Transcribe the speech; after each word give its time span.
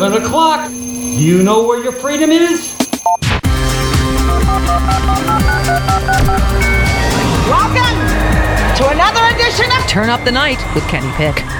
7 0.00 0.22
o'clock. 0.22 0.70
You 0.72 1.42
know 1.42 1.66
where 1.66 1.82
your 1.82 1.92
freedom 1.92 2.30
is? 2.30 2.74
Welcome 7.44 7.98
to 8.78 8.88
another 8.88 9.36
edition 9.36 9.66
of 9.76 9.86
Turn 9.86 10.08
up 10.08 10.24
the 10.24 10.32
night 10.32 10.64
with 10.74 10.88
Kenny 10.88 11.12
Pick. 11.18 11.59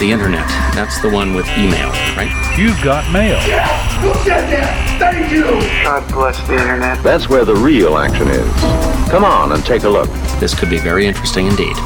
The 0.00 0.10
internet. 0.10 0.48
That's 0.74 0.98
the 1.02 1.10
one 1.10 1.34
with 1.34 1.46
email, 1.58 1.90
right? 2.16 2.32
You've 2.58 2.82
got 2.82 3.12
mail. 3.12 3.38
Who 4.00 4.14
said 4.24 4.48
that? 4.48 4.96
Thank 4.98 5.30
you. 5.30 5.44
God 5.84 6.10
bless 6.10 6.40
the 6.48 6.54
internet. 6.54 7.02
That's 7.02 7.28
where 7.28 7.44
the 7.44 7.54
real 7.54 7.98
action 7.98 8.28
is. 8.28 9.10
Come 9.10 9.24
on 9.24 9.52
and 9.52 9.62
take 9.62 9.82
a 9.82 9.90
look. 9.90 10.08
This 10.40 10.58
could 10.58 10.70
be 10.70 10.78
very 10.78 11.06
interesting 11.06 11.48
indeed. 11.48 11.76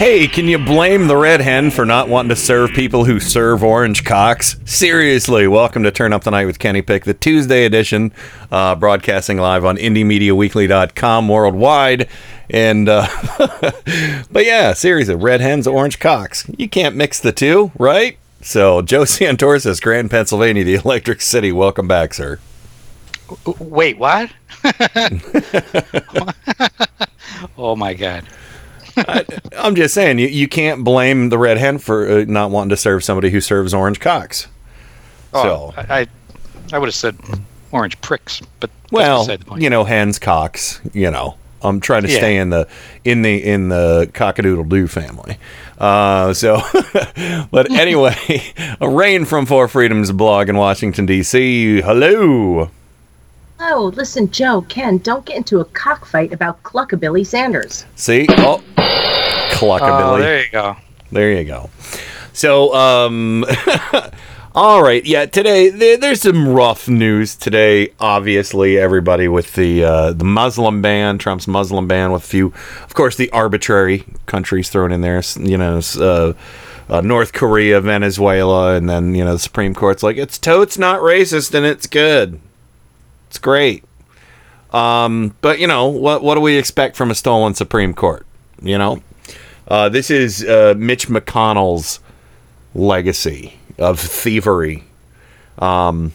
Hey, 0.00 0.26
can 0.28 0.48
you 0.48 0.56
blame 0.56 1.08
the 1.08 1.16
Red 1.18 1.42
Hen 1.42 1.70
for 1.70 1.84
not 1.84 2.08
wanting 2.08 2.30
to 2.30 2.36
serve 2.36 2.70
people 2.70 3.04
who 3.04 3.20
serve 3.20 3.62
orange 3.62 4.02
cocks? 4.02 4.56
Seriously, 4.64 5.46
welcome 5.46 5.82
to 5.82 5.90
Turn 5.90 6.14
Up 6.14 6.24
the 6.24 6.30
Night 6.30 6.46
with 6.46 6.58
Kenny 6.58 6.80
Pick, 6.80 7.04
the 7.04 7.12
Tuesday 7.12 7.66
edition, 7.66 8.10
uh, 8.50 8.76
broadcasting 8.76 9.36
live 9.36 9.62
on 9.62 9.76
IndieMediaWeekly.com 9.76 11.28
worldwide. 11.28 12.08
And, 12.48 12.88
uh, 12.88 13.06
but 14.30 14.46
yeah, 14.46 14.72
seriously, 14.72 15.16
Red 15.16 15.42
Hens, 15.42 15.66
orange 15.66 15.98
cocks. 15.98 16.50
You 16.56 16.66
can't 16.66 16.96
mix 16.96 17.20
the 17.20 17.32
two, 17.32 17.70
right? 17.78 18.16
So, 18.40 18.80
Joe 18.80 19.02
Santorsis, 19.02 19.82
Grand 19.82 20.10
Pennsylvania, 20.10 20.64
the 20.64 20.76
Electric 20.76 21.20
City. 21.20 21.52
Welcome 21.52 21.86
back, 21.86 22.14
sir. 22.14 22.38
Wait, 23.58 23.98
what? 23.98 24.30
oh 27.58 27.76
my 27.76 27.92
god. 27.92 28.24
I, 28.96 29.24
I'm 29.58 29.74
just 29.74 29.94
saying, 29.94 30.18
you, 30.18 30.28
you 30.28 30.48
can't 30.48 30.84
blame 30.84 31.28
the 31.28 31.38
Red 31.38 31.58
Hen 31.58 31.78
for 31.78 32.08
uh, 32.10 32.24
not 32.26 32.50
wanting 32.50 32.70
to 32.70 32.76
serve 32.76 33.04
somebody 33.04 33.30
who 33.30 33.40
serves 33.40 33.72
orange 33.74 34.00
cocks. 34.00 34.46
Oh, 35.32 35.42
So- 35.42 35.74
I, 35.76 36.00
I, 36.00 36.06
I 36.72 36.78
would 36.78 36.86
have 36.86 36.94
said 36.94 37.16
orange 37.72 38.00
pricks, 38.00 38.40
but 38.60 38.70
Well, 38.90 39.26
point. 39.26 39.62
you 39.62 39.70
know, 39.70 39.84
hens, 39.84 40.18
cocks. 40.18 40.80
You 40.92 41.10
know, 41.10 41.36
I'm 41.62 41.80
trying 41.80 42.02
to 42.02 42.08
Yeah. 42.10 42.16
stay 42.18 42.36
in 42.36 42.50
the 42.50 42.66
in 43.04 43.22
the 43.22 43.36
in 43.44 43.68
the 43.68 44.08
cockadoodle 44.12 44.68
doo 44.68 44.86
family. 44.86 45.36
Uh, 45.78 46.32
so, 46.34 46.60
but 47.50 47.70
anyway, 47.72 48.14
a 48.80 48.88
rain 48.88 49.24
from 49.24 49.46
Four 49.46 49.66
Freedoms 49.68 50.12
blog 50.12 50.48
in 50.48 50.56
Washington 50.56 51.06
D.C. 51.06 51.80
Hello. 51.80 52.70
Oh, 53.62 53.92
listen, 53.94 54.30
Joe, 54.30 54.62
Ken, 54.68 54.98
don't 54.98 55.24
get 55.26 55.36
into 55.36 55.60
a 55.60 55.64
cockfight 55.66 56.32
about 56.32 56.62
Cluckabilly 56.62 57.26
Sanders. 57.26 57.84
See, 57.94 58.26
oh, 58.30 58.62
Oh, 58.78 59.48
cluckabilly. 59.52 60.18
there 60.20 60.42
you 60.42 60.50
go. 60.50 60.76
There 61.12 61.32
you 61.32 61.44
go. 61.44 61.68
So, 62.32 62.74
um, 62.74 63.44
all 64.54 64.82
right, 64.82 65.04
yeah. 65.04 65.26
Today 65.26 65.68
there, 65.68 65.98
there's 65.98 66.22
some 66.22 66.48
rough 66.48 66.88
news 66.88 67.36
today. 67.36 67.92
Obviously, 68.00 68.78
everybody 68.78 69.28
with 69.28 69.52
the 69.54 69.84
uh, 69.84 70.12
the 70.14 70.24
Muslim 70.24 70.80
ban, 70.80 71.18
Trump's 71.18 71.46
Muslim 71.46 71.86
ban, 71.86 72.12
with 72.12 72.24
a 72.24 72.26
few, 72.26 72.46
of 72.82 72.94
course, 72.94 73.16
the 73.16 73.28
arbitrary 73.30 74.04
countries 74.24 74.70
thrown 74.70 74.92
in 74.92 75.02
there. 75.02 75.20
You 75.38 75.58
know, 75.58 75.80
uh, 75.98 76.32
uh, 76.88 77.00
North 77.02 77.34
Korea, 77.34 77.80
Venezuela, 77.82 78.74
and 78.76 78.88
then 78.88 79.14
you 79.14 79.24
know 79.24 79.32
the 79.34 79.38
Supreme 79.38 79.74
Court's 79.74 80.02
like 80.02 80.16
it's 80.16 80.38
totes 80.38 80.78
not 80.78 81.00
racist 81.00 81.52
and 81.52 81.66
it's 81.66 81.86
good. 81.86 82.40
It's 83.30 83.38
great. 83.38 83.84
Um, 84.72 85.36
but 85.40 85.60
you 85.60 85.68
know 85.68 85.86
what? 85.86 86.20
What 86.22 86.34
do 86.34 86.40
we 86.40 86.56
expect 86.58 86.96
from 86.96 87.12
a 87.12 87.14
stolen 87.14 87.54
Supreme 87.54 87.94
Court? 87.94 88.26
You 88.60 88.76
know, 88.76 89.02
uh, 89.68 89.88
this 89.88 90.10
is 90.10 90.44
uh, 90.44 90.74
Mitch 90.76 91.06
McConnell's 91.06 92.00
legacy 92.74 93.54
of 93.78 94.00
thievery. 94.00 94.82
Um, 95.60 96.12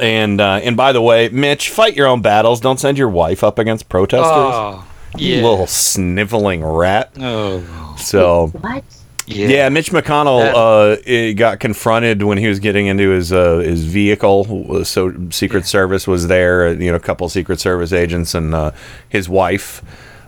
and 0.00 0.40
uh, 0.40 0.60
and 0.62 0.74
by 0.74 0.92
the 0.92 1.02
way, 1.02 1.28
Mitch, 1.28 1.68
fight 1.68 1.94
your 1.96 2.06
own 2.06 2.22
battles. 2.22 2.60
Don't 2.60 2.80
send 2.80 2.96
your 2.96 3.10
wife 3.10 3.44
up 3.44 3.58
against 3.58 3.90
protesters. 3.90 4.24
Oh, 4.26 4.86
You 5.18 5.36
little 5.36 5.66
sniveling 5.66 6.64
rat. 6.64 7.12
Oh, 7.20 7.94
So 7.98 8.48
What? 8.60 8.84
Yeah. 9.26 9.48
yeah, 9.48 9.68
Mitch 9.68 9.90
McConnell 9.90 10.52
uh, 10.54 11.32
got 11.34 11.58
confronted 11.58 12.22
when 12.22 12.38
he 12.38 12.46
was 12.46 12.60
getting 12.60 12.86
into 12.86 13.10
his 13.10 13.32
uh, 13.32 13.58
his 13.58 13.84
vehicle. 13.84 14.84
So 14.84 15.12
Secret 15.30 15.66
Service 15.66 16.06
was 16.06 16.28
there, 16.28 16.68
uh, 16.68 16.72
you 16.72 16.90
know, 16.90 16.96
a 16.96 17.00
couple 17.00 17.28
Secret 17.28 17.58
Service 17.58 17.92
agents 17.92 18.34
and 18.34 18.54
uh, 18.54 18.70
his 19.08 19.28
wife. 19.28 19.82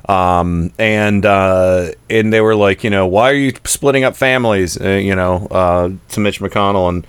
Um, 0.09 0.73
and 0.79 1.25
uh, 1.25 1.93
and 2.11 2.33
they 2.33 2.41
were 2.41 2.57
like, 2.57 2.83
you 2.83 2.91
know, 2.91 3.07
why 3.07 3.31
are 3.31 3.35
you 3.35 3.53
splitting 3.65 4.05
up 4.05 4.17
families? 4.17 4.81
Uh, 4.81 4.89
you 4.91 5.15
know, 5.15 5.47
uh, 5.51 5.91
to 6.11 6.21
Mitch 6.21 6.41
McConnell 6.41 6.89
and 6.89 7.07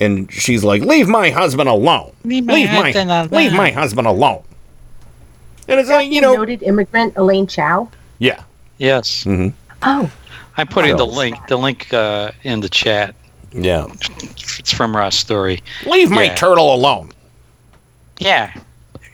and 0.00 0.32
she's 0.32 0.62
like, 0.62 0.82
leave 0.82 1.08
my 1.08 1.30
husband 1.30 1.68
alone. 1.68 2.12
Leave 2.24 2.44
my 2.46 2.62
husband 2.62 3.10
alone." 3.10 3.28
leave 3.30 3.52
my 3.54 3.70
husband 3.70 4.06
alone. 4.06 4.42
And 5.66 5.80
it's 5.80 5.88
like, 5.88 6.10
you 6.10 6.20
know, 6.20 6.34
Noted 6.34 6.62
immigrant 6.62 7.14
Elaine 7.16 7.46
Chao. 7.46 7.90
yeah, 8.18 8.42
Yes. 8.78 9.26
Oh, 9.82 10.10
I'm 10.56 10.66
putting 10.68 10.96
the 10.96 11.06
link 11.06 11.36
the 11.48 11.56
link 11.56 11.92
uh, 11.92 12.30
in 12.42 12.60
the 12.60 12.68
chat. 12.68 13.14
yeah. 13.52 13.86
It's 14.58 14.72
from 14.72 14.96
Raw 14.96 15.10
Story. 15.10 15.62
Leave 15.86 16.10
my 16.10 16.24
Yeah. 16.24 16.34
turtle 16.34 16.72
alone. 16.74 17.10
Yeah. 18.18 18.52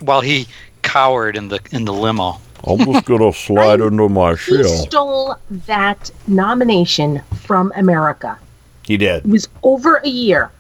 While 0.01 0.21
he 0.21 0.47
cowered 0.83 1.37
in 1.37 1.49
the 1.49 1.61
in 1.73 1.85
the 1.85 1.93
limo. 1.93 2.39
Almost 2.65 3.07
gonna 3.07 3.33
slide 3.49 3.81
into 3.81 4.09
my 4.09 4.35
shell. 4.37 4.57
he 4.59 4.65
stole 4.65 5.37
that 5.67 6.11
nomination 6.27 7.23
from 7.37 7.73
America. 7.75 8.39
He 8.83 8.97
did. 8.99 9.25
It 9.25 9.31
was 9.31 9.49
over 9.63 9.97
a 10.05 10.09
year. 10.09 10.51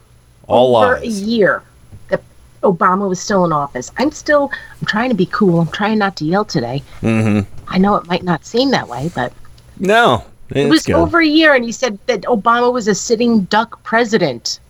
All 0.47 0.77
over 0.77 0.95
a 0.97 1.05
year 1.07 1.63
that 2.09 2.23
Obama 2.63 3.09
was 3.09 3.21
still 3.21 3.45
in 3.45 3.53
office. 3.53 3.93
I'm 3.99 4.11
still. 4.13 4.51
I'm 4.81 4.87
trying 4.87 5.11
to 5.11 5.15
be 5.15 5.27
cool. 5.27 5.61
I'm 5.61 5.69
trying 5.69 5.99
not 5.99 6.17
to 6.17 6.25
yell 6.25 6.45
today. 6.45 6.83
Mm-hmm. 7.03 7.41
I 7.69 7.79
know 7.79 7.97
it 7.97 8.07
might 8.07 8.23
not 8.23 8.45
seem 8.47 8.71
that 8.71 8.89
way, 8.89 9.11
but 9.15 9.33
No, 9.79 10.25
it 10.51 10.69
was 10.69 10.85
good. 10.87 10.97
over 10.97 11.21
a 11.21 11.27
year, 11.27 11.55
and 11.55 11.65
he 11.65 11.73
said 11.73 11.99
that 12.07 12.23
Obama 12.23 12.73
was 12.73 12.89
a 12.89 12.95
sitting 12.95 13.43
duck 13.45 13.83
president. 13.83 14.61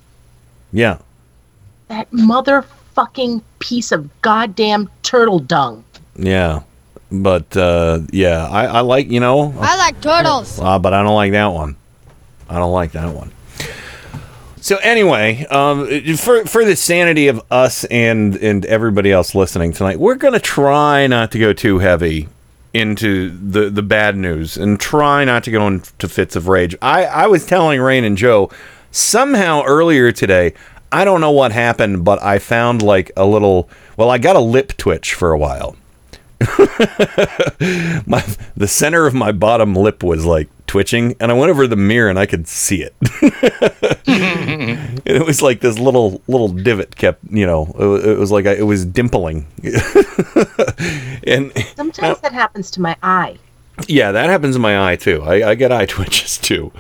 Yeah, 0.73 0.99
That 1.89 2.11
motherfucking 2.13 3.43
piece 3.59 3.93
of 3.93 4.09
goddamn 4.23 4.89
turtle 5.03 5.39
dung. 5.41 5.85
yeah, 6.17 6.63
but 7.11 7.57
uh, 7.57 8.01
yeah, 8.13 8.47
I, 8.49 8.67
I 8.67 8.81
like 8.81 9.11
you 9.11 9.21
know, 9.21 9.53
I 9.59 9.77
like 9.77 10.01
turtles. 10.01 10.61
uh, 10.61 10.79
but 10.79 10.95
I 10.95 11.03
don't 11.03 11.15
like 11.15 11.33
that 11.33 11.49
one. 11.49 11.77
I 12.49 12.59
don't 12.59 12.73
like 12.73 12.93
that 12.93 13.15
one. 13.15 13.33
So 14.63 14.77
anyway, 14.77 15.47
um, 15.47 15.87
for 16.17 16.45
for 16.45 16.65
the 16.65 16.77
sanity 16.77 17.29
of 17.29 17.43
us 17.51 17.85
and 17.85 18.37
and 18.37 18.65
everybody 18.67 19.11
else 19.11 19.35
listening 19.35 19.73
tonight, 19.73 19.99
we're 19.99 20.17
gonna 20.17 20.39
try 20.39 21.07
not 21.07 21.33
to 21.33 21.39
go 21.39 21.53
too 21.53 21.79
heavy 21.79 22.29
into 22.73 23.31
the 23.31 23.69
the 23.71 23.83
bad 23.83 24.17
news 24.17 24.57
and 24.57 24.79
try 24.79 25.25
not 25.25 25.45
to 25.45 25.51
go 25.51 25.67
into 25.67 26.09
fits 26.09 26.37
of 26.37 26.49
rage. 26.49 26.77
I 26.81 27.05
I 27.05 27.27
was 27.27 27.45
telling 27.47 27.81
Rain 27.81 28.05
and 28.05 28.17
Joe 28.17 28.51
somehow 28.91 29.63
earlier 29.65 30.13
today. 30.13 30.55
I 30.93 31.05
don't 31.05 31.21
know 31.21 31.31
what 31.31 31.53
happened, 31.53 32.05
but 32.05 32.23
I 32.23 32.39
found 32.39 32.83
like 32.83 33.11
a 33.17 33.25
little. 33.25 33.69
Well, 33.97 34.11
I 34.11 34.19
got 34.19 34.37
a 34.37 34.41
lip 34.41 34.77
twitch 34.77 35.15
for 35.15 35.33
a 35.33 35.39
while. 35.39 35.77
my 38.07 38.25
the 38.57 38.67
center 38.69 39.07
of 39.07 39.15
my 39.15 39.31
bottom 39.31 39.75
lip 39.75 40.03
was 40.03 40.25
like 40.25 40.49
twitching, 40.71 41.17
and 41.19 41.33
I 41.33 41.35
went 41.35 41.51
over 41.51 41.63
to 41.65 41.69
the 41.69 41.75
mirror 41.75 42.09
and 42.09 42.17
I 42.19 42.27
could 42.27 42.47
see 42.47 42.81
it. 42.83 42.95
and 44.07 45.03
it 45.05 45.27
was 45.27 45.43
like 45.43 45.61
this 45.61 45.79
little 45.81 46.23
little 46.29 46.47
divot 46.49 46.95
kept, 46.95 47.25
you 47.29 47.45
know, 47.45 47.75
it, 47.79 48.11
it 48.11 48.19
was 48.19 48.31
like 48.31 48.47
I, 48.47 48.53
it 48.53 48.63
was 48.63 48.87
dimpling. 48.87 49.47
and 51.27 51.53
Sometimes 51.77 52.21
that 52.21 52.33
happens 52.33 52.71
to 52.73 52.81
my 52.81 52.97
eye. 53.03 53.37
yeah, 53.89 54.13
that 54.13 54.31
happens 54.31 54.55
in 54.55 54.63
my 54.63 54.93
eye 54.93 54.97
too. 54.97 55.23
I, 55.23 55.51
I 55.51 55.55
get 55.57 55.73
eye 55.73 55.87
twitches 55.97 56.39
too. 56.39 56.71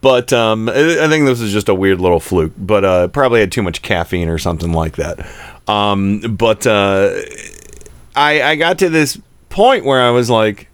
But 0.00 0.32
um, 0.32 0.68
I 0.68 1.04
I 1.04 1.08
think 1.08 1.26
this 1.26 1.40
is 1.40 1.52
just 1.52 1.68
a 1.68 1.74
weird 1.74 2.00
little 2.00 2.20
fluke. 2.20 2.52
But 2.56 2.84
uh, 2.84 3.08
probably 3.08 3.40
had 3.40 3.50
too 3.50 3.62
much 3.62 3.82
caffeine 3.82 4.28
or 4.28 4.38
something 4.38 4.72
like 4.72 4.96
that. 4.96 5.26
Um, 5.68 6.20
but 6.20 6.66
uh, 6.68 7.10
I 8.14 8.42
I 8.42 8.54
got 8.56 8.78
to 8.78 8.88
this 8.90 9.18
point 9.48 9.84
where 9.84 10.00
I 10.02 10.10
was 10.10 10.28
like, 10.30 10.68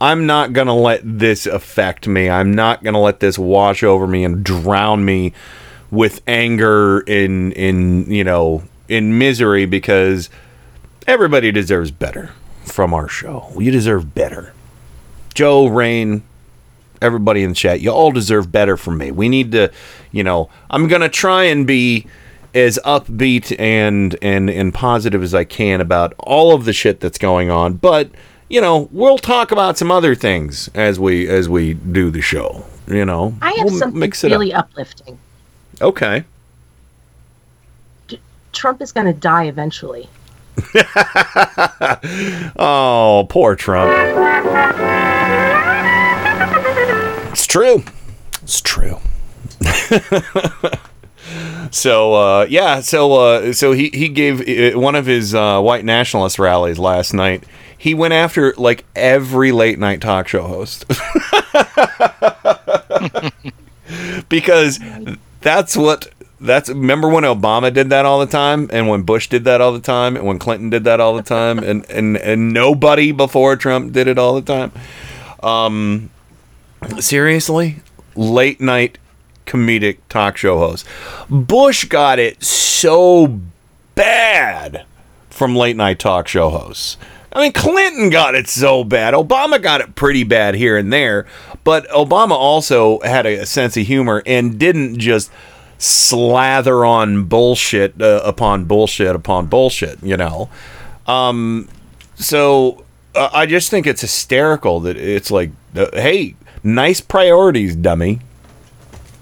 I'm 0.00 0.26
not 0.26 0.52
gonna 0.52 0.74
let 0.74 1.00
this 1.04 1.46
affect 1.46 2.08
me. 2.08 2.30
I'm 2.30 2.54
not 2.54 2.82
gonna 2.82 3.00
let 3.00 3.20
this 3.20 3.38
wash 3.38 3.82
over 3.82 4.06
me 4.06 4.24
and 4.24 4.42
drown 4.42 5.04
me 5.04 5.34
with 5.90 6.22
anger 6.26 7.00
in 7.00 7.52
in 7.52 8.10
you 8.10 8.24
know 8.24 8.62
in 8.88 9.18
misery 9.18 9.66
because 9.66 10.30
everybody 11.06 11.52
deserves 11.52 11.90
better 11.90 12.30
from 12.64 12.94
our 12.94 13.08
show. 13.08 13.52
You 13.58 13.70
deserve 13.70 14.14
better. 14.14 14.54
Joe, 15.34 15.66
Rain, 15.66 16.22
everybody 17.02 17.42
in 17.42 17.50
the 17.50 17.54
chat, 17.54 17.80
you 17.80 17.90
all 17.90 18.12
deserve 18.12 18.50
better 18.50 18.76
from 18.76 18.98
me. 18.98 19.10
We 19.10 19.28
need 19.28 19.52
to, 19.52 19.70
you 20.12 20.24
know, 20.24 20.48
I'm 20.70 20.88
gonna 20.88 21.08
try 21.08 21.44
and 21.44 21.66
be 21.66 22.06
as 22.54 22.78
upbeat 22.84 23.58
and 23.60 24.16
and 24.22 24.48
and 24.48 24.72
positive 24.72 25.22
as 25.22 25.34
I 25.34 25.44
can 25.44 25.80
about 25.80 26.14
all 26.18 26.54
of 26.54 26.64
the 26.64 26.72
shit 26.72 27.00
that's 27.00 27.18
going 27.18 27.50
on, 27.50 27.74
but 27.74 28.10
you 28.50 28.60
know, 28.60 28.88
we'll 28.92 29.16
talk 29.16 29.52
about 29.52 29.78
some 29.78 29.90
other 29.90 30.14
things 30.14 30.68
as 30.74 31.00
we 31.00 31.26
as 31.28 31.48
we 31.48 31.72
do 31.74 32.10
the 32.10 32.20
show. 32.20 32.66
You 32.86 33.06
know, 33.06 33.34
I 33.40 33.52
have 33.52 33.66
we'll 33.66 33.78
something 33.78 33.98
mix 34.00 34.22
it 34.24 34.30
really 34.30 34.52
up. 34.52 34.66
uplifting. 34.66 35.18
Okay. 35.80 36.24
Trump 38.52 38.82
is 38.82 38.92
going 38.92 39.06
to 39.06 39.18
die 39.18 39.44
eventually. 39.44 40.08
Oh, 42.62 43.26
poor 43.30 43.56
Trump. 43.56 43.90
It's 47.30 47.46
true. 47.46 47.82
It's 48.42 48.60
true. 48.60 48.98
so 51.70 52.14
uh, 52.14 52.46
yeah, 52.50 52.80
so 52.80 53.12
uh, 53.12 53.52
so 53.52 53.72
he 53.72 53.90
he 53.94 54.08
gave 54.08 54.74
uh, 54.74 54.78
one 54.78 54.94
of 54.94 55.06
his 55.06 55.34
uh, 55.34 55.60
white 55.60 55.84
nationalist 55.84 56.38
rallies 56.38 56.78
last 56.78 57.14
night. 57.14 57.44
He 57.80 57.94
went 57.94 58.12
after 58.12 58.52
like 58.58 58.84
every 58.94 59.52
late 59.52 59.78
night 59.78 60.02
talk 60.02 60.28
show 60.28 60.46
host 60.46 60.84
because 64.28 64.78
that's 65.40 65.78
what 65.78 66.12
that's 66.42 66.68
remember 66.68 67.08
when 67.08 67.24
Obama 67.24 67.72
did 67.72 67.88
that 67.88 68.04
all 68.04 68.20
the 68.20 68.26
time 68.26 68.68
and 68.70 68.86
when 68.86 69.04
Bush 69.04 69.28
did 69.28 69.44
that 69.44 69.62
all 69.62 69.72
the 69.72 69.80
time 69.80 70.14
and 70.14 70.26
when 70.26 70.38
Clinton 70.38 70.68
did 70.68 70.84
that 70.84 71.00
all 71.00 71.14
the 71.14 71.22
time 71.22 71.58
and 71.60 71.88
and 71.88 72.18
and 72.18 72.52
nobody 72.52 73.12
before 73.12 73.56
Trump 73.56 73.94
did 73.94 74.08
it 74.08 74.18
all 74.18 74.38
the 74.38 74.42
time. 74.42 74.72
Um 75.42 76.10
seriously, 76.98 77.76
late 78.14 78.60
night 78.60 78.98
comedic 79.46 79.96
talk 80.10 80.36
show 80.36 80.58
host. 80.58 80.86
Bush 81.30 81.86
got 81.86 82.18
it 82.18 82.44
so 82.44 83.40
bad 83.94 84.84
from 85.30 85.56
late 85.56 85.76
night 85.76 85.98
talk 85.98 86.28
show 86.28 86.50
hosts. 86.50 86.98
I 87.32 87.40
mean, 87.40 87.52
Clinton 87.52 88.10
got 88.10 88.34
it 88.34 88.48
so 88.48 88.82
bad. 88.82 89.14
Obama 89.14 89.62
got 89.62 89.80
it 89.80 89.94
pretty 89.94 90.24
bad 90.24 90.54
here 90.54 90.76
and 90.76 90.92
there, 90.92 91.26
but 91.62 91.88
Obama 91.90 92.32
also 92.32 93.00
had 93.00 93.24
a, 93.26 93.46
sense 93.46 93.76
of 93.76 93.86
humor 93.86 94.22
and 94.26 94.58
didn't 94.58 94.98
just 94.98 95.30
slather 95.78 96.84
on 96.84 97.24
bullshit 97.24 98.00
uh, 98.02 98.20
upon 98.24 98.64
bullshit 98.64 99.14
upon 99.14 99.46
bullshit, 99.46 100.02
you 100.02 100.16
know. 100.16 100.48
Um, 101.06 101.68
so 102.16 102.84
uh, 103.14 103.30
I 103.32 103.46
just 103.46 103.70
think 103.70 103.86
it's 103.86 104.00
hysterical 104.00 104.80
that 104.80 104.96
it's 104.96 105.30
like, 105.30 105.50
uh, 105.76 105.86
hey, 105.92 106.34
nice 106.64 107.00
priorities, 107.00 107.76
dummy. 107.76 108.20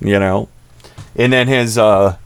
You 0.00 0.20
know, 0.20 0.48
and 1.16 1.32
then 1.32 1.48
his 1.48 1.76
uh, 1.76 2.16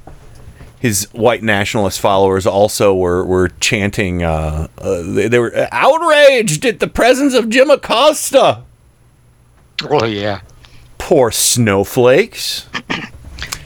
his 0.82 1.04
white 1.12 1.44
nationalist 1.44 2.00
followers 2.00 2.44
also 2.44 2.92
were 2.92 3.24
were 3.24 3.50
chanting. 3.60 4.24
Uh, 4.24 4.66
uh, 4.78 5.02
they, 5.02 5.28
they 5.28 5.38
were 5.38 5.68
outraged 5.70 6.66
at 6.66 6.80
the 6.80 6.88
presence 6.88 7.34
of 7.34 7.48
Jim 7.48 7.70
Acosta. 7.70 8.64
Oh 9.88 10.04
yeah, 10.04 10.40
Poor 10.98 11.30
snowflakes. 11.30 12.66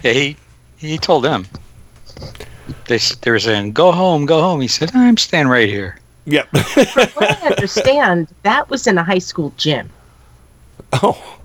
yeah. 0.03 0.13
He 0.13 0.37
he 0.77 0.99
told 0.99 1.25
them. 1.25 1.47
They 2.87 2.99
they 3.23 3.31
were 3.31 3.39
saying, 3.39 3.73
"Go 3.73 3.93
home, 3.93 4.27
go 4.27 4.43
home." 4.43 4.61
He 4.61 4.69
said, 4.69 4.91
"I'm 4.95 5.17
staying 5.17 5.49
right 5.49 5.71
here." 5.71 5.99
Yep. 6.27 6.49
From 6.51 7.09
what 7.15 7.43
I 7.43 7.47
understand, 7.49 8.29
that 8.43 8.69
was 8.69 8.87
in 8.87 8.99
a 8.99 9.03
high 9.05 9.21
school 9.21 9.55
gym. 9.57 9.89
oh. 10.93 11.36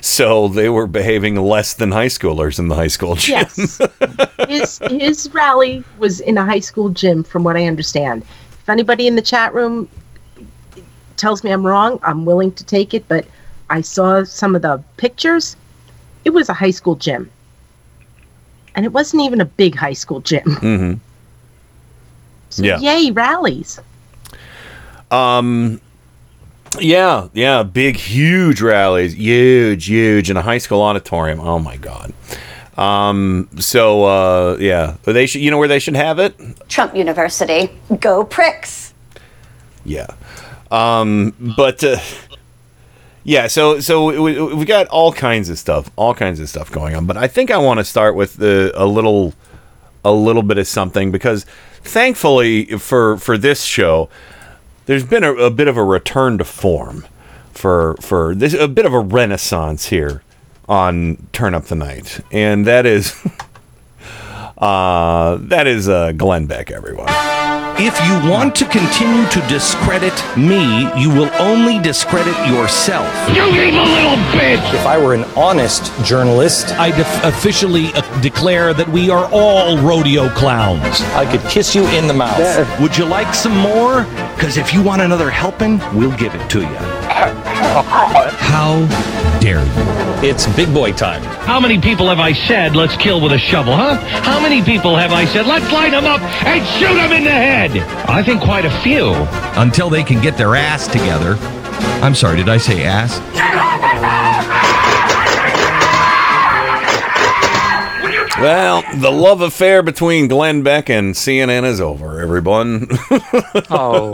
So 0.00 0.48
they 0.48 0.68
were 0.68 0.86
behaving 0.86 1.36
less 1.36 1.74
than 1.74 1.92
high 1.92 2.06
schoolers 2.06 2.58
in 2.58 2.68
the 2.68 2.74
high 2.74 2.86
school 2.86 3.14
gym. 3.14 3.38
Yes. 3.38 3.80
his 4.48 4.78
his 4.90 5.30
rally 5.32 5.84
was 5.98 6.20
in 6.20 6.38
a 6.38 6.44
high 6.44 6.60
school 6.60 6.88
gym, 6.88 7.22
from 7.22 7.44
what 7.44 7.56
I 7.56 7.66
understand. 7.66 8.22
If 8.22 8.68
anybody 8.68 9.06
in 9.06 9.16
the 9.16 9.22
chat 9.22 9.54
room 9.54 9.88
tells 11.16 11.44
me 11.44 11.50
I'm 11.50 11.66
wrong, 11.66 11.98
I'm 12.02 12.24
willing 12.24 12.52
to 12.52 12.64
take 12.64 12.94
it. 12.94 13.06
But 13.08 13.26
I 13.70 13.80
saw 13.80 14.24
some 14.24 14.54
of 14.54 14.62
the 14.62 14.82
pictures. 14.96 15.56
It 16.24 16.30
was 16.30 16.48
a 16.48 16.54
high 16.54 16.70
school 16.70 16.96
gym, 16.96 17.30
and 18.74 18.84
it 18.84 18.92
wasn't 18.92 19.22
even 19.22 19.40
a 19.40 19.44
big 19.44 19.74
high 19.74 19.92
school 19.92 20.20
gym. 20.20 20.44
Mm-hmm. 20.44 20.94
So 22.50 22.62
Yeah. 22.62 22.78
Yay 22.78 23.10
rallies! 23.10 23.78
Um, 25.10 25.80
yeah, 26.80 27.28
yeah, 27.32 27.62
big, 27.62 27.96
huge 27.96 28.60
rallies, 28.60 29.14
huge, 29.14 29.86
huge 29.86 30.30
in 30.30 30.36
a 30.36 30.42
high 30.42 30.58
school 30.58 30.82
auditorium. 30.82 31.40
Oh 31.40 31.58
my 31.58 31.76
god. 31.76 32.12
Um, 32.76 33.48
so 33.58 34.04
uh, 34.04 34.56
yeah, 34.60 34.96
they 35.04 35.26
should. 35.26 35.40
You 35.40 35.50
know 35.50 35.58
where 35.58 35.68
they 35.68 35.78
should 35.78 35.96
have 35.96 36.18
it? 36.18 36.34
Trump 36.68 36.94
University. 36.94 37.70
Go 38.00 38.24
pricks. 38.24 38.94
Yeah. 39.84 40.08
Um, 40.70 41.34
but 41.56 41.82
uh, 41.82 41.98
yeah, 43.24 43.46
so 43.46 43.80
so 43.80 44.22
we, 44.22 44.40
we 44.40 44.64
got 44.64 44.86
all 44.88 45.12
kinds 45.12 45.48
of 45.48 45.58
stuff, 45.58 45.90
all 45.96 46.14
kinds 46.14 46.38
of 46.38 46.48
stuff 46.48 46.70
going 46.70 46.94
on. 46.94 47.06
But 47.06 47.16
I 47.16 47.26
think 47.28 47.50
I 47.50 47.58
want 47.58 47.78
to 47.78 47.84
start 47.84 48.14
with 48.14 48.36
the, 48.36 48.72
a 48.74 48.86
little 48.86 49.34
a 50.04 50.12
little 50.12 50.42
bit 50.42 50.58
of 50.58 50.68
something 50.68 51.10
because 51.10 51.44
thankfully 51.82 52.66
for 52.78 53.16
for 53.16 53.36
this 53.36 53.64
show, 53.64 54.08
there's 54.86 55.04
been 55.04 55.24
a, 55.24 55.32
a 55.34 55.50
bit 55.50 55.68
of 55.68 55.76
a 55.76 55.84
return 55.84 56.38
to 56.38 56.44
form 56.44 57.06
for 57.52 57.96
for 58.00 58.34
this 58.34 58.54
a 58.54 58.68
bit 58.68 58.86
of 58.86 58.92
a 58.92 59.00
renaissance 59.00 59.86
here 59.86 60.22
on 60.68 61.28
Turn 61.32 61.54
Up 61.54 61.66
the 61.66 61.76
Night, 61.76 62.20
and 62.32 62.66
that 62.66 62.86
is 62.86 63.14
uh, 64.58 65.36
that 65.40 65.66
is 65.66 65.88
uh, 65.88 66.12
Glenn 66.12 66.46
Beck, 66.46 66.70
everyone. 66.70 67.35
If 67.78 67.94
you 68.06 68.30
want 68.30 68.54
to 68.56 68.64
continue 68.64 69.28
to 69.28 69.40
discredit 69.48 70.14
me, 70.34 70.90
you 70.98 71.10
will 71.10 71.30
only 71.38 71.78
discredit 71.78 72.34
yourself. 72.48 73.06
You 73.28 73.44
evil 73.48 73.84
little 73.84 74.16
bitch! 74.32 74.72
If 74.72 74.86
I 74.86 74.96
were 74.96 75.12
an 75.12 75.24
honest 75.36 75.92
journalist, 76.02 76.68
I 76.78 76.90
def- 76.90 77.24
officially 77.24 77.88
uh, 77.92 78.20
declare 78.22 78.72
that 78.72 78.88
we 78.88 79.10
are 79.10 79.28
all 79.30 79.76
rodeo 79.76 80.30
clowns. 80.30 81.02
I 81.12 81.30
could 81.30 81.42
kiss 81.50 81.74
you 81.74 81.86
in 81.88 82.06
the 82.06 82.14
mouth. 82.14 82.80
Would 82.80 82.96
you 82.96 83.04
like 83.04 83.34
some 83.34 83.56
more? 83.58 84.04
Because 84.36 84.56
if 84.56 84.72
you 84.72 84.82
want 84.82 85.02
another 85.02 85.28
helping, 85.28 85.78
we'll 85.94 86.16
give 86.16 86.34
it 86.34 86.48
to 86.50 86.60
you. 86.60 87.42
How 87.82 88.86
dare 89.40 89.64
you? 89.64 90.28
It's 90.28 90.46
big 90.56 90.72
boy 90.72 90.92
time. 90.92 91.22
How 91.22 91.60
many 91.60 91.78
people 91.80 92.08
have 92.08 92.18
I 92.18 92.32
said, 92.32 92.74
let's 92.74 92.96
kill 92.96 93.20
with 93.20 93.32
a 93.32 93.38
shovel, 93.38 93.76
huh? 93.76 93.96
How 94.22 94.40
many 94.40 94.62
people 94.62 94.96
have 94.96 95.12
I 95.12 95.26
said, 95.26 95.46
let's 95.46 95.70
light 95.70 95.90
them 95.90 96.06
up 96.06 96.20
and 96.44 96.66
shoot 96.78 96.94
them 96.94 97.12
in 97.12 97.24
the 97.24 97.30
head? 97.30 97.76
I 98.08 98.22
think 98.22 98.40
quite 98.40 98.64
a 98.64 98.80
few. 98.82 99.12
Until 99.60 99.90
they 99.90 100.02
can 100.02 100.20
get 100.22 100.36
their 100.36 100.56
ass 100.56 100.86
together. 100.86 101.36
I'm 102.02 102.14
sorry, 102.14 102.36
did 102.38 102.48
I 102.48 102.56
say 102.56 102.84
ass? 102.84 103.20
Well, 108.40 108.82
the 108.96 109.10
love 109.10 109.40
affair 109.40 109.82
between 109.82 110.28
Glenn 110.28 110.62
Beck 110.62 110.90
and 110.90 111.14
CNN 111.14 111.64
is 111.64 111.80
over, 111.80 112.20
everyone. 112.20 112.88
Oh, 113.70 114.10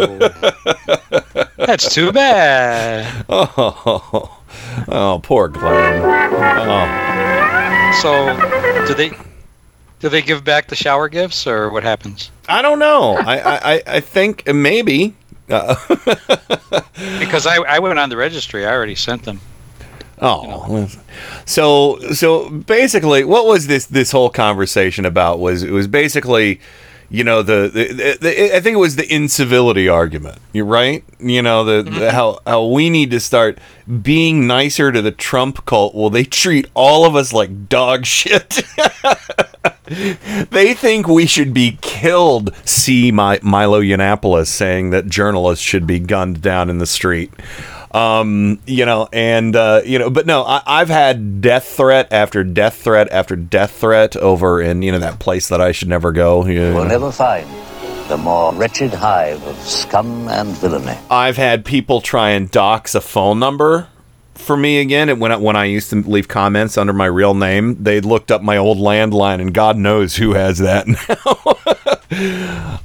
that's 1.57 1.93
too 1.93 2.13
bad. 2.13 3.25
oh, 3.29 4.39
oh, 4.89 5.21
poor 5.23 5.49
Glenn. 5.49 6.03
Oh. 6.05 7.93
So, 8.01 8.87
do 8.87 8.95
they 8.95 9.11
do 10.01 10.09
they 10.09 10.23
give 10.23 10.45
back 10.45 10.69
the 10.69 10.77
shower 10.77 11.09
gifts, 11.09 11.47
or 11.47 11.71
what 11.71 11.83
happens? 11.83 12.31
I 12.49 12.63
don't 12.63 12.79
know. 12.79 13.17
I, 13.17 13.39
I, 13.39 13.75
I- 13.75 13.83
I 13.87 14.01
think 14.01 14.47
maybe. 14.47 15.15
Uh, 15.51 15.75
Because 17.19 17.47
I, 17.47 17.57
I 17.57 17.79
went 17.81 17.99
on 17.99 18.09
the 18.09 18.17
registry. 18.17 18.65
I 18.67 18.73
already 18.73 18.95
sent 18.95 19.25
them. 19.25 19.41
Oh, 20.25 20.89
so 21.47 21.99
so 22.13 22.49
basically, 22.49 23.25
what 23.25 23.45
was 23.45 23.67
this 23.67 23.87
this 23.87 24.13
whole 24.13 24.31
conversation 24.31 25.05
about? 25.05 25.41
Was 25.41 25.65
it 25.65 25.73
was 25.73 25.89
basically, 25.89 26.61
you 27.11 27.25
know, 27.25 27.43
the, 27.43 27.69
the, 27.69 28.19
the 28.21 28.57
I 28.57 28.61
think 28.61 28.75
it 28.75 28.79
was 28.79 28.95
the 28.95 29.13
incivility 29.13 29.89
argument. 29.89 30.39
You're 30.53 30.65
right. 30.65 31.03
You 31.19 31.43
know, 31.43 31.65
the, 31.65 31.83
the 31.83 31.91
mm-hmm. 31.91 32.15
how 32.15 32.39
how 32.47 32.67
we 32.67 32.89
need 32.89 33.11
to 33.11 33.19
start 33.19 33.59
being 34.01 34.47
nicer 34.47 34.93
to 34.93 35.03
the 35.03 35.11
Trump 35.11 35.67
cult. 35.67 35.93
Well, 35.93 36.09
they 36.09 36.23
treat 36.23 36.69
all 36.75 37.05
of 37.05 37.17
us 37.17 37.33
like 37.33 37.69
dog 37.69 38.07
shit. 38.07 38.63
they 40.51 40.73
think 40.73 41.09
we 41.09 41.27
should 41.27 41.53
be 41.53 41.79
killed. 41.81 42.55
See 42.65 43.11
my 43.11 43.41
Milo 43.43 43.81
Yiannopoulos 43.81 44.47
saying 44.47 44.91
that 44.91 45.09
journalists 45.09 45.65
should 45.65 45.85
be 45.85 45.99
gunned 45.99 46.41
down 46.41 46.71
in 46.71 46.79
the 46.79 46.87
street. 46.87 47.33
Um, 47.95 48.59
you 48.67 48.87
know, 48.87 49.09
and 49.13 49.55
uh, 49.55 49.83
you 49.85 49.99
know, 49.99 50.09
but 50.09 50.27
no, 50.27 50.45
I, 50.45 50.63
I've 50.67 50.89
had 50.89 51.43
death 51.43 51.65
threat 51.65 52.11
after 52.11 52.43
death 52.43 52.77
threat 52.77 53.09
after 53.13 53.37
death 53.37 53.73
threat 53.73 54.17
over 54.17 54.63
in 54.63 54.81
you 54.83 54.93
know 54.93 54.99
that 54.99 55.19
place 55.19 55.49
that 55.49 55.61
I 55.61 55.73
should 55.73 55.89
never 55.89 56.11
go. 56.13 56.47
You 56.47 56.75
will 56.75 56.87
never 56.87 57.13
find 57.13 57.47
the 58.09 58.17
more 58.17 58.53
wretched 58.55 58.93
hive 58.95 59.43
of 59.47 59.57
scum 59.61 60.29
and 60.29 60.51
villainy. 60.51 60.99
I've 61.11 61.37
had 61.37 61.65
people 61.65 62.01
try 62.01 62.31
and 62.31 62.51
dox 62.51 62.95
a 62.95 63.01
phone 63.01 63.39
number 63.39 63.89
for 64.35 64.57
me 64.57 64.81
again. 64.81 65.09
And 65.09 65.21
when 65.21 65.33
I, 65.33 65.37
when 65.37 65.57
I 65.57 65.65
used 65.65 65.91
to 65.91 65.97
leave 65.97 66.29
comments 66.29 66.77
under 66.77 66.93
my 66.93 67.07
real 67.07 67.35
name, 67.35 67.83
they 67.83 68.01
looked 68.01 68.31
up 68.31 68.43
my 68.43 68.57
old 68.57 68.79
landline, 68.79 69.41
and 69.41 69.55
God 69.55 69.77
knows 69.77 70.17
who 70.17 70.35
has 70.35 70.59
that 70.59 70.87
now. 70.89 71.99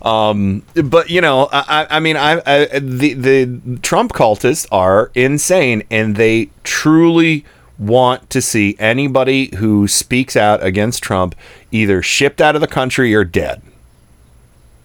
Um, 0.01 0.63
but 0.83 1.09
you 1.09 1.21
know, 1.21 1.49
I, 1.51 1.87
I- 1.89 1.99
mean, 1.99 2.17
I, 2.17 2.41
I 2.45 2.79
the 2.79 3.13
the 3.13 3.79
Trump 3.81 4.13
cultists 4.13 4.67
are 4.71 5.11
insane, 5.15 5.83
and 5.91 6.15
they 6.15 6.49
truly 6.63 7.45
want 7.79 8.29
to 8.31 8.41
see 8.41 8.75
anybody 8.79 9.55
who 9.57 9.87
speaks 9.87 10.35
out 10.35 10.63
against 10.63 11.03
Trump 11.03 11.35
either 11.71 12.01
shipped 12.01 12.41
out 12.41 12.55
of 12.55 12.61
the 12.61 12.67
country 12.67 13.13
or 13.13 13.23
dead. 13.23 13.61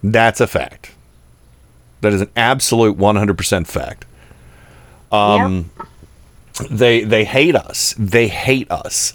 That's 0.03 0.39
a 0.41 0.47
fact. 0.47 0.91
That 2.01 2.11
is 2.13 2.21
an 2.21 2.29
absolute 2.35 2.97
100% 2.97 3.65
fact. 3.65 4.05
Um, 5.11 5.71
they 6.69 7.03
they 7.03 7.23
hate 7.23 7.55
us. 7.55 7.95
They 7.97 8.27
hate 8.27 8.69
us. 8.69 9.13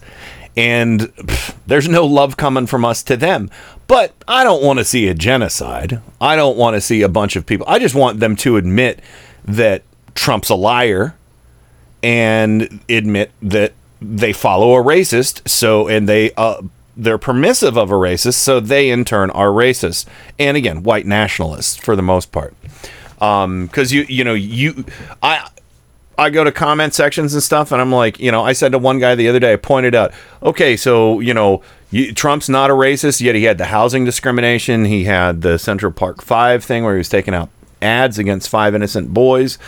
And 0.58 1.00
pff, 1.02 1.54
there's 1.68 1.88
no 1.88 2.04
love 2.04 2.36
coming 2.36 2.66
from 2.66 2.84
us 2.84 3.04
to 3.04 3.16
them. 3.16 3.48
But 3.86 4.12
I 4.26 4.42
don't 4.42 4.62
want 4.62 4.80
to 4.80 4.84
see 4.84 5.06
a 5.06 5.14
genocide. 5.14 6.00
I 6.20 6.34
don't 6.34 6.58
want 6.58 6.74
to 6.74 6.80
see 6.80 7.02
a 7.02 7.08
bunch 7.08 7.36
of 7.36 7.46
people. 7.46 7.64
I 7.68 7.78
just 7.78 7.94
want 7.94 8.18
them 8.18 8.34
to 8.36 8.56
admit 8.56 9.00
that 9.44 9.82
Trump's 10.16 10.50
a 10.50 10.56
liar 10.56 11.14
and 12.02 12.80
admit 12.88 13.30
that 13.40 13.72
they 14.02 14.32
follow 14.32 14.74
a 14.74 14.82
racist. 14.82 15.48
So 15.48 15.86
and 15.86 16.08
they 16.08 16.32
uh, 16.36 16.62
they're 16.96 17.18
permissive 17.18 17.78
of 17.78 17.92
a 17.92 17.94
racist, 17.94 18.34
so 18.34 18.58
they 18.58 18.90
in 18.90 19.04
turn 19.04 19.30
are 19.30 19.48
racist. 19.48 20.06
And 20.40 20.56
again, 20.56 20.82
white 20.82 21.06
nationalists 21.06 21.76
for 21.76 21.94
the 21.94 22.02
most 22.02 22.32
part. 22.32 22.54
Um, 23.20 23.66
because 23.66 23.92
you 23.92 24.02
you 24.08 24.24
know 24.24 24.34
you 24.34 24.84
I 25.22 25.48
I 26.18 26.30
go 26.30 26.42
to 26.42 26.50
comment 26.52 26.94
sections 26.94 27.32
and 27.32 27.42
stuff, 27.42 27.70
and 27.70 27.80
I'm 27.80 27.92
like, 27.92 28.18
you 28.18 28.32
know, 28.32 28.44
I 28.44 28.52
said 28.52 28.72
to 28.72 28.78
one 28.78 28.98
guy 28.98 29.14
the 29.14 29.28
other 29.28 29.38
day, 29.38 29.52
I 29.52 29.56
pointed 29.56 29.94
out, 29.94 30.12
okay, 30.42 30.76
so 30.76 31.20
you 31.20 31.32
know, 31.32 31.62
you, 31.90 32.12
Trump's 32.12 32.48
not 32.48 32.70
a 32.70 32.74
racist, 32.74 33.20
yet 33.20 33.36
he 33.36 33.44
had 33.44 33.56
the 33.56 33.66
housing 33.66 34.04
discrimination, 34.04 34.84
he 34.84 35.04
had 35.04 35.42
the 35.42 35.58
Central 35.58 35.92
Park 35.92 36.20
Five 36.20 36.64
thing 36.64 36.84
where 36.84 36.94
he 36.94 36.98
was 36.98 37.08
taking 37.08 37.34
out 37.34 37.48
ads 37.80 38.18
against 38.18 38.48
five 38.48 38.74
innocent 38.74 39.14
boys 39.14 39.58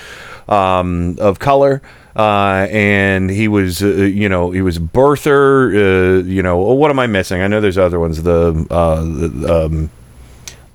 um, 0.48 1.16
of 1.20 1.38
color. 1.38 1.80
Uh, 2.16 2.66
and 2.70 3.30
he 3.30 3.46
was, 3.46 3.82
uh, 3.82 3.86
you 3.86 4.28
know, 4.28 4.50
he 4.50 4.62
was 4.62 4.78
birther. 4.80 5.70
Uh, 5.72 6.24
you 6.24 6.42
know, 6.42 6.58
what 6.58 6.90
am 6.90 6.98
I 6.98 7.06
missing? 7.06 7.40
I 7.40 7.46
know 7.46 7.60
there's 7.60 7.78
other 7.78 8.00
ones. 8.00 8.24
The, 8.24 8.66
uh, 8.68 9.66
um, 9.66 9.90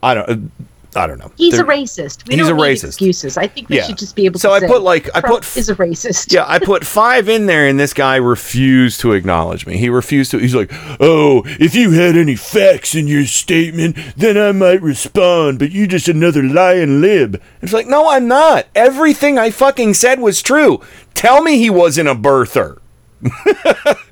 I 0.02 0.14
don't, 0.14 0.52
I 0.98 1.08
don't 1.08 1.20
know. 1.20 1.32
He's 1.38 1.56
They're- 1.56 1.64
a 1.66 1.68
racist. 1.68 2.28
We 2.28 2.36
he's 2.36 2.48
don't 2.48 2.60
a 2.60 2.62
need 2.62 2.76
racist. 2.78 2.84
excuses. 2.86 3.38
I 3.38 3.48
think 3.48 3.70
we 3.70 3.78
Yeah. 3.78 3.84
should 3.84 3.98
just 3.98 4.16
be 4.16 4.26
able 4.26 4.40
So 4.40 4.50
to 4.50 4.56
I 4.56 4.60
say 4.62 4.68
put, 4.68 4.82
like- 4.82 5.10
I 5.16 5.22
Trump 5.22 5.44
put- 5.44 5.58
is 5.58 5.70
a 5.70 5.76
racist. 5.76 6.32
Yeah, 6.34 6.46
I 6.48 6.60
put 6.60 6.86
five 6.86 7.28
in 7.30 7.46
there, 7.46 7.68
and 7.68 7.80
this 7.80 7.94
guy 7.94 8.16
refused 8.16 9.00
to 9.02 9.14
acknowledge 9.14 9.66
me. 9.68 9.78
He 9.78 9.90
refused 9.90 10.32
to. 10.32 10.38
He's 10.38 10.56
like, 10.56 10.72
"Oh, 11.00 11.44
if 11.60 11.76
you 11.76 11.92
had 11.92 12.16
any 12.16 12.36
facts 12.36 12.96
in 12.96 13.08
your 13.08 13.26
statement, 13.26 13.98
then 14.18 14.38
I 14.38 14.52
might 14.52 14.82
respond. 14.82 15.60
But 15.60 15.72
you're 15.72 15.88
just 15.88 16.08
another 16.08 16.44
lying 16.44 17.02
lib." 17.02 17.42
It's 17.62 17.74
like, 17.74 17.88
no, 17.88 18.10
I'm 18.10 18.28
not. 18.28 18.68
Everything 18.76 19.38
I 19.38 19.50
fucking 19.52 19.94
said 19.96 20.20
was 20.20 20.42
true. 20.42 20.82
Tell 21.14 21.42
me 21.42 21.58
he 21.58 21.70
wasn't 21.70 22.10
a 22.10 22.16
birther. 22.16 22.78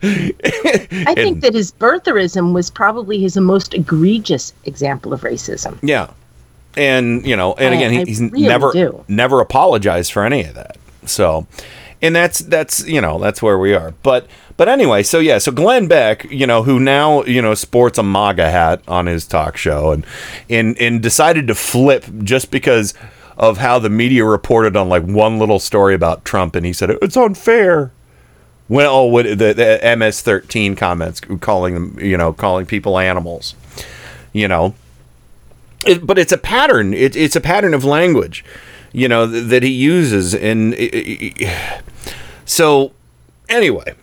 I 0.04 1.14
think 1.16 1.42
that 1.42 1.54
his 1.54 1.72
birtherism 1.72 2.54
was 2.54 2.70
probably 2.70 3.20
his 3.20 3.38
most 3.38 3.74
egregious 3.74 4.54
example 4.66 5.14
of 5.14 5.22
racism. 5.22 5.78
Yeah, 5.82 6.08
and 6.76 7.26
you 7.26 7.36
know, 7.36 7.54
and 7.54 7.74
again, 7.74 7.92
he, 7.92 8.02
I 8.02 8.06
he's 8.06 8.22
really 8.22 8.48
never 8.48 8.72
do. 8.72 9.04
never 9.08 9.40
apologized 9.40 10.12
for 10.12 10.24
any 10.26 10.44
of 10.44 10.56
that. 10.56 10.78
So, 11.06 11.48
and 12.02 12.16
that's 12.16 12.40
that's 12.40 12.86
you 12.88 13.02
know 13.02 13.20
that's 13.20 13.42
where 13.42 13.58
we 13.58 13.74
are. 13.74 13.94
But 14.04 14.28
but 14.58 14.70
anyway, 14.70 15.04
so 15.04 15.20
yeah, 15.20 15.38
so 15.38 15.52
Glenn 15.52 15.88
Beck, 15.88 16.26
you 16.26 16.46
know, 16.46 16.64
who 16.64 16.80
now 16.80 17.24
you 17.24 17.42
know 17.42 17.54
sports 17.54 17.98
a 17.98 18.04
MAGA 18.04 18.50
hat 18.50 18.82
on 18.88 19.06
his 19.06 19.26
talk 19.26 19.58
show, 19.58 19.92
and 19.92 20.06
and 20.50 20.78
and 20.80 21.02
decided 21.02 21.48
to 21.48 21.56
flip 21.56 22.06
just 22.24 22.52
because 22.52 22.94
of 23.38 23.58
how 23.58 23.80
the 23.80 23.90
media 23.90 24.26
reported 24.26 24.76
on 24.76 24.90
like 24.90 25.04
one 25.04 25.40
little 25.40 25.60
story 25.60 25.96
about 25.96 26.26
Trump, 26.26 26.56
and 26.56 26.66
he 26.66 26.74
said 26.74 26.90
it's 26.90 27.18
unfair. 27.18 27.92
Well, 28.70 28.96
oh, 28.96 29.06
what 29.06 29.26
the, 29.26 29.54
the 29.54 29.80
MS-13 29.98 30.78
comments 30.78 31.20
calling 31.42 31.74
them, 31.74 31.98
you 32.00 32.18
know, 32.18 32.32
calling 32.32 32.66
people 32.66 32.98
animals, 32.98 33.56
you 34.32 34.48
know, 34.48 34.74
it, 35.86 36.06
but 36.06 36.18
it's 36.18 36.32
a 36.32 36.38
pattern. 36.38 36.94
It, 36.94 37.16
it's 37.16 37.36
a 37.36 37.42
pattern 37.42 37.74
of 37.74 37.84
language, 37.84 38.44
you 38.92 39.08
know, 39.08 39.30
th- 39.30 39.46
that 39.48 39.64
he 39.64 39.70
uses, 39.70 40.34
and 40.34 40.76
so 42.46 42.92
anyway, 43.50 43.94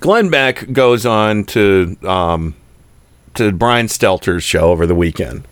Glenn 0.00 0.30
Beck 0.30 0.72
goes 0.72 1.06
on 1.06 1.44
to 1.46 1.96
um, 2.04 2.54
to 3.34 3.52
Brian 3.52 3.86
Stelter's 3.86 4.44
show 4.44 4.70
over 4.70 4.86
the 4.86 4.94
weekend, 4.94 5.46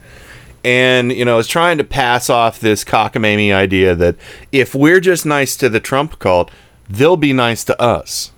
and 0.65 1.13
you 1.13 1.25
know 1.25 1.39
is 1.39 1.49
trying 1.49 1.79
to 1.79 1.85
pass 1.85 2.29
off 2.31 2.61
this 2.61 2.85
cockamamie 2.85 3.53
idea 3.53 3.95
that 3.95 4.17
if 4.53 4.75
we're 4.75 5.01
just 5.01 5.27
nice 5.27 5.57
to 5.57 5.69
the 5.69 5.81
Trump 5.81 6.19
cult, 6.19 6.51
they'll 6.89 7.17
be 7.17 7.33
nice 7.33 7.65
to 7.65 7.81
us, 7.81 8.33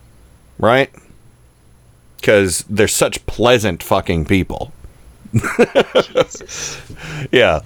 right? 0.59 0.91
Because 2.17 2.65
they're 2.69 2.89
such 2.89 3.25
pleasant 3.27 3.83
fucking 3.83 4.25
people. 4.25 4.73
yeah. 7.33 7.61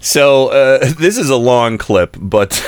So 0.00 0.48
uh, 0.48 0.78
this 0.98 1.18
is 1.18 1.30
a 1.30 1.36
long 1.36 1.78
clip, 1.78 2.16
but 2.20 2.50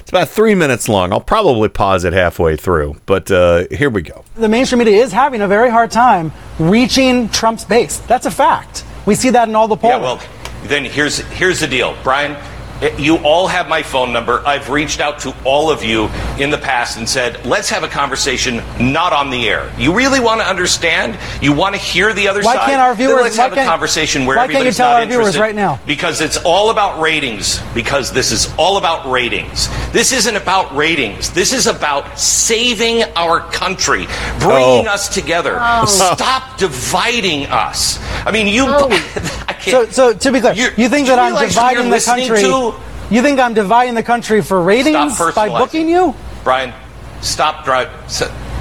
it's 0.00 0.10
about 0.10 0.28
three 0.28 0.54
minutes 0.54 0.88
long. 0.88 1.12
I'll 1.12 1.20
probably 1.20 1.68
pause 1.68 2.04
it 2.04 2.12
halfway 2.12 2.56
through, 2.56 2.96
but 3.06 3.30
uh, 3.30 3.66
here 3.70 3.90
we 3.90 4.02
go. 4.02 4.24
The 4.34 4.48
mainstream 4.48 4.80
media 4.80 5.02
is 5.02 5.12
having 5.12 5.40
a 5.40 5.48
very 5.48 5.70
hard 5.70 5.90
time 5.90 6.32
reaching 6.58 7.28
Trump's 7.28 7.64
base. 7.64 7.98
That's 8.00 8.26
a 8.26 8.30
fact. 8.30 8.84
We 9.06 9.14
see 9.14 9.30
that 9.30 9.48
in 9.48 9.56
all 9.56 9.68
the 9.68 9.76
polls. 9.76 9.92
Yeah, 9.92 10.00
well, 10.00 10.22
then 10.64 10.84
here's 10.84 11.18
here's 11.18 11.60
the 11.60 11.66
deal, 11.66 11.96
Brian. 12.02 12.36
Eh, 12.82 12.96
You 12.98 13.16
all 13.18 13.46
have 13.46 13.68
my 13.68 13.82
phone 13.82 14.12
number. 14.12 14.42
I've 14.46 14.68
reached 14.68 15.00
out 15.00 15.18
to 15.20 15.34
all 15.44 15.70
of 15.70 15.82
you 15.84 16.08
in 16.38 16.50
the 16.50 16.58
past 16.58 16.98
and 16.98 17.08
said, 17.08 17.44
let's 17.46 17.68
have 17.70 17.82
a 17.84 17.88
conversation 17.88 18.62
not 18.80 19.12
on 19.12 19.30
the 19.30 19.48
air. 19.48 19.72
You 19.78 19.94
really 19.94 20.20
want 20.20 20.40
to 20.40 20.46
understand? 20.46 21.18
You 21.42 21.52
want 21.52 21.74
to 21.74 21.80
hear 21.80 22.12
the 22.12 22.28
other 22.28 22.42
Why 22.42 22.54
side? 22.56 22.66
can't 22.66 22.80
our 22.80 22.94
Then 22.94 23.08
viewers- 23.08 23.22
let's 23.22 23.38
why 23.38 23.44
have 23.44 23.52
a 23.52 23.56
can't- 23.56 23.68
conversation 23.68 24.26
where 24.26 24.36
why 24.36 24.42
can't 24.42 24.52
you 24.52 24.56
everybody's 24.58 24.76
tell 24.76 24.90
not 24.92 25.00
our 25.00 25.06
viewers 25.06 25.18
interested. 25.34 25.40
right 25.40 25.54
now? 25.54 25.80
Because 25.86 26.20
it's 26.20 26.36
all 26.38 26.70
about 26.70 27.00
ratings. 27.00 27.60
Because 27.74 28.12
this 28.12 28.32
is 28.32 28.52
all 28.58 28.76
about 28.76 29.10
ratings. 29.10 29.68
This 29.92 30.12
isn't 30.12 30.36
about 30.36 30.74
ratings. 30.76 31.30
This 31.30 31.52
is 31.52 31.66
about 31.66 32.18
saving 32.18 33.02
our 33.16 33.40
country, 33.50 34.06
bringing 34.40 34.86
Oh. 34.88 34.92
us 34.92 35.08
together. 35.08 35.58
Oh. 35.60 35.84
Stop 36.14 36.58
dividing 36.58 37.46
us. 37.46 37.98
I 38.26 38.30
mean, 38.30 38.46
you. 38.46 38.66
I 38.68 39.52
can't. 39.58 39.92
So, 39.92 40.12
so 40.12 40.12
to 40.14 40.32
be 40.32 40.40
clear, 40.40 40.72
you 40.76 40.88
think 40.88 41.06
that 41.08 41.18
I'm 41.18 41.34
dividing 41.46 41.90
the 41.90 42.00
country? 42.00 42.40
to? 42.42 42.71
You 43.12 43.20
think 43.20 43.38
I'm 43.38 43.52
dividing 43.52 43.94
the 43.94 44.02
country 44.02 44.40
for 44.40 44.62
ratings 44.62 45.18
by 45.34 45.48
booking 45.48 45.86
you? 45.86 46.14
Brian, 46.44 46.72
stop 47.20 47.62
drive. 47.62 47.90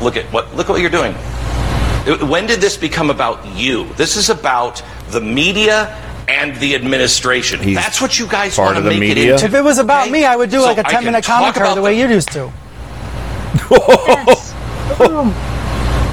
Look 0.01 0.17
at 0.17 0.25
what 0.33 0.53
look 0.55 0.67
at 0.69 0.73
what 0.73 0.81
you're 0.81 0.89
doing. 0.89 1.13
Uh, 1.13 2.17
When 2.27 2.47
did 2.47 2.59
this 2.59 2.75
become 2.75 3.09
about 3.09 3.45
you? 3.55 3.85
This 3.93 4.17
is 4.17 4.29
about 4.29 4.83
the 5.11 5.21
media 5.21 5.95
and 6.27 6.53
the 6.57 6.75
administration. 6.75 7.73
That's 7.73 8.01
what 8.01 8.19
you 8.19 8.27
guys 8.27 8.57
part 8.57 8.75
want 8.75 8.75
to 8.75 8.79
of 8.79 8.83
the 8.83 8.89
make 8.89 8.99
media? 8.99 9.23
it 9.23 9.31
into. 9.35 9.45
If 9.45 9.53
it 9.53 9.63
was 9.63 9.77
about 9.77 10.11
me, 10.11 10.25
I 10.25 10.35
would 10.35 10.49
do 10.49 10.59
So 10.59 10.65
like 10.65 10.79
a 10.79 10.83
10 10.83 11.05
minute 11.05 11.23
commentary 11.23 11.73
the 11.73 11.81
way 11.81 11.97
you 11.97 12.09
used 12.09 12.31
to. 12.33 12.51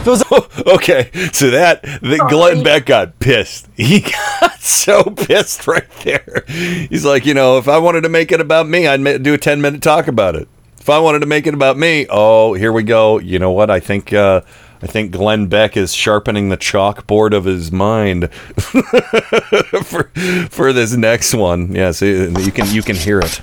okay, 0.67 1.11
so 1.33 1.51
that 1.51 1.83
the 1.83 2.25
Glenn 2.29 2.63
Beck 2.63 2.87
got 2.87 3.19
pissed. 3.19 3.69
He 3.77 4.01
got 4.41 4.61
so 4.61 5.05
pissed 5.05 5.67
right 5.67 5.91
there. 6.05 6.45
He's 6.49 7.05
like, 7.05 7.27
you 7.27 7.35
know, 7.35 7.59
if 7.59 7.69
I 7.69 7.79
wanted 7.79 8.03
to 8.03 8.09
make 8.09 8.33
it 8.33 8.41
about 8.41 8.69
me, 8.69 8.87
I'd 8.87 9.23
do 9.23 9.35
a 9.35 9.39
ten 9.39 9.61
minute 9.61 9.83
talk 9.83 10.09
about 10.09 10.35
it. 10.37 10.49
If 10.79 10.89
I 10.89 10.99
wanted 10.99 11.19
to 11.21 11.27
make 11.27 11.47
it 11.47 11.53
about 11.55 11.77
me, 11.77 12.07
oh, 12.09 12.55
here 12.55 12.73
we 12.73 12.83
go. 12.83 13.19
You 13.19 13.39
know 13.39 13.53
what? 13.53 13.71
I 13.71 13.81
think 13.81 14.13
uh, 14.13 14.41
I 14.81 14.87
think 14.87 15.13
Glenn 15.13 15.49
Beck 15.49 15.77
is 15.77 15.93
sharpening 15.93 16.49
the 16.49 16.57
chalkboard 16.57 17.35
of 17.35 17.45
his 17.45 17.73
mind 17.73 18.33
for 19.85 20.11
for 20.49 20.73
this 20.73 20.95
next 20.97 21.35
one. 21.35 21.75
Yeah, 21.75 21.91
see, 21.91 22.29
you 22.29 22.53
can 22.53 22.73
you 22.73 22.83
can 22.83 22.97
hear 22.97 23.19
it. 23.21 23.39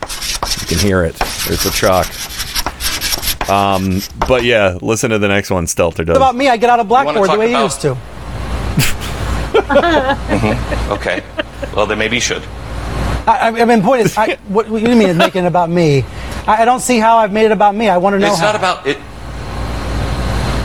You 0.61 0.67
can 0.67 0.79
hear 0.79 1.03
it. 1.03 1.15
There's 1.45 1.63
the 1.63 1.71
chalk. 1.73 2.07
Um, 3.49 4.01
but 4.27 4.43
yeah, 4.43 4.77
listen 4.81 5.09
to 5.11 5.19
the 5.19 5.27
next 5.27 5.49
one. 5.51 5.65
Stelter 5.65 5.97
does. 6.05 6.07
What 6.09 6.17
about 6.17 6.35
me, 6.35 6.49
I 6.49 6.57
get 6.57 6.69
out 6.69 6.79
of 6.79 6.87
Blackboard 6.87 7.15
the 7.17 7.27
talk 7.27 7.37
way 7.39 7.49
you 7.49 7.55
about- 7.55 7.63
used 7.65 7.81
to. 7.81 7.97
Mhm. 9.55 10.89
Okay. 10.91 11.23
Well, 11.75 11.85
then 11.85 11.97
maybe 11.97 12.15
you 12.17 12.21
should. 12.21 12.43
I, 13.27 13.49
I 13.61 13.65
mean, 13.65 13.81
point 13.81 14.01
is, 14.05 14.17
I, 14.17 14.35
what, 14.47 14.69
what 14.69 14.81
you 14.81 14.89
mean 14.89 15.09
is 15.09 15.17
making 15.17 15.45
it 15.45 15.47
about 15.47 15.69
me? 15.69 16.03
I, 16.47 16.61
I 16.61 16.65
don't 16.65 16.79
see 16.81 16.99
how 16.99 17.17
I've 17.17 17.31
made 17.31 17.45
it 17.45 17.51
about 17.51 17.73
me. 17.75 17.89
I 17.89 17.97
want 17.97 18.13
to 18.15 18.19
know 18.19 18.27
It's 18.31 18.39
how. 18.39 18.47
not 18.51 18.55
about 18.55 18.85
it. 18.87 18.97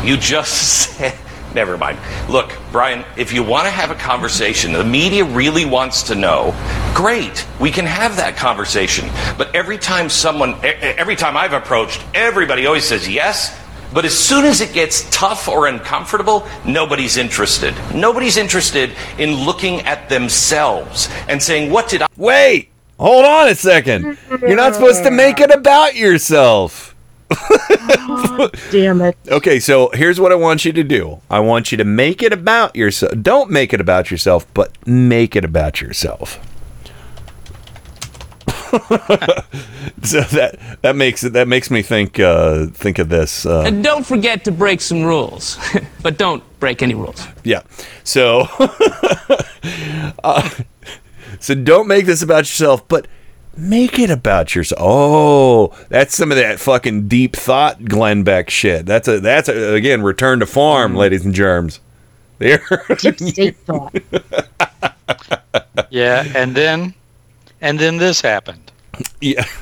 You 0.07 0.17
just 0.17 0.53
said. 0.97 1.15
Never 1.55 1.77
mind. 1.77 1.99
Look, 2.29 2.57
Brian, 2.71 3.05
if 3.17 3.33
you 3.33 3.43
want 3.43 3.65
to 3.65 3.71
have 3.71 3.91
a 3.91 3.97
conversation, 3.97 4.73
the 4.73 4.85
media 4.85 5.25
really 5.25 5.65
wants 5.65 6.05
to 6.05 6.15
know, 6.15 6.55
great, 6.95 7.47
we 7.59 7.71
can 7.71 7.87
have 7.87 8.17
that 8.17 8.37
conversation. 8.37 9.09
But 9.37 9.55
every 9.55 9.79
time 9.79 10.09
someone, 10.09 10.55
every 10.63 11.17
time 11.17 11.37
I've 11.37 11.53
approached, 11.53 12.05
everybody 12.15 12.67
always 12.67 12.85
says 12.85 13.09
yes. 13.09 13.59
But 13.93 14.05
as 14.05 14.17
soon 14.17 14.45
as 14.45 14.61
it 14.61 14.73
gets 14.73 15.11
tough 15.11 15.49
or 15.49 15.67
uncomfortable, 15.67 16.47
nobody's 16.65 17.17
interested. 17.17 17.75
Nobody's 17.93 18.37
interested 18.37 18.93
in 19.19 19.35
looking 19.35 19.81
at 19.81 20.09
themselves 20.09 21.09
and 21.29 21.43
saying, 21.43 21.73
what 21.73 21.89
did 21.89 22.03
I. 22.03 22.07
Wait, 22.17 22.71
hold 23.01 23.25
on 23.25 23.49
a 23.49 23.55
second. 23.57 24.17
You're 24.41 24.55
not 24.55 24.75
supposed 24.75 25.03
to 25.03 25.11
make 25.11 25.41
it 25.41 25.51
about 25.51 25.97
yourself. 25.97 26.90
Damn 28.71 29.01
it. 29.03 29.17
Okay, 29.29 29.61
so 29.61 29.91
here's 29.95 30.19
what 30.21 30.33
I 30.33 30.35
want 30.35 30.65
you 30.65 30.73
to 30.73 30.83
do. 30.83 31.21
I 31.31 31.41
want 31.41 31.71
you 31.71 31.79
to 31.79 31.85
make 31.85 32.23
it 32.23 32.33
about 32.33 32.75
yourself. 32.75 33.13
Don't 33.23 33.51
make 33.51 33.73
it 33.73 33.81
about 33.81 34.11
yourself, 34.11 34.47
but 34.55 34.73
make 34.87 35.37
it 35.37 35.45
about 35.45 35.81
yourself. 35.81 36.39
so 40.03 40.21
that 40.21 40.57
that 40.83 40.95
makes 40.95 41.25
it 41.25 41.33
that 41.33 41.49
makes 41.49 41.71
me 41.73 41.83
think 41.83 42.21
uh, 42.21 42.67
think 42.67 42.99
of 43.01 43.09
this. 43.09 43.45
Uh, 43.45 43.63
And 43.67 43.83
don't 43.83 44.07
forget 44.07 44.45
to 44.45 44.53
break 44.53 44.81
some 44.81 45.03
rules. 45.03 45.59
but 46.03 46.19
don't 46.19 46.43
break 46.61 46.81
any 46.83 46.95
rules. 46.95 47.27
Yeah. 47.43 47.63
So, 48.05 48.47
uh, 50.23 50.49
so 51.41 51.55
don't 51.57 51.89
make 51.89 52.07
this 52.07 52.23
about 52.23 52.41
yourself, 52.41 52.87
but 52.87 53.09
make 53.57 53.99
it 53.99 54.11
about 54.11 54.55
yourself. 54.55 54.81
Oh, 54.83 55.77
that's 55.89 56.15
some 56.15 56.31
of 56.31 56.37
that 56.37 56.61
fucking 56.61 57.09
deep 57.09 57.37
thought, 57.37 57.85
Glenn 57.85 58.23
Beck 58.23 58.51
shit. 58.51 58.87
That's 58.87 59.09
a 59.09 59.21
that's 59.21 59.49
a, 59.49 59.75
again 59.75 60.03
return 60.03 60.41
to 60.41 60.47
form, 60.47 60.93
mm-hmm. 60.93 60.99
ladies 60.99 61.25
and 61.25 61.35
germs. 61.35 61.81
There. 62.41 62.63
Deep 62.97 63.19
state 63.19 63.57
thought. 63.67 63.95
Yeah, 65.91 66.25
and 66.35 66.55
then, 66.55 66.95
and 67.61 67.79
then 67.79 67.99
this 67.99 68.23
happened. 68.23 68.73
Yeah. 69.21 69.45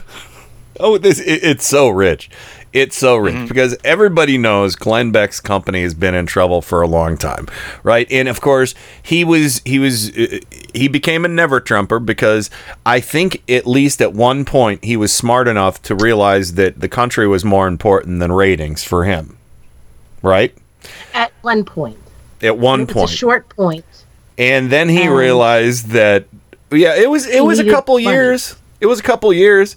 Oh, 0.80 0.97
this 0.97 1.18
it, 1.18 1.42
it's 1.42 1.66
so 1.66 1.88
rich. 1.88 2.30
It's 2.72 2.96
so 2.98 3.16
rich 3.16 3.48
because 3.48 3.76
everybody 3.82 4.37
knows 4.37 4.76
Glenn 4.76 5.10
Beck's 5.10 5.40
company 5.40 5.82
has 5.82 5.94
been 5.94 6.14
in 6.14 6.26
trouble 6.26 6.60
for 6.60 6.82
a 6.82 6.87
long 6.87 7.16
time, 7.16 7.46
right? 7.82 8.06
And 8.10 8.28
of 8.28 8.40
course, 8.42 8.75
he 9.02 9.25
was 9.25 9.62
he 9.64 9.78
was 9.78 10.10
uh, 10.16 10.40
he 10.75 10.87
became 10.87 11.25
a 11.25 11.28
never 11.28 11.60
Trumper 11.60 11.98
because 11.98 12.50
I 12.84 13.00
think 13.00 13.42
at 13.48 13.66
least 13.66 14.02
at 14.02 14.12
one 14.12 14.44
point 14.44 14.84
he 14.84 14.96
was 14.98 15.12
smart 15.12 15.48
enough 15.48 15.80
to 15.82 15.94
realize 15.94 16.54
that 16.54 16.80
the 16.80 16.88
country 16.88 17.26
was 17.26 17.42
more 17.44 17.66
important 17.68 18.20
than 18.20 18.32
ratings 18.32 18.84
for 18.84 19.04
him. 19.04 19.38
Right? 20.22 20.54
At 21.14 21.32
one 21.42 21.64
point. 21.64 21.96
At 22.42 22.58
one 22.58 22.82
It's 22.82 22.92
point. 22.92 23.10
a 23.10 23.12
short 23.14 23.48
point. 23.48 23.84
And 24.37 24.70
then 24.70 24.88
he 24.90 25.08
Um, 25.08 25.14
realized 25.14 25.88
that 25.88 26.26
yeah, 26.70 26.94
it 26.94 27.08
was 27.08 27.26
it 27.26 27.44
was 27.44 27.58
a 27.60 27.64
couple 27.70 27.94
money. 27.94 28.04
years. 28.14 28.56
It 28.80 28.87
was 28.87 29.00
a 29.00 29.02
couple 29.02 29.32
years. 29.32 29.76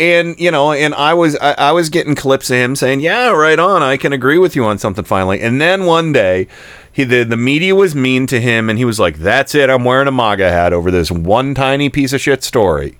And 0.00 0.38
you 0.38 0.50
know, 0.52 0.72
and 0.72 0.94
I 0.94 1.14
was 1.14 1.36
I, 1.36 1.54
I 1.54 1.72
was 1.72 1.88
getting 1.90 2.14
clips 2.14 2.50
of 2.50 2.56
him 2.56 2.76
saying, 2.76 3.00
"Yeah, 3.00 3.30
right 3.30 3.58
on. 3.58 3.82
I 3.82 3.96
can 3.96 4.12
agree 4.12 4.38
with 4.38 4.54
you 4.54 4.64
on 4.64 4.78
something 4.78 5.04
finally." 5.04 5.40
And 5.40 5.60
then 5.60 5.86
one 5.86 6.12
day, 6.12 6.46
he 6.92 7.02
the, 7.02 7.24
the 7.24 7.36
media 7.36 7.74
was 7.74 7.94
mean 7.96 8.26
to 8.28 8.40
him, 8.40 8.70
and 8.70 8.78
he 8.78 8.84
was 8.84 9.00
like, 9.00 9.16
"That's 9.16 9.54
it. 9.56 9.70
I'm 9.70 9.84
wearing 9.84 10.06
a 10.06 10.12
MAGA 10.12 10.50
hat 10.50 10.72
over 10.72 10.90
this 10.92 11.10
one 11.10 11.54
tiny 11.54 11.88
piece 11.88 12.12
of 12.12 12.20
shit 12.20 12.44
story." 12.44 12.96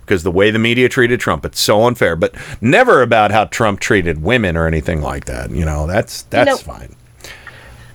Because 0.00 0.22
the 0.24 0.30
way 0.32 0.50
the 0.50 0.58
media 0.58 0.88
treated 0.88 1.20
Trump, 1.20 1.44
it's 1.44 1.60
so 1.60 1.84
unfair. 1.86 2.16
But 2.16 2.34
never 2.60 3.00
about 3.02 3.30
how 3.30 3.44
Trump 3.44 3.78
treated 3.78 4.22
women 4.22 4.56
or 4.56 4.66
anything 4.66 5.02
like 5.02 5.26
that. 5.26 5.50
You 5.50 5.64
know, 5.64 5.86
that's 5.86 6.22
that's 6.22 6.48
know- 6.48 6.56
fine. 6.56 6.96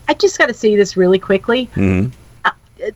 I 0.07 0.13
just 0.13 0.37
got 0.37 0.45
to 0.47 0.53
say 0.53 0.75
this 0.75 0.95
really 0.95 1.17
quickly. 1.17 1.65
hmm 1.73 2.07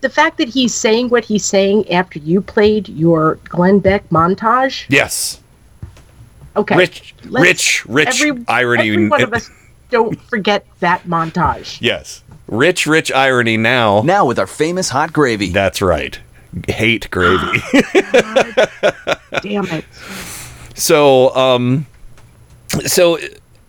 The 0.02 0.10
fact 0.10 0.38
that 0.38 0.48
he's 0.48 0.74
saying 0.76 1.10
what 1.10 1.26
he's 1.26 1.44
saying 1.44 1.92
after 1.92 2.20
you 2.20 2.40
played 2.40 2.88
your 2.90 3.40
Glenn 3.46 3.80
Beck 3.80 4.08
montage. 4.10 4.86
Yes. 4.90 5.39
Okay. 6.56 6.76
Rich, 6.76 7.16
Let's- 7.26 7.44
rich, 7.44 7.86
rich 7.86 8.22
every, 8.22 8.44
irony. 8.48 8.90
Every 8.90 9.08
one 9.10 9.22
of 9.22 9.34
us 9.34 9.50
don't 9.90 10.20
forget 10.24 10.66
that 10.80 11.04
montage. 11.04 11.80
Yes. 11.82 12.24
Rich, 12.48 12.88
rich 12.88 13.12
irony 13.12 13.58
now. 13.58 14.02
Now 14.02 14.26
with 14.26 14.40
our 14.40 14.48
famous 14.48 14.90
hot 14.90 15.14
gravy. 15.14 15.50
That's 15.50 15.82
right. 15.82 16.20
Hate 16.68 17.10
gravy. 17.12 17.60
Damn 19.42 19.66
it. 19.68 19.86
so, 20.74 21.36
um, 21.36 21.86
so, 22.86 23.20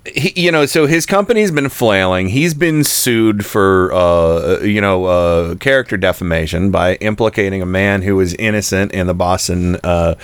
he, 0.06 0.32
you 0.34 0.50
know, 0.50 0.64
so 0.64 0.86
his 0.86 1.04
company's 1.04 1.50
been 1.50 1.68
flailing. 1.68 2.30
He's 2.30 2.54
been 2.54 2.82
sued 2.84 3.44
for, 3.44 3.92
uh, 3.92 4.60
you 4.60 4.80
know, 4.80 5.04
uh, 5.04 5.54
character 5.56 5.98
defamation 5.98 6.70
by 6.70 6.94
implicating 6.96 7.60
a 7.60 7.66
man 7.66 8.00
who 8.02 8.16
was 8.16 8.32
innocent 8.34 8.92
in 8.92 9.06
the 9.06 9.14
Boston 9.14 9.76
uh, 9.84 10.14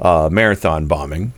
uh, 0.00 0.28
marathon 0.30 0.86
bombing. 0.86 1.32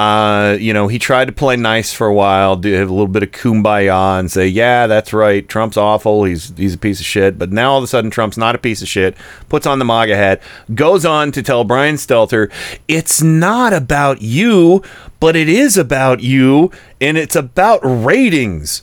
Uh, 0.00 0.56
you 0.58 0.72
know, 0.72 0.88
he 0.88 0.98
tried 0.98 1.26
to 1.26 1.32
play 1.32 1.56
nice 1.56 1.92
for 1.92 2.06
a 2.06 2.14
while, 2.14 2.56
do 2.56 2.72
have 2.72 2.88
a 2.88 2.90
little 2.92 3.06
bit 3.06 3.22
of 3.22 3.32
kumbaya 3.32 4.18
and 4.18 4.32
say, 4.32 4.46
"Yeah, 4.46 4.86
that's 4.86 5.12
right. 5.12 5.46
Trump's 5.46 5.76
awful. 5.76 6.24
He's 6.24 6.54
he's 6.56 6.72
a 6.72 6.78
piece 6.78 7.00
of 7.00 7.04
shit." 7.04 7.38
But 7.38 7.52
now 7.52 7.72
all 7.72 7.78
of 7.78 7.84
a 7.84 7.86
sudden, 7.86 8.10
Trump's 8.10 8.38
not 8.38 8.54
a 8.54 8.58
piece 8.58 8.80
of 8.80 8.88
shit. 8.88 9.14
Puts 9.50 9.66
on 9.66 9.78
the 9.78 9.84
MAGA 9.84 10.16
hat, 10.16 10.40
goes 10.74 11.04
on 11.04 11.32
to 11.32 11.42
tell 11.42 11.64
Brian 11.64 11.96
Stelter, 11.96 12.50
"It's 12.88 13.20
not 13.20 13.74
about 13.74 14.22
you, 14.22 14.82
but 15.20 15.36
it 15.36 15.50
is 15.50 15.76
about 15.76 16.20
you, 16.20 16.70
and 16.98 17.18
it's 17.18 17.36
about 17.36 17.80
ratings." 17.82 18.80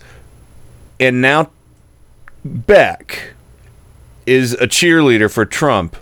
And 1.00 1.20
now 1.20 1.50
Beck 2.46 3.34
is 4.28 4.54
a 4.54 4.68
cheerleader 4.68 5.34
for 5.34 5.46
Trump, 5.46 5.96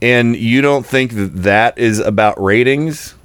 and 0.00 0.36
you 0.36 0.62
don't 0.62 0.86
think 0.86 1.14
that 1.14 1.42
that 1.42 1.76
is 1.76 1.98
about 1.98 2.40
ratings? 2.40 3.16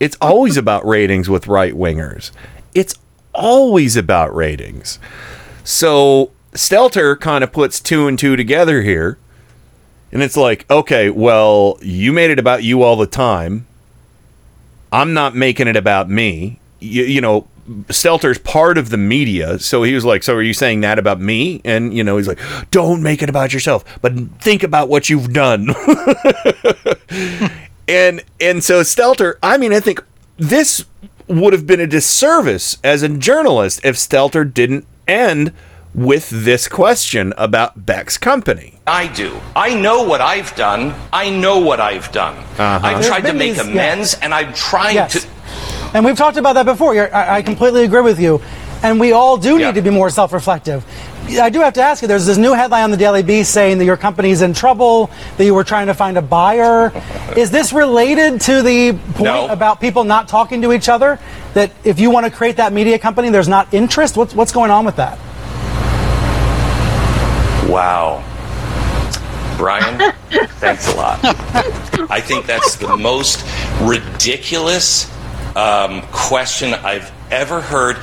It's 0.00 0.16
always 0.20 0.56
about 0.56 0.86
ratings 0.86 1.28
with 1.28 1.46
right 1.46 1.74
wingers. 1.74 2.30
It's 2.74 2.94
always 3.32 3.96
about 3.96 4.34
ratings. 4.34 4.98
So 5.64 6.30
Stelter 6.52 7.18
kind 7.18 7.42
of 7.44 7.52
puts 7.52 7.80
two 7.80 8.06
and 8.06 8.18
two 8.18 8.36
together 8.36 8.82
here. 8.82 9.18
And 10.12 10.22
it's 10.22 10.36
like, 10.36 10.68
okay, 10.70 11.10
well, 11.10 11.78
you 11.82 12.12
made 12.12 12.30
it 12.30 12.38
about 12.38 12.62
you 12.62 12.82
all 12.82 12.96
the 12.96 13.06
time. 13.06 13.66
I'm 14.92 15.12
not 15.12 15.34
making 15.34 15.66
it 15.66 15.76
about 15.76 16.08
me. 16.08 16.60
You, 16.78 17.02
you 17.02 17.20
know, 17.20 17.48
Stelter's 17.88 18.38
part 18.38 18.78
of 18.78 18.90
the 18.90 18.96
media. 18.96 19.58
So 19.58 19.82
he 19.82 19.94
was 19.94 20.04
like, 20.04 20.22
So 20.22 20.34
are 20.34 20.42
you 20.42 20.52
saying 20.52 20.82
that 20.82 20.98
about 20.98 21.20
me? 21.20 21.60
And, 21.64 21.92
you 21.96 22.04
know, 22.04 22.16
he's 22.16 22.28
like, 22.28 22.38
Don't 22.70 23.02
make 23.02 23.22
it 23.22 23.28
about 23.28 23.52
yourself, 23.52 23.84
but 24.02 24.12
think 24.40 24.62
about 24.62 24.88
what 24.88 25.10
you've 25.10 25.32
done. 25.32 25.68
and 27.88 28.22
and 28.40 28.62
so 28.64 28.80
Stelter, 28.82 29.34
I 29.42 29.56
mean, 29.58 29.72
I 29.72 29.80
think 29.80 30.02
this 30.36 30.84
would 31.28 31.52
have 31.52 31.66
been 31.66 31.80
a 31.80 31.86
disservice 31.86 32.76
as 32.84 33.02
a 33.02 33.08
journalist 33.08 33.80
if 33.84 33.96
Stelter 33.96 34.44
didn't 34.52 34.86
end 35.08 35.52
with 35.94 36.28
this 36.30 36.66
question 36.68 37.32
about 37.36 37.86
Beck's 37.86 38.18
company. 38.18 38.78
I 38.86 39.06
do. 39.06 39.38
I 39.54 39.74
know 39.74 40.02
what 40.02 40.20
I've 40.20 40.54
done. 40.56 40.92
I 41.12 41.30
know 41.30 41.60
what 41.60 41.80
I've 41.80 42.10
done. 42.10 42.36
Uh-huh. 42.36 42.80
I've 42.82 42.96
There's 42.96 43.06
tried 43.06 43.20
to 43.22 43.32
make 43.32 43.54
these- 43.56 43.64
yeah. 43.66 43.72
amends, 43.72 44.14
and 44.14 44.34
I'm 44.34 44.52
trying 44.54 44.96
Yes. 44.96 45.22
to. 45.22 45.28
And 45.94 46.04
we've 46.04 46.16
talked 46.16 46.36
about 46.36 46.54
that 46.54 46.66
before. 46.66 46.94
I, 47.14 47.36
I 47.36 47.42
completely 47.42 47.84
agree 47.84 48.00
with 48.02 48.18
you. 48.18 48.42
And 48.82 48.98
we 49.00 49.12
all 49.12 49.36
do 49.38 49.56
need 49.58 49.76
to 49.76 49.82
be 49.82 49.90
more 49.90 50.10
self 50.10 50.32
reflective. 50.32 50.84
I 51.26 51.48
do 51.50 51.60
have 51.60 51.74
to 51.74 51.82
ask 51.82 52.02
you 52.02 52.08
there's 52.08 52.26
this 52.26 52.36
new 52.36 52.52
headline 52.52 52.84
on 52.84 52.90
the 52.90 52.96
Daily 52.96 53.22
Beast 53.22 53.50
saying 53.52 53.78
that 53.78 53.84
your 53.84 53.96
company's 53.96 54.42
in 54.42 54.52
trouble, 54.52 55.10
that 55.36 55.44
you 55.44 55.54
were 55.54 55.64
trying 55.64 55.86
to 55.86 55.94
find 55.94 56.16
a 56.18 56.22
buyer. 56.22 56.92
Is 57.36 57.50
this 57.50 57.72
related 57.72 58.40
to 58.42 58.62
the 58.62 58.92
point 58.92 59.24
No. 59.24 59.48
about 59.48 59.80
people 59.80 60.04
not 60.04 60.28
talking 60.28 60.62
to 60.62 60.72
each 60.72 60.88
other? 60.88 61.18
That 61.54 61.72
if 61.82 61.98
you 61.98 62.10
want 62.10 62.26
to 62.26 62.30
create 62.30 62.56
that 62.58 62.72
media 62.72 62.98
company, 62.98 63.30
there's 63.30 63.48
not 63.48 63.72
interest? 63.72 64.16
What's, 64.16 64.34
what's 64.34 64.52
going 64.52 64.70
on 64.70 64.84
with 64.84 64.96
that? 64.96 65.18
Wow. 67.68 68.22
Brian, 69.56 70.12
thanks 70.58 70.92
a 70.92 70.96
lot. 70.96 71.18
I 72.10 72.20
think 72.20 72.46
that's 72.46 72.76
the 72.76 72.96
most 72.96 73.44
ridiculous 73.80 75.10
um, 75.56 76.02
question 76.12 76.74
I've 76.74 77.10
ever 77.34 77.60
heard. 77.60 77.96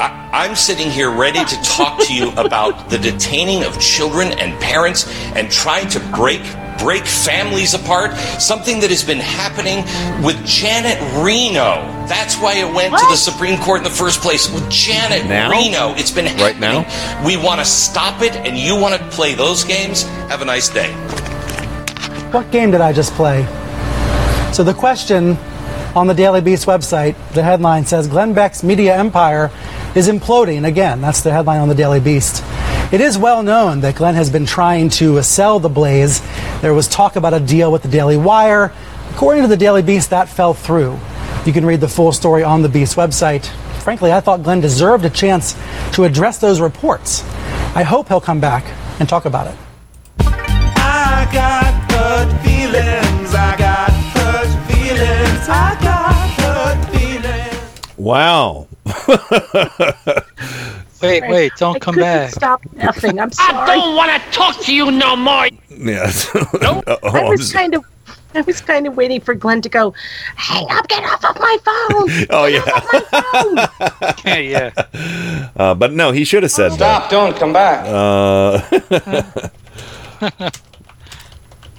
I, 0.00 0.28
I'm 0.32 0.54
sitting 0.56 0.90
here 0.90 1.10
ready 1.10 1.44
to 1.44 1.62
talk 1.62 2.00
to 2.06 2.14
you 2.14 2.30
about 2.32 2.90
the 2.90 2.98
detaining 2.98 3.64
of 3.64 3.78
children 3.80 4.28
and 4.38 4.58
parents 4.60 5.06
and 5.34 5.50
trying 5.50 5.88
to 5.90 6.00
break 6.14 6.42
break 6.78 7.04
families 7.06 7.74
apart. 7.74 8.16
Something 8.40 8.78
that 8.80 8.90
has 8.90 9.02
been 9.02 9.18
happening 9.18 9.78
with 10.24 10.36
Janet 10.46 10.96
Reno. 11.24 11.82
That's 12.06 12.36
why 12.36 12.54
it 12.54 12.72
went 12.72 12.96
to 12.96 13.04
the 13.10 13.16
Supreme 13.16 13.58
Court 13.58 13.78
in 13.78 13.84
the 13.84 13.90
first 13.90 14.20
place 14.20 14.48
with 14.52 14.68
Janet 14.70 15.26
Now? 15.26 15.50
Reno. 15.50 15.94
It's 15.96 16.12
been 16.12 16.26
Right 16.38 16.54
happening. 16.54 16.86
now? 16.88 17.26
We 17.26 17.36
want 17.36 17.58
to 17.60 17.64
stop 17.66 18.22
it, 18.22 18.36
and 18.36 18.56
you 18.56 18.76
want 18.76 18.94
to 18.94 19.08
play 19.08 19.34
those 19.34 19.64
games. 19.64 20.04
Have 20.30 20.40
a 20.40 20.44
nice 20.44 20.68
day. 20.68 20.92
What 22.30 22.48
game 22.52 22.70
did 22.70 22.80
I 22.80 22.92
just 22.92 23.12
play? 23.14 23.42
So 24.52 24.62
the 24.62 24.74
question 24.74 25.36
on 25.98 26.06
the 26.06 26.14
Daily 26.14 26.40
Beast 26.40 26.66
website, 26.66 27.16
the 27.32 27.42
headline 27.42 27.84
says 27.84 28.06
Glenn 28.06 28.32
Beck's 28.32 28.62
media 28.62 28.96
empire 28.96 29.50
is 29.96 30.08
imploding. 30.08 30.64
Again, 30.64 31.00
that's 31.00 31.22
the 31.22 31.32
headline 31.32 31.60
on 31.60 31.68
the 31.68 31.74
Daily 31.74 31.98
Beast. 31.98 32.44
It 32.92 33.00
is 33.00 33.18
well 33.18 33.42
known 33.42 33.80
that 33.80 33.96
Glenn 33.96 34.14
has 34.14 34.30
been 34.30 34.46
trying 34.46 34.90
to 34.90 35.20
sell 35.24 35.58
the 35.58 35.68
Blaze. 35.68 36.22
There 36.60 36.72
was 36.72 36.86
talk 36.86 37.16
about 37.16 37.34
a 37.34 37.40
deal 37.40 37.72
with 37.72 37.82
the 37.82 37.88
Daily 37.88 38.16
Wire. 38.16 38.72
According 39.10 39.42
to 39.42 39.48
the 39.48 39.56
Daily 39.56 39.82
Beast, 39.82 40.10
that 40.10 40.28
fell 40.28 40.54
through. 40.54 40.96
You 41.44 41.52
can 41.52 41.66
read 41.66 41.80
the 41.80 41.88
full 41.88 42.12
story 42.12 42.44
on 42.44 42.62
the 42.62 42.68
Beast 42.68 42.96
website. 42.96 43.46
Frankly, 43.82 44.12
I 44.12 44.20
thought 44.20 44.44
Glenn 44.44 44.60
deserved 44.60 45.04
a 45.04 45.10
chance 45.10 45.56
to 45.94 46.04
address 46.04 46.38
those 46.38 46.60
reports. 46.60 47.24
I 47.74 47.82
hope 47.82 48.06
he'll 48.06 48.20
come 48.20 48.40
back 48.40 48.64
and 49.00 49.08
talk 49.08 49.24
about 49.24 49.48
it. 49.48 49.56
I 50.20 51.28
got 51.32 51.88
feelings. 52.44 53.34
I 53.34 53.56
got 53.58 53.90
feelings. 54.68 55.48
I 55.48 55.76
got. 55.80 55.87
Wow. 57.98 58.66
Wait, 61.00 61.22
wait, 61.28 61.52
don't 61.58 61.76
I 61.76 61.78
come 61.78 61.94
back. 61.94 62.32
Stop 62.32 62.60
effing. 62.74 63.22
I'm 63.22 63.30
sorry. 63.32 63.54
I 63.56 63.76
don't 63.76 63.94
want 63.94 64.10
to 64.10 64.30
talk 64.32 64.58
to 64.62 64.74
you 64.74 64.90
no 64.90 65.14
more. 65.14 65.46
Yes. 65.70 66.28
I 66.34 66.82
Oh, 67.04 67.30
was 67.30 67.52
kind 67.52 67.74
of, 67.74 67.84
I 68.34 68.40
was 68.40 68.60
kind 68.60 68.84
of 68.88 68.96
waiting 68.96 69.20
for 69.20 69.32
Glenn 69.34 69.62
to 69.62 69.68
go. 69.68 69.94
Hang 70.34 70.66
up, 70.72 70.88
get 70.88 71.04
off 71.04 71.24
of 71.24 71.38
my 71.38 71.56
phone. 71.64 72.26
oh 72.30 72.46
yeah. 72.46 72.64
yeah, 74.24 74.38
yeah. 74.38 75.48
Uh, 75.54 75.74
but 75.74 75.92
no, 75.92 76.10
he 76.10 76.24
should 76.24 76.42
have 76.42 76.50
said 76.50 76.72
Stop, 76.72 77.10
don't 77.10 77.36
come 77.36 77.52
back. 77.52 77.84
that. 77.84 79.50
Uh, 80.20 80.50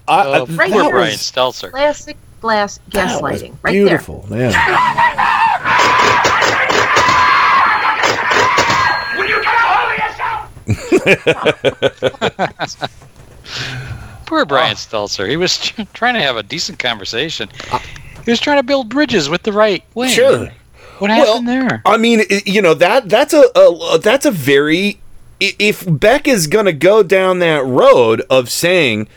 I, 0.08 0.22
I- 0.22 0.40
Oh, 0.40 0.46
Right 0.46 0.72
poor 0.72 0.84
here. 0.84 0.92
Brian 0.92 1.16
Stelter. 1.18 1.72
Classic 1.72 2.16
glass 2.40 2.80
gaslighting. 2.90 3.58
Right 3.62 3.74
beautiful, 3.74 4.26
man. 4.30 4.54
Poor 14.26 14.46
Brian 14.46 14.74
oh. 14.74 14.76
Stelter. 14.76 15.28
He 15.28 15.38
was 15.38 15.58
trying 15.94 16.14
to 16.14 16.22
have 16.22 16.38
a 16.38 16.44
decent 16.44 16.80
conversation. 16.80 17.50
He 18.26 18.32
was 18.32 18.40
trying 18.40 18.58
to 18.58 18.64
build 18.64 18.90
bridges 18.90 19.30
with 19.30 19.44
the 19.44 19.54
right 19.54 19.84
wing. 19.96 20.10
Sure. 20.10 20.50
What 21.00 21.10
happened 21.10 21.48
there? 21.48 21.82
I 21.86 21.98
mean, 21.98 22.22
you 22.46 22.62
know 22.62 22.74
that 22.74 23.10
that's 23.10 23.34
a, 23.34 23.44
a 23.56 24.00
that's 24.00 24.26
a 24.26 24.32
very 24.32 25.00
if 25.40 25.86
Beck 25.88 26.28
is 26.28 26.48
going 26.48 26.66
to 26.66 26.74
go 26.74 27.04
down 27.04 27.40
that 27.40 27.66
road 27.66 28.22
of 28.30 28.50
saying 28.50 29.08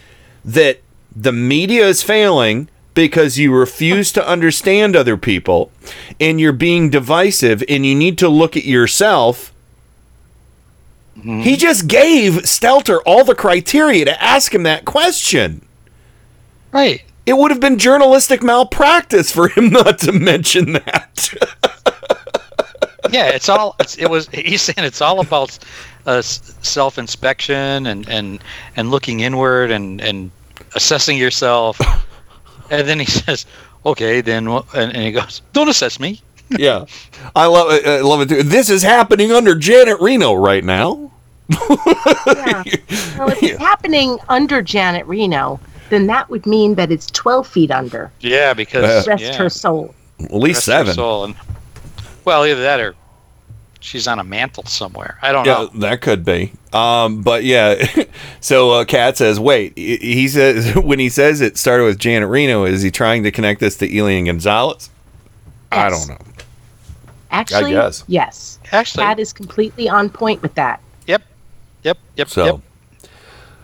that 0.44 0.80
the 1.14 1.32
media 1.32 1.86
is 1.86 2.02
failing 2.02 2.68
because 2.94 3.38
you 3.38 3.54
refuse 3.54 4.12
to 4.12 4.26
understand 4.26 4.94
other 4.94 5.16
people 5.16 5.72
and 6.20 6.40
you're 6.40 6.52
being 6.52 6.90
divisive 6.90 7.62
and 7.68 7.84
you 7.84 7.94
need 7.94 8.18
to 8.18 8.28
look 8.28 8.56
at 8.56 8.64
yourself. 8.64 9.52
He 11.20 11.56
just 11.56 11.88
gave 11.88 12.32
Stelter 12.42 13.00
all 13.04 13.22
the 13.24 13.34
criteria 13.34 14.04
to 14.06 14.22
ask 14.22 14.54
him 14.54 14.62
that 14.64 14.84
question. 14.84 15.64
Right. 16.72 17.02
It 17.26 17.34
would 17.34 17.50
have 17.50 17.60
been 17.60 17.78
journalistic 17.78 18.42
malpractice 18.42 19.30
for 19.30 19.48
him 19.48 19.68
not 19.70 19.98
to 20.00 20.12
mention 20.12 20.72
that. 20.72 21.34
yeah, 23.10 23.28
it's 23.28 23.48
all. 23.48 23.76
It's, 23.78 23.96
it 23.98 24.06
was. 24.08 24.28
He's 24.28 24.62
saying 24.62 24.84
it's 24.86 25.00
all 25.00 25.20
about 25.20 25.58
uh, 26.06 26.22
self-inspection 26.22 27.86
and 27.86 28.08
and 28.08 28.42
and 28.76 28.90
looking 28.90 29.20
inward 29.20 29.70
and 29.70 30.00
and 30.00 30.30
assessing 30.74 31.18
yourself. 31.18 31.78
and 32.70 32.88
then 32.88 32.98
he 32.98 33.06
says, 33.20 33.46
"Okay, 33.86 34.20
then," 34.22 34.48
and, 34.48 34.64
and 34.74 34.96
he 34.96 35.12
goes, 35.12 35.42
"Don't 35.52 35.68
assess 35.68 36.00
me." 36.00 36.20
Yeah, 36.58 36.84
I 37.36 37.46
love 37.46 37.70
it. 37.72 37.86
I 37.86 38.00
love 38.00 38.20
it 38.22 38.28
too. 38.28 38.42
This 38.42 38.68
is 38.70 38.82
happening 38.82 39.32
under 39.32 39.54
Janet 39.54 40.00
Reno 40.00 40.34
right 40.34 40.64
now. 40.64 41.10
Yeah. 41.48 42.62
Well, 43.18 43.28
if 43.30 43.42
it's 43.42 43.58
happening 43.58 44.18
under 44.28 44.62
Janet 44.62 45.06
Reno, 45.06 45.60
then 45.90 46.06
that 46.08 46.28
would 46.30 46.44
mean 46.46 46.74
that 46.76 46.90
it's 46.90 47.06
12 47.10 47.46
feet 47.46 47.70
under. 47.70 48.10
Yeah, 48.20 48.52
because 48.54 49.06
Rest 49.06 49.22
yeah, 49.22 49.36
her 49.36 49.48
soul. 49.50 49.94
At 50.18 50.32
least 50.34 50.66
rest 50.66 50.66
her 50.66 50.72
seven. 50.84 50.94
soul. 50.94 51.24
And, 51.24 51.34
well, 52.24 52.44
either 52.44 52.62
that 52.62 52.80
or 52.80 52.94
she's 53.80 54.08
on 54.08 54.18
a 54.18 54.24
mantle 54.24 54.64
somewhere. 54.64 55.18
I 55.22 55.30
don't 55.32 55.44
Yeah, 55.44 55.52
know. 55.52 55.66
that 55.80 56.00
could 56.00 56.24
be. 56.24 56.52
Um, 56.72 57.22
but 57.22 57.44
yeah, 57.44 57.84
so 58.40 58.70
uh, 58.70 58.84
Kat 58.86 59.16
says, 59.18 59.38
"Wait." 59.38 59.72
He 59.76 59.96
he 59.98 60.28
says 60.28 60.74
when 60.74 60.98
he 60.98 61.08
says 61.10 61.40
it 61.40 61.56
started 61.58 61.84
with 61.84 61.98
Janet 61.98 62.28
Reno, 62.28 62.64
is 62.64 62.82
he 62.82 62.90
trying 62.90 63.22
to 63.24 63.30
connect 63.30 63.60
this 63.60 63.76
to 63.76 63.98
Elian 63.98 64.24
Gonzalez? 64.24 64.90
I 65.70 65.90
don't 65.90 66.08
know. 66.08 66.18
Actually, 67.32 67.72
guess. 67.72 68.04
yes. 68.08 68.58
Actually, 68.72 69.04
Pat 69.04 69.18
is 69.18 69.32
completely 69.32 69.88
on 69.88 70.08
point 70.10 70.42
with 70.42 70.54
that. 70.54 70.80
Yep. 71.06 71.22
Yep. 71.82 71.98
Yep. 72.16 72.28
So- 72.28 72.44
Yep. 72.44 72.60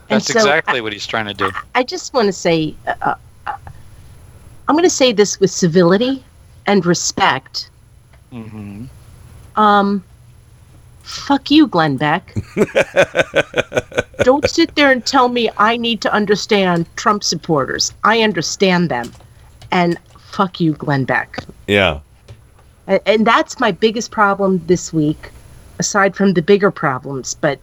That's 0.09 0.27
so 0.33 0.39
exactly 0.39 0.81
what 0.81 0.95
he's 0.95 1.07
trying 1.07 1.27
to 1.27 1.35
do. 1.35 1.51
I 1.75 1.83
just 1.83 2.15
want 2.15 2.27
to 2.27 2.33
say, 2.33 2.75
uh, 2.87 3.15
uh, 3.47 3.57
I'm 4.67 4.75
going 4.75 4.83
to 4.85 4.89
say 4.91 5.13
this 5.13 5.39
with 5.39 5.51
civility 5.51 6.25
and 6.67 6.87
respect. 6.87 7.69
Mm-hmm. 8.33 8.87
Um, 9.61 10.03
fuck 11.03 11.51
you, 11.51 11.67
Glenn 11.67 11.99
Beck. 11.99 12.35
Don't 14.23 14.49
sit 14.49 14.75
there 14.77 14.91
and 14.91 15.05
tell 15.05 15.29
me 15.29 15.51
I 15.59 15.77
need 15.77 16.01
to 16.03 16.13
understand 16.13 16.87
Trump 16.97 17.23
supporters. 17.23 17.93
I 18.05 18.23
understand 18.23 18.89
them. 18.89 19.13
And 19.71 19.99
fuck 20.19 20.59
you, 20.59 20.73
Glenn 20.73 21.05
Beck. 21.05 21.45
Yeah. 21.67 22.01
A- 22.89 23.07
And 23.09 23.27
that's 23.27 23.61
my 23.61 23.71
biggest 23.71 24.11
problem 24.11 24.63
this 24.67 24.93
week, 24.93 25.31
aside 25.79 26.17
from 26.17 26.33
the 26.33 26.43
bigger 26.43 26.71
problems. 26.71 27.35
But 27.35 27.61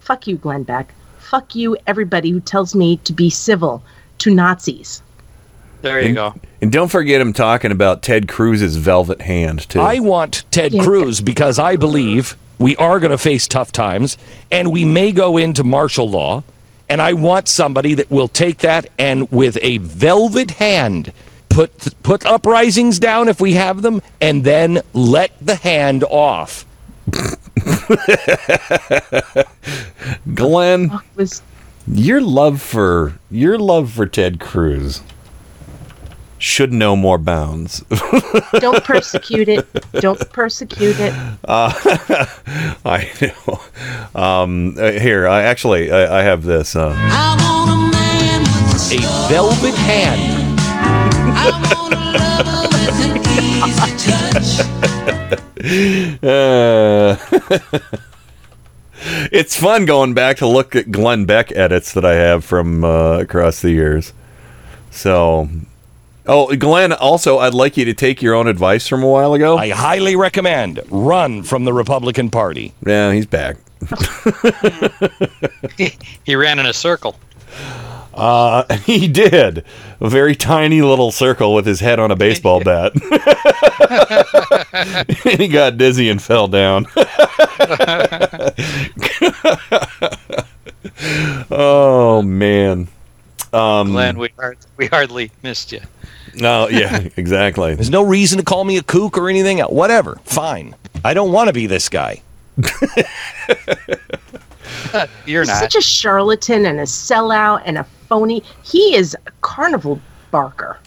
fuck 0.00 0.26
you, 0.26 0.36
Glenn 0.36 0.62
Beck. 0.62 0.94
Fuck 1.18 1.54
you, 1.54 1.76
everybody 1.86 2.30
who 2.30 2.40
tells 2.40 2.74
me 2.74 2.98
to 2.98 3.12
be 3.12 3.30
civil 3.30 3.82
to 4.18 4.34
Nazis. 4.34 5.02
There 5.82 6.00
you 6.00 6.06
and, 6.06 6.14
go. 6.14 6.34
And 6.62 6.72
don't 6.72 6.90
forget 6.90 7.20
him 7.20 7.32
talking 7.32 7.70
about 7.70 8.02
Ted 8.02 8.26
Cruz's 8.28 8.76
velvet 8.76 9.20
hand 9.20 9.68
too. 9.68 9.80
I 9.80 9.98
want 9.98 10.44
Ted 10.50 10.72
Yeah. 10.72 10.82
Cruz 10.82 11.20
because 11.20 11.58
I 11.58 11.76
believe 11.76 12.36
we 12.58 12.74
are 12.76 12.98
going 13.00 13.10
to 13.10 13.18
face 13.18 13.46
tough 13.46 13.70
times 13.72 14.16
and 14.50 14.72
we 14.72 14.84
may 14.84 15.12
go 15.12 15.36
into 15.36 15.62
martial 15.64 16.08
law. 16.08 16.42
And 16.88 17.02
I 17.02 17.14
want 17.14 17.48
somebody 17.48 17.94
that 17.94 18.10
will 18.10 18.28
take 18.28 18.58
that 18.58 18.86
and 18.98 19.30
with 19.30 19.58
a 19.62 19.78
velvet 19.78 20.52
hand 20.52 21.12
put 21.54 22.02
put 22.02 22.26
uprisings 22.26 22.98
down 22.98 23.28
if 23.28 23.40
we 23.40 23.54
have 23.54 23.82
them 23.82 24.02
and 24.20 24.44
then 24.44 24.82
let 24.92 25.32
the 25.44 25.54
hand 25.54 26.04
off. 26.04 26.66
Glenn, 30.34 30.90
Was 31.14 31.42
your 31.86 32.20
love 32.20 32.60
for 32.60 33.18
your 33.30 33.58
love 33.58 33.92
for 33.92 34.06
Ted 34.06 34.40
Cruz 34.40 35.02
should 36.38 36.72
know 36.72 36.94
more 36.94 37.16
bounds. 37.16 37.82
don't 38.58 38.84
persecute 38.84 39.48
it. 39.48 39.66
Don't 39.92 40.30
persecute 40.30 40.96
it. 40.98 41.14
Uh, 41.44 41.72
I 42.84 43.10
know. 43.20 44.20
Um, 44.20 44.76
uh, 44.78 44.92
here, 44.92 45.26
I 45.26 45.42
actually 45.42 45.90
I, 45.90 46.20
I 46.20 46.22
have 46.22 46.42
this. 46.42 46.76
Um, 46.76 46.92
A 48.92 48.98
velvet 49.28 49.74
hand. 49.74 50.43
Uh, 56.22 57.16
it's 59.32 59.58
fun 59.58 59.84
going 59.84 60.14
back 60.14 60.36
to 60.38 60.46
look 60.46 60.74
at 60.76 60.90
Glenn 60.90 61.24
Beck 61.24 61.52
edits 61.52 61.92
that 61.94 62.04
I 62.04 62.14
have 62.14 62.44
from 62.44 62.84
uh, 62.84 63.18
across 63.18 63.60
the 63.60 63.70
years. 63.70 64.12
So, 64.90 65.48
oh, 66.26 66.54
Glenn, 66.56 66.92
also, 66.92 67.38
I'd 67.38 67.54
like 67.54 67.76
you 67.76 67.84
to 67.86 67.94
take 67.94 68.22
your 68.22 68.34
own 68.34 68.46
advice 68.46 68.86
from 68.88 69.02
a 69.02 69.08
while 69.08 69.34
ago. 69.34 69.56
I 69.56 69.70
highly 69.70 70.16
recommend 70.16 70.80
run 70.90 71.42
from 71.42 71.64
the 71.64 71.72
Republican 71.72 72.30
Party. 72.30 72.72
yeah, 72.86 73.12
he's 73.12 73.26
back. 73.26 73.56
He 76.24 76.34
ran 76.36 76.58
in 76.58 76.66
a 76.66 76.72
circle. 76.72 77.16
Uh, 78.14 78.76
he 78.84 79.08
did 79.08 79.64
a 80.00 80.08
very 80.08 80.34
tiny 80.34 80.82
little 80.82 81.10
circle 81.10 81.54
with 81.54 81.66
his 81.66 81.80
head 81.80 81.98
on 81.98 82.10
a 82.10 82.16
baseball 82.16 82.60
bat, 82.64 82.92
and 85.24 85.40
he 85.40 85.48
got 85.48 85.76
dizzy 85.76 86.08
and 86.08 86.22
fell 86.22 86.48
down. 86.48 86.86
oh 91.50 92.22
man, 92.24 92.88
um, 93.52 93.90
Glenn, 93.90 94.18
we, 94.18 94.28
hard, 94.36 94.58
we 94.76 94.86
hardly 94.86 95.30
missed 95.42 95.72
you. 95.72 95.80
No, 96.34 96.68
yeah, 96.68 97.08
exactly. 97.16 97.74
There's 97.74 97.90
no 97.90 98.04
reason 98.04 98.38
to 98.38 98.44
call 98.44 98.64
me 98.64 98.76
a 98.76 98.82
kook 98.82 99.16
or 99.18 99.28
anything. 99.28 99.60
else. 99.60 99.72
Whatever. 99.72 100.18
Fine. 100.24 100.74
I 101.04 101.14
don't 101.14 101.32
want 101.32 101.48
to 101.48 101.52
be 101.52 101.66
this 101.66 101.88
guy. 101.88 102.22
You're 105.26 105.42
He's 105.42 105.48
not. 105.48 105.58
such 105.60 105.76
a 105.76 105.80
charlatan 105.80 106.66
and 106.66 106.80
a 106.80 106.84
sellout 106.84 107.62
and 107.64 107.78
a 107.78 107.86
phony. 108.08 108.42
He 108.62 108.94
is 108.94 109.16
a 109.26 109.30
carnival 109.40 110.00
barker. 110.30 110.78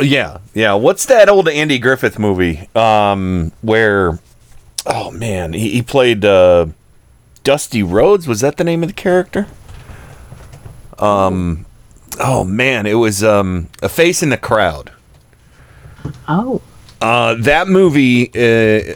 Yeah, 0.00 0.38
yeah. 0.54 0.74
What's 0.74 1.06
that 1.06 1.28
old 1.28 1.48
Andy 1.48 1.78
Griffith 1.78 2.18
movie? 2.18 2.68
Um, 2.74 3.52
where, 3.62 4.18
oh 4.84 5.10
man, 5.10 5.52
he, 5.52 5.70
he 5.70 5.82
played 5.82 6.24
uh, 6.24 6.66
Dusty 7.44 7.82
Rhodes. 7.82 8.28
Was 8.28 8.40
that 8.40 8.56
the 8.56 8.64
name 8.64 8.82
of 8.82 8.88
the 8.88 8.94
character? 8.94 9.46
Um, 10.98 11.66
oh 12.20 12.44
man, 12.44 12.86
it 12.86 12.94
was 12.94 13.24
um, 13.24 13.68
a 13.82 13.88
face 13.88 14.22
in 14.22 14.28
the 14.30 14.36
crowd. 14.36 14.92
Oh. 16.28 16.62
Uh, 17.00 17.34
that 17.40 17.68
movie 17.68 18.30
uh, 18.34 18.94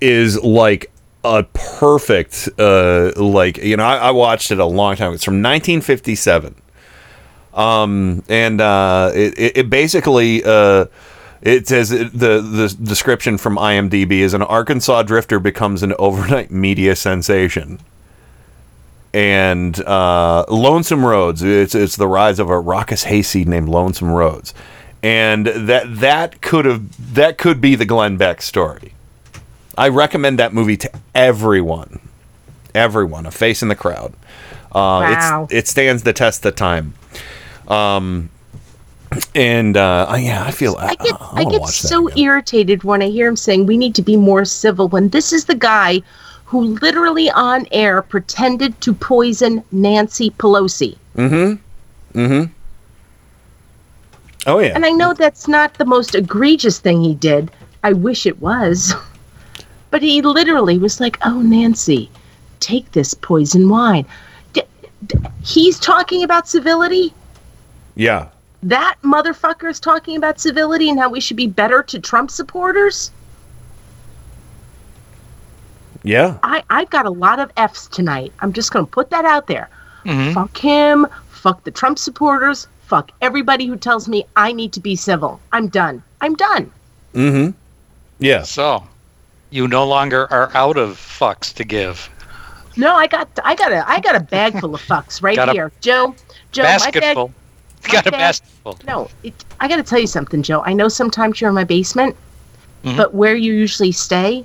is 0.00 0.40
like 0.42 0.91
a 1.24 1.44
perfect, 1.44 2.48
uh, 2.58 3.12
like 3.16 3.58
you 3.58 3.76
know, 3.76 3.84
I, 3.84 3.96
I 3.96 4.10
watched 4.10 4.50
it 4.50 4.58
a 4.58 4.64
long 4.64 4.96
time. 4.96 5.14
It's 5.14 5.24
from 5.24 5.34
1957, 5.34 6.54
um, 7.54 8.24
and 8.28 8.60
uh, 8.60 9.12
it, 9.14 9.56
it, 9.56 9.70
basically 9.70 10.42
uh, 10.44 10.86
it 11.42 11.68
says 11.68 11.90
the 11.90 12.40
the 12.40 12.76
description 12.82 13.38
from 13.38 13.56
IMDb 13.56 14.12
is 14.20 14.34
an 14.34 14.42
Arkansas 14.42 15.02
drifter 15.02 15.38
becomes 15.38 15.82
an 15.82 15.94
overnight 15.98 16.50
media 16.50 16.96
sensation. 16.96 17.80
And 19.14 19.78
uh, 19.80 20.46
Lonesome 20.48 21.04
Rhodes, 21.04 21.42
it's 21.42 21.74
it's 21.74 21.96
the 21.96 22.08
rise 22.08 22.38
of 22.38 22.48
a 22.48 22.58
raucous 22.58 23.04
hayseed 23.04 23.46
named 23.46 23.68
Lonesome 23.68 24.10
Rhodes, 24.10 24.54
and 25.02 25.46
that 25.46 26.00
that 26.00 26.40
could 26.40 26.64
have 26.64 27.14
that 27.14 27.36
could 27.36 27.60
be 27.60 27.74
the 27.74 27.84
Glenn 27.84 28.16
Beck 28.16 28.40
story. 28.40 28.91
I 29.82 29.88
recommend 29.88 30.38
that 30.38 30.54
movie 30.54 30.76
to 30.76 30.90
everyone, 31.12 31.98
everyone. 32.72 33.26
A 33.26 33.32
face 33.32 33.62
in 33.62 33.68
the 33.68 33.74
crowd. 33.74 34.12
Uh, 34.70 35.02
Wow. 35.02 35.48
It 35.50 35.66
stands 35.66 36.04
the 36.04 36.12
test 36.12 36.46
of 36.46 36.54
time. 36.54 36.94
Um, 37.66 38.30
and 39.34 39.76
uh, 39.76 40.06
I- 40.08 40.18
yeah, 40.18 40.44
I 40.44 40.52
feel 40.52 40.76
I, 40.78 40.90
I 40.90 40.94
get, 40.94 41.14
I, 41.20 41.40
I 41.40 41.44
get 41.46 41.66
so 41.66 42.08
irritated 42.16 42.84
when 42.84 43.02
I 43.02 43.08
hear 43.08 43.26
him 43.26 43.34
saying 43.34 43.66
we 43.66 43.76
need 43.76 43.96
to 43.96 44.02
be 44.02 44.16
more 44.16 44.44
civil 44.44 44.86
when 44.88 45.08
this 45.08 45.32
is 45.32 45.46
the 45.46 45.56
guy 45.56 46.00
who 46.44 46.60
literally 46.60 47.28
on 47.32 47.66
air 47.72 48.02
pretended 48.02 48.80
to 48.82 48.94
poison 48.94 49.64
Nancy 49.72 50.30
Pelosi. 50.30 50.96
Mm-hmm. 51.16 52.18
Mm-hmm. 52.20 52.52
Oh 54.46 54.60
yeah. 54.60 54.72
And 54.76 54.86
I 54.86 54.90
know 54.90 55.12
that's 55.12 55.48
not 55.48 55.74
the 55.74 55.84
most 55.84 56.14
egregious 56.14 56.78
thing 56.78 57.02
he 57.02 57.14
did. 57.16 57.50
I 57.82 57.92
wish 57.94 58.26
it 58.26 58.40
was. 58.40 58.94
But 59.92 60.02
he 60.02 60.22
literally 60.22 60.78
was 60.78 61.00
like, 61.00 61.18
"Oh, 61.22 61.42
Nancy, 61.42 62.10
take 62.60 62.90
this 62.92 63.12
poison 63.12 63.68
wine." 63.68 64.06
D- 64.54 64.62
d- 65.06 65.18
he's 65.44 65.78
talking 65.78 66.24
about 66.24 66.48
civility. 66.48 67.12
Yeah. 67.94 68.28
That 68.62 68.96
motherfucker 69.04 69.68
is 69.68 69.78
talking 69.78 70.16
about 70.16 70.40
civility 70.40 70.88
and 70.88 70.98
how 70.98 71.10
we 71.10 71.20
should 71.20 71.36
be 71.36 71.46
better 71.46 71.82
to 71.82 72.00
Trump 72.00 72.30
supporters. 72.30 73.10
Yeah. 76.04 76.38
I, 76.42 76.64
I've 76.70 76.88
got 76.88 77.04
a 77.04 77.10
lot 77.10 77.38
of 77.38 77.52
F's 77.58 77.86
tonight. 77.86 78.32
I'm 78.40 78.54
just 78.54 78.72
going 78.72 78.86
to 78.86 78.90
put 78.90 79.10
that 79.10 79.26
out 79.26 79.46
there. 79.46 79.68
Mm-hmm. 80.06 80.32
Fuck 80.32 80.56
him. 80.56 81.06
Fuck 81.28 81.64
the 81.64 81.70
Trump 81.70 81.98
supporters. 81.98 82.66
Fuck 82.86 83.12
everybody 83.20 83.66
who 83.66 83.76
tells 83.76 84.08
me 84.08 84.24
I 84.36 84.52
need 84.52 84.72
to 84.72 84.80
be 84.80 84.96
civil. 84.96 85.38
I'm 85.52 85.68
done. 85.68 86.02
I'm 86.22 86.34
done. 86.34 86.72
Mm-hmm. 87.14 87.50
Yeah. 88.20 88.42
So, 88.42 88.86
you 89.52 89.68
no 89.68 89.86
longer 89.86 90.26
are 90.32 90.50
out 90.54 90.76
of 90.76 90.96
fucks 90.96 91.52
to 91.54 91.64
give. 91.64 92.08
No, 92.76 92.94
I 92.96 93.06
got 93.06 93.28
I 93.44 93.54
got 93.54 93.70
a 93.72 93.88
I 93.88 94.00
got 94.00 94.16
a 94.16 94.20
bag 94.20 94.58
full 94.58 94.74
of 94.74 94.80
fucks 94.80 95.22
right 95.22 95.36
Got 95.36 95.50
a 95.50 95.52
here, 95.52 95.70
Joe. 95.80 96.14
Joe, 96.52 96.62
basket 96.62 96.94
my 96.94 97.00
bag. 97.00 97.14
full. 97.14 97.28
my 97.84 97.92
Got 97.92 98.06
a 98.06 98.10
bag- 98.10 98.20
basket 98.20 98.48
full. 98.62 98.78
No, 98.86 99.10
it, 99.22 99.34
I 99.60 99.68
got 99.68 99.76
to 99.76 99.82
tell 99.82 99.98
you 99.98 100.06
something, 100.06 100.42
Joe. 100.42 100.62
I 100.64 100.72
know 100.72 100.88
sometimes 100.88 101.40
you're 101.40 101.48
in 101.50 101.54
my 101.54 101.64
basement, 101.64 102.16
Mhm. 102.84 102.96
but 102.96 103.14
where 103.14 103.34
you 103.36 103.52
usually 103.52 103.92
stay, 103.92 104.44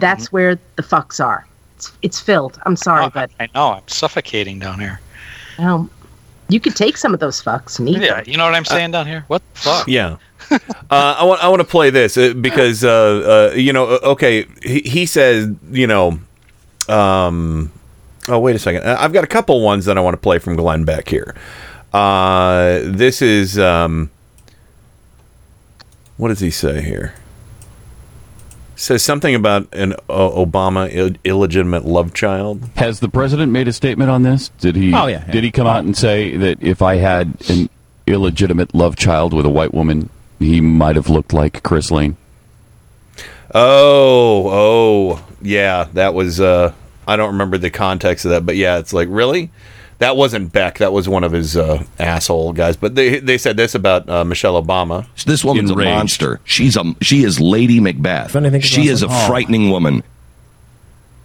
that's 0.00 0.26
Mm-hmm. 0.26 0.36
where 0.36 0.58
the 0.76 0.82
fucks 0.82 1.24
are. 1.24 1.46
It's, 1.76 1.92
it's 2.02 2.20
filled. 2.20 2.60
I'm 2.66 2.76
sorry, 2.76 3.04
Oh, 3.04 3.10
but 3.10 3.30
I 3.40 3.48
know. 3.54 3.72
I'm 3.74 3.86
suffocating 3.88 4.58
down 4.58 4.80
here. 4.80 5.00
um, 5.58 5.88
you 6.48 6.58
could 6.58 6.74
take 6.74 6.96
some 6.96 7.14
of 7.14 7.20
those 7.20 7.40
fucks 7.40 7.78
and 7.78 7.88
eat 7.88 8.02
Yeah, 8.02 8.16
them. 8.16 8.24
you 8.26 8.36
know 8.36 8.44
what 8.44 8.54
I'm 8.54 8.64
saying 8.64 8.90
down 8.90 9.06
here? 9.06 9.24
What 9.28 9.42
the 9.54 9.60
fuck? 9.60 9.86
Yeah. 9.88 10.16
uh, 10.90 11.16
I 11.18 11.24
want 11.24 11.42
I 11.44 11.48
want 11.48 11.60
to 11.60 11.66
play 11.68 11.90
this 11.90 12.16
uh, 12.16 12.32
because 12.34 12.82
uh, 12.84 13.50
uh, 13.52 13.54
you 13.56 13.72
know 13.72 13.86
uh, 13.86 13.98
okay 14.12 14.46
he, 14.62 14.80
he 14.80 15.06
says 15.06 15.48
you 15.70 15.86
know 15.86 16.18
um 16.88 17.70
oh 18.28 18.38
wait 18.38 18.56
a 18.56 18.58
second 18.58 18.82
Uh, 18.84 18.96
I've 18.98 19.12
got 19.12 19.24
a 19.24 19.28
couple 19.28 19.60
ones 19.62 19.84
that 19.84 19.96
I 19.96 20.00
want 20.00 20.14
to 20.14 20.18
play 20.20 20.38
from 20.38 20.56
Glenn 20.56 20.84
Beck 20.84 21.08
here. 21.08 21.34
Uh, 21.92 22.80
this 22.84 23.22
is 23.22 23.58
um 23.58 24.10
what 26.16 26.28
does 26.28 26.40
he 26.40 26.50
say 26.50 26.82
here? 26.82 27.14
Says 28.76 29.02
something 29.02 29.34
about 29.34 29.68
an 29.74 29.92
uh, 30.08 30.30
Obama 30.30 30.88
Ill- 30.90 31.14
illegitimate 31.24 31.84
love 31.84 32.14
child. 32.14 32.62
Has 32.76 33.00
the 33.00 33.08
president 33.08 33.52
made 33.52 33.68
a 33.68 33.72
statement 33.74 34.10
on 34.10 34.22
this? 34.22 34.48
Did 34.58 34.74
he? 34.76 34.94
Oh, 34.94 35.06
yeah, 35.06 35.22
yeah. 35.26 35.32
Did 35.32 35.44
he 35.44 35.50
come 35.50 35.66
out 35.66 35.84
and 35.84 35.94
say 35.96 36.34
that 36.38 36.62
if 36.62 36.80
I 36.80 36.96
had 36.96 37.34
an 37.50 37.68
illegitimate 38.06 38.74
love 38.74 38.96
child 38.96 39.34
with 39.34 39.44
a 39.44 39.50
white 39.50 39.74
woman, 39.74 40.08
he 40.40 40.60
might 40.60 40.96
have 40.96 41.08
looked 41.08 41.32
like 41.32 41.62
Chris 41.62 41.92
Lane? 41.92 42.16
Oh, 43.54 44.48
oh, 44.50 45.24
yeah, 45.42 45.86
that 45.94 46.14
was. 46.14 46.40
uh 46.40 46.72
I 47.08 47.16
don't 47.16 47.32
remember 47.32 47.58
the 47.58 47.70
context 47.70 48.24
of 48.24 48.30
that, 48.30 48.46
but 48.46 48.54
yeah, 48.56 48.78
it's 48.78 48.92
like 48.92 49.08
really, 49.10 49.50
that 49.98 50.16
wasn't 50.16 50.52
Beck. 50.52 50.78
That 50.78 50.92
was 50.92 51.08
one 51.08 51.24
of 51.24 51.32
his 51.32 51.56
uh, 51.56 51.82
asshole 51.98 52.52
guys. 52.52 52.76
But 52.76 52.94
they 52.94 53.18
they 53.18 53.36
said 53.38 53.56
this 53.56 53.74
about 53.74 54.08
uh, 54.08 54.24
Michelle 54.24 54.62
Obama. 54.62 55.06
This 55.24 55.44
woman's 55.44 55.70
Enraged. 55.70 55.88
a 55.90 55.94
monster. 55.94 56.40
She's 56.44 56.76
a 56.76 56.94
she 57.00 57.24
is 57.24 57.40
Lady 57.40 57.80
Macbeth. 57.80 58.32
think 58.32 58.62
She 58.62 58.86
is 58.88 59.02
a 59.02 59.08
Hall. 59.08 59.26
frightening 59.28 59.70
woman. 59.70 60.02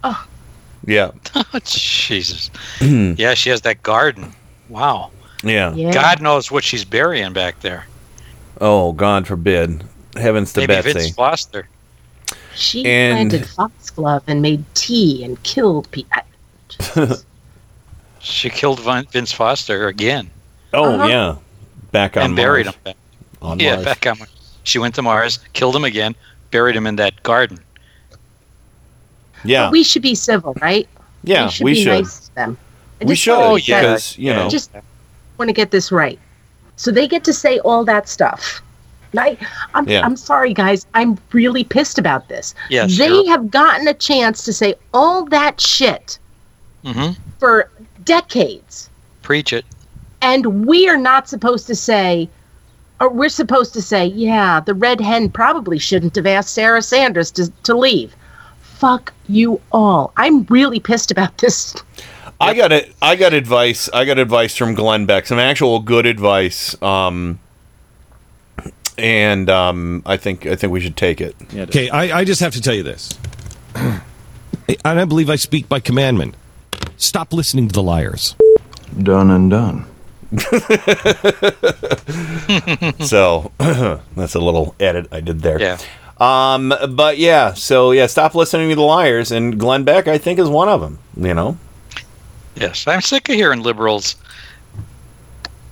Oh. 0.02 0.26
Yeah, 0.88 1.10
Oh, 1.34 1.44
Jesus. 1.64 2.50
yeah, 2.80 3.34
she 3.34 3.50
has 3.50 3.60
that 3.62 3.82
garden. 3.82 4.32
Wow. 4.68 5.10
yeah. 5.42 5.74
God 5.92 6.20
knows 6.22 6.50
what 6.50 6.62
she's 6.64 6.84
burying 6.84 7.32
back 7.32 7.58
there. 7.60 7.86
Oh, 8.60 8.92
God 8.92 9.26
forbid, 9.26 9.84
heavens 10.16 10.52
to 10.54 10.60
Maybe 10.60 10.74
Betsy. 10.74 10.92
Vince 10.92 11.10
Foster. 11.14 11.68
She 12.54 12.86
And- 12.86 13.30
planted 13.30 13.48
foxglove 13.48 14.22
and 14.26 14.40
made 14.40 14.64
tea 14.74 15.22
and 15.24 15.42
killed 15.42 15.90
people. 15.90 16.22
She 18.20 18.50
killed 18.50 18.80
Vince 19.10 19.30
Foster 19.32 19.86
again. 19.88 20.30
oh 20.72 20.94
Uh-huh. 20.94 21.06
yeah, 21.06 21.36
back 21.92 22.16
on 22.16 22.24
and 22.24 22.36
buried 22.36 22.66
him. 22.66 22.74
Back. 22.84 22.96
On 23.42 23.60
yeah, 23.60 23.74
Mars. 23.74 23.84
back 23.84 24.06
on 24.06 24.18
Mars. 24.18 24.30
She 24.64 24.78
went 24.78 24.94
to 24.96 25.02
Mars, 25.02 25.38
killed 25.52 25.76
him 25.76 25.84
again, 25.84 26.14
buried 26.50 26.74
him 26.74 26.86
in 26.86 26.96
that 26.96 27.22
garden. 27.22 27.60
Yeah, 29.44 29.66
But 29.66 29.72
we 29.72 29.84
should 29.84 30.02
be 30.02 30.14
civil, 30.16 30.54
right? 30.60 30.88
Yeah, 31.22 31.44
we 31.44 31.50
should 31.52 31.64
we 31.64 31.72
be 31.74 31.82
should. 31.84 31.90
nice 32.04 32.28
to 32.28 32.34
them. 32.34 32.58
We 33.04 33.14
should, 33.14 33.32
wanna 33.36 33.46
Oh, 33.52 33.56
yeah. 33.56 33.80
because, 33.82 34.18
you 34.18 34.32
know- 34.32 34.46
I 34.46 34.48
just 34.48 34.70
want 35.38 35.48
to 35.48 35.52
get 35.52 35.70
this 35.70 35.92
right. 35.92 36.18
So 36.76 36.90
they 36.90 37.08
get 37.08 37.24
to 37.24 37.32
say 37.32 37.58
all 37.60 37.84
that 37.84 38.08
stuff. 38.08 38.62
I, 39.18 39.38
I'm, 39.74 39.88
Yeah. 39.88 40.02
I'm 40.04 40.16
sorry, 40.16 40.52
guys. 40.52 40.86
I'm 40.92 41.18
really 41.32 41.64
pissed 41.64 41.98
about 41.98 42.28
this. 42.28 42.54
Yes, 42.68 42.98
they 42.98 43.08
you're- 43.08 43.26
have 43.28 43.50
gotten 43.50 43.88
a 43.88 43.94
chance 43.94 44.44
to 44.44 44.52
say 44.52 44.74
all 44.92 45.24
that 45.26 45.60
shit 45.60 46.18
Mm-hmm. 46.84 47.20
for 47.40 47.70
decades. 48.04 48.88
Preach 49.22 49.52
it. 49.52 49.64
And 50.22 50.66
we 50.66 50.88
are 50.88 50.96
not 50.96 51.28
supposed 51.28 51.66
to 51.66 51.74
say, 51.74 52.28
or 53.00 53.08
we're 53.08 53.28
supposed 53.28 53.72
to 53.74 53.82
say, 53.82 54.06
yeah, 54.06 54.60
the 54.60 54.74
red 54.74 55.00
hen 55.00 55.30
probably 55.30 55.78
shouldn't 55.78 56.14
have 56.16 56.26
asked 56.26 56.54
Sarah 56.54 56.82
Sanders 56.82 57.30
to, 57.32 57.50
to 57.64 57.74
leave. 57.76 58.14
Fuck 58.60 59.12
you 59.28 59.60
all. 59.72 60.12
I'm 60.16 60.44
really 60.44 60.78
pissed 60.78 61.10
about 61.10 61.38
this. 61.38 61.74
I 62.40 62.54
got 62.54 62.72
it. 62.72 62.94
I 63.00 63.16
got 63.16 63.32
advice. 63.32 63.88
I 63.92 64.04
got 64.04 64.18
advice 64.18 64.56
from 64.56 64.74
Glenn 64.74 65.06
Beck. 65.06 65.26
Some 65.26 65.38
actual 65.38 65.80
good 65.80 66.06
advice. 66.06 66.80
Um, 66.82 67.38
and 68.98 69.48
um, 69.50 70.02
I 70.06 70.16
think 70.16 70.46
I 70.46 70.56
think 70.56 70.72
we 70.72 70.80
should 70.80 70.96
take 70.96 71.20
it. 71.20 71.36
Okay, 71.54 71.88
I, 71.88 72.20
I 72.20 72.24
just 72.24 72.40
have 72.40 72.52
to 72.54 72.60
tell 72.60 72.74
you 72.74 72.82
this. 72.82 73.16
and 73.74 74.02
I 74.84 75.04
believe 75.04 75.30
I 75.30 75.36
speak 75.36 75.68
by 75.68 75.80
commandment. 75.80 76.34
Stop 76.96 77.32
listening 77.32 77.68
to 77.68 77.72
the 77.72 77.82
liars. 77.82 78.34
Done 79.02 79.30
and 79.30 79.50
done. 79.50 79.86
so 83.00 83.52
that's 84.16 84.34
a 84.34 84.40
little 84.40 84.74
edit 84.80 85.08
I 85.12 85.20
did 85.20 85.40
there. 85.40 85.60
Yeah. 85.60 85.78
Um, 86.18 86.72
but 86.90 87.18
yeah, 87.18 87.52
so 87.52 87.92
yeah, 87.92 88.06
stop 88.06 88.34
listening 88.34 88.70
to 88.70 88.76
the 88.76 88.82
liars, 88.82 89.30
and 89.30 89.60
Glenn 89.60 89.84
Beck, 89.84 90.08
I 90.08 90.16
think, 90.16 90.38
is 90.38 90.48
one 90.48 90.68
of 90.68 90.80
them. 90.80 90.98
You 91.16 91.34
know. 91.34 91.58
Yes, 92.56 92.86
I'm 92.86 93.00
sick 93.02 93.28
of 93.28 93.34
hearing 93.34 93.62
liberals, 93.62 94.16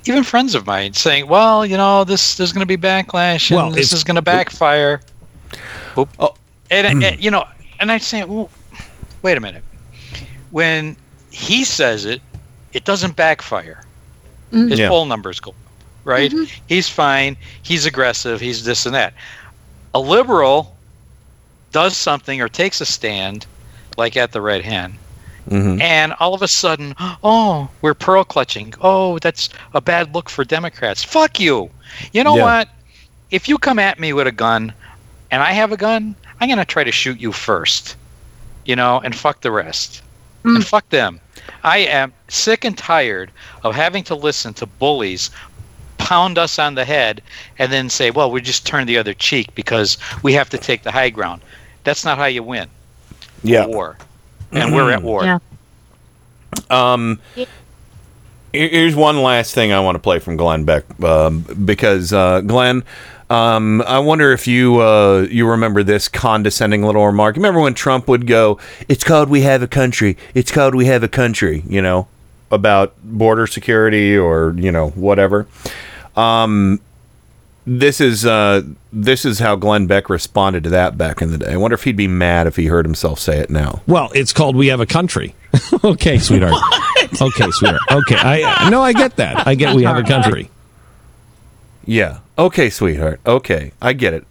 even 0.06 0.22
friends 0.22 0.54
of 0.54 0.66
mine, 0.66 0.92
saying, 0.92 1.26
"Well, 1.28 1.64
you 1.64 1.76
know, 1.76 2.04
this 2.04 2.36
there's 2.36 2.52
going 2.52 2.66
to 2.66 2.76
be 2.76 2.76
backlash, 2.76 3.50
and 3.50 3.56
Well, 3.56 3.70
this 3.70 3.92
is 3.92 4.04
going 4.04 4.16
to 4.16 4.22
backfire." 4.22 5.00
Oh, 5.96 6.34
and, 6.70 7.02
and 7.04 7.22
you 7.22 7.30
know, 7.30 7.44
and 7.80 7.90
I 7.90 7.98
say, 7.98 8.24
well, 8.24 8.50
"Wait 9.22 9.36
a 9.36 9.40
minute." 9.40 9.62
When 10.50 10.96
he 11.30 11.64
says 11.64 12.04
it, 12.04 12.20
it 12.72 12.84
doesn't 12.84 13.16
backfire. 13.16 13.84
Mm. 14.52 14.70
His 14.70 14.78
Yeah. 14.80 14.88
poll 14.88 15.06
numbers 15.06 15.40
go. 15.40 15.54
right? 16.04 16.32
He's 16.68 16.86
fine. 16.88 17.34
He's 17.62 17.86
aggressive. 17.86 18.38
He's 18.38 18.62
this 18.64 18.84
and 18.84 18.94
that. 18.94 19.14
A 19.94 19.98
liberal 20.00 20.76
does 21.72 21.96
something 21.96 22.42
or 22.42 22.48
takes 22.48 22.82
a 22.82 22.84
stand, 22.86 23.46
like 23.96 24.14
at 24.16 24.32
the 24.32 24.42
Red 24.42 24.62
Hen, 24.62 24.98
Mhm. 25.50 25.80
and 25.80 26.14
all 26.20 26.34
of 26.34 26.42
a 26.42 26.48
sudden, 26.48 26.94
oh, 27.22 27.68
we're 27.82 27.94
pearl 27.94 28.24
clutching. 28.24 28.72
Oh, 28.80 29.18
that's 29.18 29.48
a 29.74 29.80
bad 29.80 30.14
look 30.14 30.28
for 30.30 30.44
Democrats. 30.44 31.02
Fuck 31.04 31.38
you. 31.38 31.70
You 32.12 32.24
know 32.24 32.36
Yeah. 32.36 32.42
what? 32.44 32.68
If 33.30 33.48
you 33.48 33.58
come 33.58 33.78
at 33.78 33.98
me 33.98 34.12
with 34.12 34.26
a 34.26 34.32
gun 34.32 34.72
and 35.30 35.42
I 35.42 35.52
have 35.52 35.72
a 35.72 35.76
gun, 35.76 36.14
I'm 36.40 36.48
going 36.48 36.58
to 36.58 36.64
try 36.64 36.84
to 36.84 36.92
shoot 36.92 37.18
you 37.20 37.32
first. 37.32 37.96
You 38.64 38.76
know, 38.76 39.00
and 39.04 39.14
fuck 39.14 39.42
the 39.42 39.50
rest. 39.50 40.00
And 40.44 40.66
fuck 40.66 40.88
them. 40.90 41.20
I 41.62 41.78
am 41.78 42.12
sick 42.28 42.64
and 42.64 42.76
tired 42.76 43.30
of 43.62 43.74
having 43.74 44.04
to 44.04 44.14
listen 44.14 44.54
to 44.54 44.66
bullies 44.66 45.30
pound 45.98 46.36
us 46.38 46.58
on 46.58 46.74
the 46.74 46.84
head 46.84 47.22
and 47.58 47.70
then 47.72 47.88
say, 47.90 48.10
well, 48.10 48.30
we 48.30 48.40
just 48.42 48.66
turn 48.66 48.86
the 48.86 48.98
other 48.98 49.14
cheek 49.14 49.54
because 49.54 49.96
we 50.22 50.32
have 50.34 50.48
to 50.50 50.58
take 50.58 50.82
the 50.82 50.90
high 50.90 51.10
ground. 51.10 51.40
That's 51.84 52.04
not 52.04 52.18
how 52.18 52.26
you 52.26 52.42
win 52.42 52.68
Yeah. 53.42 53.66
war. 53.66 53.96
And 54.54 54.74
we're 54.74 54.90
at 54.90 55.02
war. 55.02 55.24
Yeah. 55.24 55.38
Um, 56.70 57.20
here's 58.52 58.94
one 58.94 59.22
last 59.22 59.54
thing 59.54 59.72
I 59.72 59.80
want 59.80 59.96
to 59.96 59.98
play 59.98 60.18
from 60.18 60.36
Glenn 60.36 60.64
Beck 60.64 60.84
um, 61.02 61.40
because 61.64 62.12
uh, 62.12 62.40
Glenn, 62.40 62.84
um, 63.30 63.82
I 63.82 63.98
wonder 63.98 64.32
if 64.32 64.46
you 64.46 64.80
uh, 64.80 65.26
you 65.30 65.48
remember 65.48 65.82
this 65.82 66.08
condescending 66.08 66.82
little 66.82 67.04
remark. 67.04 67.36
Remember 67.36 67.60
when 67.60 67.74
Trump 67.74 68.06
would 68.08 68.26
go, 68.26 68.58
"It's 68.88 69.02
called 69.04 69.28
we 69.28 69.42
have 69.42 69.62
a 69.62 69.68
country. 69.68 70.16
It's 70.34 70.50
called 70.50 70.74
we 70.74 70.86
have 70.86 71.02
a 71.02 71.08
country." 71.08 71.62
You 71.66 71.82
know 71.82 72.08
about 72.50 72.94
border 73.02 73.46
security 73.46 74.16
or 74.16 74.54
you 74.56 74.70
know 74.70 74.90
whatever. 74.90 75.46
Um, 76.16 76.80
this 77.66 78.00
is 78.00 78.26
uh, 78.26 78.62
this 78.92 79.24
is 79.24 79.38
how 79.38 79.56
Glenn 79.56 79.86
Beck 79.86 80.10
responded 80.10 80.64
to 80.64 80.70
that 80.70 80.98
back 80.98 81.22
in 81.22 81.30
the 81.30 81.38
day. 81.38 81.52
I 81.52 81.56
wonder 81.56 81.74
if 81.74 81.84
he'd 81.84 81.96
be 81.96 82.08
mad 82.08 82.46
if 82.46 82.56
he 82.56 82.66
heard 82.66 82.84
himself 82.84 83.18
say 83.18 83.38
it 83.38 83.50
now. 83.50 83.82
Well, 83.86 84.10
it's 84.14 84.32
called 84.32 84.54
We 84.56 84.66
Have 84.68 84.80
a 84.80 84.86
Country. 84.86 85.34
okay, 85.84 86.18
sweetheart. 86.18 86.54
Okay, 87.20 87.50
sweetheart. 87.50 87.80
Okay, 87.90 88.16
I 88.16 88.68
no, 88.70 88.82
I 88.82 88.92
get 88.92 89.16
that. 89.16 89.46
I 89.46 89.54
get 89.54 89.74
we 89.74 89.84
have 89.84 89.96
a 89.96 90.02
country. 90.02 90.50
Yeah. 91.86 92.18
Okay, 92.38 92.70
sweetheart. 92.70 93.20
Okay, 93.26 93.72
I 93.80 93.92
get 93.92 94.14
it. 94.14 94.26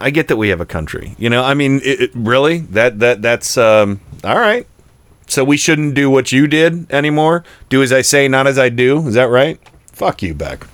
I 0.00 0.10
get 0.10 0.28
that 0.28 0.36
we 0.36 0.48
have 0.48 0.60
a 0.60 0.66
country. 0.66 1.14
You 1.18 1.28
know, 1.28 1.44
I 1.44 1.52
mean, 1.54 1.80
it, 1.84 2.00
it- 2.00 2.10
really 2.14 2.58
that 2.58 3.00
that 3.00 3.22
that's 3.22 3.56
um 3.58 4.00
all 4.24 4.38
right. 4.38 4.66
So 5.26 5.44
we 5.44 5.56
shouldn't 5.56 5.94
do 5.94 6.10
what 6.10 6.32
you 6.32 6.46
did 6.48 6.90
anymore. 6.90 7.44
Do 7.68 7.82
as 7.82 7.92
I 7.92 8.00
say, 8.02 8.26
not 8.26 8.46
as 8.48 8.58
I 8.58 8.68
do. 8.68 9.06
Is 9.06 9.14
that 9.14 9.28
right? 9.28 9.60
Fuck 9.92 10.22
you, 10.22 10.34
Beck. 10.34 10.66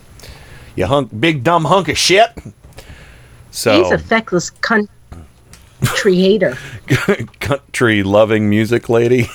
You 0.76 0.86
hunk, 0.86 1.10
big 1.18 1.42
dumb 1.42 1.64
hunk 1.64 1.88
of 1.88 1.98
shit. 1.98 2.30
So 3.50 3.82
He's 3.82 3.92
a 3.92 3.98
feckless 3.98 4.50
cunt 4.50 4.88
creator. 5.84 6.56
country 7.40 8.02
loving 8.02 8.50
music 8.50 8.88
lady. 8.88 9.28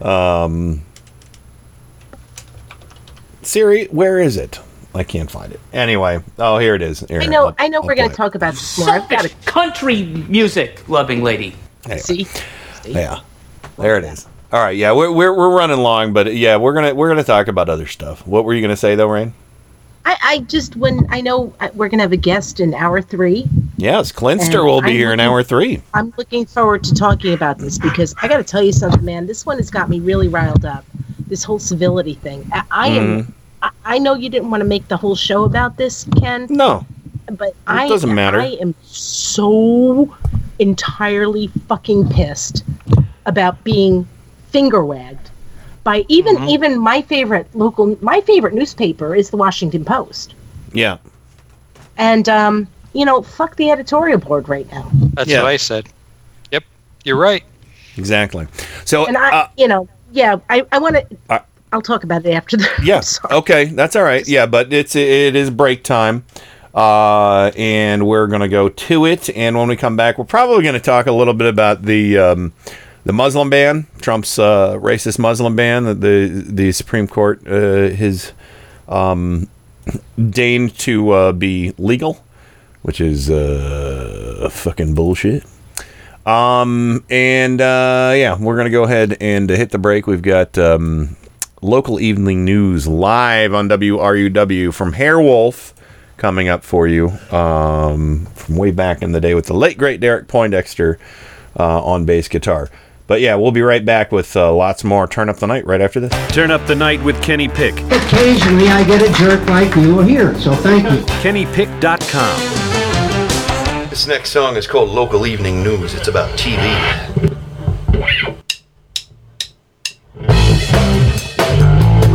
um, 0.00 0.82
Siri, 3.42 3.86
where 3.86 4.18
is 4.18 4.36
it? 4.36 4.60
I 4.94 5.04
can't 5.04 5.30
find 5.30 5.52
it. 5.52 5.60
Anyway, 5.72 6.20
oh, 6.38 6.58
here 6.58 6.74
it 6.74 6.82
is. 6.82 7.00
Here, 7.00 7.20
I 7.20 7.26
know. 7.26 7.46
I'll- 7.48 7.54
I 7.58 7.68
know. 7.68 7.80
I'll 7.80 7.86
we're 7.86 7.94
going 7.94 8.08
to 8.08 8.14
it. 8.14 8.16
talk 8.16 8.34
about 8.34 8.54
this 8.54 8.78
more. 8.78 8.90
I've 8.90 9.08
got 9.08 9.24
a 9.24 9.28
country 9.44 10.02
music 10.04 10.88
loving 10.88 11.22
lady. 11.22 11.54
see. 11.98 12.26
Yeah, 12.84 13.20
there 13.78 13.96
it 13.96 14.04
is. 14.04 14.26
All 14.50 14.60
right, 14.62 14.76
yeah, 14.76 14.92
we're, 14.92 15.12
we're 15.12 15.34
we're 15.34 15.54
running 15.54 15.78
long, 15.78 16.14
but 16.14 16.34
yeah, 16.34 16.56
we're 16.56 16.72
gonna 16.72 16.94
we're 16.94 17.08
gonna 17.08 17.22
talk 17.24 17.48
about 17.48 17.68
other 17.68 17.86
stuff. 17.86 18.26
What 18.26 18.44
were 18.44 18.54
you 18.54 18.62
gonna 18.62 18.76
say 18.76 18.94
though, 18.94 19.08
Rain? 19.08 19.34
I, 20.06 20.16
I 20.22 20.38
just 20.40 20.74
when 20.74 21.06
I 21.10 21.20
know 21.20 21.52
we're 21.74 21.88
going 21.88 21.98
to 21.98 22.04
have 22.04 22.12
a 22.12 22.16
guest 22.16 22.60
in 22.60 22.72
hour 22.72 23.02
three. 23.02 23.46
Yes, 23.76 24.10
Clinster 24.10 24.64
will 24.64 24.80
be 24.80 24.92
I'm 24.92 24.96
here 24.96 25.12
in 25.12 25.20
hour 25.20 25.42
three. 25.42 25.82
I'm 25.92 26.14
looking 26.16 26.46
forward 26.46 26.82
to 26.84 26.94
talking 26.94 27.34
about 27.34 27.58
this 27.58 27.76
because 27.76 28.14
I 28.22 28.28
got 28.28 28.38
to 28.38 28.44
tell 28.44 28.62
you 28.62 28.72
something, 28.72 29.04
man. 29.04 29.26
This 29.26 29.44
one 29.44 29.58
has 29.58 29.70
got 29.70 29.90
me 29.90 30.00
really 30.00 30.28
riled 30.28 30.64
up. 30.64 30.86
This 31.26 31.44
whole 31.44 31.58
civility 31.58 32.14
thing. 32.14 32.48
I, 32.52 32.62
I 32.70 32.88
am. 32.88 33.24
Mhm. 33.24 33.32
I, 33.60 33.70
I 33.84 33.98
know 33.98 34.14
you 34.14 34.30
didn't 34.30 34.50
want 34.50 34.62
to 34.62 34.64
make 34.66 34.88
the 34.88 34.96
whole 34.96 35.14
show 35.16 35.44
about 35.44 35.76
this, 35.76 36.06
Ken. 36.18 36.46
No, 36.48 36.86
but 37.32 37.54
I 37.66 37.86
doesn't 37.86 38.14
matter. 38.14 38.40
I 38.40 38.56
am 38.62 38.74
so 38.82 40.16
entirely 40.58 41.48
fucking 41.68 42.08
pissed 42.08 42.64
about 43.26 43.62
being 43.62 44.08
finger 44.58 44.84
wagged 44.84 45.30
by 45.84 46.04
even 46.08 46.34
Mm-hmm. 46.36 46.48
even 46.54 46.78
my 46.80 47.00
favorite 47.02 47.46
local 47.54 47.96
my 48.00 48.20
favorite 48.22 48.54
newspaper 48.54 49.14
is 49.14 49.30
the 49.30 49.36
Washington 49.36 49.84
Post. 49.84 50.34
Yeah, 50.72 50.96
And 51.96 52.28
um, 52.28 52.66
you 52.92 53.04
know, 53.04 53.22
fuck 53.22 53.54
the 53.56 53.70
editorial 53.70 54.18
board 54.18 54.48
right 54.48 54.68
now. 54.72 54.90
That's 55.14 55.30
Yeah. 55.30 55.42
what 55.42 55.48
I 55.52 55.56
said. 55.58 55.84
Yep, 56.52 56.64
you're 57.04 57.16
right. 57.30 57.44
exactly. 57.96 58.46
So 58.84 59.06
And 59.06 59.16
I, 59.16 59.28
uh, 59.30 59.48
you 59.56 59.68
know, 59.68 59.88
yeah, 60.12 60.36
I, 60.50 60.66
I 60.72 60.78
want 60.78 60.96
to. 60.96 61.04
Uh, 61.30 61.38
I'll 61.72 61.82
talk 61.92 62.02
about 62.04 62.26
it 62.26 62.32
after 62.32 62.56
the. 62.56 62.68
Yeah. 62.82 63.00
Okay, 63.30 63.66
that's 63.66 63.94
all 63.96 64.02
right. 64.12 64.26
Yeah, 64.26 64.46
but 64.46 64.72
it's 64.72 64.94
it 64.96 65.36
is 65.36 65.48
break 65.50 65.84
time, 65.84 66.24
uh, 66.74 67.50
and 67.56 68.06
we're 68.06 68.26
gonna 68.26 68.48
go 68.48 68.68
to 68.68 69.06
it. 69.06 69.30
And 69.36 69.56
when 69.56 69.68
we 69.68 69.76
come 69.76 69.96
back, 69.96 70.18
we're 70.18 70.24
probably 70.38 70.64
gonna 70.64 70.80
talk 70.80 71.06
a 71.06 71.12
little 71.12 71.34
bit 71.34 71.46
about 71.48 71.82
the 71.82 72.18
um, 72.18 72.52
the 73.08 73.14
Muslim 73.14 73.48
ban, 73.48 73.86
Trump's 74.02 74.38
uh, 74.38 74.74
racist 74.74 75.18
Muslim 75.18 75.56
ban 75.56 75.84
that 75.84 76.02
the 76.02 76.28
the 76.46 76.72
Supreme 76.72 77.08
Court 77.08 77.40
uh, 77.48 77.88
has 77.88 78.34
um, 78.86 79.48
deigned 80.28 80.76
to 80.80 81.10
uh, 81.12 81.32
be 81.32 81.72
legal, 81.78 82.22
which 82.82 83.00
is 83.00 83.30
uh, 83.30 84.50
fucking 84.52 84.94
bullshit. 84.94 85.46
Um, 86.26 87.02
and 87.08 87.62
uh, 87.62 88.12
yeah, 88.14 88.36
we're 88.38 88.58
gonna 88.58 88.68
go 88.68 88.84
ahead 88.84 89.16
and 89.22 89.48
hit 89.48 89.70
the 89.70 89.78
break. 89.78 90.06
We've 90.06 90.20
got 90.20 90.58
um, 90.58 91.16
local 91.62 91.98
evening 92.00 92.44
news 92.44 92.86
live 92.86 93.54
on 93.54 93.70
WRUW 93.70 94.74
from 94.74 94.92
Hairwolf 94.92 95.72
coming 96.18 96.50
up 96.50 96.62
for 96.62 96.86
you 96.86 97.08
um, 97.30 98.26
from 98.34 98.56
way 98.56 98.70
back 98.70 99.00
in 99.00 99.12
the 99.12 99.20
day 99.22 99.34
with 99.34 99.46
the 99.46 99.54
late 99.54 99.78
great 99.78 99.98
Derek 99.98 100.28
Poindexter 100.28 100.98
uh, 101.58 101.82
on 101.82 102.04
bass 102.04 102.28
guitar. 102.28 102.68
But 103.08 103.20
yeah, 103.22 103.34
we'll 103.36 103.52
be 103.52 103.62
right 103.62 103.82
back 103.82 104.12
with 104.12 104.36
uh, 104.36 104.54
lots 104.54 104.84
more 104.84 105.08
Turn 105.08 105.30
Up 105.30 105.38
the 105.38 105.46
Night 105.46 105.64
right 105.64 105.80
after 105.80 105.98
this. 105.98 106.12
Turn 106.30 106.50
up 106.50 106.66
the 106.66 106.74
night 106.74 107.02
with 107.02 107.20
Kenny 107.22 107.48
Pick. 107.48 107.72
Occasionally 107.90 108.68
I 108.68 108.84
get 108.84 109.00
a 109.00 109.10
jerk 109.14 109.48
like 109.48 109.74
you 109.76 110.02
here, 110.02 110.38
so 110.38 110.54
thank 110.54 110.84
you. 110.84 110.98
KennyPick.com. 111.22 113.88
This 113.88 114.06
next 114.06 114.30
song 114.30 114.56
is 114.56 114.66
called 114.66 114.90
Local 114.90 115.26
Evening 115.26 115.62
News. 115.62 115.94
It's 115.94 116.08
about 116.08 116.38
TV. 116.38 116.58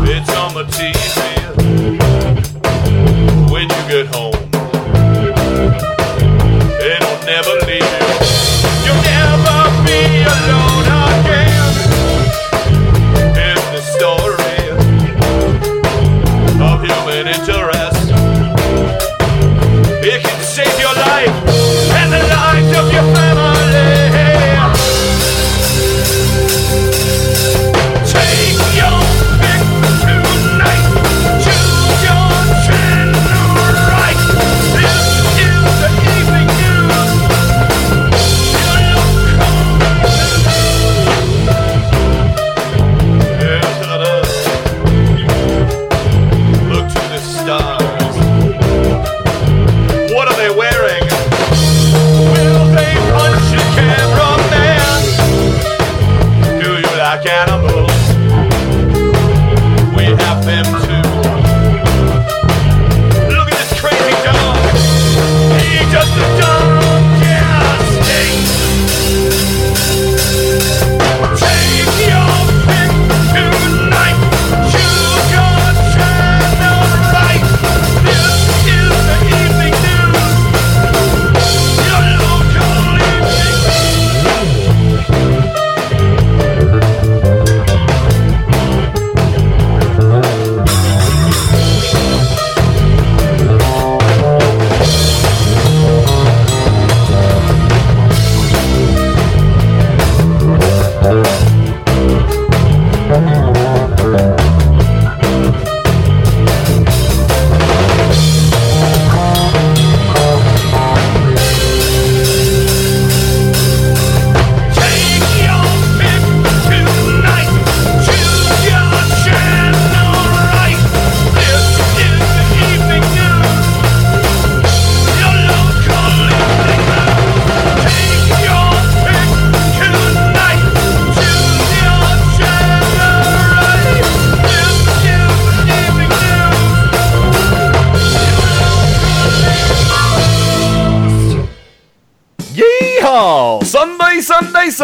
It's 0.06 0.36
on 0.36 0.54
the 0.54 0.66
TV 0.66 1.33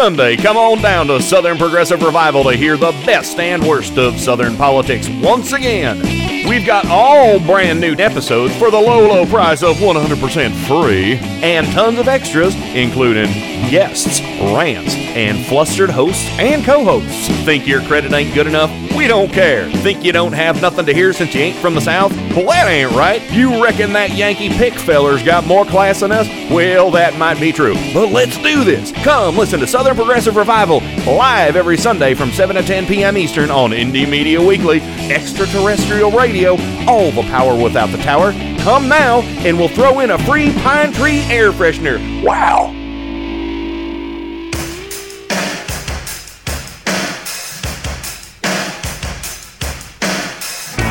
Sunday. 0.00 0.34
Come 0.34 0.56
on 0.56 0.80
down 0.80 1.08
to 1.08 1.20
Southern 1.20 1.58
Progressive 1.58 2.02
Revival 2.02 2.44
to 2.44 2.56
hear 2.56 2.78
the 2.78 2.92
best 3.04 3.38
and 3.38 3.62
worst 3.62 3.98
of 3.98 4.18
Southern 4.18 4.56
politics 4.56 5.10
once 5.10 5.52
again. 5.52 6.00
We've 6.48 6.64
got 6.64 6.86
all 6.86 7.38
brand 7.38 7.82
new 7.82 7.94
episodes 7.96 8.56
for 8.56 8.70
the 8.70 8.80
low, 8.80 9.06
low 9.06 9.26
price 9.26 9.62
of 9.62 9.76
100% 9.76 10.54
free 10.66 11.16
and 11.44 11.66
tons 11.72 11.98
of 11.98 12.08
extras, 12.08 12.54
including 12.74 13.26
guests, 13.68 14.22
rants, 14.40 14.94
and 14.94 15.44
flustered 15.44 15.90
hosts 15.90 16.26
and 16.38 16.64
co 16.64 16.82
hosts. 16.82 17.28
Think 17.44 17.66
your 17.66 17.82
credit 17.82 18.10
ain't 18.14 18.32
good 18.32 18.46
enough? 18.46 18.70
We 19.00 19.06
don't 19.06 19.32
care. 19.32 19.66
Think 19.76 20.04
you 20.04 20.12
don't 20.12 20.34
have 20.34 20.60
nothing 20.60 20.84
to 20.84 20.92
hear 20.92 21.14
since 21.14 21.34
you 21.34 21.40
ain't 21.40 21.56
from 21.56 21.74
the 21.74 21.80
South? 21.80 22.14
Well, 22.36 22.44
that 22.48 22.68
ain't 22.68 22.90
right. 22.90 23.22
You 23.32 23.64
reckon 23.64 23.94
that 23.94 24.10
Yankee 24.10 24.50
Pick 24.50 24.74
feller's 24.74 25.22
got 25.22 25.46
more 25.46 25.64
class 25.64 26.00
than 26.00 26.12
us? 26.12 26.28
Well, 26.50 26.90
that 26.90 27.16
might 27.16 27.40
be 27.40 27.50
true. 27.50 27.72
But 27.94 28.12
let's 28.12 28.36
do 28.42 28.62
this. 28.62 28.92
Come 29.02 29.38
listen 29.38 29.58
to 29.60 29.66
Southern 29.66 29.96
Progressive 29.96 30.36
Revival 30.36 30.80
live 31.06 31.56
every 31.56 31.78
Sunday 31.78 32.12
from 32.12 32.30
7 32.30 32.56
to 32.56 32.62
10 32.62 32.84
p.m. 32.84 33.16
Eastern 33.16 33.50
on 33.50 33.70
Indie 33.70 34.06
Media 34.06 34.38
Weekly, 34.38 34.82
extraterrestrial 35.10 36.10
radio, 36.10 36.58
all 36.86 37.10
the 37.10 37.22
power 37.22 37.56
without 37.56 37.90
the 37.92 38.02
tower. 38.02 38.32
Come 38.64 38.86
now, 38.86 39.22
and 39.22 39.56
we'll 39.56 39.68
throw 39.68 40.00
in 40.00 40.10
a 40.10 40.18
free 40.26 40.52
pine 40.58 40.92
tree 40.92 41.20
air 41.20 41.52
freshener. 41.52 42.22
Wow. 42.22 42.79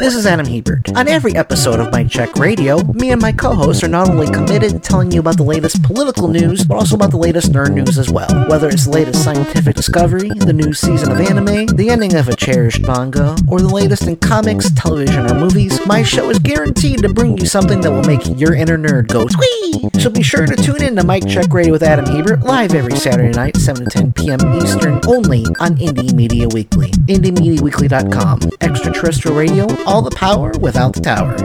This 0.00 0.14
is 0.14 0.24
Adam 0.24 0.46
Hebert. 0.46 0.96
On 0.96 1.06
every 1.08 1.36
episode 1.36 1.78
of 1.78 1.92
Mike 1.92 2.08
Check 2.08 2.36
Radio, 2.36 2.82
me 2.94 3.10
and 3.10 3.20
my 3.20 3.32
co-hosts 3.32 3.84
are 3.84 3.88
not 3.88 4.08
only 4.08 4.32
committed 4.32 4.70
to 4.70 4.78
telling 4.78 5.12
you 5.12 5.20
about 5.20 5.36
the 5.36 5.42
latest 5.42 5.82
political 5.82 6.26
news, 6.26 6.64
but 6.64 6.76
also 6.76 6.94
about 6.94 7.10
the 7.10 7.18
latest 7.18 7.52
nerd 7.52 7.74
news 7.74 7.98
as 7.98 8.08
well. 8.10 8.48
Whether 8.48 8.70
it's 8.70 8.86
the 8.86 8.92
latest 8.92 9.22
scientific 9.22 9.76
discovery, 9.76 10.30
the 10.30 10.54
new 10.54 10.72
season 10.72 11.12
of 11.12 11.20
anime, 11.20 11.66
the 11.76 11.90
ending 11.90 12.14
of 12.14 12.28
a 12.28 12.34
cherished 12.34 12.80
manga, 12.80 13.36
or 13.46 13.60
the 13.60 13.68
latest 13.68 14.04
in 14.04 14.16
comics, 14.16 14.70
television, 14.70 15.30
or 15.30 15.34
movies, 15.34 15.78
my 15.84 16.02
show 16.02 16.30
is 16.30 16.38
guaranteed 16.38 17.02
to 17.02 17.12
bring 17.12 17.36
you 17.36 17.44
something 17.44 17.82
that 17.82 17.90
will 17.90 18.04
make 18.04 18.22
your 18.40 18.54
inner 18.54 18.78
nerd 18.78 19.08
go 19.08 19.26
squee. 19.26 19.90
So 20.00 20.08
be 20.08 20.22
sure 20.22 20.46
to 20.46 20.56
tune 20.56 20.82
in 20.82 20.96
to 20.96 21.04
Mike 21.04 21.28
Check 21.28 21.52
Radio 21.52 21.72
with 21.72 21.82
Adam 21.82 22.06
Hebert 22.06 22.40
live 22.40 22.74
every 22.74 22.96
Saturday 22.96 23.36
night, 23.36 23.58
7 23.58 23.84
to 23.84 23.90
10 23.90 24.12
p.m. 24.14 24.40
Eastern, 24.62 24.98
only 25.06 25.44
on 25.60 25.76
Indie 25.76 26.14
Media 26.14 26.48
Weekly. 26.48 26.90
IndieMediaWeekly.com. 26.90 28.40
Extraterrestrial 28.62 29.36
radio, 29.36 29.66
all 29.90 30.02
the 30.02 30.10
power 30.12 30.52
without 30.60 30.94
the 30.94 31.00
tower. 31.00 31.36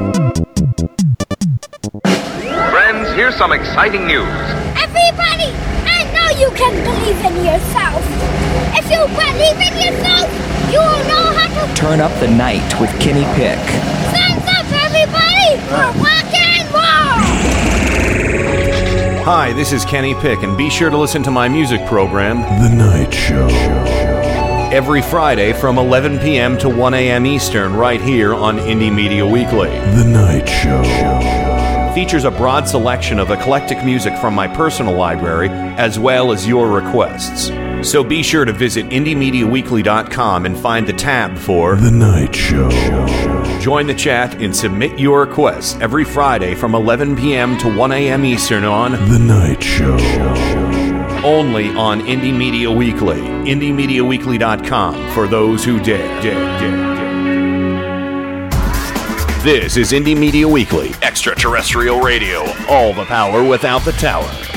Friends, 2.70 3.10
here's 3.16 3.36
some 3.36 3.52
exciting 3.52 4.06
news. 4.06 4.28
Everybody, 4.78 5.50
I 5.90 6.06
know 6.14 6.30
you 6.40 6.52
can 6.52 6.74
believe 6.84 7.20
in 7.26 7.44
yourself. 7.44 8.04
If 8.78 8.86
you 8.92 9.02
believe 9.18 9.60
in 9.60 9.74
yourself, 9.82 10.30
you 10.72 10.78
will 10.78 11.04
know 11.10 11.34
how 11.34 11.66
to 11.66 11.76
Turn 11.76 12.00
up 12.00 12.12
the 12.20 12.28
night 12.28 12.80
with 12.80 12.92
Kenny 13.00 13.26
Pick. 13.34 13.58
stand 14.14 14.44
up, 14.48 14.66
everybody, 14.86 15.58
for 15.66 15.90
rock 16.06 16.34
and 16.36 16.70
roll. 16.72 17.18
Hi, 19.26 19.54
this 19.54 19.74
is 19.74 19.84
Kenny 19.86 20.14
Pick, 20.14 20.44
and 20.44 20.56
be 20.56 20.70
sure 20.70 20.92
to 20.92 20.98
listen 20.98 21.24
to 21.24 21.32
my 21.32 21.50
music 21.50 21.84
program, 21.88 22.42
The 22.62 22.70
Night 22.70 23.12
Show. 23.12 24.15
Every 24.76 25.02
Friday 25.02 25.54
from 25.54 25.78
11 25.78 26.20
p.m. 26.20 26.58
to 26.58 26.68
1 26.68 26.94
a.m. 26.96 27.26
Eastern, 27.26 27.74
right 27.74 28.02
here 28.02 28.36
on 28.36 28.58
Indie 28.58 28.94
Media 28.94 29.26
Weekly. 29.26 29.70
The 29.70 30.04
Night 30.04 30.50
Show. 30.50 31.94
Features 31.96 32.26
a 32.26 32.32
broad 32.32 32.68
selection 32.68 33.18
of 33.18 33.32
eclectic 33.32 33.86
music 33.86 34.18
from 34.18 34.36
my 34.36 34.50
personal 34.50 34.94
library, 34.94 35.48
as 35.48 35.98
well 35.98 36.34
as 36.34 36.46
your 36.46 36.68
requests. 36.70 37.48
So 37.90 38.04
be 38.04 38.22
sure 38.22 38.44
to 38.44 38.52
visit 38.52 38.88
IndieMediaWeekly.com 38.88 40.46
and 40.46 40.60
find 40.60 40.86
the 40.86 40.92
tab 40.92 41.38
for 41.38 41.78
The 41.78 41.92
Night 41.92 42.36
Show. 42.36 42.70
Join 43.62 43.88
the 43.88 43.96
chat 43.96 44.42
and 44.42 44.54
submit 44.54 45.00
your 45.00 45.22
requests 45.22 45.80
every 45.80 46.04
Friday 46.04 46.54
from 46.54 46.76
11 46.76 47.16
p.m. 47.16 47.58
to 47.60 47.74
1 47.74 47.94
a.m. 47.94 48.26
Eastern 48.26 48.66
on 48.66 48.92
The 48.92 49.20
Night 49.20 49.64
Show. 49.64 50.85
Only 51.26 51.70
on 51.76 52.02
Indie 52.02 52.36
Media 52.36 52.72
Weekly. 52.72 53.20
IndieMediaWeekly.com 53.20 55.12
for 55.14 55.28
those 55.28 55.66
who 55.66 55.80
dare. 55.80 56.22
dare, 56.22 56.60
dare. 56.60 56.96
This 59.42 59.76
is 59.76 59.92
Indie 59.92 60.18
Media 60.18 60.48
Weekly, 60.48 60.92
extraterrestrial 61.02 62.00
radio. 62.00 62.42
All 62.70 62.94
the 62.94 63.06
power 63.06 63.44
without 63.44 63.84
the 63.84 63.92
tower. 63.94 64.55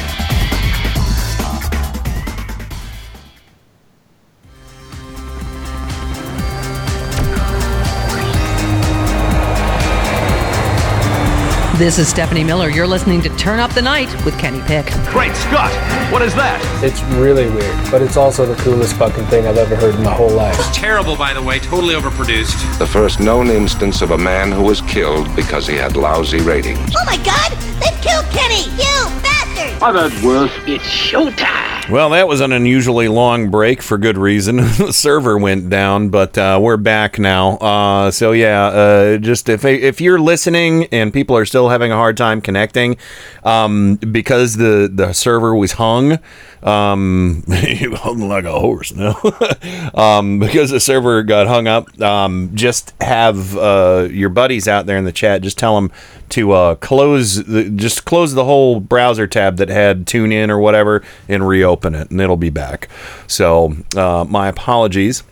This 11.78 12.00
is 12.00 12.08
Stephanie 12.08 12.42
Miller. 12.42 12.68
You're 12.68 12.88
listening 12.88 13.22
to 13.22 13.28
Turn 13.36 13.60
Up 13.60 13.72
the 13.72 13.80
Night 13.80 14.12
with 14.24 14.36
Kenny 14.36 14.60
Pick. 14.62 14.86
Great 15.12 15.32
Scott! 15.36 15.70
What 16.12 16.22
is 16.22 16.34
that? 16.34 16.60
It's 16.82 17.00
really 17.14 17.48
weird, 17.48 17.90
but 17.92 18.02
it's 18.02 18.16
also 18.16 18.44
the 18.46 18.60
coolest 18.64 18.96
fucking 18.96 19.24
thing 19.26 19.46
I've 19.46 19.58
ever 19.58 19.76
heard 19.76 19.94
in 19.94 20.02
my 20.02 20.12
whole 20.12 20.28
life. 20.28 20.56
Terrible, 20.72 21.14
by 21.14 21.32
the 21.32 21.40
way, 21.40 21.60
totally 21.60 21.94
overproduced. 21.94 22.80
The 22.80 22.86
first 22.88 23.20
known 23.20 23.46
instance 23.46 24.02
of 24.02 24.10
a 24.10 24.18
man 24.18 24.50
who 24.50 24.64
was 24.64 24.80
killed 24.80 25.32
because 25.36 25.68
he 25.68 25.76
had 25.76 25.94
lousy 25.94 26.40
ratings. 26.40 26.80
Oh 26.98 27.04
my 27.06 27.16
God! 27.18 27.52
They 27.78 27.96
killed 28.02 28.26
Kenny! 28.32 28.64
You 28.72 29.22
bastard! 29.22 29.80
I've 29.80 29.94
had 29.94 30.24
worse. 30.24 30.50
It's 30.66 30.82
showtime! 30.82 31.68
Well, 31.90 32.10
that 32.10 32.28
was 32.28 32.42
an 32.42 32.52
unusually 32.52 33.08
long 33.08 33.50
break 33.50 33.80
for 33.80 33.96
good 33.96 34.18
reason. 34.18 34.56
the 34.78 34.92
server 34.92 35.38
went 35.38 35.70
down, 35.70 36.10
but 36.10 36.36
uh, 36.36 36.58
we're 36.60 36.76
back 36.76 37.18
now. 37.18 37.52
Uh, 37.56 38.10
so 38.10 38.32
yeah, 38.32 38.66
uh, 38.66 39.16
just 39.16 39.48
if 39.48 39.64
if 39.64 39.98
you're 39.98 40.18
listening 40.18 40.84
and 40.92 41.14
people 41.14 41.34
are 41.34 41.46
still 41.46 41.67
having 41.68 41.92
a 41.92 41.96
hard 41.96 42.16
time 42.16 42.40
connecting, 42.40 42.96
um, 43.44 43.96
because 43.96 44.56
the 44.56 44.90
the 44.92 45.12
server 45.12 45.54
was 45.54 45.72
hung, 45.72 46.18
um, 46.62 47.44
hung 47.48 48.20
like 48.28 48.44
a 48.44 48.58
horse 48.58 48.94
now, 48.94 49.16
um, 49.94 50.38
because 50.38 50.70
the 50.70 50.80
server 50.80 51.22
got 51.22 51.46
hung 51.46 51.66
up. 51.66 52.00
Um, 52.00 52.50
just 52.54 52.94
have 53.00 53.56
uh, 53.56 54.08
your 54.10 54.28
buddies 54.28 54.68
out 54.68 54.86
there 54.86 54.98
in 54.98 55.04
the 55.04 55.12
chat. 55.12 55.42
Just 55.42 55.58
tell 55.58 55.74
them 55.74 55.90
to 56.30 56.52
uh, 56.52 56.74
close 56.76 57.44
the, 57.44 57.70
just 57.70 58.04
close 58.04 58.34
the 58.34 58.44
whole 58.44 58.80
browser 58.80 59.26
tab 59.26 59.56
that 59.56 59.68
had 59.68 60.06
tune 60.06 60.32
in 60.32 60.50
or 60.50 60.58
whatever 60.58 61.02
and 61.28 61.46
reopen 61.46 61.94
it 61.94 62.10
and 62.10 62.20
it'll 62.20 62.36
be 62.36 62.50
back 62.50 62.88
so 63.26 63.74
uh, 63.96 64.26
my 64.28 64.48
apologies 64.48 65.22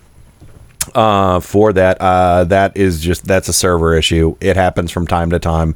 uh, 0.95 1.41
for 1.41 1.72
that. 1.72 2.01
Uh, 2.01 2.45
that 2.45 2.76
is 2.76 3.01
just 3.01 3.24
that's 3.26 3.49
a 3.49 3.53
server 3.53 3.97
issue. 3.97 4.37
It 4.41 4.57
happens 4.57 4.91
from 4.91 5.07
time 5.07 5.30
to 5.30 5.39
time. 5.39 5.74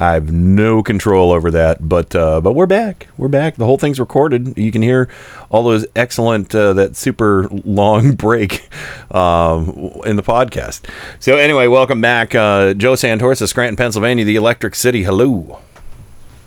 I 0.00 0.12
have 0.12 0.32
no 0.32 0.82
control 0.84 1.32
over 1.32 1.50
that, 1.50 1.88
but 1.88 2.14
uh, 2.14 2.40
but 2.40 2.52
we're 2.52 2.66
back. 2.66 3.08
We're 3.16 3.26
back. 3.26 3.56
The 3.56 3.64
whole 3.64 3.78
thing's 3.78 3.98
recorded. 3.98 4.56
You 4.56 4.70
can 4.70 4.80
hear 4.80 5.08
all 5.50 5.64
those 5.64 5.84
excellent 5.96 6.54
uh, 6.54 6.72
that 6.74 6.94
super 6.94 7.48
long 7.64 8.12
break 8.16 8.68
um, 9.12 9.66
in 10.06 10.14
the 10.14 10.22
podcast. 10.22 10.88
So 11.18 11.36
anyway, 11.36 11.66
welcome 11.66 12.00
back, 12.00 12.32
uh, 12.36 12.74
Joe 12.74 12.92
Santorsa, 12.92 13.48
Scranton, 13.48 13.76
Pennsylvania, 13.76 14.24
the 14.24 14.36
Electric 14.36 14.76
City. 14.76 15.02
Hello. 15.02 15.58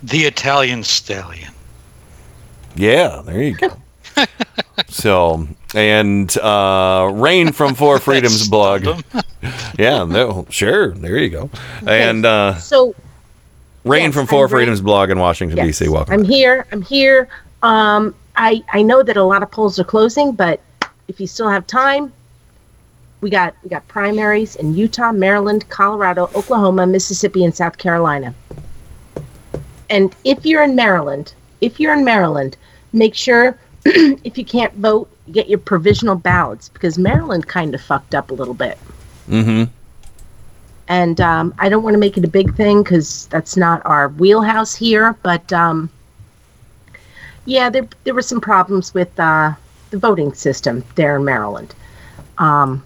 The 0.02 0.20
Italian 0.22 0.84
stallion. 0.84 1.52
Yeah, 2.76 3.22
there 3.26 3.42
you 3.44 3.56
go. 3.58 3.78
so 4.88 5.46
and 5.76 6.38
uh, 6.38 7.12
Rain 7.14 7.52
from 7.52 7.76
Four 7.76 8.00
Freedoms 8.00 8.48
blog. 8.48 8.86
yeah, 9.78 10.06
no, 10.06 10.48
sure. 10.50 10.92
There 10.92 11.18
you 11.18 11.30
go. 11.30 11.50
And 11.86 12.26
uh, 12.26 12.56
So 12.56 12.96
Rain 13.84 14.06
yes, 14.06 14.14
from 14.14 14.28
Four 14.28 14.46
I'm 14.46 14.52
Rain. 14.52 14.60
Freedoms 14.60 14.82
blog 14.82 15.10
in 15.10 15.20
Washington 15.20 15.58
Yes, 15.58 15.68
D.C. 15.68 15.90
Welcome. 15.90 16.14
I'm 16.14 16.24
here. 16.24 16.66
I'm 16.72 16.82
here. 16.82 17.28
Um, 17.64 18.16
I 18.36 18.64
I 18.72 18.82
know 18.82 19.04
that 19.04 19.18
a 19.18 19.24
lot 19.24 19.44
of 19.44 19.52
polls 19.52 19.80
are 19.80 19.84
closing, 19.84 20.34
but 20.34 20.62
if 21.08 21.20
you 21.20 21.28
still 21.28 21.50
have 21.50 21.66
time, 21.68 22.14
we 23.22 23.30
got 23.30 23.56
we 23.64 23.70
got 23.70 23.88
primaries 23.88 24.56
in 24.56 24.76
Utah, 24.76 25.12
Maryland, 25.12 25.68
Colorado, 25.70 26.30
Oklahoma, 26.36 26.86
Mississippi, 26.86 27.44
and 27.44 27.56
South 27.56 27.78
Carolina. 27.78 28.34
And 29.90 30.16
if 30.24 30.46
you're 30.46 30.64
in 30.64 30.76
Maryland, 30.76 31.34
if 31.60 31.80
you're 31.80 31.94
in 31.94 32.06
Maryland, 32.06 32.58
make 32.94 33.14
sure 33.14 33.58
if 33.86 34.38
you 34.38 34.46
can't 34.46 34.74
vote, 34.76 35.10
get 35.32 35.50
your 35.50 35.60
provisional 35.60 36.16
ballots 36.16 36.70
because 36.70 36.98
Maryland 36.98 37.48
kind 37.48 37.76
of 37.76 37.82
fucked 37.82 38.16
up 38.16 38.32
a 38.32 38.34
little 38.34 38.54
bit. 38.54 38.78
Mm-hmm. 39.28 39.72
And 40.92 41.22
um, 41.22 41.54
I 41.58 41.70
don't 41.70 41.84
want 41.84 41.94
to 41.94 42.00
make 42.00 42.18
it 42.18 42.26
a 42.26 42.28
big 42.28 42.54
thing 42.56 42.84
because 42.84 43.26
that's 43.28 43.56
not 43.56 43.82
our 43.86 44.10
wheelhouse 44.10 44.76
here. 44.76 45.16
But 45.24 45.52
um, 45.54 45.90
yeah, 47.46 47.70
there 47.70 47.88
there 48.04 48.14
were 48.14 48.22
some 48.22 48.42
problems 48.42 48.94
with 48.94 49.18
uh, 49.18 49.54
the 49.92 49.98
voting 49.98 50.34
system 50.34 50.84
there 50.96 51.16
in 51.16 51.24
Maryland. 51.24 51.74
Um, 52.40 52.84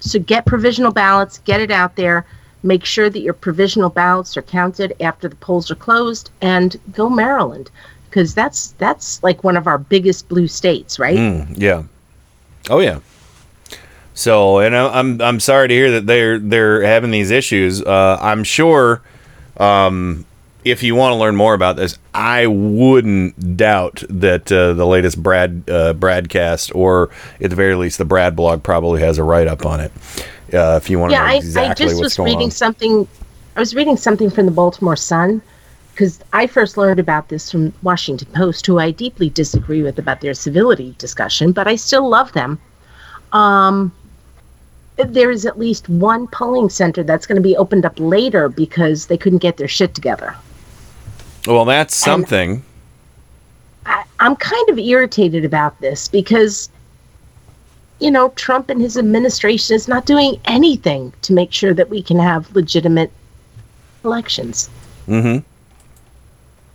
so 0.00 0.18
get 0.18 0.44
provisional 0.44 0.90
ballots, 0.90 1.38
get 1.38 1.60
it 1.60 1.70
out 1.70 1.94
there. 1.94 2.26
Make 2.64 2.84
sure 2.84 3.08
that 3.08 3.20
your 3.20 3.34
provisional 3.34 3.88
ballots 3.88 4.36
are 4.36 4.42
counted 4.42 4.96
after 5.00 5.28
the 5.28 5.36
polls 5.36 5.70
are 5.70 5.76
closed, 5.76 6.30
and 6.40 6.80
go 6.92 7.08
Maryland 7.08 7.70
because 8.08 8.34
that's 8.34 8.72
that's 8.72 9.22
like 9.22 9.44
one 9.44 9.56
of 9.56 9.68
our 9.68 9.78
biggest 9.78 10.28
blue 10.28 10.48
states, 10.48 10.98
right? 10.98 11.16
Mm, 11.16 11.54
yeah. 11.56 11.84
Oh 12.68 12.80
yeah. 12.80 12.98
So, 14.14 14.58
and 14.58 14.76
I'm 14.76 15.20
I'm 15.20 15.40
sorry 15.40 15.68
to 15.68 15.74
hear 15.74 15.90
that 15.92 16.06
they're 16.06 16.38
they're 16.38 16.82
having 16.82 17.10
these 17.10 17.30
issues. 17.30 17.80
Uh, 17.82 18.18
I'm 18.20 18.44
sure 18.44 19.02
um, 19.56 20.26
if 20.64 20.82
you 20.82 20.94
want 20.94 21.12
to 21.12 21.16
learn 21.16 21.36
more 21.36 21.54
about 21.54 21.76
this, 21.76 21.96
I 22.12 22.46
wouldn't 22.46 23.56
doubt 23.56 24.02
that 24.08 24.50
uh, 24.50 24.74
the 24.74 24.86
latest 24.86 25.22
Brad 25.22 25.62
uh, 25.68 25.94
Bradcast, 25.94 26.74
or 26.74 27.10
at 27.40 27.50
the 27.50 27.56
very 27.56 27.74
least, 27.74 27.98
the 27.98 28.04
Brad 28.04 28.36
blog 28.36 28.62
probably 28.62 29.00
has 29.00 29.18
a 29.18 29.24
write 29.24 29.46
up 29.46 29.64
on 29.64 29.80
it. 29.80 29.92
Uh, 30.52 30.78
if 30.82 30.90
you 30.90 30.98
want 30.98 31.10
to 31.10 31.14
yeah, 31.14 31.22
know 31.22 31.32
I, 31.32 31.34
exactly 31.36 31.86
I 31.86 31.88
just 31.88 32.00
was 32.00 32.18
reading 32.18 32.44
on. 32.44 32.50
something. 32.50 33.06
I 33.56 33.60
was 33.60 33.74
reading 33.74 33.96
something 33.96 34.30
from 34.30 34.46
the 34.46 34.52
Baltimore 34.52 34.96
Sun 34.96 35.40
because 35.92 36.20
I 36.32 36.46
first 36.46 36.76
learned 36.76 36.98
about 36.98 37.28
this 37.28 37.50
from 37.50 37.72
Washington 37.82 38.28
Post, 38.32 38.66
who 38.66 38.78
I 38.78 38.90
deeply 38.90 39.30
disagree 39.30 39.82
with 39.82 39.98
about 39.98 40.20
their 40.20 40.34
civility 40.34 40.94
discussion, 40.98 41.52
but 41.52 41.68
I 41.68 41.76
still 41.76 42.08
love 42.08 42.32
them. 42.32 42.58
Um, 43.32 43.92
there 45.04 45.30
is 45.30 45.46
at 45.46 45.58
least 45.58 45.88
one 45.88 46.26
polling 46.28 46.68
center 46.68 47.02
that's 47.02 47.26
going 47.26 47.36
to 47.36 47.42
be 47.42 47.56
opened 47.56 47.84
up 47.84 47.98
later 47.98 48.48
because 48.48 49.06
they 49.06 49.16
couldn't 49.16 49.38
get 49.38 49.56
their 49.56 49.68
shit 49.68 49.94
together. 49.94 50.34
Well, 51.46 51.64
that's 51.64 51.94
something. 51.94 52.62
I, 53.86 54.04
I'm 54.20 54.36
kind 54.36 54.68
of 54.68 54.78
irritated 54.78 55.44
about 55.44 55.80
this 55.80 56.08
because, 56.08 56.68
you 57.98 58.10
know, 58.10 58.30
Trump 58.30 58.68
and 58.68 58.80
his 58.80 58.96
administration 58.96 59.74
is 59.74 59.88
not 59.88 60.06
doing 60.06 60.38
anything 60.44 61.12
to 61.22 61.32
make 61.32 61.52
sure 61.52 61.72
that 61.74 61.88
we 61.88 62.02
can 62.02 62.18
have 62.18 62.54
legitimate 62.54 63.10
elections. 64.04 64.68
Mm-hmm. 65.08 65.44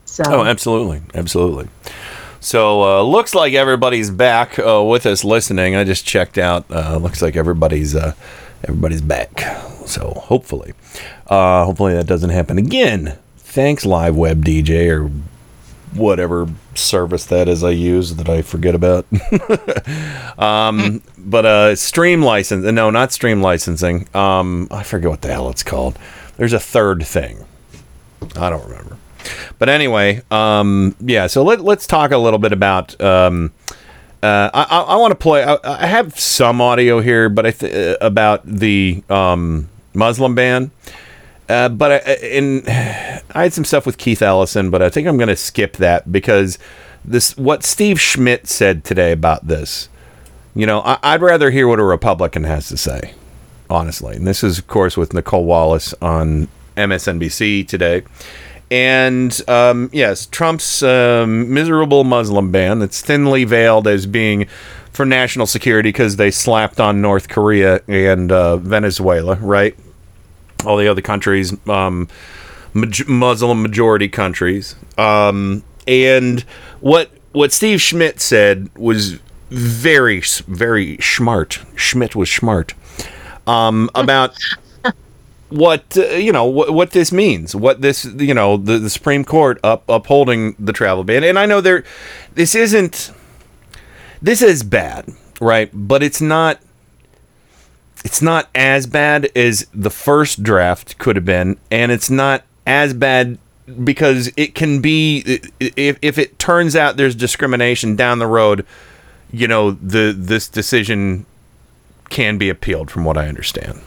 So 0.05 0.23
Oh, 0.28 0.43
absolutely, 0.45 1.01
absolutely. 1.13 1.67
So 2.45 2.83
uh, 2.83 3.01
looks 3.01 3.33
like 3.33 3.55
everybody's 3.55 4.11
back 4.11 4.59
uh, 4.59 4.83
with 4.83 5.07
us 5.07 5.23
listening. 5.23 5.75
I 5.75 5.83
just 5.83 6.05
checked 6.05 6.37
out. 6.37 6.63
Uh, 6.69 6.97
looks 6.97 7.23
like 7.23 7.35
everybody's 7.35 7.95
uh, 7.95 8.13
everybody's 8.63 9.01
back. 9.01 9.39
So 9.87 10.11
hopefully, 10.11 10.73
uh, 11.25 11.65
hopefully 11.65 11.95
that 11.95 12.05
doesn't 12.05 12.29
happen 12.29 12.59
again. 12.59 13.17
Thanks, 13.37 13.83
Live 13.83 14.15
Web 14.15 14.45
DJ 14.45 14.91
or 14.91 15.09
whatever 15.97 16.47
service 16.75 17.25
that 17.25 17.47
is 17.47 17.63
I 17.63 17.71
use 17.71 18.13
that 18.13 18.29
I 18.29 18.43
forget 18.43 18.75
about. 18.75 19.07
um, 20.37 21.01
but 21.17 21.47
uh, 21.47 21.75
stream 21.75 22.21
license. 22.21 22.63
No, 22.63 22.91
not 22.91 23.11
stream 23.11 23.41
licensing. 23.41 24.07
Um, 24.15 24.67
I 24.69 24.83
forget 24.83 25.09
what 25.09 25.23
the 25.23 25.29
hell 25.29 25.49
it's 25.49 25.63
called. 25.63 25.97
There's 26.37 26.53
a 26.53 26.59
third 26.59 27.07
thing. 27.07 27.43
I 28.35 28.51
don't 28.51 28.69
remember. 28.69 28.99
But 29.59 29.69
anyway, 29.69 30.21
um, 30.32 30.95
yeah. 30.99 31.28
So 31.28 31.43
let, 31.43 31.61
let's 31.61 31.88
talk 31.88 32.11
a 32.11 32.17
little 32.17 32.39
bit 32.39 32.51
about. 32.51 32.99
Um, 33.01 33.51
uh, 34.23 34.49
I, 34.53 34.82
I, 34.82 34.95
want 34.95 35.11
to 35.11 35.15
play. 35.15 35.43
I, 35.43 35.57
I 35.63 35.86
have 35.86 36.19
some 36.19 36.59
audio 36.59 36.99
here, 36.99 37.30
but 37.30 37.45
I 37.45 37.51
th- 37.51 37.73
uh, 37.73 37.97
about 38.01 38.43
the 38.43 39.03
um, 39.07 39.69
Muslim 39.93 40.34
ban. 40.34 40.71
Uh, 41.47 41.69
but 41.69 41.91
I, 42.07 42.13
in 42.15 42.63
I 42.67 43.43
had 43.43 43.53
some 43.53 43.65
stuff 43.65 43.86
with 43.86 43.97
Keith 43.97 44.21
Ellison, 44.21 44.71
but 44.71 44.82
I 44.82 44.89
think 44.89 45.07
I'm 45.07 45.17
going 45.17 45.30
to 45.30 45.36
skip 45.36 45.78
that 45.78 46.11
because 46.11 46.57
this 47.03 47.38
what 47.38 47.63
Steve 47.63 48.01
Schmidt 48.01 48.47
said 48.47 48.84
today 48.84 49.11
about 49.11 49.47
this. 49.47 49.89
You 50.55 50.65
know, 50.65 50.82
I, 50.82 50.97
I'd 51.03 51.21
rather 51.21 51.51
hear 51.51 51.67
what 51.67 51.80
a 51.80 51.84
Republican 51.84 52.45
has 52.45 52.69
to 52.69 52.78
say, 52.78 53.13
honestly. 53.69 54.15
And 54.15 54.26
this 54.26 54.43
is, 54.43 54.57
of 54.57 54.67
course, 54.67 54.97
with 54.97 55.13
Nicolle 55.13 55.43
Wallace 55.43 55.93
on 56.01 56.47
MSNBC 56.78 57.67
today. 57.67 58.03
And 58.72 59.39
um, 59.47 59.89
yes, 59.93 60.26
Trump's 60.26 60.82
um, 60.82 61.53
miserable 61.53 62.03
Muslim 62.03 62.51
ban 62.51 62.80
that's 62.80 63.01
thinly 63.01 63.43
veiled 63.43 63.88
as 63.88 64.05
being 64.05 64.47
for 64.91 65.05
national 65.05 65.45
security 65.45 65.89
because 65.89 66.16
they 66.16 66.32
slapped 66.32 66.80
on 66.80 67.01
North 67.01 67.28
Korea 67.28 67.82
and 67.88 68.32
uh, 68.32 68.57
Venezuela, 68.57 69.36
right? 69.36 69.76
All 70.66 70.78
the 70.78 70.88
other 70.88 71.01
countries, 71.01 71.53
um, 71.68 72.07
maj- 72.74 73.07
Muslim 73.07 73.61
majority 73.61 74.07
countries. 74.07 74.76
Um, 74.97 75.63
and 75.88 76.41
what 76.80 77.11
what 77.34 77.51
Steve 77.51 77.82
Schmidt 77.82 78.20
said 78.20 78.70
was 78.76 79.20
very 79.49 80.22
very 80.47 80.97
smart. 80.97 81.59
Schmidt 81.76 82.16
was 82.16 82.32
smart 82.32 82.74
um, 83.45 83.89
about 83.93 84.36
what 85.55 85.97
uh, 85.97 86.03
you 86.11 86.31
know 86.31 86.45
what, 86.45 86.73
what 86.73 86.91
this 86.91 87.11
means 87.11 87.55
what 87.55 87.81
this 87.81 88.05
you 88.05 88.33
know 88.33 88.57
the, 88.57 88.77
the 88.77 88.89
supreme 88.89 89.23
court 89.23 89.59
up 89.63 89.87
upholding 89.89 90.55
the 90.59 90.73
travel 90.73 91.03
ban. 91.03 91.23
And 91.23 91.39
i 91.39 91.45
know 91.45 91.61
there 91.61 91.83
this 92.33 92.55
isn't 92.55 93.11
this 94.21 94.41
is 94.41 94.63
bad 94.63 95.13
right? 95.39 95.69
But 95.73 96.03
it's 96.03 96.21
not 96.21 96.59
it's 98.03 98.21
not 98.21 98.49
as 98.53 98.85
bad 98.85 99.29
as 99.35 99.67
the 99.73 99.89
first 99.89 100.43
draft 100.43 100.97
could 100.97 101.15
have 101.15 101.25
been 101.25 101.57
and 101.71 101.91
it's 101.91 102.09
not 102.09 102.43
as 102.67 102.93
bad 102.93 103.37
because 103.83 104.31
it 104.37 104.53
can 104.53 104.79
be 104.79 105.39
if, 105.59 105.97
if 106.01 106.17
it 106.17 106.37
turns 106.37 106.75
out 106.75 106.97
there's 106.97 107.15
discrimination 107.15 107.95
down 107.95 108.19
the 108.19 108.27
road 108.27 108.65
you 109.31 109.47
know 109.47 109.71
the 109.71 110.13
this 110.15 110.47
decision 110.47 111.25
can 112.09 112.37
be 112.37 112.47
appealed 112.47 112.91
from 112.91 113.03
what 113.03 113.17
i 113.17 113.27
understand 113.27 113.81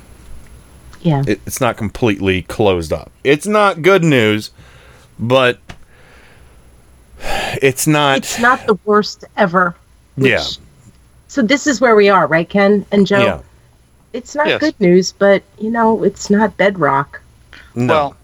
Yeah. 1.03 1.23
it, 1.27 1.41
it's 1.47 1.61
not 1.61 1.77
completely 1.77 2.43
closed 2.43 2.93
up. 2.93 3.11
It's 3.25 3.47
not 3.47 3.83
good 3.83 4.03
news, 4.05 4.51
but 5.19 5.59
it's 7.63 7.87
not. 7.87 8.19
It's 8.19 8.39
not 8.39 8.67
the 8.67 8.79
worst 8.85 9.25
ever. 9.37 9.75
yeah. 10.17 10.45
So 11.31 11.43
this 11.43 11.67
is 11.67 11.81
where 11.81 11.95
we 11.95 12.09
are, 12.09 12.27
right, 12.27 12.49
Ken 12.49 12.87
and 12.91 13.07
Joe? 13.07 13.19
Yeah. 13.23 13.41
It's 14.15 14.35
not 14.35 14.47
Yes. 14.47 14.61
good 14.61 14.81
news, 14.81 15.13
but 15.13 15.43
you 15.59 15.71
know, 15.71 16.03
it's 16.03 16.31
not 16.31 16.57
bedrock. 16.57 17.21
No. 17.75 17.93
Well, 17.93 18.17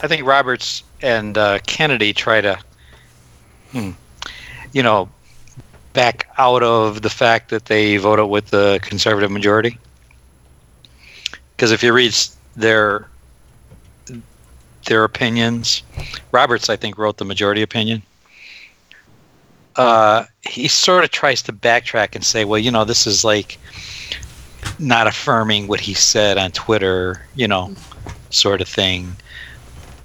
I 0.00 0.08
think 0.08 0.26
Roberts 0.26 0.82
and 1.02 1.36
uh, 1.36 1.58
Kennedy 1.66 2.14
try 2.14 2.40
to, 2.40 2.58
hmm, 3.72 3.90
you 4.72 4.82
know, 4.82 5.10
back 5.92 6.28
out 6.38 6.62
of 6.62 7.02
the 7.02 7.10
fact 7.10 7.50
that 7.50 7.66
they 7.66 7.98
voted 7.98 8.28
with 8.30 8.46
the 8.48 8.80
conservative 8.82 9.30
majority. 9.30 9.76
Because 11.60 11.72
if 11.72 11.82
you 11.82 11.92
read 11.92 12.16
their 12.56 13.06
their 14.86 15.04
opinions, 15.04 15.82
Roberts, 16.32 16.70
I 16.70 16.76
think, 16.76 16.96
wrote 16.96 17.18
the 17.18 17.26
majority 17.26 17.60
opinion. 17.60 18.02
uh, 19.76 20.24
he 20.40 20.68
sort 20.68 21.04
of 21.04 21.10
tries 21.10 21.42
to 21.42 21.52
backtrack 21.52 22.14
and 22.14 22.24
say, 22.24 22.46
well, 22.46 22.58
you 22.58 22.70
know, 22.70 22.86
this 22.86 23.06
is 23.06 23.24
like 23.24 23.58
not 24.78 25.06
affirming 25.06 25.66
what 25.68 25.80
he 25.80 25.92
said 25.92 26.38
on 26.38 26.50
Twitter, 26.52 27.26
you 27.34 27.46
know, 27.46 27.74
sort 28.30 28.62
of 28.62 28.68
thing. 28.68 29.14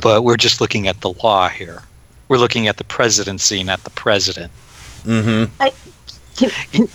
But 0.02 0.24
we're 0.26 0.36
just 0.36 0.60
looking 0.60 0.90
at 0.90 1.00
the 1.00 1.14
law 1.24 1.48
here. 1.48 1.84
We're 2.28 2.38
looking 2.38 2.68
at 2.68 2.76
the 2.76 2.84
presidency, 2.84 3.64
not 3.64 3.82
the 3.86 3.92
president. 3.92 4.52
Mm-hmm. 5.04 5.62
I, 5.62 5.72
can, 6.36 6.50
can, 6.74 6.88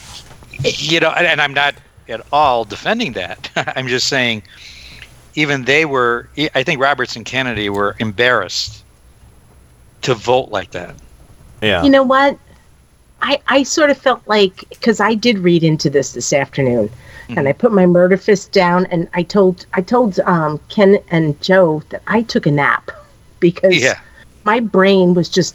You 0.62 1.00
know, 1.00 1.12
and, 1.16 1.26
and 1.26 1.40
I'm 1.40 1.54
not 1.54 1.74
at 2.10 2.24
all 2.32 2.64
defending 2.64 3.12
that. 3.14 3.50
I'm 3.76 3.86
just 3.86 4.06
saying, 4.08 4.42
even 5.34 5.64
they 5.64 5.84
were. 5.84 6.28
I 6.54 6.62
think 6.62 6.80
Roberts 6.80 7.16
and 7.16 7.24
Kennedy 7.24 7.68
were 7.70 7.96
embarrassed 7.98 8.84
to 10.02 10.14
vote 10.14 10.48
like 10.50 10.70
that. 10.72 10.94
Yeah. 11.62 11.82
you 11.84 11.90
know 11.90 12.02
what? 12.02 12.38
I, 13.22 13.38
I 13.48 13.62
sort 13.64 13.90
of 13.90 13.98
felt 13.98 14.22
like 14.26 14.64
because 14.70 14.98
I 14.98 15.14
did 15.14 15.38
read 15.38 15.62
into 15.62 15.90
this 15.90 16.12
this 16.12 16.32
afternoon, 16.32 16.90
and 17.28 17.46
I 17.46 17.52
put 17.52 17.70
my 17.70 17.84
murder 17.86 18.16
fist 18.16 18.50
down, 18.52 18.86
and 18.86 19.08
I 19.14 19.22
told 19.22 19.66
I 19.74 19.82
told 19.82 20.18
um, 20.20 20.58
Ken 20.68 20.98
and 21.10 21.40
Joe 21.42 21.82
that 21.90 22.02
I 22.06 22.22
took 22.22 22.46
a 22.46 22.50
nap 22.50 22.90
because 23.40 23.76
Yeah. 23.76 24.00
my 24.44 24.60
brain 24.60 25.14
was 25.14 25.28
just. 25.28 25.54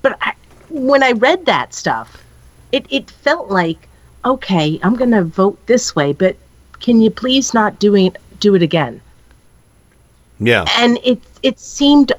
But 0.00 0.18
I, 0.20 0.32
when 0.68 1.02
I 1.02 1.12
read 1.12 1.44
that 1.46 1.74
stuff, 1.74 2.24
it 2.72 2.86
it 2.90 3.10
felt 3.10 3.50
like 3.50 3.86
okay, 4.24 4.78
I'm 4.82 4.94
gonna 4.96 5.22
vote 5.22 5.58
this 5.66 5.94
way, 5.94 6.12
but 6.12 6.36
can 6.80 7.00
you 7.00 7.10
please 7.10 7.54
not 7.54 7.78
doing 7.78 8.06
it 8.06 8.16
do 8.40 8.54
it 8.54 8.62
again? 8.62 9.00
Yeah. 10.40 10.64
and 10.76 10.98
it 11.04 11.20
it 11.42 11.60
seemed 11.60 12.12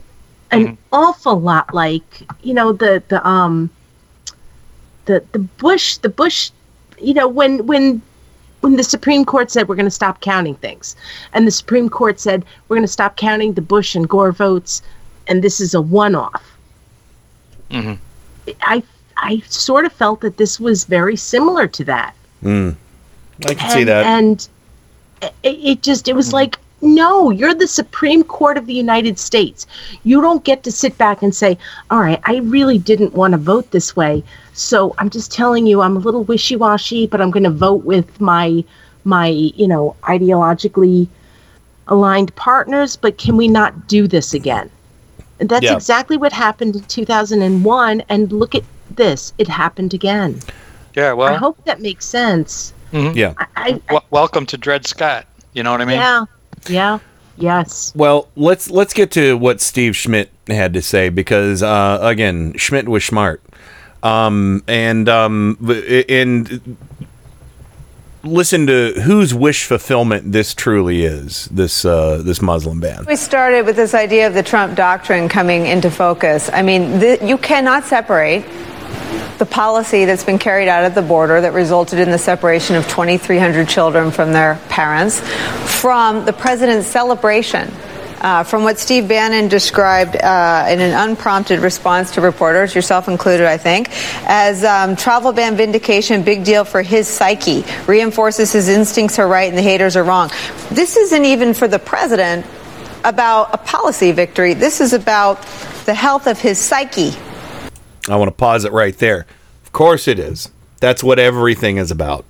an 0.52 0.78
awful 0.94 1.40
lot 1.42 1.74
like 1.74 2.24
you 2.42 2.54
know 2.54 2.72
the 2.72 3.04
the 3.10 3.28
um 3.28 3.70
the 5.06 5.24
the 5.34 5.40
Bush 5.40 5.98
the 5.98 6.10
Bush 6.10 6.52
you 7.02 7.14
know 7.14 7.28
when 7.28 7.66
when 7.66 8.02
when 8.62 8.78
the 8.78 8.84
Supreme 8.84 9.26
Court 9.26 9.52
said 9.52 9.68
we're 9.68 9.76
going 9.76 9.86
to 9.86 9.92
stop 9.92 10.22
counting 10.22 10.56
things, 10.56 10.96
and 11.34 11.46
the 11.46 11.52
Supreme 11.52 11.90
Court 11.90 12.18
said 12.18 12.46
we're 12.68 12.78
going 12.78 12.88
to 12.88 12.92
stop 12.92 13.18
counting 13.18 13.54
the 13.54 13.62
Bush 13.62 13.94
and 13.94 14.08
Gore 14.08 14.32
votes, 14.32 14.82
and 15.28 15.44
this 15.44 15.60
is 15.60 15.74
a 15.74 15.82
one-off. 15.82 16.58
Mm-hmm. 17.70 17.96
I 18.62 18.82
I 19.24 19.42
sort 19.48 19.86
of 19.86 19.94
felt 19.94 20.22
that 20.22 20.38
this 20.38 20.60
was 20.60 20.84
very 20.84 21.16
similar 21.16 21.68
to 21.68 21.84
that. 21.86 22.14
Mm. 22.44 22.76
I 23.46 23.54
can 23.54 23.60
and, 23.60 23.72
see 23.72 23.84
that. 23.86 24.06
And 24.06 24.48
it, 25.22 25.34
it 25.44 25.82
just, 25.82 26.08
it 26.08 26.16
was 26.16 26.28
Mm-hmm. 26.28 26.36
like, 26.36 26.60
no, 26.82 27.30
you're 27.30 27.54
the 27.54 27.68
Supreme 27.68 28.24
Court 28.24 28.58
of 28.58 28.66
the 28.66 28.74
United 28.74 29.18
States. 29.18 29.66
You 30.04 30.20
don't 30.22 30.44
get 30.44 30.64
to 30.64 30.72
sit 30.72 30.98
back 30.98 31.24
and 31.24 31.34
say, 31.34 31.58
all 31.90 32.02
right, 32.02 32.20
I 32.26 32.38
really 32.40 32.78
didn't 32.78 33.14
want 33.14 33.32
to 33.32 33.38
vote 33.38 33.72
this 33.72 33.96
way. 33.96 34.22
So 34.52 34.94
I'm 34.98 35.10
just 35.10 35.32
telling 35.32 35.66
you, 35.66 35.80
I'm 35.82 35.96
a 35.96 36.00
little 36.00 36.26
wishy 36.26 36.58
washy, 36.58 37.08
but 37.08 37.22
I'm 37.22 37.32
going 37.32 37.46
to 37.46 37.50
vote 37.50 37.86
with 37.86 38.20
my, 38.20 38.66
my, 39.06 39.28
you 39.28 39.66
know, 39.66 39.96
ideologically 40.04 41.08
aligned 41.88 42.36
partners. 42.36 42.98
But 42.98 43.18
can 43.18 43.38
we 43.38 43.48
not 43.48 43.88
do 43.88 44.06
this 44.06 44.34
again? 44.34 44.70
And 45.40 45.48
that's 45.48 45.64
Yeah. 45.64 45.76
exactly 45.76 46.18
what 46.18 46.34
happened 46.34 46.76
in 46.76 46.84
2001. 46.84 48.02
And 48.10 48.32
look 48.34 48.56
at 48.56 48.64
this, 48.92 49.34
it 49.38 49.48
happened 49.48 49.94
again. 49.94 50.40
Yeah, 50.96 51.14
well, 51.14 51.34
I 51.34 51.38
hope 51.38 51.64
that 51.66 51.82
makes 51.82 52.06
sense. 52.06 52.74
mhm. 52.92 53.16
Yeah. 53.16 53.34
I, 53.38 53.46
I, 53.56 53.72
W- 53.90 54.00
welcome 54.12 54.46
to 54.48 54.58
Dred 54.58 54.86
Scott. 54.88 55.26
You 55.54 55.64
know 55.64 55.72
what 55.72 55.82
I 55.82 55.86
mean? 55.86 55.98
yeah, 55.98 56.26
yeah, 56.68 57.00
yes. 57.38 57.92
Well, 57.96 58.28
let's 58.36 58.70
let's 58.70 58.94
get 58.94 59.12
to 59.12 59.38
what 59.38 59.60
Steve 59.62 59.96
Schmidt 59.96 60.30
had 60.48 60.74
to 60.74 60.82
say 60.82 61.10
because 61.10 61.64
uh, 61.64 62.00
again, 62.02 62.54
Schmidt 62.58 62.88
was 62.88 63.04
smart, 63.04 63.42
um, 64.04 64.64
and 64.68 65.08
um, 65.10 65.58
and 66.10 66.78
listen 68.24 68.66
to 68.68 68.94
whose 69.02 69.34
wish 69.34 69.66
fulfillment 69.66 70.32
this 70.32 70.54
truly 70.54 71.04
is. 71.04 71.46
This 71.52 71.86
uh, 71.86 72.22
this 72.24 72.42
Muslim 72.42 72.80
ban. 72.80 73.06
We 73.08 73.16
started 73.16 73.66
with 73.66 73.76
this 73.76 73.94
idea 73.94 74.28
of 74.28 74.34
the 74.34 74.44
Trump 74.44 74.76
doctrine 74.76 75.28
coming 75.30 75.66
into 75.66 75.92
focus. 75.92 76.50
I 76.54 76.62
mean, 76.62 77.00
th- 77.00 77.22
you 77.22 77.38
cannot 77.38 77.84
separate 77.84 78.46
the 79.38 79.46
policy 79.46 80.06
that's 80.06 80.24
been 80.24 80.40
carried 80.40 80.68
out 80.68 80.84
at 80.84 80.96
the 80.96 81.02
border 81.02 81.42
that 81.42 81.54
resulted 81.54 82.00
in 82.00 82.12
the 82.12 82.18
separation 82.18 82.76
of 82.76 82.88
2,300 82.88 83.68
children 83.68 84.12
from 84.12 84.34
their 84.34 84.56
parents 84.70 85.20
from 85.84 86.26
the 86.26 86.34
president's 86.34 86.88
celebration. 86.88 87.72
Uh, 88.22 88.42
from 88.42 88.64
what 88.64 88.80
Steve 88.80 89.10
Bannon 89.10 89.50
described 89.50 90.16
uh, 90.16 90.66
in 90.70 90.80
an 90.80 90.94
unprompted 90.94 91.60
response 91.60 92.12
to 92.12 92.22
reporters, 92.22 92.74
yourself 92.74 93.10
included, 93.10 93.46
I 93.46 93.58
think, 93.58 93.90
as 94.26 94.64
um, 94.64 94.96
travel 94.96 95.34
ban 95.34 95.58
vindication, 95.58 96.24
big 96.24 96.46
deal 96.46 96.64
for 96.64 96.82
his 96.82 97.10
psyche, 97.10 97.66
reinforces 97.86 98.54
his 98.54 98.70
instincts 98.70 99.20
are 99.20 99.28
right 99.28 99.50
and 99.50 99.58
the 99.58 99.62
haters 99.62 99.98
are 99.98 100.06
wrong. 100.06 100.32
This 100.72 100.96
isn't 100.96 101.26
even 101.26 101.54
for 101.54 101.68
the 101.68 101.80
president 101.80 102.46
about 103.04 103.54
a 103.54 103.58
policy 103.58 104.14
victory. 104.14 104.54
This 104.54 104.80
is 104.80 104.94
about 104.94 105.42
the 105.86 105.94
health 105.94 106.26
of 106.26 106.40
his 106.40 106.58
psyche. 106.60 107.12
I 108.10 108.16
want 108.16 108.28
to 108.30 108.36
pause 108.36 108.66
it 108.66 108.72
right 108.72 108.98
there. 108.98 109.26
Of 109.64 109.72
course, 109.72 110.08
it 110.08 110.20
is. 110.20 110.50
That's 110.80 111.04
what 111.04 111.20
everything 111.20 111.78
is 111.78 111.92
about. 111.92 112.26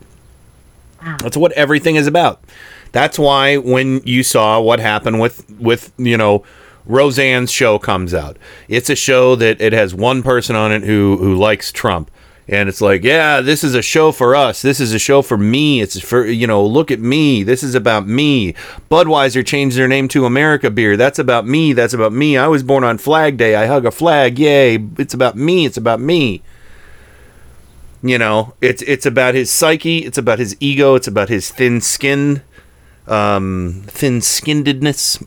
That's 1.19 1.36
what 1.36 1.51
everything 1.53 1.95
is 1.95 2.07
about. 2.07 2.43
That's 2.91 3.17
why 3.19 3.57
when 3.57 4.01
you 4.05 4.24
saw 4.24 4.61
what 4.61 4.80
happened 4.80 5.19
with 5.19 5.49
with 5.59 5.91
you 5.97 6.15
know 6.15 6.45
Roseanne's 6.86 7.51
show 7.51 7.80
comes 7.80 8.13
out, 8.13 8.38
it's 8.67 8.89
a 8.89 8.95
show 8.95 9.36
that 9.36 9.59
it 9.59 9.74
has 9.74 9.93
one 9.95 10.21
person 10.24 10.55
on 10.55 10.71
it 10.71 10.84
who 10.84 11.17
who 11.17 11.36
likes 11.36 11.71
Trump, 11.71 12.11
and 12.47 12.67
it's 12.67 12.81
like, 12.81 13.03
yeah, 13.03 13.39
this 13.41 13.63
is 13.63 13.73
a 13.75 13.81
show 13.81 14.11
for 14.11 14.35
us. 14.35 14.61
This 14.61 14.79
is 14.79 14.93
a 14.93 14.99
show 14.99 15.21
for 15.21 15.37
me. 15.37 15.81
It's 15.81 15.99
for 15.99 16.25
you 16.25 16.45
know, 16.47 16.65
look 16.65 16.91
at 16.91 16.99
me. 16.99 17.43
This 17.43 17.63
is 17.63 17.75
about 17.75 18.07
me. 18.07 18.53
Budweiser 18.91 19.45
changed 19.45 19.77
their 19.77 19.87
name 19.87 20.07
to 20.09 20.25
America 20.25 20.69
Beer. 20.69 20.97
That's 20.97 21.19
about 21.19 21.45
me. 21.47 21.73
That's 21.73 21.93
about 21.93 22.11
me. 22.13 22.37
I 22.37 22.47
was 22.47 22.61
born 22.63 22.83
on 22.83 22.97
Flag 22.97 23.37
Day. 23.37 23.55
I 23.55 23.65
hug 23.67 23.85
a 23.85 23.91
flag. 23.91 24.37
Yay! 24.39 24.77
It's 24.97 25.13
about 25.13 25.35
me. 25.37 25.65
It's 25.65 25.77
about 25.77 25.99
me. 26.01 26.41
You 28.05 28.17
know, 28.17 28.53
it's 28.59 28.81
it's 28.81 29.05
about 29.05 29.33
his 29.33 29.49
psyche. 29.49 29.99
It's 29.99 30.17
about 30.17 30.37
his 30.39 30.57
ego. 30.59 30.95
It's 30.95 31.07
about 31.07 31.29
his 31.29 31.49
thin 31.49 31.79
skin, 31.79 32.41
um, 33.07 33.83
thin 33.87 34.19
skinnedness. 34.19 35.21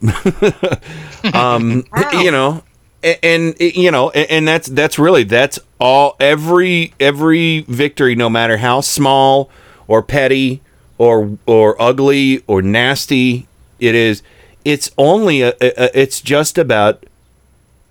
um, 1.33 1.83
you 2.21 2.29
know, 2.29 2.63
and, 3.01 3.17
and 3.23 3.55
you 3.59 3.89
know, 3.89 4.11
a- 4.13 4.31
and 4.31 4.47
that's 4.47 4.67
that's 4.67 4.99
really 4.99 5.23
that's 5.23 5.57
all. 5.79 6.15
Every 6.19 6.93
every 6.99 7.61
victory, 7.61 8.15
no 8.15 8.29
matter 8.29 8.57
how 8.57 8.81
small 8.81 9.49
or 9.87 10.01
petty 10.01 10.61
or 10.97 11.37
or 11.45 11.81
ugly 11.81 12.43
or 12.47 12.61
nasty 12.61 13.47
it 13.79 13.95
is, 13.95 14.23
it's 14.65 14.91
only 14.97 15.41
a, 15.41 15.53
a, 15.61 15.99
it's 15.99 16.21
just 16.21 16.57
about 16.57 17.05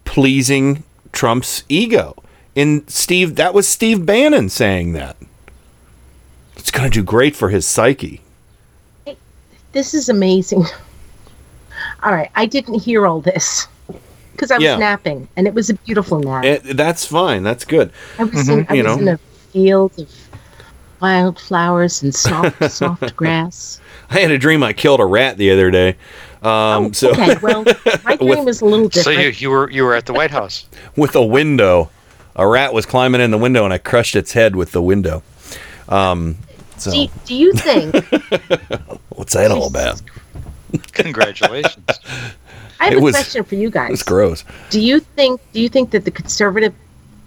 pleasing 0.04 0.82
Trump's 1.12 1.64
ego. 1.68 2.14
And 2.54 2.88
Steve, 2.90 3.36
that 3.36 3.52
was 3.52 3.68
Steve 3.68 4.06
Bannon 4.06 4.48
saying 4.48 4.92
that. 4.92 5.16
It's 6.56 6.70
going 6.70 6.90
to 6.90 7.00
do 7.00 7.04
great 7.04 7.36
for 7.36 7.50
his 7.50 7.66
psyche. 7.66 8.22
This 9.72 9.92
is 9.92 10.08
amazing. 10.08 10.64
All 12.02 12.12
right, 12.12 12.30
I 12.34 12.46
didn't 12.46 12.82
hear 12.82 13.06
all 13.06 13.20
this 13.20 13.68
because 14.36 14.50
I 14.50 14.56
was 14.56 14.64
Yeah. 14.64 14.76
napping, 14.76 15.26
and 15.36 15.46
it 15.46 15.54
was 15.54 15.70
a 15.70 15.74
beautiful 15.74 16.20
nap. 16.20 16.44
It, 16.44 16.76
that's 16.76 17.04
fine. 17.06 17.42
That's 17.42 17.64
good. 17.64 17.90
I 18.18 18.24
was, 18.24 18.48
in, 18.48 18.66
I 18.68 18.74
you 18.74 18.84
was 18.84 18.96
know, 18.96 19.02
in 19.02 19.08
a 19.08 19.18
field 19.52 19.92
of 19.98 20.08
wildflowers 21.00 22.02
and 22.02 22.14
soft, 22.14 22.70
soft 22.70 23.16
grass. 23.16 23.80
I 24.10 24.20
had 24.20 24.30
a 24.30 24.38
dream 24.38 24.62
I 24.62 24.72
killed 24.72 25.00
a 25.00 25.04
rat 25.06 25.36
the 25.36 25.50
other 25.50 25.70
day. 25.70 25.96
Um, 26.42 26.92
so 26.94 27.08
Oh, 27.08 27.12
Okay, 27.12 27.36
well, 27.42 27.64
my 28.04 28.16
dream 28.16 28.28
With- 28.30 28.44
was 28.44 28.60
a 28.60 28.64
little 28.64 28.90
So 28.90 29.10
different. 29.10 29.20
you, 29.20 29.28
you 29.30 29.50
were 29.50 29.70
you 29.70 29.82
were 29.84 29.94
at 29.94 30.06
the 30.06 30.12
White 30.12 30.30
House. 30.30 30.66
with 30.96 31.16
a 31.16 31.24
window, 31.24 31.90
a 32.36 32.46
rat 32.46 32.72
was 32.72 32.86
climbing 32.86 33.20
in 33.20 33.30
the 33.30 33.38
window, 33.38 33.64
and 33.64 33.72
I 33.72 33.78
crushed 33.78 34.14
its 34.14 34.32
head 34.32 34.54
with 34.54 34.72
the 34.72 34.82
window. 34.82 35.22
Um, 35.88 36.36
so 36.76 36.90
do, 36.92 37.06
do 37.24 37.34
you 37.34 37.52
think? 37.54 37.94
what's 39.10 39.32
that 39.32 39.50
all 39.50 39.66
about? 39.66 40.02
Congratulations. 40.92 41.84
I 42.80 42.84
have 42.84 42.92
It 42.94 42.98
a 42.98 43.00
was- 43.02 43.14
question 43.16 43.44
for 43.44 43.54
you 43.54 43.70
guys. 43.70 43.90
It's 43.92 44.02
gross. 44.02 44.44
Do 44.70 44.80
you 44.80 45.00
think? 45.00 45.40
Do 45.52 45.60
you 45.60 45.68
think 45.68 45.90
that 45.90 46.04
the 46.04 46.10
conservative 46.10 46.74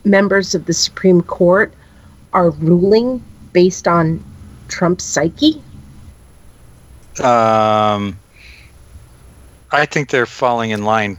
members 0.06 0.54
of 0.56 0.66
the 0.66 0.74
Supreme 0.74 1.22
Court 1.22 1.74
are 2.34 2.52
ruling 2.52 3.24
based 3.54 3.88
on 3.88 4.24
Trump's 4.68 5.04
psyche? 5.04 5.62
Um, 7.20 8.18
I 9.72 9.86
think 9.86 10.10
they're 10.10 10.26
falling 10.26 10.70
in 10.72 10.86
line 10.86 11.18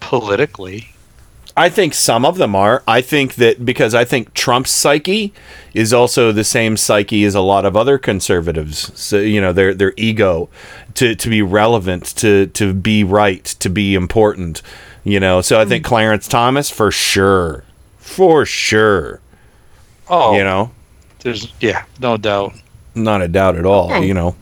politically. 0.00 0.88
I 1.58 1.68
think 1.68 1.92
some 1.92 2.24
of 2.24 2.38
them 2.38 2.54
are. 2.54 2.84
I 2.86 3.00
think 3.00 3.34
that 3.34 3.64
because 3.64 3.92
I 3.92 4.04
think 4.04 4.32
Trump's 4.32 4.70
psyche 4.70 5.34
is 5.74 5.92
also 5.92 6.30
the 6.30 6.44
same 6.44 6.76
psyche 6.76 7.24
as 7.24 7.34
a 7.34 7.40
lot 7.40 7.64
of 7.64 7.76
other 7.76 7.98
conservatives. 7.98 8.96
So 8.98 9.18
you 9.18 9.40
know, 9.40 9.52
their 9.52 9.74
their 9.74 9.92
ego 9.96 10.48
to 10.94 11.16
to 11.16 11.28
be 11.28 11.42
relevant, 11.42 12.04
to 12.18 12.46
to 12.46 12.72
be 12.72 13.02
right, 13.02 13.44
to 13.44 13.68
be 13.68 13.96
important. 13.96 14.62
You 15.02 15.18
know, 15.18 15.40
so 15.40 15.60
I 15.60 15.64
think 15.64 15.84
hmm. 15.84 15.88
Clarence 15.88 16.28
Thomas 16.28 16.70
for 16.70 16.92
sure, 16.92 17.64
for 17.98 18.46
sure. 18.46 19.20
Oh, 20.08 20.36
you 20.36 20.44
know, 20.44 20.70
there's 21.20 21.52
yeah, 21.60 21.86
no 21.98 22.16
doubt. 22.16 22.54
Not 22.98 23.22
a 23.22 23.28
doubt 23.28 23.56
at 23.56 23.64
all. 23.66 23.86
Okay. 23.92 24.06
You 24.06 24.14
know, 24.14 24.36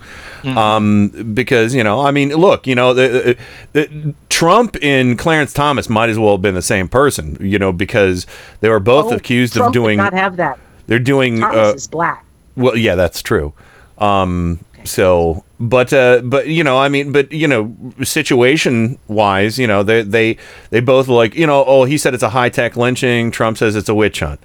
um, 0.45 1.09
because 1.35 1.75
you 1.75 1.83
know, 1.85 2.01
I 2.01 2.11
mean, 2.11 2.31
look, 2.31 2.67
you 2.67 2.75
know, 2.75 2.95
the, 2.95 3.37
the, 3.73 4.15
Trump 4.29 4.77
and 4.83 5.19
Clarence 5.19 5.53
Thomas 5.53 5.89
might 5.89 6.09
as 6.11 6.19
well 6.19 6.33
have 6.33 6.43
been 6.43 6.55
the 6.55 6.63
same 6.63 6.89
person. 6.89 7.37
You 7.41 7.59
know, 7.59 7.73
because 7.73 8.27
they 8.61 8.69
were 8.69 8.81
both 8.81 9.13
Oh, 9.13 9.17
accused 9.17 9.55
Trump 9.55 9.69
of 9.69 9.73
doing. 9.73 9.97
not 9.99 10.13
have 10.13 10.37
that. 10.37 10.59
They're 10.87 10.99
doing. 10.99 11.41
Thomas 11.41 11.57
Uh, 11.57 11.75
is 11.75 11.89
black. 11.89 12.25
well, 12.57 12.77
yeah, 12.77 12.95
that's 12.95 13.23
true. 13.23 13.53
Um, 13.99 14.61
so, 14.85 15.43
but, 15.59 15.93
uh, 15.93 16.21
but 16.23 16.47
you 16.47 16.63
know, 16.63 16.79
I 16.79 16.89
mean, 16.89 17.11
but 17.13 17.33
you 17.33 17.49
know, 17.49 17.75
situation 18.05 18.99
wise, 19.09 19.59
you 19.59 19.67
know, 19.67 19.83
they 19.83 20.03
they 20.03 20.37
they 20.71 20.81
both 20.81 21.09
like, 21.09 21.35
you 21.35 21.47
know, 21.47 21.65
oh, 21.67 21.85
he 21.85 21.99
said 21.99 22.15
it's 22.15 22.23
a 22.23 22.29
high 22.31 22.51
tech 22.51 22.77
lynching. 22.77 23.31
Trump 23.33 23.59
says 23.59 23.75
it's 23.75 23.89
a 23.89 23.95
witch 23.95 24.21
hunt. 24.21 24.39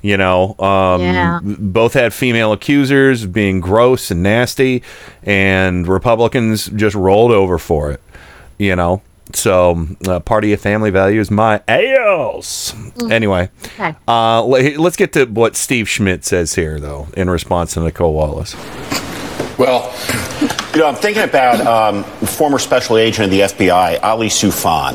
You 0.00 0.16
know, 0.16 0.54
um, 0.60 1.02
Yeah. 1.02 1.40
both 1.42 1.94
had 1.94 2.14
female 2.14 2.52
accusers 2.52 3.26
being 3.26 3.60
gross 3.60 4.10
and 4.10 4.22
nasty, 4.22 4.82
and 5.24 5.86
Republicans 5.88 6.66
just 6.66 6.94
rolled 6.94 7.32
over 7.32 7.58
for 7.58 7.90
it. 7.90 8.00
You 8.58 8.74
know, 8.76 9.02
so 9.32 9.86
uh, 10.06 10.20
party 10.20 10.52
of 10.52 10.60
family 10.60 10.90
values, 10.90 11.30
my 11.30 11.60
ales. 11.68 12.74
Anyway, 13.10 13.50
Okay. 13.78 13.94
uh, 14.06 14.42
let, 14.44 14.78
us 14.78 14.96
get 14.96 15.12
to 15.14 15.26
what 15.26 15.56
Steve 15.56 15.88
Schmidt 15.88 16.24
says 16.24 16.54
here, 16.54 16.78
though, 16.80 17.08
in 17.16 17.28
response 17.30 17.74
to 17.74 17.80
Nicolle 17.80 18.12
Wallace. 18.14 18.54
Well, 19.58 19.92
you 20.72 20.80
know, 20.80 20.86
I'm 20.86 20.94
thinking 20.94 21.24
about 21.24 21.60
um, 21.66 22.04
former 22.04 22.58
special 22.60 22.96
agent 22.96 23.24
of 23.26 23.30
the 23.32 23.40
FBI, 23.40 23.98
Ali 24.02 24.28
Soufan. 24.28 24.94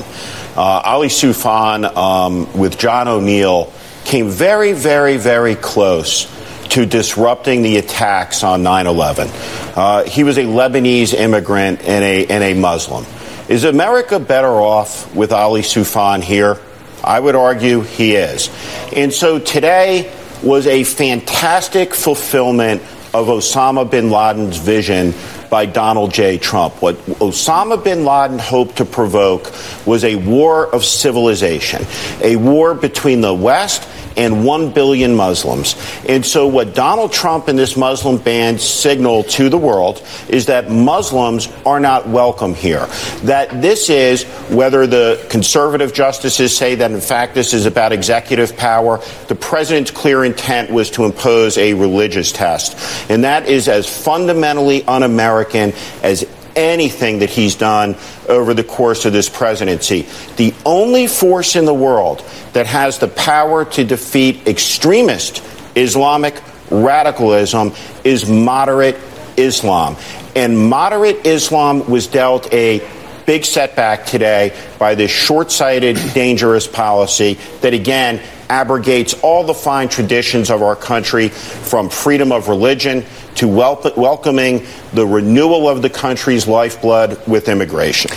Uh, 0.55 0.61
Ali 0.61 1.07
Soufan, 1.09 1.93
um, 1.97 2.51
with 2.57 2.77
John 2.77 3.07
O'Neill, 3.09 3.71
came 4.05 4.29
very, 4.29 4.73
very, 4.73 5.17
very 5.17 5.55
close 5.55 6.31
to 6.69 6.85
disrupting 6.85 7.61
the 7.61 7.77
attacks 7.77 8.43
on 8.43 8.63
9 8.63 8.87
11. 8.87 9.29
Uh, 9.75 10.03
he 10.05 10.23
was 10.23 10.37
a 10.37 10.43
Lebanese 10.43 11.13
immigrant 11.13 11.81
and 11.81 12.03
a, 12.03 12.25
and 12.27 12.43
a 12.43 12.53
Muslim. 12.53 13.05
Is 13.49 13.63
America 13.63 14.19
better 14.19 14.47
off 14.47 15.13
with 15.13 15.31
Ali 15.31 15.61
Soufan 15.61 16.23
here? 16.23 16.59
I 17.03 17.19
would 17.19 17.35
argue 17.35 17.81
he 17.81 18.15
is. 18.15 18.49
And 18.95 19.11
so 19.11 19.37
today 19.37 20.11
was 20.41 20.65
a 20.67 20.83
fantastic 20.83 21.93
fulfillment 21.93 22.81
of 23.13 23.27
Osama 23.27 23.89
bin 23.89 24.09
Laden's 24.09 24.57
vision 24.57 25.13
by 25.53 25.67
Donald 25.67 26.11
J. 26.11 26.39
Trump. 26.39 26.81
What 26.81 26.95
Osama 27.21 27.83
bin 27.83 28.05
Laden 28.05 28.39
hoped 28.39 28.77
to 28.77 28.85
provoke 28.85 29.53
was 29.85 30.03
a 30.03 30.15
war 30.15 30.65
of 30.73 30.83
civilization, 30.83 31.85
a 32.23 32.37
war 32.37 32.73
between 32.73 33.21
the 33.21 33.35
West 33.35 33.87
and 34.18 34.45
1 34.45 34.72
billion 34.72 35.16
Muslims. 35.16 35.76
And 36.07 36.26
so, 36.26 36.47
what 36.47 36.76
Donald 36.76 37.11
Trump 37.11 37.47
and 37.47 37.57
this 37.57 37.78
Muslim 37.78 38.18
ban 38.18 38.57
signal 38.57 39.24
to 39.24 39.49
the 39.49 39.57
world 39.57 40.05
is 40.30 40.45
that 40.47 40.70
Muslims 40.70 41.49
are 41.66 41.80
not 41.80 42.07
welcome 42.07 42.53
here. 42.53 42.88
That 43.24 43.61
this 43.61 43.89
is, 43.89 44.24
whether 44.49 44.88
the 44.88 45.26
conservative 45.30 45.93
justices 45.93 46.55
say 46.55 46.76
that 46.76 46.91
in 46.91 47.01
fact 47.01 47.36
this 47.36 47.53
is 47.53 47.66
about 47.66 47.91
executive 47.91 48.55
power, 48.57 48.99
the 49.28 49.36
president's 49.36 49.91
clear 49.91 50.26
intent 50.26 50.72
was 50.72 50.89
to 50.91 51.05
impose 51.05 51.57
a 51.57 51.74
religious 51.74 52.32
test. 52.32 52.78
And 53.09 53.24
that 53.24 53.47
is 53.47 53.68
as 53.68 53.88
fundamentally 53.88 54.84
un 54.86 55.03
American 55.03 55.74
as 56.01 56.26
anything 56.55 57.19
that 57.19 57.29
he's 57.29 57.55
done 57.55 57.95
over 58.27 58.53
the 58.53 58.63
course 58.63 59.05
of 59.05 59.13
this 59.13 59.29
presidency. 59.29 60.07
The 60.37 60.53
only 60.65 61.07
force 61.07 61.55
in 61.55 61.65
the 61.65 61.73
world 61.73 62.23
that 62.53 62.67
has 62.67 62.99
the 62.99 63.07
power 63.07 63.65
to 63.65 63.83
defeat 63.83 64.47
extremist 64.47 65.43
Islamic 65.75 66.41
radicalism 66.69 67.73
is 68.03 68.27
moderate 68.29 68.97
Islam. 69.37 69.95
And 70.35 70.57
moderate 70.69 71.25
Islam 71.25 71.89
was 71.89 72.07
dealt 72.07 72.51
a 72.53 72.79
big 73.26 73.45
setback 73.45 74.05
today 74.05 74.53
by 74.80 74.95
this 74.95 75.11
short 75.11 75.51
sighted, 75.51 75.97
dangerous 76.13 76.67
policy 76.67 77.38
that, 77.61 77.74
again, 77.74 78.21
abrogates 78.49 79.13
all 79.21 79.43
the 79.43 79.53
fine 79.53 79.89
traditions 79.89 80.49
of 80.49 80.61
our 80.61 80.76
country 80.76 81.30
from 81.30 81.89
freedom 81.89 82.32
of 82.32 82.47
religion 82.47 83.03
to 83.36 83.47
wel- 83.47 83.82
welcoming 83.97 84.65
the 84.93 85.05
renewal 85.05 85.67
of 85.67 85.82
the 85.82 85.89
country's 85.89 86.47
lifeblood 86.47 87.19
with 87.28 87.49
immigration. 87.49 88.11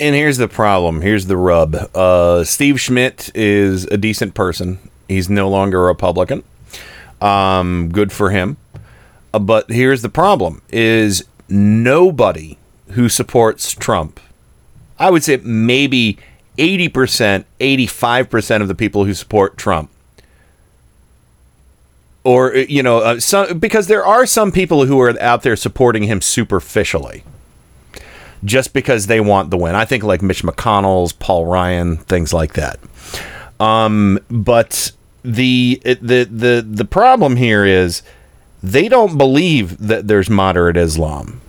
And 0.00 0.14
here's 0.14 0.38
the 0.38 0.48
problem. 0.48 1.00
Here's 1.00 1.26
the 1.26 1.36
rub. 1.36 1.74
Uh, 1.94 2.44
Steve 2.44 2.80
Schmidt 2.80 3.30
is 3.34 3.84
a 3.84 3.96
decent 3.96 4.34
person. 4.34 4.78
He's 5.08 5.28
no 5.28 5.48
longer 5.48 5.82
a 5.82 5.86
Republican. 5.86 6.42
Um, 7.20 7.90
good 7.90 8.12
for 8.12 8.30
him. 8.30 8.56
Uh, 9.34 9.38
but 9.38 9.70
here's 9.70 10.02
the 10.02 10.08
problem: 10.08 10.62
is 10.70 11.24
nobody 11.48 12.58
who 12.90 13.08
supports 13.08 13.72
Trump. 13.72 14.18
I 15.02 15.10
would 15.10 15.24
say 15.24 15.36
maybe 15.38 16.16
eighty 16.58 16.88
percent, 16.88 17.46
eighty-five 17.60 18.30
percent 18.30 18.62
of 18.62 18.68
the 18.68 18.74
people 18.74 19.04
who 19.04 19.14
support 19.14 19.56
Trump. 19.56 19.90
Or 22.24 22.54
uh, 22.54 22.58
you 22.68 22.82
know 22.82 22.98
uh, 22.98 23.20
some 23.20 23.58
because 23.58 23.88
there 23.88 24.04
are 24.04 24.26
some 24.26 24.52
people 24.52 24.86
who 24.86 25.00
are 25.00 25.20
out 25.20 25.42
there 25.42 25.56
supporting 25.56 26.04
him 26.04 26.20
superficially 26.20 27.24
just 28.44 28.72
because 28.72 29.06
they 29.08 29.20
want 29.20 29.50
the 29.50 29.56
win. 29.56 29.74
I 29.74 29.84
think 29.84 30.04
like 30.04 30.22
mitch 30.22 30.44
mcconnell's 30.44 31.12
paul 31.12 31.46
ryan 31.46 31.96
things 31.96 32.32
like 32.32 32.54
that. 32.54 32.78
Um 33.58 34.20
but 34.30 34.92
the 35.24 35.80
the 35.84 36.24
the 36.24 36.64
the 36.68 36.84
problem 36.84 37.36
here 37.36 37.64
is 37.64 38.02
they 38.62 38.88
don't 38.88 39.18
believe 39.18 39.78
that 39.78 40.06
there's 40.06 40.30
moderate 40.30 40.76
islam. 40.76 41.40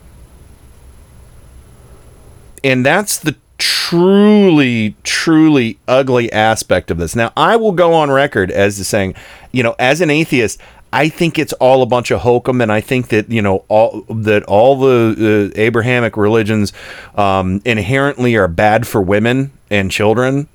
And 2.63 2.85
that's 2.85 3.19
the 3.19 3.35
truly 3.63 4.93
truly 5.03 5.77
ugly 5.87 6.29
aspect 6.33 6.91
of 6.91 6.97
this. 6.97 7.15
Now 7.15 7.31
i 7.37 7.55
will 7.55 7.71
go 7.71 7.93
on 7.93 8.11
record 8.11 8.51
as 8.51 8.75
to 8.75 8.83
saying 8.83 9.15
you 9.53 9.63
know 9.63 9.73
as 9.79 10.01
an 10.01 10.09
atheist 10.09 10.59
i 10.91 11.07
think 11.07 11.39
it's 11.39 11.53
all 11.53 11.81
a 11.81 11.85
bunch 11.85 12.11
of 12.11 12.19
hokum 12.19 12.59
and 12.59 12.69
i 12.73 12.81
think 12.81 13.07
that 13.07 13.29
you 13.29 13.41
know 13.41 13.63
all 13.69 14.01
that 14.09 14.43
all 14.43 14.75
the 14.75 15.51
uh, 15.55 15.57
abrahamic 15.57 16.17
religions 16.17 16.73
um, 17.15 17.61
inherently 17.63 18.35
are 18.35 18.49
bad 18.49 18.85
for 18.85 19.01
women 19.01 19.51
and 19.69 19.89
children. 19.89 20.49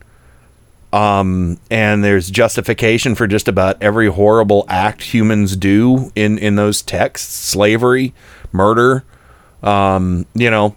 Um, 0.93 1.59
and 1.71 2.05
there's 2.05 2.31
justification 2.31 3.15
for 3.15 3.27
just 3.27 3.49
about 3.49 3.83
every 3.83 4.09
horrible 4.09 4.67
act 4.69 5.03
humans 5.15 5.57
do 5.57 6.13
in 6.15 6.37
in 6.37 6.57
those 6.57 6.83
texts. 6.83 7.33
Slavery 7.35 8.13
murder 8.53 9.03
um, 9.63 10.27
you 10.35 10.51
know 10.51 10.77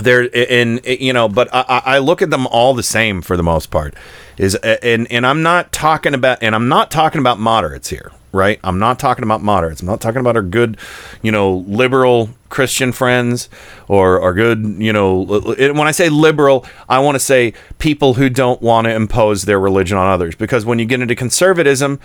there 0.00 0.28
and 0.34 0.80
you 0.86 1.12
know 1.12 1.28
but 1.28 1.48
I, 1.52 1.82
I 1.84 1.98
look 1.98 2.22
at 2.22 2.30
them 2.30 2.46
all 2.46 2.74
the 2.74 2.82
same 2.82 3.22
for 3.22 3.36
the 3.36 3.42
most 3.42 3.70
part. 3.70 3.94
Is 4.38 4.54
and 4.54 5.10
and 5.12 5.26
i'm 5.26 5.42
not 5.42 5.72
talking 5.72 6.14
about 6.14 6.42
and 6.42 6.54
i'm 6.54 6.68
not 6.68 6.90
talking 6.90 7.18
about 7.18 7.38
moderates 7.38 7.90
here 7.90 8.10
right? 8.32 8.58
I'm 8.64 8.78
not 8.78 8.98
talking 8.98 9.24
about 9.24 9.42
moderates. 9.42 9.82
I'm 9.82 9.86
not 9.86 10.00
talking 10.00 10.20
about 10.20 10.36
our 10.36 10.42
good 10.42 10.78
you 11.20 11.30
know 11.30 11.64
liberal 11.68 12.30
christian 12.48 12.92
friends 12.92 13.48
or 13.88 14.20
our 14.20 14.34
good 14.34 14.62
you 14.78 14.92
know 14.92 15.22
when 15.22 15.80
i 15.80 15.90
say 15.90 16.10
liberal 16.10 16.66
i 16.86 16.98
want 16.98 17.14
to 17.14 17.18
say 17.18 17.54
people 17.78 18.12
who 18.12 18.28
don't 18.28 18.60
want 18.60 18.84
to 18.84 18.92
impose 18.92 19.44
their 19.44 19.60
religion 19.60 19.96
on 19.96 20.08
others. 20.08 20.34
Because 20.34 20.66
when 20.66 20.78
you 20.78 20.84
get 20.84 21.00
into 21.00 21.14
conservatism 21.14 22.00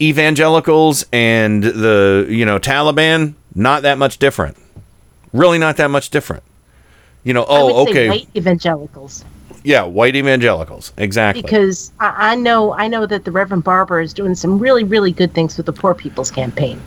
evangelicals 0.00 1.04
and 1.12 1.62
the 1.62 2.26
you 2.28 2.44
know 2.44 2.58
taliban 2.58 3.34
not 3.54 3.82
that 3.82 3.98
much 3.98 4.18
different. 4.18 4.56
Really 5.32 5.58
not 5.58 5.76
that 5.76 5.90
much 5.90 6.10
different 6.10 6.42
you 7.24 7.34
know, 7.34 7.44
oh, 7.48 7.86
okay. 7.88 8.08
white 8.08 8.28
evangelicals. 8.34 9.24
Yeah, 9.62 9.82
white 9.82 10.16
evangelicals. 10.16 10.92
Exactly. 10.96 11.42
Because 11.42 11.92
I, 12.00 12.32
I 12.32 12.34
know 12.34 12.72
I 12.72 12.88
know 12.88 13.06
that 13.06 13.24
the 13.24 13.30
Reverend 13.30 13.64
Barber 13.64 14.00
is 14.00 14.14
doing 14.14 14.34
some 14.34 14.58
really, 14.58 14.84
really 14.84 15.12
good 15.12 15.34
things 15.34 15.56
with 15.56 15.66
the 15.66 15.72
Poor 15.72 15.94
People's 15.94 16.30
Campaign. 16.30 16.80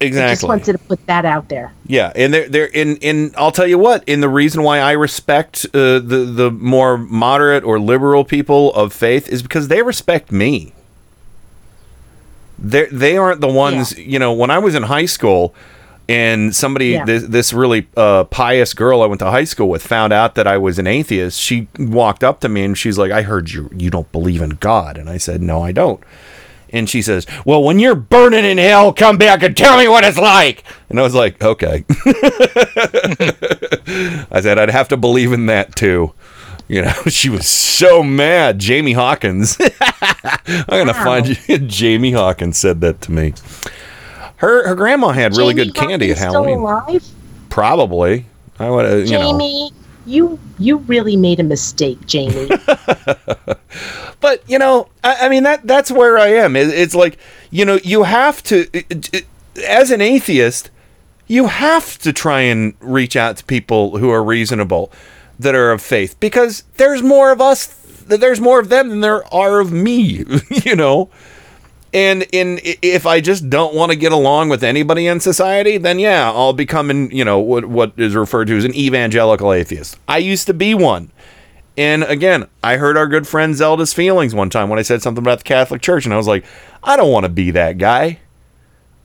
Exactly. 0.00 0.24
I 0.24 0.32
just 0.32 0.44
wanted 0.44 0.72
to 0.72 0.78
put 0.78 1.06
that 1.06 1.24
out 1.24 1.48
there. 1.48 1.72
Yeah, 1.86 2.12
and 2.14 2.32
they're 2.32 2.48
they're 2.48 2.66
in 2.66 2.96
in 2.96 3.32
I'll 3.36 3.52
tell 3.52 3.66
you 3.66 3.78
what, 3.78 4.04
in 4.06 4.20
the 4.20 4.28
reason 4.28 4.62
why 4.62 4.78
I 4.78 4.92
respect 4.92 5.66
uh, 5.74 5.98
the 5.98 6.26
the 6.26 6.50
more 6.50 6.98
moderate 6.98 7.62
or 7.62 7.78
liberal 7.78 8.24
people 8.24 8.72
of 8.74 8.92
faith 8.92 9.28
is 9.28 9.42
because 9.42 9.68
they 9.68 9.82
respect 9.82 10.32
me. 10.32 10.72
They 12.58 12.86
they 12.86 13.16
aren't 13.16 13.40
the 13.40 13.48
ones, 13.48 13.96
you 13.98 14.18
know, 14.18 14.32
when 14.32 14.50
I 14.50 14.58
was 14.58 14.74
in 14.74 14.84
high 14.84 15.06
school 15.06 15.54
and 16.08 16.54
somebody 16.54 16.88
Yeah. 16.90 17.04
this, 17.04 17.22
this 17.24 17.52
really 17.52 17.86
uh, 17.96 18.24
pious 18.24 18.74
girl 18.74 19.02
I 19.02 19.06
went 19.06 19.20
to 19.20 19.30
high 19.30 19.44
school 19.44 19.68
with 19.68 19.82
found 19.86 20.12
out 20.12 20.34
that 20.34 20.46
I 20.46 20.58
was 20.58 20.78
an 20.78 20.86
atheist. 20.86 21.40
She 21.40 21.68
walked 21.78 22.22
up 22.24 22.40
to 22.40 22.48
me 22.48 22.64
and 22.64 22.76
she's 22.76 22.98
like, 22.98 23.10
"I 23.12 23.22
heard 23.22 23.50
you 23.50 23.70
you 23.76 23.90
don't 23.90 24.10
believe 24.12 24.42
in 24.42 24.50
God." 24.50 24.98
And 24.98 25.08
I 25.08 25.16
said, 25.18 25.40
"No, 25.42 25.62
I 25.62 25.72
don't." 25.72 26.02
And 26.70 26.90
she 26.90 27.02
says, 27.02 27.24
"Well, 27.44 27.62
when 27.62 27.78
you're 27.78 27.94
burning 27.94 28.44
in 28.44 28.58
hell, 28.58 28.92
come 28.92 29.16
back 29.16 29.42
and 29.42 29.56
tell 29.56 29.78
me 29.78 29.86
what 29.88 30.02
it's 30.04 30.18
like." 30.18 30.64
And 30.90 30.98
I 30.98 31.02
was 31.02 31.14
like, 31.14 31.42
"Okay." 31.42 31.84
I 34.30 34.40
said 34.42 34.58
I'd 34.58 34.70
have 34.70 34.88
to 34.88 34.96
believe 34.96 35.32
in 35.32 35.46
that 35.46 35.76
too. 35.76 36.12
You 36.68 36.82
know, 36.82 36.92
she 37.08 37.28
was 37.28 37.46
so 37.46 38.02
mad. 38.02 38.58
Jamie 38.58 38.92
Hawkins. 38.94 39.56
I'm 39.80 40.64
gonna 40.66 40.92
Wow. 40.92 41.04
find 41.04 41.48
you. 41.48 41.58
Jamie 41.58 42.12
Hawkins 42.12 42.56
said 42.58 42.80
that 42.80 43.00
to 43.02 43.12
me. 43.12 43.34
Her 44.44 44.68
her 44.68 44.74
grandma 44.74 45.08
had 45.08 45.36
really 45.36 45.54
good 45.54 45.74
candy 45.74 46.10
at 46.10 46.18
Halloween. 46.18 46.54
Still 46.58 46.62
alive? 46.64 47.08
Probably. 47.48 48.26
I 48.58 48.68
would. 48.70 48.84
Uh, 48.86 48.96
you 48.96 49.12
know. 49.12 49.30
Jamie, 49.32 49.70
you 50.06 50.38
you 50.58 50.76
really 50.78 51.16
made 51.16 51.40
a 51.40 51.44
mistake, 51.44 52.04
Jamie. 52.06 52.50
But 54.20 54.42
you 54.48 54.58
know, 54.58 54.88
I, 55.02 55.26
I 55.26 55.28
mean 55.28 55.42
that 55.42 55.66
that's 55.66 55.90
where 55.90 56.16
I 56.18 56.28
am. 56.28 56.56
It, 56.56 56.68
it's 56.68 56.94
like 56.94 57.18
you 57.50 57.64
know, 57.64 57.78
you 57.84 58.04
have 58.04 58.42
to, 58.44 58.66
it- 58.72 59.14
it- 59.14 59.26
as 59.68 59.90
an 59.90 60.00
atheist, 60.00 60.70
you 61.26 61.46
have 61.46 61.98
to 61.98 62.12
try 62.12 62.40
and 62.40 62.74
reach 62.80 63.16
out 63.16 63.36
to 63.36 63.44
people 63.44 63.98
who 63.98 64.10
are 64.10 64.24
reasonable, 64.24 64.90
that 65.38 65.54
are 65.54 65.70
of 65.72 65.82
faith, 65.82 66.18
because 66.20 66.64
there's 66.76 67.02
more 67.02 67.30
of 67.32 67.40
us, 67.40 67.66
there's 68.06 68.40
more 68.40 68.60
of 68.60 68.68
them 68.70 68.88
than 68.88 69.00
there 69.00 69.22
are 69.34 69.60
of 69.60 69.72
me. 69.72 70.24
You 70.64 70.74
know. 70.76 71.10
And 71.94 72.26
in 72.32 72.58
if 72.62 73.06
I 73.06 73.20
just 73.20 73.48
don't 73.48 73.72
want 73.72 73.92
to 73.92 73.96
get 73.96 74.10
along 74.10 74.48
with 74.48 74.64
anybody 74.64 75.06
in 75.06 75.20
society, 75.20 75.78
then 75.78 76.00
yeah, 76.00 76.30
I'll 76.32 76.52
become 76.52 76.90
an 76.90 77.08
you 77.12 77.24
know 77.24 77.38
what 77.38 77.66
what 77.66 77.92
is 77.96 78.16
referred 78.16 78.46
to 78.46 78.56
as 78.56 78.64
an 78.64 78.74
evangelical 78.74 79.52
atheist. 79.52 79.96
I 80.08 80.18
used 80.18 80.48
to 80.48 80.54
be 80.54 80.74
one. 80.74 81.12
And 81.76 82.02
again, 82.04 82.46
I 82.62 82.76
heard 82.76 82.96
our 82.96 83.06
good 83.06 83.26
friend 83.26 83.54
Zelda's 83.54 83.92
feelings 83.92 84.34
one 84.34 84.50
time 84.50 84.68
when 84.68 84.78
I 84.78 84.82
said 84.82 85.02
something 85.02 85.22
about 85.22 85.38
the 85.38 85.44
Catholic 85.44 85.82
Church, 85.82 86.04
and 86.04 86.14
I 86.14 86.16
was 86.16 86.28
like, 86.28 86.44
I 86.84 86.96
don't 86.96 87.10
want 87.10 87.24
to 87.24 87.30
be 87.30 87.50
that 87.52 87.78
guy. 87.78 88.20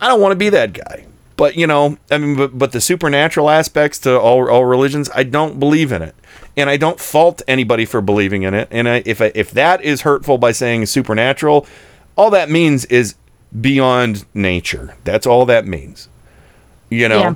I 0.01 0.07
don't 0.07 0.21
want 0.21 0.31
to 0.31 0.37
be 0.37 0.49
that 0.49 0.73
guy. 0.73 1.05
But 1.35 1.55
you 1.55 1.67
know, 1.67 1.97
I 2.09 2.17
mean, 2.17 2.35
but, 2.35 2.57
but 2.57 2.71
the 2.71 2.81
supernatural 2.81 3.51
aspects 3.51 3.99
to 3.99 4.19
all 4.19 4.49
all 4.49 4.65
religions, 4.65 5.11
I 5.13 5.23
don't 5.23 5.59
believe 5.59 5.91
in 5.91 6.01
it, 6.01 6.15
and 6.57 6.71
I 6.71 6.77
don't 6.77 6.99
fault 6.99 7.43
anybody 7.47 7.85
for 7.85 8.01
believing 8.01 8.43
in 8.43 8.55
it. 8.55 8.67
And 8.71 8.89
I, 8.89 9.03
if 9.05 9.21
I, 9.21 9.31
if 9.35 9.51
that 9.51 9.83
is 9.83 10.01
hurtful 10.01 10.39
by 10.39 10.51
saying 10.51 10.87
supernatural, 10.87 11.67
all 12.19 12.29
that 12.31 12.49
means 12.49 12.85
is 12.85 13.15
beyond 13.61 14.25
nature. 14.33 14.95
That's 15.05 15.25
all 15.25 15.45
that 15.47 15.65
means. 15.65 16.07
You 16.89 17.07
know. 17.09 17.19
Yeah. 17.19 17.33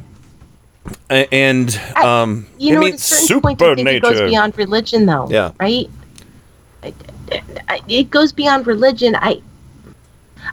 A- 1.09 1.33
And 1.33 1.79
um, 1.95 2.45
You 2.59 2.73
know, 2.73 2.81
I 2.81 2.83
at 2.83 2.85
mean, 2.85 2.93
a 2.95 2.97
certain 2.97 3.41
point, 3.41 3.61
I 3.61 3.75
think 3.75 3.87
it 3.87 4.01
goes 4.01 4.19
beyond 4.19 4.57
religion, 4.57 5.05
though. 5.05 5.27
Yeah. 5.29 5.51
Right. 5.59 5.89
I- 6.83 6.93
I- 7.69 7.79
It 7.87 8.09
goes 8.11 8.31
beyond 8.33 8.67
religion. 8.67 9.15
I. 9.15 9.41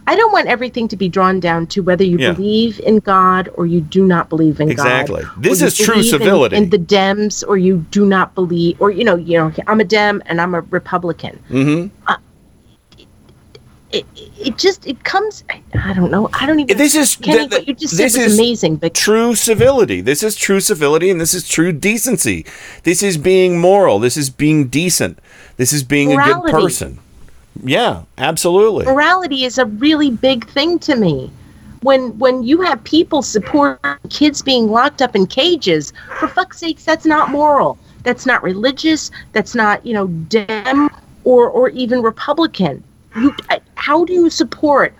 I 0.07 0.14
don't 0.14 0.31
want 0.33 0.47
everything 0.47 0.87
to 0.89 0.97
be 0.97 1.09
drawn 1.09 1.41
down 1.41 1.66
to 1.74 1.81
whether 1.83 2.05
you 2.05 2.16
Yeah. 2.16 2.33
believe 2.33 2.78
in 2.81 3.01
God 3.01 3.49
or 3.55 3.66
you 3.66 3.81
do 3.81 4.07
not 4.07 4.28
believe 4.28 4.61
in 4.61 4.70
Exactly. 4.70 5.22
God. 5.22 5.33
Exactly. 5.39 5.49
This 5.51 5.62
is 5.62 5.76
true 5.76 5.95
believe 5.97 6.14
in- 6.14 6.18
civility. 6.20 6.57
In, 6.57 6.70
the 6.70 6.78
Dems, 6.78 7.43
or 7.49 7.59
you 7.59 7.85
do 7.91 8.07
not 8.07 8.35
believe, 8.37 8.81
or 8.81 8.93
you 8.93 9.03
know, 9.03 9.16
you 9.16 9.37
know, 9.37 9.53
I'm 9.66 9.81
a 9.81 9.85
Dem 9.85 10.22
and 10.26 10.41
I'm 10.41 10.55
a 10.55 10.61
Republican. 10.61 11.41
Mm-hmm. 11.51 12.12
It, 13.93 14.07
it 14.38 14.57
just 14.57 14.86
it 14.86 15.03
comes. 15.03 15.43
I, 15.74 15.93
don't 15.93 16.12
know. 16.12 16.30
I 16.32 16.47
don't 16.47 16.61
even. 16.61 16.76
This 16.76 16.95
is 16.95 17.16
Kenny, 17.16 17.38
th- 17.38 17.51
th- 17.51 17.61
what 17.61 17.68
you 17.68 17.74
just 17.74 17.97
this 17.97 18.16
is 18.16 18.38
amazing. 18.38 18.76
But 18.76 18.95
true 18.95 19.34
civility. 19.34 20.01
This 20.01 20.22
is 20.22 20.36
true 20.36 20.61
civility, 20.61 21.11
and 21.11 21.20
this 21.20 21.34
is 21.34 21.49
true 21.49 21.72
decency. 21.72 22.47
This 22.84 23.03
is 23.03 23.18
being 23.18 23.59
moral. 23.59 23.99
This 23.99 24.16
is 24.16 24.30
being 24.30 24.68
decent. 24.68 25.18
This 25.57 25.72
is 25.72 25.82
being 25.82 26.12
a 26.12 26.24
good 26.24 26.53
person. 26.53 27.01
Yeah, 27.64 28.05
absolutely. 28.16 28.86
morality 28.86 29.45
is 29.45 29.59
a 29.59 29.66
really 29.66 30.11
big 30.11 30.49
thing 30.51 30.78
to 30.80 30.95
me. 30.95 31.30
When 31.82 32.16
when 32.18 32.43
you 32.45 32.61
have 32.61 32.82
people 32.84 33.22
support 33.22 33.80
kids 34.09 34.41
being 34.41 34.68
locked 34.70 35.03
up 35.03 35.16
in 35.16 35.26
cages, 35.26 35.93
for 36.18 36.28
fuck's 36.28 36.59
sakes, 36.59 36.84
that's 36.84 37.07
not 37.07 37.30
moral. 37.30 37.76
That's 38.05 38.24
not 38.24 38.43
religious. 38.43 39.11
That's 39.32 39.55
not 39.55 39.84
you 39.84 39.95
know 39.95 40.07
Dem 40.07 40.91
or 41.24 41.49
or 41.49 41.70
even 41.70 42.03
Republican. 42.03 42.84
You, 43.16 43.34
I- 43.49 43.61
how 43.91 44.05
do 44.05 44.12
you 44.12 44.30
support 44.30 44.95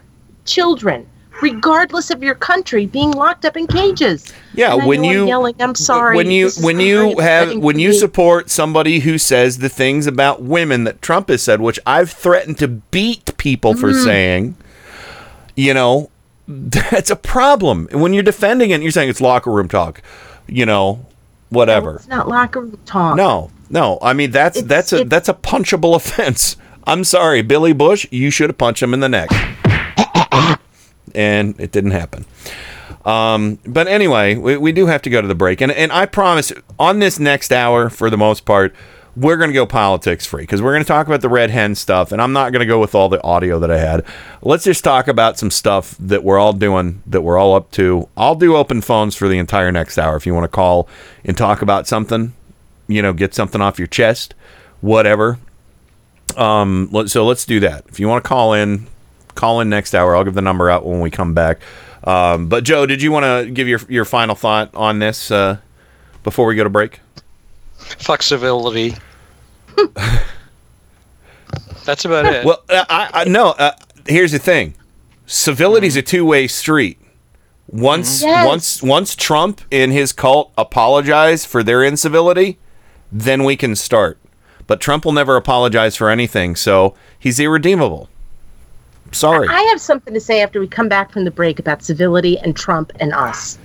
children, 0.47 1.07
regardless 1.41 2.11
of 2.11 2.25
your 2.25 2.35
country, 2.35 2.87
being 2.87 3.13
locked 3.13 3.45
up 3.45 3.57
in 3.57 3.69
cages? 3.69 4.33
Yeah, 4.53 4.75
And 4.75 4.85
when 4.85 5.05
you 5.05 5.29
yelling, 5.29 5.55
I'm 5.61 5.77
sorry. 5.77 6.17
when 6.17 6.29
you 6.33 6.51
when 6.61 6.81
you 6.81 7.17
have 7.21 7.57
when 7.57 7.79
you 7.79 7.93
support 7.93 8.51
somebody 8.51 8.99
who 8.99 9.17
says 9.17 9.59
the 9.59 9.69
things 9.69 10.09
about 10.09 10.43
women 10.43 10.83
that 10.85 11.01
Trump 11.03 11.29
has 11.29 11.41
said, 11.41 11.61
which 11.61 11.79
I've 11.87 12.11
threatened 12.11 12.59
to 12.59 12.67
beat 12.67 13.37
people 13.37 13.75
for 13.75 13.91
Mm. 13.93 14.05
saying, 14.05 14.57
you 15.55 15.73
know, 15.73 16.11
that's 16.49 17.11
a 17.11 17.17
problem. 17.17 17.87
When 17.93 18.13
you're 18.13 18.25
defending 18.25 18.71
it, 18.71 18.83
you're 18.83 18.91
saying 18.91 19.09
it's 19.09 19.21
locker 19.21 19.53
room 19.53 19.69
talk, 19.69 20.03
you 20.49 20.67
know, 20.67 21.07
whatever. 21.51 21.95
It's 21.95 22.09
not 22.09 22.27
locker 22.27 22.61
room 22.63 22.77
talk. 22.87 23.15
No, 23.15 23.53
no. 23.71 24.01
I 24.03 24.15
mean 24.15 24.33
that's 24.33 24.61
that's 24.63 24.93
a 24.93 25.05
that's 25.05 25.29
a 25.29 25.35
punchable 25.35 25.95
offense. 26.01 26.57
I'm 26.85 27.05
sorry, 27.05 27.43
Billy 27.43 27.73
Bush. 27.73 28.07
You 28.11 28.31
should 28.31 28.51
have 28.51 28.59
punched 28.59 28.83
him 28.83 28.95
in 28.95 29.01
the 29.01 29.09
neck, 29.09 29.31
and 31.15 31.59
it 31.61 31.73
didn't 31.73 31.93
happen. 31.93 32.25
Um, 33.05 33.59
but 33.67 33.89
anyway, 33.89 34.35
we, 34.35 34.57
we 34.57 34.73
do 34.73 34.87
have 34.87 35.03
to 35.03 35.11
go 35.11 35.23
to 35.23 35.29
the 35.29 35.35
break, 35.35 35.61
and 35.61 35.73
and 35.73 35.93
I 35.93 36.07
promise 36.07 36.53
on 36.79 36.99
this 36.99 37.19
next 37.19 37.53
hour, 37.53 37.91
for 37.91 38.11
the 38.11 38.19
most 38.19 38.45
part, 38.45 38.75
we're 39.17 39.37
going 39.37 39.51
to 39.51 39.55
go 39.55 39.67
politics 39.67 40.27
free 40.27 40.43
because 40.43 40.61
we're 40.63 40.73
going 40.73 40.85
to 40.85 40.89
talk 40.89 41.07
about 41.07 41.21
the 41.21 41.29
red 41.29 41.51
hen 41.51 41.75
stuff, 41.75 42.13
and 42.13 42.21
I'm 42.21 42.33
not 42.33 42.53
going 42.53 42.61
to 42.61 42.67
go 42.67 42.79
with 42.79 42.95
all 42.95 43.09
the 43.09 43.23
audio 43.23 43.59
that 43.59 43.71
I 43.71 43.79
had. 43.79 44.05
Let's 44.43 44.65
just 44.65 44.85
talk 44.85 45.09
about 45.09 45.39
some 45.39 45.51
stuff 45.51 45.97
that 45.99 46.25
we're 46.25 46.39
all 46.39 46.53
doing, 46.53 47.03
that 47.07 47.23
we're 47.23 47.39
all 47.39 47.55
up 47.55 47.71
to. 47.73 48.09
I'll 48.17 48.35
do 48.35 48.57
open 48.57 48.81
phones 48.81 49.17
for 49.17 49.29
the 49.29 49.39
entire 49.39 49.73
next 49.73 49.99
hour 49.99 50.17
if 50.17 50.27
you 50.27 50.35
want 50.35 50.45
to 50.45 50.49
call 50.49 50.89
and 51.25 51.37
talk 51.37 51.63
about 51.63 51.87
something 51.87 52.35
you 52.91 53.01
know, 53.01 53.13
get 53.13 53.35
something 53.35 53.61
off 53.61 53.79
your 53.79 53.87
chest, 53.87 54.35
whatever. 54.81 55.39
Um, 56.37 56.89
let- 56.93 57.11
so 57.11 57.27
let's 57.27 57.45
do 57.45 57.61
that. 57.61 57.85
If 57.89 57.99
you 58.01 58.09
want 58.09 58.23
to 58.25 58.29
call 58.29 58.55
in, 58.55 58.87
call 59.35 59.61
in 59.61 59.69
next 59.69 59.95
hour. 59.95 60.15
I'll 60.17 60.25
give 60.25 60.35
the 60.35 60.43
number 60.43 60.71
out 60.71 60.85
when 60.87 61.01
we 61.01 61.11
come 61.11 61.35
back. 61.35 61.59
Um, 62.05 62.49
but 62.49 62.65
Joe, 62.65 62.87
did 62.87 63.03
you 63.03 63.13
want 63.13 63.25
to 63.25 63.51
give 63.51 63.69
your 63.69 63.81
your 63.89 64.05
final 64.05 64.35
thought 64.35 64.75
on 64.75 64.99
this 65.01 65.31
uh, 65.31 65.59
before 66.25 66.47
we 66.47 66.55
go 66.55 66.65
to 66.65 66.71
break? 66.71 67.01
Flexibility. 67.77 68.95
That's 71.85 72.05
about 72.05 72.27
it. 72.27 72.45
Well, 72.45 72.63
uh, 72.69 72.85
I, 72.89 73.11
I 73.13 73.25
no. 73.25 73.51
Uh, 73.51 73.73
here's 74.07 74.33
the 74.33 74.39
thing: 74.39 74.75
civility's 75.27 75.97
a 75.97 76.03
two 76.03 76.25
way 76.25 76.47
street. 76.47 76.99
Once 77.69 78.23
Yes. 78.23 78.47
once 78.47 78.83
once 78.83 79.15
Trump 79.17 79.61
and 79.71 79.93
his 79.93 80.13
cult 80.13 80.53
apologize 80.59 81.45
for 81.45 81.63
their 81.63 81.83
incivility, 81.85 82.59
then 83.13 83.45
we 83.45 83.57
can 83.57 83.77
start. 83.77 84.19
But 84.71 84.79
Trump 84.79 85.05
will 85.05 85.11
never 85.11 85.35
apologize 85.35 85.97
for 85.97 86.11
anything, 86.11 86.55
so 86.55 86.95
he's 87.19 87.41
irredeemable. 87.41 88.09
Sorry. 89.11 89.49
I 89.49 89.63
have 89.63 89.81
something 89.81 90.15
to 90.15 90.21
say 90.21 90.43
after 90.43 90.61
we 90.61 90.69
come 90.69 90.89
back 90.89 91.11
from 91.11 91.25
the 91.25 91.33
break 91.33 91.59
about 91.59 91.83
civility 91.83 92.39
and 92.39 92.55
Trump 92.55 92.93
and 93.01 93.13
us. 93.13 93.59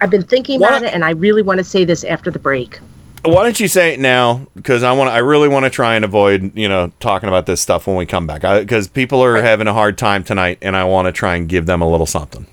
I've 0.00 0.08
been 0.08 0.22
thinking 0.22 0.56
about 0.56 0.82
it, 0.82 0.94
and 0.94 1.04
I 1.04 1.10
really 1.10 1.42
want 1.42 1.58
to 1.58 1.64
say 1.64 1.84
this 1.84 2.04
after 2.04 2.30
the 2.30 2.38
break. 2.38 2.78
Why 3.22 3.42
don't 3.42 3.60
you 3.60 3.68
say 3.68 3.92
it 3.92 4.00
now? 4.00 4.46
Because 4.56 4.82
I 4.82 4.92
want, 4.92 5.10
I 5.10 5.18
really 5.18 5.46
want 5.46 5.64
to 5.64 5.70
try 5.70 5.94
and 5.94 6.06
avoid, 6.06 6.56
you 6.56 6.70
know, 6.70 6.90
talking 7.00 7.28
about 7.28 7.44
this 7.44 7.60
stuff 7.60 7.86
when 7.86 7.96
we 7.96 8.06
come 8.06 8.26
back. 8.26 8.40
Because 8.40 8.88
people 8.88 9.22
are 9.22 9.42
having 9.42 9.66
a 9.66 9.74
hard 9.74 9.98
time 9.98 10.24
tonight, 10.24 10.56
and 10.62 10.74
I 10.74 10.84
want 10.84 11.04
to 11.04 11.12
try 11.12 11.36
and 11.36 11.50
give 11.50 11.66
them 11.66 11.82
a 11.82 11.90
little 11.90 12.06
something. 12.06 12.46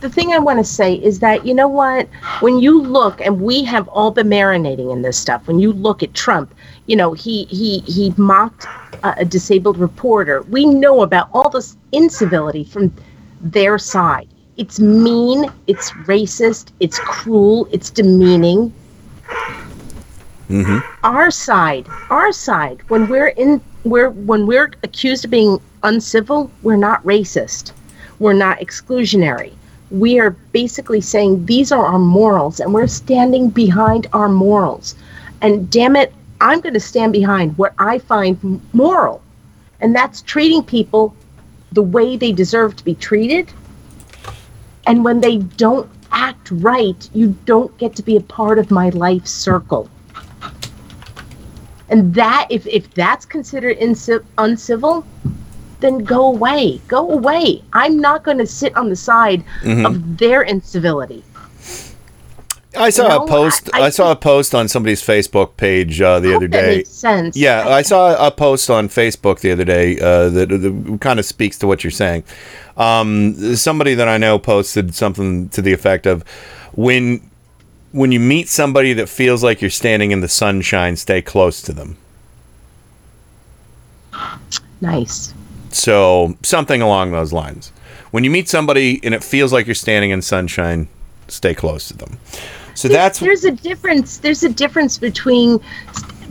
The 0.00 0.10
thing 0.10 0.32
I 0.32 0.38
want 0.38 0.58
to 0.58 0.64
say 0.64 0.94
is 0.96 1.20
that, 1.20 1.46
you 1.46 1.54
know 1.54 1.68
what? 1.68 2.08
When 2.40 2.58
you 2.58 2.82
look, 2.82 3.20
and 3.20 3.40
we 3.40 3.62
have 3.62 3.86
all 3.86 4.10
been 4.10 4.26
marinating 4.26 4.92
in 4.92 5.02
this 5.02 5.16
stuff, 5.16 5.46
when 5.46 5.60
you 5.60 5.72
look 5.72 6.02
at 6.02 6.12
Trump, 6.12 6.52
you 6.86 6.96
know, 6.96 7.12
he, 7.12 7.44
he, 7.44 7.80
he 7.80 8.12
mocked 8.16 8.66
a, 9.02 9.14
a 9.18 9.24
disabled 9.24 9.78
reporter. 9.78 10.42
We 10.42 10.66
know 10.66 11.02
about 11.02 11.28
all 11.32 11.48
this 11.48 11.76
incivility 11.92 12.64
from 12.64 12.92
their 13.40 13.78
side. 13.78 14.28
It's 14.56 14.78
mean, 14.78 15.50
it's 15.66 15.90
racist, 16.06 16.70
it's 16.80 16.98
cruel, 16.98 17.68
it's 17.72 17.90
demeaning. 17.90 18.72
Mm-hmm. 20.50 20.78
our 21.02 21.30
side 21.30 21.86
our 22.10 22.30
side 22.30 22.82
when 22.88 23.08
we're 23.08 23.28
in 23.28 23.62
we're 23.84 24.10
when 24.10 24.46
we're 24.46 24.70
accused 24.82 25.24
of 25.24 25.30
being 25.30 25.58
uncivil 25.84 26.50
we're 26.62 26.76
not 26.76 27.02
racist 27.02 27.72
we're 28.18 28.34
not 28.34 28.58
exclusionary 28.58 29.54
we 29.90 30.20
are 30.20 30.32
basically 30.52 31.00
saying 31.00 31.46
these 31.46 31.72
are 31.72 31.86
our 31.86 31.98
morals 31.98 32.60
and 32.60 32.74
we're 32.74 32.86
standing 32.86 33.48
behind 33.48 34.06
our 34.12 34.28
morals 34.28 34.94
and 35.40 35.70
damn 35.70 35.96
it 35.96 36.12
i'm 36.44 36.60
going 36.60 36.74
to 36.74 36.80
stand 36.92 37.12
behind 37.12 37.56
what 37.58 37.72
i 37.78 37.98
find 37.98 38.60
moral. 38.72 39.20
And 39.80 39.94
that's 39.94 40.22
treating 40.22 40.62
people 40.62 41.14
the 41.72 41.82
way 41.82 42.16
they 42.16 42.32
deserve 42.32 42.74
to 42.76 42.84
be 42.84 42.94
treated. 42.94 43.52
And 44.86 45.04
when 45.04 45.20
they 45.20 45.38
don't 45.64 45.90
act 46.12 46.50
right 46.52 47.08
you 47.12 47.36
don't 47.44 47.76
get 47.78 47.96
to 47.96 48.02
be 48.02 48.16
a 48.16 48.20
part 48.20 48.58
of 48.58 48.70
my 48.70 48.88
life 48.90 49.26
circle. 49.26 49.88
And 51.90 52.14
that 52.14 52.46
if 52.50 52.66
if 52.66 52.92
that's 52.94 53.26
considered 53.26 53.78
inci- 53.78 54.24
uncivil 54.38 55.04
then 55.80 55.98
go 55.98 56.26
away. 56.26 56.80
Go 56.88 57.10
away. 57.10 57.62
I'm 57.74 57.98
not 58.00 58.22
going 58.22 58.38
to 58.38 58.46
sit 58.46 58.74
on 58.76 58.88
the 58.88 58.96
side 58.96 59.44
Mhm. 59.62 59.84
of 59.86 60.16
their 60.18 60.42
incivility 60.42 61.22
I 62.76 62.90
saw 62.90 63.02
You 63.04 63.08
know, 63.10 63.24
a 63.24 63.28
post. 63.28 63.70
I, 63.72 63.82
I- 63.82 63.90
saw 63.90 64.10
a 64.12 64.16
post 64.16 64.54
on 64.54 64.68
somebody's 64.68 65.02
Facebook 65.02 65.56
page 65.56 66.00
uh, 66.00 66.20
the 66.20 66.34
other 66.36 66.48
that 66.48 66.60
day. 66.60 66.76
makes 66.78 66.90
sense. 66.90 67.36
Yeah, 67.36 67.68
I 67.68 67.82
saw 67.82 68.26
a 68.26 68.30
post 68.30 68.70
on 68.70 68.88
Facebook 68.88 69.40
the 69.40 69.52
other 69.52 69.64
day 69.64 69.98
uh, 70.00 70.28
that, 70.30 70.48
that 70.48 70.98
kind 71.00 71.18
of 71.18 71.24
speaks 71.24 71.58
to 71.58 71.66
what 71.66 71.84
you're 71.84 71.90
saying. 71.90 72.24
Um, 72.76 73.34
somebody 73.56 73.94
that 73.94 74.08
I 74.08 74.18
know 74.18 74.38
posted 74.38 74.94
something 74.94 75.48
to 75.50 75.62
the 75.62 75.72
effect 75.72 76.06
of, 76.06 76.22
"When 76.72 77.30
when 77.92 78.10
you 78.10 78.18
meet 78.20 78.48
somebody 78.48 78.92
that 78.94 79.08
feels 79.08 79.44
like 79.44 79.60
you're 79.60 79.70
standing 79.70 80.10
in 80.10 80.20
the 80.20 80.28
sunshine, 80.28 80.96
stay 80.96 81.22
close 81.22 81.62
to 81.62 81.72
them." 81.72 81.96
Nice. 84.80 85.32
So 85.70 86.36
something 86.42 86.82
along 86.82 87.12
those 87.12 87.32
lines. 87.32 87.70
When 88.10 88.22
you 88.24 88.30
meet 88.30 88.48
somebody 88.48 89.00
and 89.02 89.14
it 89.14 89.24
feels 89.24 89.52
like 89.52 89.66
you're 89.66 89.74
standing 89.74 90.10
in 90.10 90.22
sunshine, 90.22 90.88
stay 91.28 91.54
close 91.54 91.88
to 91.88 91.96
them. 91.96 92.18
So 92.74 92.88
that's 92.88 93.20
there's 93.20 93.44
a 93.44 93.50
difference. 93.52 94.18
There's 94.18 94.42
a 94.42 94.48
difference 94.48 94.98
between 94.98 95.60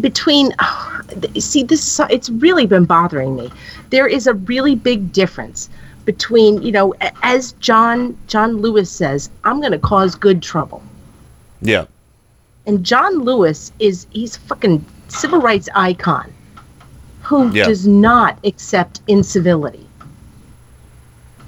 between. 0.02 0.54
oh, 0.60 1.02
see, 1.40 1.64
this 1.64 2.00
it's 2.10 2.30
really 2.30 2.66
been 2.66 2.86
bothering 2.86 3.36
me. 3.36 3.52
There 3.90 4.08
is 4.08 4.28
a 4.28 4.34
really 4.34 4.76
big 4.76 5.12
difference 5.14 5.70
between 6.06 6.62
you 6.62 6.72
know, 6.72 6.94
as 7.22 7.54
John 7.54 8.18
John 8.28 8.58
Lewis 8.58 8.92
says, 8.92 9.30
I'm 9.44 9.60
going 9.62 9.72
to 9.72 9.80
cause 9.80 10.16
good 10.16 10.42
trouble. 10.42 10.82
yeah. 11.62 11.86
And 12.66 12.86
John 12.86 13.20
Lewis 13.20 13.74
is 13.80 14.08
he's 14.12 14.38
a 14.38 14.40
fucking 14.40 14.86
civil 15.10 15.40
rights 15.42 15.68
icon 15.76 16.32
who 17.22 17.52
Yeah. 17.52 17.66
does 17.66 17.86
not 17.86 18.38
accept 18.46 19.02
incivility. 19.10 19.86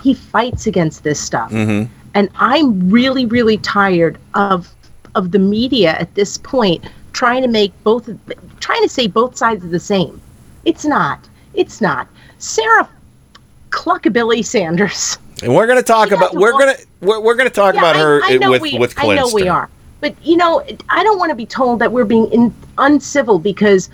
He 0.03 0.13
fights 0.13 0.67
against 0.67 1.03
this 1.03 1.19
stuff. 1.19 1.51
Mm-hmm. 1.51 1.89
And 2.15 2.29
I'm 2.35 2.89
really, 2.89 3.25
really 3.25 3.57
tired 3.57 4.17
of 4.33 4.74
of 5.15 5.31
the 5.31 5.39
media 5.39 5.93
at 5.93 6.13
this 6.15 6.37
point 6.37 6.83
trying 7.13 7.41
to 7.41 7.47
make 7.47 7.71
both 7.83 8.09
trying 8.59 8.83
to 8.83 8.89
say 8.89 9.07
both 9.07 9.37
sides 9.37 9.63
are 9.63 9.69
the 9.69 9.79
same. 9.79 10.21
It's 10.65 10.85
not. 10.85 11.19
It's 11.53 11.81
not. 11.81 12.07
Sarah 12.37 12.89
Cluckabilly 13.69 14.45
Sanders. 14.45 15.17
And 15.43 15.53
we're 15.53 15.67
going 15.67 15.79
to 15.79 15.83
talk 15.83 16.11
about 16.11 16.33
we're 16.33 16.51
going 16.51 16.75
to 16.75 16.85
we're, 17.01 17.19
we're 17.19 17.35
going 17.35 17.49
to 17.49 17.53
talk 17.53 17.73
Yeah, 17.75 17.81
about 17.81 17.95
her 17.95 18.21
I 18.23 18.37
with 18.49 18.61
we, 18.61 18.77
with 18.77 18.93
I 18.97 19.15
know 19.15 19.29
we 19.33 19.47
are. 19.47 19.69
But 20.01 20.15
you 20.25 20.37
know, 20.37 20.63
I 20.89 21.03
don't 21.03 21.17
want 21.17 21.29
to 21.29 21.35
be 21.35 21.45
told 21.45 21.79
that 21.79 21.91
we're 21.91 22.05
being 22.05 22.31
in, 22.31 22.53
uncivil 22.77 23.39
because 23.39 23.89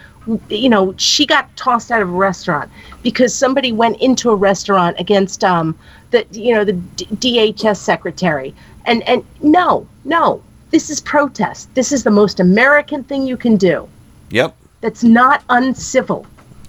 you 0.49 0.69
know 0.69 0.93
she 0.97 1.25
got 1.25 1.55
tossed 1.55 1.91
out 1.91 2.01
of 2.01 2.09
a 2.09 2.11
restaurant 2.11 2.71
because 3.01 3.33
somebody 3.33 3.71
went 3.71 3.99
into 4.01 4.29
a 4.29 4.35
restaurant 4.35 4.99
against 4.99 5.43
um 5.43 5.77
the 6.11 6.25
you 6.31 6.53
know 6.53 6.63
the 6.63 6.73
D- 6.73 7.05
DHS 7.53 7.77
secretary. 7.77 8.53
And 8.85 9.03
and 9.03 9.23
no, 9.41 9.87
no, 10.05 10.41
this 10.71 10.89
is 10.89 10.99
protest. 11.01 11.73
This 11.75 11.91
is 11.91 12.03
the 12.03 12.11
most 12.11 12.39
American 12.39 13.03
thing 13.03 13.27
you 13.27 13.37
can 13.37 13.57
do. 13.57 13.87
Yep, 14.29 14.55
That's 14.81 15.03
not 15.03 15.43
uncivil. 15.49 16.25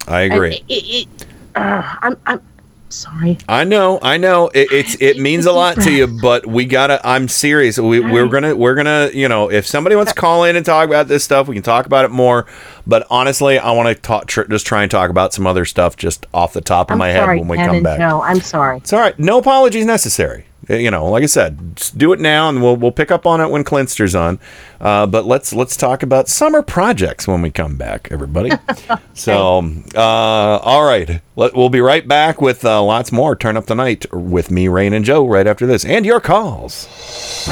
I 0.07 0.21
agree. 0.21 0.63
It, 0.67 1.07
it, 1.07 1.25
uh, 1.55 1.95
I'm 2.01 2.17
I'm 2.25 2.41
sorry. 2.89 3.37
I 3.47 3.63
know, 3.63 3.99
I 4.01 4.17
know. 4.17 4.49
It, 4.49 4.71
it's 4.71 4.97
it 5.01 5.17
means 5.17 5.45
a 5.45 5.51
lot 5.53 5.75
to 5.81 5.91
you, 5.91 6.07
but 6.21 6.45
we 6.45 6.65
gotta. 6.65 6.99
I'm 7.07 7.27
serious. 7.29 7.79
We 7.79 8.01
we're 8.01 8.27
gonna 8.27 8.55
we're 8.55 8.75
gonna 8.75 9.11
you 9.13 9.29
know 9.29 9.49
if 9.49 9.65
somebody 9.65 9.95
wants 9.95 10.11
to 10.13 10.19
call 10.19 10.43
in 10.43 10.55
and 10.55 10.65
talk 10.65 10.87
about 10.87 11.07
this 11.07 11.23
stuff, 11.23 11.47
we 11.47 11.55
can 11.55 11.63
talk 11.63 11.85
about 11.85 12.03
it 12.05 12.11
more. 12.11 12.45
But 12.85 13.07
honestly, 13.09 13.57
I 13.57 13.71
want 13.71 13.95
to 13.95 14.01
talk 14.01 14.27
tr- 14.27 14.43
just 14.43 14.65
try 14.67 14.81
and 14.83 14.91
talk 14.91 15.09
about 15.09 15.33
some 15.33 15.47
other 15.47 15.63
stuff 15.63 15.95
just 15.95 16.25
off 16.33 16.51
the 16.53 16.61
top 16.61 16.89
of 16.89 16.93
I'm 16.93 16.97
my 16.99 17.13
sorry, 17.13 17.37
head 17.39 17.47
when 17.47 17.57
we 17.59 17.65
come 17.65 17.81
back. 17.81 17.99
No, 17.99 18.21
I'm 18.21 18.41
sorry. 18.41 18.77
It's 18.77 18.91
all 18.91 18.99
right. 18.99 19.17
No 19.17 19.37
apologies 19.39 19.85
necessary. 19.85 20.45
Uh, 20.69 20.75
You 20.75 20.91
know, 20.91 21.05
like 21.07 21.23
I 21.23 21.27
said, 21.27 21.75
just 21.75 21.97
do 21.97 22.13
it 22.13 22.19
now, 22.19 22.49
and 22.49 22.61
we'll 22.61 22.75
we'll 22.75 22.91
pick 22.91 23.11
up 23.11 23.25
on 23.25 23.41
it 23.41 23.49
when 23.49 23.63
Clinster's 23.63 24.15
on. 24.15 24.39
Uh, 24.79 25.05
but 25.05 25.25
let's 25.25 25.53
let's 25.53 25.75
talk 25.77 26.03
about 26.03 26.27
summer 26.27 26.61
projects 26.61 27.27
when 27.27 27.41
we 27.41 27.49
come 27.49 27.75
back, 27.77 28.07
everybody. 28.11 28.51
so, 29.13 29.59
uh, 29.95 29.99
all 29.99 30.83
right, 30.85 31.21
Let, 31.35 31.55
we'll 31.55 31.69
be 31.69 31.81
right 31.81 32.07
back 32.07 32.41
with 32.41 32.65
uh, 32.65 32.81
lots 32.83 33.11
more. 33.11 33.35
Turn 33.35 33.55
up 33.57 33.65
the 33.65 33.75
night 33.75 34.05
with 34.13 34.51
me, 34.51 34.67
Rain, 34.67 34.93
and 34.93 35.05
Joe 35.05 35.25
right 35.27 35.47
after 35.47 35.65
this, 35.65 35.85
and 35.85 36.05
your 36.05 36.19
calls. 36.19 36.87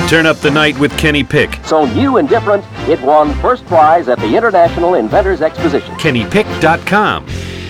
Turn 0.09 0.25
up 0.25 0.37
the 0.37 0.51
night 0.51 0.77
with 0.79 0.97
Kenny 0.97 1.23
Pick. 1.23 1.53
So 1.65 1.85
new 1.85 2.17
and 2.17 2.27
different, 2.29 2.65
it 2.89 3.01
won 3.01 3.33
first 3.41 3.65
prize 3.65 4.07
at 4.07 4.19
the 4.19 4.35
International 4.35 4.95
Inventors 4.95 5.41
Exposition. 5.41 5.95
KennyPick.com. 5.95 7.27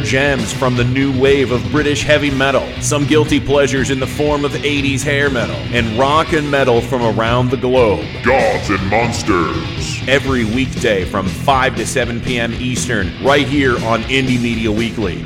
gems 0.00 0.52
from 0.52 0.76
the 0.76 0.84
new 0.84 1.18
wave 1.20 1.50
of 1.50 1.62
British 1.70 2.02
heavy 2.02 2.30
metal, 2.30 2.66
some 2.80 3.06
guilty 3.06 3.40
pleasures 3.40 3.90
in 3.90 3.98
the 3.98 4.06
form 4.06 4.44
of 4.44 4.52
80s 4.52 5.02
hair 5.02 5.30
metal, 5.30 5.56
and 5.74 5.98
rock 5.98 6.32
and 6.32 6.50
metal 6.50 6.80
from 6.80 7.02
around 7.02 7.50
the 7.50 7.56
globe. 7.56 8.04
Gods 8.24 8.70
and 8.70 8.84
Monsters. 8.88 10.08
Every 10.08 10.44
weekday 10.44 11.04
from 11.04 11.26
5 11.26 11.76
to 11.76 11.86
7 11.86 12.20
p.m. 12.20 12.52
Eastern, 12.54 13.12
right 13.22 13.46
here 13.46 13.74
on 13.86 14.02
Indie 14.02 14.40
Media 14.40 14.70
Weekly. 14.70 15.24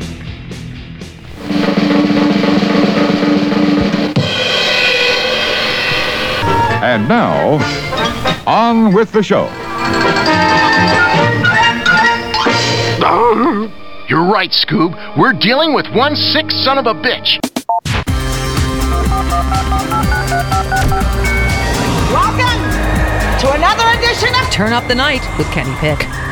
And 6.82 7.08
now, 7.08 7.58
on 8.46 8.92
with 8.92 9.12
the 9.12 9.22
show. 9.22 9.48
You're 14.08 14.24
right, 14.24 14.50
Scoob. 14.50 15.16
We're 15.16 15.32
dealing 15.32 15.74
with 15.74 15.86
one 15.94 16.16
sick 16.16 16.50
son 16.50 16.76
of 16.76 16.86
a 16.86 16.94
bitch. 16.94 17.38
Welcome 22.10 22.60
to 23.40 23.52
another 23.52 23.98
edition 23.98 24.34
of 24.34 24.50
Turn 24.50 24.72
Up 24.72 24.86
the 24.88 24.94
Night 24.96 25.22
with 25.38 25.46
Kenny 25.52 25.74
Pick. 25.76 26.31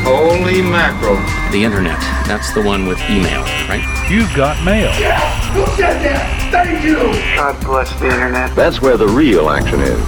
Holy 0.03 0.61
mackerel. 0.61 1.15
The 1.51 1.63
internet. 1.63 1.99
That's 2.25 2.53
the 2.53 2.61
one 2.61 2.87
with 2.87 2.99
email, 3.09 3.41
right? 3.69 3.83
You've 4.09 4.33
got 4.35 4.63
mail. 4.65 4.91
Yeah! 4.99 5.19
Who 5.53 5.65
said 5.75 6.01
that? 6.03 6.51
Thank 6.51 6.83
you. 6.83 6.97
God 7.35 7.63
bless 7.63 7.97
the 7.99 8.05
internet. 8.07 8.55
That's 8.55 8.81
where 8.81 8.97
the 8.97 9.07
real 9.07 9.49
action 9.49 9.79
is. 9.79 10.01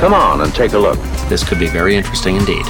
Come 0.00 0.12
on 0.12 0.40
and 0.40 0.54
take 0.54 0.72
a 0.72 0.78
look. 0.78 0.98
This 1.28 1.48
could 1.48 1.58
be 1.58 1.68
very 1.68 1.94
interesting 1.94 2.36
indeed. 2.36 2.66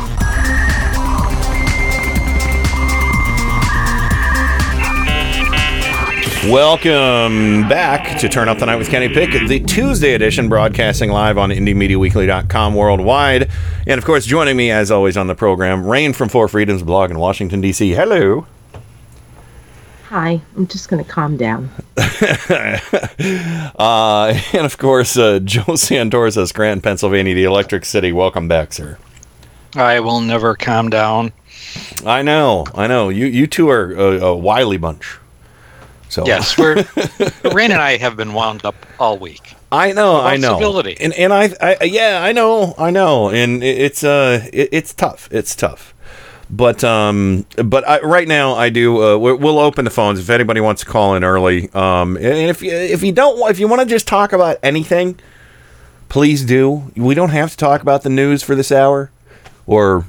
Welcome 6.48 7.68
back 7.68 8.18
to 8.20 8.28
Turn 8.28 8.48
Up 8.48 8.58
the 8.58 8.64
Night 8.64 8.76
with 8.76 8.88
Kenny 8.88 9.10
Pick, 9.10 9.32
the 9.48 9.60
Tuesday 9.60 10.14
edition, 10.14 10.48
broadcasting 10.48 11.10
live 11.10 11.36
on 11.36 11.50
IndieMediaWeekly.com 11.50 12.74
worldwide. 12.74 13.50
And 13.86 13.98
of 13.98 14.06
course, 14.06 14.24
joining 14.24 14.56
me 14.56 14.70
as 14.70 14.90
always 14.90 15.18
on 15.18 15.26
the 15.26 15.34
program, 15.34 15.86
Rain 15.86 16.14
from 16.14 16.30
Four 16.30 16.48
Freedoms 16.48 16.82
blog 16.82 17.10
in 17.10 17.18
Washington, 17.18 17.60
D.C. 17.60 17.90
Hello. 17.90 18.46
Hi. 20.04 20.40
I'm 20.56 20.66
just 20.66 20.88
going 20.88 21.04
to 21.04 21.10
calm 21.10 21.36
down. 21.36 21.70
Uh, 23.78 24.40
and 24.52 24.64
of 24.64 24.78
course, 24.78 25.16
uh, 25.16 25.38
Joe 25.40 25.76
Santor 25.76 26.32
says, 26.32 26.50
Grant, 26.50 26.82
Pennsylvania, 26.82 27.34
the 27.34 27.44
Electric 27.44 27.84
City. 27.84 28.10
Welcome 28.10 28.48
back, 28.48 28.72
sir. 28.72 28.98
I 29.76 30.00
will 30.00 30.20
never 30.20 30.54
calm 30.56 30.88
down. 30.88 31.32
I 32.06 32.22
know, 32.22 32.66
I 32.74 32.86
know. 32.86 33.08
You 33.08 33.26
you 33.26 33.46
two 33.46 33.68
are 33.68 33.92
a, 33.92 34.18
a 34.20 34.36
wily 34.36 34.78
bunch. 34.78 35.18
So 36.08 36.26
Yes, 36.26 36.56
we're 36.56 36.74
Rain 37.54 37.70
and 37.70 37.80
I 37.80 37.96
have 37.98 38.16
been 38.16 38.32
wound 38.32 38.64
up 38.64 38.74
all 38.98 39.18
week. 39.18 39.54
I 39.70 39.92
know, 39.92 40.20
I 40.20 40.36
know, 40.38 40.54
civility. 40.54 40.96
and 40.98 41.12
and 41.12 41.32
I, 41.32 41.54
I, 41.60 41.84
yeah, 41.84 42.20
I 42.22 42.32
know, 42.32 42.74
I 42.78 42.90
know, 42.90 43.28
and 43.28 43.62
it's 43.62 44.02
uh, 44.02 44.48
it, 44.52 44.70
it's 44.72 44.94
tough, 44.94 45.28
it's 45.30 45.54
tough, 45.54 45.92
but 46.48 46.82
um, 46.82 47.44
but 47.62 47.86
I, 47.86 48.00
right 48.00 48.26
now 48.26 48.54
I 48.54 48.70
do. 48.70 49.02
Uh, 49.02 49.18
we- 49.18 49.34
we'll 49.34 49.58
open 49.58 49.84
the 49.84 49.90
phones 49.90 50.18
if 50.20 50.30
anybody 50.30 50.62
wants 50.62 50.82
to 50.84 50.86
call 50.88 51.14
in 51.14 51.22
early. 51.22 51.68
Um, 51.74 52.16
and 52.16 52.48
if 52.48 52.62
you 52.62 52.70
if 52.72 53.02
you 53.02 53.12
don't, 53.12 53.50
if 53.50 53.58
you 53.58 53.68
want 53.68 53.82
to 53.82 53.86
just 53.86 54.08
talk 54.08 54.32
about 54.32 54.56
anything, 54.62 55.18
please 56.08 56.42
do. 56.46 56.90
We 56.96 57.14
don't 57.14 57.30
have 57.30 57.50
to 57.50 57.56
talk 57.58 57.82
about 57.82 58.02
the 58.04 58.10
news 58.10 58.42
for 58.42 58.54
this 58.54 58.72
hour 58.72 59.10
or 59.66 60.06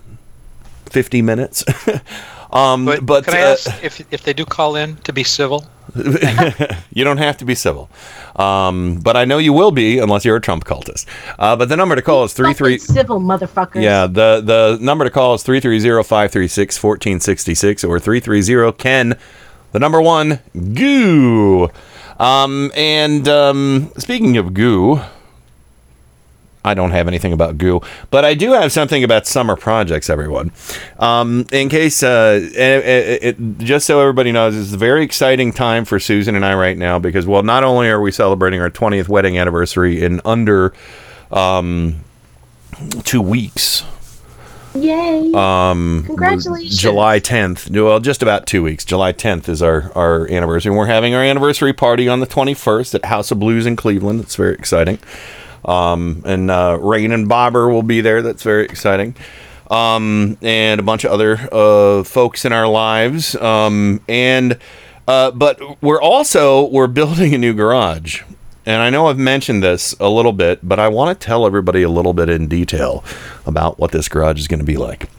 fifty 0.86 1.22
minutes. 1.22 1.66
um, 2.54 2.86
but, 2.86 3.06
But, 3.06 3.26
can 3.26 3.34
I 3.34 3.42
uh, 3.42 3.52
ask 3.52 3.84
if 3.84 4.02
if 4.14 4.24
they 4.24 4.32
do 4.32 4.46
call 4.46 4.78
in 4.78 4.96
to 5.04 5.12
be 5.12 5.26
civil? 5.26 5.68
you 6.94 7.04
don't 7.04 7.18
have 7.18 7.38
to 7.38 7.46
be 7.46 7.56
civil. 7.56 7.90
Um, 8.36 9.00
but 9.02 9.18
I 9.18 9.26
know 9.26 9.38
you 9.38 9.54
will 9.54 9.72
be 9.72 10.00
unless 10.00 10.26
you're 10.26 10.38
a 10.38 10.42
Trump 10.42 10.66
cultist. 10.66 11.06
Uh, 11.38 11.56
but 11.56 11.70
the 11.70 11.76
number 11.76 11.96
to 11.96 12.02
call 12.02 12.24
is 12.24 12.34
three 12.34 12.54
three. 12.54 12.78
Civil 12.78 13.20
motherfuckers. 13.20 13.82
Yeah, 13.82 14.08
the 14.08 14.42
the 14.44 14.78
number 14.82 15.06
to 15.06 15.12
call 15.12 15.34
is 15.34 15.44
330-536-1466 15.44 17.88
or 17.88 18.00
330-KEN, 18.00 19.18
the 19.72 19.80
number 19.80 20.02
one, 20.02 20.40
goo. 20.74 21.70
Um, 22.20 22.72
and 22.76 23.28
um, 23.28 23.92
speaking 23.98 24.38
of 24.38 24.54
goo, 24.54 25.02
I 26.66 26.74
don't 26.74 26.92
have 26.92 27.08
anything 27.08 27.32
about 27.32 27.58
goo, 27.58 27.82
but 28.12 28.26
I 28.26 28.34
do 28.34 28.52
have 28.52 28.72
something 28.74 29.04
about 29.04 29.26
summer 29.26 29.56
projects, 29.56 30.10
everyone. 30.10 30.52
Um, 31.00 31.46
in 31.54 31.70
case, 31.70 32.04
uh, 32.04 32.40
it, 32.44 32.54
it, 32.86 33.24
it- 33.40 33.58
just 33.60 33.86
so 33.86 34.02
everybody 34.02 34.32
knows, 34.34 34.58
it's 34.58 34.74
a 34.74 34.78
very 34.78 35.04
exciting 35.04 35.54
time 35.54 35.86
for 35.86 36.00
Susan 36.00 36.36
and 36.36 36.46
I 36.46 36.54
right 36.56 36.78
now 36.78 37.00
because, 37.00 37.26
well, 37.26 37.44
not 37.44 37.64
only 37.64 37.88
are 37.88 38.02
we 38.02 38.12
celebrating 38.12 38.60
our 38.62 38.70
20th 38.70 39.08
wedding 39.08 39.38
anniversary 39.38 40.04
in 40.04 40.20
under 40.26 40.74
um, 41.32 42.04
two 43.04 43.22
weeks, 43.22 43.84
Yay. 44.76 45.32
um, 45.34 46.04
Congratulations. 46.06 46.78
July 46.78 47.20
10th. 47.20 47.70
Well, 47.82 48.00
just 48.00 48.22
about 48.22 48.46
two 48.48 48.64
weeks. 48.64 48.84
July 48.86 49.14
10th 49.14 49.48
is 49.50 49.62
our, 49.64 49.92
our 49.96 50.30
anniversary. 50.30 50.70
And 50.72 50.78
we're 50.78 50.86
having 50.88 51.16
our 51.16 51.24
anniversary 51.24 51.74
party 51.74 52.08
on 52.10 52.20
the 52.20 52.28
21st 52.28 52.96
at 52.96 53.06
House 53.06 53.32
of 53.32 53.40
Blues 53.40 53.66
in 53.66 53.76
Cleveland. 53.76 54.20
It's 54.22 54.36
very 54.36 54.54
exciting. 54.56 55.00
Um, 55.66 56.24
and 56.26 56.50
uh, 56.50 56.78
Rain 56.82 57.12
and 57.12 57.28
Bobber 57.28 57.70
will 57.70 57.84
be 57.84 58.02
there. 58.02 58.22
That's 58.22 58.44
very 58.44 58.66
exciting. 58.66 59.16
Um, 59.70 60.38
and 60.42 60.80
a 60.80 60.84
bunch 60.84 61.04
of 61.04 61.12
other 61.12 61.48
uh, 61.52 62.04
folks 62.04 62.46
in 62.46 62.54
our 62.54 62.68
lives. 62.68 63.36
Um, 63.36 64.02
and 64.08 64.58
uh, 65.08 65.32
but 65.32 65.82
we're 65.82 66.02
also 66.02 66.68
we're 66.68 66.88
building 66.88 67.34
a 67.34 67.38
new 67.38 67.54
garage. 67.54 68.24
And 68.66 68.82
I 68.82 68.92
know 68.92 69.08
I've 69.08 69.18
mentioned 69.18 69.64
this 69.64 69.96
a 70.00 70.10
little 70.10 70.34
bit, 70.34 70.60
but 70.62 70.80
I 70.80 70.90
want 70.90 71.20
to 71.20 71.26
tell 71.26 71.48
everybody 71.48 71.82
a 71.82 71.90
little 71.90 72.14
bit 72.14 72.30
in 72.30 72.48
detail 72.48 73.04
about 73.46 73.80
what 73.80 73.92
this 73.92 74.08
garage 74.08 74.40
is 74.40 74.48
going 74.48 74.60
to 74.60 74.66
be 74.66 74.78
like. 74.78 75.10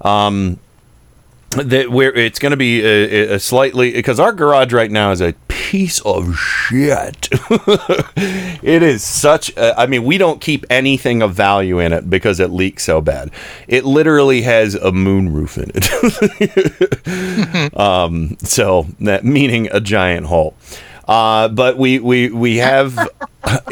Um, 0.00 0.58
that 1.50 1.90
where 1.90 2.12
it's 2.14 2.38
going 2.38 2.50
to 2.50 2.56
be 2.56 2.82
a, 2.84 3.34
a 3.34 3.38
slightly 3.38 3.92
because 3.92 4.18
our 4.18 4.32
garage 4.32 4.72
right 4.72 4.90
now 4.90 5.10
is 5.10 5.20
a 5.20 5.32
piece 5.66 6.00
of 6.02 6.36
shit. 6.36 7.28
it 8.62 8.82
is 8.84 9.02
such. 9.02 9.50
A, 9.56 9.78
I 9.78 9.86
mean, 9.86 10.04
we 10.04 10.16
don't 10.16 10.40
keep 10.40 10.64
anything 10.70 11.22
of 11.22 11.34
value 11.34 11.80
in 11.80 11.92
it 11.92 12.08
because 12.08 12.38
it 12.38 12.50
leaks 12.50 12.84
so 12.84 13.00
bad. 13.00 13.32
It 13.66 13.84
literally 13.84 14.42
has 14.42 14.76
a 14.76 14.92
moon 14.92 15.32
roof 15.32 15.58
in 15.58 15.72
it. 15.74 15.90
um, 17.76 18.36
so 18.38 18.86
that 19.00 19.24
meaning 19.24 19.68
a 19.72 19.80
giant 19.80 20.26
hole. 20.26 20.54
Uh, 21.08 21.48
but 21.48 21.76
we 21.76 21.98
we 21.98 22.30
we 22.30 22.58
have 22.58 22.96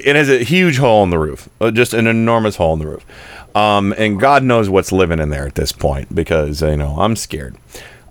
it 0.05 0.17
has 0.17 0.29
a 0.29 0.43
huge 0.43 0.79
hole 0.79 1.05
in 1.05 1.11
the 1.11 1.19
roof, 1.19 1.49
uh, 1.61 1.71
just 1.71 1.95
an 1.95 2.09
enormous 2.09 2.57
hole 2.57 2.73
in 2.73 2.81
the 2.81 2.89
roof. 2.89 3.07
Um, 3.55 3.95
and 3.97 4.19
God 4.19 4.43
knows 4.43 4.69
what's 4.69 4.91
living 4.91 5.21
in 5.21 5.29
there 5.29 5.47
at 5.47 5.55
this 5.55 5.71
point 5.71 6.13
because 6.13 6.61
you 6.61 6.77
know 6.77 6.97
I'm 6.99 7.15
scared. 7.15 7.55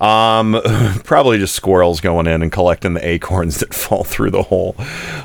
Um, 0.02 0.60
probably 1.04 1.38
just 1.38 1.56
squirrels 1.56 2.02
going 2.02 2.28
in 2.28 2.42
and 2.42 2.52
collecting 2.52 2.94
the 2.94 3.08
acorns 3.08 3.60
that 3.60 3.74
fall 3.74 4.04
through 4.04 4.32
the 4.32 4.44
hole. 4.44 4.76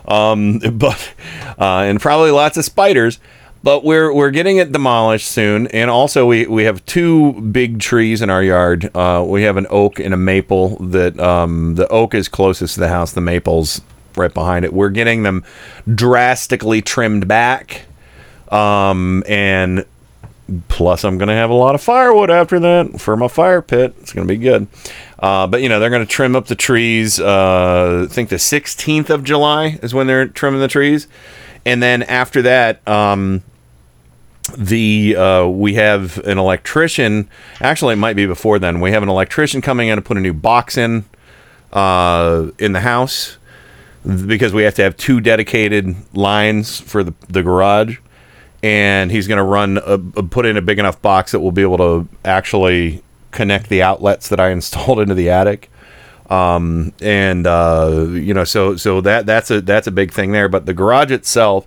Um, 0.06 0.58
but 0.58 1.12
uh, 1.58 1.82
and 1.82 2.00
probably 2.00 2.30
lots 2.30 2.56
of 2.56 2.64
spiders. 2.64 3.18
But 3.62 3.82
we're 3.82 4.12
we're 4.12 4.30
getting 4.30 4.58
it 4.58 4.70
demolished 4.70 5.26
soon, 5.26 5.66
and 5.68 5.90
also 5.90 6.26
we, 6.26 6.46
we 6.46 6.62
have 6.64 6.84
two 6.86 7.32
big 7.40 7.80
trees 7.80 8.22
in 8.22 8.30
our 8.30 8.42
yard. 8.42 8.88
Uh, 8.94 9.24
we 9.26 9.42
have 9.42 9.56
an 9.56 9.66
oak 9.68 9.98
and 9.98 10.14
a 10.14 10.16
maple. 10.16 10.76
That 10.76 11.18
um, 11.18 11.74
the 11.74 11.88
oak 11.88 12.14
is 12.14 12.28
closest 12.28 12.74
to 12.74 12.80
the 12.80 12.88
house. 12.88 13.12
The 13.12 13.20
maple's 13.20 13.80
right 14.16 14.32
behind 14.32 14.64
it. 14.64 14.72
We're 14.72 14.90
getting 14.90 15.24
them 15.24 15.44
drastically 15.92 16.82
trimmed 16.82 17.26
back, 17.26 17.86
um, 18.52 19.24
and 19.26 19.84
plus 20.68 21.04
I'm 21.04 21.18
gonna 21.18 21.34
have 21.34 21.50
a 21.50 21.54
lot 21.54 21.74
of 21.74 21.82
firewood 21.82 22.30
after 22.30 22.58
that 22.60 23.00
for 23.00 23.16
my 23.16 23.28
fire 23.28 23.62
pit. 23.62 23.94
It's 24.00 24.12
gonna 24.12 24.26
be 24.26 24.36
good. 24.36 24.66
Uh, 25.18 25.46
but 25.46 25.62
you 25.62 25.68
know 25.68 25.80
they're 25.80 25.90
gonna 25.90 26.06
trim 26.06 26.36
up 26.36 26.46
the 26.46 26.54
trees. 26.54 27.20
Uh, 27.20 28.06
I 28.08 28.12
think 28.12 28.28
the 28.28 28.36
16th 28.36 29.10
of 29.10 29.24
July 29.24 29.78
is 29.82 29.92
when 29.94 30.06
they're 30.06 30.28
trimming 30.28 30.60
the 30.60 30.68
trees, 30.68 31.08
and 31.64 31.82
then 31.82 32.02
after 32.04 32.42
that. 32.42 32.86
Um, 32.86 33.42
the 34.56 35.14
uh, 35.14 35.46
we 35.46 35.74
have 35.74 36.18
an 36.18 36.38
electrician. 36.38 37.28
Actually, 37.60 37.94
it 37.94 37.96
might 37.96 38.16
be 38.16 38.24
before 38.24 38.58
then. 38.58 38.80
We 38.80 38.92
have 38.92 39.02
an 39.02 39.08
electrician 39.08 39.60
coming 39.60 39.88
in 39.88 39.96
to 39.96 40.02
put 40.02 40.16
a 40.16 40.20
new 40.20 40.32
box 40.32 40.78
in 40.78 41.04
uh, 41.72 42.46
in 42.58 42.72
the 42.72 42.80
house 42.80 43.36
because 44.26 44.52
we 44.54 44.62
have 44.62 44.74
to 44.76 44.82
have 44.82 44.96
two 44.96 45.20
dedicated 45.20 45.94
lines 46.14 46.80
for 46.80 47.04
the 47.04 47.14
the 47.28 47.42
garage, 47.42 47.98
and 48.62 49.10
he's 49.10 49.28
going 49.28 49.38
to 49.38 49.44
run 49.44 49.78
a, 49.78 49.94
a- 49.94 50.22
put 50.22 50.46
in 50.46 50.56
a 50.56 50.62
big 50.62 50.78
enough 50.78 51.00
box 51.00 51.32
that 51.32 51.40
we'll 51.40 51.52
be 51.52 51.62
able 51.62 51.78
to 51.78 52.08
actually 52.24 53.02
connect 53.30 53.68
the 53.68 53.82
outlets 53.82 54.28
that 54.28 54.40
I 54.40 54.50
installed 54.58 55.00
into 55.00 55.14
the 55.14 55.30
attic. 55.30 55.70
Um, 56.30 56.92
and 57.00 57.46
uh, 57.46 58.06
you 58.10 58.34
know, 58.34 58.44
so 58.44 58.76
so 58.76 59.00
that 59.00 59.24
that's 59.24 59.50
a 59.50 59.62
that's 59.62 59.86
a 59.86 59.90
big 59.90 60.12
thing 60.12 60.32
there. 60.32 60.48
But 60.48 60.66
the 60.66 60.74
garage 60.74 61.10
itself. 61.10 61.66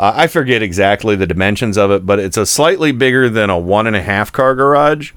Uh, 0.00 0.12
I 0.16 0.26
forget 0.26 0.60
exactly 0.60 1.14
the 1.14 1.26
dimensions 1.26 1.78
of 1.78 1.92
it, 1.92 2.04
but 2.04 2.18
it's 2.18 2.36
a 2.36 2.44
slightly 2.44 2.90
bigger 2.90 3.30
than 3.30 3.48
a 3.48 3.56
one 3.56 3.86
and 3.86 3.94
a 3.94 4.02
half 4.02 4.32
car 4.32 4.56
garage, 4.56 5.12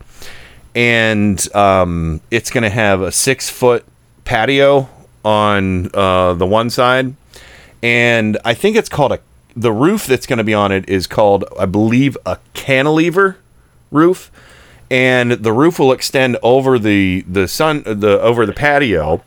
and 0.76 1.56
um, 1.56 2.22
it's 2.30 2.52
going 2.52 2.62
to 2.62 2.70
have 2.70 3.02
a 3.02 3.12
six 3.12 3.50
foot 3.50 3.84
patio 4.24 4.88
on 5.26 5.90
uh, 5.96 6.36
the 6.36 6.46
one 6.46 6.70
side, 6.70 7.16
and 7.82 8.38
I 8.46 8.54
think 8.54 8.76
it's 8.78 8.88
called 8.90 9.14
a. 9.14 9.20
The 9.60 9.72
roof 9.72 10.06
that's 10.06 10.28
going 10.28 10.38
to 10.38 10.44
be 10.44 10.54
on 10.54 10.72
it 10.72 10.88
is 10.88 11.08
called, 11.08 11.44
I 11.60 11.66
believe, 11.66 12.16
a 12.26 12.38
cantilever 12.54 13.38
roof, 13.92 14.32
and 14.92 15.32
the 15.32 15.52
roof 15.52 15.80
will 15.80 15.92
extend 15.92 16.38
over 16.44 16.78
the 16.78 17.26
the 17.28 17.48
sun 17.48 17.84
the 17.86 18.22
over 18.22 18.46
the 18.46 18.54
patio 18.54 19.24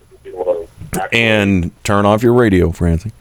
and 1.13 1.71
turn 1.85 2.07
off 2.07 2.23
your 2.23 2.33
radio, 2.33 2.71
Francie. 2.71 3.13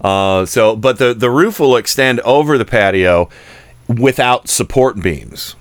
Uh, 0.00 0.44
so, 0.44 0.76
but 0.76 0.98
the 0.98 1.14
the 1.14 1.30
roof 1.30 1.60
will 1.60 1.76
extend 1.76 2.20
over 2.20 2.58
the 2.58 2.64
patio 2.64 3.28
without 3.88 4.48
support 4.48 5.00
beams, 5.00 5.54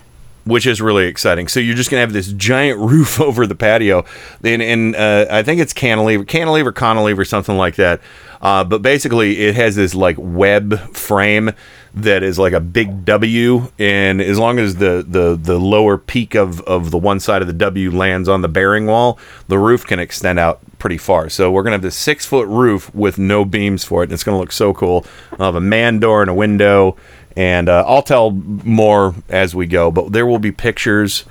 which 0.45 0.65
is 0.67 0.81
really 0.81 1.05
exciting. 1.05 1.47
So 1.47 1.59
you're 1.59 1.75
just 1.75 1.89
gonna 1.89 2.01
have 2.01 2.13
this 2.13 2.31
giant 2.31 2.79
roof 2.91 3.19
over 3.19 3.45
the 3.45 3.55
patio, 3.55 4.05
and, 4.43 4.61
and 4.61 4.95
uh, 4.95 5.25
I 5.29 5.43
think 5.43 5.59
it's 5.59 5.73
cantilever, 5.73 6.23
cantilever, 6.23 6.71
cantilever, 6.71 7.25
something 7.25 7.57
like 7.57 7.75
that. 7.75 8.01
Uh, 8.41 8.63
but 8.63 8.81
basically, 8.81 9.39
it 9.39 9.55
has 9.55 9.75
this 9.75 9.95
like 9.95 10.15
web 10.19 10.79
frame 10.95 11.51
that 11.95 12.23
is 12.23 12.37
like 12.37 12.53
a 12.53 12.59
big 12.59 13.05
W, 13.05 13.71
and 13.79 14.21
as 14.21 14.37
long 14.37 14.59
as 14.59 14.75
the 14.75 15.03
the 15.07 15.35
the 15.35 15.57
lower 15.57 15.97
peak 15.97 16.35
of 16.35 16.61
of 16.61 16.91
the 16.91 16.97
one 16.97 17.19
side 17.19 17.41
of 17.41 17.47
the 17.47 17.53
W 17.53 17.89
lands 17.89 18.29
on 18.29 18.41
the 18.41 18.49
bearing 18.49 18.85
wall, 18.85 19.17
the 19.47 19.57
roof 19.57 19.85
can 19.85 19.99
extend 19.99 20.37
out 20.37 20.59
pretty 20.77 20.97
far. 20.97 21.29
So 21.29 21.49
we're 21.51 21.63
gonna 21.63 21.75
have 21.75 21.81
this 21.81 21.95
six 21.95 22.25
foot 22.25 22.47
roof 22.47 22.93
with 22.93 23.17
no 23.17 23.45
beams 23.45 23.83
for 23.83 24.03
it, 24.03 24.05
and 24.05 24.13
it's 24.13 24.23
gonna 24.23 24.37
look 24.37 24.51
so 24.51 24.73
cool. 24.73 25.05
I'll 25.39 25.47
have 25.47 25.55
a 25.55 25.61
man 25.61 25.99
door 25.99 26.21
and 26.21 26.29
a 26.29 26.33
window, 26.33 26.97
and 27.35 27.69
uh, 27.69 27.83
I'll 27.87 28.01
tell 28.01 28.31
more 28.31 29.15
as 29.29 29.55
we 29.55 29.67
go. 29.67 29.91
But 29.91 30.11
there 30.11 30.25
will 30.25 30.39
be 30.39 30.51
pictures 30.51 31.25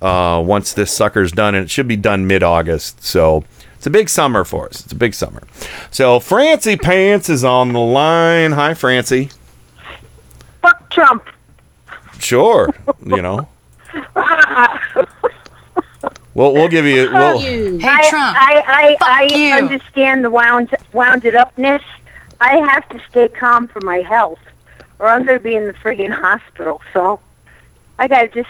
uh, 0.00 0.42
once 0.44 0.72
this 0.72 0.92
sucker's 0.92 1.32
done, 1.32 1.54
and 1.54 1.64
it 1.64 1.70
should 1.70 1.88
be 1.88 1.96
done 1.96 2.26
mid 2.26 2.42
August. 2.42 3.02
So. 3.02 3.44
It's 3.76 3.86
a 3.86 3.90
big 3.90 4.08
summer 4.08 4.42
for 4.42 4.66
us. 4.66 4.82
It's 4.82 4.92
a 4.92 4.96
big 4.96 5.14
summer. 5.14 5.42
So 5.92 6.18
Francie 6.18 6.76
Pants 6.76 7.28
is 7.28 7.44
on 7.44 7.72
the 7.72 7.78
line. 7.78 8.52
Hi, 8.52 8.74
Francie. 8.74 9.30
Fuck 10.62 10.90
Trump. 10.90 11.22
Sure. 12.18 12.74
You 13.04 13.22
know. 13.22 13.48
We'll 16.36 16.52
we'll 16.52 16.68
give 16.68 16.84
you. 16.84 17.10
We'll, 17.10 17.38
I, 17.82 18.10
I, 18.12 18.62
I, 18.66 18.96
I 19.00 19.58
understand 19.58 20.22
the 20.22 20.28
wound, 20.28 20.74
wounded 20.92 21.34
upness. 21.34 21.80
I 22.42 22.56
have 22.58 22.86
to 22.90 23.00
stay 23.08 23.28
calm 23.28 23.68
for 23.68 23.80
my 23.80 24.02
health, 24.02 24.38
or 24.98 25.08
I'm 25.08 25.24
going 25.24 25.38
to 25.38 25.42
be 25.42 25.54
in 25.54 25.66
the 25.66 25.72
friggin' 25.74 26.10
hospital. 26.12 26.80
So 26.92 27.20
I 27.98 28.08
got 28.08 28.22
to 28.22 28.28
just 28.28 28.48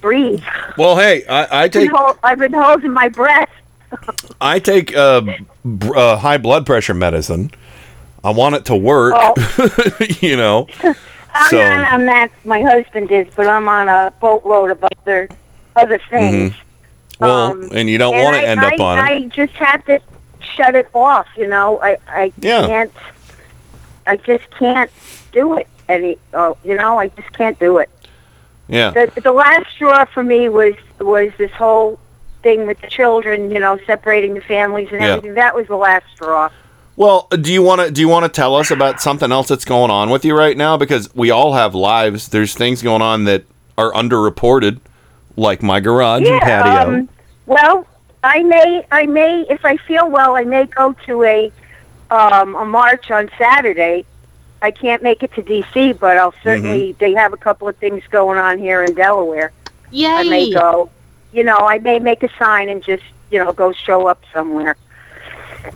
breathe. 0.00 0.42
well, 0.76 0.96
hey, 0.96 1.24
I, 1.26 1.44
I 1.44 1.62
I've 1.64 1.72
been, 1.72 1.88
take 1.90 2.16
I've 2.22 2.38
been 2.38 2.52
holding 2.52 2.92
my 2.92 3.08
breath. 3.08 3.50
I 4.40 4.58
take 4.58 4.94
uh, 4.96 5.22
br- 5.64 5.96
uh, 5.96 6.16
high 6.16 6.38
blood 6.38 6.66
pressure 6.66 6.94
medicine. 6.94 7.50
I 8.22 8.30
want 8.30 8.54
it 8.54 8.64
to 8.66 8.76
work. 8.76 9.14
you 10.20 10.36
know. 10.36 10.66
I'm 11.36 11.48
So 11.50 11.58
not 11.58 11.92
on 11.92 12.06
that. 12.06 12.30
My 12.44 12.62
husband 12.62 13.10
is, 13.10 13.26
but 13.34 13.46
I'm 13.48 13.68
on 13.68 13.88
a 13.88 14.12
boatload 14.20 14.70
of 14.70 14.84
other 14.84 15.28
other 15.76 15.98
things. 16.08 16.52
mhm. 16.52 16.56
well, 17.20 17.74
and 17.74 17.90
you 17.90 17.98
don't 17.98 18.14
want 18.16 18.36
to 18.36 18.42
I- 18.42 18.44
end 18.46 18.60
up 18.60 18.72
I, 18.78 18.84
on 18.84 18.98
it. 18.98 19.02
I 19.02 19.20
just 19.28 19.52
have 19.54 19.84
to 19.86 20.00
shut 20.54 20.74
it 20.76 20.88
off. 20.94 21.26
You 21.36 21.48
know, 21.48 21.80
I 21.82 21.98
I 22.08 22.32
Yeah. 22.40 22.66
can't. 22.66 22.92
I 24.06 24.16
just 24.16 24.48
can't 24.52 24.90
do 25.32 25.56
it. 25.58 25.66
Any, 25.88 26.18
oh, 26.32 26.56
you 26.64 26.76
know, 26.76 26.98
I 26.98 27.08
just 27.08 27.32
can't 27.32 27.58
do 27.58 27.78
it. 27.78 27.90
Yeah. 28.68 28.90
The 28.90 29.20
the 29.20 29.32
last 29.32 29.70
straw 29.74 30.04
for 30.06 30.22
me 30.22 30.48
was 30.48 30.74
was 30.98 31.32
this 31.36 31.50
whole 31.52 31.98
thing 32.42 32.66
with 32.66 32.80
the 32.80 32.86
children. 32.88 33.50
You 33.50 33.60
know, 33.60 33.78
separating 33.86 34.34
the 34.34 34.40
families 34.40 34.88
and 34.90 35.00
Yeah. 35.00 35.08
everything. 35.08 35.34
That 35.34 35.54
was 35.54 35.66
the 35.66 35.76
last 35.76 36.06
straw. 36.14 36.48
Well, 36.96 37.26
do 37.28 37.52
you 37.52 37.62
want 37.62 37.80
to 37.80 37.90
do 37.90 38.00
you 38.00 38.08
want 38.08 38.24
to 38.24 38.28
tell 38.30 38.54
us 38.54 38.70
about 38.70 39.00
something 39.00 39.32
else 39.32 39.48
that's 39.48 39.64
going 39.64 39.90
on 39.90 40.10
with 40.10 40.24
you 40.24 40.36
right 40.36 40.56
now? 40.56 40.76
Because 40.76 41.12
we 41.14 41.30
all 41.30 41.54
have 41.54 41.74
lives. 41.74 42.28
There's 42.28 42.54
things 42.54 42.82
going 42.82 43.02
on 43.02 43.24
that 43.24 43.44
are 43.76 43.92
underreported, 43.92 44.78
like 45.36 45.62
my 45.62 45.80
garage 45.80 46.22
and 46.22 46.40
patio. 46.40 46.98
Um, 46.98 47.08
well, 47.46 47.86
I 48.22 48.42
may, 48.44 48.86
I 48.92 49.06
may, 49.06 49.44
if 49.50 49.64
I 49.64 49.76
feel 49.76 50.08
well, 50.08 50.36
I 50.36 50.44
may 50.44 50.64
go 50.66 50.94
to 51.06 51.24
a 51.24 51.52
um, 52.10 52.54
a 52.54 52.64
march 52.64 53.10
on 53.10 53.28
Saturday. 53.36 54.06
I 54.64 54.70
can't 54.70 55.02
make 55.02 55.22
it 55.22 55.30
to 55.34 55.42
D.C., 55.42 55.92
but 55.92 56.16
I'll 56.16 56.34
certainly. 56.42 56.88
Mm-hmm. 56.94 56.98
They 56.98 57.12
have 57.12 57.34
a 57.34 57.36
couple 57.36 57.68
of 57.68 57.76
things 57.76 58.02
going 58.08 58.38
on 58.38 58.58
here 58.58 58.82
in 58.82 58.94
Delaware. 58.94 59.52
Yay! 59.90 60.08
I 60.08 60.22
may 60.22 60.50
go. 60.50 60.90
You 61.34 61.44
know, 61.44 61.58
I 61.58 61.78
may 61.80 61.98
make 61.98 62.22
a 62.22 62.30
sign 62.38 62.70
and 62.70 62.82
just 62.82 63.02
you 63.30 63.38
know 63.44 63.52
go 63.52 63.72
show 63.72 64.06
up 64.06 64.22
somewhere. 64.32 64.76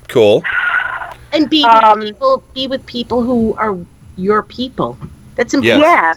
cool. 0.09 0.43
And 1.35 1.51
be 1.51 1.65
Um, 1.65 1.99
with 1.99 2.09
people. 2.09 2.43
Be 2.55 2.67
with 2.67 2.87
people 2.87 3.21
who 3.23 3.55
are 3.57 3.77
your 4.17 4.43
people. 4.43 4.97
That's 5.37 5.53
important. 5.53 5.83
Yeah, 5.83 6.15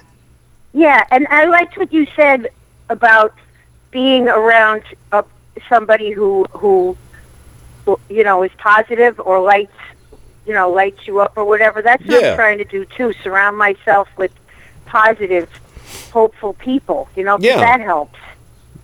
yeah, 0.73 1.03
and 1.11 1.27
I 1.27 1.43
liked 1.45 1.77
what 1.77 1.91
you 1.91 2.07
said 2.15 2.48
about 2.89 3.34
being 3.91 4.30
around 4.30 4.84
uh, 5.11 5.23
somebody 5.68 6.11
who 6.11 6.45
who 6.52 6.95
who, 7.84 7.99
you 8.10 8.23
know 8.23 8.43
is 8.43 8.52
positive 8.57 9.19
or 9.19 9.41
lights 9.41 9.76
you 10.51 10.57
know 10.57 10.69
lights 10.69 11.07
you 11.07 11.19
up 11.21 11.31
or 11.37 11.45
whatever. 11.45 11.81
That's 11.81 12.03
what 12.05 12.21
Yeah. 12.21 12.31
I'm 12.31 12.35
trying 12.35 12.57
to 12.57 12.65
do 12.65 12.83
too. 12.83 13.13
Surround 13.23 13.57
myself 13.57 14.09
with 14.17 14.33
positive, 14.85 15.47
hopeful 16.11 16.51
people. 16.55 17.07
You 17.15 17.23
know, 17.23 17.37
Yeah. 17.39 17.55
that 17.59 17.79
helps. 17.79 18.19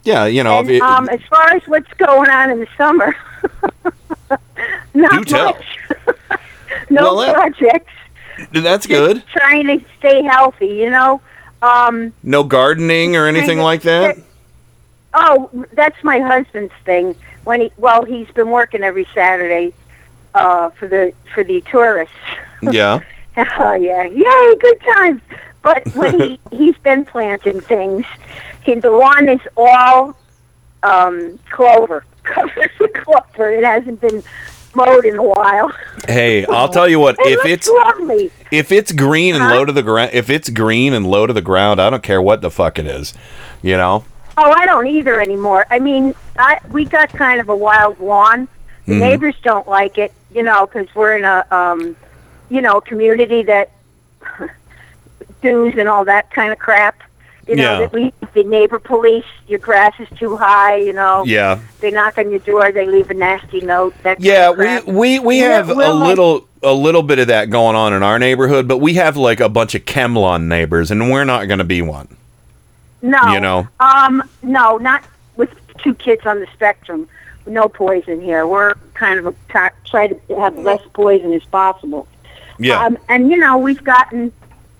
Yeah, 0.06 0.24
you 0.28 0.46
know. 0.46 0.60
and 0.60 0.70
it- 0.72 0.82
um, 0.82 1.10
as 1.10 1.20
far 1.30 1.50
as 1.54 1.62
what's 1.68 1.92
going 1.96 2.30
on 2.30 2.52
in 2.52 2.62
the 2.62 2.68
summer, 2.78 3.14
not 4.94 5.30
much. 5.30 5.66
no 6.90 7.02
Well, 7.04 7.18
that- 7.18 7.34
projects. 7.36 7.92
that's 8.54 8.88
good. 8.88 9.22
Trying 9.34 9.68
to 9.68 9.82
stay 10.00 10.24
healthy. 10.24 10.68
You 10.68 10.90
know. 10.90 11.20
Um, 11.62 12.14
No 12.24 12.44
gardening 12.46 13.18
or 13.18 13.28
anything 13.28 13.60
like 13.60 13.82
that. 13.82 14.16
Oh, 15.14 15.50
that's 15.74 16.02
my 16.02 16.20
husband's 16.20 16.74
thing. 16.86 17.14
When 17.44 17.60
he 17.60 17.72
well, 17.78 18.06
he's 18.06 18.30
been 18.32 18.52
working 18.52 18.84
every 18.84 19.06
Saturday 19.14 19.74
uh, 20.38 20.70
for 20.72 20.88
the 20.88 21.14
for 21.34 21.44
the 21.44 21.62
tourists. 21.62 22.14
Yeah. 22.64 23.02
oh 23.60 23.74
yeah, 23.76 24.04
yay, 24.06 24.56
good 24.60 24.82
times. 24.82 25.22
But 25.62 25.86
when 25.96 26.20
he 26.20 26.40
he's 26.52 26.76
been 26.80 27.06
planting 27.06 27.62
things, 27.62 28.04
he, 28.64 28.74
the 28.76 28.90
lawn 28.90 29.30
is 29.30 29.40
all 29.56 30.16
um, 30.84 31.38
clover, 31.52 32.04
covered 32.24 32.72
with 32.80 32.94
clover. 32.94 33.52
It 33.52 33.64
hasn't 33.64 34.02
been 34.02 34.24
mowed 34.74 35.06
in 35.06 35.18
a 35.18 35.24
while. 35.24 35.72
Hey, 36.08 36.46
I'll 36.48 36.68
tell 36.70 36.88
you 36.88 37.00
what. 37.00 37.16
It 37.20 37.38
If 37.40 37.46
it's 37.46 37.68
lovely. 37.68 38.32
if 38.52 38.72
it's 38.72 38.92
green 38.92 39.36
and 39.36 39.44
Huh? 39.44 39.56
low 39.56 39.66
to 39.66 39.72
the 39.72 39.84
ground, 39.84 40.12
if 40.14 40.30
it's 40.32 40.50
green 40.50 40.94
and 40.94 41.06
low 41.06 41.28
to 41.28 41.34
the 41.34 41.42
ground, 41.42 41.80
I 41.80 41.90
don't 41.92 42.04
care 42.04 42.22
what 42.22 42.42
the 42.42 42.50
fuck 42.50 42.80
it 42.80 42.88
is. 42.88 43.14
You 43.62 43.78
know. 43.78 44.04
Oh, 44.36 44.52
I 44.52 44.66
don't 44.66 44.88
either 44.88 45.22
anymore. 45.22 45.66
I 45.70 45.78
mean, 45.80 46.16
I 46.40 46.60
we 46.72 46.86
got 46.86 47.10
kind 47.10 47.40
of 47.40 47.50
a 47.50 47.56
wild 47.56 48.00
lawn. 48.00 48.48
The 48.88 48.94
Mhm. 48.94 49.00
neighbors 49.00 49.36
don't 49.44 49.68
like 49.68 49.98
it, 49.98 50.12
you 50.34 50.44
know, 50.44 50.66
because 50.66 50.88
we're 50.96 51.18
in 51.18 51.24
a, 51.26 51.46
um, 51.52 51.96
you 52.50 52.62
know, 52.62 52.80
community 52.82 53.44
that 53.44 53.72
dues 55.42 55.76
and 55.78 55.88
all 55.88 56.06
that 56.06 56.32
kind 56.32 56.52
of 56.52 56.60
crap. 56.60 56.96
You 57.48 57.56
know, 57.56 57.64
Yeah. 57.64 57.80
that 57.80 57.94
we 57.94 58.14
the 58.34 58.44
neighbor 58.44 58.78
police. 58.78 59.24
Your 59.48 59.60
grass 59.60 59.94
is 60.00 60.08
too 60.18 60.36
high. 60.36 60.76
You 60.78 60.92
know. 60.94 61.24
Yeah. 61.26 61.60
They 61.80 61.92
knock 61.92 62.18
on 62.18 62.30
your 62.30 62.40
door. 62.40 62.72
They 62.74 62.86
leave 62.86 63.10
a 63.10 63.14
nasty 63.14 63.62
note. 63.62 63.94
That 64.04 64.20
Yeah, 64.20 64.54
kind 64.54 64.80
of 64.80 64.88
we 64.88 64.94
we, 64.94 65.20
we 65.20 65.42
We're- 65.42 65.54
have 65.54 65.70
a 65.70 65.74
little 65.94 66.46
a 66.62 66.74
little 66.74 67.04
bit 67.04 67.20
of 67.20 67.28
that 67.28 67.50
going 67.50 67.76
on 67.78 67.94
in 67.94 68.04
our 68.04 68.20
neighborhood, 68.20 68.68
but 68.68 68.80
we 68.80 68.96
have 68.96 69.16
like 69.16 69.40
a 69.40 69.48
bunch 69.48 69.76
of 69.76 69.86
ChemLawn 69.86 70.44
neighbors, 70.48 70.92
and 70.92 71.10
we're 71.10 71.24
not 71.24 71.48
going 71.48 71.60
to 71.60 71.64
be 71.64 71.82
one. 71.82 72.08
No. 73.02 73.20
You 73.32 73.40
know. 73.40 73.68
Um, 73.80 74.28
no, 74.44 74.78
not 74.78 75.04
with 75.38 75.52
two 75.78 75.94
kids 75.94 76.26
on 76.26 76.40
the 76.42 76.48
spectrum. 76.54 77.08
No 77.46 77.70
poison 77.70 78.20
here. 78.20 78.46
We're 78.46 78.74
kind 78.98 79.20
of 79.20 79.28
a, 79.28 79.36
try, 79.50 79.70
try 79.86 80.08
to 80.08 80.36
have 80.36 80.58
less 80.58 80.82
poison 80.94 81.32
as 81.34 81.44
possible. 81.46 82.08
Yeah. 82.60 82.84
Um, 82.84 82.98
and 83.08 83.30
you 83.30 83.38
know, 83.38 83.58
we've 83.58 83.84
gotten, 83.84 84.32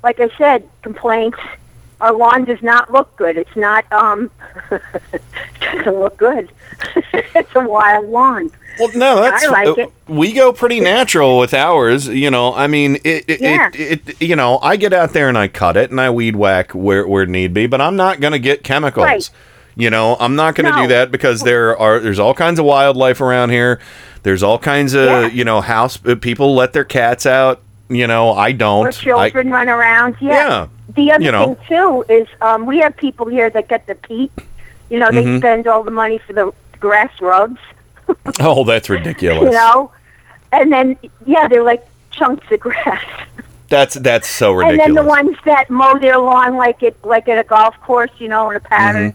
like 0.04 0.20
I 0.20 0.30
said, 0.38 0.68
complaints. 0.82 1.38
Our 2.00 2.14
lawn 2.14 2.46
does 2.46 2.62
not 2.62 2.92
look 2.92 3.16
good. 3.16 3.38
It's 3.38 3.56
not. 3.56 3.92
Um, 3.92 4.30
it 4.72 5.22
doesn't 5.62 6.00
look 6.00 6.18
good. 6.18 6.52
it's 7.14 7.56
a 7.56 7.68
wild 7.68 8.08
lawn. 8.10 8.52
Well, 8.80 8.90
no, 8.94 9.22
that's 9.22 9.46
I 9.46 9.50
like 9.50 9.68
uh, 9.70 9.82
it. 9.82 9.94
we 10.08 10.32
go 10.34 10.54
pretty 10.54 10.80
natural 10.80 11.40
with 11.40 11.56
ours. 11.56 12.08
You 12.08 12.30
know, 12.30 12.54
I 12.54 12.68
mean, 12.68 12.98
it, 13.04 13.26
it, 13.28 13.42
Yeah. 13.42 13.72
it, 13.74 14.08
it, 14.08 14.22
you 14.22 14.36
know, 14.36 14.60
I 14.60 14.76
get 14.76 14.94
out 14.94 15.14
there 15.14 15.28
and 15.30 15.38
I 15.38 15.48
cut 15.48 15.76
it 15.76 15.90
and 15.90 16.00
I 16.00 16.12
weed 16.12 16.36
whack 16.36 16.74
where 16.76 17.08
where 17.08 17.26
need 17.26 17.56
be, 17.56 17.66
but 17.66 17.82
I'm 17.82 17.96
not 17.96 18.20
going 18.20 18.34
to 18.34 18.40
get 18.40 18.64
chemicals. 18.64 19.06
Right. 19.06 19.30
You 19.78 19.92
know, 19.92 20.18
I'm 20.20 20.36
not 20.36 20.56
going 20.56 20.66
to 20.66 20.76
No. 20.76 20.82
do 20.84 20.88
that 20.90 21.12
because 21.12 21.42
there 21.42 21.78
are 21.78 22.00
there's 22.00 22.18
all 22.20 22.34
kinds 22.34 22.58
of 22.60 22.66
wildlife 22.66 23.22
around 23.22 23.52
here. 23.52 23.80
There's 24.24 24.42
all 24.42 24.58
kinds 24.58 24.94
of 24.96 25.06
Yeah. 25.06 25.28
you 25.28 25.44
know 25.46 25.62
house 25.62 26.00
uh, 26.06 26.16
people 26.16 26.56
let 26.56 26.74
their 26.74 26.84
cats 26.84 27.26
out. 27.28 27.62
You 27.90 28.08
know, 28.08 28.32
I 28.34 28.52
don't. 28.54 28.82
Where 28.82 28.92
children 28.92 29.52
run 29.52 29.70
around. 29.70 30.16
Yeah. 30.20 30.32
Yeah. 30.32 30.68
The 30.96 31.12
other 31.12 31.24
You 31.24 31.32
know. 31.32 31.46
thing 31.56 31.58
too 31.68 32.06
is 32.10 32.28
um, 32.42 32.66
we 32.66 32.80
have 32.80 32.98
people 32.98 33.28
here 33.28 33.50
that 33.52 33.68
get 33.68 33.86
the 33.88 33.96
peat. 33.96 34.32
You 34.90 35.00
know, 35.00 35.12
they 35.12 35.24
Mhm. 35.24 35.38
spend 35.38 35.68
all 35.68 35.84
the 35.84 35.92
money 35.92 36.18
for 36.18 36.34
the 36.34 36.52
grass 36.80 37.12
rugs. 37.22 37.60
Oh, 38.40 38.64
that's 38.64 38.90
ridiculous. 38.90 39.44
You 39.44 39.52
know, 39.52 39.92
and 40.52 40.72
then 40.72 40.98
yeah, 41.26 41.48
they're 41.48 41.62
like 41.64 41.86
chunks 42.12 42.50
of 42.52 42.60
grass. 42.60 43.04
That's 43.70 43.96
that's 43.96 44.28
so 44.30 44.54
ridiculous. 44.54 44.88
And 44.88 44.98
then 44.98 45.04
the 45.04 45.08
ones 45.08 45.38
that 45.46 45.70
mow 45.70 46.00
their 46.00 46.18
lawn 46.18 46.56
like 46.56 46.82
it 46.84 46.96
like 47.04 47.28
at 47.30 47.38
a 47.38 47.44
golf 47.44 47.80
course, 47.82 48.12
you 48.18 48.28
know, 48.30 48.50
in 48.50 48.56
a 48.56 48.60
pattern. 48.62 49.08
You 49.08 49.14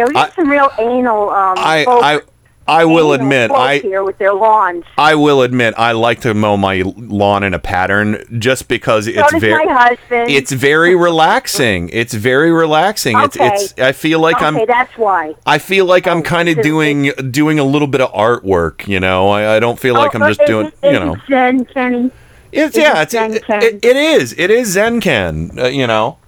know, 0.00 0.06
we 0.08 0.14
have 0.16 0.34
some 0.34 0.48
real 0.48 0.70
anal. 0.78 1.30
Um. 1.30 1.54
I 1.58 1.84
folk- 1.84 2.02
I 2.02 2.20
I 2.66 2.84
will 2.86 3.12
admit 3.12 3.50
I 3.50 3.78
here 3.78 4.02
with 4.02 4.16
their 4.16 4.32
lawns. 4.32 4.84
I 4.96 5.14
will 5.16 5.42
admit 5.42 5.74
I 5.76 5.92
like 5.92 6.22
to 6.22 6.32
mow 6.32 6.56
my 6.56 6.82
lawn 6.96 7.42
in 7.42 7.52
a 7.52 7.58
pattern 7.58 8.24
just 8.38 8.68
because 8.68 9.06
it's 9.06 9.30
so 9.30 9.38
very 9.38 9.66
my 9.66 9.72
husband. 9.72 10.30
it's 10.30 10.50
very 10.50 10.96
relaxing. 10.96 11.90
It's 11.92 12.14
very 12.14 12.50
relaxing. 12.50 13.16
okay. 13.18 13.48
It's 13.48 13.72
it's 13.72 13.80
I 13.80 13.92
feel 13.92 14.18
like 14.20 14.36
okay, 14.36 14.46
I'm 14.46 14.66
that's 14.66 14.96
why. 14.96 15.34
I 15.44 15.58
feel 15.58 15.84
like 15.84 16.06
I'm 16.06 16.22
kind 16.22 16.48
of 16.48 16.62
doing 16.62 17.10
doing 17.30 17.58
a 17.58 17.64
little 17.64 17.88
bit 17.88 18.00
of 18.00 18.10
artwork, 18.12 18.88
you 18.88 18.98
know. 18.98 19.28
I, 19.28 19.56
I 19.56 19.60
don't 19.60 19.78
feel 19.78 19.94
like 19.94 20.14
Oh, 20.14 20.20
I'm 20.22 20.30
just 20.30 20.40
is 20.40 20.46
doing, 20.46 20.66
is 20.68 20.72
you 20.82 20.92
know. 20.92 21.16
Zen, 21.28 21.66
Kenny. 21.66 22.10
It's 22.50 22.76
is 22.76 22.82
yeah, 22.82 23.02
it 23.02 23.12
it's 23.12 23.44
it, 23.48 23.62
it, 23.62 23.84
it 23.84 23.96
is 23.96 24.34
it 24.38 24.50
is 24.50 24.74
Zenken, 24.74 25.58
uh, 25.58 25.66
you 25.66 25.86
know. 25.86 26.18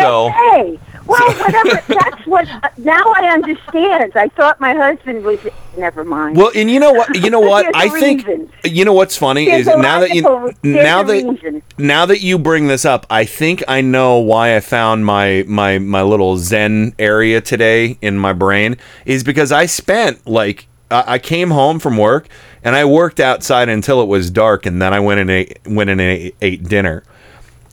So 0.00 0.30
Hey, 0.30 0.80
well, 1.06 1.32
whatever. 1.38 1.82
that's 1.88 2.26
what. 2.26 2.48
Uh, 2.48 2.68
now 2.78 3.02
I 3.16 3.28
understand. 3.32 4.12
I 4.14 4.28
thought 4.28 4.60
my 4.60 4.74
husband 4.74 5.24
was. 5.24 5.38
Never 5.76 6.04
mind. 6.04 6.36
Well, 6.36 6.50
and 6.54 6.70
you 6.70 6.80
know 6.80 6.92
what? 6.92 7.14
You 7.22 7.30
know 7.30 7.40
what? 7.52 7.74
I 7.76 7.88
think 7.88 8.26
reason. 8.26 8.50
you 8.64 8.84
know 8.84 8.92
what's 8.94 9.16
funny 9.16 9.44
There's 9.46 9.66
is 9.68 9.76
now 9.76 10.00
that 10.00 10.10
you 10.14 10.22
now 10.62 11.02
that 11.02 11.12
reason. 11.24 11.62
now 11.78 12.06
that 12.06 12.20
you 12.22 12.38
bring 12.38 12.66
this 12.68 12.84
up, 12.84 13.06
I 13.10 13.24
think 13.24 13.62
I 13.68 13.80
know 13.82 14.18
why 14.18 14.56
I 14.56 14.60
found 14.60 15.04
my 15.04 15.44
my 15.46 15.78
my 15.78 16.02
little 16.02 16.36
Zen 16.38 16.94
area 16.98 17.40
today 17.40 17.98
in 18.00 18.16
my 18.18 18.32
brain 18.32 18.76
is 19.04 19.22
because 19.22 19.52
I 19.52 19.66
spent 19.66 20.26
like 20.26 20.66
I 20.90 21.04
I 21.14 21.18
came 21.18 21.50
home 21.50 21.78
from 21.78 21.96
work 21.98 22.28
and 22.64 22.74
I 22.74 22.84
worked 22.84 23.20
outside 23.20 23.68
until 23.68 24.00
it 24.02 24.06
was 24.06 24.30
dark, 24.30 24.66
and 24.66 24.80
then 24.82 24.92
I 24.94 25.00
went 25.00 25.20
and 25.20 25.30
ate, 25.30 25.58
went 25.66 25.88
and 25.90 26.00
ate, 26.00 26.34
ate 26.40 26.64
dinner. 26.64 27.04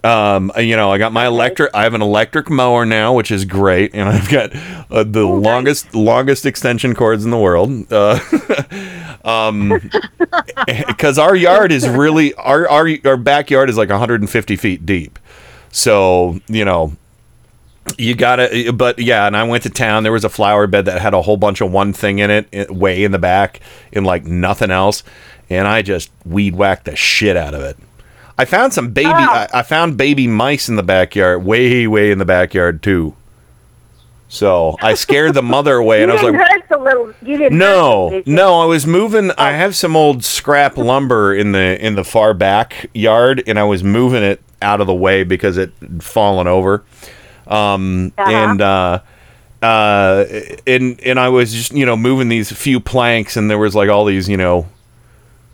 Um, 0.03 0.51
you 0.57 0.75
know, 0.75 0.91
I 0.91 0.97
got 0.97 1.13
my 1.13 1.27
electric. 1.27 1.71
I 1.73 1.83
have 1.83 1.93
an 1.93 2.01
electric 2.01 2.49
mower 2.49 2.85
now, 2.85 3.13
which 3.13 3.31
is 3.31 3.45
great, 3.45 3.95
and 3.95 4.09
I've 4.09 4.29
got 4.29 4.53
uh, 4.91 5.03
the 5.03 5.25
longest 5.25 5.95
longest 5.95 6.45
extension 6.45 6.93
cords 6.93 7.23
in 7.23 7.31
the 7.31 7.37
world. 7.37 7.91
Uh, 7.91 8.19
um, 9.23 9.79
because 10.87 11.17
our 11.17 11.35
yard 11.35 11.71
is 11.71 11.87
really 11.87 12.33
our 12.35 12.67
our 12.69 12.89
our 13.05 13.17
backyard 13.17 13.69
is 13.69 13.77
like 13.77 13.89
150 13.89 14.55
feet 14.57 14.85
deep. 14.85 15.19
So 15.71 16.39
you 16.47 16.65
know, 16.65 16.93
You 17.97 18.15
gotta, 18.15 18.71
but 18.73 18.97
yeah, 18.99 19.27
and 19.27 19.35
I 19.35 19.43
went 19.43 19.63
to 19.63 19.69
town. 19.69 20.03
There 20.03 20.11
was 20.13 20.23
a 20.23 20.29
flower 20.29 20.67
bed 20.67 20.85
that 20.85 21.01
had 21.01 21.13
a 21.13 21.21
whole 21.21 21.37
bunch 21.37 21.59
of 21.61 21.71
one 21.71 21.91
thing 21.93 22.19
in 22.19 22.31
it, 22.31 22.47
it 22.51 22.71
way 22.71 23.03
in 23.03 23.11
the 23.11 23.19
back, 23.19 23.59
and 23.91 24.05
like 24.05 24.25
nothing 24.25 24.71
else. 24.71 25.03
And 25.49 25.67
I 25.67 25.81
just 25.81 26.09
weed 26.25 26.55
whacked 26.55 26.85
the 26.85 26.95
shit 26.95 27.35
out 27.37 27.53
of 27.53 27.61
it. 27.61 27.77
I 28.37 28.45
found 28.45 28.73
some 28.73 28.91
baby. 28.91 29.09
I, 29.09 29.47
I 29.53 29.61
found 29.63 29.97
baby 29.97 30.27
mice 30.27 30.67
in 30.69 30.75
the 30.75 30.83
backyard, 30.83 31.43
way, 31.45 31.85
way 31.87 32.11
in 32.11 32.17
the 32.17 32.25
backyard 32.25 32.81
too. 32.81 33.15
So 34.29 34.75
I 34.81 34.95
scared 34.95 35.35
the 35.35 35.43
mother 35.43 35.75
away, 35.75 36.01
and 36.01 36.11
I 36.11 36.15
was 36.15 36.23
like, 36.23 36.33
little. 36.79 37.13
No, 37.51 38.23
no. 38.25 38.59
I 38.61 38.65
was 38.65 38.87
moving. 38.87 39.31
I 39.37 39.51
have 39.51 39.75
some 39.75 39.95
old 39.95 40.23
scrap 40.23 40.75
lumber 40.77 41.35
in 41.35 41.51
the 41.51 41.83
in 41.85 41.93
the 41.95 42.03
far 42.03 42.33
back 42.33 42.89
yard, 42.93 43.43
and 43.45 43.59
I 43.59 43.63
was 43.63 43.83
moving 43.83 44.23
it 44.23 44.41
out 44.61 44.81
of 44.81 44.87
the 44.87 44.93
way 44.95 45.23
because 45.23 45.57
it 45.57 45.71
had 45.81 46.03
fallen 46.03 46.47
over. 46.47 46.83
Um, 47.45 48.11
Uh-huh. 48.17 48.31
and 48.31 48.61
uh, 48.61 48.99
uh, 49.61 50.25
and 50.65 50.99
and 51.01 51.19
I 51.19 51.29
was 51.29 51.53
just 51.53 51.71
you 51.73 51.85
know 51.85 51.95
moving 51.95 52.29
these 52.29 52.51
few 52.51 52.79
planks, 52.79 53.37
and 53.37 53.49
there 53.51 53.59
was 53.59 53.75
like 53.75 53.89
all 53.89 54.05
these 54.05 54.27
you 54.27 54.37
know, 54.37 54.67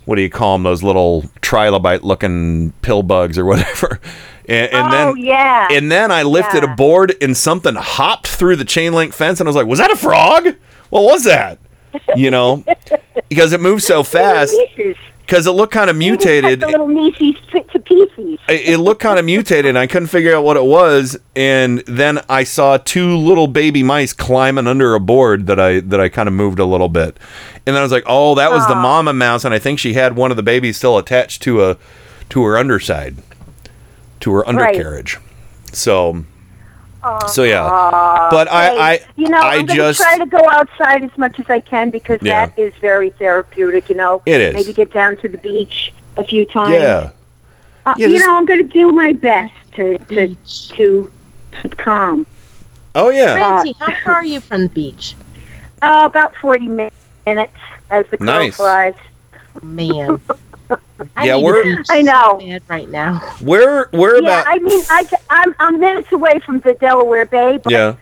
what 0.10 0.16
do 0.16 0.24
you 0.24 0.30
call 0.30 0.56
them? 0.56 0.64
Those 0.64 0.82
little 0.82 1.22
trilobite 1.42 2.02
looking 2.02 2.72
pill 2.82 3.04
bugs 3.04 3.38
or 3.38 3.46
whatever. 3.46 4.00
And, 4.50 4.74
and 4.74 4.88
oh 4.88 5.14
then 5.14 5.18
yeah. 5.18 5.68
and 5.70 5.92
then 5.92 6.12
I 6.12 6.24
lifted 6.24 6.64
Yeah. 6.64 6.74
a 6.74 6.76
board 6.76 7.14
and 7.22 7.38
something 7.38 7.76
hopped 7.76 8.26
through 8.26 8.56
the 8.56 8.66
chain 8.66 8.94
link 8.94 9.14
fence, 9.14 9.40
and 9.40 9.48
I 9.48 9.50
was 9.50 9.56
like, 9.56 9.68
"Was 9.68 9.78
that 9.78 9.92
a 9.92 9.96
frog? 9.96 10.56
What 10.90 11.04
was 11.04 11.24
that?" 11.26 11.60
You 12.16 12.32
know, 12.32 12.64
because 13.30 13.54
it 13.54 13.62
moved 13.62 13.84
so 13.84 14.02
fast. 14.02 14.56
Because 15.30 15.46
it 15.46 15.52
looked 15.52 15.72
kind 15.72 15.92
of 15.92 15.96
mutated. 15.96 16.60
The 16.60 16.66
little 16.66 16.88
fit 17.52 17.70
to 17.70 17.80
pieces. 17.80 18.40
It, 18.48 18.62
it 18.70 18.78
looked 18.80 19.00
kind 19.00 19.20
of 19.20 19.26
mutated, 19.26 19.68
and 19.68 19.78
I 19.78 19.86
couldn't 19.86 20.08
figure 20.08 20.36
out 20.36 20.44
what 20.44 20.58
it 20.58 20.64
was. 20.64 21.20
And 21.36 21.84
then 21.86 22.20
I 22.28 22.44
saw 22.44 22.78
two 22.78 23.16
little 23.16 23.46
baby 23.46 23.84
mice 23.84 24.12
climbing 24.12 24.66
under 24.66 24.96
a 24.96 25.00
board 25.00 25.46
that 25.46 25.60
I 25.60 25.82
that 25.82 26.02
I 26.02 26.10
kind 26.10 26.28
of 26.28 26.34
moved 26.34 26.58
a 26.58 26.66
little 26.66 26.90
bit. 26.90 27.16
And 27.68 27.76
then 27.76 27.78
I 27.78 27.84
was 27.84 27.92
like, 27.92 28.06
"Oh, 28.08 28.34
that 28.36 28.50
was 28.50 28.66
the 28.66 28.74
ah. 28.74 28.82
mama 28.82 29.14
mouse," 29.14 29.46
and 29.46 29.54
I 29.54 29.60
think 29.60 29.78
she 29.78 29.94
had 29.94 30.16
one 30.16 30.32
of 30.32 30.38
the 30.38 30.42
babies 30.42 30.78
still 30.78 30.98
attached 30.98 31.44
to 31.44 31.64
a 31.64 31.78
to 32.30 32.44
her 32.46 32.58
underside, 32.58 33.18
to 34.22 34.32
her 34.32 34.40
Right. 34.40 34.48
undercarriage. 34.48 35.20
So, 37.02 37.20
so 37.28 37.44
yeah. 37.44 37.64
Aw, 37.64 38.30
But 38.30 38.52
I- 38.52 38.94
I- 38.94 39.00
you 39.16 39.30
know, 39.30 39.40
I 39.40 39.56
am 39.56 39.68
just- 39.68 40.02
try 40.02 40.18
to 40.18 40.26
go 40.26 40.40
outside 40.52 41.04
as 41.04 41.12
much 41.18 41.40
as 41.40 41.50
I 41.50 41.60
can 41.62 41.90
because 41.90 42.20
Yeah. 42.22 42.48
that 42.48 42.60
is 42.60 42.74
very 42.82 43.12
therapeutic. 43.12 43.90
You 43.90 43.96
know, 43.96 44.22
It 44.26 44.42
is. 44.42 44.54
Maybe 44.54 44.74
get 44.74 44.92
down 44.94 45.16
to 45.18 45.30
the 45.30 45.38
beach 45.38 45.94
a 46.18 46.24
few 46.24 46.46
times. 46.46 46.74
Yeah. 46.74 47.10
Uh, 47.86 47.94
Yeah, 47.98 48.08
you 48.08 48.16
just- 48.16 48.28
know, 48.28 48.36
I'm 48.38 48.46
going 48.46 48.62
to 48.68 48.74
do 48.74 48.92
my 48.92 49.14
best 49.14 49.54
to 49.76 49.98
to 50.10 50.36
to 50.76 51.12
keep 51.62 51.78
calm. 51.78 52.26
Oh 52.96 53.10
yeah. 53.10 53.36
Francie, 53.36 53.76
how 53.80 53.94
far 54.04 54.16
are 54.16 54.26
you 54.26 54.42
from 54.42 54.64
the 54.64 54.70
beach? 54.70 55.16
Uh, 55.82 56.02
about 56.06 56.36
40 56.42 56.68
minutes 56.68 57.56
as 57.90 58.06
the 58.12 58.18
crow 58.18 58.26
Nice. 58.26 58.56
flies. 58.58 58.96
Man. 59.64 60.20
I 61.16 61.26
Yeah, 61.26 61.36
need 61.36 61.42
a 61.42 61.46
we're- 61.46 61.84
I 61.90 62.02
know. 62.02 62.38
so 62.40 62.46
bad 62.48 62.62
right 62.68 62.90
now. 62.90 63.20
Where 63.42 63.88
where 63.92 64.16
yeah, 64.22 64.42
about? 64.42 64.46
I 64.48 64.60
mean, 64.60 64.82
I, 64.90 65.08
I'm 65.30 65.56
I'm 65.60 65.80
minutes 65.80 66.12
away 66.12 66.40
from 66.40 66.60
the 66.60 66.74
Delaware 66.74 67.26
Bay, 67.26 67.58
but 67.64 67.72
yeah. 67.72 67.96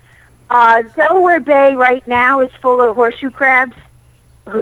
uh, 0.49 0.81
Delaware 0.95 1.39
Bay 1.39 1.75
right 1.75 2.05
now 2.07 2.39
is 2.41 2.51
full 2.61 2.81
of 2.81 2.95
horseshoe 2.95 3.29
crabs. 3.31 3.75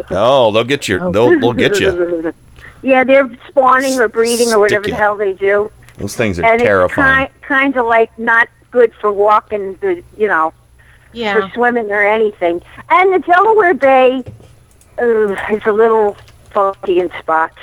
Oh, 0.10 0.52
they'll 0.52 0.64
get 0.64 0.88
you. 0.88 0.98
They'll 1.12 1.40
they'll 1.40 1.54
get 1.54 1.80
you. 1.80 2.34
yeah, 2.82 3.04
they're 3.04 3.30
spawning 3.48 4.00
or 4.00 4.08
breeding 4.08 4.52
or 4.52 4.60
whatever 4.60 4.84
Stick 4.84 4.94
the 4.94 4.98
hell 4.98 5.16
they 5.16 5.34
do. 5.34 5.72
Those 5.98 6.16
things 6.16 6.40
are 6.40 6.46
and 6.46 6.60
terrifying. 6.60 7.26
it's 7.26 7.34
kind 7.46 7.74
kind 7.74 7.78
of 7.78 7.86
like 7.86 8.18
not 8.20 8.50
good 8.72 8.94
for 8.96 9.12
walking, 9.14 9.76
the, 9.76 10.04
you 10.18 10.28
know, 10.28 10.54
Yeah. 11.14 11.34
for 11.40 11.50
swimming 11.54 11.90
or 11.92 12.02
anything. 12.02 12.62
And 12.90 13.14
the 13.14 13.20
Delaware 13.20 13.74
Bay 13.74 14.24
uh, 15.00 15.36
is 15.50 15.62
a 15.66 15.72
little 15.72 16.18
funky 16.52 17.00
in 17.00 17.10
spots. 17.20 17.58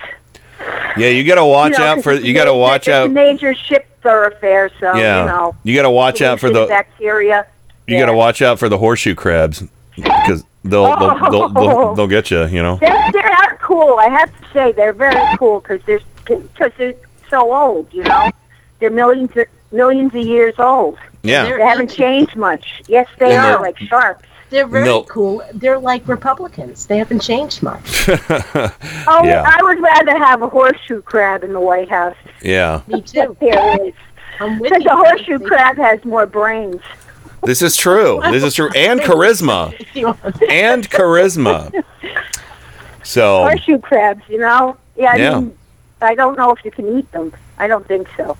Yeah, 0.97 1.09
you 1.09 1.24
got 1.24 1.36
to 1.36 1.44
watch 1.44 1.72
You 1.72 1.78
know, 1.78 1.84
out 1.86 2.02
for. 2.02 2.12
You 2.12 2.34
got 2.34 2.44
to 2.44 2.55
watch 2.55 2.89
out. 2.89 3.10
major 3.10 3.55
ship 3.55 3.86
thoroughfare, 4.02 4.70
so 4.80 4.94
Yeah, 4.94 5.20
you 5.22 5.26
know. 5.26 5.56
you 5.62 5.74
got 5.74 5.82
to 5.82 5.90
watch 5.90 6.20
out 6.22 6.40
for 6.40 6.51
the. 6.51 6.66
bacteria. 6.66 7.47
You 7.86 7.98
got 7.98 8.06
to 8.06 8.14
watch 8.14 8.43
out 8.43 8.59
for 8.59 8.68
the 8.68 8.78
horseshoe 8.78 9.14
crabs 9.14 9.62
because 9.97 10.44
they'll 10.64 10.97
they'll, 10.98 11.30
they'll, 11.30 11.48
they'll 11.48 11.70
oh. 11.70 11.94
they'll 11.97 12.06
get 12.06 12.30
you. 12.30 12.47
You 12.47 12.62
know. 12.62 12.76
They're, 12.76 13.12
they 13.12 13.18
are 13.20 13.56
cool. 13.60 13.98
I 13.98 14.09
have 14.09 14.30
to 14.40 14.52
say 14.52 14.72
they're 14.72 14.93
very 14.93 15.36
cool 15.39 15.60
because 15.60 15.82
they're 15.84 16.01
because 16.24 16.72
they're 16.78 16.94
so 17.28 17.55
old. 17.55 17.93
You 17.93 18.05
know, 18.05 18.30
they're 18.78 18.90
millions 18.90 19.36
of, 19.36 19.47
millions 19.72 20.14
of 20.14 20.24
years 20.26 20.55
old. 20.59 20.98
Yeah. 21.22 21.44
they 21.44 21.62
haven't 21.64 21.90
changed 21.90 22.36
much. 22.36 22.82
Yes, 22.89 23.09
they 23.18 23.34
And 23.34 23.44
they're- 23.44 23.60
like 23.60 23.78
sharks. 23.78 24.28
They're 24.52 24.66
very 24.66 24.84
Milk. 24.84 25.08
cool. 25.08 25.42
They're 25.54 25.78
like 25.78 26.06
Republicans. 26.06 26.84
They 26.86 26.98
haven't 26.98 27.20
changed 27.22 27.62
much. 27.62 28.06
Oh, 29.08 29.22
Yeah. 29.24 29.42
I 29.46 29.58
would 29.62 29.80
rather 29.80 30.16
have 30.18 30.42
a 30.42 30.48
horseshoe 30.48 31.00
crab 31.02 31.42
in 31.42 31.52
the 31.54 31.60
White 31.60 31.88
House. 31.88 32.16
Yeah. 32.42 32.82
Me 32.86 33.00
too. 33.00 33.34
There 33.40 33.86
is. 33.86 33.94
I'm 34.40 34.58
with 34.58 34.70
Because 34.70 34.84
you. 34.84 34.90
the 34.90 34.96
horseshoe 34.96 35.38
crab 35.40 35.76
has 35.78 36.04
more 36.04 36.26
brains. 36.26 36.80
This 37.44 37.62
is 37.62 37.76
true. 37.76 38.20
This 38.30 38.44
is 38.44 38.54
true, 38.54 38.70
and 38.76 39.00
charisma, 39.08 39.72
and 40.50 40.88
charisma. 40.90 41.84
So 43.02 43.38
Horseshoe 43.42 43.78
crabs, 43.78 44.22
you 44.28 44.38
know? 44.38 44.76
Yeah, 44.96 45.12
I 45.12 45.16
Yeah. 45.16 45.40
mean, 45.40 45.58
I 46.00 46.14
don't 46.14 46.36
know 46.36 46.52
if 46.52 46.64
you 46.64 46.70
can 46.70 46.86
eat 46.98 47.10
them. 47.12 47.32
I 47.58 47.66
don't 47.66 47.86
think 47.86 48.08
so. 48.16 48.36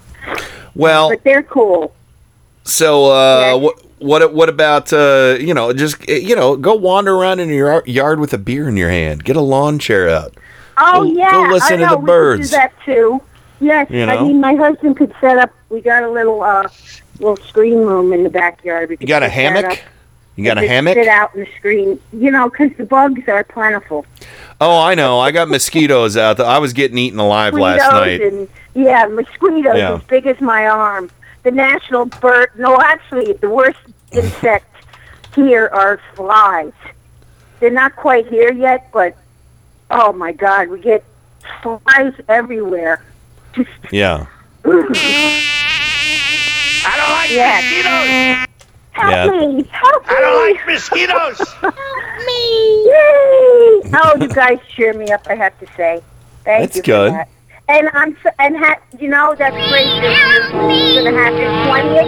well, 0.75 1.09
But 1.11 1.25
they're 1.25 1.43
cool. 1.43 1.93
so 2.65 3.07
uh, 3.07 3.57
what 3.59 3.77
what 4.03 4.33
what 4.35 4.49
about 4.49 4.93
uh, 4.93 5.37
you 5.41 5.55
know 5.55 5.73
just 5.73 6.09
uh, 6.09 6.13
you 6.13 6.35
know 6.37 6.57
go 6.57 6.75
wander 6.75 7.15
around 7.15 7.41
in 7.41 7.49
your 7.49 7.83
yard 7.87 8.21
with 8.21 8.33
a 8.33 8.39
beer 8.39 8.69
in 8.69 8.77
your 8.77 8.91
hand, 8.91 9.25
get 9.25 9.37
a 9.37 9.41
lawn 9.41 9.79
chair 9.79 10.09
out. 10.09 10.35
Oh, 10.77 11.05
Go- 11.05 11.13
yeah. 11.13 11.31
go 11.31 11.43
listen 11.53 11.83
I 11.83 11.89
to 11.89 11.97
the 11.97 12.01
birds. 12.03 12.51
do 12.51 12.57
that, 12.57 12.73
too. 12.85 13.21
Yes, 13.61 13.89
You 13.91 14.03
I 14.05 14.21
mean, 14.23 14.41
my 14.41 14.55
husband 14.55 14.97
could 14.97 15.15
set 15.21 15.39
up, 15.39 15.51
we 15.69 15.81
got 15.81 16.03
a 16.03 16.11
little, 16.11 16.43
uh, 16.43 16.67
little 17.21 17.37
screen 17.47 17.79
room 17.79 18.13
in 18.13 18.25
the 18.25 18.31
backyard. 18.31 18.97
You 18.99 19.07
got 19.07 19.23
a 19.23 19.29
hammock? 19.29 19.85
You 20.35 20.45
got 20.45 20.59
a 20.59 20.67
hammock? 20.67 20.95
Sit 20.95 21.07
out 21.07 21.33
in 21.35 21.43
the 21.45 21.49
screen, 21.59 22.01
you 22.13 22.31
know, 22.33 22.49
because 22.51 22.71
the 22.79 22.85
bugs 22.87 23.29
are 23.29 23.45
plentiful. 23.45 24.05
Oh, 24.61 24.81
I 24.81 24.95
know. 24.97 25.21
I 25.21 25.31
got 25.31 25.49
mosquitoes 25.49 26.17
out 26.17 26.39
there. 26.39 26.47
I 26.47 26.59
was 26.59 26.73
getting 26.73 26.99
eaten 26.99 27.21
alive 27.21 27.55
last 27.55 27.93
night. 27.93 28.21
And, 28.23 28.49
yeah, 28.75 29.07
mosquitoes 29.07 29.77
Yeah. 29.77 29.95
as 29.97 30.03
big 30.05 30.27
as 30.27 30.41
my 30.41 30.67
arm. 30.67 31.11
The 31.43 31.51
national 31.51 32.07
bird, 32.07 32.51
no, 32.57 32.81
actually, 32.81 33.33
the 33.35 33.51
worst 33.51 33.79
insect 34.13 34.67
here 35.35 35.69
are 35.73 36.01
flies. 36.15 36.73
They're 37.59 37.71
not 37.71 37.97
quite 37.97 38.27
here 38.29 38.53
yet, 38.53 38.91
but 38.93 39.17
oh 39.91 40.13
my 40.13 40.33
God, 40.33 40.69
we 40.69 40.81
get 40.81 41.05
flies 41.63 42.13
everywhere. 42.29 43.03
Yeah. 43.91 44.27
I 44.65 44.71
don't 46.97 47.11
like 47.11 47.31
mosquitoes. 47.31 48.49
Help 48.93 49.11
Yeah. 49.11 49.31
me! 49.31 49.63
Help 49.71 50.03
me! 50.03 50.15
I 50.15 50.21
don't 50.21 50.55
like 50.55 50.67
mosquitoes. 50.67 51.39
help 51.61 51.75
me! 52.27 52.85
Yay! 52.87 53.81
Oh, 53.95 54.17
you 54.21 54.29
guys 54.29 54.59
cheer 54.75 54.93
me 54.93 55.11
up. 55.11 55.27
I 55.29 55.35
have 55.35 55.59
to 55.61 55.67
say, 55.77 56.03
thank 56.45 56.63
That's 56.73 56.77
you 56.77 56.83
good. 56.83 57.11
for 57.11 57.17
that. 57.17 57.29
And 57.73 57.89
I'm 57.95 58.15
and 58.39 58.55
ha, 58.59 58.77
you 58.99 59.09
know 59.09 59.35
that's 59.35 59.55
great 59.71 59.87
that 59.87 60.93
you're 60.95 61.05
gonna 61.05 61.17
have 61.17 61.35
your 61.35 61.51
twentieth 61.65 62.07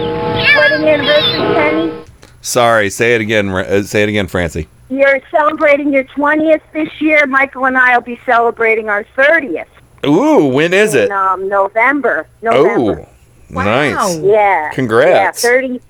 wedding 0.55 0.87
anniversary, 0.87 1.55
Penny. 1.55 2.05
Sorry. 2.41 2.91
Say 2.91 3.15
it 3.15 3.21
again. 3.21 3.49
Uh, 3.49 3.81
Say 3.81 4.03
it 4.03 4.09
again, 4.09 4.27
Francie. 4.27 4.67
You're 4.91 5.21
celebrating 5.31 5.91
your 5.91 6.03
twentieth 6.03 6.61
this 6.71 7.01
year. 7.01 7.25
Michael 7.25 7.65
and 7.65 7.75
I 7.75 7.97
will 7.97 8.03
be 8.03 8.19
celebrating 8.27 8.89
our 8.89 9.05
thirtieth 9.15 9.67
Ooh, 10.05 10.45
when 10.45 10.71
is 10.71 10.93
it? 10.93 11.09
um, 11.09 11.49
November. 11.49 12.27
November. 12.43 13.07
Oh, 13.55 13.63
nice. 13.63 14.19
Yeah. 14.19 14.69
Congrats. 14.71 15.43
Yeah, 15.43 15.49
30, 15.49 15.81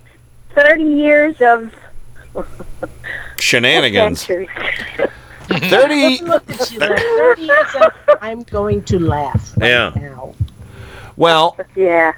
30 0.53 0.83
years 0.83 1.41
of 1.41 1.73
Shenanigans. 3.39 4.25
adventures. 5.51 6.19
30. 6.19 6.25
Look 6.25 6.49
at 6.49 6.71
you. 6.71 6.79
like 6.79 6.99
30 6.99 7.41
years 7.41 7.75
of, 7.81 7.91
I'm 8.21 8.43
going 8.43 8.83
to 8.85 8.99
laugh. 8.99 9.53
right 9.57 9.69
Yeah. 9.69 9.91
Now. 9.95 10.33
Well, 11.17 11.57
Yeah. 11.75 12.13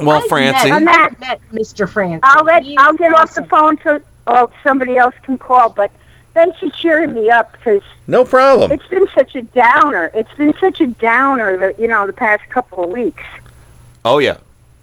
well, 0.00 0.18
I've 0.22 0.28
Francie. 0.28 0.70
Met, 0.70 0.82
Met- 0.82 0.94
I've 1.12 1.20
met 1.20 1.40
Mr. 1.52 1.88
Francie. 1.88 2.20
I'll 2.22 2.44
let 2.44 2.62
He 2.64 2.76
I'll 2.76 2.92
is 2.92 2.98
get 2.98 3.14
off 3.14 3.34
the 3.34 3.44
phone 3.44 3.78
so 3.82 4.00
oh, 4.26 4.50
somebody 4.62 4.96
else 4.96 5.14
can 5.22 5.38
call. 5.38 5.70
But 5.70 5.90
thanks 6.34 6.58
for 6.58 6.68
cheering 6.70 7.14
me 7.14 7.30
up 7.30 7.52
because 7.52 7.82
No 8.06 8.24
problem. 8.24 8.72
it's 8.72 8.86
been 8.88 9.06
such 9.14 9.34
a 9.36 9.42
downer. 9.42 10.10
It's 10.14 10.32
been 10.34 10.54
such 10.60 10.80
a 10.80 10.86
downer. 10.88 11.56
The, 11.56 11.80
you 11.80 11.88
know, 11.88 12.06
the 12.06 12.12
past 12.12 12.42
couple 12.50 12.82
of 12.84 12.90
weeks, 12.90 13.24
Oh 14.04 14.18
yeah. 14.18 14.38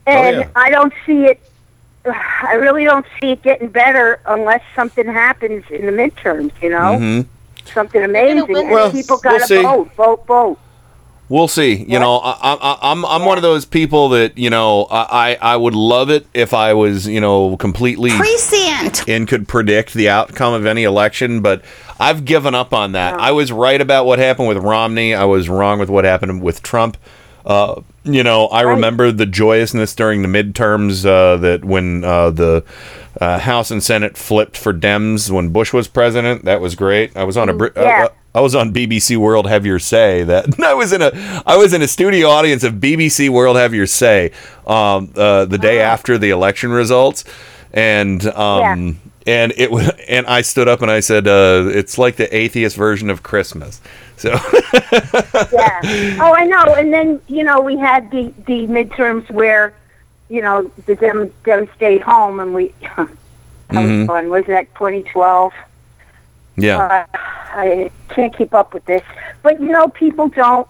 and 0.07 0.37
yeah. 0.37 0.49
I 0.55 0.69
don't 0.69 0.93
see 1.05 1.25
it. 1.25 1.39
I 2.05 2.53
really 2.53 2.83
don't 2.85 3.05
see 3.19 3.31
it 3.31 3.41
getting 3.41 3.67
better 3.69 4.19
unless 4.25 4.61
something 4.75 5.07
happens 5.07 5.65
in 5.69 5.85
the 5.85 5.91
midterms. 5.91 6.51
You 6.61 6.69
know, 6.69 6.97
hmm 6.97 7.21
something 7.73 8.03
amazing. 8.03 8.47
win 8.47 8.57
And 8.65 8.71
Well, 8.71 8.91
people 8.91 9.15
we'll 9.23 9.33
got 9.33 9.41
to 9.41 9.47
see. 9.47 9.61
vote, 9.61 9.93
vote, 9.95 10.25
vote. 10.27 10.59
We'll 11.27 11.47
see. 11.47 11.73
You 11.75 11.97
know, 11.97 12.17
I, 12.17 12.53
I, 12.53 12.77
I'm 12.91 13.03
I'm 13.03 13.25
one 13.25 13.37
of 13.39 13.41
those 13.41 13.65
people 13.65 14.09
that 14.09 14.37
you 14.37 14.51
know 14.51 14.83
I 14.85 15.31
I 15.31 15.53
I 15.53 15.57
would 15.57 15.73
love 15.73 16.11
it 16.11 16.27
if 16.35 16.53
I 16.53 16.75
was 16.75 17.07
you 17.07 17.19
know 17.19 17.57
completely 17.57 18.11
Prescient. 18.11 19.09
and 19.09 19.27
could 19.27 19.47
predict 19.47 19.95
the 19.95 20.07
outcome 20.09 20.53
of 20.53 20.67
any 20.67 20.83
election, 20.83 21.41
but 21.41 21.65
I've 21.99 22.25
given 22.25 22.53
up 22.53 22.73
on 22.75 22.91
that. 22.91 23.15
I 23.15 23.31
was 23.31 23.51
right 23.51 23.81
about 23.81 24.05
what 24.05 24.19
happened 24.19 24.49
with 24.49 24.57
Romney. 24.59 25.15
I 25.15 25.23
was 25.23 25.49
wrong 25.49 25.79
with 25.79 25.89
what 25.89 26.05
happened 26.05 26.43
with 26.43 26.61
Trump. 26.61 26.95
Uh, 27.43 27.81
you 28.05 28.23
know, 28.23 28.47
I 28.47 28.61
remember 28.61 29.11
the 29.11 29.25
joyousness 29.25 29.95
during 29.95 30.21
the 30.21 30.27
midterms 30.27 31.05
uh, 31.05 31.37
that 31.37 31.65
when 31.65 32.03
uh, 32.03 32.29
the 32.29 32.63
uh, 33.19 33.39
House 33.39 33.71
and 33.71 33.83
Senate 33.83 34.17
flipped 34.17 34.57
for 34.57 34.73
Dems 34.73 35.29
when 35.31 35.49
Bush 35.49 35.73
was 35.73 35.87
president. 35.87 36.45
That 36.45 36.61
was 36.61 36.75
great. 36.75 37.15
I 37.17 37.23
was 37.23 37.37
on 37.37 37.49
a 37.49 37.53
Brit- 37.53 37.73
Yeah. 37.75 38.05
uh, 38.05 38.09
I 38.33 38.41
was 38.41 38.53
on 38.53 38.73
BBC 38.73 39.15
World 39.17 39.47
Have 39.47 39.65
Your 39.65 39.79
Say. 39.79 40.23
That 40.23 40.59
I 40.63 40.73
was 40.73 40.91
in 40.93 41.01
a 41.01 41.11
I 41.45 41.55
was 41.57 41.73
in 41.73 41.81
a 41.81 41.87
studio 41.87 42.27
audience 42.29 42.63
of 42.63 42.73
BBC 42.75 43.29
World 43.29 43.55
Have 43.57 43.73
Your 43.73 43.87
Say 43.87 44.31
um, 44.67 45.11
uh, 45.15 45.45
the 45.45 45.57
day 45.57 45.79
after 45.79 46.17
the 46.17 46.31
election 46.31 46.71
results, 46.71 47.23
and 47.71 48.25
um, 48.27 48.99
and 49.25 49.53
it 49.55 49.71
was 49.71 49.89
and 50.09 50.25
I 50.27 50.41
stood 50.41 50.67
up 50.67 50.81
and 50.81 50.91
I 50.91 50.99
said 50.99 51.27
uh, 51.29 51.69
it's 51.71 51.97
like 51.97 52.17
the 52.17 52.35
atheist 52.35 52.75
version 52.75 53.09
of 53.09 53.23
Christmas. 53.23 53.79
So 54.17 54.29
yeah. 55.51 55.81
Oh, 56.21 56.33
I 56.35 56.45
know. 56.45 56.73
And 56.75 56.93
then 56.93 57.21
you 57.27 57.43
know 57.43 57.61
we 57.61 57.77
had 57.77 58.09
the 58.11 58.33
the 58.45 58.67
midterms 58.67 59.29
where 59.31 59.73
you 60.29 60.41
know 60.41 60.71
the 60.85 60.95
Dem 60.95 61.31
Dem 61.43 61.67
stayed 61.75 62.01
home, 62.01 62.39
and 62.39 62.53
we 62.53 62.73
that 62.81 63.09
Mhm. 63.69 63.99
was 63.99 64.07
fun. 64.07 64.29
Was 64.29 64.45
that 64.45 64.73
2012? 64.75 65.53
yeah, 66.57 66.77
Uh, 67.13 67.17
I 67.57 67.91
can't 68.09 68.35
keep 68.35 68.53
up 68.53 68.73
with 68.73 68.85
this, 68.85 69.01
but 69.43 69.59
you 69.59 69.67
know 69.69 69.87
people 69.89 70.29
don't 70.29 70.67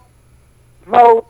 vote 0.87 1.25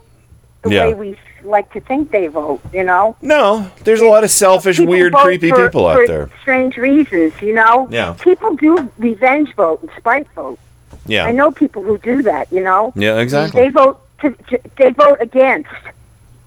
the 0.62 0.70
Yeah. 0.70 0.86
way 0.86 0.94
we 0.94 1.18
like 1.44 1.70
to 1.74 1.80
think 1.80 2.10
they 2.10 2.26
vote. 2.28 2.60
You 2.72 2.84
know. 2.84 3.16
no, 3.20 3.70
there's 3.84 4.00
a 4.00 4.06
lot 4.06 4.24
of 4.24 4.30
selfish, 4.30 4.78
People 4.78 4.92
weird, 4.92 5.12
creepy 5.12 5.50
for- 5.50 5.64
people 5.68 5.86
out 5.86 5.96
for 5.98 6.06
there. 6.06 6.30
Strange 6.42 6.76
reasons, 6.76 7.34
you 7.42 7.52
know. 7.54 7.86
Yeah. 7.90 8.14
People 8.20 8.56
do 8.56 8.90
revenge 8.98 9.54
vote 9.54 9.82
and 9.82 9.90
spite 9.98 10.26
vote. 10.34 10.58
Yeah, 11.08 11.24
I 11.26 11.32
know 11.32 11.50
people 11.50 11.82
who 11.82 11.98
do 11.98 12.22
that. 12.22 12.50
You 12.52 12.62
know. 12.62 12.92
yeah, 12.96 13.18
exactly. 13.18 13.62
They 13.62 13.68
vote. 13.70 14.00
To, 14.22 14.30
to, 14.30 14.60
they 14.78 14.90
vote 14.90 15.18
against. 15.20 15.68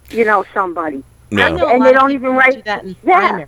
You 0.09 0.25
know 0.25 0.43
somebody. 0.55 1.03
Yeah. 1.29 1.45
I 1.45 1.49
know 1.51 1.67
a 1.67 1.69
And 1.73 1.79
lot 1.81 1.85
they 1.85 1.93
don't 1.93 2.09
people 2.09 2.27
even 2.29 2.35
write- 2.35 2.53
do 2.55 2.61
that 2.63 2.83
in 2.83 2.95
Yeah. 3.03 3.19
primary. 3.19 3.45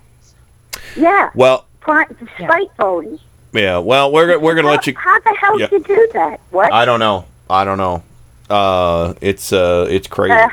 Yeah. 0.96 1.30
Well, 1.34 1.66
Pri- 1.80 2.06
spite 2.38 2.70
voting. 2.78 3.18
yeah. 3.54 3.80
Well, 3.80 4.12
we're 4.12 4.38
we're 4.38 4.54
gonna 4.56 4.68
let 4.68 4.86
you. 4.86 4.94
How 4.96 5.20
the 5.22 5.36
hell 5.40 5.60
Yeah. 5.60 5.68
do 5.68 5.78
you 5.78 5.84
do 5.84 6.10
that? 6.14 6.40
What? 6.52 6.72
I 6.72 6.86
don't 6.86 7.00
know. 7.00 7.26
I 7.50 7.66
don't 7.66 7.80
know. 7.80 8.04
Uh, 8.50 9.14
it's 9.22 9.52
uh, 9.52 9.88
it's 9.90 10.08
crazy. 10.08 10.34
Uh, 10.34 10.50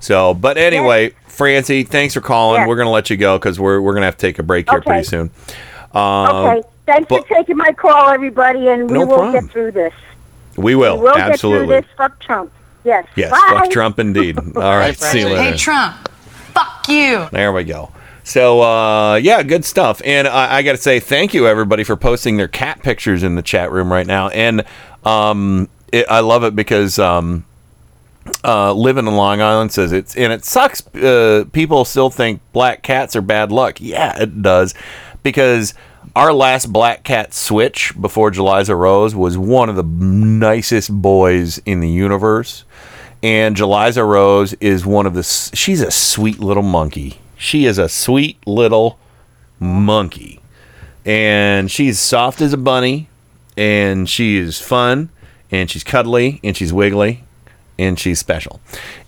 so, 0.00 0.32
but 0.34 0.56
anyway, 0.56 1.10
Francie, 1.26 1.82
thanks 1.82 2.14
for 2.14 2.20
calling. 2.22 2.62
Yeah. 2.62 2.66
We're 2.68 2.76
gonna 2.76 2.90
let 2.90 3.10
you 3.10 3.16
go 3.18 3.36
because 3.38 3.60
we're 3.60 3.80
we're 3.82 3.92
gonna 3.94 4.06
have 4.06 4.16
to 4.16 4.26
take 4.26 4.38
a 4.38 4.42
break 4.42 4.70
here 4.70 4.78
Okay. 4.78 4.86
pretty 4.90 5.04
soon. 5.04 5.30
Um, 5.92 6.02
okay. 6.36 6.68
Thanks 6.86 7.08
but- 7.08 7.26
for 7.26 7.34
taking 7.34 7.56
my 7.56 7.72
call, 7.72 8.08
everybody, 8.10 8.68
and 8.68 8.90
we 8.90 8.98
No 8.98 9.06
will 9.06 9.16
problem. 9.16 9.44
get 9.44 9.52
through 9.52 9.72
this. 9.72 9.94
We 10.56 10.74
will, 10.74 10.98
we 10.98 11.04
will 11.04 11.16
absolutely. 11.16 11.66
get 11.66 11.66
through 11.66 11.80
this. 11.82 11.96
Fuck 11.96 12.20
Trump. 12.20 12.52
Yes. 12.84 13.06
Yes, 13.16 13.30
Bye. 13.30 13.60
fuck 13.60 13.70
Trump 13.70 13.98
indeed. 13.98 14.38
All 14.56 14.62
right, 14.62 14.96
see 14.96 15.20
you 15.20 15.26
later. 15.26 15.42
Hey, 15.52 15.56
Trump. 15.56 16.08
Fuck 16.52 16.88
you. 16.88 17.26
There 17.32 17.52
we 17.52 17.64
go. 17.64 17.90
So 18.22 18.62
uh, 18.62 19.16
yeah, 19.16 19.42
good 19.42 19.64
stuff. 19.64 20.00
And 20.04 20.28
I, 20.28 20.56
I 20.56 20.62
got 20.62 20.72
to 20.72 20.78
say 20.78 21.00
thank 21.00 21.34
you 21.34 21.46
everybody 21.46 21.84
for 21.84 21.96
posting 21.96 22.36
their 22.36 22.48
cat 22.48 22.82
pictures 22.82 23.22
in 23.22 23.34
the 23.34 23.42
chat 23.42 23.70
room 23.72 23.92
right 23.92 24.06
now. 24.06 24.28
And 24.28 24.64
um, 25.04 25.68
it, 25.92 26.06
I 26.08 26.20
love 26.20 26.44
it 26.44 26.54
because 26.56 26.98
um, 26.98 27.44
uh, 28.42 28.72
living 28.72 29.06
in 29.06 29.14
Long 29.16 29.40
Island 29.42 29.72
says 29.72 29.92
it's 29.92 30.16
and 30.16 30.32
it 30.32 30.44
sucks. 30.44 30.86
Uh, 30.94 31.44
people 31.52 31.84
still 31.84 32.10
think 32.10 32.40
black 32.52 32.82
cats 32.82 33.14
are 33.14 33.22
bad 33.22 33.52
luck. 33.52 33.80
Yeah, 33.80 34.22
it 34.22 34.42
does 34.42 34.74
because 35.22 35.74
our 36.16 36.32
last 36.32 36.72
black 36.72 37.02
cat 37.02 37.34
switch 37.34 37.92
before 38.00 38.30
Jeliza 38.30 38.78
Rose 38.78 39.14
was 39.14 39.36
one 39.36 39.68
of 39.68 39.76
the 39.76 39.82
nicest 39.82 40.90
boys 40.92 41.58
in 41.58 41.80
the 41.80 41.88
universe. 41.88 42.64
And 43.22 43.56
Jeliza 43.56 44.06
Rose 44.06 44.52
is 44.54 44.84
one 44.84 45.06
of 45.06 45.14
the. 45.14 45.22
She's 45.22 45.80
a 45.80 45.90
sweet 45.90 46.40
little 46.40 46.62
monkey. 46.62 47.20
She 47.36 47.64
is 47.64 47.78
a 47.78 47.88
sweet 47.88 48.36
little 48.46 48.98
monkey, 49.58 50.40
and 51.04 51.70
she's 51.70 51.98
soft 51.98 52.40
as 52.40 52.52
a 52.52 52.58
bunny, 52.58 53.08
and 53.56 54.08
she 54.08 54.36
is 54.36 54.60
fun, 54.60 55.08
and 55.50 55.70
she's 55.70 55.84
cuddly, 55.84 56.40
and 56.44 56.56
she's 56.56 56.72
wiggly, 56.72 57.24
and 57.78 57.98
she's 57.98 58.18
special. 58.18 58.60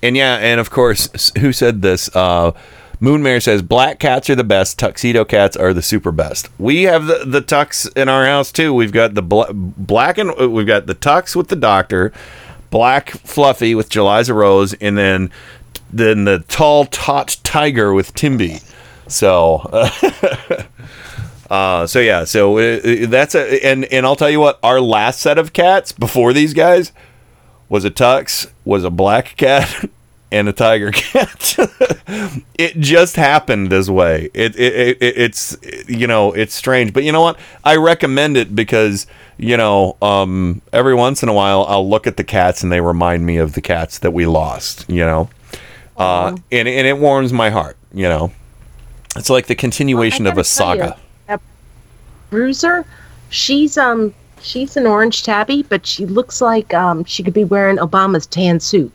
And 0.02 0.16
yeah, 0.16 0.36
and 0.36 0.60
of 0.60 0.70
course, 0.70 1.30
who 1.38 1.52
said 1.52 1.82
this? 1.82 2.14
Uh, 2.16 2.52
Moonmare 3.00 3.42
says 3.42 3.62
black 3.62 3.98
cats 3.98 4.30
are 4.30 4.34
the 4.34 4.44
best. 4.44 4.78
Tuxedo 4.78 5.24
cats 5.24 5.56
are 5.56 5.74
the 5.74 5.82
super 5.82 6.12
best. 6.12 6.48
We 6.58 6.84
have 6.84 7.06
the, 7.06 7.24
the 7.26 7.42
tux 7.42 7.94
in 7.96 8.08
our 8.08 8.24
house 8.24 8.50
too. 8.50 8.72
We've 8.72 8.92
got 8.92 9.14
the 9.14 9.22
bla- 9.22 9.52
black 9.52 10.18
and 10.18 10.30
uh, 10.40 10.48
we've 10.48 10.66
got 10.66 10.86
the 10.86 10.94
tux 10.94 11.36
with 11.36 11.48
the 11.48 11.56
doctor, 11.56 12.12
black 12.70 13.10
fluffy 13.10 13.74
with 13.74 13.90
Jeliza 13.90 14.34
Rose, 14.34 14.72
and 14.74 14.96
then 14.96 15.30
then 15.92 16.24
the 16.24 16.40
tall 16.48 16.86
taut 16.86 17.36
tiger 17.42 17.92
with 17.92 18.14
Timby. 18.14 18.62
So. 19.08 19.62
Uh, 21.48 21.86
so 21.86 22.00
yeah, 22.00 22.24
so 22.24 22.58
uh, 22.58 22.80
uh, 22.84 23.06
that's 23.06 23.34
a 23.36 23.64
and 23.64 23.84
and 23.86 24.04
I'll 24.04 24.16
tell 24.16 24.30
you 24.30 24.40
what, 24.40 24.58
our 24.64 24.80
last 24.80 25.20
set 25.20 25.38
of 25.38 25.52
cats 25.52 25.92
before 25.92 26.32
these 26.32 26.52
guys 26.54 26.90
was 27.68 27.84
a 27.84 27.90
tux, 27.90 28.50
was 28.64 28.82
a 28.84 28.90
black 28.90 29.36
cat, 29.36 29.88
and 30.32 30.48
a 30.48 30.52
tiger 30.52 30.90
cat. 30.92 31.56
it 32.54 32.78
just 32.78 33.16
happened 33.16 33.70
this 33.70 33.88
way. 33.88 34.30
It, 34.34 34.58
it, 34.58 34.96
it 35.00 35.18
it's 35.18 35.56
you 35.88 36.06
know 36.06 36.32
it's 36.32 36.54
strange, 36.54 36.92
but 36.92 37.04
you 37.04 37.12
know 37.12 37.22
what? 37.22 37.38
I 37.64 37.76
recommend 37.76 38.36
it 38.36 38.54
because 38.54 39.06
you 39.38 39.56
know 39.56 39.96
um, 40.02 40.62
every 40.72 40.94
once 40.94 41.22
in 41.22 41.28
a 41.28 41.32
while 41.32 41.64
I'll 41.68 41.88
look 41.88 42.06
at 42.06 42.16
the 42.16 42.24
cats 42.24 42.62
and 42.62 42.72
they 42.72 42.80
remind 42.80 43.24
me 43.26 43.36
of 43.36 43.54
the 43.54 43.60
cats 43.60 43.98
that 44.00 44.12
we 44.12 44.26
lost. 44.26 44.88
You 44.88 45.04
know, 45.04 45.28
uh, 45.96 46.36
and 46.50 46.68
and 46.68 46.86
it 46.86 46.98
warms 46.98 47.32
my 47.32 47.50
heart. 47.50 47.76
You 47.92 48.08
know, 48.08 48.32
it's 49.16 49.30
like 49.30 49.46
the 49.46 49.54
continuation 49.54 50.26
of 50.26 50.34
a 50.34 50.42
gotta 50.42 50.88
you, 50.88 50.94
saga. 50.94 50.96
Bruiser, 52.30 52.84
she's 53.30 53.78
um 53.78 54.12
she's 54.40 54.76
an 54.76 54.86
orange 54.86 55.22
tabby, 55.22 55.62
but 55.62 55.86
she 55.86 56.06
looks 56.06 56.40
like 56.40 56.74
um 56.74 57.04
she 57.04 57.22
could 57.22 57.34
be 57.34 57.44
wearing 57.44 57.76
Obama's 57.76 58.26
tan 58.26 58.60
suit. 58.60 58.92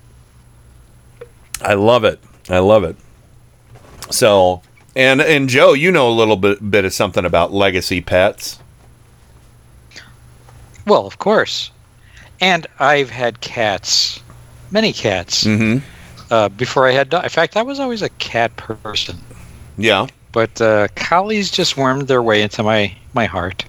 I 1.64 1.74
love 1.74 2.04
it. 2.04 2.20
I 2.50 2.60
love 2.60 2.84
it. 2.84 2.96
So, 4.10 4.62
and 4.96 5.22
and 5.22 5.48
Joe, 5.50 5.74
you 5.74 5.92
know 5.92 6.10
a 6.10 6.14
little 6.14 6.36
bit 6.36 6.70
bit 6.72 6.86
of 6.86 6.94
something 6.94 7.26
about 7.26 7.54
legacy 7.54 8.02
pets. 8.02 8.60
Well, 10.86 11.06
of 11.06 11.20
course. 11.20 11.72
And 12.40 12.66
I've 12.80 13.10
had 13.12 13.40
cats, 13.42 14.20
many 14.72 14.92
cats, 14.94 15.44
Mm-hmm. 15.44 15.86
uh, 16.34 16.50
before 16.50 16.88
I 16.88 16.92
had 16.92 17.10
dogs. 17.10 17.26
In 17.26 17.30
fact, 17.30 17.56
I 17.56 17.62
was 17.62 17.80
always 17.80 18.02
a 18.02 18.10
cat 18.10 18.56
person. 18.58 19.18
Yeah. 19.78 20.08
But 20.32 20.60
uh, 20.60 20.88
collies 20.96 21.52
just 21.52 21.78
wormed 21.78 22.08
their 22.08 22.24
way 22.24 22.42
into 22.42 22.64
my, 22.64 22.96
my 23.14 23.26
heart. 23.26 23.64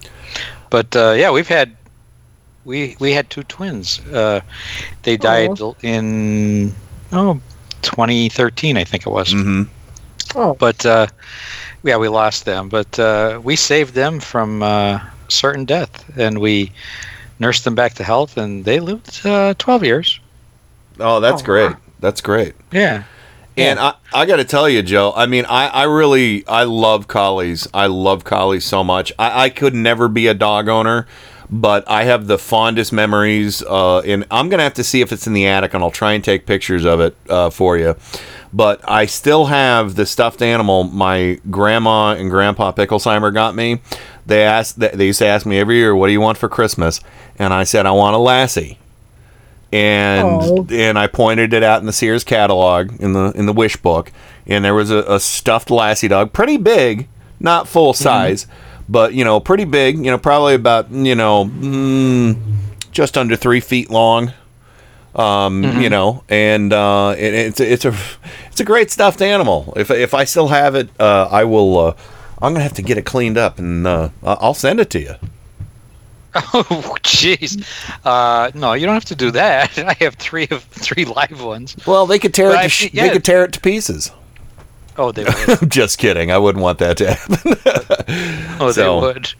But 0.71 0.97
uh, 0.97 1.13
yeah, 1.19 1.31
we've 1.31 1.49
had 1.49 1.77
we 2.65 2.97
we 2.99 3.13
had 3.13 3.29
two 3.29 3.43
twins. 3.43 4.01
Uh, 4.07 4.41
they 5.03 5.17
died 5.19 5.59
in 5.83 6.73
oh 7.13 7.41
2013, 7.83 8.77
I 8.77 8.85
think 8.85 9.07
it 9.07 9.11
was. 9.11 9.35
Mm-hmm. 9.35 9.63
Oh. 10.39 10.55
But 10.55 10.85
uh, 10.87 11.07
yeah, 11.83 11.97
we 11.97 12.09
lost 12.09 12.45
them. 12.45 12.69
But 12.69 12.99
uh, 12.99 13.41
we 13.43 13.57
saved 13.57 13.95
them 13.95 14.21
from 14.21 14.63
uh, 14.63 15.01
certain 15.29 15.65
death, 15.65 16.17
and 16.17 16.41
we 16.41 16.73
nursed 17.39 17.65
them 17.65 17.75
back 17.75 17.95
to 17.95 18.05
health, 18.05 18.37
and 18.37 18.65
they 18.65 18.81
lived 18.81 19.27
uh, 19.27 19.55
12 19.59 19.85
years. 19.85 20.21
Oh, 20.99 21.21
that's 21.21 21.43
great. 21.43 21.73
That's 22.01 22.21
great. 22.21 22.55
Yeah. 22.71 23.05
And 23.57 23.79
I, 23.79 23.95
I 24.15 24.25
got 24.25 24.37
to 24.37 24.45
tell 24.45 24.69
you, 24.69 24.83
Joe. 24.83 25.13
I 25.15 25.27
mean, 25.27 25.45
I, 25.45 25.69
I 25.69 25.83
really 25.85 26.47
I 26.47 26.65
love 26.65 27.07
collies. 27.07 27.69
I 27.75 27.87
love 27.87 28.25
collies 28.25 28.65
so 28.65 28.83
much. 28.83 29.13
I, 29.19 29.45
I 29.45 29.51
could 29.51 29.75
never 29.75 30.09
be 30.09 30.27
a 30.27 30.35
dog 30.35 30.69
owner, 30.69 31.07
but 31.51 31.89
I 31.89 32.05
have 32.05 32.27
the 32.27 32.39
fondest 32.39 32.93
memories. 32.93 33.63
Uh, 33.63 34.01
and 34.01 34.25
I'm 34.31 34.49
gonna 34.49 34.63
have 34.63 34.75
to 34.75 34.85
see 34.85 35.01
if 35.01 35.13
it's 35.13 35.27
in 35.27 35.33
the 35.33 35.47
attic, 35.47 35.75
and 35.75 35.83
I'll 35.83 35.91
try 35.91 36.13
and 36.13 36.23
take 36.25 36.47
pictures 36.47 36.85
of 36.85 37.01
it 37.01 37.17
uh, 37.29 37.51
for 37.51 37.77
you. 37.77 37.97
But 38.53 38.81
I 38.89 39.07
still 39.07 39.47
have 39.47 39.95
the 39.95 40.05
stuffed 40.05 40.43
animal 40.43 40.85
my 40.85 41.41
grandma 41.51 42.11
and 42.13 42.29
grandpa 42.31 42.73
Picklesheimer 42.73 43.33
got 43.33 43.55
me. 43.55 43.81
They 44.27 44.43
asked 44.43 44.79
they 44.79 45.07
used 45.07 45.19
to 45.21 45.27
ask 45.27 45.47
me 45.47 45.59
every 45.59 45.77
year, 45.77 45.97
"What 45.97 46.09
do 46.09 46.13
you 46.13 46.21
want 46.21 46.39
for 46.39 46.49
Christmas?" 46.49 47.01
And 47.39 47.53
I 47.55 47.65
said, 47.65 47.87
"I 47.87 47.93
want 47.93 48.15
a 48.15 48.19
lassie." 48.19 48.79
and 49.73 50.27
Oh. 50.27 50.67
and 50.71 50.99
I 50.99 51.07
pointed 51.07 51.55
it 51.55 51.63
out 51.63 51.81
in 51.81 51.87
the 51.87 51.93
Sears 51.93 52.25
catalog 52.25 53.01
in 53.01 53.15
the 53.15 53.33
in 53.35 53.47
the 53.47 53.53
wish 53.53 53.77
book, 53.77 54.13
and 54.47 54.65
there 54.65 54.75
was 54.75 54.91
a, 54.91 54.99
a 55.09 55.19
stuffed 55.19 55.71
lassie 55.71 56.09
dog, 56.09 56.33
pretty 56.33 56.59
big, 56.59 57.09
not 57.41 57.67
full 57.67 57.95
size, 57.95 58.47
but 58.89 59.15
you 59.15 59.25
know, 59.25 59.41
pretty 59.41 59.65
big. 59.65 59.97
You 59.97 60.11
know, 60.11 60.19
probably 60.19 60.55
about 60.55 60.91
you 60.91 61.15
know 61.15 61.45
mm, 61.47 62.37
just 62.91 63.17
under 63.19 63.37
three 63.37 63.61
feet 63.61 63.91
long. 63.91 64.33
Um, 65.15 65.63
you 65.83 65.91
know, 65.91 66.25
and 66.31 66.73
uh, 66.73 67.15
it, 67.19 67.35
it's 67.35 67.61
a- 67.61 67.71
it's 67.73 67.85
a 67.85 67.95
it's 68.51 68.61
a 68.61 68.65
great 68.65 68.91
stuffed 68.91 69.21
animal. 69.21 69.73
If 69.77 69.91
if 69.91 70.15
I 70.15 70.25
still 70.25 70.49
have 70.49 70.75
it, 70.75 70.89
uh, 70.99 71.29
I 71.31 71.45
will. 71.45 71.79
Uh, 71.79 71.95
I'm 72.41 72.53
gonna 72.55 72.63
have 72.65 72.73
to 72.75 72.83
get 72.83 72.97
it 72.97 73.05
cleaned 73.05 73.37
up, 73.37 73.59
and 73.59 73.87
uh, 73.87 74.09
I- 74.25 74.39
I'll 74.41 74.55
send 74.55 74.81
it 74.81 74.89
to 74.91 75.01
you. 75.01 75.15
Oh, 76.35 76.97
jeez. 77.03 77.63
Uh, 78.07 78.51
no, 78.55 78.73
you 78.73 78.87
don't 78.87 78.95
have 78.95 79.05
to 79.07 79.15
do 79.15 79.31
that. 79.33 79.77
I 79.79 79.93
have 80.03 80.15
three 80.15 80.49
of 80.51 80.63
three 80.65 81.05
live 81.05 81.43
ones. 81.45 81.77
Well, 81.87 82.07
they 82.07 82.19
could 82.19 82.33
tear 82.33 82.49
But 82.49 82.61
it. 82.61 82.63
To 82.63 82.69
sh- 82.71 82.81
think- 82.85 82.95
yeah. 82.95 83.07
They 83.09 83.13
could 83.13 83.25
tear 83.25 83.45
it 83.45 83.53
to 83.53 83.61
pieces. 83.61 84.11
Oh, 84.99 85.11
they 85.13 85.25
would. 85.25 85.63
I'm 85.63 85.69
just 85.69 85.99
kidding. 85.99 86.31
I 86.31 86.39
wouldn't 86.39 86.63
want 86.63 86.79
that 86.81 86.97
to 86.99 87.15
happen. 87.15 87.57
Oh, 88.61 88.71
So- 88.73 89.01
they 89.01 89.07
would. 89.07 89.33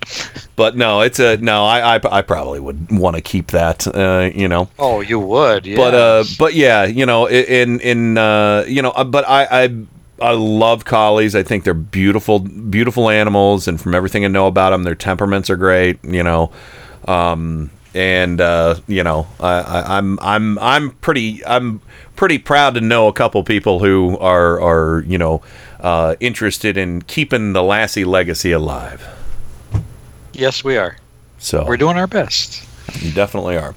But 0.57 0.77
no, 0.77 1.01
it's 1.01 1.19
a 1.19 1.37
no. 1.39 1.65
I 1.65 1.97
I, 1.97 2.01
I 2.19 2.23
probably 2.23 2.61
would 2.61 2.91
want 2.91 3.17
to 3.17 3.23
keep 3.23 3.49
that. 3.49 3.87
Uh, 3.87 4.31
you 4.35 4.49
know. 4.49 4.69
Oh, 4.79 5.01
you 5.01 5.19
would. 5.19 5.67
Yeah. 5.67 5.77
But 5.77 5.95
uh, 5.95 6.25
but 6.39 6.55
yeah, 6.55 6.85
you 6.85 7.07
know, 7.07 7.27
in 7.27 7.81
in 7.81 8.19
uh, 8.19 8.65
you 8.69 8.83
know, 8.83 8.91
uh, 8.91 9.05
but 9.05 9.27
I 9.29 9.65
I 9.65 9.75
I 10.21 10.33
love 10.33 10.85
collies. 10.85 11.35
I 11.35 11.43
think 11.43 11.65
they're 11.65 11.75
beautiful 11.75 12.39
beautiful 12.41 13.09
animals, 13.11 13.67
and 13.69 13.81
from 13.81 13.95
everything 13.95 14.25
I 14.25 14.29
know 14.29 14.47
about 14.47 14.71
them, 14.71 14.83
their 14.85 14.95
temperaments 14.95 15.49
are 15.51 15.57
great. 15.57 15.99
You 16.05 16.23
know, 16.23 16.53
um, 17.09 17.71
and 17.95 18.41
uh, 18.41 18.77
you 18.87 19.03
know, 19.05 19.27
I, 19.41 19.53
I, 19.61 19.99
I'm 19.99 20.19
I'm 20.21 20.59
I'm 20.59 20.91
pretty 20.93 21.45
I'm 21.47 21.81
pretty 22.17 22.39
proud 22.39 22.75
to 22.75 22.81
know 22.81 23.09
a 23.09 23.13
couple 23.13 23.43
people 23.45 23.79
who 23.81 24.19
are 24.19 24.61
are 24.61 25.01
you 25.07 25.19
know 25.19 25.43
uh, 25.81 26.15
interested 26.21 26.77
in 26.77 27.03
keeping 27.03 27.53
the 27.55 27.63
Lassie 27.63 28.05
legacy 28.05 28.53
alive. 28.53 29.07
yes, 30.33 30.63
we 30.65 30.77
are. 30.77 30.97
So 31.39 31.65
We're 31.67 31.77
doing 31.77 31.97
our 31.97 32.07
best. 32.07 32.65
you 33.03 33.11
definitely 33.13 33.57
are. 33.57 33.75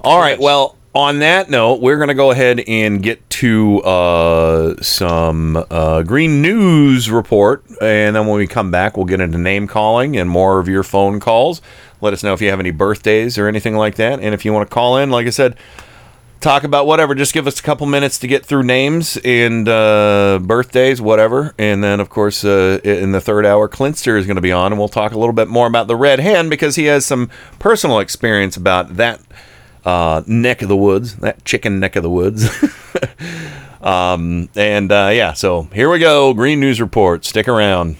All 0.00 0.18
right. 0.20 0.38
Well, 0.38 0.76
on 0.98 1.20
that 1.20 1.48
note, 1.48 1.80
we're 1.80 1.94
going 1.96 2.08
to 2.08 2.14
go 2.14 2.32
ahead 2.32 2.58
and 2.66 3.00
get 3.00 3.30
to 3.30 3.80
uh, 3.82 4.74
some 4.82 5.64
uh, 5.70 6.02
green 6.02 6.42
news 6.42 7.08
report, 7.08 7.64
and 7.80 8.16
then 8.16 8.26
when 8.26 8.36
we 8.36 8.48
come 8.48 8.72
back, 8.72 8.96
we'll 8.96 9.06
get 9.06 9.20
into 9.20 9.38
name 9.38 9.68
calling 9.68 10.16
and 10.16 10.28
more 10.28 10.58
of 10.58 10.66
your 10.66 10.82
phone 10.82 11.20
calls. 11.20 11.62
Let 12.00 12.14
us 12.14 12.24
know 12.24 12.32
if 12.32 12.42
you 12.42 12.50
have 12.50 12.58
any 12.58 12.72
birthdays 12.72 13.38
or 13.38 13.46
anything 13.46 13.76
like 13.76 13.94
that, 13.94 14.18
and 14.18 14.34
if 14.34 14.44
you 14.44 14.52
want 14.52 14.68
to 14.68 14.74
call 14.74 14.96
in, 14.98 15.10
like 15.10 15.26
I 15.26 15.30
said. 15.30 15.56
Talk 16.40 16.62
about 16.62 16.86
whatever. 16.86 17.16
Just 17.16 17.34
give 17.34 17.48
us 17.48 17.58
a 17.58 17.62
couple 17.64 17.84
minutes 17.88 18.20
to 18.20 18.28
get 18.28 18.46
through 18.46 18.62
names 18.62 19.16
and 19.24 19.68
uh, 19.68 20.38
birthdays, 20.40 21.00
whatever. 21.00 21.52
And 21.58 21.82
then, 21.82 21.98
of 21.98 22.10
course, 22.10 22.44
uh, 22.44 22.78
in 22.84 23.10
the 23.10 23.20
third 23.20 23.44
hour, 23.44 23.68
Clintster 23.68 24.16
is 24.16 24.24
going 24.24 24.36
to 24.36 24.40
be 24.40 24.52
on, 24.52 24.70
and 24.70 24.78
we'll 24.78 24.88
talk 24.88 25.10
a 25.10 25.18
little 25.18 25.32
bit 25.32 25.48
more 25.48 25.66
about 25.66 25.88
the 25.88 25.96
Red 25.96 26.20
Hen 26.20 26.48
because 26.48 26.76
he 26.76 26.84
has 26.84 27.04
some 27.04 27.28
personal 27.58 27.98
experience 27.98 28.56
about 28.56 28.94
that 28.94 29.20
uh, 29.88 30.22
neck 30.26 30.60
of 30.60 30.68
the 30.68 30.76
woods, 30.76 31.16
that 31.16 31.42
chicken 31.46 31.80
neck 31.80 31.96
of 31.96 32.02
the 32.02 32.10
woods. 32.10 32.46
um, 33.80 34.50
and 34.54 34.92
uh, 34.92 35.10
yeah, 35.12 35.32
so 35.32 35.62
here 35.72 35.90
we 35.90 35.98
go. 35.98 36.34
Green 36.34 36.60
News 36.60 36.78
Report. 36.78 37.24
Stick 37.24 37.48
around. 37.48 37.96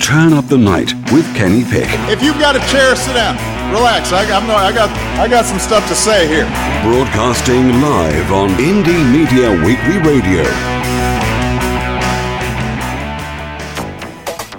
Turn 0.00 0.32
up 0.32 0.46
the 0.46 0.56
night 0.56 0.92
with 1.12 1.26
Kenny 1.34 1.64
Pick. 1.64 1.88
If 2.08 2.22
you've 2.22 2.38
got 2.38 2.54
a 2.54 2.60
chair, 2.70 2.94
sit 2.94 3.14
down. 3.14 3.34
Relax. 3.72 4.12
I, 4.12 4.22
I'm 4.30 4.46
no, 4.46 4.54
I 4.54 4.70
got 4.70 4.88
I 5.18 5.26
got 5.26 5.44
some 5.44 5.58
stuff 5.58 5.88
to 5.88 5.96
say 5.96 6.28
here. 6.28 6.46
Broadcasting 6.84 7.82
live 7.82 8.30
on 8.30 8.50
Indie 8.50 9.02
Media 9.10 9.50
Weekly 9.66 9.98
Radio. 9.98 10.75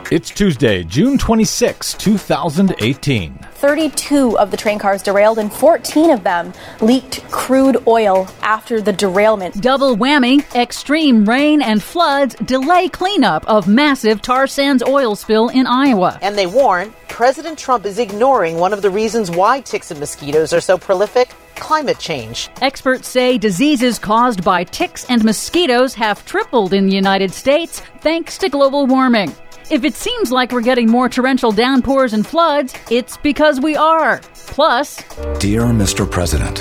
It's 0.10 0.30
Tuesday, 0.30 0.86
June 0.86 1.18
26, 1.18 1.96
2018. 1.96 3.34
32 3.56 4.40
of 4.40 4.52
the 4.52 4.56
train 4.56 4.80
cars 4.80 5.04
derailed, 5.04 5.38
and 5.38 5.52
14 5.52 6.12
of 6.12 6.24
them 6.24 6.54
leaked 6.80 7.30
crude 7.30 7.84
oil 7.86 8.26
after 8.42 8.80
the 8.80 8.94
derailment. 8.94 9.62
Double 9.62 9.98
whammy, 9.98 10.46
extreme 10.56 11.26
rain 11.26 11.62
and 11.62 11.84
floods 11.84 12.36
delay 12.36 12.88
cleanup 12.88 13.46
of 13.50 13.68
massive 13.68 14.22
tar 14.22 14.48
sands 14.48 14.82
oil 14.82 15.14
spill 15.14 15.50
in 15.50 15.68
Iowa. 15.68 16.18
And 16.22 16.38
they 16.38 16.48
warn 16.48 16.94
President 17.10 17.60
Trump 17.60 17.86
is 17.86 18.00
ignoring 18.00 18.56
one 18.56 18.72
of 18.72 18.82
the 18.82 18.90
reasons 18.90 19.30
why 19.30 19.60
ticks 19.60 19.92
and 19.92 20.00
mosquitoes 20.00 20.54
are 20.54 20.62
so 20.62 20.78
prolific 20.78 21.28
climate 21.56 22.00
change. 22.00 22.50
Experts 22.62 23.10
say 23.10 23.38
diseases 23.38 24.00
caused 24.00 24.42
by 24.42 24.64
ticks 24.64 25.06
and 25.10 25.26
mosquitoes 25.26 25.94
have 25.96 26.24
tripled 26.26 26.74
in 26.74 26.88
the 26.88 26.96
United 26.96 27.34
States 27.34 27.82
thanks 28.00 28.38
to 28.38 28.48
global 28.48 28.88
warming. 28.88 29.36
If 29.70 29.84
it 29.84 29.96
seems 29.96 30.32
like 30.32 30.54
we're 30.54 30.62
getting 30.62 30.90
more 30.90 31.10
torrential 31.10 31.52
downpours 31.52 32.14
and 32.14 32.26
floods, 32.26 32.74
it's 32.90 33.18
because 33.18 33.60
we 33.60 33.76
are. 33.76 34.22
Plus, 34.34 34.96
Dear 35.40 35.64
Mr. 35.66 36.10
President, 36.10 36.60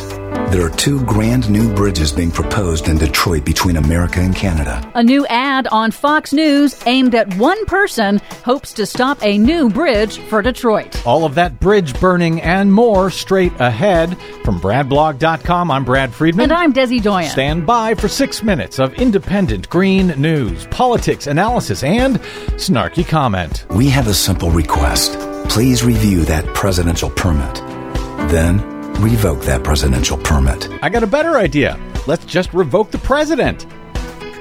there 0.51 0.64
are 0.64 0.70
two 0.70 1.05
grand 1.05 1.51
new 1.51 1.73
bridges 1.74 2.12
being 2.12 2.31
proposed 2.31 2.89
in 2.89 2.97
Detroit 2.97 3.44
between 3.44 3.77
America 3.77 4.20
and 4.20 4.35
Canada. 4.35 4.90
a 4.94 5.02
new 5.02 5.27
ad 5.27 5.66
on 5.68 5.90
Fox 5.90 6.32
News 6.32 6.81
aimed 6.86 7.14
at 7.14 7.35
one 7.36 7.64
person 7.66 8.20
hopes 8.44 8.73
to 8.74 8.86
stop 8.86 9.23
a 9.23 9.39
new 9.39 9.68
bridge 9.68 10.18
for 10.18 10.43
Detroit. 10.43 11.05
All 11.06 11.24
of 11.24 11.35
that 11.35 11.59
bridge 11.59 11.98
burning 12.01 12.40
and 12.43 12.73
more 12.73 13.10
straight 13.10 13.52
ahead. 13.59 14.16
From 14.44 14.60
BradBlog.com, 14.60 15.70
I'm 15.70 15.85
Brad 15.85 16.14
Friedman. 16.14 16.44
And 16.44 16.52
I'm 16.52 16.73
Desi 16.73 17.02
Doyen. 17.02 17.31
Stand 17.31 17.66
by 17.66 17.94
for 17.94 18.09
six 18.09 18.43
minutes 18.43 18.78
of 18.78 18.94
independent 18.94 19.68
green 19.68 20.09
news, 20.20 20.66
politics, 20.68 21.27
analysis, 21.27 21.82
and 21.82 22.16
snarky 22.56 23.06
comment. 23.06 23.66
We 23.70 23.89
have 23.89 24.06
a 24.06 24.14
simple 24.14 24.51
request. 24.51 25.18
Please 25.48 25.82
review 25.85 26.24
that 26.27 26.44
presidential 26.55 27.10
permit. 27.10 27.55
Then 28.31 28.76
revoke 28.98 29.43
that 29.43 29.62
presidential 29.62 30.16
permit. 30.16 30.68
I 30.82 30.89
got 30.89 31.02
a 31.02 31.06
better 31.06 31.36
idea. 31.36 31.78
Let's 32.06 32.24
just 32.24 32.52
revoke 32.55 32.90
the 32.90 32.98
president. 32.98 33.66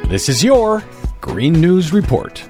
This 0.07 0.29
is 0.29 0.43
your 0.43 0.83
Green 1.19 1.53
News 1.53 1.91
Report. 1.91 2.45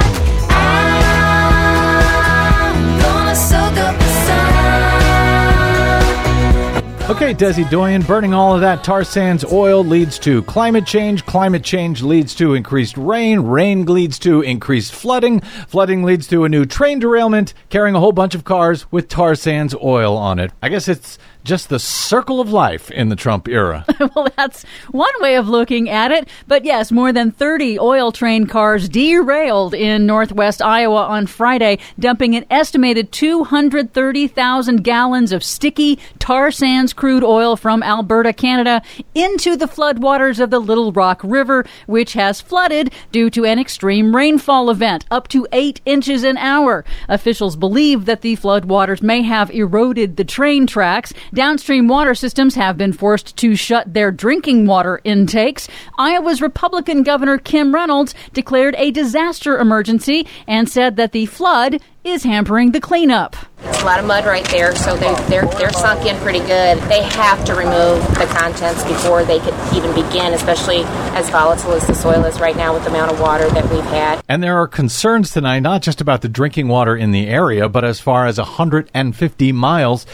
Okay, 7.08 7.36
Desi 7.36 7.70
Doyen, 7.70 8.02
burning 8.02 8.34
all 8.34 8.56
of 8.56 8.62
that 8.62 8.84
tar 8.84 9.04
sands 9.04 9.46
oil 9.46 9.86
leads 9.86 10.18
to 10.20 10.42
climate 10.44 10.88
change. 10.88 11.24
Climate 11.28 11.64
change 11.64 12.02
leads 12.02 12.34
to 12.34 12.56
increased 12.56 12.98
rain. 12.98 13.42
Rain 13.42 13.86
leads 13.86 14.18
to 14.20 14.42
increased 14.42 14.92
flooding. 14.92 15.40
Flooding 15.68 16.02
leads 16.02 16.26
to 16.30 16.46
a 16.46 16.50
new 16.50 16.66
train 16.66 16.98
derailment 16.98 17.54
carrying 17.70 17.94
a 17.94 18.00
whole 18.00 18.12
bunch 18.12 18.34
of 18.34 18.44
cars 18.44 18.92
with 18.92 19.08
tar 19.08 19.36
sands 19.36 19.76
oil 19.76 20.18
on 20.18 20.40
it. 20.40 20.52
I 20.64 20.70
guess 20.70 20.88
it's 20.88 21.20
just 21.46 21.70
the 21.70 21.80
circle 21.80 22.42
of 22.42 22.52
life 22.52 22.90
in 22.90 23.10
the 23.10 23.16
Trump 23.16 23.48
era. 23.48 23.86
well, 24.16 24.28
that's 24.36 24.64
one 24.90 25.14
way 25.20 25.36
of 25.36 25.48
looking 25.48 25.88
at 25.88 26.12
it. 26.12 26.28
But 26.48 26.66
yes, 26.66 26.92
more 26.92 27.14
than 27.14 27.32
30 27.32 27.80
oil 27.80 28.12
train 28.12 28.48
cars 28.48 28.90
derailed 28.90 29.74
in 29.76 30.08
northwest 30.08 30.62
Iowa 30.62 31.04
on 31.04 31.28
Friday, 31.28 31.78
dumping 32.00 32.36
an 32.36 32.46
estimated 32.50 33.12
230,000 33.12 34.84
gallons 34.84 35.32
of 35.32 35.44
sticky 35.44 36.00
tar 36.18 36.50
sands 36.50 36.94
crude 36.94 37.24
oil 37.24 37.56
from 37.56 37.84
Alberta, 37.84 38.34
Canada, 38.34 38.82
into 39.14 39.56
the 39.56 39.68
floodwaters 39.68 40.40
of 40.40 40.50
the 40.50 40.60
Little 40.60 40.92
Rock 40.92 41.22
River, 41.24 41.66
which 41.86 42.14
has 42.14 42.42
flooded 42.42 42.92
due 43.12 43.30
to 43.30 43.46
an 43.46 43.60
extreme 43.60 44.16
rainfall 44.16 44.72
event, 44.72 45.06
up 45.12 45.28
to 45.28 45.48
eight 45.52 45.80
inches 45.86 46.24
an 46.24 46.38
hour. 46.38 46.84
Officials 47.08 47.56
believe 47.56 48.06
that 48.06 48.22
the 48.22 48.36
floodwaters 48.36 49.04
may 49.04 49.22
have 49.22 49.52
eroded 49.52 50.18
the 50.18 50.24
train 50.24 50.66
tracks. 50.66 51.14
Downstream 51.36 51.90
water 51.90 52.16
systems 52.16 52.56
have 52.56 52.78
been 52.78 52.94
forced 52.94 53.36
to 53.36 53.58
shut 53.58 53.94
their 53.94 54.10
drinking 54.10 54.68
water 54.68 55.02
intakes. 55.04 55.68
Iowa's 55.98 56.42
Republican 56.42 57.04
Governor 57.04 57.40
Kim 57.40 57.76
Reynolds 57.76 58.16
declared 58.32 58.74
a 58.78 58.90
disaster 58.92 59.60
emergency 59.60 60.28
and 60.48 60.70
said 60.70 60.96
that 60.96 61.12
the 61.12 61.26
flood 61.26 61.82
is 62.06 62.24
hampering 62.24 62.72
the 62.72 62.80
cleanup. 62.80 63.36
It's 63.64 63.82
a 63.82 63.86
lot 63.86 64.00
of 64.00 64.06
mud 64.06 64.26
right 64.26 64.46
there, 64.46 64.74
so 64.76 64.96
they, 64.96 65.14
they're 65.28 65.46
they're 65.58 65.74
sunk 65.74 66.06
in 66.06 66.16
pretty 66.22 66.40
good. 66.40 66.78
They 66.84 67.04
have 67.04 67.44
to 67.46 67.56
remove 67.56 68.02
the 68.16 68.28
contents 68.28 68.86
before 68.86 69.26
they 69.26 69.40
could 69.40 69.56
even 69.76 69.94
begin, 69.94 70.34
especially 70.34 70.84
as 71.18 71.30
volatile 71.30 71.74
as 71.74 71.86
the 71.86 71.96
soil 71.96 72.24
is 72.24 72.40
right 72.40 72.56
now 72.56 72.74
with 72.74 72.84
the 72.84 72.92
amount 72.92 73.12
of 73.12 73.20
water 73.20 73.50
that 73.50 73.70
we've 73.70 73.84
had. 73.86 74.24
And 74.30 74.42
there 74.42 74.56
are 74.56 74.70
concerns 74.70 75.32
tonight, 75.32 75.60
not 75.60 75.82
just 75.82 76.00
about 76.00 76.22
the 76.22 76.30
drinking 76.30 76.70
water 76.70 76.96
in 76.96 77.12
the 77.12 77.28
area, 77.28 77.68
but 77.68 77.84
as 77.84 78.00
far 78.00 78.26
as 78.26 78.38
150 78.38 79.52
miles 79.52 80.06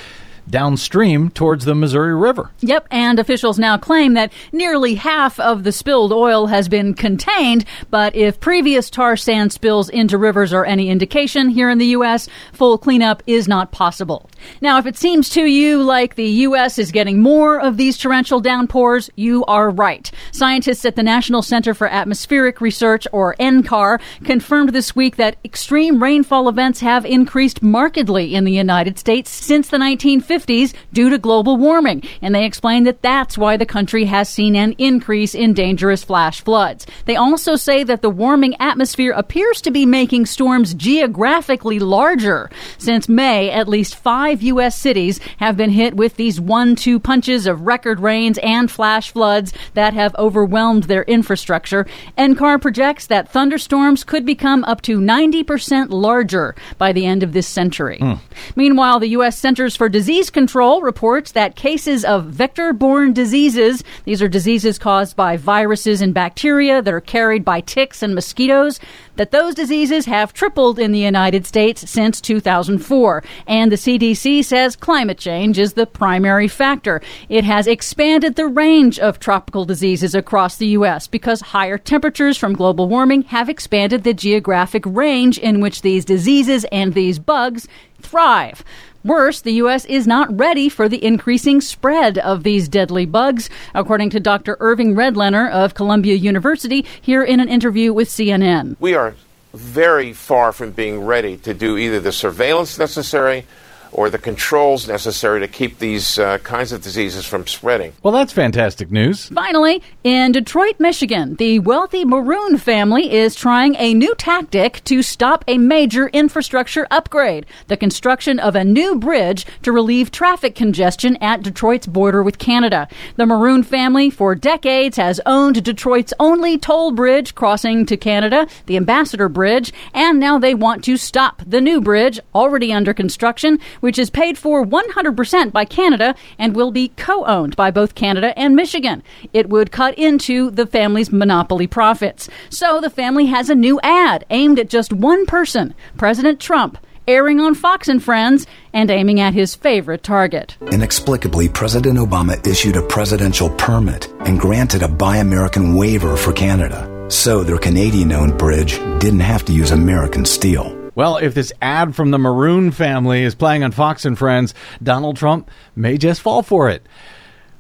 downstream 0.49 1.30
towards 1.30 1.65
the 1.65 1.76
Missouri 1.76 2.15
River. 2.15 2.51
Yep, 2.61 2.88
and 2.91 3.19
officials 3.19 3.59
now 3.59 3.77
claim 3.77 4.13
that 4.15 4.34
nearly 4.51 4.95
half 4.95 5.39
of 5.39 5.63
the 5.63 5.72
spilled 5.72 6.11
oil 6.11 6.47
has 6.47 6.68
been 6.68 6.93
contained, 6.93 7.65
but 7.89 8.15
if 8.15 8.39
previous 8.39 8.89
tar 8.89 9.15
sand 9.15 9.53
spills 9.53 9.89
into 9.89 10.18
rivers 10.18 10.53
are 10.53 10.65
any 10.65 10.89
indication 10.89 11.49
here 11.49 11.69
in 11.69 11.77
the 11.77 11.88
U.S., 11.88 12.27
full 12.53 12.77
cleanup 12.77 13.23
is 13.27 13.47
not 13.47 13.72
possible. 13.72 14.30
Now, 14.59 14.77
if 14.80 14.85
it 14.85 14.97
seems 14.97 15.30
to 15.30 15.45
you 15.45 15.84
like 15.84 16.15
the 16.15 16.26
U.S. 16.26 16.80
is 16.80 16.91
getting 16.91 17.22
more 17.22 17.59
of 17.59 17.77
these 17.77 17.97
torrential 17.97 18.39
downpours, 18.39 19.09
you 19.15 19.45
are 19.45 19.69
right. 19.69 20.11
Scientists 20.31 20.85
at 20.85 20.95
the 20.95 21.03
National 21.03 21.41
Center 21.41 21.73
for 21.73 21.88
Atmospheric 21.88 22.61
Research, 22.61 23.07
or 23.11 23.35
NCAR, 23.39 23.99
confirmed 24.23 24.69
this 24.73 24.95
week 24.95 25.18
that 25.18 25.38
extreme 25.45 26.01
rainfall 26.01 26.49
events 26.49 26.80
have 26.80 27.05
increased 27.05 27.61
markedly 27.61 28.34
in 28.34 28.43
the 28.43 28.51
United 28.51 28.97
States 28.97 29.30
since 29.30 29.69
the 29.69 29.77
1950s. 29.77 30.31
50s 30.32 30.74
due 30.94 31.10
to 31.10 31.18
global 31.18 31.58
warming. 31.58 32.03
And 32.22 32.34
they 32.34 32.45
explain 32.45 32.84
that 32.84 33.02
that's 33.02 33.38
why 33.38 33.58
the 33.58 33.66
country 33.66 34.06
has 34.06 34.30
seen 34.30 34.56
an 34.56 34.74
increase 34.78 35.36
in 35.36 35.53
dangerous 35.53 36.03
flash 36.03 36.41
floods. 36.41 36.88
They 37.06 37.16
also 37.16 37.56
say 37.56 37.84
that 37.84 38.02
the 38.02 38.10
warming 38.10 38.56
atmosphere 38.60 39.12
appears 39.12 39.62
to 39.62 39.72
be 39.72 39.86
making 39.86 40.26
storms 40.28 40.74
geographically 40.74 41.80
larger. 41.80 42.49
Since 42.78 43.10
May, 43.10 43.49
at 43.49 43.68
least 43.68 43.95
five 43.95 44.41
U.S. 44.41 44.78
cities 44.78 45.20
have 45.38 45.58
been 45.58 45.72
hit 45.72 45.95
with 45.95 46.16
these 46.16 46.40
one 46.40 46.76
two 46.76 46.99
punches 46.99 47.48
of 47.48 47.62
record 47.62 47.99
rains 47.99 48.38
and 48.41 48.72
flash 48.72 49.12
floods 49.12 49.53
that 49.74 49.94
have 49.94 50.16
overwhelmed 50.16 50.84
their 50.84 51.03
infrastructure. 51.03 51.86
NCAR 52.18 52.62
projects 52.62 53.08
that 53.08 53.30
thunderstorms 53.30 54.03
could 54.03 54.26
become 54.26 54.64
up 54.66 54.82
to 54.84 54.99
90% 54.99 55.90
larger 55.90 56.56
by 56.78 56.91
the 56.91 57.06
end 57.06 57.24
of 57.24 57.34
this 57.34 57.48
century. 57.48 57.98
Hmm. 57.99 58.14
Meanwhile, 58.56 58.99
the 58.99 59.10
U.S. 59.10 59.38
Centers 59.38 59.76
for 59.76 59.90
Disease 59.90 60.20
Control 60.30 60.81
reports 60.81 61.31
that 61.31 61.56
cases 61.56 62.06
of 62.06 62.26
vector 62.26 62.73
borne 62.73 63.14
diseases, 63.14 63.84
these 64.06 64.22
are 64.22 64.27
diseases 64.27 64.77
caused 64.77 65.15
by 65.15 65.38
viruses 65.38 66.02
and 66.02 66.14
bacteria 66.14 66.81
that 66.81 66.93
are 66.93 67.02
carried 67.02 67.43
by 67.43 67.61
ticks 67.61 68.03
and 68.03 68.14
mosquitoes, 68.14 68.80
that 69.15 69.31
those 69.31 69.56
diseases 69.56 70.06
have 70.06 70.34
tripled 70.34 70.80
in 70.80 70.91
the 70.91 70.99
United 70.99 71.45
States 71.45 71.89
since 71.89 72.22
2004. 72.22 73.23
And 73.48 73.72
the 73.72 73.76
CDC 73.76 74.43
says 74.43 74.76
climate 74.76 75.18
change 75.18 75.57
is 75.57 75.73
the 75.73 75.85
primary 75.85 76.48
factor. 76.48 77.02
It 77.30 77.43
has 77.43 77.68
expanded 77.68 78.35
the 78.35 78.48
range 78.48 78.99
of 78.99 79.19
tropical 79.19 79.65
diseases 79.65 80.14
across 80.14 80.57
the 80.57 80.68
U.S. 80.68 81.07
because 81.07 81.41
higher 81.41 81.77
temperatures 81.77 82.38
from 82.38 82.53
global 82.53 82.88
warming 82.88 83.23
have 83.23 83.49
expanded 83.49 84.03
the 84.03 84.14
geographic 84.14 84.84
range 84.85 85.38
in 85.38 85.61
which 85.61 85.81
these 85.81 86.06
diseases 86.06 86.65
and 86.72 86.93
these 86.93 87.19
bugs 87.19 87.68
thrive. 88.02 88.64
Worse, 89.03 89.41
the 89.41 89.53
U.S. 89.53 89.86
is 89.86 90.06
not 90.06 90.38
ready 90.38 90.69
for 90.69 90.88
the 90.88 91.03
increasing 91.03 91.60
spread 91.60 92.19
of 92.19 92.44
these 92.44 92.69
deadly 92.69 93.07
bugs, 93.07 93.49
according 93.73 94.11
to 94.11 94.19
Dr. 94.19 94.57
Irving 94.60 94.94
Redlener 94.94 95.49
of 95.49 95.73
Columbia 95.73 96.14
University, 96.15 96.86
here 97.02 97.23
in 97.23 97.40
an 97.40 97.49
interview 97.49 97.94
with 97.94 98.10
CNN. 98.10 98.76
We 98.80 98.94
are 98.94 99.15
very 99.53 100.14
far 100.14 100.52
from 100.52 100.72
being 100.72 101.03
ready 101.03 101.36
to 101.38 101.53
do 101.53 101.78
either 101.78 101.99
the 101.99 102.11
surveillance 102.11 102.78
necessary 102.78 103.45
or 103.91 104.09
the 104.09 104.18
controls 104.18 104.88
necessary 104.88 105.39
to 105.39 105.47
keep 105.47 105.80
these 105.80 106.18
uh, 106.18 106.38
kinds 106.39 106.72
of 106.72 106.81
diseases 106.81 107.26
from 107.26 107.47
spreading. 107.47 107.93
Well, 108.03 108.13
that's 108.13 108.34
fantastic 108.34 108.91
news. 108.91 109.27
Finally, 109.30 109.81
in 110.03 110.31
Detroit, 110.31 110.80
Michigan, 110.80 111.35
the 111.35 111.59
wealthy 111.59 112.05
Moroun 112.05 112.59
family 112.59 113.11
is 113.13 113.35
trying 113.35 113.76
a 113.76 113.93
new 113.93 114.15
tactic 114.15 114.84
to 114.85 115.01
stop 115.01 115.43
a 115.47 115.57
major 115.57 116.07
infrastructure 116.09 116.88
upgrade 116.91 117.45
the 117.68 117.77
construction 117.77 118.39
of 118.39 118.55
a 118.55 118.63
new 118.63 118.95
bridge 118.95 119.45
to 119.63 119.72
relieve 119.72 120.11
traffic 120.11 120.55
congestion 120.55 121.15
at 121.18 121.41
Detroit's 121.41 121.88
border 121.88 122.23
with 122.23 122.38
Canada. 122.38 122.88
The 123.15 123.23
Moroun 123.23 123.65
family, 123.65 124.09
for 124.09 124.35
decades, 124.35 124.97
has 124.97 125.19
owned 125.26 125.63
Detroit's 125.63 126.13
only 126.19 126.57
toll 126.57 126.91
bridge 126.91 127.35
crossing 127.35 127.85
to 127.85 127.97
Canada, 127.97 128.47
the 128.65 128.77
Ambassador 128.77 129.30
Bridge, 129.30 129.72
and 129.93 130.19
now 130.19 130.38
they 130.39 130.53
want 130.53 130.84
to 130.85 130.97
stop 130.97 131.41
the 131.45 131.61
new 131.61 131.81
bridge, 131.81 132.19
already 132.34 132.72
under 132.73 132.93
construction, 132.93 133.59
which 133.82 133.99
is 133.99 134.10
paid 134.10 134.38
for 134.38 134.66
100% 134.66 135.52
by 135.52 135.66
Canada 135.66 136.16
and 136.40 136.56
will 136.56 136.72
be 136.72 136.88
co 136.95 137.26
owned 137.26 137.56
by 137.56 137.70
both 137.70 137.94
Canada 137.94 138.38
and 138.40 138.56
Michigan. 138.56 139.03
It 139.34 139.49
would 139.49 139.72
cut 139.72 139.98
into 139.98 140.49
the 140.49 140.66
family's 140.66 141.12
monopoly 141.12 141.68
profits. 141.68 142.30
So 142.49 142.80
the 142.80 142.90
family 142.90 143.26
has 143.26 143.49
a 143.49 143.56
new 143.56 143.80
ad 143.84 144.26
aimed 144.30 144.60
at 144.60 144.70
just 144.70 144.94
one 144.94 145.26
person 145.26 145.74
President 145.98 146.40
Trump. 146.40 146.78
Airing 147.08 147.40
on 147.40 147.56
Fox 147.56 147.88
and 147.88 148.02
Friends 148.02 148.45
and 148.74 148.91
aiming 148.91 149.20
at 149.20 149.34
his 149.34 149.56
favorite 149.56 150.03
target. 150.03 150.56
Inexplicably, 150.72 151.49
President 151.49 151.98
Obama 151.98 152.45
issued 152.48 152.78
a 152.78 152.82
presidential 152.82 153.49
permit 153.49 154.08
and 154.22 154.40
granted 154.40 154.84
a 154.84 154.88
Buy 154.88 155.18
American 155.18 155.74
waiver 155.74 156.16
for 156.16 156.32
Canada. 156.32 156.88
So 157.10 157.44
their 157.44 157.58
Canadian 157.58 158.12
owned 158.14 158.38
bridge 158.38 158.78
didn't 158.99 159.20
have 159.22 159.44
to 159.45 159.52
use 159.52 159.72
American 159.72 160.26
steel. 160.26 160.81
Well, 161.02 161.18
if 161.18 161.34
this 161.34 161.52
ad 161.64 161.95
from 161.95 162.11
the 162.11 162.19
Moroun 162.19 162.72
family 162.72 163.23
is 163.23 163.34
playing 163.34 163.64
on 163.64 163.72
Fox 163.72 164.06
and 164.06 164.15
Friends, 164.15 164.53
Donald 164.84 165.18
Trump 165.18 165.49
may 165.76 165.98
just 165.98 166.22
fall 166.22 166.44
for 166.44 166.69
it. 166.69 166.86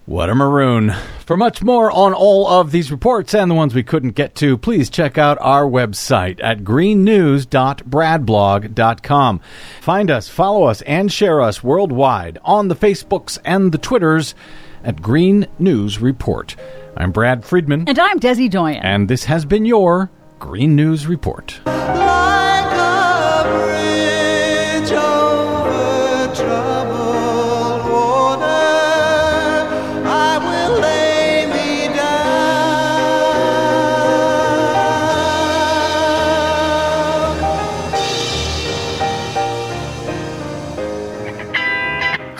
What 0.05 0.29
a 0.29 0.35
maroon. 0.35 0.93
For 1.25 1.35
much 1.35 1.63
more 1.63 1.89
on 1.89 2.13
all 2.13 2.47
of 2.47 2.69
these 2.69 2.91
reports 2.91 3.33
and 3.33 3.49
the 3.49 3.55
ones 3.55 3.73
we 3.73 3.81
couldn't 3.81 4.11
get 4.11 4.35
to, 4.35 4.59
please 4.59 4.91
check 4.91 5.17
out 5.17 5.39
our 5.41 5.63
website 5.63 6.39
at 6.43 6.59
greennews.bradblog.com. 6.59 9.41
Find 9.81 10.11
us, 10.11 10.29
follow 10.29 10.65
us, 10.65 10.83
and 10.83 11.11
share 11.11 11.41
us 11.41 11.63
worldwide 11.63 12.37
on 12.43 12.67
the 12.67 12.75
Facebooks 12.75 13.39
and 13.43 13.71
the 13.71 13.79
Twitters 13.79 14.35
at 14.83 15.01
Green 15.01 15.47
News 15.57 15.97
Report. 15.97 16.55
I'm 16.95 17.11
Brad 17.11 17.43
Friedman. 17.43 17.85
And 17.87 17.97
I'm 17.97 18.19
Desi 18.19 18.51
Doyen. 18.51 18.83
And 18.83 19.09
this 19.09 19.23
has 19.23 19.45
been 19.45 19.65
your 19.65 20.11
Green 20.37 20.75
News 20.75 21.07
Report. 21.07 21.59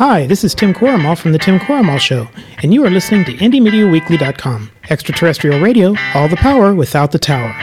Hi, 0.03 0.25
this 0.25 0.43
is 0.43 0.55
Tim 0.55 0.73
Quormal 0.73 1.15
from 1.15 1.31
The 1.31 1.37
Tim 1.37 1.59
Quormal 1.59 1.99
Show, 1.99 2.27
and 2.63 2.73
you 2.73 2.83
are 2.83 2.89
listening 2.89 3.23
to 3.25 3.33
IndieMediaWeekly.com. 3.33 4.71
Extraterrestrial 4.89 5.61
radio, 5.61 5.93
all 6.15 6.27
the 6.27 6.37
power 6.37 6.73
without 6.73 7.11
the 7.11 7.19
tower. 7.19 7.53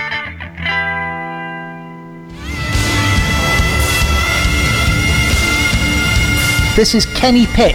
This 6.76 6.94
is 6.94 7.06
Kenny 7.06 7.46
Pick 7.46 7.74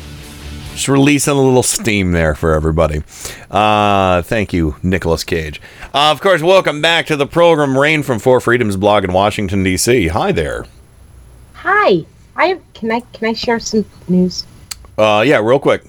Just 0.81 0.89
releasing 0.89 1.33
a 1.33 1.39
little 1.39 1.61
steam 1.61 2.11
there 2.11 2.33
for 2.33 2.53
everybody. 2.55 3.03
Uh, 3.51 4.23
thank 4.23 4.51
you, 4.51 4.77
Nicolas 4.81 5.23
Cage. 5.23 5.61
Uh, 5.93 6.09
of 6.09 6.21
course, 6.21 6.41
welcome 6.41 6.81
back 6.81 7.05
to 7.05 7.15
the 7.15 7.27
program. 7.27 7.77
Rain 7.77 8.01
from 8.01 8.17
Four 8.17 8.41
Freedoms 8.41 8.77
blog 8.77 9.03
in 9.03 9.13
Washington 9.13 9.61
D.C. 9.61 10.07
Hi 10.07 10.31
there. 10.31 10.65
Hi. 11.53 12.03
I 12.35 12.59
can 12.73 12.91
I 12.91 13.01
can 13.13 13.27
I 13.29 13.33
share 13.33 13.59
some 13.59 13.85
news? 14.07 14.43
Uh, 14.97 15.23
yeah, 15.23 15.37
real 15.37 15.59
quick. 15.59 15.83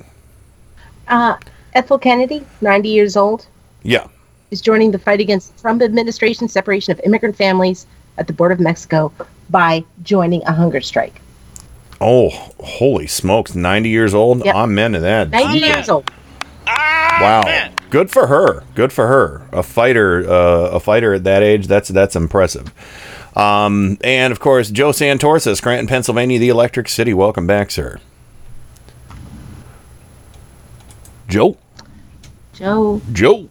Uh, 1.09 1.37
Ethel 1.73 1.97
Kennedy, 1.99 2.45
90 2.61 2.91
years 2.91 3.17
old, 3.17 3.47
Yeah. 3.85 4.09
is 4.51 4.61
joining 4.61 4.91
the 4.91 4.99
fight 4.99 5.21
against 5.21 5.57
the 5.57 5.63
Trump 5.63 5.81
administration 5.81 6.49
separation 6.51 6.93
of 6.93 7.01
immigrant 7.03 7.35
families 7.35 7.87
at 8.19 8.27
the 8.27 8.35
border 8.35 8.53
of 8.53 8.61
Mexico 8.61 9.11
by 9.49 9.83
joining 10.03 10.43
a 10.43 10.53
hunger 10.53 10.83
strike. 10.83 11.23
Oh, 12.03 12.31
holy 12.61 13.07
smokes! 13.07 13.55
Ninety 13.55 13.89
years 13.91 14.13
old. 14.13 14.45
Yep. 14.45 14.55
I'm 14.55 14.77
into 14.79 15.01
that. 15.01 15.31
90 15.31 15.59
years 15.61 15.89
old. 15.89 16.11
Wow. 16.67 17.71
Good 17.91 18.11
for 18.11 18.27
her. 18.27 18.65
Good 18.75 18.93
for 18.93 19.07
her. 19.07 19.47
A 19.53 19.63
fighter. 19.63 20.29
Uh, 20.29 20.71
a 20.71 20.81
fighter 20.81 21.15
at 21.15 21.25
that 21.25 21.43
age. 21.43 21.67
That's 21.69 21.89
that's 21.91 22.17
impressive. 22.17 22.73
Um, 23.37 23.99
and 24.03 24.33
of 24.33 24.41
course, 24.41 24.71
Joe 24.71 24.91
Santorsa, 24.91 25.57
Scranton, 25.57 25.87
Pennsylvania, 25.87 26.39
the 26.39 26.49
Electric 26.49 26.89
City. 26.89 27.15
Welcome 27.15 27.47
back, 27.47 27.71
sir. 27.71 28.01
Joe. 31.29 31.57
Joe. 32.53 33.01
Joe. 33.13 33.49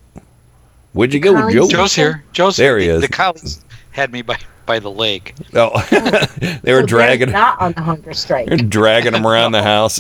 Where'd 0.94 1.14
you 1.14 1.20
go, 1.20 1.34
Colleagues 1.34 1.54
Joe? 1.56 1.68
Joe's 1.70 1.96
here. 1.96 2.24
Joe's 2.34 2.58
there. 2.58 2.78
He 2.78 2.88
The- 2.88 2.94
is. 2.96 3.02
The 3.02 3.08
colleagues 3.08 3.64
had 3.92 4.12
me 4.12 4.22
by 4.22 4.38
by 4.72 4.80
the 4.80 4.90
leg. 4.90 5.34
Oh, 5.54 5.70
they 6.64 6.72
were 6.72 6.80
So 6.82 6.86
dragging. 6.86 7.28
they're 7.28 7.34
not 7.38 7.60
on 7.60 7.74
the 7.74 7.82
hunger 7.82 8.14
strike. 8.14 8.48
Dragging 8.70 9.14
him 9.14 9.28
around 9.28 9.52
the 9.52 9.62
house, 9.74 9.98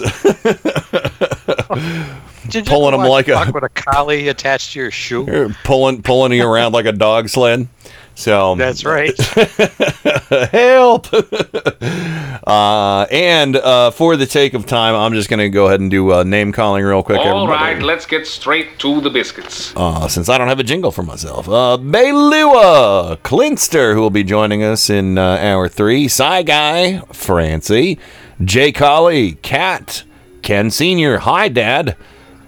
Did 2.49 2.65
pulling 2.65 2.97
them 2.97 3.05
like 3.09 3.27
a 3.27 3.51
with 3.53 3.65
a 3.65 3.69
collie 3.69 4.29
attached 4.29 4.71
to 4.73 4.79
your 4.79 4.89
shoe. 4.91 5.53
pulling 5.65 6.01
pulling 6.03 6.31
you 6.31 6.47
around 6.47 6.71
like 6.71 6.85
a 6.85 6.93
dog 6.93 7.27
sled. 7.27 7.67
So 8.15 8.55
That's 8.55 8.85
right. 8.85 9.17
help. 10.51 11.11
uh, 12.47 13.07
and 13.11 13.55
uh, 13.55 13.91
for 13.91 14.15
the 14.15 14.25
take 14.25 14.53
of 14.53 14.65
time, 14.65 14.95
I'm 14.95 15.13
just 15.13 15.29
going 15.29 15.39
to 15.39 15.49
go 15.49 15.67
ahead 15.67 15.79
and 15.79 15.89
do 15.89 16.11
uh, 16.13 16.23
name 16.23 16.51
calling 16.51 16.83
real 16.83 17.03
quick. 17.03 17.19
All 17.19 17.43
everybody. 17.43 17.75
right, 17.75 17.83
let's 17.83 18.05
get 18.05 18.27
straight 18.27 18.79
to 18.79 19.01
the 19.01 19.09
biscuits. 19.09 19.73
Uh, 19.75 20.07
since 20.07 20.29
I 20.29 20.37
don't 20.37 20.47
have 20.47 20.59
a 20.59 20.63
jingle 20.63 20.91
for 20.91 21.03
myself, 21.03 21.47
uh, 21.47 21.77
Baylua 21.79 23.17
Clinster, 23.23 23.93
who 23.93 24.01
will 24.01 24.09
be 24.09 24.23
joining 24.23 24.63
us 24.63 24.89
in 24.89 25.17
uh, 25.17 25.37
hour 25.37 25.67
three, 25.67 26.07
Cy 26.07 26.43
Guy, 26.43 26.99
Francie, 27.11 27.97
Jay 28.43 28.71
Colley, 28.71 29.33
Cat, 29.41 30.03
Ken 30.41 30.69
Senior, 30.71 31.19
Hi 31.19 31.47
Dad, 31.47 31.95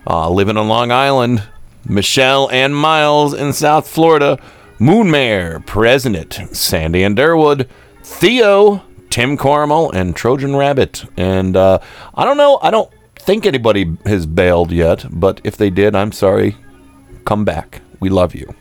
uh, 0.07 0.29
living 0.29 0.57
on 0.57 0.67
Long 0.67 0.91
Island, 0.91 1.43
Michelle 1.87 2.49
and 2.51 2.75
Miles 2.75 3.33
in 3.33 3.53
South 3.53 3.87
Florida, 3.87 4.39
Moonmare, 4.83 5.65
President, 5.65 6.33
Sandy 6.51 7.03
and 7.03 7.15
Durwood, 7.17 7.69
Theo, 8.03 8.83
Tim 9.09 9.37
Cormel, 9.37 9.93
and 9.93 10.13
Trojan 10.13 10.57
Rabbit. 10.57 11.05
And 11.15 11.55
uh, 11.55 11.79
I 12.15 12.25
don't 12.25 12.35
know, 12.35 12.59
I 12.61 12.69
don't 12.69 12.91
think 13.15 13.45
anybody 13.45 13.95
has 14.05 14.25
bailed 14.25 14.73
yet, 14.73 15.05
but 15.09 15.39
if 15.45 15.55
they 15.55 15.69
did, 15.69 15.95
I'm 15.95 16.11
sorry. 16.11 16.57
Come 17.23 17.45
back. 17.45 17.81
We 18.01 18.09
love 18.09 18.35
you. 18.35 18.53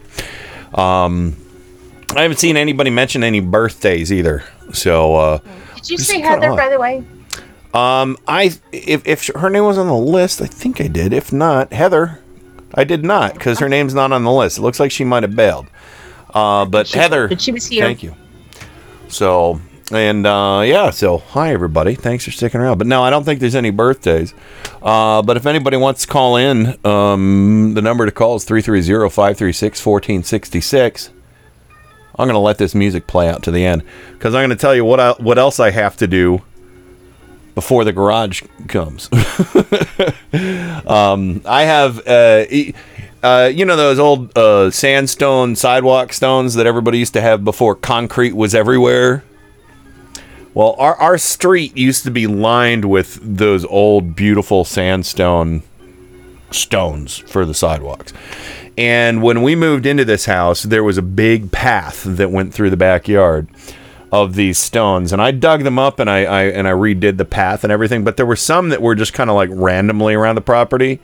Um, 0.74 1.36
I 2.14 2.22
haven't 2.22 2.36
seen 2.38 2.56
anybody 2.56 2.90
mention 2.90 3.24
any 3.24 3.40
birthdays 3.40 4.12
either. 4.12 4.44
So, 4.72 5.16
uh, 5.16 5.38
Did 5.74 5.90
you 5.90 5.98
say 5.98 6.20
Heather, 6.20 6.54
by 6.54 6.68
the 6.68 6.78
way? 6.78 7.02
um, 7.74 8.16
I 8.28 8.52
if 8.70 9.04
if 9.06 9.26
her 9.34 9.50
name 9.50 9.64
was 9.64 9.76
on 9.76 9.88
the 9.88 9.96
list, 9.96 10.40
I 10.40 10.46
think 10.46 10.80
I 10.80 10.86
did. 10.86 11.12
If 11.12 11.32
not, 11.32 11.72
Heather, 11.72 12.20
I 12.74 12.84
did 12.84 13.04
not 13.04 13.34
because 13.34 13.58
her 13.58 13.68
name's 13.68 13.94
not 13.94 14.12
on 14.12 14.22
the 14.22 14.30
list. 14.30 14.58
It 14.58 14.62
looks 14.62 14.78
like 14.78 14.92
she 14.92 15.02
might 15.04 15.24
have 15.24 15.34
bailed. 15.34 15.66
Uh, 16.32 16.64
but 16.64 16.88
Heather, 16.90 17.28
But 17.28 17.40
she 17.40 17.52
was 17.52 17.66
here. 17.66 17.84
Thank 17.84 18.02
you. 18.02 18.14
So 19.08 19.60
and 19.92 20.26
uh, 20.26 20.62
yeah, 20.64 20.90
so 20.90 21.18
hi 21.18 21.52
everybody. 21.52 21.94
Thanks 21.94 22.24
for 22.24 22.30
sticking 22.30 22.60
around. 22.60 22.78
But 22.78 22.86
no, 22.86 23.02
I 23.02 23.10
don't 23.10 23.24
think 23.24 23.40
there's 23.40 23.54
any 23.54 23.68
birthdays. 23.70 24.32
Uh, 24.82 25.20
but 25.20 25.36
if 25.36 25.44
anybody 25.44 25.76
wants 25.76 26.02
to 26.02 26.08
call 26.08 26.36
in, 26.36 26.78
um, 26.86 27.74
the 27.74 27.82
number 27.82 28.06
to 28.06 28.12
call 28.12 28.36
is 28.36 28.46
330-536-1466. 28.46 31.10
I'm 32.14 32.26
going 32.26 32.34
to 32.34 32.38
let 32.38 32.58
this 32.58 32.74
music 32.74 33.06
play 33.06 33.26
out 33.28 33.42
to 33.44 33.50
the 33.50 33.64
end 33.64 33.82
because 34.12 34.34
I'm 34.34 34.40
going 34.40 34.50
to 34.50 34.56
tell 34.56 34.74
you 34.74 34.84
what 34.84 35.00
I, 35.00 35.12
what 35.12 35.38
else 35.38 35.58
I 35.60 35.70
have 35.70 35.96
to 35.98 36.06
do 36.06 36.42
before 37.54 37.84
the 37.84 37.92
garage 37.92 38.42
comes. 38.68 39.08
um, 40.86 41.42
I 41.44 41.64
have, 41.64 42.06
uh, 42.06 42.44
e- 42.50 42.74
uh, 43.22 43.50
you 43.52 43.64
know, 43.64 43.76
those 43.76 43.98
old 43.98 44.36
uh, 44.36 44.70
sandstone 44.70 45.56
sidewalk 45.56 46.12
stones 46.12 46.54
that 46.54 46.66
everybody 46.66 46.98
used 46.98 47.12
to 47.14 47.20
have 47.20 47.44
before 47.44 47.74
concrete 47.74 48.34
was 48.34 48.54
everywhere. 48.54 49.24
Well, 50.54 50.74
our, 50.78 50.96
our 50.96 51.18
street 51.18 51.76
used 51.76 52.04
to 52.04 52.10
be 52.10 52.26
lined 52.26 52.84
with 52.84 53.18
those 53.22 53.64
old, 53.64 54.14
beautiful 54.14 54.64
sandstone 54.64 55.62
stones 56.50 57.18
for 57.18 57.46
the 57.46 57.54
sidewalks. 57.54 58.12
And 58.76 59.22
when 59.22 59.42
we 59.42 59.54
moved 59.54 59.86
into 59.86 60.04
this 60.04 60.26
house, 60.26 60.62
there 60.62 60.84
was 60.84 60.98
a 60.98 61.02
big 61.02 61.52
path 61.52 62.02
that 62.04 62.30
went 62.30 62.52
through 62.52 62.70
the 62.70 62.76
backyard 62.76 63.48
of 64.10 64.34
these 64.34 64.58
stones, 64.58 65.10
and 65.10 65.22
I 65.22 65.30
dug 65.30 65.64
them 65.64 65.78
up 65.78 65.98
and 65.98 66.10
I, 66.10 66.24
I 66.24 66.42
and 66.44 66.68
I 66.68 66.72
redid 66.72 67.16
the 67.16 67.24
path 67.24 67.64
and 67.64 67.72
everything. 67.72 68.04
But 68.04 68.18
there 68.18 68.26
were 68.26 68.36
some 68.36 68.68
that 68.68 68.82
were 68.82 68.94
just 68.94 69.14
kind 69.14 69.30
of 69.30 69.36
like 69.36 69.48
randomly 69.50 70.12
around 70.12 70.34
the 70.34 70.42
property, 70.42 71.00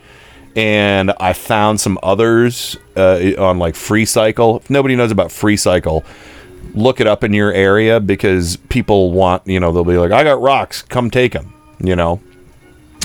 and 0.55 1.11
I 1.19 1.33
found 1.33 1.79
some 1.79 1.97
others 2.03 2.77
uh, 2.95 3.33
on 3.37 3.59
like 3.59 3.75
Free 3.75 4.05
Cycle. 4.05 4.57
If 4.57 4.69
nobody 4.69 4.95
knows 4.95 5.11
about 5.11 5.31
Free 5.31 5.57
Cycle, 5.57 6.03
look 6.73 6.99
it 6.99 7.07
up 7.07 7.23
in 7.23 7.33
your 7.33 7.51
area 7.53 7.99
because 7.99 8.57
people 8.69 9.11
want 9.11 9.45
you 9.47 9.59
know 9.59 9.71
they'll 9.71 9.83
be 9.83 9.97
like, 9.97 10.11
I 10.11 10.23
got 10.23 10.41
rocks, 10.41 10.81
come 10.81 11.09
take 11.09 11.33
them, 11.33 11.53
you 11.83 11.95
know, 11.95 12.21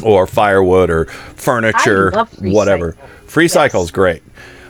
or 0.02 0.26
firewood 0.26 0.90
or 0.90 1.06
furniture, 1.06 2.26
Free 2.26 2.52
whatever. 2.52 2.92
Cycle. 2.92 3.08
Free 3.26 3.48
Cycle 3.48 3.82
is 3.82 3.90
great. 3.90 4.22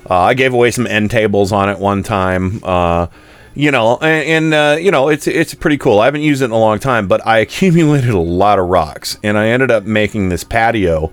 Uh, 0.08 0.20
I 0.20 0.34
gave 0.34 0.52
away 0.52 0.70
some 0.70 0.86
end 0.86 1.10
tables 1.10 1.52
on 1.52 1.68
it 1.68 1.78
one 1.78 2.02
time. 2.02 2.60
Uh, 2.62 3.06
you 3.54 3.70
know, 3.70 3.98
and, 3.98 4.52
and 4.52 4.54
uh, 4.54 4.76
you 4.78 4.90
know, 4.90 5.08
it's 5.08 5.26
it's 5.26 5.54
pretty 5.54 5.78
cool. 5.78 6.00
I 6.00 6.06
haven't 6.06 6.22
used 6.22 6.42
it 6.42 6.46
in 6.46 6.50
a 6.50 6.58
long 6.58 6.78
time, 6.78 7.06
but 7.08 7.24
I 7.26 7.38
accumulated 7.40 8.10
a 8.10 8.18
lot 8.18 8.58
of 8.58 8.68
rocks, 8.68 9.16
and 9.22 9.38
I 9.38 9.48
ended 9.48 9.70
up 9.70 9.84
making 9.84 10.28
this 10.28 10.44
patio 10.44 11.12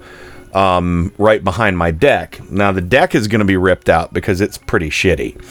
um, 0.53 1.13
right 1.17 1.43
behind 1.43 1.77
my 1.77 1.91
deck. 1.91 2.39
Now 2.49 2.71
the 2.71 2.81
deck 2.81 3.15
is 3.15 3.27
going 3.27 3.39
to 3.39 3.45
be 3.45 3.57
ripped 3.57 3.89
out 3.89 4.13
because 4.13 4.41
it's 4.41 4.57
pretty 4.57 4.89
shitty, 4.89 5.41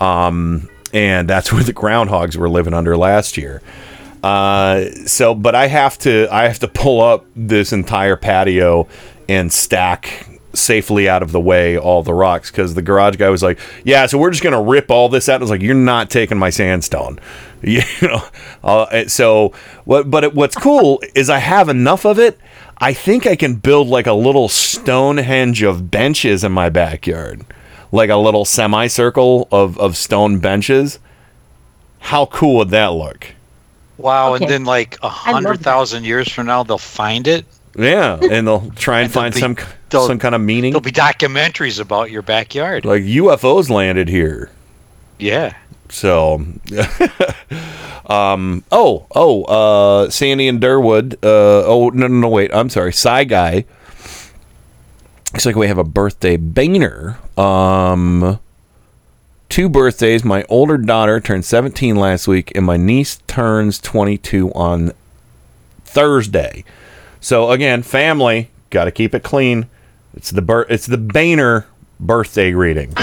um, 0.00 0.68
and 0.92 1.28
that's 1.28 1.52
where 1.52 1.62
the 1.62 1.72
groundhogs 1.72 2.36
were 2.36 2.48
living 2.48 2.74
under 2.74 2.96
last 2.96 3.36
year. 3.36 3.62
Uh, 4.22 4.90
so, 5.06 5.34
but 5.34 5.54
I 5.54 5.66
have 5.66 5.98
to 6.00 6.28
I 6.30 6.44
have 6.44 6.58
to 6.60 6.68
pull 6.68 7.00
up 7.00 7.26
this 7.34 7.72
entire 7.72 8.16
patio 8.16 8.86
and 9.28 9.52
stack 9.52 10.26
safely 10.52 11.08
out 11.08 11.22
of 11.22 11.32
the 11.32 11.40
way 11.40 11.78
all 11.78 12.02
the 12.02 12.12
rocks 12.12 12.50
because 12.50 12.74
the 12.74 12.82
garage 12.82 13.16
guy 13.16 13.28
was 13.30 13.42
like, 13.42 13.58
"Yeah, 13.84 14.06
so 14.06 14.18
we're 14.18 14.30
just 14.30 14.42
gonna 14.42 14.62
rip 14.62 14.90
all 14.90 15.08
this 15.08 15.28
out." 15.28 15.40
I 15.40 15.42
was 15.42 15.50
like, 15.50 15.62
"You're 15.62 15.74
not 15.74 16.10
taking 16.10 16.38
my 16.38 16.50
sandstone," 16.50 17.18
you 17.62 17.82
know. 18.02 18.22
Uh, 18.62 19.06
so, 19.06 19.52
what? 19.84 20.10
But 20.10 20.24
it, 20.24 20.34
what's 20.34 20.56
cool 20.56 21.02
is 21.14 21.30
I 21.30 21.38
have 21.38 21.68
enough 21.68 22.04
of 22.04 22.18
it. 22.18 22.38
I 22.80 22.92
think 22.94 23.26
I 23.26 23.36
can 23.36 23.56
build 23.56 23.88
like 23.88 24.06
a 24.06 24.12
little 24.14 24.48
Stonehenge 24.48 25.62
of 25.62 25.90
benches 25.90 26.42
in 26.44 26.52
my 26.52 26.68
backyard, 26.70 27.44
like 27.92 28.10
a 28.10 28.16
little 28.16 28.44
semicircle 28.44 29.48
of 29.52 29.78
of 29.78 29.96
stone 29.96 30.38
benches. 30.38 30.98
How 32.00 32.26
cool 32.26 32.56
would 32.56 32.70
that 32.70 32.88
look? 32.94 33.26
Wow, 33.98 34.34
Okay. 34.34 34.44
and 34.44 34.52
then 34.52 34.64
like 34.64 34.96
a 35.02 35.06
love 35.06 35.12
hundred 35.14 35.58
that. 35.58 35.64
thousand 35.64 36.04
years 36.04 36.30
from 36.32 36.46
now, 36.46 36.62
they'll 36.62 36.78
find 36.78 37.28
it. 37.28 37.44
Yeah, 37.76 38.18
and 38.18 38.46
they'll 38.46 38.70
try 38.76 39.00
and, 39.00 39.04
And 39.04 39.12
find 39.14 39.34
be- 39.34 39.40
some 39.40 39.56
some 39.90 40.18
kind 40.18 40.34
of 40.34 40.40
meaning. 40.40 40.72
There'll 40.72 40.80
be 40.80 40.90
documentaries 40.90 41.78
about 41.80 42.10
your 42.10 42.22
backyard. 42.22 42.84
Like 42.86 43.02
UFOs 43.02 43.68
landed 43.68 44.08
here. 44.08 44.50
Yeah. 45.18 45.52
So, 45.90 46.34
um, 48.06 48.64
oh, 48.70 49.06
oh, 49.14 49.44
uh, 49.44 50.10
Sandy 50.10 50.48
and 50.48 50.60
Durwood. 50.60 51.14
Uh, 51.22 51.64
oh, 51.66 51.90
no, 51.92 52.06
no, 52.06 52.20
no, 52.20 52.28
wait. 52.28 52.52
I'm 52.54 52.70
sorry. 52.70 52.92
Psy 52.92 53.24
Guy. 53.24 53.64
Looks 55.32 55.46
like 55.46 55.56
we 55.56 55.68
have 55.68 55.78
a 55.78 55.84
birthday 55.84 56.36
banger. 56.36 57.18
Um, 57.36 58.38
two 59.48 59.68
birthdays. 59.68 60.24
My 60.24 60.44
older 60.48 60.76
daughter 60.76 61.20
turned 61.20 61.44
17 61.44 61.96
last 61.96 62.26
week, 62.26 62.50
and 62.54 62.64
my 62.66 62.76
niece 62.76 63.18
turns 63.26 63.78
22 63.78 64.52
on 64.52 64.92
Thursday. 65.84 66.64
So 67.20 67.50
again, 67.50 67.82
family 67.82 68.50
got 68.70 68.84
to 68.84 68.90
keep 68.90 69.14
it 69.14 69.22
clean. 69.22 69.66
It's 70.14 70.30
the 70.30 70.42
bir- 70.42 70.66
It's 70.68 70.86
the 70.86 70.98
Boehner 70.98 71.66
birthday 72.00 72.52
reading. 72.52 72.94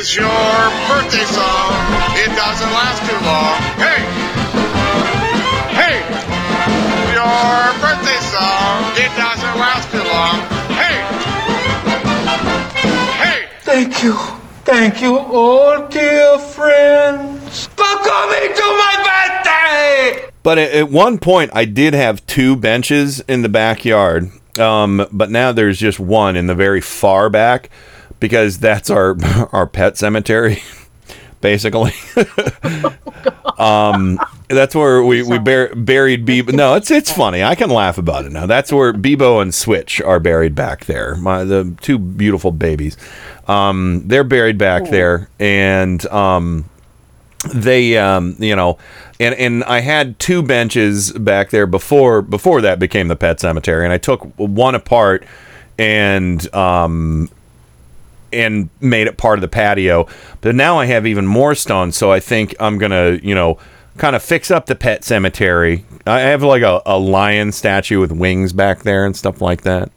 This 0.00 0.12
is 0.12 0.16
your 0.16 0.24
birthday 0.88 1.26
song. 1.26 1.72
It 2.16 2.34
doesn't 2.34 2.72
last 2.72 3.04
too 3.04 3.20
long. 3.20 3.60
Hey! 3.76 4.00
Hey! 5.76 6.00
Your 7.12 7.60
birthday 7.82 8.16
song. 8.32 8.80
It 8.96 9.12
doesn't 9.18 9.56
last 9.60 9.90
too 9.90 9.98
long. 9.98 10.40
Hey! 10.72 11.04
Hey! 13.22 13.48
Thank 13.60 14.02
you. 14.02 14.14
Thank 14.64 15.02
you, 15.02 15.18
oh 15.20 15.86
dear 15.90 16.38
friends, 16.38 17.66
for 17.66 17.84
coming 17.84 18.54
to 18.54 18.66
my 18.78 19.42
birthday! 19.44 20.30
But 20.42 20.56
at, 20.56 20.70
at 20.72 20.90
one 20.90 21.18
point, 21.18 21.50
I 21.52 21.66
did 21.66 21.92
have 21.92 22.24
two 22.24 22.56
benches 22.56 23.20
in 23.28 23.42
the 23.42 23.50
backyard. 23.50 24.30
Um, 24.58 25.06
but 25.12 25.30
now 25.30 25.52
there's 25.52 25.78
just 25.78 26.00
one 26.00 26.36
in 26.36 26.46
the 26.46 26.54
very 26.54 26.80
far 26.80 27.28
back 27.28 27.68
because 28.20 28.58
that's 28.58 28.90
our 28.90 29.16
our 29.52 29.66
pet 29.66 29.96
cemetery, 29.96 30.62
basically. 31.40 31.92
um, 33.58 34.18
that's 34.48 34.74
where 34.74 35.02
we 35.02 35.22
we 35.22 35.38
bur- 35.38 35.74
buried 35.74 36.26
Bebo. 36.26 36.52
No, 36.52 36.74
it's 36.74 36.90
it's 36.90 37.10
funny. 37.10 37.42
I 37.42 37.54
can 37.54 37.70
laugh 37.70 37.98
about 37.98 38.24
it 38.26 38.32
now. 38.32 38.46
That's 38.46 38.72
where 38.72 38.92
Bebo 38.92 39.42
and 39.42 39.54
Switch 39.54 40.00
are 40.00 40.20
buried 40.20 40.54
back 40.54 40.84
there. 40.84 41.16
My 41.16 41.44
the 41.44 41.74
two 41.80 41.98
beautiful 41.98 42.52
babies. 42.52 42.96
Um, 43.48 44.04
they're 44.06 44.22
buried 44.22 44.58
back 44.58 44.90
there, 44.90 45.28
and 45.40 46.06
um, 46.06 46.70
they 47.48 47.96
um 47.96 48.36
you 48.38 48.54
know 48.54 48.78
and 49.18 49.34
and 49.34 49.64
I 49.64 49.80
had 49.80 50.18
two 50.18 50.42
benches 50.42 51.12
back 51.12 51.50
there 51.50 51.66
before 51.66 52.20
before 52.22 52.60
that 52.60 52.78
became 52.78 53.08
the 53.08 53.16
pet 53.16 53.40
cemetery 53.40 53.84
and 53.84 53.92
I 53.92 53.98
took 53.98 54.22
one 54.36 54.74
apart 54.74 55.24
and 55.78 56.54
um 56.54 57.30
and 58.32 58.68
made 58.80 59.06
it 59.06 59.16
part 59.16 59.38
of 59.38 59.42
the 59.42 59.48
patio. 59.48 60.06
But 60.40 60.54
now 60.54 60.78
I 60.78 60.86
have 60.86 61.06
even 61.06 61.26
more 61.26 61.54
stones 61.54 61.96
so 61.96 62.10
I 62.12 62.20
think 62.20 62.54
I'm 62.60 62.78
gonna 62.78 63.18
you 63.22 63.34
know 63.34 63.58
kind 63.96 64.16
of 64.16 64.22
fix 64.22 64.50
up 64.50 64.66
the 64.66 64.76
pet 64.76 65.04
cemetery. 65.04 65.84
I 66.06 66.20
have 66.20 66.42
like 66.42 66.62
a, 66.62 66.80
a 66.86 66.98
lion 66.98 67.52
statue 67.52 68.00
with 68.00 68.12
wings 68.12 68.52
back 68.52 68.82
there 68.82 69.04
and 69.04 69.16
stuff 69.16 69.40
like 69.40 69.62
that. 69.62 69.90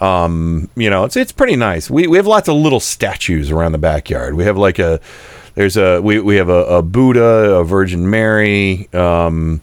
Um 0.00 0.70
you 0.76 0.88
know 0.90 1.04
it's 1.04 1.16
it's 1.16 1.32
pretty 1.32 1.56
nice. 1.56 1.90
We, 1.90 2.06
we 2.06 2.16
have 2.16 2.26
lots 2.26 2.48
of 2.48 2.56
little 2.56 2.80
statues 2.80 3.50
around 3.50 3.72
the 3.72 3.78
backyard. 3.78 4.34
We 4.34 4.44
have 4.44 4.56
like 4.56 4.78
a 4.78 5.00
There's 5.54 5.76
a 5.76 6.00
we, 6.00 6.20
we 6.20 6.36
have 6.36 6.48
a, 6.48 6.64
a 6.78 6.82
Buddha, 6.82 7.54
a 7.56 7.64
Virgin 7.64 8.08
Mary. 8.08 8.88
Um, 8.94 9.60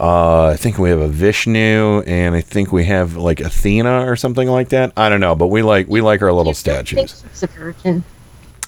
uh, 0.00 0.46
I 0.46 0.56
think 0.56 0.78
we 0.78 0.90
have 0.90 1.00
a 1.00 1.08
Vishnu, 1.08 2.02
and 2.06 2.34
I 2.34 2.40
think 2.40 2.72
we 2.72 2.84
have 2.84 3.16
like 3.16 3.40
Athena 3.40 4.08
or 4.08 4.16
something 4.16 4.48
like 4.48 4.68
that. 4.68 4.92
I 4.96 5.08
don't 5.08 5.20
know, 5.20 5.34
but 5.34 5.48
we 5.48 5.62
like 5.62 5.88
we 5.88 6.00
like 6.00 6.22
our 6.22 6.32
little 6.32 6.54
statues. 6.54 7.24
She's 7.30 7.42
a 7.42 7.46
virgin. 7.48 8.04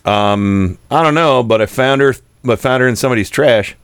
Um, 0.05 0.79
I 0.91 1.03
don't 1.03 1.15
know, 1.15 1.43
but 1.43 1.61
I 1.63 1.67
found 1.67 2.01
her. 2.01 2.15
I 2.49 2.57
found 2.57 2.81
her 2.81 2.89
in 2.89 2.97
somebody's 2.97 3.31
trash, 3.31 3.77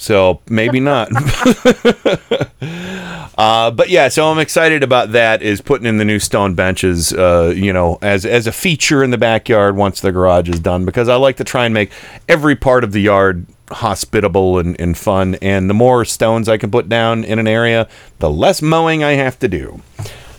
so 0.00 0.40
maybe 0.48 0.80
not. 0.80 1.10
uh, 3.38 3.70
but 3.70 3.90
yeah, 3.90 4.08
so 4.08 4.30
I'm 4.30 4.38
excited 4.38 4.82
about 4.82 5.12
that. 5.12 5.42
Is 5.42 5.60
putting 5.60 5.86
in 5.86 5.98
the 5.98 6.06
new 6.06 6.18
stone 6.18 6.54
benches, 6.54 7.12
uh, 7.12 7.52
you 7.54 7.72
know, 7.72 7.98
as 8.00 8.24
as 8.24 8.46
a 8.46 8.52
feature 8.52 9.04
in 9.04 9.10
the 9.10 9.18
backyard 9.18 9.76
once 9.76 10.00
the 10.00 10.10
garage 10.10 10.48
is 10.48 10.58
done, 10.58 10.86
because 10.86 11.08
I 11.08 11.16
like 11.16 11.36
to 11.36 11.44
try 11.44 11.66
and 11.66 11.74
make 11.74 11.90
every 12.28 12.56
part 12.56 12.82
of 12.82 12.92
the 12.92 13.00
yard 13.00 13.46
hospitable 13.70 14.58
and, 14.58 14.80
and 14.80 14.96
fun. 14.96 15.36
And 15.42 15.68
the 15.68 15.74
more 15.74 16.06
stones 16.06 16.48
I 16.48 16.56
can 16.56 16.70
put 16.70 16.88
down 16.88 17.22
in 17.22 17.38
an 17.38 17.46
area, 17.46 17.86
the 18.20 18.30
less 18.30 18.62
mowing 18.62 19.04
I 19.04 19.12
have 19.12 19.38
to 19.40 19.48
do. 19.48 19.82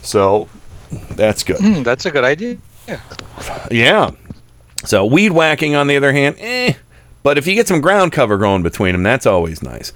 So 0.02 0.50
that's 1.12 1.44
good. 1.44 1.58
Hmm, 1.58 1.84
that's 1.84 2.08
a 2.08 2.12
good 2.12 2.24
idea. 2.24 2.58
Yeah. 2.88 3.00
Yeah. 3.70 4.12
So 4.86 5.06
weed 5.06 5.32
whacking, 5.32 5.76
on 5.76 5.86
the 5.86 5.98
other 5.98 6.12
hand, 6.12 6.38
eh. 6.40 6.74
But 7.24 7.38
if 7.38 7.48
you 7.48 7.56
get 7.56 7.68
some 7.68 7.82
ground 7.82 8.12
cover 8.12 8.38
growing 8.38 8.64
between 8.64 8.94
them, 8.94 9.04
that's 9.04 9.26
always 9.26 9.62
nice. 9.62 9.94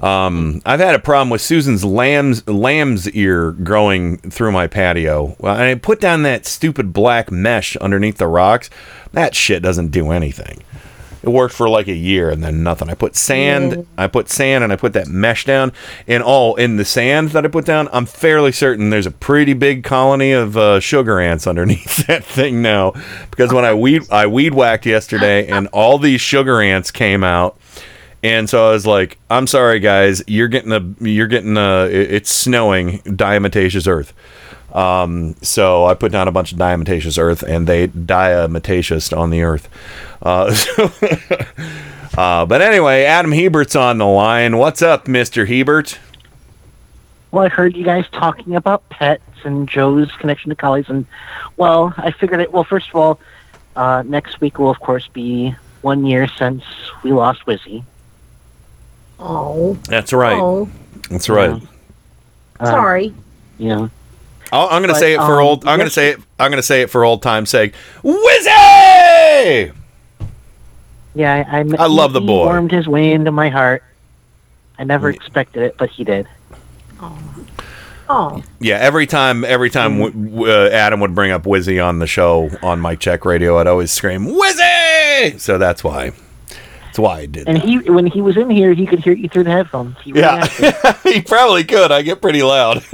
Um, 0.00 0.62
I've 0.64 0.80
had 0.80 0.94
a 0.94 0.98
problem 0.98 1.30
with 1.30 1.40
Susan's 1.40 1.84
lamb's 1.84 2.46
lamb's 2.48 3.08
ear 3.10 3.52
growing 3.52 4.18
through 4.18 4.52
my 4.52 4.66
patio. 4.66 5.36
I 5.44 5.74
put 5.74 6.00
down 6.00 6.22
that 6.22 6.46
stupid 6.46 6.92
black 6.92 7.30
mesh 7.30 7.76
underneath 7.76 8.16
the 8.16 8.26
rocks. 8.26 8.70
That 9.12 9.34
shit 9.34 9.62
doesn't 9.62 9.88
do 9.88 10.10
anything. 10.10 10.62
It 11.22 11.28
worked 11.28 11.54
for 11.54 11.68
like 11.68 11.86
a 11.86 11.94
year 11.94 12.30
and 12.30 12.42
then 12.42 12.62
nothing. 12.62 12.90
I 12.90 12.94
put 12.94 13.14
sand, 13.14 13.86
I 13.96 14.08
put 14.08 14.28
sand, 14.28 14.64
and 14.64 14.72
I 14.72 14.76
put 14.76 14.92
that 14.94 15.06
mesh 15.06 15.44
down. 15.44 15.72
And 16.08 16.22
all 16.22 16.56
in 16.56 16.76
the 16.76 16.84
sand 16.84 17.30
that 17.30 17.44
I 17.44 17.48
put 17.48 17.64
down, 17.64 17.88
I'm 17.92 18.06
fairly 18.06 18.50
certain 18.50 18.90
there's 18.90 19.06
a 19.06 19.12
pretty 19.12 19.52
big 19.52 19.84
colony 19.84 20.32
of 20.32 20.56
uh, 20.56 20.80
sugar 20.80 21.20
ants 21.20 21.46
underneath 21.46 22.06
that 22.08 22.24
thing 22.24 22.60
now. 22.60 22.92
Because 23.30 23.52
when 23.52 23.64
I 23.64 23.74
weed, 23.74 24.02
I 24.10 24.26
weed 24.26 24.54
whacked 24.54 24.84
yesterday, 24.84 25.46
and 25.46 25.68
all 25.68 25.98
these 25.98 26.20
sugar 26.20 26.60
ants 26.60 26.90
came 26.90 27.22
out. 27.22 27.58
And 28.24 28.48
so 28.48 28.68
I 28.68 28.72
was 28.72 28.86
like, 28.86 29.18
"I'm 29.30 29.46
sorry, 29.46 29.80
guys. 29.80 30.22
You're 30.26 30.48
getting 30.48 30.72
a, 30.72 31.04
you're 31.04 31.26
getting 31.26 31.56
a. 31.56 31.86
It's 31.86 32.30
snowing. 32.30 32.98
Diatomaceous 33.00 33.88
earth." 33.88 34.12
Um, 34.72 35.34
so 35.42 35.84
I 35.84 35.94
put 35.94 36.12
down 36.12 36.28
a 36.28 36.32
bunch 36.32 36.52
of 36.52 36.58
diatomaceous 36.58 37.18
earth, 37.18 37.42
and 37.42 37.66
they 37.66 37.88
diametaceous 37.88 39.16
on 39.16 39.30
the 39.30 39.42
earth. 39.42 39.68
Uh, 40.22 40.54
uh, 42.16 42.46
but 42.46 42.62
anyway, 42.62 43.04
Adam 43.04 43.32
Hebert's 43.32 43.76
on 43.76 43.98
the 43.98 44.06
line. 44.06 44.56
What's 44.56 44.82
up, 44.82 45.06
Mister 45.06 45.46
Hebert? 45.46 45.98
Well, 47.30 47.44
I 47.44 47.48
heard 47.48 47.76
you 47.76 47.84
guys 47.84 48.06
talking 48.12 48.56
about 48.56 48.88
pets 48.88 49.22
and 49.44 49.68
Joe's 49.68 50.10
connection 50.12 50.50
to 50.50 50.56
collies, 50.56 50.88
and 50.88 51.06
well, 51.56 51.94
I 51.96 52.10
figured 52.10 52.40
it. 52.40 52.52
Well, 52.52 52.64
first 52.64 52.88
of 52.88 52.96
all, 52.96 53.20
uh, 53.76 54.02
next 54.06 54.40
week 54.40 54.58
will 54.58 54.70
of 54.70 54.80
course 54.80 55.08
be 55.08 55.54
one 55.82 56.06
year 56.06 56.28
since 56.28 56.64
we 57.02 57.12
lost 57.12 57.44
Wizzy. 57.46 57.84
Oh. 59.18 59.74
That's 59.88 60.12
right. 60.12 60.38
Oh. 60.38 60.68
That's 61.10 61.28
right. 61.28 61.60
Uh, 62.58 62.64
Sorry. 62.64 63.14
Yeah. 63.58 63.88
I'll, 64.52 64.68
I'm 64.68 64.82
going 64.82 64.94
to 64.94 65.00
say 65.00 65.14
it 65.14 65.18
for 65.18 65.40
um, 65.40 65.46
old. 65.46 65.66
I'm 65.66 65.78
going 65.78 65.88
to 65.88 65.94
say 65.94 66.10
it. 66.10 66.20
I'm 66.38 66.50
going 66.50 66.58
to 66.58 66.62
say 66.62 66.82
it 66.82 66.90
for 66.90 67.04
old 67.04 67.22
time's 67.22 67.50
sake. 67.50 67.74
Wizzy! 68.02 69.72
Yeah, 71.14 71.44
I. 71.48 71.60
I, 71.60 71.64
I 71.78 71.86
love 71.86 72.12
the 72.12 72.20
he 72.20 72.26
boy. 72.26 72.44
Warmed 72.44 72.70
his 72.70 72.86
way 72.86 73.12
into 73.12 73.32
my 73.32 73.48
heart. 73.48 73.82
I 74.78 74.84
never 74.84 75.10
expected 75.10 75.62
it, 75.62 75.76
but 75.78 75.90
he 75.90 76.04
did. 76.04 76.28
Oh. 78.08 78.42
Yeah, 78.60 78.76
every 78.76 79.06
time, 79.06 79.42
every 79.42 79.70
time 79.70 79.98
w- 79.98 80.30
w- 80.30 80.52
uh, 80.52 80.68
Adam 80.70 81.00
would 81.00 81.14
bring 81.14 81.30
up 81.30 81.44
Wizzy 81.44 81.82
on 81.82 81.98
the 81.98 82.06
show 82.06 82.50
on 82.62 82.78
Mike 82.78 83.00
Check 83.00 83.24
Radio, 83.24 83.58
I'd 83.58 83.66
always 83.66 83.90
scream 83.90 84.26
Wizzy. 84.26 85.40
So 85.40 85.56
that's 85.56 85.82
why. 85.82 86.12
That's 86.92 86.98
why 86.98 87.20
I 87.20 87.26
did. 87.26 87.48
And 87.48 87.56
he, 87.56 87.78
when 87.88 88.04
he 88.04 88.20
was 88.20 88.36
in 88.36 88.50
here, 88.50 88.74
he 88.74 88.84
could 88.84 89.00
hear 89.00 89.14
you 89.14 89.26
through 89.26 89.44
the 89.44 89.50
headphones. 89.50 89.96
He 90.04 90.12
Yeah. 90.12 90.46
he 91.04 91.22
probably 91.22 91.64
could. 91.64 91.90
I 91.90 92.02
get 92.02 92.20
pretty 92.20 92.42
loud. 92.42 92.84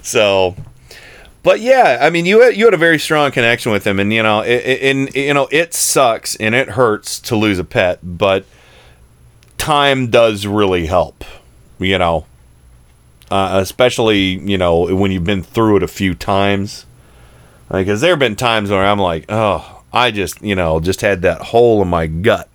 so, 0.02 0.56
but 1.42 1.60
yeah, 1.60 1.98
I 2.00 2.08
mean, 2.08 2.24
you 2.24 2.40
had, 2.40 2.56
you 2.56 2.64
had 2.64 2.72
a 2.72 2.78
very 2.78 2.98
strong 2.98 3.32
connection 3.32 3.70
with 3.70 3.86
him, 3.86 4.00
and 4.00 4.10
you 4.14 4.22
know, 4.22 4.40
it, 4.40 4.64
it, 4.64 4.82
and 4.82 5.14
you 5.14 5.34
know, 5.34 5.46
it 5.52 5.74
sucks 5.74 6.36
and 6.36 6.54
it 6.54 6.70
hurts 6.70 7.20
to 7.20 7.36
lose 7.36 7.58
a 7.58 7.64
pet, 7.64 7.98
but 8.02 8.46
time 9.58 10.08
does 10.08 10.46
really 10.46 10.86
help. 10.86 11.24
You 11.78 11.98
know, 11.98 12.24
uh, 13.30 13.58
especially 13.60 14.38
you 14.38 14.56
know 14.56 14.96
when 14.96 15.10
you've 15.12 15.24
been 15.24 15.42
through 15.42 15.76
it 15.76 15.82
a 15.82 15.88
few 15.88 16.14
times. 16.14 16.86
Because 17.70 18.00
there 18.00 18.12
have 18.12 18.18
been 18.18 18.36
times 18.36 18.70
where 18.70 18.82
I'm 18.82 18.98
like, 18.98 19.26
oh, 19.28 19.77
I 19.92 20.10
just 20.10 20.40
you 20.42 20.54
know 20.54 20.80
just 20.80 21.00
had 21.00 21.22
that 21.22 21.40
hole 21.40 21.82
in 21.82 21.88
my 21.88 22.06
gut 22.06 22.48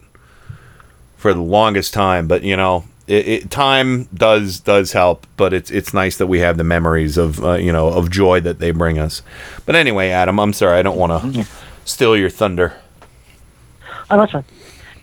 for 1.18 1.34
the 1.34 1.42
longest 1.42 1.94
time. 1.94 2.28
But 2.28 2.44
you 2.44 2.58
know, 2.58 2.84
it, 3.08 3.28
it, 3.28 3.50
time 3.50 4.04
does 4.14 4.60
does 4.60 4.92
help. 4.92 5.26
But 5.38 5.54
it's 5.54 5.72
it's 5.72 5.94
nice 5.94 6.18
that 6.18 6.28
we 6.28 6.40
have 6.40 6.58
the 6.58 6.64
memories 6.64 7.18
of 7.18 7.44
uh, 7.44 7.54
you 7.54 7.72
know 7.72 7.88
of 7.88 8.12
joy 8.12 8.42
that 8.42 8.60
they 8.60 8.72
bring 8.72 9.00
us. 9.00 9.22
But 9.66 9.76
anyway, 9.76 10.10
Adam, 10.10 10.40
I'm 10.40 10.54
sorry, 10.54 10.78
I 10.78 10.82
don't 10.82 10.98
want 10.98 11.36
to 11.36 11.48
steal 11.86 12.16
your 12.18 12.30
thunder. 12.30 12.74
Oh, 14.12 14.18
that's 14.18 14.34
fine. 14.34 14.44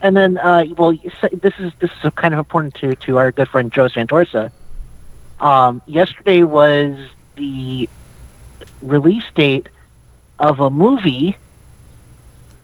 And 0.02 0.16
then, 0.16 0.38
uh, 0.38 0.64
well, 0.76 0.92
this 1.32 1.54
is 1.58 1.72
this 1.78 1.90
is 2.04 2.12
kind 2.14 2.34
of 2.34 2.38
important 2.38 2.74
to 2.76 2.94
to 2.96 3.18
our 3.18 3.32
good 3.32 3.48
friend 3.48 3.72
Joe 3.72 3.88
Santorsa. 3.88 4.52
Um, 5.40 5.80
yesterday 5.86 6.42
was 6.42 6.96
the 7.36 7.88
release 8.82 9.24
date 9.34 9.68
of 10.38 10.60
a 10.60 10.70
movie 10.70 11.36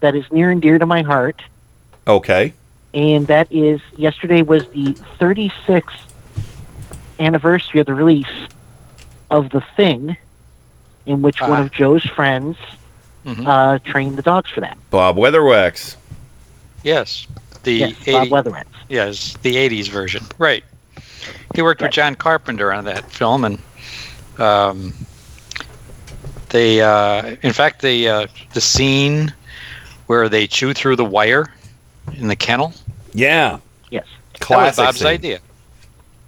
that 0.07 0.15
is 0.15 0.25
near 0.31 0.53
and 0.53 0.63
dear 0.63 0.79
to 0.79 0.87
my 0.87 1.03
heart, 1.03 1.43
Okay. 2.07 2.53
and 2.95 3.27
that 3.27 3.49
is 3.51 3.81
yesterday 3.97 4.41
was 4.43 4.65
the 4.69 4.95
36th 5.19 5.99
anniversary 7.19 7.81
of 7.81 7.87
the 7.87 7.95
release 7.95 8.47
of 9.33 9.51
The 9.51 9.63
Thing, 9.77 10.17
in 11.07 11.23
which 11.23 11.41
one 11.41 11.61
of 11.61 11.73
Joe's 11.73 12.05
friends 12.05 12.57
uh, 13.27 13.81
trained 13.81 14.17
the 14.17 14.23
dogs 14.23 14.49
for 14.49 14.61
that. 14.61 14.79
Bob 14.91 15.17
Weatherwax. 15.17 15.97
Yes. 16.85 17.27
The 17.65 17.75
Yes, 17.75 18.05
Bob 18.07 18.29
Weatherwax. 18.29 18.67
Yes, 18.89 19.37
the 19.43 19.57
'80s 19.57 19.89
version. 19.89 20.23
Right. 20.39 20.63
He 21.57 21.63
worked 21.63 21.83
with 21.83 21.91
John 21.91 22.15
Carpenter 22.15 22.73
on 22.73 22.85
that 22.85 23.11
film, 23.11 23.45
and 23.45 23.59
um, 24.39 24.95
they, 26.51 26.81
uh, 26.81 27.35
in 27.43 27.53
fact, 27.53 27.83
the 27.83 28.09
uh, 28.09 28.27
the 28.55 28.61
scene 28.61 29.35
where 30.07 30.29
they 30.29 30.47
chew 30.47 30.73
through 30.75 30.97
the 30.97 31.05
wire 31.05 31.53
in 32.17 32.29
the 32.29 32.37
kennel. 32.37 32.73
Yeah. 33.13 33.59
Yes. 33.91 34.07
Classic 34.41 34.77
That 34.77 34.83
was 34.83 34.87
Bob's 34.87 34.99
scene. 34.99 35.07
idea. 35.09 35.41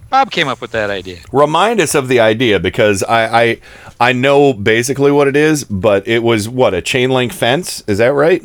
Bob 0.09 0.31
came 0.31 0.47
up 0.47 0.59
with 0.59 0.71
that 0.71 0.89
idea. 0.89 1.19
Remind 1.31 1.79
us 1.79 1.93
of 1.93 2.07
the 2.07 2.19
idea 2.19 2.59
because 2.59 3.03
I, 3.03 3.41
I 3.41 3.57
I 3.99 4.13
know 4.13 4.53
basically 4.53 5.11
what 5.11 5.27
it 5.27 5.35
is, 5.35 5.63
but 5.65 6.07
it 6.07 6.23
was 6.23 6.49
what 6.49 6.73
a 6.73 6.81
chain 6.81 7.11
link 7.11 7.31
fence. 7.31 7.83
Is 7.85 7.99
that 7.99 8.13
right? 8.13 8.41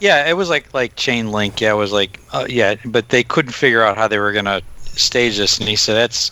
Yeah, 0.00 0.28
it 0.28 0.34
was 0.34 0.48
like 0.48 0.72
like 0.72 0.94
chain 0.94 1.32
link. 1.32 1.60
Yeah, 1.60 1.72
it 1.72 1.76
was 1.76 1.90
like 1.90 2.20
uh, 2.32 2.46
yeah, 2.48 2.76
but 2.84 3.08
they 3.08 3.24
couldn't 3.24 3.50
figure 3.52 3.82
out 3.82 3.96
how 3.96 4.06
they 4.06 4.18
were 4.20 4.30
gonna 4.32 4.62
stage 4.84 5.38
this, 5.38 5.58
and 5.58 5.68
he 5.68 5.74
said 5.74 5.94
that's 5.94 6.30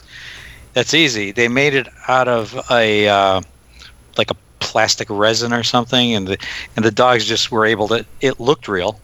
that's 0.73 0.95
easy. 0.95 1.33
They 1.33 1.49
made 1.49 1.74
it 1.74 1.89
out 2.07 2.28
of 2.28 2.55
a 2.70 3.09
uh, 3.09 3.41
like 4.16 4.31
a 4.31 4.37
plastic 4.67 5.09
resin 5.09 5.53
or 5.53 5.63
something, 5.63 6.15
and 6.15 6.27
the 6.27 6.39
and 6.75 6.85
the 6.85 6.91
dogs 6.91 7.25
just 7.25 7.53
were 7.53 7.65
able 7.65 7.87
to. 7.89 8.05
It 8.21 8.41
looked 8.41 8.67
real, 8.67 8.99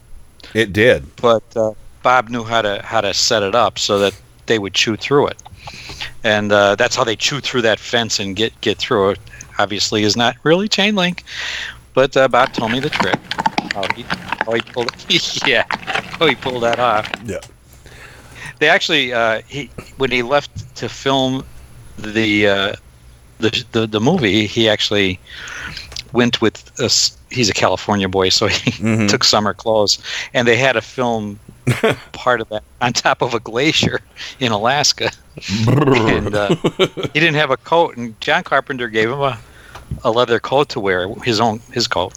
It 0.54 0.72
did. 0.72 1.04
but 1.16 1.44
uh, 1.56 1.72
Bob 2.02 2.28
knew 2.28 2.42
how 2.42 2.62
to 2.62 2.82
how 2.82 3.00
to 3.00 3.14
set 3.14 3.42
it 3.44 3.54
up 3.54 3.78
so 3.78 3.98
that 4.00 4.20
they 4.46 4.58
would 4.58 4.74
chew 4.74 4.96
through 4.96 5.28
it, 5.28 5.42
and 6.24 6.50
uh, 6.52 6.74
that's 6.74 6.96
how 6.96 7.04
they 7.04 7.14
chew 7.16 7.40
through 7.40 7.62
that 7.62 7.78
fence 7.78 8.18
and 8.18 8.34
get 8.36 8.52
get 8.60 8.76
through 8.78 9.10
it. 9.10 9.18
Obviously, 9.58 10.02
is 10.02 10.16
not 10.16 10.36
really 10.42 10.68
chain 10.68 10.96
link, 10.96 11.22
but 11.94 12.16
uh, 12.16 12.26
Bob 12.28 12.52
told 12.52 12.72
me 12.72 12.80
the 12.80 12.90
trick. 12.90 13.18
How 13.72 13.84
he, 13.94 14.02
how 14.02 14.52
he 14.52 14.60
pulled 14.60 14.90
it. 15.08 15.46
yeah, 15.46 15.64
how 16.18 16.26
he 16.26 16.34
pulled 16.34 16.62
that 16.64 16.78
off. 16.78 17.08
Yeah. 17.24 17.38
They 18.58 18.68
actually 18.68 19.12
uh, 19.12 19.42
he 19.46 19.70
when 19.96 20.10
he 20.10 20.22
left 20.22 20.74
to 20.76 20.88
film 20.88 21.44
the 21.98 22.48
uh, 22.48 22.72
the, 23.42 23.64
the 23.72 23.86
the 23.86 24.00
movie, 24.00 24.46
he 24.46 24.68
actually 24.68 25.18
went 26.12 26.40
with 26.40 26.70
a 26.78 26.90
he's 27.34 27.48
a 27.48 27.54
California 27.54 28.08
boy, 28.08 28.28
so 28.28 28.46
he 28.46 29.06
took 29.08 29.24
summer 29.24 29.54
clothes, 29.54 29.98
and 30.34 30.46
they 30.46 30.56
had 30.56 30.72
to 30.72 30.80
film 30.80 31.38
part 32.12 32.40
of 32.40 32.48
that 32.48 32.62
on 32.80 32.92
top 32.92 33.22
of 33.22 33.34
a 33.34 33.40
glacier 33.40 34.00
in 34.40 34.52
Alaska. 34.52 35.10
and 35.58 36.34
uh, 36.34 36.54
he 37.14 37.20
didn't 37.20 37.34
have 37.34 37.50
a 37.50 37.56
coat, 37.56 37.96
and 37.96 38.20
John 38.20 38.42
Carpenter 38.44 38.88
gave 38.88 39.10
him 39.10 39.20
a 39.20 39.38
a 40.04 40.10
leather 40.10 40.40
coat 40.40 40.68
to 40.70 40.80
wear, 40.80 41.08
his 41.22 41.40
own 41.40 41.60
his 41.72 41.86
coat, 41.86 42.14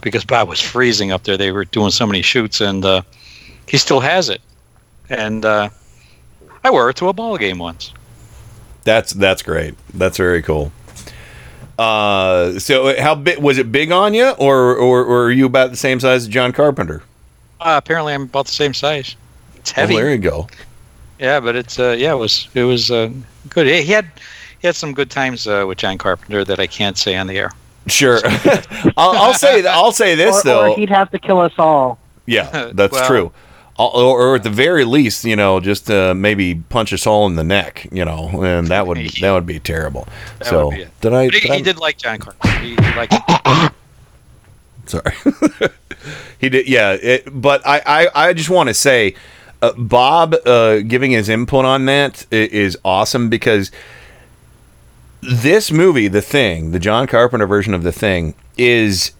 because 0.00 0.24
Bob 0.24 0.48
was 0.48 0.60
freezing 0.60 1.12
up 1.12 1.24
there. 1.24 1.36
They 1.36 1.52
were 1.52 1.64
doing 1.64 1.90
so 1.90 2.06
many 2.06 2.22
shoots, 2.22 2.60
and 2.60 2.84
uh, 2.84 3.02
he 3.68 3.76
still 3.78 4.00
has 4.00 4.28
it. 4.28 4.40
And 5.08 5.44
uh, 5.44 5.68
I 6.64 6.70
wore 6.70 6.90
it 6.90 6.96
to 6.96 7.08
a 7.08 7.12
ball 7.12 7.36
game 7.36 7.58
once. 7.58 7.92
That's 8.86 9.12
that's 9.12 9.42
great. 9.42 9.74
That's 9.92 10.16
very 10.16 10.40
cool. 10.42 10.70
Uh, 11.78 12.58
so 12.58 12.98
how 13.00 13.14
big 13.14 13.38
was 13.38 13.58
it? 13.58 13.70
Big 13.70 13.92
on 13.92 14.14
you, 14.14 14.30
or, 14.38 14.74
or 14.76 15.04
or 15.04 15.24
are 15.24 15.30
you 15.30 15.44
about 15.44 15.70
the 15.70 15.76
same 15.76 16.00
size 16.00 16.22
as 16.22 16.28
John 16.28 16.52
Carpenter? 16.52 17.02
Uh, 17.60 17.74
apparently, 17.82 18.14
I'm 18.14 18.22
about 18.22 18.46
the 18.46 18.52
same 18.52 18.72
size. 18.72 19.14
It's 19.56 19.76
Well, 19.76 19.86
heavy. 19.86 19.96
there 19.96 20.10
you 20.10 20.18
go. 20.18 20.46
Yeah, 21.18 21.40
but 21.40 21.56
it's 21.56 21.78
uh, 21.78 21.96
yeah, 21.98 22.12
it 22.12 22.16
was 22.16 22.48
it 22.54 22.62
was 22.62 22.90
uh, 22.90 23.10
good. 23.50 23.66
He 23.66 23.92
had 23.92 24.06
he 24.60 24.66
had 24.68 24.74
some 24.76 24.94
good 24.94 25.10
times 25.10 25.46
uh, 25.46 25.64
with 25.66 25.78
John 25.78 25.98
Carpenter 25.98 26.44
that 26.44 26.60
I 26.60 26.66
can't 26.66 26.96
say 26.96 27.16
on 27.16 27.26
the 27.26 27.36
air. 27.38 27.50
Sure. 27.88 28.20
I'll, 28.96 29.10
I'll 29.16 29.34
say 29.34 29.66
I'll 29.66 29.92
say 29.92 30.14
this 30.14 30.40
or, 30.40 30.42
though. 30.44 30.72
or 30.72 30.76
he'd 30.76 30.90
have 30.90 31.10
to 31.10 31.18
kill 31.18 31.40
us 31.40 31.52
all. 31.58 31.98
Yeah, 32.24 32.70
that's 32.74 32.92
Well- 32.92 33.06
true. 33.06 33.32
Or, 33.78 34.20
or 34.20 34.36
at 34.36 34.42
the 34.42 34.50
very 34.50 34.84
least, 34.84 35.24
you 35.24 35.36
know, 35.36 35.60
just 35.60 35.90
uh, 35.90 36.14
maybe 36.14 36.54
punch 36.54 36.94
us 36.94 37.06
all 37.06 37.26
in 37.26 37.36
the 37.36 37.44
neck, 37.44 37.86
you 37.92 38.04
know, 38.04 38.42
and 38.42 38.68
that 38.68 38.86
would 38.86 38.96
that 39.20 39.32
would 39.32 39.46
be 39.46 39.58
terrible. 39.58 40.08
That 40.38 40.48
so 40.48 40.70
be 40.70 40.86
did 41.00 41.12
I? 41.12 41.26
But 41.26 41.34
he, 41.34 41.40
Did 41.40 41.50
I 41.50 41.56
he 41.56 41.62
did 41.62 41.78
like 41.78 41.98
John 41.98 42.18
Carpenter. 42.18 42.58
He, 42.58 42.70
he 42.70 42.96
liked. 42.96 43.14
Sorry, 44.86 45.12
he 46.38 46.48
did. 46.48 46.68
Yeah, 46.68 46.92
it, 46.92 47.24
but 47.30 47.66
I 47.66 47.82
I, 47.84 48.28
I 48.28 48.32
just 48.32 48.48
want 48.48 48.68
to 48.68 48.74
say, 48.74 49.14
uh, 49.60 49.72
Bob 49.76 50.34
uh, 50.46 50.80
giving 50.80 51.10
his 51.10 51.28
input 51.28 51.64
on 51.64 51.84
that 51.86 52.26
is 52.30 52.78
awesome 52.84 53.28
because 53.28 53.70
this 55.20 55.70
movie, 55.70 56.08
The 56.08 56.22
Thing, 56.22 56.70
the 56.70 56.78
John 56.78 57.06
Carpenter 57.06 57.46
version 57.46 57.74
of 57.74 57.82
The 57.82 57.92
Thing, 57.92 58.34
is 58.56 59.12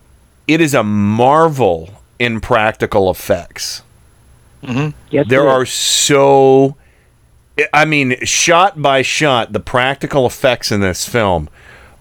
it 0.46 0.60
is 0.60 0.74
a 0.74 0.82
marvel 0.82 1.90
in 2.18 2.40
practical 2.40 3.10
effects. 3.10 3.82
Mm-hmm. 4.66 4.96
Yes, 5.10 5.26
there 5.28 5.48
are 5.48 5.64
so 5.66 6.76
I 7.72 7.84
mean, 7.86 8.16
shot 8.24 8.80
by 8.82 9.00
shot, 9.02 9.52
the 9.52 9.60
practical 9.60 10.26
effects 10.26 10.70
in 10.70 10.80
this 10.80 11.08
film 11.08 11.48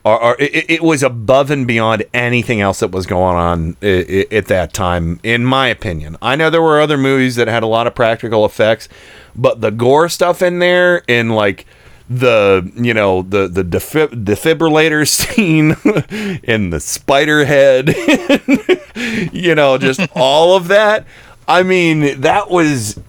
are, 0.03 0.19
are 0.19 0.35
it, 0.37 0.65
it 0.69 0.83
was 0.83 1.01
above 1.01 1.49
and 1.49 1.65
beyond 1.65 2.03
anything 2.13 2.59
else 2.61 2.79
that 2.81 2.91
was 2.91 3.05
going 3.05 3.37
on 3.37 3.77
i- 3.81 4.25
i- 4.31 4.35
at 4.35 4.47
that 4.47 4.73
time, 4.73 5.19
in 5.23 5.45
my 5.45 5.67
opinion. 5.69 6.17
I 6.21 6.35
know 6.35 6.49
there 6.49 6.61
were 6.61 6.81
other 6.81 6.97
movies 6.97 7.37
that 7.37 7.47
had 7.47 7.63
a 7.63 7.67
lot 7.67 7.87
of 7.87 7.95
practical 7.95 8.43
effects, 8.45 8.89
but 9.35 9.61
the 9.61 9.71
gore 9.71 10.09
stuff 10.09 10.41
in 10.41 10.59
there, 10.59 11.03
and 11.07 11.33
like 11.35 11.65
the 12.09 12.69
you 12.75 12.93
know 12.93 13.21
the 13.23 13.47
the 13.47 13.63
defib- 13.63 14.25
defibrillator 14.25 15.07
scene 15.07 15.75
and 16.43 16.71
the 16.73 16.79
spider 16.81 17.45
head, 17.45 17.95
you 19.33 19.55
know, 19.55 19.77
just 19.77 20.01
all 20.15 20.55
of 20.55 20.67
that. 20.67 21.05
I 21.47 21.63
mean, 21.63 22.21
that 22.21 22.49
was 22.49 22.99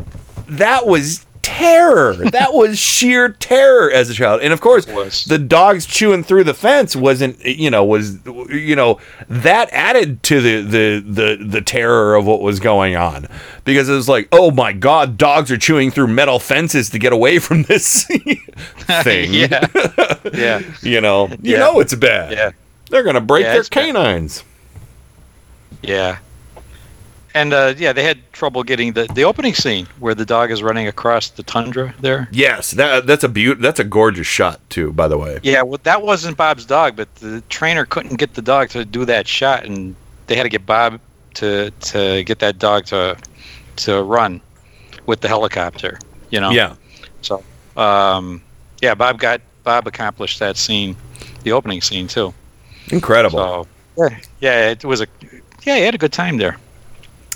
that 0.49 0.87
was 0.87 1.25
terror. 1.43 2.15
That 2.33 2.53
was 2.53 2.77
sheer 2.79 3.31
terror 3.31 3.91
as 3.91 4.11
a 4.11 4.15
child. 4.15 4.43
And 4.43 4.53
of 4.53 4.61
course, 4.61 4.85
the 5.25 5.39
dogs 5.39 5.87
chewing 5.87 6.23
through 6.25 6.45
the 6.45 6.53
fence 6.55 6.95
wasn't, 6.97 7.43
you 7.45 7.71
know, 7.71 7.85
was, 7.85 8.19
you 8.51 8.75
know, 8.77 8.99
that 9.29 9.71
added 9.73 10.23
to 10.25 10.41
the 10.43 10.61
the 10.63 11.05
the 11.07 11.45
the 11.45 11.61
terror 11.63 12.15
of 12.17 12.27
what 12.27 12.43
was 12.43 12.59
going 12.61 12.97
on 12.97 13.27
because 13.65 13.89
it 13.89 13.93
was 13.95 14.09
like, 14.09 14.29
oh 14.33 14.51
my 14.51 14.73
god, 14.73 15.17
dogs 15.17 15.51
are 15.51 15.57
chewing 15.57 15.91
through 15.91 16.09
metal 16.09 16.39
fences 16.41 16.91
to 16.91 16.99
get 16.99 17.13
away 17.13 17.39
from 17.47 17.63
this 17.63 18.05
thing. 19.03 19.33
yeah, 19.33 19.67
yeah. 20.35 20.61
you 20.83 21.01
know, 21.01 21.29
you 21.41 21.53
Yeah. 21.53 21.59
know 21.61 21.81
it's 21.81 21.95
bad. 21.95 22.33
Yeah. 22.33 22.51
They're 22.91 23.05
gonna 23.05 23.21
break 23.21 23.45
Yeah, 23.45 23.53
their 23.53 23.61
it's 23.61 23.69
bad. 23.71 23.87
canines. 23.95 24.45
Yeah. 25.83 26.19
And 27.37 27.53
uh, 27.53 27.75
yeah, 27.77 27.93
they 27.93 28.03
had 28.03 28.19
trouble 28.33 28.63
getting 28.63 28.95
the, 28.95 29.07
the 29.13 29.25
opening 29.25 29.53
scene 29.53 29.87
where 29.99 30.15
the 30.15 30.25
dog 30.25 30.51
is 30.51 30.63
running 30.63 30.87
across 30.89 31.29
the 31.29 31.43
tundra 31.43 31.95
there. 32.01 32.29
Yes, 32.33 32.71
that 32.71 33.07
that's 33.07 33.25
a 33.25 33.29
beaut. 33.29 33.61
That's 33.61 33.79
a 33.79 33.85
gorgeous 33.85 34.27
shot 34.27 34.59
too. 34.71 34.91
By 34.95 35.07
the 35.07 35.19
way. 35.19 35.39
Yeah, 35.43 35.61
well, 35.61 35.79
that 35.83 36.01
wasn't 36.01 36.39
Bob's 36.39 36.65
dog, 36.65 36.97
but 36.97 37.15
the 37.17 37.43
trainer 37.51 37.85
couldn't 37.85 38.17
get 38.17 38.33
the 38.33 38.41
dog 38.41 38.71
to 38.71 38.87
do 38.87 39.05
that 39.05 39.29
shot, 39.29 39.67
and 39.67 39.95
they 40.29 40.35
had 40.35 40.45
to 40.45 40.49
get 40.49 40.65
Bob 40.65 40.99
to 41.35 41.71
to 41.71 42.25
get 42.25 42.39
that 42.39 42.59
dog 42.59 42.87
to 42.87 43.19
to 43.85 44.03
run 44.03 44.41
with 45.05 45.21
the 45.21 45.29
helicopter. 45.29 45.99
You 46.31 46.41
know. 46.41 46.51
Yeah. 46.53 46.75
So, 47.21 47.45
um, 47.77 48.41
yeah, 48.81 48.95
Bob 48.95 49.19
got 49.19 49.43
Bob 49.63 49.87
accomplished 49.87 50.39
that 50.39 50.57
scene, 50.57 50.97
the 51.43 51.53
opening 51.53 51.83
scene 51.83 52.09
too. 52.09 52.33
Incredible. 52.89 53.39
So 53.39 53.67
yeah, 53.99 54.21
yeah, 54.41 54.71
it 54.71 54.87
was 54.87 55.03
a 55.03 55.07
yeah, 55.65 55.77
he 55.77 55.83
had 55.83 55.95
a 55.95 55.99
good 55.99 56.15
time 56.15 56.39
there. 56.39 56.57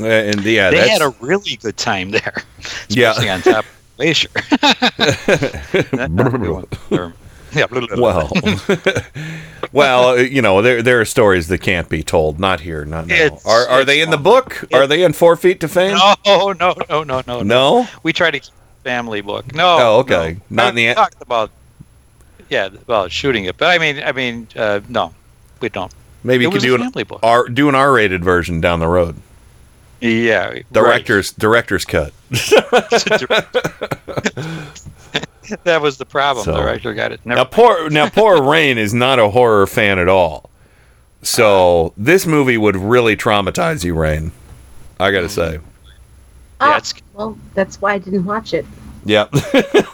Uh, 0.02 0.06
and 0.06 0.44
yeah, 0.44 0.70
they 0.70 0.88
had 0.88 1.02
a 1.02 1.14
really 1.20 1.56
good 1.56 1.76
time 1.76 2.10
there, 2.10 2.42
Yeah. 2.88 3.10
especially 3.10 3.30
on 3.30 3.42
top 3.42 3.64
of 3.64 3.70
the 3.96 3.96
glacier. 3.96 4.30
Yeah, 7.52 7.66
well, 7.96 8.30
well, 9.72 10.08
uh, 10.10 10.14
you 10.14 10.40
know, 10.40 10.62
there 10.62 10.82
there 10.82 11.00
are 11.00 11.04
stories 11.04 11.48
that 11.48 11.58
can't 11.58 11.88
be 11.88 12.04
told. 12.04 12.38
Not 12.38 12.60
here, 12.60 12.84
not 12.84 13.08
now. 13.08 13.14
It's- 13.16 13.44
are 13.44 13.66
are 13.66 13.84
they 13.84 14.00
in 14.00 14.10
the 14.10 14.18
book? 14.18 14.64
Are 14.72 14.86
they 14.86 15.02
in 15.02 15.12
Four 15.12 15.34
Feet 15.34 15.58
to 15.60 15.68
Fame? 15.68 15.96
No, 15.96 16.14
no, 16.52 16.74
no, 16.88 17.02
no, 17.02 17.22
no, 17.26 17.42
No? 17.42 17.88
We 18.04 18.12
try 18.12 18.30
to 18.30 18.38
keep 18.38 18.54
family 18.84 19.20
book. 19.20 19.52
No. 19.52 19.78
Oh, 19.80 19.98
okay. 20.00 20.36
no. 20.48 20.62
Not 20.62 20.68
in 20.70 20.74
the 20.76 20.94
talked 20.94 21.20
about 21.20 21.50
yeah, 22.48 22.66
about 22.66 23.10
shooting 23.10 23.44
it, 23.44 23.56
but 23.56 23.68
I 23.68 23.78
mean, 23.78 24.02
I 24.04 24.12
mean, 24.12 24.46
uh, 24.56 24.80
no, 24.88 25.14
we 25.60 25.70
don't. 25.70 25.92
Maybe 26.22 26.44
you 26.44 26.50
It 26.50 26.52
could 26.52 26.62
do 26.62 26.74
an. 26.74 26.92
R 27.22 27.48
do 27.48 27.68
an 27.68 27.74
R 27.74 27.92
rated 27.92 28.22
version 28.22 28.60
down 28.60 28.80
the 28.80 28.88
road. 28.88 29.16
Yeah, 30.00 30.60
Director's 30.72 31.32
director's 31.32 31.84
cut. 31.84 32.12
that 35.64 35.80
was 35.82 35.98
the 35.98 36.06
problem. 36.06 36.44
So- 36.44 36.52
The 36.52 36.60
director 36.60 36.94
got 36.94 37.12
it. 37.12 37.20
Now 37.24 37.44
poor 37.44 37.90
now 37.90 38.08
poor 38.08 38.42
Rain 38.42 38.78
is 38.78 38.94
not 38.94 39.18
a 39.18 39.28
horror 39.30 39.66
fan 39.66 39.98
at 39.98 40.08
all. 40.08 40.48
So 41.22 41.92
this 41.96 42.26
movie 42.26 42.56
would 42.56 42.76
really 42.76 43.16
traumatize 43.16 43.84
you, 43.84 43.94
Rain. 43.94 44.32
I 44.98 45.10
gotta 45.10 45.28
say. 45.28 45.58
Ah, 46.62 46.80
well, 47.14 47.38
that's 47.54 47.80
why 47.80 47.94
I 47.94 47.98
didn't 47.98 48.24
watch 48.24 48.52
it. 48.52 48.66
Yep. 49.06 49.34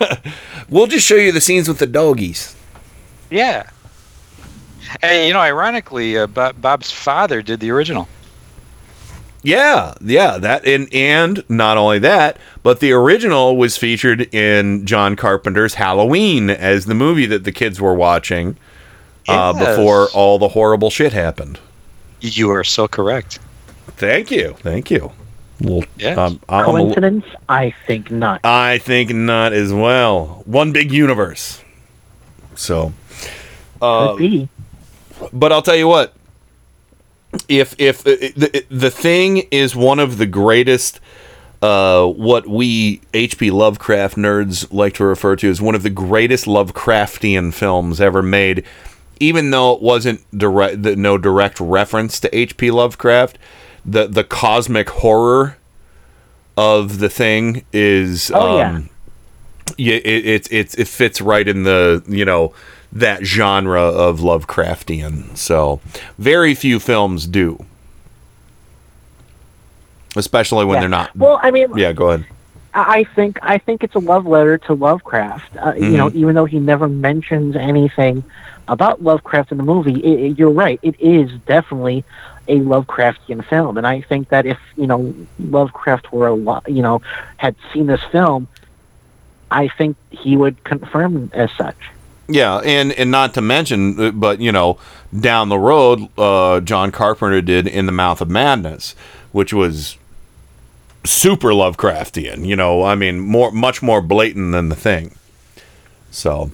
we'll 0.69 0.89
just 0.89 1.07
show 1.07 1.15
you 1.15 1.31
the 1.31 1.41
scenes 1.41 1.69
with 1.69 1.78
the 1.78 1.87
doggies. 1.87 2.57
Yeah. 3.31 3.70
Hey, 5.01 5.28
you 5.28 5.33
know, 5.33 5.41
ironically, 5.41 6.19
uh, 6.19 6.27
Bob, 6.27 6.61
Bob's 6.61 6.91
father 6.91 7.41
did 7.41 7.61
the 7.61 7.70
original. 7.70 8.09
Yeah, 9.47 9.94
yeah, 10.01 10.39
that 10.39 10.66
and 10.66 10.93
and 10.93 11.44
not 11.48 11.77
only 11.77 12.01
that, 12.01 12.36
but 12.64 12.81
the 12.81 12.90
original 12.90 13.56
was 13.56 13.77
featured 13.77 14.23
in 14.35 14.85
John 14.85 15.14
Carpenter's 15.14 15.74
Halloween 15.74 16.51
as 16.51 16.86
the 16.86 16.94
movie 16.97 17.27
that 17.27 17.44
the 17.44 17.52
kids 17.52 17.81
were 17.81 17.94
watching 17.94 18.56
uh, 19.28 19.55
Yes. 19.56 19.77
before 19.77 20.09
all 20.12 20.40
the 20.40 20.48
horrible 20.48 20.90
shit 20.90 21.12
happened. 21.12 21.60
You 22.20 22.51
are 22.51 22.64
so 22.64 22.89
correct. 22.89 23.39
Thank 23.98 24.32
you, 24.32 24.56
thank 24.64 24.90
you. 24.90 25.12
Well, 25.60 25.85
Yeah. 25.97 26.14
um, 26.24 26.40
I'm 26.48 26.66
li- 26.66 26.82
Coincidence? 26.82 27.24
I 27.48 27.73
think 27.86 28.10
not. 28.10 28.40
I 28.44 28.78
think 28.78 29.10
not 29.14 29.52
as 29.52 29.73
well. 29.73 30.43
One 30.44 30.73
big 30.73 30.90
universe. 30.90 31.62
So, 32.56 32.93
uh, 33.81 34.09
Could 34.09 34.18
be. 34.18 34.48
but 35.32 35.52
I'll 35.52 35.62
tell 35.62 35.77
you 35.77 35.86
what. 35.86 36.14
If 37.49 37.75
if 37.79 38.03
the, 38.03 38.33
the 38.37 38.65
the 38.69 38.91
thing 38.91 39.39
is 39.51 39.75
one 39.77 39.99
of 39.99 40.19
the 40.19 40.27
greatest, 40.27 41.01
uh, 41.63 42.07
what 42.07 42.47
we 42.47 43.01
H.P. 43.15 43.51
Lovecraft 43.51 44.17
nerds 44.17 44.73
like 44.73 44.95
to 44.95 45.05
refer 45.05 45.37
to 45.37 45.49
as 45.51 45.61
one 45.61 45.75
of 45.75 45.83
the 45.83 45.91
greatest 45.91 46.47
Lovecraftian 46.47 47.53
films 47.55 48.01
ever 48.01 48.23
made, 48.23 48.65
even 49.21 49.51
though 49.51 49.75
it 49.75 49.83
wasn't 49.83 50.21
direct, 50.37 50.83
the, 50.83 50.97
no 50.97 51.19
direct 51.19 51.61
reference 51.61 52.21
to 52.21 52.37
H.P. 52.37 52.71
Lovecraft, 52.71 53.39
the 53.85 54.07
the 54.07 54.25
cosmic 54.25 54.89
horror 54.91 55.57
of 56.57 56.99
the 56.99 57.09
thing 57.09 57.65
is 57.73 58.31
Oh, 58.35 58.57
yeah. 58.59 58.71
um, 58.71 58.91
yeah, 59.77 59.97
it, 59.97 60.27
it 60.27 60.53
it 60.53 60.79
it 60.79 60.89
fits 60.89 61.21
right 61.21 61.47
in 61.47 61.65
the 61.65 62.03
you 62.09 62.25
know 62.25 62.55
that 63.01 63.24
genre 63.24 63.81
of 63.82 64.20
Lovecraftian. 64.20 65.36
So 65.36 65.81
very 66.18 66.55
few 66.55 66.78
films 66.81 67.27
do, 67.27 67.64
especially 70.16 70.64
when 70.64 70.77
Yeah. 70.77 70.81
they're 70.81 70.89
not. 70.89 71.16
Well, 71.16 71.40
I 71.43 71.51
mean, 71.51 71.68
Yeah, 71.77 71.93
go 71.93 72.09
ahead. 72.10 72.24
I 72.74 73.05
think 73.05 73.39
I 73.43 73.59
think 73.59 73.82
it's 73.82 73.94
a 73.94 73.98
love 74.01 74.27
letter 74.27 74.59
to 74.59 74.74
Lovecraft. 74.74 75.56
Uh, 75.56 75.73
You 75.77 75.97
know, 75.97 76.10
Mhm. 76.10 76.14
even 76.14 76.35
though 76.35 76.44
he 76.44 76.59
never 76.59 76.89
mentions 76.89 77.56
anything 77.56 78.23
about 78.68 79.02
Lovecraft 79.02 79.52
in 79.52 79.59
the 79.59 79.64
movie, 79.64 79.94
it, 79.94 80.20
it- 80.32 80.39
you're 80.39 80.51
right. 80.51 80.78
It 80.82 80.94
is 81.01 81.31
definitely 81.47 82.05
a 82.48 82.59
Lovecraftian 82.60 83.44
film, 83.44 83.77
and 83.78 83.86
I 83.86 84.02
think 84.02 84.28
that 84.28 84.44
if 84.47 84.59
you 84.77 84.86
know 84.86 85.14
Lovecraft 85.40 86.12
were 86.12 86.28
a 86.28 86.35
lo- 86.35 86.60
you 86.68 86.82
know 86.82 87.01
had 87.39 87.55
seen 87.73 87.86
this 87.86 88.02
film, 88.12 88.47
I 89.51 89.68
think 89.68 89.97
he 90.10 90.36
would 90.36 90.62
confirm 90.64 91.31
as 91.32 91.51
such. 91.56 91.77
Yeah, 92.28 92.57
and 92.59 92.93
and 92.93 93.11
not 93.11 93.35
to 93.35 93.40
mention, 93.40 94.01
uh, 94.01 94.11
but 94.11 94.40
you 94.40 94.51
know, 94.53 94.78
down 95.19 95.48
the 95.48 95.59
road, 95.59 96.09
uh, 96.19 96.61
John 96.61 96.90
Carpenter 96.90 97.40
did 97.40 97.66
In 97.69 97.86
the 97.86 97.93
Mouth 97.93 98.20
of 98.20 98.28
Madness, 98.28 98.94
which 99.32 99.53
was 99.53 99.97
super 101.05 101.51
Lovecraftian. 101.51 102.44
You 102.44 102.57
know, 102.57 102.82
I 102.82 102.97
mean, 102.97 103.20
more 103.20 103.53
much 103.53 103.81
more 103.82 104.01
blatant 104.03 104.53
than 104.53 104.69
the 104.70 104.74
thing. 104.77 105.15
So, 106.11 106.51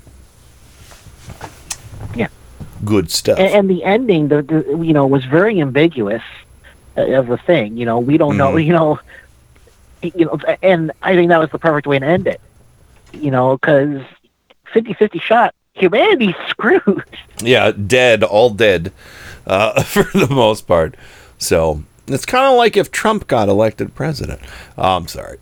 Yeah. 2.15 2.28
good 2.85 3.11
stuff. 3.11 3.39
and, 3.39 3.49
and 3.55 3.70
the 3.70 3.85
ending, 3.85 4.28
the, 4.28 4.43
the 4.43 4.78
you 4.85 4.93
know, 4.93 5.07
was 5.07 5.24
very 5.24 5.61
ambiguous 5.61 6.23
uh, 6.97 7.03
of 7.19 7.28
the 7.28 7.39
thing. 7.39 7.77
You 7.77 7.86
know, 7.86 7.99
we 7.99 8.19
don't 8.19 8.36
know. 8.36 8.53
Mhm. 8.53 8.65
You 8.66 8.73
know, 8.73 9.01
you 10.03 10.24
know, 10.27 10.39
and 10.62 10.90
I 11.03 11.15
think 11.15 11.28
that 11.31 11.39
was 11.39 11.51
the 11.51 11.59
perfect 11.59 11.86
way 11.86 11.99
to 11.99 12.05
end 12.05 12.27
it. 12.27 12.40
You 13.15 13.31
know, 13.31 13.57
because 13.57 14.03
50-50 14.74 15.20
shot, 15.20 15.55
humanity's 15.74 16.35
screwed. 16.49 17.05
Yeah, 17.43 17.73
dead, 17.73 18.23
all 18.23 18.51
dead, 18.51 18.93
uh, 19.47 19.82
for 19.85 20.05
the 20.16 20.28
most 20.31 20.66
part. 20.66 20.94
So 21.39 21.82
it's 22.07 22.27
kind 22.27 22.47
of 22.47 22.57
like 22.57 22.77
if 22.77 22.90
Trump 22.90 23.27
got 23.27 23.49
elected 23.49 23.94
president. 23.94 24.40
Oh, 24.78 24.97
I'm 24.97 25.09
sorry, 25.09 25.39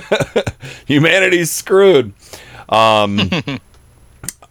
humanity's 0.86 1.50
screwed. 1.50 2.12
Um, 2.68 3.30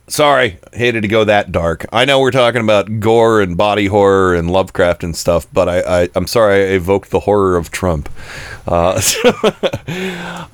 sorry, 0.07 0.59
hated 0.73 1.01
to 1.01 1.07
go 1.07 1.23
that 1.23 1.51
dark. 1.51 1.85
I 1.91 2.05
know 2.05 2.19
we're 2.19 2.31
talking 2.31 2.61
about 2.61 2.99
gore 2.99 3.41
and 3.41 3.57
body 3.57 3.88
horror 3.88 4.35
and 4.35 4.49
Lovecraft 4.49 5.03
and 5.03 5.15
stuff, 5.15 5.47
but 5.51 5.69
I, 5.69 6.03
I 6.03 6.09
I'm 6.15 6.27
sorry 6.27 6.63
I 6.63 6.75
evoked 6.75 7.09
the 7.11 7.21
horror 7.21 7.57
of 7.57 7.71
Trump. 7.71 8.09
Uh, 8.65 9.01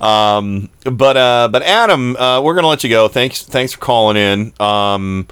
um, 0.00 0.68
but 0.84 1.16
uh, 1.16 1.48
but 1.50 1.62
Adam, 1.62 2.16
uh, 2.16 2.40
we're 2.40 2.54
gonna 2.54 2.68
let 2.68 2.84
you 2.84 2.90
go. 2.90 3.08
Thanks 3.08 3.42
thanks 3.42 3.72
for 3.72 3.80
calling 3.80 4.16
in. 4.16 4.52
Um, 4.60 5.26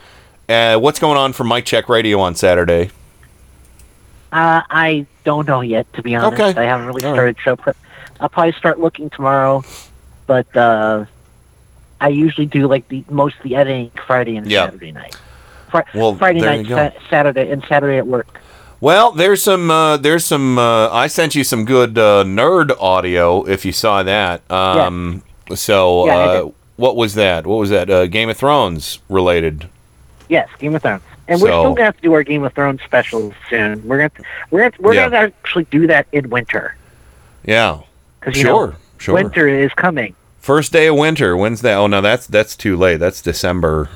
uh, 0.49 0.77
what's 0.79 0.99
going 0.99 1.17
on 1.17 1.33
for 1.33 1.45
Mike 1.45 1.65
Check 1.65 1.89
Radio 1.89 2.21
on 2.21 2.35
Saturday? 2.35 2.91
Uh, 4.33 4.63
I 4.71 5.07
don't 5.25 5.47
know 5.47 5.61
yet, 5.61 5.93
to 5.93 6.03
be 6.03 6.15
honest. 6.15 6.41
Okay. 6.41 6.59
I 6.61 6.65
haven't 6.65 6.87
really 6.87 7.05
All 7.05 7.15
started 7.15 7.37
show 7.39 7.57
prep. 7.57 7.77
I'll 8.19 8.29
probably 8.29 8.53
start 8.53 8.81
looking 8.81 9.11
tomorrow, 9.11 9.63
but 10.27 10.57
uh, 10.57 11.05
I 12.03 12.09
usually 12.09 12.47
do 12.47 12.67
like 12.67 12.87
the 12.89 13.05
most 13.09 13.37
of 13.37 13.43
the 13.45 13.55
editing 13.57 13.91
Friday 14.07 14.37
and 14.37 14.47
Yeah. 14.51 14.65
Saturday 14.67 14.93
night. 14.93 15.17
Fri- 15.71 15.83
Well, 15.95 16.17
Friday 16.17 16.41
night, 16.41 16.67
sa- 16.67 16.91
Saturday, 17.09 17.51
and 17.51 17.65
Saturday 17.69 17.97
at 17.99 18.07
work. 18.07 18.41
Well, 18.81 19.13
there's 19.13 19.41
some. 19.43 19.71
Uh, 19.71 19.97
there's 19.97 20.25
some. 20.25 20.59
Uh, 20.59 20.91
I 20.91 21.07
sent 21.07 21.35
you 21.37 21.45
some 21.45 21.65
good 21.65 21.97
uh, 21.97 22.25
nerd 22.25 22.73
audio. 22.81 23.45
If 23.45 23.65
you 23.65 23.73
saw 23.73 24.03
that. 24.03 24.43
Um, 24.51 25.23
So, 25.55 26.07
Yeah, 26.07 26.17
uh, 26.17 26.49
what 26.77 26.97
was 26.97 27.15
that? 27.15 27.47
What 27.47 27.57
was 27.57 27.71
that? 27.71 27.89
Uh, 27.91 28.07
Game 28.07 28.29
of 28.31 28.37
Thrones 28.37 28.99
related. 29.09 29.69
Yes, 30.29 30.49
Game 30.59 30.75
of 30.75 30.83
Thrones, 30.83 31.03
and 31.29 31.41
we're 31.41 31.49
still 31.49 31.75
gonna 31.75 31.85
have 31.85 31.97
to 31.97 32.03
do 32.03 32.13
our 32.15 32.23
Game 32.25 32.43
of 32.43 32.53
Thrones 32.55 32.81
special 32.83 33.33
soon. 33.51 33.87
We're 33.87 33.99
gonna 34.09 34.27
we're 34.51 34.61
gonna 34.61 34.73
we're 34.81 34.95
Yeah. 34.95 35.11
gonna 35.11 35.27
actually 35.27 35.65
do 35.65 35.87
that 35.89 36.07
in 36.13 36.31
winter 36.31 36.75
Yeah. 37.45 37.79
because 38.21 38.37
Sure. 38.41 38.69
know 38.69 38.75
sure. 38.99 39.15
winter 39.15 39.47
is 39.47 39.73
coming. 39.75 40.15
First 40.43 40.73
day 40.73 40.89
of 40.89 40.97
winter. 40.97 41.37
When's 41.37 41.61
that? 41.63 41.77
Oh 41.77 41.87
no, 41.87 42.01
that's 42.01 42.27
that's 42.27 42.57
too 42.57 42.77
late. 42.77 42.97
That's 42.99 43.23
December. 43.23 43.89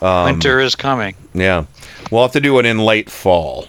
Um, 0.00 0.24
Winter 0.24 0.58
is 0.60 0.74
coming. 0.74 1.14
Yeah. 1.34 1.66
We'll 2.10 2.22
have 2.22 2.32
to 2.32 2.40
do 2.40 2.58
it 2.58 2.66
in 2.66 2.78
late 2.78 3.08
fall. 3.10 3.68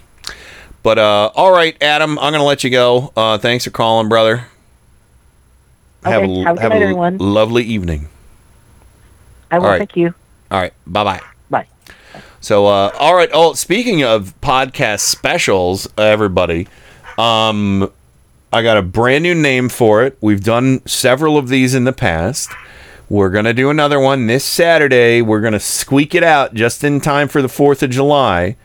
But 0.82 0.98
uh, 0.98 1.30
all 1.36 1.52
right, 1.52 1.76
Adam, 1.84 2.18
I'm 2.20 2.32
gonna 2.32 2.44
let 2.46 2.64
you 2.64 2.70
go. 2.70 3.12
Uh, 3.16 3.38
thanks 3.38 3.66
for 3.66 3.70
calling, 3.72 4.08
brother. 4.10 4.46
have 6.06 6.24
Okay, 6.24 6.42
a, 6.42 6.44
have 6.46 6.56
a 6.56 6.60
good 6.60 6.62
have 6.62 6.72
night, 6.72 6.82
a 6.82 6.86
everyone. 6.86 7.18
lovely 7.20 7.64
evening. 7.64 8.08
I 9.52 9.60
will 9.60 9.66
All 9.66 9.72
right. 9.72 9.78
thank 9.78 9.96
you. 9.98 10.14
All 10.52 10.60
right. 10.60 10.74
Bye 10.88 11.04
bye. 11.04 11.22
Bye. 11.50 11.68
So, 12.42 12.66
uh, 12.66 12.92
all 12.98 13.16
right. 13.16 13.30
Oh, 13.34 13.54
speaking 13.54 14.04
of 14.04 14.34
podcast 14.42 15.02
specials, 15.02 15.88
everybody, 15.98 16.68
um, 17.18 17.92
I 18.54 18.62
got 18.62 18.78
a 18.78 18.84
brand 18.84 19.24
new 19.24 19.34
name 19.34 19.68
for 19.68 20.04
it. 20.04 20.18
We've 20.22 20.44
done 20.44 20.86
several 20.86 21.38
of 21.38 21.48
these 21.50 21.74
in 21.74 21.86
the 21.86 21.92
past. 21.92 22.52
We're 23.10 23.32
gonna 23.32 23.54
do 23.54 23.70
another 23.70 24.00
one 24.00 24.28
this 24.28 24.46
Saturday. 24.46 25.22
We're 25.22 25.42
gonna 25.42 25.60
squeak 25.60 26.14
it 26.14 26.24
out 26.24 26.54
just 26.54 26.84
in 26.84 27.02
time 27.02 27.28
for 27.28 27.42
the 27.42 27.50
Fourth 27.50 27.82
of 27.82 27.90
July. 27.90 28.56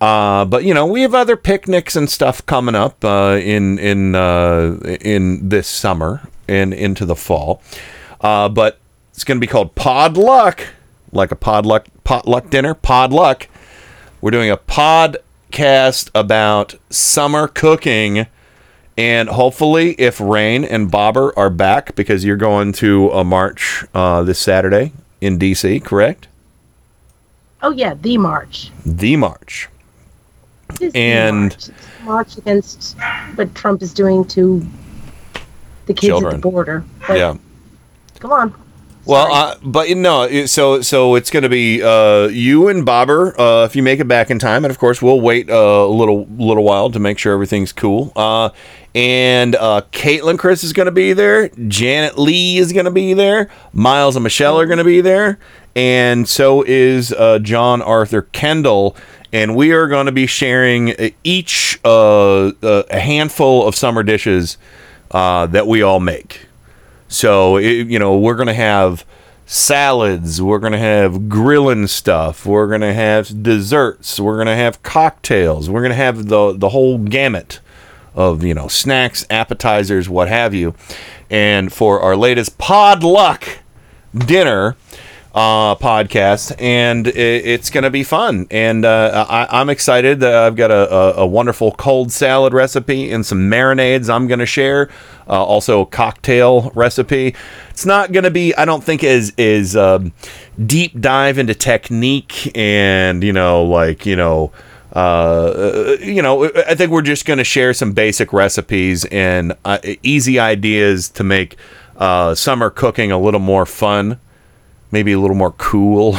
Uh, 0.00 0.44
but 0.44 0.64
you 0.64 0.72
know, 0.72 0.86
we 0.86 1.02
have 1.02 1.14
other 1.14 1.36
picnics 1.36 1.96
and 1.96 2.08
stuff 2.08 2.46
coming 2.46 2.76
up 2.76 3.04
uh, 3.04 3.38
in 3.42 3.78
in 3.80 4.14
uh, 4.14 4.78
in 5.00 5.48
this 5.48 5.66
summer 5.66 6.22
and 6.46 6.72
into 6.72 7.04
the 7.04 7.16
fall. 7.16 7.60
Uh, 8.20 8.48
but 8.48 8.78
it's 9.12 9.24
going 9.24 9.36
to 9.36 9.40
be 9.40 9.48
called 9.48 9.74
Pod 9.74 10.16
Luck, 10.16 10.64
like 11.12 11.32
a 11.32 11.36
podluck 11.36 11.86
potluck 12.04 12.50
dinner. 12.50 12.74
Pod 12.74 13.12
Luck. 13.12 13.48
We're 14.20 14.30
doing 14.30 14.50
a 14.50 14.56
podcast 14.56 16.10
about 16.14 16.76
summer 16.90 17.48
cooking, 17.48 18.26
and 18.98 19.28
hopefully, 19.28 19.92
if 19.92 20.20
Rain 20.20 20.64
and 20.64 20.90
Bobber 20.90 21.32
are 21.38 21.50
back, 21.50 21.94
because 21.94 22.24
you're 22.24 22.36
going 22.36 22.72
to 22.74 23.10
a 23.10 23.22
march 23.22 23.84
uh, 23.94 24.22
this 24.24 24.38
Saturday 24.40 24.92
in 25.20 25.38
DC, 25.38 25.82
correct? 25.84 26.26
Oh 27.62 27.70
yeah, 27.70 27.94
the 27.94 28.18
march. 28.18 28.70
The 28.84 29.16
march. 29.16 29.68
It 30.74 30.82
is 30.82 30.92
the 30.92 30.98
And- 30.98 31.50
march. 31.50 31.70
March 32.04 32.38
against 32.38 32.96
what 33.34 33.54
Trump 33.54 33.82
is 33.82 33.92
doing 33.92 34.24
to 34.24 34.66
the 35.86 35.92
kids 35.94 36.22
at 36.22 36.30
the 36.30 36.38
border. 36.38 36.82
But 37.06 37.18
yeah. 37.18 37.36
Come 38.18 38.32
on. 38.32 38.54
Well, 39.04 39.32
uh, 39.32 39.56
but 39.62 39.88
you 39.88 39.94
know, 39.94 40.46
so 40.46 40.80
so 40.82 41.14
it's 41.14 41.30
going 41.30 41.42
to 41.42 41.48
be 41.48 41.82
uh, 41.82 42.28
you 42.28 42.68
and 42.68 42.84
Bobber 42.84 43.38
uh, 43.40 43.64
if 43.64 43.74
you 43.74 43.82
make 43.82 44.00
it 44.00 44.08
back 44.08 44.30
in 44.30 44.38
time, 44.38 44.64
and 44.64 44.70
of 44.70 44.78
course 44.78 45.00
we'll 45.00 45.20
wait 45.20 45.48
uh, 45.48 45.54
a 45.54 45.88
little 45.88 46.26
little 46.26 46.62
while 46.64 46.90
to 46.90 46.98
make 46.98 47.18
sure 47.18 47.32
everything's 47.32 47.72
cool. 47.72 48.12
And 48.98 49.54
uh, 49.54 49.82
Caitlin 49.92 50.40
Chris 50.40 50.64
is 50.64 50.72
going 50.72 50.86
to 50.86 50.90
be 50.90 51.12
there. 51.12 51.50
Janet 51.68 52.18
Lee 52.18 52.58
is 52.58 52.72
going 52.72 52.86
to 52.86 52.90
be 52.90 53.14
there. 53.14 53.48
Miles 53.72 54.16
and 54.16 54.24
Michelle 54.24 54.58
are 54.58 54.66
going 54.66 54.78
to 54.78 54.84
be 54.84 55.00
there, 55.00 55.38
and 55.76 56.28
so 56.28 56.64
is 56.66 57.12
uh, 57.12 57.38
John 57.38 57.80
Arthur 57.80 58.22
Kendall. 58.22 58.96
And 59.32 59.54
we 59.54 59.70
are 59.70 59.86
going 59.86 60.06
to 60.06 60.12
be 60.12 60.26
sharing 60.26 61.00
uh, 61.00 61.10
each 61.22 61.78
uh, 61.84 62.48
uh, 62.48 62.82
a 62.90 62.98
handful 62.98 63.68
of 63.68 63.76
summer 63.76 64.02
dishes 64.02 64.58
uh, 65.12 65.46
that 65.46 65.68
we 65.68 65.80
all 65.80 66.00
make. 66.00 66.46
So, 67.06 67.56
it, 67.56 67.86
you 67.86 68.00
know, 68.00 68.18
we're 68.18 68.34
going 68.34 68.48
to 68.48 68.54
have 68.54 69.04
salads, 69.46 70.42
we're 70.42 70.58
going 70.58 70.72
to 70.72 70.78
have 70.78 71.28
grilling 71.28 71.86
stuff, 71.86 72.44
we're 72.44 72.66
going 72.66 72.80
to 72.80 72.94
have 72.94 73.44
desserts, 73.44 74.18
we're 74.18 74.38
going 74.38 74.48
to 74.48 74.56
have 74.56 74.82
cocktails, 74.82 75.70
we're 75.70 75.82
going 75.82 75.90
to 75.90 75.94
have 75.94 76.26
the 76.26 76.52
the 76.58 76.70
whole 76.70 76.98
gamut 76.98 77.60
of, 78.14 78.42
you 78.42 78.54
know, 78.54 78.68
snacks, 78.68 79.26
appetizers, 79.30 80.08
what 80.08 80.28
have 80.28 80.54
you. 80.54 80.74
And 81.30 81.72
for 81.72 82.00
our 82.00 82.16
latest 82.16 82.58
Pod 82.58 83.02
Luck 83.02 83.60
dinner 84.16 84.76
uh, 85.34 85.76
podcast, 85.76 86.54
and 86.58 87.06
i 87.06 87.10
it's 87.10 87.70
going 87.70 87.84
to 87.84 87.90
be 87.90 88.02
fun. 88.02 88.46
And 88.50 88.84
uh, 88.84 89.26
I, 89.28 89.60
I'm 89.60 89.70
excited. 89.70 90.22
Uh, 90.22 90.46
I've 90.46 90.56
got 90.56 90.70
a, 90.70 90.92
a, 90.92 91.12
a 91.18 91.26
wonderful 91.26 91.72
cold 91.72 92.10
salad 92.10 92.52
recipe 92.52 93.10
and 93.12 93.24
some 93.24 93.50
marinades 93.50 94.12
I'm 94.12 94.26
going 94.26 94.40
to 94.40 94.46
share. 94.46 94.88
Uh, 95.28 95.44
also, 95.44 95.82
a 95.82 95.86
cocktail 95.86 96.72
recipe. 96.74 97.36
It's 97.70 97.86
not 97.86 98.12
going 98.12 98.24
to 98.24 98.30
be, 98.30 98.54
I 98.54 98.64
don't 98.64 98.82
think, 98.82 99.04
as 99.04 99.32
is 99.36 99.76
um, 99.76 100.12
deep 100.66 101.00
dive 101.00 101.38
into 101.38 101.54
technique 101.54 102.50
and 102.56 103.22
you 103.22 103.32
know, 103.32 103.62
like 103.62 104.06
you 104.06 104.16
know. 104.16 104.50
Uh, 104.98 105.96
you 106.00 106.22
know, 106.22 106.50
I 106.66 106.74
think 106.74 106.90
we're 106.90 107.02
just 107.02 107.24
going 107.24 107.38
to 107.38 107.44
share 107.44 107.72
some 107.72 107.92
basic 107.92 108.32
recipes 108.32 109.04
and 109.06 109.52
uh, 109.64 109.78
easy 110.02 110.40
ideas 110.40 111.08
to 111.10 111.22
make 111.22 111.56
uh, 111.96 112.34
summer 112.34 112.68
cooking 112.68 113.12
a 113.12 113.18
little 113.18 113.40
more 113.40 113.64
fun 113.64 114.18
maybe 114.90 115.12
a 115.12 115.20
little 115.20 115.36
more 115.36 115.52
cool 115.52 116.16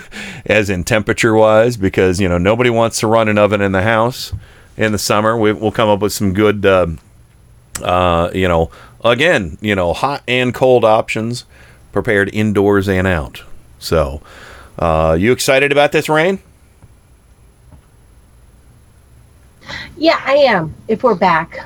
as 0.46 0.68
in 0.68 0.84
temperature 0.84 1.34
wise 1.34 1.76
because 1.76 2.20
you 2.20 2.28
know 2.28 2.38
nobody 2.38 2.70
wants 2.70 3.00
to 3.00 3.06
run 3.06 3.28
an 3.28 3.38
oven 3.38 3.60
in 3.60 3.72
the 3.72 3.82
house 3.82 4.32
in 4.76 4.92
the 4.92 4.98
summer. 4.98 5.36
We, 5.36 5.52
we'll 5.52 5.72
come 5.72 5.88
up 5.88 6.00
with 6.00 6.12
some 6.12 6.32
good 6.32 6.64
uh, 6.66 6.88
uh, 7.82 8.30
you 8.34 8.46
know 8.46 8.70
again 9.04 9.56
you 9.60 9.74
know 9.74 9.92
hot 9.92 10.22
and 10.28 10.54
cold 10.54 10.84
options 10.84 11.44
prepared 11.92 12.28
indoors 12.32 12.88
and 12.88 13.06
out. 13.06 13.42
So 13.78 14.20
uh, 14.78 15.16
you 15.18 15.32
excited 15.32 15.72
about 15.72 15.92
this 15.92 16.08
rain 16.08 16.40
Yeah, 19.96 20.20
I 20.24 20.34
am. 20.34 20.74
If 20.88 21.02
we're 21.02 21.14
back. 21.14 21.58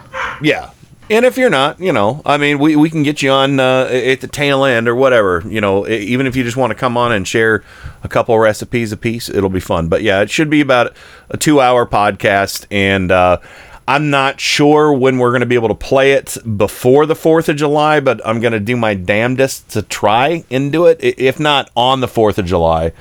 Yeah. 0.43 0.71
And 1.11 1.27
if 1.27 1.37
you're 1.37 1.51
not, 1.51 1.81
you 1.81 1.93
know, 1.93 2.23
I 2.25 2.39
mean, 2.39 2.59
we, 2.59 2.77
we 2.77 2.89
can 2.89 3.03
get 3.03 3.21
you 3.21 3.31
on 3.31 3.61
uh, 3.61 3.89
at 3.91 4.23
the 4.23 4.27
tail 4.27 4.65
end 4.65 4.89
or 4.89 4.95
whatever, 4.95 5.43
you 5.47 5.61
know, 5.61 5.87
even 5.87 6.27
if 6.27 6.35
you 6.35 6.43
just 6.43 6.57
want 6.57 6.71
to 6.71 6.75
come 6.75 6.97
on 6.97 7.13
and 7.13 7.29
share 7.29 7.63
a 8.03 8.09
couple 8.09 8.39
recipes 8.39 8.91
a 8.91 8.97
piece, 8.97 9.29
it'll 9.29 9.51
be 9.51 9.61
fun. 9.61 9.89
But 9.89 10.03
yeah, 10.03 10.23
it 10.23 10.31
should 10.31 10.49
be 10.49 10.63
about 10.63 10.97
a 11.29 11.37
two 11.37 11.61
hour 11.61 11.85
podcast. 11.85 12.67
And 12.71 13.13
uh, 13.13 13.39
I'm 13.87 14.09
not 14.09 14.41
sure 14.41 14.95
when 14.95 15.19
we're 15.19 15.31
going 15.31 15.41
to 15.41 15.47
be 15.47 15.57
able 15.57 15.69
to 15.69 15.75
play 15.75 16.13
it 16.13 16.39
before 16.57 17.05
the 17.05 17.15
4th 17.15 17.51
of 17.51 17.57
July, 17.57 18.01
but 18.01 18.27
I'm 18.27 18.41
going 18.41 18.55
to 18.55 18.61
do 18.61 18.77
my 18.77 18.95
damnedest 18.95 19.69
to 19.71 19.83
try 19.83 20.45
and 20.51 20.73
do 20.73 20.87
it. 20.87 20.99
If 21.03 21.39
not 21.39 21.71
on 21.77 22.01
the 22.01 22.07
4th 22.07 22.39
of 22.39 22.47
July, 22.47 22.93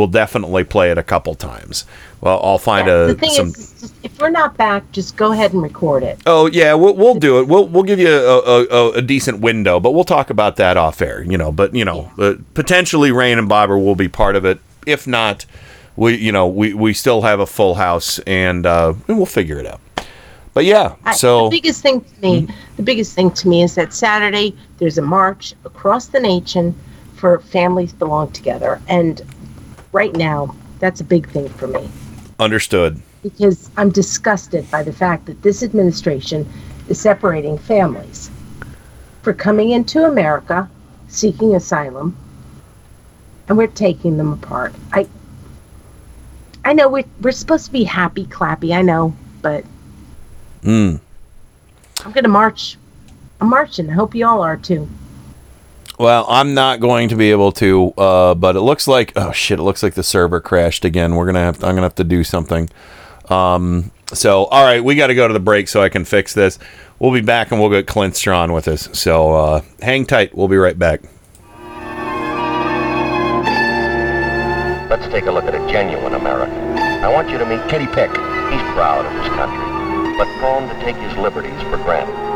we'll 0.00 0.08
definitely 0.08 0.64
play 0.64 0.90
it 0.90 0.96
a 0.96 1.02
couple 1.02 1.34
times. 1.34 1.84
Well, 2.22 2.40
I'll 2.42 2.56
find 2.56 2.88
the 2.88 3.10
a 3.10 3.14
thing 3.14 3.30
some 3.30 3.48
is, 3.48 3.92
if 4.02 4.18
we're 4.18 4.30
not 4.30 4.56
back, 4.56 4.90
just 4.92 5.14
go 5.14 5.32
ahead 5.32 5.52
and 5.52 5.62
record 5.62 6.02
it. 6.02 6.18
Oh 6.24 6.46
yeah, 6.46 6.72
we'll, 6.72 6.94
we'll 6.96 7.16
do 7.16 7.38
it. 7.38 7.48
We'll 7.48 7.68
we'll 7.68 7.82
give 7.82 7.98
you 7.98 8.08
a, 8.08 8.38
a, 8.38 8.90
a- 8.92 9.02
decent 9.02 9.40
window, 9.40 9.78
but 9.78 9.90
we'll 9.92 10.04
talk 10.04 10.30
about 10.30 10.56
that 10.56 10.78
off 10.78 11.02
air. 11.02 11.22
You 11.22 11.36
know, 11.36 11.52
but 11.52 11.74
you 11.74 11.84
know, 11.84 12.10
uh, 12.18 12.34
potentially 12.54 13.12
Rain 13.12 13.38
and 13.38 13.46
Bobber 13.46 13.78
will 13.78 13.94
be 13.94 14.08
part 14.08 14.36
of 14.36 14.46
it. 14.46 14.58
If 14.86 15.06
not, 15.06 15.44
we 15.96 16.16
you 16.16 16.32
know 16.32 16.48
we, 16.48 16.72
we 16.72 16.94
still 16.94 17.20
have 17.22 17.40
a 17.40 17.46
full 17.46 17.74
house, 17.74 18.18
and 18.20 18.64
uh, 18.64 18.94
and 19.06 19.18
we'll 19.18 19.26
figure 19.26 19.58
it 19.58 19.66
out. 19.66 19.80
But 20.54 20.64
yeah, 20.64 20.94
I- 21.04 21.12
so 21.14 21.44
the 21.50 21.56
biggest 21.58 21.82
thing 21.82 22.00
to 22.00 22.20
me, 22.22 22.48
the 22.76 22.82
biggest 22.82 23.14
thing 23.14 23.30
to 23.32 23.48
me 23.48 23.62
is 23.62 23.74
that 23.74 23.92
Saturday 23.92 24.56
there's 24.78 24.96
a 24.96 25.02
march 25.02 25.52
across 25.66 26.06
the 26.06 26.20
nation 26.20 26.74
for 27.16 27.40
families 27.40 27.92
belong 27.92 28.32
together, 28.32 28.80
and 28.88 29.20
right 29.92 30.14
now 30.14 30.54
that's 30.78 31.00
a 31.00 31.04
big 31.04 31.28
thing 31.30 31.48
for 31.48 31.66
me 31.66 31.88
understood. 32.38 33.00
because 33.22 33.70
I'm 33.76 33.90
disgusted 33.90 34.70
by 34.70 34.82
the 34.82 34.92
fact 34.92 35.26
that 35.26 35.42
this 35.42 35.62
administration 35.62 36.48
is 36.88 36.98
separating 37.00 37.58
families 37.58 38.30
for 39.22 39.32
coming 39.34 39.70
into 39.70 40.04
America 40.04 40.68
seeking 41.08 41.54
asylum, 41.56 42.16
and 43.48 43.58
we're 43.58 43.66
taking 43.66 44.16
them 44.16 44.32
apart. 44.32 44.72
I 44.92 45.06
I 46.64 46.72
know 46.72 46.88
we're 46.88 47.04
we're 47.20 47.32
supposed 47.32 47.66
to 47.66 47.72
be 47.72 47.84
happy 47.84 48.24
clappy, 48.26 48.72
I 48.74 48.82
know, 48.82 49.14
but 49.42 49.64
Mm. 50.62 51.00
I'm 52.04 52.12
gonna 52.12 52.28
march. 52.28 52.76
I'm 53.40 53.48
marching. 53.50 53.90
I 53.90 53.94
hope 53.94 54.14
you 54.14 54.26
all 54.26 54.42
are 54.42 54.56
too. 54.56 54.88
Well, 56.00 56.24
I'm 56.30 56.54
not 56.54 56.80
going 56.80 57.10
to 57.10 57.14
be 57.14 57.30
able 57.30 57.52
to, 57.52 57.92
uh, 57.98 58.34
but 58.34 58.56
it 58.56 58.62
looks 58.62 58.88
like 58.88 59.12
oh 59.16 59.32
shit! 59.32 59.58
It 59.58 59.62
looks 59.64 59.82
like 59.82 59.92
the 59.92 60.02
server 60.02 60.40
crashed 60.40 60.86
again. 60.86 61.14
We're 61.14 61.26
gonna 61.26 61.40
have 61.40 61.56
I'm 61.56 61.74
gonna 61.74 61.82
have 61.82 61.94
to 61.96 62.04
do 62.04 62.24
something. 62.24 62.70
Um, 63.28 63.90
so 64.06 64.46
all 64.46 64.64
right, 64.64 64.82
we 64.82 64.94
got 64.94 65.08
to 65.08 65.14
go 65.14 65.28
to 65.28 65.34
the 65.34 65.40
break 65.40 65.68
so 65.68 65.82
I 65.82 65.90
can 65.90 66.06
fix 66.06 66.32
this. 66.32 66.58
We'll 66.98 67.12
be 67.12 67.20
back 67.20 67.52
and 67.52 67.60
we'll 67.60 67.68
get 67.68 67.86
Clint 67.86 68.16
Strawn 68.16 68.54
with 68.54 68.66
us. 68.66 68.88
So 68.98 69.34
uh, 69.34 69.62
hang 69.82 70.06
tight. 70.06 70.34
We'll 70.34 70.48
be 70.48 70.56
right 70.56 70.78
back. 70.78 71.02
Let's 74.88 75.06
take 75.12 75.26
a 75.26 75.30
look 75.30 75.44
at 75.44 75.54
a 75.54 75.70
genuine 75.70 76.14
American. 76.14 76.78
I 76.78 77.12
want 77.12 77.28
you 77.28 77.36
to 77.36 77.44
meet 77.44 77.60
Kenny 77.68 77.86
Pick. 77.88 78.08
He's 78.08 78.66
proud 78.72 79.04
of 79.04 79.12
his 79.22 79.28
country, 79.34 80.16
but 80.16 80.26
prone 80.38 80.66
to 80.66 80.74
take 80.82 80.96
his 80.96 81.14
liberties 81.18 81.60
for 81.64 81.76
granted. 81.76 82.29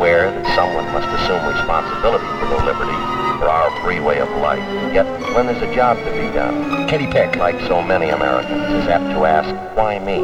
He's 0.00 0.06
aware 0.08 0.30
that 0.30 0.56
someone 0.56 0.86
must 0.94 1.08
assume 1.08 1.44
responsibility 1.44 2.24
for 2.40 2.48
the 2.48 2.64
liberties, 2.64 3.04
for 3.38 3.50
our 3.50 3.70
free 3.84 4.00
way 4.00 4.18
of 4.18 4.30
life. 4.40 4.58
Yet, 4.94 5.04
when 5.34 5.44
there's 5.44 5.60
a 5.60 5.74
job 5.74 5.98
to 5.98 6.10
be 6.10 6.32
done, 6.32 6.88
Kenny 6.88 7.06
Pick, 7.06 7.36
like 7.36 7.60
so 7.68 7.82
many 7.82 8.08
Americans, 8.08 8.62
is 8.82 8.88
apt 8.88 9.04
to 9.10 9.26
ask, 9.26 9.54
why 9.76 9.98
me? 9.98 10.20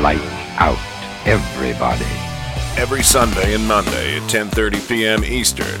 Light 0.00 0.22
out, 0.58 0.78
everybody. 1.26 2.06
Every 2.80 3.02
Sunday 3.02 3.52
and 3.52 3.66
Monday 3.66 4.18
at 4.18 4.30
10:30 4.30 4.88
p.m. 4.88 5.24
Eastern, 5.24 5.80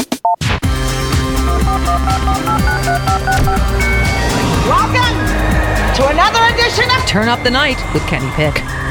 Another 6.07 6.43
edition 6.53 6.89
of 6.91 7.05
Turn 7.05 7.27
Up 7.27 7.43
the 7.43 7.51
Night 7.51 7.77
with 7.93 8.05
Kenny 8.07 8.29
Pick. 8.31 8.90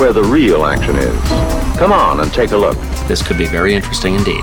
where 0.00 0.14
the 0.14 0.24
real 0.24 0.64
action 0.64 0.96
is. 0.96 1.22
Come 1.78 1.92
on 1.92 2.20
and 2.20 2.32
take 2.32 2.52
a 2.52 2.56
look. 2.56 2.78
This 3.06 3.22
could 3.22 3.36
be 3.36 3.44
very 3.44 3.74
interesting 3.74 4.14
indeed. 4.14 4.42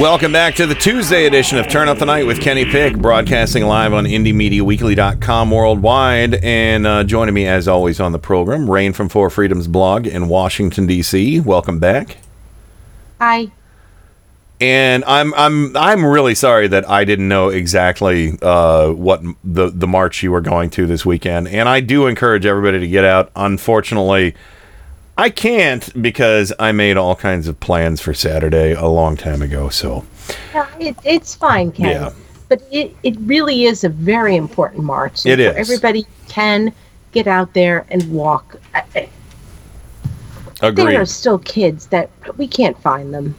Welcome 0.00 0.32
back 0.32 0.54
to 0.54 0.66
the 0.66 0.74
Tuesday 0.74 1.26
edition 1.26 1.58
of 1.58 1.68
Turn 1.68 1.88
Up 1.88 1.98
the 1.98 2.06
Night 2.06 2.26
with 2.26 2.40
Kenny 2.40 2.64
Pick, 2.64 2.96
broadcasting 2.96 3.64
live 3.64 3.92
on 3.92 4.04
IndieMediaWeekly.com 4.04 5.50
worldwide. 5.50 6.34
And 6.36 6.86
uh, 6.86 7.04
joining 7.04 7.34
me, 7.34 7.46
as 7.46 7.68
always, 7.68 8.00
on 8.00 8.12
the 8.12 8.18
program, 8.18 8.70
Rain 8.70 8.94
from 8.94 9.10
Four 9.10 9.28
Freedoms 9.28 9.68
blog 9.68 10.06
in 10.06 10.28
Washington, 10.28 10.86
D.C. 10.86 11.40
Welcome 11.40 11.78
back. 11.78 12.16
Hi. 13.20 13.52
And 14.58 15.04
I'm 15.04 15.34
I'm 15.34 15.76
I'm 15.76 16.04
really 16.04 16.34
sorry 16.34 16.66
that 16.68 16.88
I 16.88 17.04
didn't 17.04 17.28
know 17.28 17.48
exactly 17.50 18.38
uh, 18.40 18.90
what 18.90 19.22
the 19.44 19.70
the 19.70 19.86
march 19.86 20.22
you 20.22 20.30
were 20.30 20.40
going 20.40 20.70
to 20.70 20.86
this 20.86 21.04
weekend. 21.04 21.48
And 21.48 21.68
I 21.68 21.80
do 21.80 22.06
encourage 22.06 22.46
everybody 22.46 22.80
to 22.80 22.88
get 22.88 23.04
out. 23.04 23.30
Unfortunately, 23.36 24.34
I 25.18 25.28
can't 25.28 26.02
because 26.02 26.54
I 26.58 26.72
made 26.72 26.96
all 26.96 27.16
kinds 27.16 27.48
of 27.48 27.60
plans 27.60 28.00
for 28.00 28.14
Saturday 28.14 28.72
a 28.72 28.86
long 28.86 29.16
time 29.16 29.42
ago. 29.42 29.68
So 29.68 30.06
Yeah, 30.54 30.68
it, 30.78 30.96
it's 31.04 31.34
fine, 31.34 31.70
Ken. 31.72 31.90
Yeah. 31.90 32.12
But 32.48 32.62
it, 32.70 32.96
it 33.02 33.16
really 33.20 33.64
is 33.64 33.84
a 33.84 33.88
very 33.88 34.36
important 34.36 34.84
march. 34.84 35.26
It 35.26 35.40
is. 35.40 35.56
Everybody 35.56 36.06
can 36.28 36.72
get 37.12 37.26
out 37.26 37.52
there 37.54 37.86
and 37.90 38.10
walk. 38.12 38.60
Agreed. 40.62 40.92
There 40.92 41.00
are 41.00 41.06
still 41.06 41.38
kids 41.40 41.88
that 41.88 42.08
we 42.38 42.46
can't 42.46 42.80
find 42.80 43.12
them. 43.12 43.34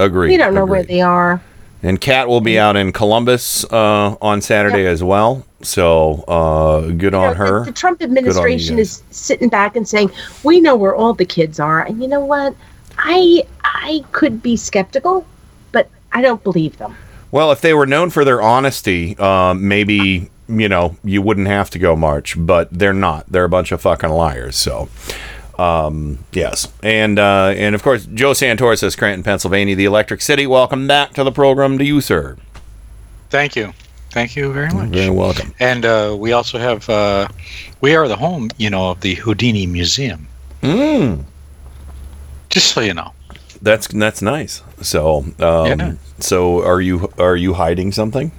Agreed. 0.00 0.30
we 0.30 0.36
don't 0.36 0.54
know 0.54 0.64
agreed. 0.64 0.70
where 0.70 0.82
they 0.82 1.00
are. 1.00 1.42
And 1.82 2.00
Kat 2.00 2.28
will 2.28 2.40
be 2.40 2.58
out 2.58 2.76
in 2.76 2.92
Columbus 2.92 3.64
uh, 3.64 4.16
on 4.20 4.42
Saturday 4.42 4.86
as 4.86 5.02
well. 5.02 5.46
So 5.62 6.24
uh, 6.28 6.90
good 6.92 7.14
on 7.14 7.36
her. 7.36 7.64
The 7.64 7.72
Trump 7.72 8.02
on 8.02 8.10
you 8.10 8.18
administration 8.18 8.78
is 8.78 9.02
sitting 9.10 9.48
back 9.48 9.76
and 9.76 9.86
saying, 9.86 10.10
"We 10.42 10.60
know 10.60 10.76
where 10.76 10.94
all 10.94 11.14
the 11.14 11.24
kids 11.24 11.60
are." 11.60 11.82
And 11.82 12.02
you 12.02 12.08
know 12.08 12.20
what? 12.20 12.54
I 12.98 13.44
I 13.64 14.04
could 14.12 14.42
be 14.42 14.56
skeptical, 14.56 15.26
but 15.72 15.88
I 16.12 16.22
don't 16.22 16.42
believe 16.42 16.76
them. 16.78 16.96
Well, 17.30 17.52
if 17.52 17.60
they 17.60 17.74
were 17.74 17.86
known 17.86 18.10
for 18.10 18.24
their 18.24 18.42
honesty, 18.42 19.16
um, 19.18 19.66
maybe 19.66 20.30
you 20.48 20.68
know 20.68 20.96
you 21.04 21.22
wouldn't 21.22 21.48
have 21.48 21.70
to 21.70 21.78
go 21.78 21.96
march. 21.96 22.34
But 22.38 22.68
they're 22.70 22.92
not. 22.92 23.26
They're 23.30 23.44
a 23.44 23.50
bunch 23.50 23.72
of 23.72 23.80
fucking 23.80 24.10
liars. 24.10 24.56
So. 24.56 24.88
Um, 25.60 26.18
yes, 26.32 26.72
and 26.82 27.18
uh, 27.18 27.52
and 27.54 27.74
of 27.74 27.82
course, 27.82 28.06
Joe 28.06 28.32
Santorsa 28.32 28.90
Scranton, 28.90 29.22
Pennsylvania, 29.22 29.76
the 29.76 29.84
Electric 29.84 30.22
City. 30.22 30.46
Welcome 30.46 30.86
back 30.86 31.12
to 31.14 31.24
the 31.24 31.32
program, 31.32 31.76
to 31.76 31.84
you, 31.84 32.00
sir. 32.00 32.38
Thank 33.28 33.56
you. 33.56 33.74
Thank 34.10 34.36
you 34.36 34.52
very 34.52 34.72
much. 34.72 34.88
Very 34.88 35.10
welcome. 35.10 35.52
And 35.60 35.84
uh, 35.84 36.16
we 36.18 36.32
also 36.32 36.58
have, 36.58 36.88
uh, 36.88 37.28
we 37.80 37.94
are 37.94 38.08
the 38.08 38.16
home, 38.16 38.48
you 38.56 38.70
know, 38.70 38.90
of 38.90 39.02
the 39.02 39.14
Houdini 39.16 39.66
Museum. 39.66 40.26
Mm. 40.62 41.24
Just 42.48 42.72
so 42.72 42.80
you 42.80 42.94
know. 42.94 43.12
That's 43.60 43.86
that's 43.88 44.22
nice. 44.22 44.62
So, 44.80 45.26
um, 45.40 45.98
so 46.20 46.64
are 46.64 46.80
you 46.80 47.12
are 47.18 47.36
you 47.36 47.52
hiding 47.52 47.92
something? 47.92 48.32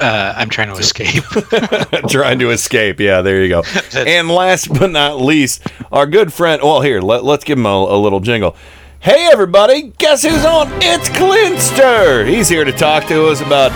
Uh, 0.00 0.32
I'm 0.36 0.48
trying 0.48 0.68
to 0.68 0.78
escape. 0.78 1.24
Trying 2.08 2.38
to 2.38 2.50
escape. 2.50 3.00
Yeah, 3.00 3.20
there 3.22 3.42
you 3.42 3.48
go. 3.48 3.62
and 3.96 4.28
last 4.28 4.68
but 4.68 4.90
not 4.90 5.20
least, 5.20 5.66
our 5.90 6.06
good 6.06 6.32
friend. 6.32 6.62
Well, 6.62 6.80
here, 6.82 7.00
let, 7.00 7.24
let's 7.24 7.44
give 7.44 7.58
him 7.58 7.66
a, 7.66 7.68
a 7.68 7.98
little 7.98 8.20
jingle. 8.20 8.54
Hey, 9.00 9.28
everybody, 9.32 9.92
guess 9.98 10.22
who's 10.22 10.44
on? 10.44 10.68
It's 10.82 11.08
Clinster. 11.08 12.24
He's 12.26 12.48
here 12.48 12.64
to 12.64 12.72
talk 12.72 13.06
to 13.08 13.26
us 13.28 13.40
about 13.40 13.70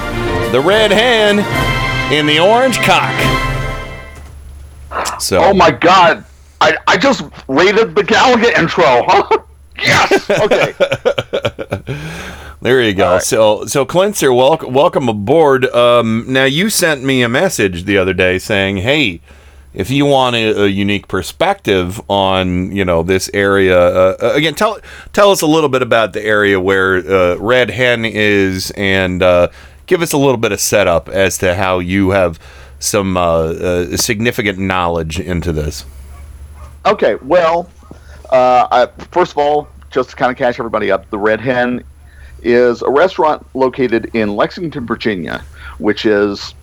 the 0.53 0.61
Red 0.61 0.91
Hen 0.91 1.39
in 2.13 2.27
the 2.27 2.39
orange 2.41 2.79
cock. 2.79 3.13
So 5.21 5.43
Oh 5.43 5.55
my 5.55 5.71
god! 5.71 6.25
I, 6.61 6.77
I 6.87 6.97
just 6.99 7.23
rated 7.49 7.95
the 7.95 8.03
Gallagher 8.05 8.51
intro, 8.59 8.85
huh? 9.07 9.39
yes! 9.79 10.31
Okay. 10.31 10.75
There 12.63 12.81
you 12.81 12.95
go. 12.95 13.19
So, 13.19 13.65
so 13.67 13.85
Clinster, 13.85 14.33
welcome, 14.33 14.73
welcome 14.73 15.09
aboard. 15.09 15.67
Um, 15.75 16.27
now, 16.29 16.45
you 16.45 16.71
sent 16.71 17.03
me 17.03 17.23
a 17.23 17.29
message 17.29 17.87
the 17.87 17.99
other 17.99 18.15
day 18.15 18.39
saying, 18.39 18.77
"Hey, 18.77 19.21
if 19.75 19.91
you 19.91 20.07
want 20.07 20.37
a, 20.37 20.63
a 20.63 20.67
unique 20.69 21.09
perspective 21.09 22.01
on, 22.09 22.71
you 22.71 22.85
know, 22.85 23.03
this 23.03 23.29
area, 23.35 23.77
uh, 23.77 24.17
uh, 24.23 24.33
again, 24.35 24.55
tell 24.55 24.79
tell 25.13 25.33
us 25.33 25.43
a 25.43 25.47
little 25.47 25.69
bit 25.69 25.83
about 25.83 26.13
the 26.13 26.25
area 26.25 26.61
where 26.61 26.99
uh, 26.99 27.37
Red 27.39 27.71
Hen 27.71 28.05
is, 28.05 28.71
and 28.77 29.25
uh, 29.25 29.49
give 29.87 30.01
us 30.01 30.13
a 30.13 30.19
little 30.19 30.37
bit 30.37 30.53
of 30.53 30.61
setup 30.61 31.09
as 31.09 31.39
to 31.39 31.57
how 31.57 31.81
you 31.81 32.11
have 32.11 32.39
some 32.79 33.17
uh, 33.17 33.23
uh, 33.23 33.97
significant 33.97 34.61
knowledge 34.61 35.19
into 35.19 35.51
this." 35.51 35.85
Okay, 36.87 37.17
well, 37.17 37.69
uh, 38.33 38.67
I, 38.71 38.87
first 39.11 39.33
of 39.33 39.39
all, 39.39 39.69
just 39.91 40.11
to 40.11 40.17
kind 40.17 40.33
of 40.33 40.39
catch 40.39 40.59
everybody 40.59 40.91
up, 40.91 41.09
the 41.11 41.19
Red 41.19 41.41
Hen 41.41 41.85
is 42.43 42.83
a 42.83 42.91
restaurant 42.91 43.47
located 43.55 44.11
in 44.15 44.35
Lexington, 44.35 44.87
Virginia, 44.87 45.45
which 45.79 46.07
is 46.07 46.55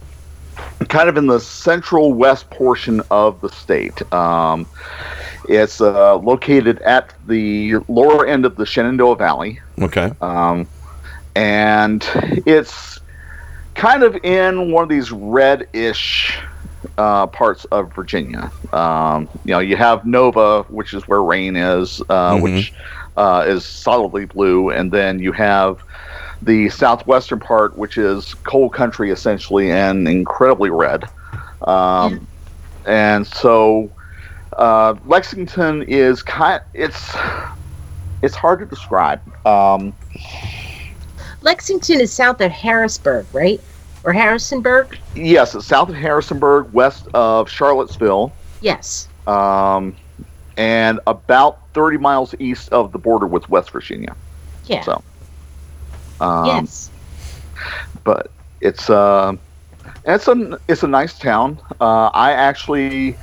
kind 0.90 1.08
of 1.08 1.16
in 1.16 1.28
the 1.28 1.40
central 1.40 2.12
west 2.14 2.50
portion 2.50 3.02
of 3.12 3.40
the 3.41 3.50
state. 3.50 4.02
Um, 4.12 4.68
it's 5.48 5.80
uh, 5.80 6.18
located 6.18 6.82
at 6.82 7.14
the 7.28 7.76
lower 7.88 8.26
end 8.26 8.46
of 8.46 8.56
the 8.56 8.66
Shenandoah 8.66 9.16
Valley, 9.16 9.62
Okay. 9.80 10.12
um, 10.22 10.68
and 11.36 12.06
it's 12.46 13.00
kind 13.76 14.04
of 14.04 14.16
in 14.26 14.72
one 14.72 14.84
of 14.84 14.90
these 14.90 15.12
red-ish 15.12 16.38
uh, 17.00 17.28
parts 17.28 17.66
of 17.72 17.94
Virginia. 17.96 18.52
Um, 18.74 19.30
you 19.46 19.52
know, 19.54 19.60
you 19.60 19.78
have 19.78 20.06
Nova, 20.06 20.64
which 20.70 20.94
is 20.94 21.04
where 21.08 21.24
rain 21.24 21.56
is, 21.56 22.02
uh, 22.10 22.36
Mhm. 22.36 22.42
which 22.44 22.74
uh, 23.18 23.44
is 23.48 23.66
solidly 23.66 24.26
blue, 24.26 24.70
and 24.70 24.92
then 24.92 25.20
you 25.20 25.32
have 25.34 25.78
the 26.42 26.70
southwestern 26.70 27.40
part, 27.40 27.78
which 27.78 27.98
is 27.98 28.34
coal 28.48 28.70
country 28.70 29.12
essentially 29.12 29.72
and 29.72 30.08
incredibly 30.08 30.70
red. 30.70 31.10
Um, 31.68 32.28
And 32.86 33.28
so 33.28 33.92
uh, 34.58 34.96
Lexington 35.06 35.84
is 35.84 36.24
kind. 36.24 36.62
It's 36.74 37.16
it's 38.22 38.36
hard 38.36 38.60
to 38.60 38.66
describe. 38.66 39.22
Um, 39.46 39.94
Lexington 41.42 42.02
is 42.02 42.14
south 42.14 42.42
of 42.42 42.52
Harrisburg, 42.52 43.28
right? 43.34 43.62
Or 44.04 44.14
Harrisonburg? 44.14 44.98
yes, 45.16 45.52
south 45.66 45.90
of 45.90 45.96
Harrisonburg, 45.96 46.72
west 46.74 47.08
of 47.14 47.50
Charlottesville. 47.50 48.32
Yes. 48.62 49.08
um, 49.28 49.96
and 50.58 51.00
about 51.08 51.60
30 51.74 51.98
miles 51.98 52.36
east 52.40 52.70
of 52.74 52.92
the 52.92 52.98
border 52.98 53.26
with 53.26 53.48
West 53.50 53.72
Virginia. 53.72 54.16
Yeah. 54.66 54.82
So, 54.82 55.02
um, 56.20 56.46
yes. 56.46 56.92
but 58.04 58.30
it's 58.60 58.90
uh, 58.90 59.36
it's 60.06 60.28
a 60.28 60.60
it's 60.68 60.84
a 60.84 60.88
nice 60.88 61.18
town. 61.18 61.60
Uh, 61.80 62.08
I 62.08 62.34
actually 62.34 63.16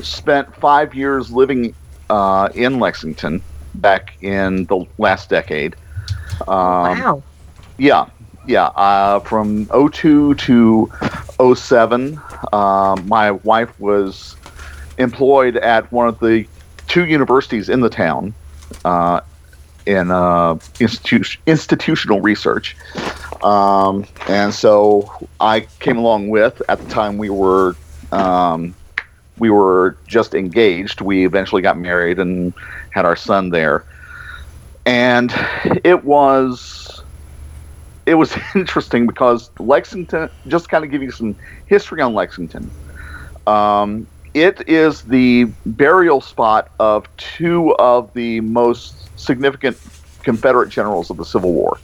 spent 0.00 0.54
five 0.56 0.94
years 0.94 1.32
living 1.32 1.74
uh, 2.10 2.48
in 2.54 2.78
Lexington 2.78 3.42
back 3.74 4.16
in 4.22 4.66
the 4.66 4.86
last 4.98 5.28
decade. 5.28 5.74
Um, 6.46 6.98
wow. 6.98 7.22
Yeah, 7.76 8.06
yeah. 8.46 8.66
Uh, 8.66 9.20
from 9.20 9.66
02 9.66 10.34
to 10.34 10.92
07, 11.54 12.20
um, 12.52 13.08
my 13.08 13.32
wife 13.32 13.78
was 13.80 14.36
employed 14.98 15.56
at 15.56 15.90
one 15.90 16.08
of 16.08 16.18
the 16.20 16.46
two 16.86 17.06
universities 17.06 17.68
in 17.68 17.80
the 17.80 17.90
town 17.90 18.34
uh, 18.84 19.20
in 19.86 20.10
uh, 20.10 20.54
institu- 20.80 21.36
institutional 21.46 22.20
research. 22.20 22.76
Um, 23.42 24.06
and 24.28 24.54
so 24.54 25.10
I 25.40 25.60
came 25.80 25.98
along 25.98 26.28
with. 26.28 26.62
At 26.68 26.80
the 26.80 26.88
time, 26.88 27.18
we 27.18 27.30
were 27.30 27.76
um, 28.12 28.74
we 29.38 29.50
were 29.50 29.96
just 30.06 30.34
engaged. 30.34 31.00
We 31.00 31.26
eventually 31.26 31.62
got 31.62 31.78
married 31.78 32.18
and 32.18 32.54
had 32.90 33.04
our 33.04 33.16
son 33.16 33.50
there. 33.50 33.84
And 34.86 35.34
it 35.82 36.04
was 36.04 37.02
it 38.06 38.14
was 38.14 38.36
interesting 38.54 39.06
because 39.06 39.50
Lexington. 39.58 40.30
Just 40.48 40.68
kind 40.68 40.84
of 40.84 40.90
give 40.90 41.02
you 41.02 41.10
some 41.10 41.36
history 41.66 42.00
on 42.00 42.14
Lexington. 42.14 42.70
Um, 43.46 44.06
it 44.32 44.68
is 44.68 45.02
the 45.02 45.44
burial 45.64 46.20
spot 46.20 46.70
of 46.80 47.06
two 47.16 47.74
of 47.76 48.12
the 48.14 48.40
most 48.40 49.08
significant 49.18 49.78
Confederate 50.22 50.70
generals 50.70 51.10
of 51.10 51.16
the 51.18 51.24
Civil 51.24 51.52
War. 51.52 51.78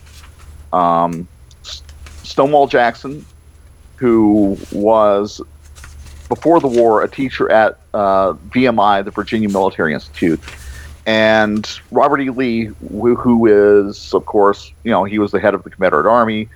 Um, 0.72 1.28
Stonewall 1.62 2.66
Jackson, 2.66 3.24
who 3.96 4.56
was 4.72 5.40
before 6.28 6.60
the 6.60 6.68
war 6.68 7.02
a 7.02 7.08
teacher 7.08 7.50
at 7.50 7.78
uh, 7.92 8.32
VMI, 8.32 9.04
the 9.04 9.10
Virginia 9.10 9.48
Military 9.48 9.92
Institute, 9.94 10.40
and 11.06 11.80
Robert 11.90 12.20
E. 12.20 12.30
Lee, 12.30 12.70
who, 12.88 13.16
who 13.16 13.46
is, 13.46 14.12
of 14.12 14.26
course, 14.26 14.72
you 14.84 14.90
know, 14.90 15.04
he 15.04 15.18
was 15.18 15.32
the 15.32 15.40
head 15.40 15.54
of 15.54 15.62
the 15.62 15.70
Confederate 15.70 16.10
Army, 16.10 16.48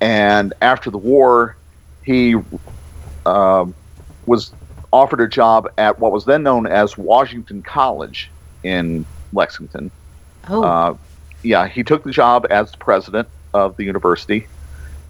and 0.00 0.52
after 0.60 0.90
the 0.90 0.98
war, 0.98 1.56
he 2.02 2.34
um 3.26 3.74
was 4.26 4.52
offered 4.92 5.20
a 5.20 5.28
job 5.28 5.68
at 5.78 5.98
what 5.98 6.12
was 6.12 6.24
then 6.24 6.42
known 6.42 6.66
as 6.66 6.96
Washington 6.96 7.62
College 7.62 8.30
in 8.62 9.06
Lexington. 9.32 9.90
Oh. 10.48 10.62
Uh, 10.62 10.96
yeah, 11.42 11.68
he 11.68 11.82
took 11.82 12.04
the 12.04 12.10
job 12.10 12.46
as 12.50 12.70
the 12.70 12.78
president 12.78 13.28
of 13.54 13.76
the 13.76 13.84
university. 13.84 14.46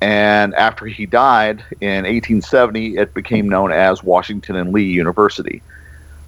And 0.01 0.55
after 0.55 0.87
he 0.87 1.07
died 1.07 1.65
in 1.81 2.05
1870, 2.05 2.97
it 2.97 3.15
became 3.15 3.49
known 3.49 3.71
as 3.73 4.03
Washington 4.03 4.57
and 4.57 4.73
Lee 4.73 4.85
University. 4.85 5.63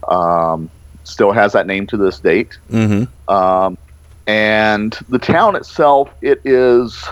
Um, 0.08 0.70
still 1.04 1.32
has 1.32 1.52
that 1.52 1.66
name 1.66 1.86
to 1.88 1.96
this 1.96 2.18
date. 2.20 2.58
Mm-hmm. 2.70 3.32
Um, 3.32 3.78
and 4.26 4.92
the 5.08 5.18
town 5.18 5.56
itself, 5.56 6.10
it 6.20 6.40
is, 6.44 7.04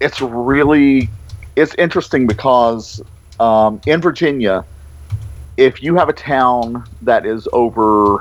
it's 0.00 0.20
really, 0.20 1.08
it's 1.56 1.74
interesting 1.76 2.26
because 2.26 3.00
um, 3.38 3.80
in 3.86 4.00
Virginia, 4.00 4.64
if 5.56 5.82
you 5.82 5.94
have 5.96 6.08
a 6.08 6.12
town 6.12 6.84
that 7.02 7.24
is 7.24 7.48
over, 7.52 8.18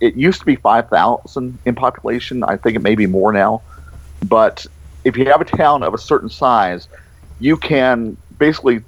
it 0.00 0.14
used 0.14 0.40
to 0.40 0.46
be 0.46 0.56
5,000 0.56 1.58
in 1.64 1.74
population. 1.74 2.42
I 2.42 2.56
think 2.56 2.76
it 2.76 2.82
may 2.82 2.94
be 2.94 3.06
more 3.06 3.32
now. 3.32 3.62
But 4.26 4.66
if 5.04 5.16
you 5.16 5.26
have 5.26 5.40
a 5.40 5.44
town 5.44 5.82
of 5.82 5.94
a 5.94 5.98
certain 5.98 6.30
size, 6.30 6.88
you 7.38 7.56
can 7.56 8.16
basically 8.38 8.82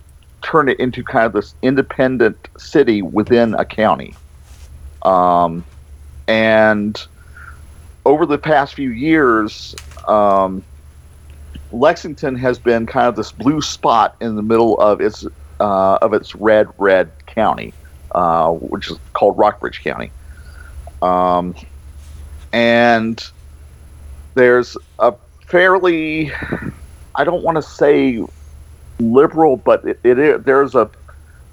turn 0.45 0.69
it 0.69 0.79
into 0.79 1.03
kind 1.03 1.27
of 1.27 1.33
this 1.33 1.55
independent 1.63 2.37
city 2.59 3.03
within 3.03 3.55
a 3.55 3.65
county. 3.65 4.15
Um, 5.03 5.65
and 6.29 7.01
over 8.05 8.27
the 8.27 8.39
past 8.39 8.75
few 8.75 8.91
years, 8.91 9.75
um, 10.07 10.63
Lexington 11.73 12.37
has 12.37 12.59
been 12.59 12.87
kind 12.87 13.09
of 13.09 13.17
this 13.17 13.33
blue 13.33 13.61
spot 13.61 14.17
in 14.21 14.37
the 14.37 14.43
middle 14.43 14.79
of 14.79 15.01
its 15.01 15.27
uh, 15.61 15.99
of 16.03 16.13
its 16.13 16.35
red 16.35 16.69
red 16.79 17.11
county, 17.27 17.73
uh, 18.13 18.51
which 18.53 18.91
is 18.91 18.99
called 19.15 19.37
Rockbridge 19.39 19.83
County. 19.83 20.11
Um, 21.03 21.55
and 22.53 23.23
there's 24.35 24.77
a 24.99 25.15
fairly, 25.47 26.33
I 27.15 27.25
don't 27.25 27.43
want 27.43 27.57
to 27.57 27.63
say 27.63 28.25
liberal, 28.99 29.57
but 29.57 29.85
it, 29.85 30.01
it 30.05 30.19
is, 30.19 30.45
there's 30.45 30.75
a 30.75 30.91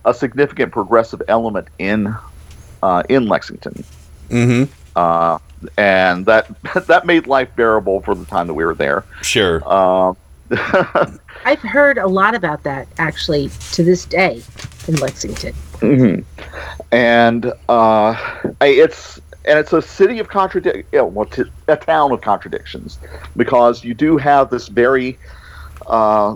a 0.05 0.13
significant 0.13 0.71
progressive 0.71 1.21
element 1.27 1.67
in 1.77 2.13
uh, 2.83 3.03
in 3.09 3.27
Lexington 3.27 3.83
Mm-hmm. 4.29 4.71
uh, 4.95 5.37
and 5.77 6.25
that 6.25 6.47
that 6.87 7.05
made 7.05 7.27
life 7.27 7.49
bearable 7.55 8.01
for 8.01 8.15
the 8.15 8.25
time 8.25 8.47
that 8.47 8.53
we 8.55 8.65
were 8.65 8.73
there. 8.75 9.03
Sure. 9.21 9.61
Uh, 9.65 10.13
I've 11.45 11.59
heard 11.61 11.97
a 11.97 12.07
lot 12.07 12.35
about 12.35 12.63
that 12.63 12.87
actually 12.97 13.49
to 13.73 13.83
this 13.83 14.05
day 14.05 14.41
in 14.87 14.95
Lexington. 14.95 15.53
mhm. 15.79 16.23
And 16.91 17.45
uh, 17.69 18.15
I- 18.59 18.67
it's 18.67 19.19
and 19.45 19.57
it's 19.57 19.73
a 19.73 19.81
city 19.81 20.19
of 20.19 20.29
contradic 20.29 20.85
you 20.91 20.99
know, 20.99 21.05
well, 21.05 21.25
t- 21.25 21.43
a 21.67 21.75
town 21.77 22.11
of 22.11 22.21
contradictions 22.21 22.99
because 23.35 23.83
you 23.83 23.93
do 23.93 24.17
have 24.17 24.49
this 24.49 24.67
very 24.67 25.17
uh, 25.87 26.35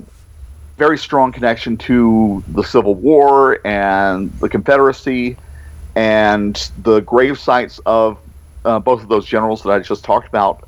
very 0.78 0.98
strong 0.98 1.32
connection 1.32 1.78
to 1.78 2.44
the 2.50 2.64
Civil 2.64 2.96
War 2.96 3.60
and 3.66 4.32
the 4.40 4.50
Confederacy 4.50 5.38
and 5.96 6.70
the 6.84 7.00
grave 7.02 7.40
sites 7.40 7.80
of 7.86 8.18
uh, 8.66 8.80
both 8.80 9.02
of 9.02 9.08
those 9.08 9.26
generals 9.26 9.64
that 9.64 9.70
I 9.70 9.80
just 9.80 10.04
talked 10.04 10.28
about 10.28 10.68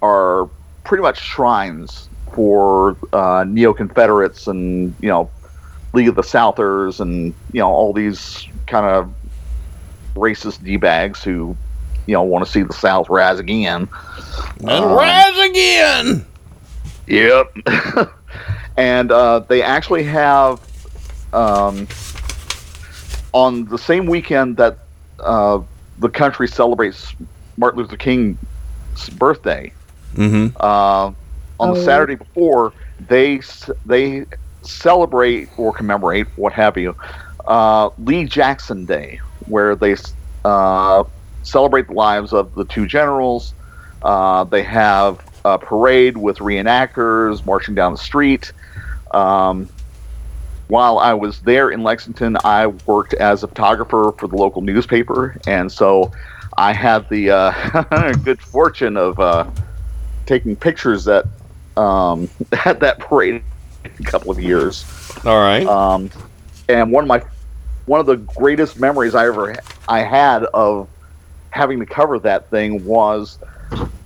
are 0.00 0.48
pretty 0.84 1.02
much 1.02 1.20
shrines 1.20 2.08
for 2.32 2.96
uh, 3.12 3.44
neo 3.46 3.74
Confederates 3.74 4.46
and 4.46 4.94
you 5.00 5.08
know 5.08 5.30
League 5.92 6.08
of 6.08 6.14
the 6.14 6.22
Southers 6.22 7.00
and 7.00 7.34
you 7.52 7.60
know 7.60 7.68
all 7.68 7.92
these 7.92 8.46
kind 8.66 8.86
of 8.86 9.12
racist 10.14 10.62
d 10.64 10.76
bags 10.76 11.22
who 11.22 11.56
you 12.06 12.14
know 12.14 12.22
want 12.22 12.44
to 12.44 12.50
see 12.50 12.62
the 12.62 12.72
South 12.72 13.10
rise 13.10 13.38
again. 13.38 13.88
And 14.60 14.70
Um, 14.70 14.92
rise 14.92 15.50
again. 15.50 16.26
Yep. 17.06 17.56
and 18.76 19.10
uh, 19.10 19.40
they 19.40 19.62
actually 19.62 20.04
have 20.04 20.60
um, 21.32 21.86
on 23.32 23.64
the 23.66 23.78
same 23.78 24.06
weekend 24.06 24.56
that 24.56 24.78
uh, 25.20 25.60
the 25.98 26.08
country 26.08 26.48
celebrates 26.48 27.14
Martin 27.56 27.80
Luther 27.80 27.96
King's 27.96 28.38
birthday. 29.18 29.72
Mm-hmm. 30.14 30.56
Uh, 30.58 31.12
on 31.60 31.74
the 31.74 31.80
Oh. 31.80 31.84
Saturday 31.84 32.16
before, 32.16 32.72
they 33.08 33.40
they 33.86 34.26
celebrate 34.62 35.48
or 35.56 35.72
commemorate 35.72 36.26
what 36.36 36.52
have 36.52 36.76
you 36.76 36.94
uh, 37.46 37.90
Lee 37.98 38.24
Jackson 38.24 38.84
Day, 38.84 39.20
where 39.46 39.74
they 39.74 39.96
uh, 40.44 41.04
celebrate 41.42 41.88
the 41.88 41.94
lives 41.94 42.32
of 42.32 42.54
the 42.54 42.64
two 42.64 42.86
generals. 42.86 43.54
Uh, 44.02 44.44
they 44.44 44.62
have 44.62 45.24
a 45.44 45.58
parade 45.58 46.16
with 46.16 46.38
reenactors 46.38 47.44
marching 47.44 47.74
down 47.74 47.92
the 47.92 47.98
street. 47.98 48.52
Um, 49.14 49.68
while 50.68 50.98
I 50.98 51.12
was 51.12 51.40
there 51.40 51.70
in 51.70 51.82
Lexington, 51.82 52.36
I 52.44 52.68
worked 52.68 53.14
as 53.14 53.42
a 53.42 53.48
photographer 53.48 54.12
for 54.16 54.26
the 54.26 54.36
local 54.36 54.62
newspaper, 54.62 55.36
and 55.46 55.70
so 55.70 56.12
I 56.56 56.72
had 56.72 57.08
the 57.08 57.30
uh, 57.30 58.12
good 58.24 58.40
fortune 58.40 58.96
of 58.96 59.18
uh, 59.20 59.50
taking 60.26 60.56
pictures 60.56 61.08
at 61.08 61.26
um, 61.76 62.28
at 62.64 62.80
that 62.80 62.98
parade 62.98 63.42
a 63.84 64.02
couple 64.04 64.30
of 64.30 64.40
years. 64.40 64.84
All 65.24 65.40
right. 65.40 65.66
Um, 65.66 66.10
and 66.68 66.90
one 66.92 67.04
of 67.04 67.08
my 67.08 67.22
one 67.86 68.00
of 68.00 68.06
the 68.06 68.16
greatest 68.16 68.78
memories 68.78 69.14
I 69.14 69.26
ever 69.26 69.56
I 69.88 70.00
had 70.00 70.44
of 70.44 70.88
having 71.50 71.80
to 71.80 71.86
cover 71.86 72.18
that 72.20 72.48
thing 72.48 72.84
was 72.84 73.38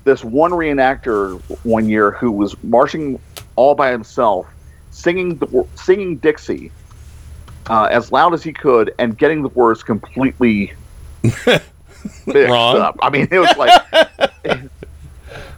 this 0.05 0.24
one 0.24 0.51
reenactor 0.53 1.41
one 1.65 1.89
year 1.89 2.11
who 2.12 2.33
was 2.33 2.61
marching 2.62 3.20
all 3.57 3.74
by 3.74 3.91
himself, 3.91 4.47
singing 4.97 5.36
the, 5.36 5.66
singing 5.74 6.16
Dixie 6.16 6.70
uh, 7.68 7.85
as 7.90 8.10
loud 8.12 8.32
as 8.35 8.43
he 8.43 8.52
could, 8.52 8.94
and 8.98 9.16
getting 9.16 9.43
the 9.43 9.48
words 9.51 9.82
completely 9.82 10.73
Wrong. 12.27 12.77
up. 12.78 12.97
I 13.02 13.10
mean, 13.10 13.28
it 13.31 13.39
was 13.39 13.56
like. 13.56 13.70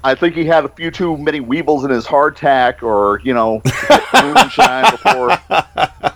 I 0.04 0.14
think 0.14 0.34
he 0.36 0.44
had 0.44 0.64
a 0.64 0.68
few 0.68 0.90
too 0.90 1.16
many 1.18 1.40
weevils 1.40 1.84
in 1.84 1.90
his 1.90 2.06
hardtack, 2.06 2.82
or 2.82 3.20
you 3.24 3.34
know, 3.34 3.62
moonshine 4.14 4.90
before. 4.90 5.38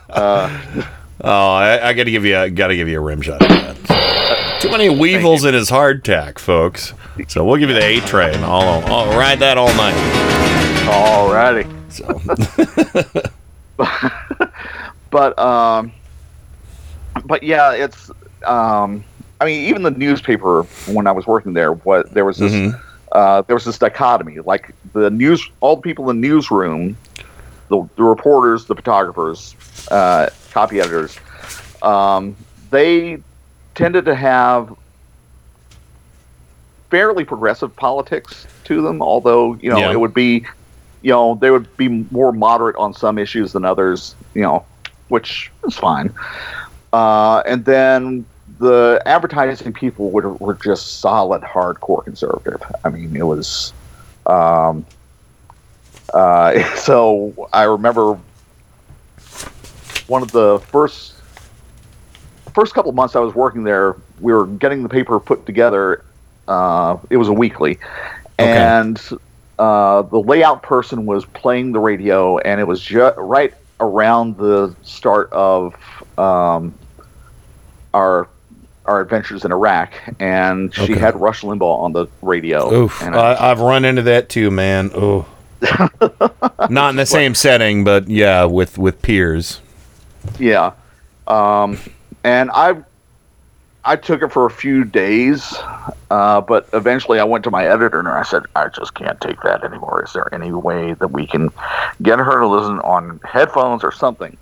Uh, 0.08 0.84
Oh, 1.24 1.52
I, 1.52 1.90
I 1.90 1.92
got 1.92 2.04
to 2.04 2.10
give 2.10 2.24
you, 2.24 2.36
a, 2.36 2.50
got 2.50 2.66
to 2.68 2.74
give 2.76 2.88
you 2.88 2.98
a 2.98 3.00
rim 3.00 3.20
shot. 3.20 3.40
Of 3.42 3.48
that. 3.86 4.58
Too 4.60 4.70
many 4.72 4.88
weevils 4.88 5.44
in 5.44 5.54
his 5.54 5.70
hardtack, 5.70 6.40
folks. 6.40 6.94
So 7.28 7.44
we'll 7.44 7.58
give 7.58 7.68
you 7.68 7.76
the 7.76 7.84
A 7.84 8.00
train. 8.00 8.42
I'll, 8.42 8.82
I'll 8.92 9.16
ride 9.16 9.38
that 9.38 9.56
all 9.56 9.68
night. 9.68 9.94
Alrighty. 10.88 11.81
So, 11.92 12.20
but 15.10 15.38
um, 15.38 15.92
but 17.24 17.42
yeah, 17.42 17.72
it's 17.72 18.10
um, 18.44 19.04
I 19.40 19.44
mean, 19.44 19.68
even 19.68 19.82
the 19.82 19.90
newspaper 19.90 20.62
when 20.86 21.06
I 21.06 21.12
was 21.12 21.26
working 21.26 21.52
there, 21.52 21.72
what 21.72 22.12
there 22.12 22.24
was 22.24 22.38
this 22.38 22.52
Mhm. 22.52 22.80
uh, 23.12 23.42
there 23.42 23.54
was 23.56 23.64
this 23.64 23.78
dichotomy. 23.78 24.38
Like 24.40 24.74
the 24.92 25.10
news, 25.10 25.48
all 25.60 25.76
the 25.76 25.82
people 25.82 26.08
in 26.10 26.20
the 26.20 26.28
newsroom, 26.28 26.96
the, 27.68 27.86
the 27.96 28.02
reporters, 28.04 28.64
the 28.66 28.74
photographers, 28.74 29.54
uh, 29.90 30.28
copy 30.52 30.80
editors, 30.80 31.16
um, 31.82 32.36
they 32.70 33.18
tended 33.74 34.04
to 34.06 34.14
have 34.14 34.74
fairly 36.90 37.24
progressive 37.24 37.74
politics 37.76 38.46
to 38.64 38.82
them. 38.82 39.02
Although 39.02 39.54
you 39.54 39.70
know 39.70 39.78
Yeah. 39.78 39.92
it 39.92 40.00
would 40.00 40.14
be, 40.14 40.44
you 41.02 41.10
know, 41.10 41.34
they 41.34 41.50
would 41.50 41.76
be 41.76 41.88
more 41.88 42.32
moderate 42.32 42.76
on 42.76 42.94
some 42.94 43.18
issues 43.18 43.52
than 43.52 43.64
others. 43.64 44.14
You 44.34 44.42
know, 44.42 44.64
which 45.08 45.50
is 45.66 45.76
fine. 45.76 46.12
Uh, 46.92 47.42
and 47.46 47.64
then 47.64 48.24
the 48.58 49.02
advertising 49.06 49.72
people 49.72 50.10
were, 50.10 50.32
were 50.34 50.54
just 50.54 51.00
solid, 51.00 51.42
hardcore 51.42 52.04
conservative. 52.04 52.62
I 52.84 52.88
mean, 52.88 53.14
it 53.16 53.26
was. 53.26 53.72
Um, 54.26 54.86
uh, 56.14 56.74
so 56.76 57.48
I 57.52 57.64
remember 57.64 58.18
one 60.06 60.22
of 60.22 60.32
the 60.32 60.60
first 60.70 61.14
first 62.54 62.74
couple 62.74 62.90
of 62.90 62.94
months 62.94 63.16
I 63.16 63.20
was 63.20 63.34
working 63.34 63.64
there. 63.64 63.96
We 64.20 64.32
were 64.32 64.46
getting 64.46 64.82
the 64.82 64.88
paper 64.88 65.18
put 65.18 65.46
together. 65.46 66.04
Uh, 66.48 66.98
it 67.08 67.16
was 67.16 67.28
a 67.28 67.32
weekly, 67.32 67.78
and 68.38 69.00
uh, 69.62 70.02
the 70.02 70.18
layout 70.20 70.62
person 70.62 71.06
was 71.06 71.24
playing 71.24 71.70
the 71.72 71.78
radio, 71.78 72.38
and 72.38 72.60
it 72.60 72.66
was 72.66 72.80
ju- 72.80 73.12
right 73.16 73.54
around 73.78 74.36
the 74.36 74.74
start 74.82 75.30
of 75.32 75.74
um, 76.18 76.74
our 77.94 78.26
our 78.86 79.00
adventures 79.00 79.44
in 79.44 79.52
Iraq, 79.52 79.92
and 80.18 80.74
she 80.74 80.82
Okay. 80.82 80.98
had 80.98 81.14
Rush 81.20 81.42
Limbaugh 81.42 81.78
on 81.84 81.92
the 81.92 82.06
radio. 82.20 82.72
oof. 82.74 83.00
I- 83.02 83.36
I've 83.50 83.60
run 83.60 83.84
into 83.84 84.02
that 84.02 84.28
too, 84.28 84.50
man. 84.50 84.90
Oh. 84.94 85.26
Not 86.68 86.90
in 86.90 86.96
the 86.96 87.06
same 87.06 87.36
setting, 87.36 87.84
but 87.84 88.08
yeah, 88.08 88.44
with 88.44 88.78
with 88.78 89.00
peers. 89.00 89.60
Yeah, 90.40 90.72
um, 91.28 91.78
and 92.24 92.50
I 92.52 92.74
I 93.84 93.96
took 93.96 94.22
it 94.22 94.28
for 94.32 94.46
a 94.46 94.50
few 94.50 94.84
days, 94.84 95.52
uh, 96.10 96.40
but 96.40 96.68
eventually 96.72 97.18
I 97.18 97.24
went 97.24 97.42
to 97.44 97.50
my 97.50 97.66
editor 97.66 97.98
and 97.98 98.08
I 98.08 98.22
said, 98.22 98.44
I 98.54 98.68
just 98.68 98.94
can't 98.94 99.20
take 99.20 99.40
that 99.42 99.64
anymore. 99.64 100.04
Is 100.04 100.12
there 100.12 100.32
any 100.32 100.52
way 100.52 100.92
that 100.94 101.08
we 101.08 101.26
can 101.26 101.48
get 102.00 102.18
her 102.20 102.40
to 102.40 102.46
listen 102.46 102.78
on 102.80 103.18
headphones 103.24 103.82
or 103.82 103.90
something? 103.90 104.36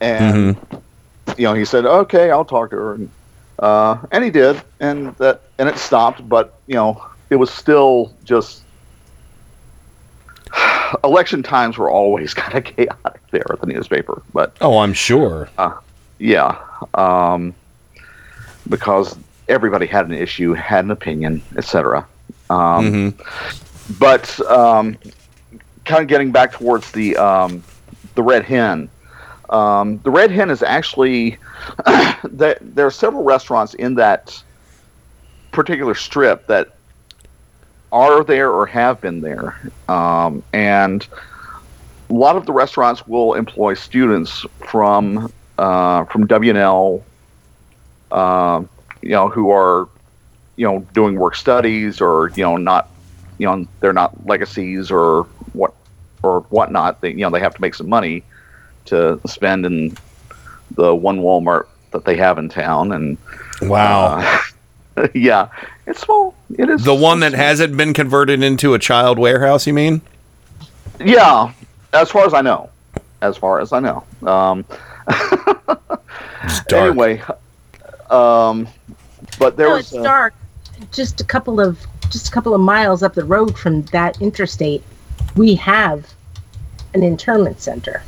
And 0.00 0.56
you 1.36 1.44
know, 1.44 1.54
he 1.54 1.64
said, 1.64 1.86
okay, 1.86 2.30
I'll 2.30 2.44
talk 2.44 2.70
to 2.70 2.76
her, 2.76 2.94
and 2.94 3.10
uh, 3.60 3.98
and 4.10 4.24
he 4.24 4.30
did, 4.30 4.60
and 4.80 5.14
that 5.18 5.42
and 5.58 5.68
it 5.68 5.76
stopped, 5.76 6.26
but 6.28 6.58
you 6.66 6.74
know, 6.74 7.04
it 7.30 7.36
was 7.36 7.50
still 7.50 8.12
just. 8.24 8.62
Election 11.04 11.42
times 11.42 11.78
were 11.78 11.90
always 11.90 12.34
kind 12.42 12.56
of 12.58 12.64
chaotic 12.64 13.20
there 13.30 13.44
at 13.50 13.60
the 13.60 13.66
newspaper, 13.66 14.22
but 14.32 14.56
Oh, 14.60 14.78
I'm 14.78 14.92
sure. 14.92 15.48
uh, 15.58 15.74
yeah, 16.18 16.58
um, 16.94 17.54
because 18.68 19.16
everybody 19.48 19.86
had 19.86 20.06
an 20.06 20.14
issue, 20.14 20.52
had 20.54 20.84
an 20.84 20.90
opinion, 20.90 21.42
etc. 21.56 22.06
Um, 22.48 23.14
But 23.98 24.40
um, 24.48 24.96
kind 25.84 26.02
of 26.02 26.08
getting 26.08 26.30
back 26.30 26.52
towards 26.52 26.92
the 26.92 27.16
um, 27.16 27.62
the 28.14 28.22
red 28.22 28.44
hen. 28.44 28.88
Um, 29.48 29.98
the 30.04 30.10
red 30.10 30.30
hen 30.30 30.50
is 30.50 30.62
actually 30.62 31.36
that 32.24 32.58
there 32.60 32.86
are 32.86 32.90
several 32.90 33.24
restaurants 33.24 33.74
in 33.74 33.96
that 33.96 34.40
particular 35.50 35.94
strip 35.96 36.46
that 36.46 36.76
are 37.90 38.22
there 38.22 38.52
or 38.52 38.66
have 38.66 39.00
been 39.00 39.20
there, 39.20 39.58
um, 39.88 40.44
and 40.52 41.08
a 42.08 42.12
lot 42.12 42.36
of 42.36 42.46
the 42.46 42.52
restaurants 42.52 43.06
will 43.08 43.34
employ 43.34 43.74
students 43.74 44.46
from 44.60 45.32
uh, 45.58 46.04
from 46.04 46.26
W&L, 46.26 47.04
uh, 48.10 48.62
you 49.02 49.10
know, 49.10 49.28
who 49.28 49.50
are 49.50 49.88
you 50.56 50.66
know 50.66 50.80
doing 50.92 51.16
work 51.16 51.36
studies 51.36 52.00
or 52.00 52.30
you 52.36 52.42
know 52.42 52.56
not 52.56 52.88
you 53.38 53.46
know 53.46 53.66
they're 53.80 53.92
not 53.92 54.26
legacies 54.26 54.90
or 54.90 55.24
what 55.52 55.74
or 56.22 56.40
whatnot. 56.50 57.00
They 57.00 57.10
you 57.10 57.18
know 57.18 57.30
they 57.30 57.40
have 57.40 57.54
to 57.54 57.60
make 57.60 57.74
some 57.74 57.88
money 57.88 58.22
to 58.86 59.20
spend 59.26 59.66
in 59.66 59.96
the 60.72 60.94
one 60.94 61.20
Walmart 61.20 61.66
that 61.92 62.04
they 62.04 62.16
have 62.16 62.38
in 62.38 62.48
town 62.48 62.92
and 62.92 63.18
Wow. 63.62 64.18
uh, 64.96 65.08
yeah, 65.14 65.48
it's 65.86 66.00
small. 66.00 66.34
It 66.56 66.68
is 66.70 66.84
The 66.84 66.94
one 66.94 67.20
that 67.20 67.32
hasn't 67.32 67.76
been 67.76 67.92
converted 67.94 68.42
into 68.42 68.74
a 68.74 68.78
child 68.78 69.18
warehouse, 69.18 69.66
you 69.66 69.72
mean? 69.72 70.00
Yeah, 70.98 71.52
as 71.92 72.10
far 72.10 72.26
as 72.26 72.34
I 72.34 72.40
know. 72.42 72.70
As 73.22 73.36
far 73.36 73.60
as 73.60 73.72
I 73.72 73.80
know. 73.80 74.04
Um, 74.26 74.64
anyway, 76.72 77.22
um, 78.10 78.68
but 79.38 79.56
there 79.56 79.68
no, 79.68 79.76
was 79.76 79.92
it's 79.92 79.96
uh, 79.96 80.02
dark. 80.02 80.34
Just 80.92 81.20
a 81.20 81.24
couple 81.24 81.60
of 81.60 81.78
just 82.10 82.28
a 82.28 82.30
couple 82.30 82.54
of 82.54 82.60
miles 82.60 83.02
up 83.02 83.14
the 83.14 83.24
road 83.24 83.56
from 83.58 83.82
that 83.86 84.20
interstate, 84.20 84.82
we 85.36 85.54
have 85.54 86.12
an 86.94 87.02
internment 87.02 87.60
center. 87.60 88.02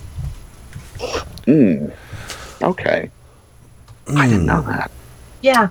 mm, 0.98 1.92
okay. 2.62 3.10
I 4.16 4.26
didn't 4.26 4.46
know 4.46 4.62
that. 4.62 4.90
Yeah. 5.42 5.68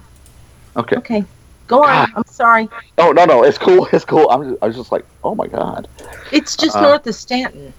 Okay. 0.76 0.96
Okay. 0.98 1.26
Go 1.68 1.84
on. 1.84 2.12
I'm 2.16 2.26
sorry. 2.26 2.70
Oh 2.98 3.12
no, 3.12 3.26
no, 3.26 3.44
it's 3.44 3.58
cool. 3.58 3.88
It's 3.94 4.06
cool. 4.06 4.30
I'm 4.30 4.50
just, 4.50 4.64
I 4.64 4.68
was 4.68 4.76
just 4.76 4.92
like, 4.92 5.06
oh 5.24 5.36
my 5.36 5.48
god. 5.48 5.88
It's 6.32 6.56
just 6.56 6.76
Uh, 6.78 6.82
north 6.82 7.08
of 7.08 7.16
Staunton. 7.16 7.74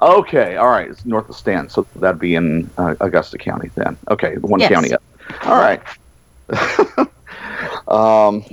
Okay, 0.00 0.56
all 0.56 0.68
right. 0.68 0.88
It's 0.90 1.04
north 1.04 1.28
of 1.28 1.36
Staunton, 1.36 1.68
so 1.68 1.86
that'd 1.96 2.18
be 2.18 2.34
in 2.34 2.70
uh, 2.78 2.94
Augusta 3.00 3.36
County 3.36 3.70
then. 3.74 3.96
Okay, 4.08 4.36
the 4.36 4.46
one 4.46 4.60
Yes. 4.60 4.72
county 4.72 4.92
up. 4.94 5.02
All 5.44 5.56
right. 5.58 5.80
um, 7.88 8.44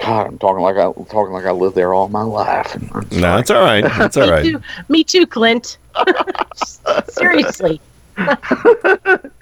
God, 0.00 0.26
I'm 0.26 0.38
talking 0.38 0.62
like 0.62 0.76
I 0.76 0.86
I'm 0.86 1.04
talking 1.06 1.32
like 1.32 1.44
I 1.46 1.52
lived 1.52 1.74
there 1.74 1.94
all 1.94 2.08
my 2.08 2.22
life. 2.22 2.76
No, 3.12 3.38
it's 3.38 3.50
all 3.50 3.62
right. 3.62 3.84
It's 3.84 4.16
all 4.16 4.30
Me 4.42 4.52
too. 4.52 4.60
Me 4.88 5.04
too, 5.04 5.26
Clint. 5.26 5.78
Seriously. 7.08 7.80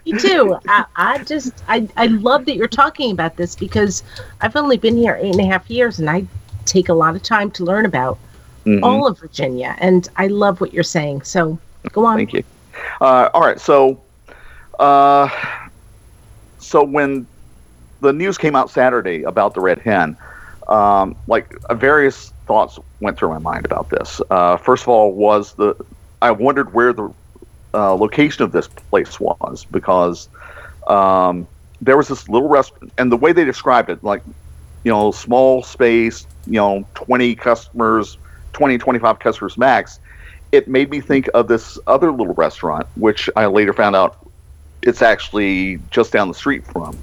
Me 0.06 0.12
too. 0.18 0.56
I, 0.68 0.84
I 0.96 1.18
just 1.24 1.62
I, 1.68 1.88
I 1.96 2.06
love 2.06 2.46
that 2.46 2.56
you're 2.56 2.68
talking 2.68 3.10
about 3.10 3.36
this 3.36 3.54
because 3.54 4.02
I've 4.40 4.56
only 4.56 4.76
been 4.76 4.96
here 4.96 5.18
eight 5.20 5.32
and 5.32 5.40
a 5.40 5.46
half 5.46 5.68
years 5.70 5.98
and 5.98 6.08
I 6.08 6.24
take 6.64 6.88
a 6.88 6.94
lot 6.94 7.14
of 7.16 7.22
time 7.22 7.50
to 7.52 7.64
learn 7.64 7.84
about 7.86 8.18
Mhm. 8.64 8.82
all 8.82 9.06
of 9.06 9.18
Virginia 9.18 9.76
and 9.78 10.08
I 10.16 10.28
love 10.28 10.58
what 10.62 10.72
you're 10.72 10.82
saying. 10.82 11.22
So 11.22 11.58
go 11.92 12.06
on. 12.06 12.16
Thank 12.16 12.32
you. 12.32 12.42
Uh, 12.98 13.28
all 13.34 13.42
right, 13.42 13.60
so, 13.60 14.00
uh, 14.78 15.28
so 16.64 16.82
when 16.82 17.26
the 18.00 18.12
news 18.12 18.38
came 18.38 18.56
out 18.56 18.70
Saturday 18.70 19.22
about 19.22 19.54
the 19.54 19.60
red 19.60 19.78
hen, 19.78 20.16
um, 20.68 21.14
like 21.26 21.56
uh, 21.68 21.74
various 21.74 22.30
thoughts 22.46 22.78
went 23.00 23.18
through 23.18 23.30
my 23.30 23.38
mind 23.38 23.64
about 23.64 23.90
this. 23.90 24.20
Uh, 24.30 24.56
first 24.56 24.82
of 24.82 24.88
all, 24.88 25.12
was 25.12 25.54
the 25.54 25.76
I 26.22 26.30
wondered 26.30 26.72
where 26.72 26.92
the 26.92 27.12
uh, 27.74 27.94
location 27.94 28.44
of 28.44 28.52
this 28.52 28.66
place 28.66 29.20
was 29.20 29.66
because 29.70 30.28
um, 30.86 31.46
there 31.80 31.96
was 31.96 32.08
this 32.08 32.28
little 32.28 32.48
restaurant, 32.48 32.92
and 32.96 33.12
the 33.12 33.16
way 33.16 33.32
they 33.32 33.44
described 33.44 33.90
it, 33.90 34.02
like 34.02 34.22
you 34.84 34.90
know, 34.90 35.10
small 35.12 35.62
space, 35.62 36.26
you 36.46 36.54
know, 36.54 36.86
twenty 36.94 37.34
customers, 37.34 38.16
20, 38.52 38.78
25 38.78 39.18
customers 39.18 39.58
max 39.58 39.98
it 40.54 40.68
made 40.68 40.88
me 40.88 41.00
think 41.00 41.28
of 41.34 41.48
this 41.48 41.78
other 41.88 42.12
little 42.12 42.34
restaurant, 42.34 42.86
which 42.94 43.28
I 43.34 43.46
later 43.46 43.72
found 43.72 43.96
out 43.96 44.24
it's 44.84 45.02
actually 45.02 45.78
just 45.90 46.12
down 46.12 46.28
the 46.28 46.34
street 46.34 46.64
from. 46.66 46.96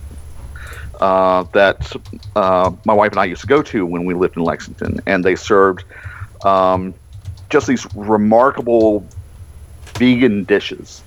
Uh, 1.00 1.44
that 1.54 1.92
uh, 2.36 2.72
my 2.86 2.94
wife 2.94 3.12
and 3.12 3.20
I 3.20 3.26
used 3.26 3.42
to 3.42 3.48
go 3.48 3.64
to 3.64 3.86
when 3.88 4.06
we 4.06 4.14
lived 4.14 4.38
in 4.38 4.44
Lexington, 4.44 5.00
and 5.08 5.26
they 5.26 5.36
served 5.36 5.84
um, 6.46 6.94
just 7.50 7.66
these 7.66 7.88
remarkable 7.96 9.04
vegan 9.96 10.44
dishes, 10.44 11.02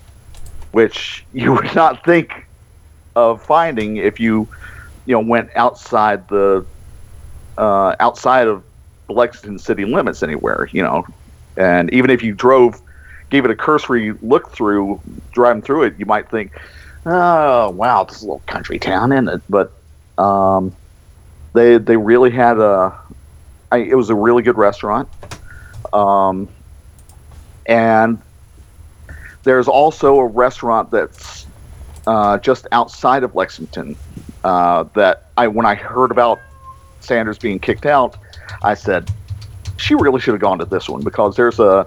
which 0.72 1.24
you 1.32 1.52
would 1.52 1.74
not 1.76 2.04
think 2.04 2.46
of 3.14 3.40
finding 3.40 3.96
if 3.98 4.18
you, 4.18 4.48
you 5.06 5.14
know, 5.14 5.20
went 5.20 5.50
outside 5.54 6.26
the 6.26 6.66
uh, 7.56 7.94
outside 8.00 8.48
of 8.48 8.64
Lexington 9.08 9.60
city 9.60 9.84
limits 9.84 10.24
anywhere. 10.24 10.68
You 10.72 10.82
know, 10.82 11.06
and 11.56 11.92
even 11.92 12.10
if 12.10 12.20
you 12.20 12.34
drove, 12.34 12.82
gave 13.30 13.44
it 13.44 13.50
a 13.50 13.56
cursory 13.56 14.12
look 14.22 14.50
through, 14.50 15.00
driving 15.32 15.62
through 15.62 15.84
it, 15.84 15.94
you 15.98 16.06
might 16.06 16.30
think, 16.30 16.52
"Oh, 17.06 17.70
wow, 17.70 18.04
this 18.04 18.22
little 18.22 18.42
country 18.46 18.78
town, 18.78 19.12
isn't 19.12 19.28
it?" 19.28 19.42
But 19.48 19.72
um, 20.18 20.74
they 21.52 21.78
they 21.78 21.96
really 21.96 22.30
had 22.30 22.58
a, 22.58 22.96
I, 23.72 23.78
it 23.78 23.96
was 23.96 24.10
a 24.10 24.14
really 24.14 24.42
good 24.42 24.56
restaurant, 24.56 25.08
um, 25.92 26.48
and 27.66 28.20
there's 29.44 29.68
also 29.68 30.16
a 30.18 30.26
restaurant 30.26 30.90
that's 30.90 31.46
uh, 32.06 32.38
just 32.38 32.66
outside 32.72 33.22
of 33.22 33.34
Lexington 33.34 33.96
uh, 34.42 34.84
that 34.94 35.28
I 35.36 35.48
when 35.48 35.66
I 35.66 35.74
heard 35.74 36.10
about 36.10 36.40
Sanders 37.00 37.38
being 37.38 37.58
kicked 37.58 37.86
out, 37.86 38.16
I 38.62 38.74
said 38.74 39.10
she 39.76 39.94
really 39.94 40.20
should 40.20 40.34
have 40.34 40.40
gone 40.40 40.58
to 40.58 40.64
this 40.64 40.88
one 40.88 41.02
because 41.02 41.36
there's 41.36 41.58
a 41.58 41.86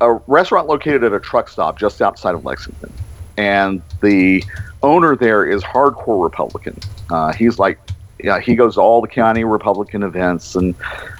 a 0.00 0.12
restaurant 0.26 0.66
located 0.68 1.04
at 1.04 1.12
a 1.12 1.20
truck 1.20 1.48
stop 1.48 1.78
just 1.78 2.02
outside 2.02 2.34
of 2.34 2.44
Lexington, 2.44 2.92
and 3.36 3.82
the 4.02 4.44
owner 4.82 5.16
there 5.16 5.44
is 5.44 5.62
hardcore 5.62 6.22
Republican. 6.22 6.78
Uh, 7.10 7.32
he's 7.32 7.58
like, 7.58 7.78
yeah, 8.22 8.40
he 8.40 8.54
goes 8.54 8.74
to 8.74 8.80
all 8.80 9.00
the 9.00 9.08
county 9.08 9.44
Republican 9.44 10.02
events 10.02 10.54
and 10.54 10.74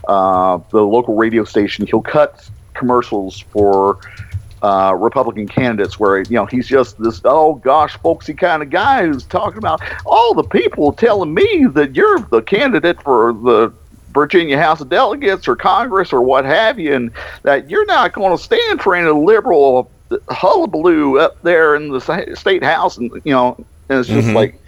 uh, 0.08 0.58
the 0.70 0.82
local 0.82 1.14
radio 1.14 1.44
station. 1.44 1.86
He'll 1.86 2.00
cut 2.00 2.48
commercials 2.74 3.38
for 3.38 3.98
uh, 4.62 4.94
Republican 4.98 5.46
candidates 5.46 5.98
where 5.98 6.18
you 6.18 6.30
know 6.30 6.46
he's 6.46 6.66
just 6.66 7.00
this 7.00 7.20
oh 7.24 7.54
gosh 7.56 7.96
folksy 7.98 8.34
kind 8.34 8.62
of 8.62 8.70
guy 8.70 9.06
who's 9.06 9.24
talking 9.24 9.58
about 9.58 9.80
all 10.06 10.34
the 10.34 10.42
people 10.42 10.92
telling 10.92 11.34
me 11.34 11.66
that 11.70 11.94
you're 11.94 12.18
the 12.30 12.42
candidate 12.42 13.00
for 13.02 13.32
the 13.32 13.72
Virginia 14.20 14.58
House 14.58 14.80
of 14.80 14.88
Delegates 14.88 15.46
or 15.46 15.54
Congress 15.54 16.10
or 16.10 16.22
what 16.22 16.44
have 16.46 16.78
you, 16.80 16.94
and 16.94 17.10
that 17.42 17.68
you're 17.70 17.84
not 17.84 18.14
going 18.14 18.34
to 18.36 18.42
stand 18.42 18.80
for 18.80 18.96
any 18.96 19.10
liberal 19.10 19.90
hullabaloo 20.30 21.18
up 21.18 21.40
there 21.42 21.76
in 21.76 21.90
the 21.90 22.00
state 22.34 22.64
house, 22.64 22.96
and 22.96 23.10
you 23.24 23.32
know, 23.32 23.54
and 23.90 23.98
it's 24.00 24.08
just 24.08 24.26
Mhm. 24.28 24.34
like, 24.34 24.58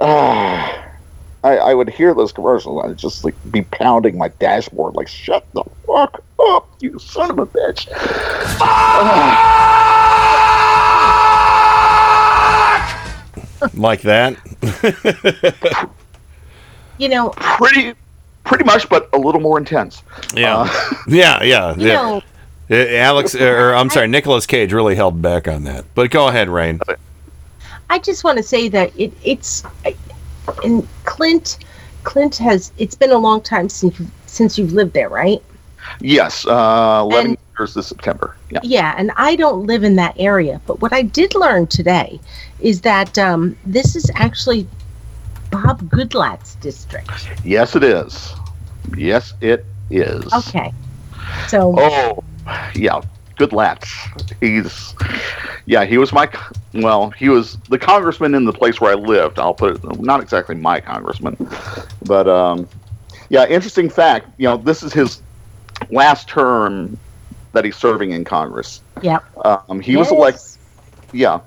ah. 0.00 0.82
I, 1.44 1.58
I 1.58 1.74
would 1.74 1.88
hear 1.88 2.12
those 2.12 2.32
commercials. 2.32 2.84
I'd 2.84 2.96
just 2.98 3.24
like 3.24 3.36
be 3.52 3.62
pounding 3.62 4.18
my 4.18 4.28
dashboard, 4.40 4.96
like 4.96 5.06
"Shut 5.06 5.46
the 5.52 5.62
fuck 5.86 6.20
up, 6.40 6.68
you 6.80 6.98
son 6.98 7.30
of 7.30 7.38
a 7.38 7.46
bitch!" 7.46 7.86
like 13.74 14.02
that. 14.02 14.36
You 16.98 17.10
know, 17.10 17.28
pretty, 17.36 17.92
pretty 18.46 18.64
much, 18.64 18.88
but 18.88 19.08
a 19.12 19.18
little 19.18 19.40
more 19.40 19.58
intense. 19.58 20.02
Yeah, 20.34 20.56
Uh, 20.58 20.68
yeah, 21.08 21.42
yeah, 21.42 21.74
You 21.76 21.86
yeah. 21.88 21.92
know- 21.94 22.22
Uh, 22.68 22.74
Alex, 22.74 23.34
or 23.36 23.74
I'm 23.74 23.90
sorry, 23.90 24.08
Nicolas 24.08 24.44
Cage 24.46 24.72
really 24.72 24.96
held 24.96 25.22
back 25.22 25.46
on 25.46 25.62
that. 25.64 25.84
But 25.94 26.10
go 26.10 26.26
ahead, 26.28 26.48
Rain. 26.48 26.80
I 27.90 27.98
just 28.00 28.24
want 28.24 28.38
to 28.38 28.42
say 28.42 28.68
that 28.70 28.90
it, 28.98 29.12
it's 29.22 29.62
and 30.64 30.86
Clint 31.04 31.58
Clint 32.02 32.36
has 32.38 32.72
it's 32.78 32.96
been 32.96 33.12
a 33.12 33.18
long 33.18 33.40
time 33.40 33.68
since 33.68 34.00
you 34.00 34.06
since 34.26 34.58
you've 34.58 34.72
lived 34.72 34.94
there, 34.94 35.08
right? 35.08 35.40
yes, 36.00 36.44
uh, 36.46 37.02
eleven 37.04 37.30
And- 37.32 37.38
years 37.56 37.74
this 37.74 37.86
September. 37.86 38.34
Yeah. 38.50 38.58
Yeah, 38.64 38.94
and 38.98 39.12
I 39.16 39.36
don't 39.36 39.64
live 39.66 39.84
in 39.84 39.94
that 39.96 40.14
area, 40.18 40.60
but 40.66 40.80
what 40.80 40.92
I 40.92 41.02
did 41.02 41.36
learn 41.36 41.68
today 41.68 42.18
is 42.58 42.80
that 42.80 43.16
um, 43.16 43.56
this 43.64 43.94
is 43.94 44.10
actually 44.16 44.66
Bob 45.62 45.82
Goodlatte's 45.90 46.54
district. 46.56 47.10
Yes, 47.44 47.76
it 47.76 47.82
is. 47.82 48.34
Yes, 48.96 49.34
it 49.40 49.64
is. 49.90 50.32
Okay, 50.32 50.72
so 51.48 51.74
Oh, 51.76 52.24
yeah. 52.74 53.00
Good 53.36 53.52
lads. 53.52 53.92
He's, 54.40 54.94
yeah, 55.66 55.84
he 55.84 55.98
was 55.98 56.10
my, 56.12 56.28
well, 56.72 57.10
he 57.10 57.28
was 57.28 57.56
the 57.68 57.78
congressman 57.78 58.34
in 58.34 58.46
the 58.46 58.52
place 58.52 58.80
where 58.80 58.92
I 58.92 58.94
lived. 58.94 59.38
I'll 59.38 59.52
put 59.52 59.76
it, 59.76 60.00
not 60.00 60.20
exactly 60.22 60.54
my 60.54 60.80
congressman, 60.80 61.36
but, 62.06 62.28
um, 62.28 62.66
yeah, 63.28 63.44
interesting 63.46 63.90
fact. 63.90 64.28
You 64.38 64.48
know, 64.48 64.56
this 64.56 64.82
is 64.82 64.92
his 64.92 65.20
last 65.90 66.28
term 66.28 66.96
that 67.52 67.64
he's 67.64 67.76
serving 67.76 68.12
in 68.12 68.24
Congress. 68.24 68.80
Yeah. 69.02 69.18
Um, 69.44 69.80
he 69.80 69.96
was 69.96 70.10
elected. 70.10 70.42
Yeah, 71.12 71.40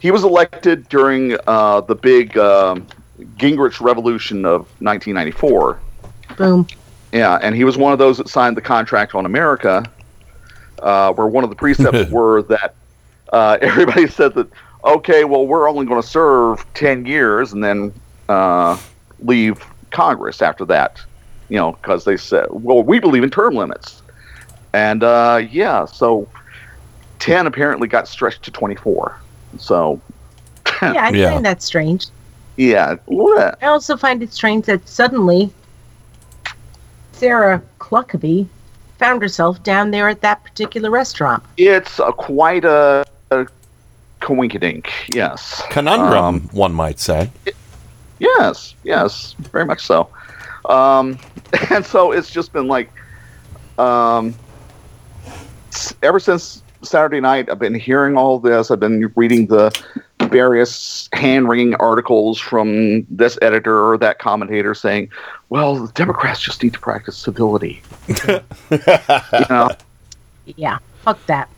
he 0.00 0.10
was 0.10 0.24
elected 0.24 0.88
during 0.88 1.36
uh, 1.46 1.80
the 1.82 1.94
big 1.94 2.36
um, 2.38 2.86
Gingrich 3.36 3.80
Revolution 3.80 4.44
of 4.44 4.60
1994. 4.80 5.80
Boom. 6.36 6.66
Yeah, 7.12 7.38
and 7.40 7.54
he 7.54 7.64
was 7.64 7.76
one 7.78 7.92
of 7.92 7.98
those 7.98 8.18
that 8.18 8.28
signed 8.28 8.56
the 8.56 8.60
contract 8.60 9.14
on 9.14 9.24
America, 9.26 9.88
uh, 10.80 11.12
where 11.12 11.26
one 11.26 11.44
of 11.44 11.50
the 11.50 11.56
precepts 11.56 12.10
were 12.10 12.42
that 12.42 12.74
uh, 13.32 13.58
everybody 13.60 14.06
said 14.18 14.34
that, 14.34 14.48
okay, 14.84 15.24
well, 15.24 15.46
we're 15.46 15.68
only 15.68 15.86
going 15.86 16.00
to 16.00 16.06
serve 16.06 16.64
10 16.74 17.06
years 17.06 17.52
and 17.52 17.62
then 17.64 17.92
uh, 18.28 18.76
leave 19.20 19.64
Congress 19.90 20.42
after 20.42 20.64
that, 20.66 21.00
you 21.48 21.56
know, 21.56 21.72
because 21.72 22.04
they 22.04 22.16
said, 22.16 22.46
well, 22.50 22.82
we 22.82 22.98
believe 22.98 23.22
in 23.22 23.30
term 23.30 23.54
limits. 23.54 24.02
And 24.74 25.02
uh, 25.02 25.42
yeah, 25.50 25.86
so 25.86 26.28
10 27.20 27.46
apparently 27.46 27.88
got 27.88 28.08
stretched 28.08 28.42
to 28.42 28.50
24. 28.50 29.18
So, 29.58 30.00
yeah, 30.82 30.92
I 31.06 31.10
Yeah. 31.10 31.30
find 31.30 31.44
that 31.46 31.62
strange. 31.62 32.08
Yeah, 32.56 32.96
what? 33.06 33.62
I 33.62 33.66
also 33.66 33.96
find 33.96 34.22
it 34.22 34.32
strange 34.32 34.66
that 34.66 34.88
suddenly 34.88 35.50
Sarah 37.12 37.62
Cluckaby 37.78 38.46
found 38.98 39.22
herself 39.22 39.62
down 39.62 39.90
there 39.90 40.08
at 40.08 40.22
that 40.22 40.42
particular 40.44 40.90
restaurant. 40.90 41.42
it's 41.56 41.98
a, 41.98 42.12
quite 42.12 42.64
a, 42.64 43.04
a 43.30 43.46
coinkydink, 44.20 44.88
yes. 45.14 45.62
Conundrum, 45.70 46.24
Um, 46.24 46.40
one 46.52 46.72
might 46.72 46.98
say. 46.98 47.30
Yes, 48.18 48.74
yes, 48.84 49.34
very 49.52 49.66
much 49.66 49.84
so. 49.84 50.08
Um, 50.68 51.18
and 51.70 51.84
so 51.84 52.12
it's 52.12 52.30
just 52.30 52.52
been 52.52 52.66
like, 52.68 52.90
um, 53.78 54.34
ever 56.02 56.18
since 56.18 56.62
Saturday 56.82 57.20
night, 57.20 57.50
I've 57.50 57.58
been 57.58 57.74
hearing 57.74 58.16
all 58.16 58.38
this. 58.38 58.70
I've 58.70 58.80
been 58.80 59.12
reading 59.16 59.46
the 59.46 59.78
various 60.28 61.08
hand 61.12 61.48
wringing 61.48 61.74
articles 61.76 62.38
from 62.38 63.06
this 63.10 63.38
editor 63.42 63.86
or 63.88 63.98
that 63.98 64.18
commentator 64.18 64.74
saying, 64.74 65.10
"Well, 65.48 65.76
the 65.86 65.92
Democrats 65.92 66.40
just 66.40 66.62
need 66.62 66.72
to 66.74 66.80
practice 66.80 67.16
civility." 67.16 67.82
you 68.70 69.44
know? 69.50 69.70
Yeah, 70.56 70.78
fuck 71.02 71.24
that. 71.26 71.48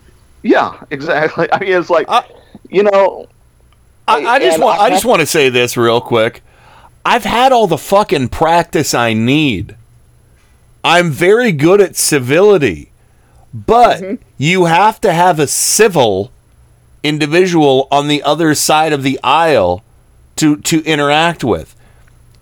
Yeah, 0.42 0.80
exactly. 0.90 1.48
I 1.52 1.58
mean, 1.60 1.72
it's 1.72 1.90
like, 1.90 2.08
you 2.70 2.82
know, 2.84 3.26
I, 4.06 4.24
I 4.24 4.38
just 4.38 4.60
want 4.60 4.80
I- 4.80 4.84
I 4.84 4.90
just 4.90 5.04
want 5.04 5.20
to 5.20 5.26
say 5.26 5.48
this 5.48 5.76
real 5.76 6.00
quick. 6.00 6.42
I've 7.04 7.24
had 7.24 7.52
all 7.52 7.66
the 7.66 7.78
fucking 7.78 8.28
practice 8.28 8.92
I 8.94 9.12
need. 9.14 9.74
I'm 10.84 11.10
very 11.10 11.52
good 11.52 11.80
at 11.80 11.96
civility, 11.96 12.90
but 13.52 14.00
Mm-hmm. 14.00 14.22
you 14.38 14.66
have 14.66 15.00
to 15.02 15.12
have 15.12 15.38
a 15.40 15.46
civil 15.46 16.30
individual 17.08 17.88
on 17.90 18.08
the 18.08 18.22
other 18.22 18.54
side 18.54 18.92
of 18.92 19.02
the 19.02 19.18
aisle 19.24 19.82
to 20.36 20.56
to 20.58 20.82
interact 20.84 21.42
with. 21.42 21.74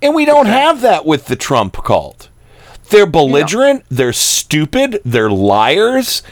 And 0.02 0.14
we 0.14 0.24
don't 0.24 0.46
have 0.46 0.80
that 0.82 1.06
with 1.06 1.26
the 1.26 1.36
Trump 1.36 1.76
cult. 1.84 2.28
They're 2.90 3.06
belligerent, 3.06 3.84
they're 3.90 4.12
stupid, 4.12 5.00
they're 5.04 5.30
liars, 5.30 6.22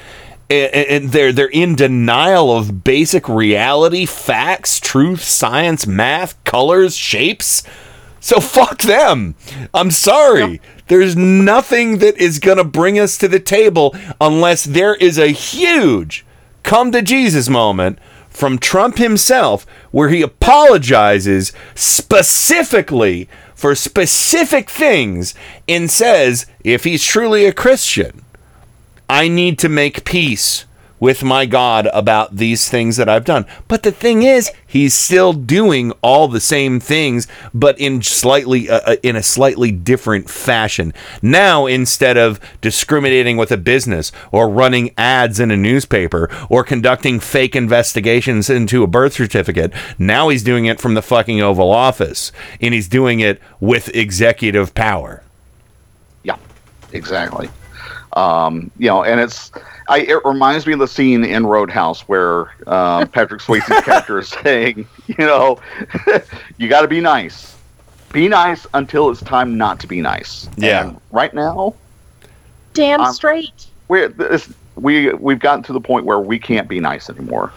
and, 0.51 0.75
and 0.75 1.09
they're 1.11 1.33
they're 1.33 1.47
in 1.49 1.75
denial 1.75 2.57
of 2.57 2.85
basic 2.85 3.29
reality, 3.29 4.07
facts, 4.07 4.79
truth, 4.79 5.23
science, 5.23 5.87
math, 5.87 6.43
colors, 6.45 6.97
shapes. 6.97 7.63
So 8.21 8.41
fuck 8.41 8.83
them. 8.83 9.35
I'm 9.75 9.91
sorry. 9.91 10.61
There's 10.87 11.15
nothing 11.17 11.99
that 11.99 12.17
is 12.19 12.39
going 12.39 12.57
to 12.57 12.65
bring 12.65 12.99
us 12.99 13.19
to 13.19 13.29
the 13.29 13.41
table 13.41 13.95
unless 14.21 14.65
there 14.65 14.95
is 14.95 15.19
a 15.19 15.29
huge 15.29 16.25
come 16.63 16.91
to 16.91 17.03
Jesus 17.03 17.49
moment 17.49 17.99
from 18.35 18.59
Trump 18.59 18.99
himself 18.99 19.65
where 19.93 20.11
he 20.11 20.21
apologizes 20.21 21.53
specifically 21.75 23.29
for 23.55 23.75
specific 23.75 24.69
things 24.69 25.35
and 25.67 25.91
says 25.91 26.45
if 26.63 26.85
he's 26.85 27.05
truly 27.05 27.47
a 27.47 27.53
Christian, 27.53 28.25
I 29.09 29.29
need 29.29 29.59
to 29.61 29.69
make 29.69 30.05
peace 30.05 30.67
with 31.01 31.23
my 31.23 31.47
God 31.47 31.89
about 31.93 32.37
these 32.37 32.69
things 32.69 32.97
that 32.97 33.09
I've 33.09 33.25
done. 33.25 33.47
But 33.69 33.83
the 33.83 33.93
thing 33.93 34.23
is, 34.23 34.51
he's 34.67 34.95
still 34.95 35.33
doing 35.33 35.93
all 36.03 36.29
the 36.29 36.41
same 36.41 36.81
things, 36.81 37.27
but 37.53 37.79
in 37.79 38.03
slightly 38.03 38.69
uh, 38.71 38.81
uh, 38.87 38.97
in 39.03 39.17
a 39.17 39.23
slightly 39.23 39.71
different 39.71 40.31
fashion. 40.31 40.93
Now, 41.21 41.67
instead 41.67 42.17
of 42.17 42.41
discriminating 42.61 43.37
with 43.37 43.53
a 43.53 43.57
business 43.57 44.13
or 44.33 44.49
running 44.49 44.93
ads 44.97 45.41
in 45.41 45.51
a 45.51 45.57
newspaper 45.57 46.31
or 46.49 46.65
conducting 46.65 47.21
fake 47.21 47.57
investigations 47.57 48.49
into 48.49 48.83
a 48.83 48.87
birth 48.87 49.15
certificate, 49.15 49.73
now 49.99 50.29
he's 50.29 50.43
doing 50.43 50.67
it 50.67 50.81
from 50.81 50.95
the 50.95 51.03
fucking 51.03 51.41
Oval 51.41 51.71
Office, 51.71 52.33
and 52.61 52.73
he's 52.73 52.89
doing 52.89 53.21
it 53.21 53.41
with 53.61 53.95
executive 53.95 54.75
power. 54.75 55.23
Yeah, 56.23 56.39
exactly. 56.93 57.49
Um, 58.15 58.71
you 58.79 58.87
know, 58.87 59.03
and 59.03 59.21
it's 59.21 59.51
I 59.89 60.01
it 60.01 60.25
reminds 60.25 60.67
me 60.67 60.73
of 60.73 60.79
the 60.79 60.89
scene 60.89 61.25
in 61.25 61.47
Roadhouse 61.47 62.03
where 62.03 62.51
um, 62.67 63.09
Patrick 63.13 63.41
Swayze's 63.43 63.85
character 63.85 64.19
is 64.19 64.29
saying, 64.29 64.87
you 65.07 65.17
know, 65.19 65.59
you 66.59 66.69
got 66.69 66.83
to 66.83 66.89
be 66.89 67.01
nice, 67.01 67.57
be 68.13 68.29
nice 68.29 68.67
until 68.75 69.11
it's 69.11 69.21
time 69.23 69.57
not 69.59 69.81
to 69.81 69.87
be 69.87 70.01
nice. 70.01 70.49
Yeah. 70.57 70.89
And 70.89 71.01
right 71.11 71.33
now, 71.35 71.75
Damn 72.73 73.01
Um, 73.03 73.13
straight. 73.13 73.67
we're 73.89 74.09
this 74.09 74.53
we 74.77 75.13
we've 75.15 75.39
gotten 75.39 75.63
to 75.65 75.73
the 75.73 75.81
point 75.81 76.05
where 76.07 76.19
we 76.19 76.39
can't 76.39 76.69
be 76.69 76.81
nice 76.81 77.09
anymore. 77.09 77.53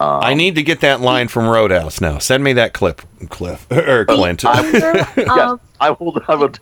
Um, 0.00 0.20
I 0.22 0.34
need 0.34 0.54
to 0.54 0.62
get 0.62 0.80
that 0.80 1.00
line 1.02 1.28
from 1.28 1.46
Roadhouse 1.46 2.00
now. 2.00 2.18
Send 2.18 2.42
me 2.42 2.54
that 2.54 2.72
clip, 2.72 3.02
Cliff 3.28 3.66
or 3.70 4.06
Clint. 4.06 4.42
yes, 4.44 5.58
I 5.78 5.90
will. 5.90 6.22
I 6.26 6.34
will. 6.34 6.52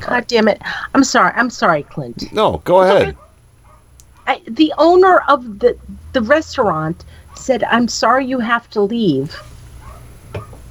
God 0.00 0.26
damn 0.26 0.48
it. 0.48 0.60
I'm 0.94 1.04
sorry. 1.04 1.32
I'm 1.34 1.50
sorry, 1.50 1.82
Clint. 1.84 2.32
No, 2.32 2.58
go 2.64 2.82
ahead. 2.82 3.16
I, 4.26 4.40
the 4.46 4.72
owner 4.78 5.20
of 5.28 5.58
the 5.60 5.76
the 6.12 6.22
restaurant 6.22 7.04
said, 7.34 7.64
"I'm 7.64 7.88
sorry 7.88 8.26
you 8.26 8.38
have 8.38 8.68
to 8.70 8.80
leave 8.80 9.36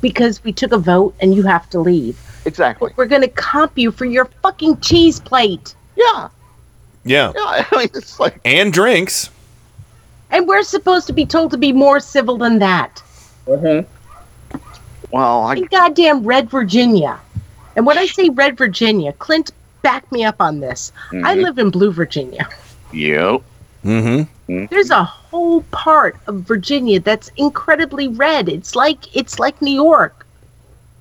because 0.01 0.43
we 0.43 0.53
took 0.53 0.71
a 0.71 0.77
vote 0.77 1.15
and 1.19 1.35
you 1.35 1.43
have 1.43 1.69
to 1.71 1.79
leave. 1.79 2.17
Exactly. 2.45 2.89
But 2.89 2.97
we're 2.97 3.05
going 3.05 3.21
to 3.21 3.27
comp 3.27 3.77
you 3.77 3.91
for 3.91 4.05
your 4.05 4.25
fucking 4.41 4.79
cheese 4.79 5.19
plate." 5.19 5.75
Yeah. 5.95 6.29
Yeah. 7.03 7.33
Yeah. 7.35 7.65
I 7.71 7.77
mean, 7.77 7.89
it's 7.93 8.19
like 8.19 8.39
and 8.45 8.73
drinks. 8.73 9.29
And 10.31 10.47
we're 10.47 10.63
supposed 10.63 11.07
to 11.07 11.13
be 11.13 11.25
told 11.25 11.51
to 11.51 11.57
be 11.57 11.73
more 11.73 11.99
civil 11.99 12.37
than 12.37 12.59
that. 12.59 13.01
Mm-hmm. 13.47 13.87
Well, 15.11 15.43
I 15.43 15.55
In 15.55 15.65
goddamn 15.65 16.23
Red 16.23 16.49
Virginia. 16.49 17.19
And 17.79 17.85
when 17.85 17.97
I 17.97 18.07
say 18.07 18.27
Red 18.27 18.57
Virginia, 18.57 19.13
Clint, 19.13 19.51
back 19.83 20.11
me 20.11 20.25
up 20.25 20.41
on 20.41 20.59
this. 20.59 20.91
I 21.13 21.37
Mhm. 21.37 21.43
live 21.43 21.57
in 21.59 21.69
Blue 21.69 21.93
Virginia. 21.93 22.45
Yep. 22.91 23.41
Mm-hmm. 23.85 24.65
There's 24.69 24.89
a 24.89 25.05
whole 25.05 25.61
part 25.71 26.17
of 26.27 26.41
Virginia 26.41 26.99
that's 26.99 27.31
incredibly 27.37 28.09
red. 28.09 28.49
It's 28.49 28.75
like 28.75 29.15
it's 29.15 29.39
like 29.39 29.61
New 29.61 29.71
York. 29.71 30.25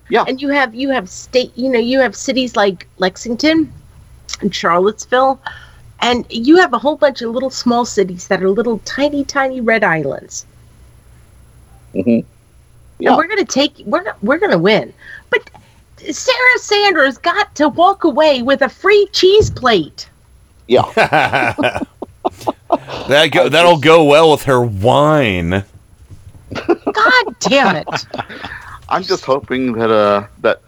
Yeah. 0.08 0.22
And 0.28 0.40
you 0.40 0.50
have 0.50 0.72
you 0.72 0.90
have 0.90 1.08
state 1.08 1.50
you 1.56 1.68
know, 1.68 1.80
you 1.80 1.98
have 1.98 2.14
cities 2.14 2.54
like 2.54 2.86
Lexington 2.98 3.72
and 4.40 4.54
Charlottesville. 4.54 5.40
And 6.00 6.26
you 6.30 6.58
have 6.58 6.72
a 6.74 6.78
whole 6.78 6.96
bunch 6.96 7.22
of 7.22 7.32
little 7.32 7.50
small 7.50 7.86
cities 7.86 8.28
that 8.28 8.40
are 8.40 8.50
little 8.50 8.78
tiny, 8.84 9.24
tiny 9.24 9.60
red 9.60 9.82
islands. 9.82 10.46
Mm-hmm. 11.92 12.20
And 13.04 13.16
we're 13.16 13.26
gonna 13.26 13.44
take 13.44 13.82
we're 13.84 14.14
we're 14.22 14.38
gonna 14.38 14.58
win. 14.58 14.92
But 15.30 15.50
Sarah 15.98 16.58
Sanders 16.58 17.18
got 17.18 17.54
to 17.56 17.68
walk 17.68 18.04
away 18.04 18.42
with 18.42 18.62
a 18.62 18.68
free 18.68 19.08
cheese 19.12 19.50
plate. 19.50 20.08
Yeah. 20.66 20.82
that 23.08 23.30
go, 23.32 23.48
that'll 23.48 23.78
go 23.78 24.04
well 24.04 24.30
with 24.30 24.42
her 24.44 24.60
wine. 24.60 25.64
God 26.52 27.36
damn 27.40 27.76
it. 27.76 28.06
I'm 28.88 29.02
just 29.02 29.24
hoping 29.24 29.72
that 29.72 29.90
uh 29.90 30.26
that 30.40 30.62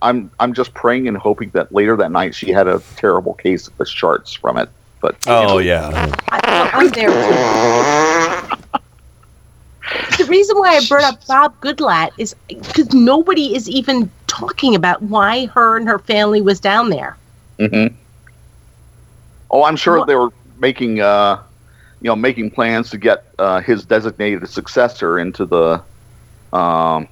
I'm 0.00 0.30
I'm 0.40 0.54
just 0.54 0.72
praying 0.74 1.08
and 1.08 1.16
hoping 1.16 1.50
that 1.50 1.72
later 1.72 1.96
that 1.96 2.10
night 2.10 2.34
she 2.34 2.50
had 2.50 2.66
a 2.66 2.80
terrible 2.96 3.34
case 3.34 3.66
of 3.68 3.76
the 3.76 3.84
charts 3.84 4.32
from 4.32 4.56
it. 4.58 4.70
But 5.00 5.16
Oh 5.26 5.58
yeah. 5.58 6.14
I, 6.30 6.70
I'm 6.72 6.88
there 6.90 7.08
too. 7.08 8.07
The 10.28 10.32
reason 10.32 10.58
why 10.58 10.76
I 10.76 10.86
brought 10.86 11.04
up 11.04 11.26
Bob 11.26 11.58
Goodlatte 11.62 12.10
is 12.18 12.36
because 12.48 12.92
nobody 12.92 13.56
is 13.56 13.66
even 13.66 14.10
talking 14.26 14.74
about 14.74 15.00
why 15.00 15.46
her 15.46 15.78
and 15.78 15.88
her 15.88 15.98
family 15.98 16.42
was 16.42 16.60
down 16.60 16.90
there. 16.90 17.16
Mm-hmm. 17.58 17.94
Oh, 19.50 19.64
I'm 19.64 19.76
sure 19.76 20.04
they 20.04 20.16
were 20.16 20.28
making, 20.58 21.00
uh, 21.00 21.42
you 22.02 22.08
know, 22.08 22.14
making 22.14 22.50
plans 22.50 22.90
to 22.90 22.98
get 22.98 23.24
uh, 23.38 23.62
his 23.62 23.86
designated 23.86 24.46
successor 24.50 25.18
into 25.18 25.46
the, 25.46 25.82
um, 26.52 27.08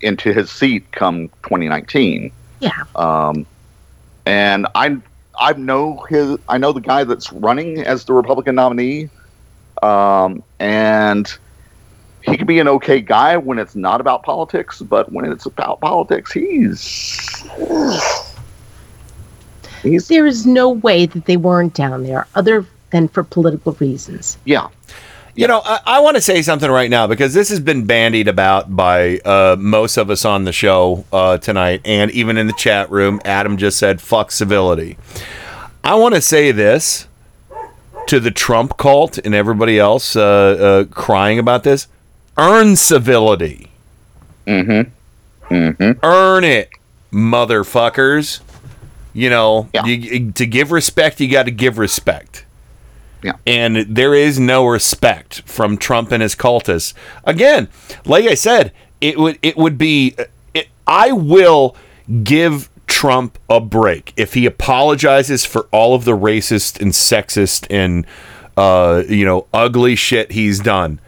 into 0.00 0.32
his 0.32 0.50
seat 0.50 0.90
come 0.92 1.28
2019. 1.42 2.32
Yeah. 2.60 2.70
Um, 2.94 3.44
and 4.24 4.66
I, 4.74 4.96
I 5.38 5.52
know 5.52 6.06
his, 6.08 6.38
I 6.48 6.56
know 6.56 6.72
the 6.72 6.80
guy 6.80 7.04
that's 7.04 7.30
running 7.34 7.80
as 7.80 8.06
the 8.06 8.14
Republican 8.14 8.54
nominee, 8.54 9.10
um, 9.82 10.42
and 10.58 11.30
he 12.26 12.36
can 12.36 12.46
be 12.46 12.58
an 12.58 12.68
okay 12.68 13.00
guy 13.00 13.36
when 13.36 13.58
it's 13.58 13.76
not 13.76 14.00
about 14.00 14.22
politics, 14.22 14.82
but 14.82 15.10
when 15.12 15.30
it's 15.30 15.46
about 15.46 15.80
politics, 15.80 16.32
he's 16.32 17.44
There 20.08 20.26
is 20.26 20.44
no 20.46 20.70
way 20.70 21.06
that 21.06 21.26
they 21.26 21.36
weren't 21.36 21.74
down 21.74 22.02
there 22.02 22.26
other 22.34 22.66
than 22.90 23.08
for 23.08 23.22
political 23.22 23.72
reasons. 23.74 24.38
yeah. 24.44 24.68
You 25.38 25.46
know, 25.46 25.60
I, 25.62 25.80
I 25.84 26.00
want 26.00 26.16
to 26.16 26.22
say 26.22 26.40
something 26.40 26.70
right 26.70 26.88
now 26.88 27.06
because 27.06 27.34
this 27.34 27.50
has 27.50 27.60
been 27.60 27.84
bandied 27.84 28.26
about 28.26 28.74
by 28.74 29.18
uh, 29.18 29.54
most 29.58 29.98
of 29.98 30.08
us 30.08 30.24
on 30.24 30.44
the 30.44 30.52
show 30.52 31.04
uh, 31.12 31.36
tonight, 31.36 31.82
and 31.84 32.10
even 32.12 32.38
in 32.38 32.46
the 32.46 32.54
chat 32.54 32.90
room. 32.90 33.20
Adam 33.22 33.58
just 33.58 33.78
said, 33.78 34.00
fuck 34.00 34.32
civility. 34.32 34.96
I 35.84 35.94
want 35.96 36.14
to 36.14 36.22
say 36.22 36.52
this 36.52 37.06
to 38.06 38.18
the 38.18 38.30
Trump 38.30 38.78
cult 38.78 39.18
and 39.18 39.34
everybody 39.34 39.78
else 39.78 40.16
uh, 40.16 40.22
uh, 40.22 40.84
crying 40.90 41.38
about 41.38 41.64
this 41.64 41.86
earn 42.38 42.76
civility. 42.76 43.70
Mm-hmm. 44.46 45.54
Mm-hmm. 45.54 46.04
Earn 46.04 46.44
it, 46.44 46.70
motherfuckers. 47.12 48.40
You 49.12 49.30
know, 49.30 49.68
you, 49.84 50.32
to 50.32 50.46
give 50.46 50.70
respect, 50.70 51.20
you 51.20 51.30
got 51.30 51.44
to 51.44 51.50
give 51.50 51.78
respect. 51.78 52.44
Yeah. 53.22 53.32
And 53.46 53.76
there 53.76 54.14
is 54.14 54.38
no 54.38 54.66
respect 54.66 55.40
from 55.42 55.78
Trump 55.78 56.12
and 56.12 56.22
his 56.22 56.34
cultists. 56.34 56.92
Again, 57.24 57.68
like 58.04 58.26
I 58.26 58.34
said, 58.34 58.72
it 59.00 59.18
would 59.18 59.38
it 59.42 59.56
would 59.56 59.78
be 59.78 60.14
it, 60.54 60.68
I 60.86 61.12
will 61.12 61.76
give 62.22 62.68
Trump 62.86 63.38
a 63.48 63.60
break 63.60 64.12
if 64.16 64.34
he 64.34 64.46
apologizes 64.46 65.44
for 65.44 65.62
all 65.72 65.94
of 65.94 66.04
the 66.04 66.16
racist 66.16 66.80
and 66.80 66.92
sexist 66.92 67.66
and 67.70 68.06
uh, 68.56 69.02
you 69.08 69.24
know 69.24 69.46
ugly 69.52 69.96
shit 69.96 70.32
he's 70.32 70.60
done. 70.60 71.00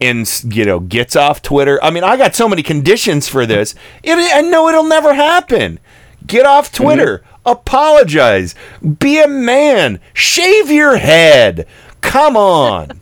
And 0.00 0.28
you 0.54 0.64
know 0.64 0.80
gets 0.80 1.16
off 1.16 1.42
Twitter. 1.42 1.78
I 1.82 1.90
mean, 1.90 2.04
I 2.04 2.16
got 2.16 2.34
so 2.34 2.48
many 2.48 2.62
conditions 2.62 3.28
for 3.28 3.46
this. 3.46 3.74
It, 4.02 4.16
I 4.34 4.40
know 4.40 4.68
it'll 4.68 4.84
never 4.84 5.14
happen. 5.14 5.78
Get 6.26 6.46
off 6.46 6.72
Twitter. 6.72 7.22
Apologize. 7.46 8.54
Be 8.98 9.18
a 9.20 9.26
man. 9.28 10.00
Shave 10.12 10.70
your 10.70 10.96
head. 10.98 11.66
Come 12.02 12.36
on. 12.36 13.00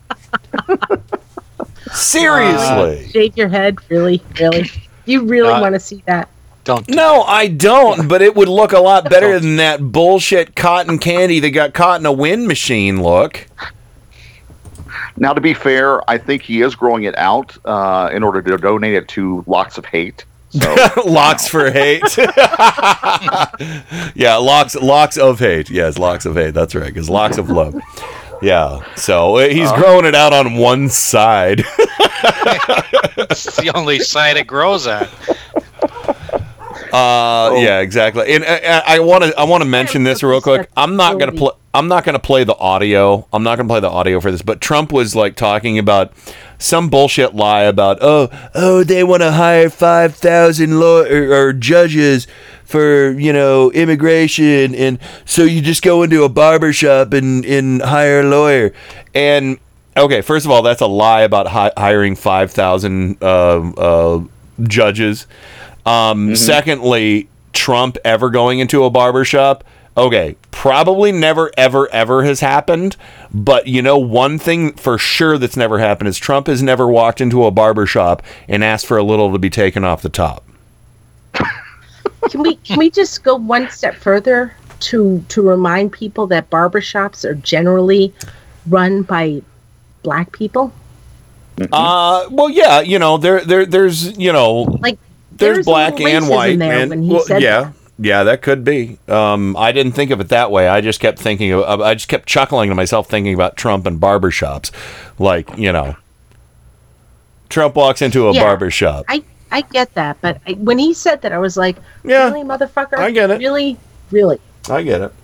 Seriously. 1.93 3.09
Shave 3.09 3.37
your 3.37 3.49
head, 3.49 3.77
really, 3.89 4.23
really. 4.39 4.71
You 5.07 5.25
really 5.25 5.49
Uh, 5.53 5.61
want 5.61 5.75
to 5.75 5.81
see 5.81 6.03
that? 6.07 6.29
Don't. 6.65 6.89
No, 6.89 7.23
I 7.23 7.49
don't. 7.49 8.09
But 8.09 8.21
it 8.23 8.35
would 8.35 8.49
look 8.49 8.73
a 8.73 8.79
lot 8.81 9.09
better 9.09 9.41
than 9.41 9.57
that 9.57 9.81
bullshit 9.81 10.55
cotton 10.55 10.99
candy 10.99 11.41
that 11.41 11.51
got 11.51 11.73
caught 11.73 12.01
in 12.01 12.07
a 12.07 12.13
wind 12.13 12.47
machine 12.47 13.03
look. 13.03 13.47
Now, 15.17 15.33
to 15.33 15.41
be 15.41 15.55
fair, 15.55 16.09
I 16.11 16.19
think 16.19 16.43
he 16.43 16.63
is 16.63 16.75
growing 16.75 17.05
it 17.05 17.17
out 17.17 17.57
uh, 17.65 18.11
in 18.13 18.23
order 18.23 18.43
to 18.43 18.57
donate 18.57 18.95
it 18.95 19.09
to 19.09 19.45
Locks 19.47 19.79
of 19.79 19.85
Hate. 19.87 20.25
So, 20.51 20.75
locks 21.07 21.47
for 21.47 21.71
hate. 21.71 22.17
yeah, 24.17 24.37
locks 24.37 24.75
locks 24.77 25.19
of 25.19 25.39
hate. 25.39 25.69
Yes, 25.69 25.99
locks 25.99 26.25
of 26.25 26.37
hate. 26.37 26.55
That's 26.55 26.75
right. 26.75 26.87
Because 26.87 27.11
locks 27.11 27.37
of 27.37 27.51
love. 27.51 27.79
Yeah. 28.41 28.83
So 28.95 29.37
uh, 29.37 29.49
he's 29.49 29.71
growing 29.73 30.07
it 30.07 30.15
out 30.15 30.33
on 30.33 30.57
one 30.57 30.89
side. 30.89 31.65
It's 33.31 33.57
the 33.57 33.71
only 33.75 34.01
side 34.01 34.37
it 34.37 34.47
grows 34.47 34.87
on. 34.87 35.07
Uh, 36.93 37.55
yeah, 37.57 37.81
exactly. 37.81 38.33
And 38.35 38.45
uh, 38.45 38.83
I 38.87 39.01
want 39.01 39.25
to 39.25 39.39
I 39.39 39.45
want 39.45 39.63
to 39.63 39.69
mention 39.69 40.05
this 40.05 40.23
real 40.23 40.41
quick. 40.41 40.69
I'm 40.77 40.97
not 40.97 41.19
gonna 41.19 41.33
play. 41.33 41.51
I'm 41.75 41.89
not 41.89 42.05
gonna 42.05 42.19
play 42.19 42.45
the 42.45 42.57
audio. 42.57 43.27
I'm 43.33 43.43
not 43.43 43.57
gonna 43.57 43.69
play 43.69 43.81
the 43.81 43.91
audio 43.91 44.21
for 44.21 44.31
this. 44.31 44.43
But 44.43 44.61
Trump 44.61 44.93
was 44.93 45.15
like 45.15 45.37
talking 45.37 45.79
about 45.79 46.13
some 46.59 46.89
bullshit 46.89 47.35
lie 47.35 47.63
about 47.63 47.99
oh 48.01 48.29
oh 48.55 48.83
they 48.83 49.05
want 49.05 49.23
to 49.23 49.33
hire 49.33 49.71
five 49.71 50.15
thousand 50.15 50.81
law 50.81 51.03
or, 51.03 51.33
or 51.33 51.53
judges 51.53 52.27
for 52.65 53.13
you 53.13 53.33
know 53.33 53.71
immigration 53.73 54.75
and 54.75 54.99
so 55.25 55.45
you 55.45 55.63
just 55.63 55.83
go 55.83 56.03
into 56.03 56.25
a 56.25 56.29
barber 56.29 56.73
shop 56.73 57.13
and 57.13 57.45
and 57.45 57.81
hire 57.83 58.21
a 58.21 58.25
lawyer 58.25 58.73
and 59.15 59.59
okay 59.97 60.21
first 60.21 60.45
of 60.45 60.51
all 60.51 60.63
that's 60.63 60.81
a 60.81 60.87
lie 60.87 61.23
about 61.23 61.47
hi- 61.47 61.73
hiring 61.79 62.17
5000 62.17 63.23
uh, 63.23 63.25
uh, 63.25 64.25
judges 64.65 65.27
um, 65.89 66.37
Secondly, 66.37 67.29
Trump 67.53 67.99
ever 68.05 68.31
going 68.31 68.59
into 68.59 68.85
a 68.85 68.91
barber 68.91 69.25
shop. 69.25 69.65
Okay, 69.97 70.37
probably 70.53 71.11
never, 71.11 71.51
ever, 71.57 71.91
ever 71.91 72.25
has 72.25 72.41
happened. 72.41 72.97
But 73.33 73.67
you 73.67 73.83
know, 73.83 73.99
one 73.99 74.39
thing 74.39 74.73
for 74.75 74.97
sure 74.99 75.39
that's 75.39 75.57
never 75.57 75.79
happened 75.79 76.09
is 76.09 76.19
Trump 76.19 76.47
has 76.47 76.63
never 76.63 76.87
walked 76.87 77.21
into 77.21 77.45
a 77.45 77.51
barber 77.51 77.87
shop 77.87 78.23
and 78.49 78.63
asked 78.63 78.87
for 78.87 78.97
a 78.97 79.03
little 79.03 79.33
to 79.33 79.39
be 79.39 79.51
taken 79.51 79.85
off 79.85 80.03
the 80.03 80.09
top. 80.09 80.45
Can 82.31 82.43
we 82.43 82.57
can 82.57 82.79
we 82.79 82.91
just 82.91 83.25
go 83.25 83.37
one 83.37 83.71
step 83.71 83.95
further 83.95 84.55
to 84.81 85.25
to 85.29 85.43
remind 85.43 85.93
people 85.93 86.27
that 86.29 86.51
barbershops 86.51 87.25
are 87.25 87.35
generally 87.35 88.13
run 88.67 89.03
by 89.03 89.43
black 90.03 90.33
people? 90.33 90.73
Uh, 91.73 92.29
well, 92.31 92.51
yeah, 92.51 92.81
you 92.81 92.99
know, 92.99 93.17
there, 93.19 93.45
there, 93.45 93.67
there's, 93.67 94.17
you 94.17 94.33
know, 94.33 94.63
Like 94.81 94.99
there's 95.39 95.65
black 95.65 96.01
and 96.01 96.29
white, 96.29 96.61
and 96.61 97.09
well, 97.09 97.21
said 97.21 97.43
yeah, 97.43 97.61
that. 97.61 97.73
yeah, 97.99 98.25
that 98.25 98.43
could 98.43 98.65
be. 98.65 98.99
Um, 99.09 99.57
I 99.57 99.73
didn't 99.73 99.93
think 99.93 100.11
of 100.11 100.21
it 100.21 100.29
that 100.29 100.51
way. 100.51 100.69
I 100.69 100.81
just 100.81 101.01
kept 101.01 101.19
thinking 101.19 101.53
of, 101.53 101.81
I 101.81 101.95
just 101.95 102.09
kept 102.09 102.27
chuckling 102.29 102.69
to 102.69 102.75
myself 102.75 103.09
thinking 103.09 103.35
about 103.35 103.57
Trump 103.57 103.87
and 103.87 104.01
barbershops, 104.01 104.71
like 105.19 105.57
you 105.57 105.73
know, 105.73 105.97
Trump 107.49 107.75
walks 107.77 108.03
into 108.03 108.29
a 108.29 108.33
Yeah. 108.35 108.43
barber 108.45 108.71
shop. 108.71 109.05
I 109.09 109.23
I 109.51 109.63
get 109.63 109.95
that, 109.95 110.19
but 110.21 110.41
I, 110.47 110.53
when 110.55 110.79
he 110.79 110.93
said 110.93 111.23
that, 111.23 111.33
I 111.33 111.39
was 111.39 111.57
like, 111.57 111.77
Yeah, 112.05 112.31
really, 112.31 112.43
motherfucker? 112.45 112.99
I 112.99 113.11
get 113.11 113.31
it. 113.31 113.39
Really, 113.39 113.79
really. 114.11 114.39
I 114.69 114.83
get 114.83 115.01
it. 115.01 115.15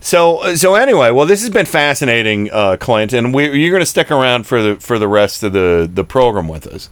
So, 0.00 0.54
so 0.54 0.74
anyway, 0.74 1.10
well, 1.10 1.24
this 1.24 1.40
has 1.40 1.48
been 1.48 1.64
fascinating, 1.66 2.50
uh, 2.52 2.76
Clint, 2.78 3.14
and 3.14 3.32
we, 3.32 3.44
you're 3.58 3.70
going 3.70 3.80
to 3.80 3.86
stick 3.86 4.10
around 4.10 4.46
for 4.46 4.62
the 4.62 4.76
for 4.76 4.98
the 4.98 5.08
rest 5.08 5.42
of 5.42 5.52
the 5.54 5.90
the 5.92 6.04
program 6.04 6.46
with 6.46 6.66
us. 6.66 6.90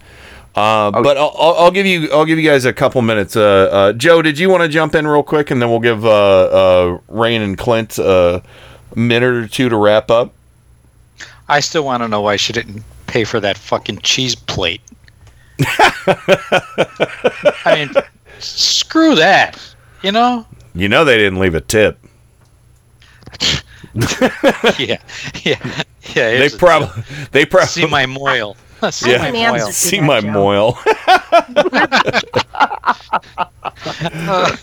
Uh, 0.55 0.91
But 0.91 1.17
I'll, 1.17 1.35
I'll 1.39 1.71
give 1.71 1.87
you 1.87 2.11
I'll 2.13 2.27
give 2.27 2.39
you 2.39 2.49
guys 2.49 2.65
a 2.65 2.73
couple 2.73 3.01
minutes. 3.03 3.37
Uh, 3.37 3.69
uh, 3.73 3.93
Joe, 3.95 4.23
did 4.23 4.39
you 4.39 4.51
want 4.51 4.63
to 4.63 4.69
jump 4.69 4.95
in 4.95 5.07
real 5.07 5.23
quick, 5.23 5.51
and 5.51 5.63
then 5.63 5.71
we'll 5.71 5.81
give 5.81 6.05
uh, 6.05 6.11
uh, 6.11 6.99
Rain 7.09 7.41
and 7.41 7.57
Clint 7.57 7.99
a 7.99 8.43
minute 8.95 9.35
or 9.35 9.49
two 9.49 9.69
to 9.69 9.77
wrap 9.77 10.11
up. 10.11 10.33
I 11.49 11.61
still 11.61 11.85
want 11.85 12.03
to 12.03 12.09
know 12.09 12.21
why 12.21 12.37
she 12.37 12.53
didn't 12.53 12.83
pay 13.07 13.25
for 13.25 13.41
that 13.41 13.59
fucking 13.59 13.99
cheese 13.99 14.35
plate. 14.35 14.81
I 15.67 17.75
mean, 17.75 17.91
screw 18.39 19.15
that. 19.15 19.59
You 20.03 20.13
know? 20.13 20.47
You 20.75 20.89
know 20.89 21.05
they 21.05 21.17
didn't 21.17 21.39
leave 21.39 21.55
a 21.55 21.61
tip. 21.61 21.99
yeah, 24.79 24.97
yeah, 25.45 25.45
yeah. 25.45 25.83
They 26.15 26.49
probably 26.57 27.03
they 27.31 27.45
probably 27.45 27.67
see 27.67 27.87
my 27.87 28.07
moil. 28.07 28.57
see 28.91 29.11
yeah, 29.13 29.31
my 29.31 29.51
moil. 29.53 29.67
see 29.71 30.01
my 30.01 30.21
moil. 30.21 30.79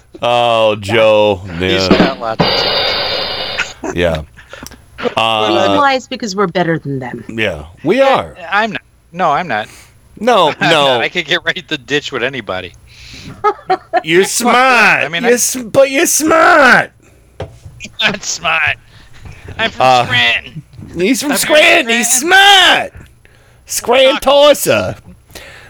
oh, 0.22 0.76
Joe. 0.80 1.36
He's 1.58 1.84
Yeah. 1.84 1.90
got 1.90 2.20
lots 2.20 2.44
of 3.84 3.96
yeah. 3.96 4.24
Uh, 5.16 5.78
why 5.78 5.94
is 5.94 6.08
because 6.08 6.36
we're 6.36 6.48
better 6.48 6.78
than 6.78 7.00
them. 7.00 7.24
yeah, 7.30 7.68
we 7.86 8.02
are. 8.02 8.36
I'm 8.50 8.74
not. 8.74 8.82
No, 9.14 9.32
I'm 9.32 9.48
not. 9.48 9.70
No, 10.20 10.50
I'm 10.50 10.60
no. 10.70 10.86
not. 10.88 11.02
I 11.02 11.08
could 11.10 11.26
get 11.26 11.44
right 11.46 11.58
in 11.58 11.64
the 11.68 11.78
ditch 11.78 12.12
with 12.12 12.22
anybody. 12.24 12.74
You're 14.04 14.26
smart. 14.26 14.56
I 15.04 15.08
mean, 15.10 15.24
you're, 15.24 15.32
I- 15.32 15.36
s- 15.36 15.56
but 15.56 15.90
you're 15.90 16.06
smart. 16.06 16.92
I'm 18.02 18.20
smart. 18.20 18.76
I'm 19.58 19.72
from 19.72 19.82
Uh, 19.82 20.06
Scranton. 20.06 20.64
He's 20.96 21.22
from 21.22 21.32
I'm 21.32 21.38
Scranton. 21.38 21.94
He's 21.96 22.12
smart. 22.12 22.92
Scrantosa, 23.70 25.00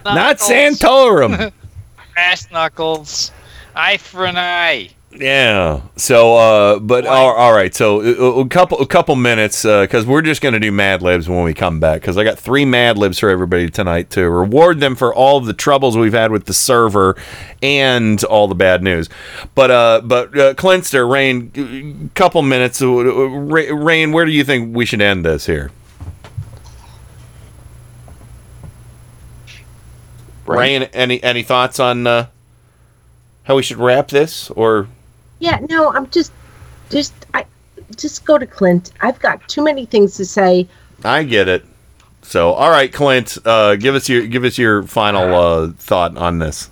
not 0.06 0.38
Santorum. 0.38 1.52
Brass 2.14 2.50
knuckles. 2.52 3.32
Eye 3.76 3.98
for 3.98 4.26
an 4.26 4.38
eye. 4.38 4.90
Yeah. 5.12 5.82
So, 5.96 6.36
uh, 6.38 6.80
but 6.80 7.06
all, 7.06 7.34
all 7.34 7.52
right. 7.54 7.74
So 7.74 8.02
a, 8.02 8.42
a 8.42 8.48
couple, 8.48 8.80
a 8.80 8.86
couple 8.86 9.16
minutes, 9.16 9.64
because 9.64 10.06
we're 10.06 10.22
just 10.22 10.42
gonna 10.42 10.60
do 10.60 10.72
Mad 10.72 11.02
Libs 11.02 11.28
when 11.28 11.44
we 11.44 11.54
come 11.54 11.80
back. 11.80 12.02
Because 12.02 12.18
I 12.18 12.24
got 12.24 12.40
three 12.40 12.64
Mad 12.64 12.98
Libs 12.98 13.20
for 13.20 13.30
everybody 13.30 13.70
tonight 13.70 14.12
to 14.12 14.30
reward 14.30 14.80
them 14.80 14.96
for 14.96 15.14
all 15.14 15.38
of 15.38 15.46
the 15.46 15.54
troubles 15.54 15.98
we've 15.98 16.14
had 16.14 16.32
with 16.32 16.46
the 16.46 16.54
server 16.54 17.18
and 17.62 18.24
all 18.26 18.48
the 18.48 18.56
bad 18.56 18.82
news. 18.82 19.10
But, 19.56 19.72
uh, 19.72 20.02
but 20.06 20.38
uh, 20.38 20.54
Clinster, 20.54 21.06
Rain, 21.10 22.12
couple 22.14 22.42
minutes. 22.44 22.82
Uh, 22.82 22.88
Rain, 22.88 24.12
where 24.14 24.26
do 24.26 24.32
you 24.32 24.44
think 24.44 24.76
we 24.76 24.86
should 24.86 25.02
end 25.02 25.26
this 25.26 25.48
here? 25.48 25.72
Rain, 30.58 30.84
any 30.84 31.22
any 31.24 31.44
thoughts 31.44 31.80
on 31.80 32.08
uh, 32.08 32.28
how 33.44 33.56
we 33.56 33.64
should 33.64 33.78
wrap 33.78 34.10
this 34.10 34.50
or? 34.52 34.88
Yeah, 35.40 35.60
no, 35.70 35.94
I'm 35.94 36.10
just, 36.10 36.32
just, 36.90 37.14
I, 37.34 37.46
just 37.96 38.26
go 38.26 38.38
to 38.38 38.46
Clint. 38.46 38.92
I've 39.02 39.20
got 39.20 39.48
too 39.48 39.64
many 39.64 39.86
things 39.86 40.18
to 40.18 40.26
say. 40.26 40.68
I 41.04 41.24
get 41.24 41.48
it. 41.48 41.66
So, 42.22 42.52
all 42.52 42.70
right, 42.70 42.92
Clint, 42.92 43.38
uh, 43.46 43.76
give 43.76 43.96
us 43.96 44.10
your 44.10 44.28
give 44.28 44.44
us 44.44 44.58
your 44.58 44.84
final 44.84 45.34
uh, 45.34 45.72
thought 45.78 46.18
on 46.18 46.40
this. 46.40 46.70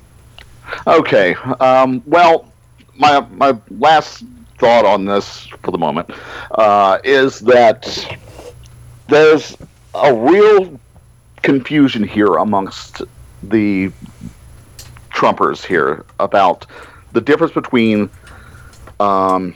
Okay. 0.85 1.33
Um, 1.59 2.03
well, 2.05 2.51
my 2.95 3.21
my 3.31 3.57
last 3.71 4.23
thought 4.59 4.85
on 4.85 5.05
this 5.05 5.47
for 5.63 5.71
the 5.71 5.77
moment 5.77 6.09
uh, 6.51 6.99
is 7.03 7.39
that 7.39 8.17
there's 9.07 9.55
a 9.95 10.13
real 10.13 10.79
confusion 11.41 12.03
here 12.03 12.35
amongst 12.35 13.01
the 13.43 13.91
Trumpers 15.11 15.65
here 15.65 16.05
about 16.19 16.65
the 17.11 17.21
difference 17.21 17.53
between 17.53 18.09
um, 18.99 19.55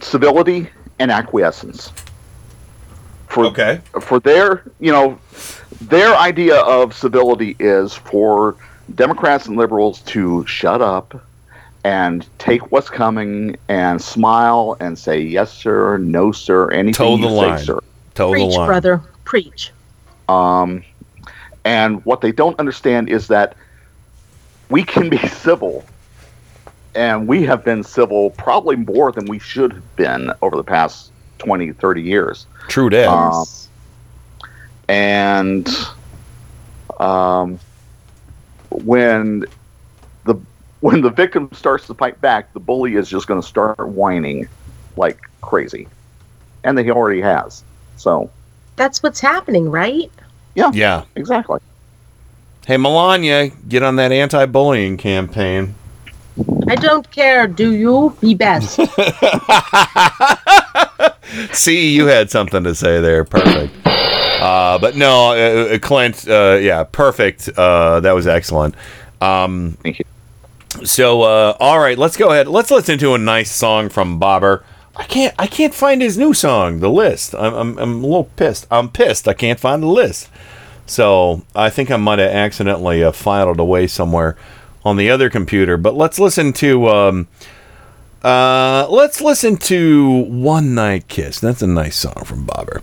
civility 0.00 0.68
and 0.98 1.10
acquiescence. 1.10 1.92
For, 3.28 3.46
okay. 3.46 3.80
For 4.00 4.18
their, 4.18 4.64
you 4.80 4.90
know, 4.90 5.18
their 5.80 6.16
idea 6.16 6.56
of 6.56 6.92
civility 6.94 7.54
is 7.60 7.94
for 7.94 8.56
Democrats 8.94 9.46
and 9.46 9.56
liberals 9.56 10.00
to 10.02 10.44
shut 10.46 10.82
up 10.82 11.24
and 11.84 12.26
take 12.38 12.72
what's 12.72 12.90
coming 12.90 13.56
and 13.68 14.02
smile 14.02 14.76
and 14.80 14.98
say 14.98 15.20
yes 15.20 15.52
sir, 15.52 15.96
no 15.98 16.32
sir, 16.32 16.70
anything 16.70 16.94
Toe 16.94 17.16
the 17.16 17.28
you 17.28 17.32
line. 17.32 17.58
say 17.58 17.64
sir. 17.66 17.80
Toe 18.14 18.32
Preach, 18.32 18.56
brother. 18.56 19.00
Preach. 19.24 19.72
Um, 20.28 20.82
and 21.64 22.04
what 22.04 22.20
they 22.20 22.32
don't 22.32 22.58
understand 22.58 23.08
is 23.08 23.28
that 23.28 23.56
we 24.68 24.84
can 24.84 25.10
be 25.10 25.18
civil, 25.28 25.84
and 26.94 27.28
we 27.28 27.44
have 27.44 27.64
been 27.64 27.82
civil 27.82 28.30
probably 28.30 28.76
more 28.76 29.12
than 29.12 29.26
we 29.26 29.38
should 29.38 29.72
have 29.72 29.96
been 29.96 30.32
over 30.42 30.56
the 30.56 30.64
past 30.64 31.12
20, 31.38 31.72
30 31.72 32.02
years. 32.02 32.46
True 32.68 32.90
that. 32.90 33.08
Um, 33.08 33.46
and 34.88 35.68
um, 36.98 37.58
when 38.70 39.44
the 40.24 40.34
when 40.80 41.00
the 41.02 41.10
victim 41.10 41.50
starts 41.52 41.86
to 41.88 41.94
fight 41.94 42.20
back, 42.20 42.52
the 42.52 42.60
bully 42.60 42.94
is 42.94 43.08
just 43.08 43.26
going 43.26 43.40
to 43.40 43.46
start 43.46 43.78
whining 43.88 44.48
like 44.96 45.18
crazy, 45.40 45.88
and 46.64 46.76
that 46.76 46.84
he 46.84 46.90
already 46.90 47.20
has. 47.20 47.62
So 47.96 48.30
That's 48.76 49.02
what's 49.02 49.20
happening, 49.20 49.70
right? 49.70 50.10
Yeah, 50.54 50.70
Yeah. 50.72 51.04
exactly. 51.16 51.60
Hey, 52.66 52.76
Melania, 52.76 53.48
get 53.68 53.82
on 53.82 53.96
that 53.96 54.12
anti-bullying 54.12 54.96
campaign. 54.96 55.74
I 56.68 56.76
don't 56.76 57.10
care. 57.10 57.46
Do 57.46 57.74
you? 57.74 58.16
Be 58.20 58.34
best. 58.34 58.76
See, 61.52 61.94
you 61.94 62.06
had 62.06 62.30
something 62.30 62.64
to 62.64 62.74
say 62.74 63.00
there. 63.00 63.24
Perfect. 63.24 63.74
Uh, 63.86 64.78
but 64.78 64.96
no, 64.96 65.32
uh, 65.32 65.74
uh, 65.74 65.78
Clint, 65.78 66.26
uh, 66.28 66.58
yeah, 66.60 66.84
perfect. 66.84 67.48
Uh, 67.56 68.00
that 68.00 68.12
was 68.12 68.26
excellent. 68.26 68.74
Um, 69.20 69.76
Thank 69.82 69.98
you. 69.98 70.04
So, 70.84 71.22
uh, 71.22 71.56
all 71.60 71.78
right, 71.78 71.98
let's 71.98 72.16
go 72.16 72.30
ahead. 72.30 72.48
Let's 72.48 72.70
listen 72.70 72.98
to 73.00 73.14
a 73.14 73.18
nice 73.18 73.50
song 73.52 73.88
from 73.88 74.18
Bobber. 74.18 74.64
I 74.96 75.04
can't, 75.04 75.34
I 75.38 75.46
can't 75.46 75.74
find 75.74 76.02
his 76.02 76.18
new 76.18 76.34
song, 76.34 76.80
the 76.80 76.90
list. 76.90 77.34
I'm, 77.34 77.54
I'm, 77.54 77.78
I'm 77.78 78.04
a 78.04 78.06
little 78.06 78.24
pissed. 78.36 78.66
I'm 78.70 78.88
pissed. 78.88 79.28
I 79.28 79.34
can't 79.34 79.60
find 79.60 79.82
the 79.82 79.86
list. 79.86 80.28
So 80.86 81.42
I 81.54 81.70
think 81.70 81.90
I 81.90 81.96
might 81.96 82.18
have 82.18 82.32
accidentally 82.32 83.04
uh, 83.04 83.12
filed 83.12 83.56
it 83.56 83.60
away 83.60 83.86
somewhere 83.86 84.36
on 84.84 84.96
the 84.96 85.08
other 85.08 85.30
computer. 85.30 85.76
But 85.76 85.94
let's 85.94 86.18
listen 86.18 86.52
to, 86.54 86.88
um, 86.88 87.28
uh, 88.22 88.88
let's 88.90 89.20
listen 89.20 89.56
to 89.58 90.10
"One 90.10 90.74
Night 90.74 91.06
Kiss." 91.06 91.38
That's 91.38 91.62
a 91.62 91.68
nice 91.68 91.96
song 91.96 92.24
from 92.24 92.44
Bobber. 92.44 92.82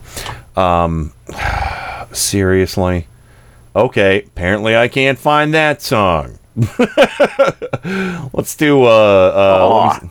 Um, 0.56 1.12
seriously, 2.14 3.08
okay. 3.76 4.24
Apparently, 4.24 4.78
I 4.78 4.88
can't 4.88 5.20
find 5.20 5.54
that 5.54 5.82
song. 5.82 6.40
let's 8.34 8.56
do. 8.56 8.84
Uh, 8.86 10.00
uh, 10.00 10.08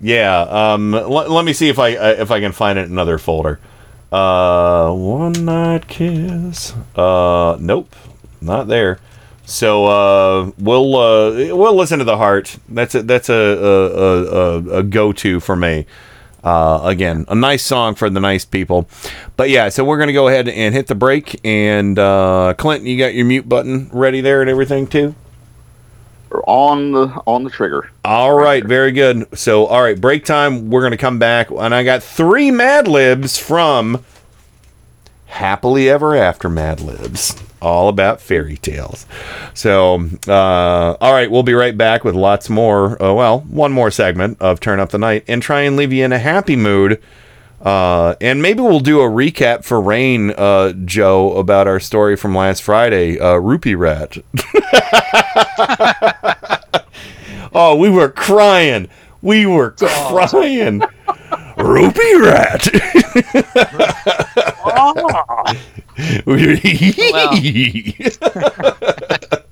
yeah. 0.00 0.40
Um, 0.42 0.92
let, 0.92 1.30
let 1.30 1.44
me 1.44 1.52
see 1.52 1.68
if 1.68 1.78
I 1.78 1.96
uh, 1.96 2.14
if 2.18 2.30
I 2.30 2.40
can 2.40 2.52
find 2.52 2.78
it 2.78 2.86
in 2.86 2.92
another 2.92 3.18
folder. 3.18 3.58
Uh, 4.12 4.92
"One 4.92 5.32
Night 5.44 5.88
Kiss." 5.88 6.74
Uh, 6.94 7.56
nope, 7.60 7.94
not 8.40 8.68
there. 8.68 8.98
So 9.46 9.86
uh, 9.86 10.50
we'll 10.58 10.96
uh, 10.96 11.30
we'll 11.56 11.74
listen 11.74 11.98
to 11.98 12.04
the 12.04 12.16
heart. 12.16 12.56
That's 12.68 12.94
a 12.94 13.02
that's 13.02 13.28
a 13.28 13.34
a, 13.34 13.86
a, 13.86 14.24
a, 14.24 14.78
a 14.78 14.82
go 14.82 15.12
to 15.12 15.40
for 15.40 15.56
me. 15.56 15.86
Uh, 16.42 16.80
again, 16.84 17.24
a 17.28 17.34
nice 17.34 17.62
song 17.62 17.94
for 17.94 18.10
the 18.10 18.20
nice 18.20 18.44
people. 18.44 18.86
But 19.36 19.48
yeah, 19.48 19.70
so 19.70 19.82
we're 19.84 19.98
gonna 19.98 20.12
go 20.12 20.28
ahead 20.28 20.48
and 20.48 20.74
hit 20.74 20.86
the 20.86 20.94
break. 20.94 21.40
And 21.44 21.98
uh, 21.98 22.54
Clinton, 22.58 22.86
you 22.86 22.98
got 22.98 23.14
your 23.14 23.24
mute 23.24 23.48
button 23.48 23.88
ready 23.92 24.20
there 24.20 24.40
and 24.42 24.50
everything 24.50 24.86
too. 24.86 25.14
On 26.46 26.92
the 26.92 27.06
on 27.26 27.44
the 27.44 27.50
trigger. 27.50 27.90
All 28.04 28.34
right, 28.34 28.64
very 28.64 28.92
good. 28.92 29.26
So 29.38 29.66
all 29.66 29.82
right, 29.82 30.00
break 30.00 30.24
time. 30.24 30.70
We're 30.70 30.82
gonna 30.82 30.96
come 30.96 31.18
back, 31.18 31.50
and 31.50 31.74
I 31.74 31.84
got 31.84 32.02
three 32.02 32.50
Mad 32.50 32.88
Libs 32.88 33.38
from 33.38 34.04
Happily 35.26 35.90
Ever 35.90 36.14
After 36.14 36.48
Mad 36.48 36.80
Libs, 36.80 37.34
all 37.60 37.88
about 37.88 38.20
fairy 38.20 38.56
tales. 38.56 39.04
So, 39.52 40.08
uh, 40.28 40.96
all 41.00 41.12
right, 41.12 41.28
we'll 41.28 41.42
be 41.42 41.54
right 41.54 41.76
back 41.76 42.04
with 42.04 42.14
lots 42.14 42.48
more. 42.48 43.02
Uh, 43.02 43.12
well, 43.12 43.40
one 43.40 43.72
more 43.72 43.90
segment 43.90 44.40
of 44.40 44.60
Turn 44.60 44.78
Up 44.78 44.90
the 44.90 44.98
Night 44.98 45.24
and 45.26 45.42
try 45.42 45.62
and 45.62 45.76
leave 45.76 45.92
you 45.92 46.04
in 46.04 46.12
a 46.12 46.20
happy 46.20 46.54
mood. 46.54 47.02
Uh, 47.64 48.14
and 48.20 48.42
maybe 48.42 48.60
we'll 48.60 48.78
do 48.78 49.00
a 49.00 49.08
recap 49.08 49.64
for 49.64 49.80
Rain, 49.80 50.32
uh, 50.32 50.72
Joe, 50.84 51.34
about 51.38 51.66
our 51.66 51.80
story 51.80 52.14
from 52.14 52.34
last 52.34 52.62
Friday, 52.62 53.18
uh, 53.18 53.36
Rupee 53.36 53.74
Rat. 53.74 54.18
oh, 57.54 57.74
we 57.76 57.88
were 57.88 58.10
crying. 58.10 58.86
We 59.22 59.46
were 59.46 59.70
crying. 59.70 60.82
Rupee 61.56 62.14
Rat. 62.16 62.68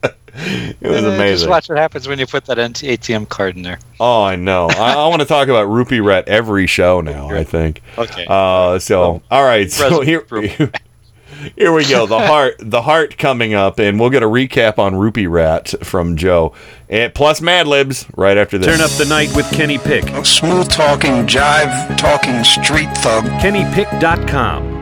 it 0.53 0.77
was 0.83 0.91
Uh, 0.99 1.01
Just 1.03 1.15
amazing. 1.17 1.51
watch 1.51 1.69
what 1.69 1.79
happens 1.79 2.07
when 2.09 2.19
you 2.19 2.27
put 2.27 2.45
that 2.47 2.59
NT 2.59 2.83
ATM 2.85 3.29
card 3.29 3.57
in 3.57 3.63
there. 3.63 3.79
Oh, 4.01 4.23
I 4.23 4.37
know. 4.37 4.69
I, 4.71 4.95
I 4.95 5.07
want 5.09 5.21
to 5.23 5.27
talk 5.29 5.49
about 5.49 5.65
Rupee 5.65 6.01
Rat 6.01 6.29
every 6.29 6.67
show 6.67 7.01
now. 7.01 7.31
I 7.31 7.45
think. 7.45 7.83
Okay. 7.99 8.27
Uh, 8.29 8.79
so 8.79 9.23
all 9.31 9.45
right. 9.45 9.71
So 9.71 10.01
here, 10.01 10.25
here 11.57 11.73
we 11.73 11.85
go. 11.89 12.07
The 12.07 12.19
heart, 12.19 12.55
the 12.59 12.83
heart 12.83 13.19
coming 13.19 13.55
up, 13.55 13.79
and 13.79 13.99
we'll 13.99 14.11
get 14.11 14.23
a 14.23 14.27
recap 14.27 14.79
on 14.79 14.95
Rupee 14.97 15.27
Rat 15.27 15.75
from 15.83 16.17
Joe, 16.17 16.55
and 16.89 17.13
plus 17.15 17.41
Mad 17.41 17.67
Libs 17.67 18.07
right 18.17 18.37
after 18.37 18.59
this. 18.59 18.67
Turn 18.67 18.81
up 18.85 18.91
the 18.93 19.07
night 19.07 19.35
with 19.35 19.51
Kenny 19.53 19.79
Pick. 19.79 20.05
Smooth 20.25 20.69
talking, 20.69 21.27
jive 21.27 21.97
talking, 21.97 22.43
street 22.45 22.89
thug. 22.99 23.25
KennyPick.com. 23.41 24.82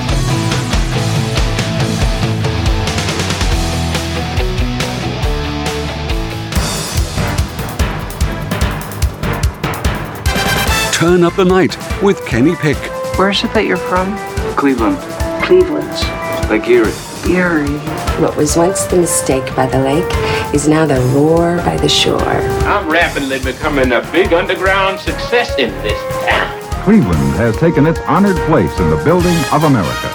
Turn 11.01 11.23
Up 11.23 11.33
the 11.35 11.43
Night 11.43 11.75
with 12.03 12.23
Kenny 12.27 12.55
Pick. 12.55 12.77
Where 13.17 13.31
is 13.31 13.43
it 13.43 13.51
that 13.55 13.65
you're 13.65 13.75
from? 13.75 14.15
Cleveland. 14.55 14.99
Cleveland. 15.43 15.89
Lake 16.47 16.67
Erie. 16.67 16.93
Erie. 17.25 17.79
What 18.21 18.37
was 18.37 18.55
once 18.55 18.83
the 18.85 18.97
mistake 18.97 19.43
by 19.55 19.65
the 19.65 19.79
lake 19.79 20.53
is 20.53 20.67
now 20.67 20.85
the 20.85 21.01
roar 21.15 21.57
by 21.65 21.75
the 21.77 21.89
shore. 21.89 22.21
I'm 22.21 22.87
rapidly 22.87 23.39
becoming 23.39 23.93
a 23.93 24.07
big 24.11 24.31
underground 24.31 24.99
success 24.99 25.57
in 25.57 25.71
this 25.81 25.99
town. 26.23 26.61
Cleveland 26.83 27.33
has 27.33 27.57
taken 27.57 27.87
its 27.87 27.99
honored 28.01 28.37
place 28.45 28.79
in 28.79 28.91
the 28.91 29.03
building 29.03 29.35
of 29.51 29.63
America. 29.63 30.07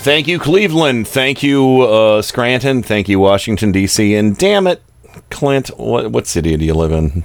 Thank 0.00 0.26
you, 0.26 0.38
Cleveland. 0.38 1.06
Thank 1.08 1.42
you, 1.42 1.82
uh, 1.82 2.22
Scranton. 2.22 2.82
Thank 2.82 3.10
you, 3.10 3.18
Washington, 3.18 3.70
D.C. 3.70 4.14
And 4.14 4.36
damn 4.36 4.66
it, 4.66 4.82
Clint, 5.30 5.68
what, 5.78 6.10
what 6.10 6.26
city 6.26 6.56
do 6.56 6.64
you 6.64 6.74
live 6.74 6.92
in? 6.92 7.24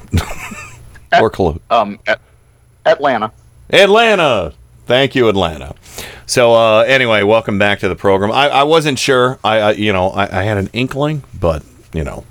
or 1.22 1.30
Colo- 1.30 1.60
Um, 1.70 2.00
at 2.08 2.20
Atlanta. 2.86 3.32
Atlanta. 3.72 4.54
Thank 4.86 5.14
you, 5.16 5.30
Atlanta. 5.30 5.76
So 6.26 6.54
uh, 6.56 6.82
anyway, 6.82 7.24
welcome 7.24 7.60
back 7.60 7.80
to 7.80 7.90
the 7.90 7.96
program. 7.96 8.32
I, 8.32 8.50
I 8.50 8.64
wasn't 8.64 8.98
sure. 8.98 9.38
I, 9.44 9.60
I 9.60 9.72
you 9.74 9.94
know 9.94 10.10
I, 10.10 10.40
I 10.40 10.44
had 10.44 10.58
an 10.58 10.70
inkling, 10.74 11.24
but 11.40 11.64
you 11.94 12.04
know 12.04 12.26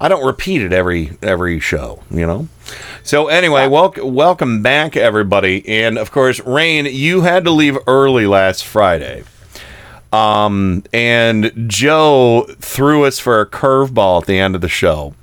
I 0.00 0.08
don't 0.08 0.24
repeat 0.24 0.62
it 0.62 0.72
every 0.72 1.18
every 1.22 1.60
show. 1.60 2.02
You 2.10 2.26
know. 2.26 2.48
So 3.02 3.28
anyway, 3.28 3.66
welcome 3.68 4.14
welcome 4.14 4.62
back 4.62 4.96
everybody, 4.96 5.66
and 5.68 5.98
of 5.98 6.10
course, 6.10 6.40
Rain, 6.40 6.86
you 6.86 7.20
had 7.22 7.44
to 7.44 7.50
leave 7.50 7.76
early 7.86 8.26
last 8.26 8.64
Friday. 8.64 9.24
Um, 10.12 10.84
and 10.92 11.52
Joe 11.66 12.46
threw 12.58 13.04
us 13.04 13.18
for 13.18 13.40
a 13.40 13.46
curveball 13.46 14.22
at 14.22 14.26
the 14.26 14.38
end 14.38 14.54
of 14.54 14.60
the 14.60 14.68
show 14.68 15.14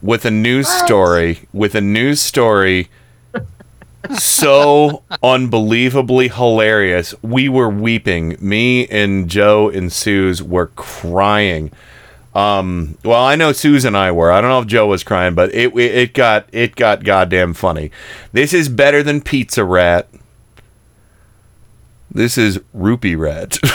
with 0.00 0.24
a 0.24 0.30
news 0.30 0.68
story. 0.68 1.40
With 1.52 1.74
a 1.74 1.80
news 1.80 2.20
story 2.20 2.88
so 4.16 5.02
unbelievably 5.22 6.28
hilarious. 6.28 7.14
We 7.22 7.48
were 7.48 7.68
weeping. 7.68 8.36
Me 8.40 8.86
and 8.88 9.28
Joe 9.28 9.68
and 9.68 9.92
Suze 9.92 10.42
were 10.42 10.68
crying. 10.68 11.70
Um, 12.34 12.96
well, 13.04 13.22
I 13.22 13.34
know 13.34 13.52
Suze 13.52 13.84
and 13.84 13.96
I 13.96 14.12
were. 14.12 14.30
I 14.30 14.40
don't 14.40 14.50
know 14.50 14.60
if 14.60 14.66
Joe 14.66 14.86
was 14.86 15.02
crying, 15.02 15.34
but 15.34 15.52
it 15.54 15.76
it 15.76 16.14
got 16.14 16.48
it 16.52 16.76
got 16.76 17.02
goddamn 17.04 17.54
funny. 17.54 17.90
This 18.32 18.52
is 18.52 18.68
better 18.68 19.02
than 19.02 19.20
Pizza 19.20 19.64
Rat. 19.64 20.08
This 22.10 22.38
is 22.38 22.58
Rupee 22.72 23.16
Rat. 23.16 23.58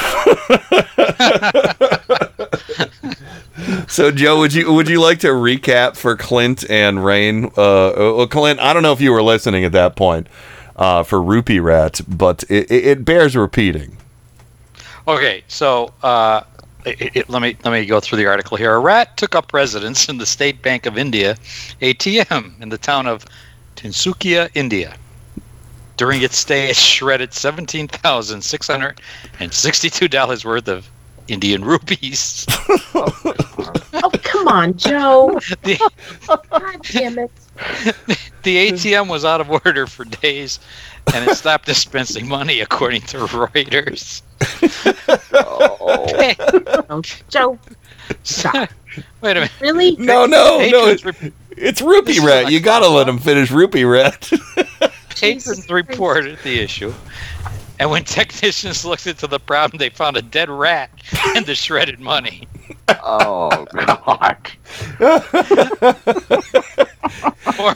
so, 3.88 4.12
Joe, 4.12 4.40
would 4.40 4.54
you 4.54 4.72
would 4.74 4.90
you 4.90 5.00
like 5.02 5.20
to 5.20 5.28
recap 5.28 5.96
for 5.96 6.16
Clint 6.18 6.70
and 6.70 7.04
Rain? 7.06 7.46
Uh, 7.46 7.52
well, 7.96 8.28
Clint, 8.28 8.60
I 8.60 8.74
don't 8.74 8.84
know 8.84 8.94
if 8.94 9.02
you 9.02 9.12
were 9.12 9.24
listening 9.24 9.64
at 9.66 9.72
that 9.74 9.96
point 9.96 10.28
uh, 10.76 11.04
for 11.04 11.22
Rupee 11.22 11.60
Rat, 11.60 12.02
but 12.08 12.44
it, 12.50 12.70
it, 12.72 12.86
it 12.88 13.06
bears 13.06 13.36
repeating. 13.36 13.98
Okay, 15.08 15.44
so 15.48 15.94
uh, 16.02 16.42
it, 16.86 17.16
it- 17.18 17.30
let 17.30 17.42
me 17.42 17.56
let 17.64 17.72
me 17.72 17.86
go 17.86 18.00
through 18.00 18.18
the 18.18 18.26
article 18.26 18.58
here. 18.58 18.74
A 18.74 18.80
rat 18.80 19.16
took 19.18 19.36
up 19.36 19.54
residence 19.54 20.10
in 20.10 20.18
the 20.18 20.26
State 20.26 20.62
Bank 20.62 20.86
of 20.86 20.98
India 20.98 21.36
ATM 21.82 22.60
in 22.62 22.70
the 22.70 22.78
town 22.78 23.08
of 23.08 23.26
Tinsukia, 23.76 24.50
India. 24.56 24.96
During 26.04 26.22
its 26.22 26.36
stay, 26.36 26.70
it 26.70 26.76
shredded 26.76 27.34
seventeen 27.34 27.88
thousand 27.88 28.42
six 28.42 28.68
hundred 28.68 29.00
and 29.40 29.54
sixty-two 29.54 30.10
dollars 30.10 30.44
worth 30.44 30.68
of 30.68 30.90
Indian 31.30 31.64
rupees. 31.64 32.46
Oh, 33.96 34.12
come 34.22 34.48
on, 34.50 34.76
Joe. 34.76 35.40
God 35.64 36.82
damn 36.82 37.20
it. 37.20 37.32
the 38.44 38.72
ATM 38.72 39.08
was 39.08 39.24
out 39.24 39.40
of 39.40 39.50
order 39.50 39.88
for 39.88 40.04
days, 40.04 40.60
and 41.14 41.30
it 41.30 41.36
stopped 41.36 41.68
dispensing 41.68 42.28
money, 42.28 42.60
according 42.60 43.04
to 43.04 43.20
Reuters. 43.20 44.24
Oh, 45.34 46.86
oh 46.90 47.02
Joe. 47.30 47.58
Stop. 48.24 48.70
Wait 49.22 49.32
a 49.38 49.42
minute. 49.42 49.52
Really? 49.62 49.96
No, 49.96 50.26
no, 50.26 50.58
no. 50.70 50.88
It's, 50.88 51.04
it's 51.52 51.82
Rupee 51.82 52.20
Rat. 52.20 52.52
You 52.52 52.60
gotta 52.60 52.90
let 52.90 53.08
him 53.08 53.20
finish 53.20 53.52
Rupee 53.52 53.86
Rat. 53.86 54.30
Patrons 55.16 55.70
reported 55.70 56.38
the 56.44 56.60
issue, 56.60 56.94
and 57.80 57.90
when 57.90 58.04
technicians 58.04 58.86
looked 58.86 59.08
into 59.08 59.28
the 59.28 59.40
problem, 59.40 59.80
they 59.80 59.90
found 59.90 60.18
a 60.18 60.22
dead 60.22 60.50
rat 60.50 60.90
and 61.36 61.46
the 61.46 61.56
shredded 61.56 62.00
money. 62.00 62.48
Oh 63.04 63.66
God! 63.74 64.52
more, 67.58 67.76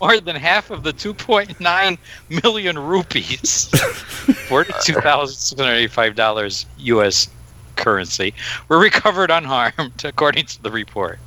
more 0.00 0.20
than 0.20 0.36
half 0.36 0.70
of 0.70 0.82
the 0.82 0.92
2.9 0.92 1.98
million 2.42 2.78
rupees, 2.78 3.68
$42,685 3.72 6.66
U.S. 6.78 7.28
currency, 7.76 8.34
were 8.68 8.78
recovered 8.78 9.30
unharmed, 9.30 10.04
according 10.04 10.46
to 10.46 10.62
the 10.62 10.70
report. 10.70 11.18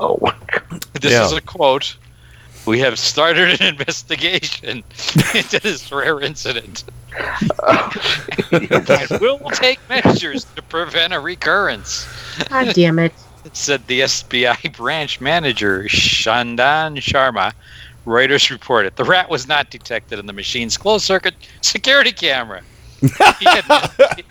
Oh, 0.00 0.18
this 1.00 1.12
Yeah. 1.12 1.24
is 1.24 1.32
a 1.32 1.40
quote. 1.40 1.96
We 2.66 2.78
have 2.80 2.98
started 2.98 3.60
an 3.60 3.66
investigation 3.74 4.84
into 5.34 5.60
this 5.60 5.90
rare 5.90 6.20
incident. 6.20 6.84
and 8.52 9.20
will 9.20 9.38
take 9.50 9.78
measures 9.88 10.46
to 10.56 10.62
prevent 10.62 11.12
a 11.12 11.20
recurrence. 11.20 12.06
God 12.48 12.72
damn 12.74 12.98
it. 12.98 13.12
said 13.52 13.86
the 13.86 14.00
SBI 14.00 14.74
branch 14.76 15.20
manager 15.20 15.84
Shandan 15.84 16.96
Sharma. 16.98 17.52
Reuters 18.06 18.50
reported 18.50 18.96
the 18.96 19.04
rat 19.04 19.28
was 19.30 19.46
not 19.46 19.70
detected 19.70 20.18
in 20.18 20.26
the 20.26 20.32
machine's 20.32 20.76
closed 20.76 21.04
circuit 21.04 21.34
security 21.60 22.10
camera. 22.12 22.62
He 23.00 23.08
had- 23.44 24.24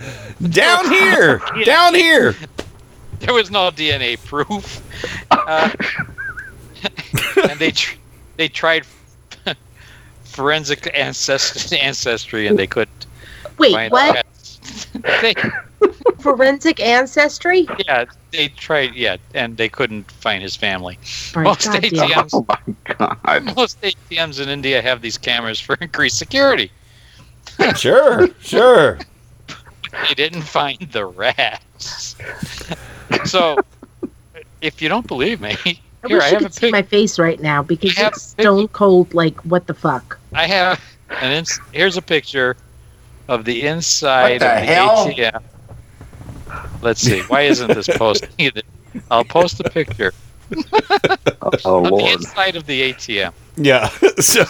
Down 0.49 0.89
here, 0.91 1.41
Yeah. 1.55 1.63
down 1.65 1.93
here. 1.95 2.35
There 3.19 3.33
was 3.33 3.51
no 3.51 3.69
DNA 3.69 4.17
proof, 4.25 4.81
uh, 5.29 5.69
and 7.49 7.59
they 7.59 7.71
tr- 7.71 7.95
they 8.41 8.47
tried 8.47 8.83
forensic 10.23 10.89
ancest- 10.95 11.77
ancestry 11.79 12.47
and 12.47 12.57
they 12.57 12.65
couldn't 12.65 13.05
Wait, 13.59 13.71
find 13.71 13.91
what? 13.91 14.25
they, 15.21 15.35
forensic 16.19 16.79
ancestry? 16.79 17.67
Yeah, 17.85 18.05
they 18.31 18.47
tried. 18.47 18.95
Yeah, 18.95 19.17
and 19.35 19.57
they 19.57 19.69
couldn't 19.69 20.09
find 20.09 20.41
his 20.41 20.55
family. 20.55 20.97
Right, 21.35 21.43
most 21.43 21.65
goddamn. 21.65 21.91
ATMs, 21.91 22.29
Oh 22.33 22.45
my 22.49 22.57
god. 22.97 23.55
most 23.55 23.79
ATMs 23.83 24.41
in 24.41 24.49
India 24.49 24.81
have 24.81 25.03
these 25.03 25.19
cameras 25.19 25.59
for 25.59 25.75
increased 25.79 26.17
security. 26.17 26.71
Sure, 27.75 28.27
sure. 28.39 28.97
They 30.07 30.15
didn't 30.15 30.41
find 30.41 30.79
the 30.91 31.05
rats. 31.05 32.15
so, 33.25 33.63
if 34.61 34.81
you 34.81 34.89
don't 34.89 35.05
believe 35.05 35.41
me, 35.41 35.55
I 36.03 36.07
here 36.07 36.17
wish 36.17 36.23
I 36.23 36.31
you 36.31 36.35
have 36.35 36.45
a 36.45 36.49
could 36.49 36.53
see 36.53 36.67
pic. 36.67 36.71
my 36.71 36.81
face 36.81 37.19
right 37.19 37.39
now 37.39 37.61
because 37.63 37.97
I 37.97 38.07
it's 38.07 38.21
stone 38.21 38.67
cold. 38.69 39.13
Like 39.13 39.39
what 39.45 39.67
the 39.67 39.73
fuck? 39.73 40.19
I 40.33 40.47
have 40.47 40.81
an 41.21 41.31
ins- 41.31 41.59
here's 41.71 41.97
a 41.97 42.01
picture 42.01 42.57
of 43.27 43.45
the 43.45 43.63
inside 43.63 44.41
the 44.41 44.47
of 44.47 44.55
the 44.55 44.65
hell? 44.65 45.07
ATM. 45.07 45.41
Let's 46.81 47.01
see. 47.01 47.21
Why 47.27 47.41
isn't 47.41 47.67
this 47.73 47.87
posting? 47.87 48.51
I'll 49.11 49.23
post 49.25 49.59
a 49.59 49.63
picture 49.63 50.13
Oh 51.65 51.85
of 51.85 51.95
the 51.97 52.07
inside 52.13 52.55
of 52.55 52.65
the 52.65 52.93
ATM. 52.93 53.33
Yeah. 53.57 53.89
So 54.19 54.43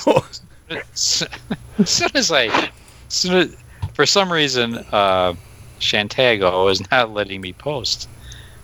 As 0.70 1.90
soon 1.90 2.10
as 2.16 2.32
I, 2.32 2.46
as 2.46 2.70
soon 3.10 3.34
as, 3.34 3.56
for 3.94 4.06
some 4.06 4.32
reason, 4.32 4.78
uh, 4.92 5.34
Shantago 5.80 6.70
is 6.72 6.82
not 6.92 7.12
letting 7.12 7.42
me 7.42 7.54
post 7.54 8.08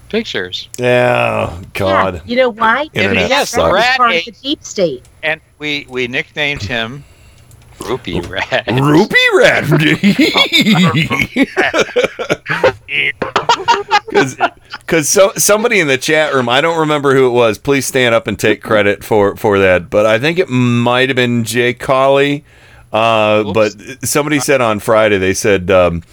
pictures. 0.10 0.69
yeah, 0.77 1.61
God. 1.74 2.16
Yeah, 2.16 2.22
you 2.26 2.36
know 2.36 2.50
why? 2.50 2.90
Internet 2.94 3.30
Because 3.30 3.50
sucks. 3.50 3.74
Rat 3.74 3.98
part 3.98 4.16
of 4.16 4.26
the 4.26 4.32
deep 4.32 4.64
state. 4.64 5.08
And 5.24 5.42
we 5.60 5.86
we 5.90 6.08
nicknamed 6.08 6.64
him 6.64 7.03
Rupee 7.80 8.22
Rat. 8.22 8.66
Rupee 8.68 9.30
rat. 9.36 9.66
Because 14.80 15.10
so, 15.10 15.32
somebody 15.36 15.80
in 15.80 15.88
the 15.88 15.98
chat 15.98 16.34
room, 16.34 16.48
I 16.48 16.61
don't 16.61 16.80
remember 16.80 17.14
who 17.14 17.27
it 17.27 17.32
was. 17.32 17.58
Please 17.58 17.86
stand 17.86 18.16
up 18.16 18.26
and 18.27 18.40
take 18.40 18.64
credit 18.64 19.03
for 19.03 19.36
for 19.36 19.60
that. 19.60 19.90
But 19.90 20.06
I 20.06 20.18
think 20.18 20.40
it 20.40 20.50
might 20.50 21.10
have 21.10 21.16
been 21.16 21.44
Jay 21.44 21.74
Colley. 21.74 22.45
Uh, 22.92 23.52
but 23.52 23.74
somebody 24.06 24.40
said 24.40 24.61
on 24.61 24.80
Friday 24.80 25.18
they 25.18 25.34
said 25.34 25.69
um, 25.69 26.03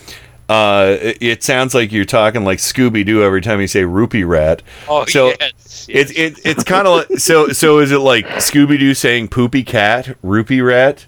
uh, 0.49 0.97
it, 1.01 1.19
it 1.21 1.43
sounds 1.43 1.75
like 1.75 1.91
you're 1.93 2.05
talking 2.05 2.45
like 2.45 2.59
Scooby 2.59 3.05
Doo 3.05 3.23
every 3.23 3.41
time 3.41 3.61
you 3.61 3.67
say 3.67 3.85
rupee 3.85 4.25
rat. 4.25 4.63
Oh, 4.89 5.05
so 5.07 5.29
yes, 5.41 5.87
It's 5.89 6.11
it, 6.13 6.39
it's 6.45 6.65
kind 6.65 6.87
of 6.87 7.09
like 7.11 7.19
so 7.19 7.49
so 7.49 7.79
is 7.79 7.93
it 7.93 7.99
like 7.99 8.27
Scooby 8.27 8.79
Doo 8.79 8.95
saying 8.95 9.29
poopy 9.29 9.63
cat 9.65 10.17
rupee 10.23 10.61
rat? 10.61 11.07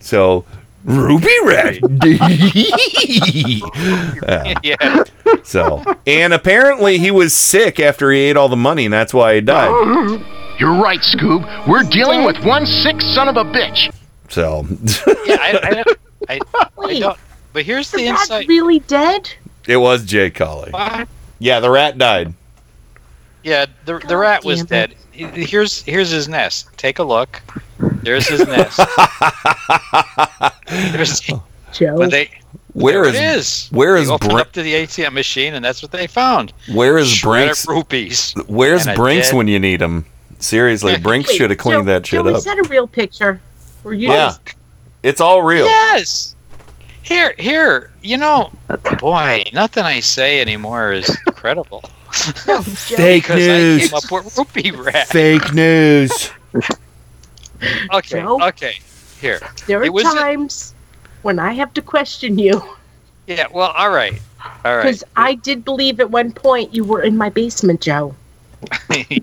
So 0.00 0.44
rupee 0.84 1.40
rat. 1.44 1.78
Yeah. 4.22 4.54
yeah. 4.62 5.04
So, 5.42 5.82
and 6.06 6.32
apparently 6.32 6.98
he 6.98 7.10
was 7.10 7.34
sick 7.34 7.80
after 7.80 8.10
he 8.12 8.20
ate 8.20 8.36
all 8.36 8.48
the 8.48 8.56
money, 8.56 8.84
and 8.86 8.92
that's 8.92 9.12
why 9.14 9.34
he 9.36 9.40
died. 9.40 9.68
You're 10.58 10.80
right, 10.80 11.00
Scoob. 11.00 11.68
We're 11.68 11.82
dealing 11.84 12.24
with 12.24 12.36
one 12.44 12.66
sick 12.66 13.00
son 13.00 13.28
of 13.28 13.36
a 13.36 13.44
bitch. 13.44 13.92
So, 14.28 14.66
yeah, 15.26 15.36
I, 15.40 15.60
I, 15.62 15.70
don't- 15.74 15.98
I, 16.28 16.40
I 16.78 16.98
don't. 17.00 17.18
But 17.52 17.64
here's 17.64 17.90
the 17.90 17.98
The 17.98 18.10
rat's 18.10 18.22
insight. 18.22 18.48
really 18.48 18.78
dead? 18.80 19.30
it 19.66 19.76
was 19.76 20.04
Jay 20.04 20.30
Colley. 20.30 20.72
Yeah, 21.38 21.60
the 21.60 21.70
rat 21.70 21.98
died. 21.98 22.34
Yeah, 23.42 23.66
the 23.86 23.98
the 23.98 24.16
rat 24.16 24.44
was 24.44 24.62
dead. 24.64 24.94
Here's 25.12 25.82
here's 25.82 26.10
his 26.10 26.28
nest. 26.28 26.68
Take 26.76 26.98
a 26.98 27.02
look. 27.02 27.40
There's 28.02 28.28
his 28.28 28.46
nest. 28.46 28.78
There's, 30.68 31.20
Joe. 31.72 31.96
but 31.96 32.10
they 32.10 32.30
Where 32.72 33.04
there 33.04 33.04
is 33.04 33.14
it 33.16 33.22
is. 33.38 33.68
where 33.70 33.94
They 33.96 34.02
is 34.02 34.10
opened 34.10 34.30
Brin- 34.30 34.40
up 34.40 34.52
to 34.52 34.62
the 34.62 34.74
ATM 34.74 35.12
machine, 35.12 35.54
and 35.54 35.64
that's 35.64 35.82
what 35.82 35.90
they 35.92 36.06
found. 36.06 36.52
where 36.72 36.98
is 36.98 37.10
Shredded 37.10 37.46
Brinks? 37.48 37.68
rupees. 37.68 38.34
Where's 38.46 38.86
and 38.86 38.96
Brinks 38.96 39.32
when 39.32 39.48
you 39.48 39.58
need 39.58 39.80
him? 39.80 40.04
Seriously, 40.38 40.96
Brinks 41.02 41.32
should 41.32 41.50
have 41.50 41.58
cleaned 41.58 41.82
Joe- 41.86 41.92
that 41.92 42.06
shit 42.06 42.22
Joe, 42.22 42.30
up. 42.30 42.36
Is 42.36 42.44
that 42.44 42.58
a 42.58 42.68
real 42.68 42.86
picture? 42.86 43.40
Were 43.82 43.94
you 43.94 44.08
Yeah, 44.08 44.34
it's 45.02 45.20
all 45.20 45.42
real. 45.42 45.64
Yes. 45.66 46.34
Here, 47.02 47.34
here. 47.38 47.90
You 48.02 48.16
know, 48.18 48.50
boy, 48.98 49.44
nothing 49.52 49.84
I 49.84 50.00
say 50.00 50.40
anymore 50.40 50.92
is 50.92 51.06
credible. 51.34 51.80
Fake 52.12 53.28
news. 53.28 53.82
I 53.84 53.86
came 53.86 53.94
up 53.94 54.10
with 54.24 54.36
rupee 54.38 54.70
rat. 54.72 55.08
Fake 55.08 55.52
news. 55.54 56.30
Okay, 57.92 58.20
Joe? 58.20 58.40
okay. 58.48 58.74
Here. 59.20 59.40
There 59.66 59.80
are 59.80 59.84
It 59.84 59.92
was- 59.92 60.04
times 60.04 60.74
when 61.22 61.38
I 61.38 61.52
have 61.52 61.72
to 61.74 61.82
question 61.82 62.38
you 62.38 62.62
Yeah. 63.26 63.46
Well, 63.52 63.70
all 63.76 63.90
right. 63.90 64.20
All 64.64 64.76
right. 64.76 64.82
because 64.84 65.04
I 65.16 65.34
did 65.34 65.64
believe 65.64 66.00
at 66.00 66.10
one 66.10 66.32
point 66.32 66.74
you 66.74 66.82
were 66.84 67.02
in 67.02 67.16
my 67.16 67.28
basement, 67.28 67.82
Joe. 67.82 68.14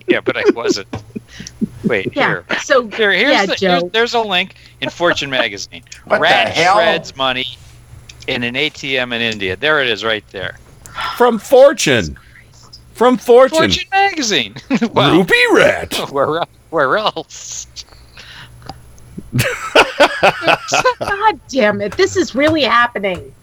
yeah, 0.07 0.19
but 0.22 0.38
I 0.38 0.43
wasn't. 0.53 0.88
Wait, 1.83 2.15
Yeah. 2.15 2.27
here. 2.27 2.45
So 2.61 2.88
Here, 2.88 3.11
here's 3.11 3.31
yeah, 3.31 3.45
the, 3.47 3.56
Joe. 3.56 3.80
here's, 3.80 3.91
there's 3.91 4.14
a 4.14 4.22
link 4.22 4.56
in 4.81 4.89
Fortune 4.89 5.30
magazine. 5.31 5.83
What 6.06 6.17
the 6.17 6.22
Rat 6.22 6.49
hell? 6.49 6.75
shreds 6.75 7.15
money 7.15 7.45
in 8.27 8.43
an 8.43 8.56
ATM 8.56 9.14
in 9.14 9.22
India. 9.22 9.56
There 9.56 9.81
it 9.81 9.89
is, 9.89 10.03
right 10.03 10.23
there. 10.31 10.57
From 11.15 11.39
Fortune. 11.39 12.17
From 12.93 13.17
Fortune. 13.17 13.57
Fortune 13.57 13.89
magazine. 13.91 14.56
well, 14.93 15.17
Rupee 15.17 15.47
rat. 15.53 15.93
where, 16.11 16.43
where 16.69 16.97
else? 16.97 17.67
God 20.99 21.39
damn 21.49 21.81
it! 21.81 21.95
This 21.97 22.15
is 22.15 22.33
really 22.33 22.64
happening. 22.64 23.33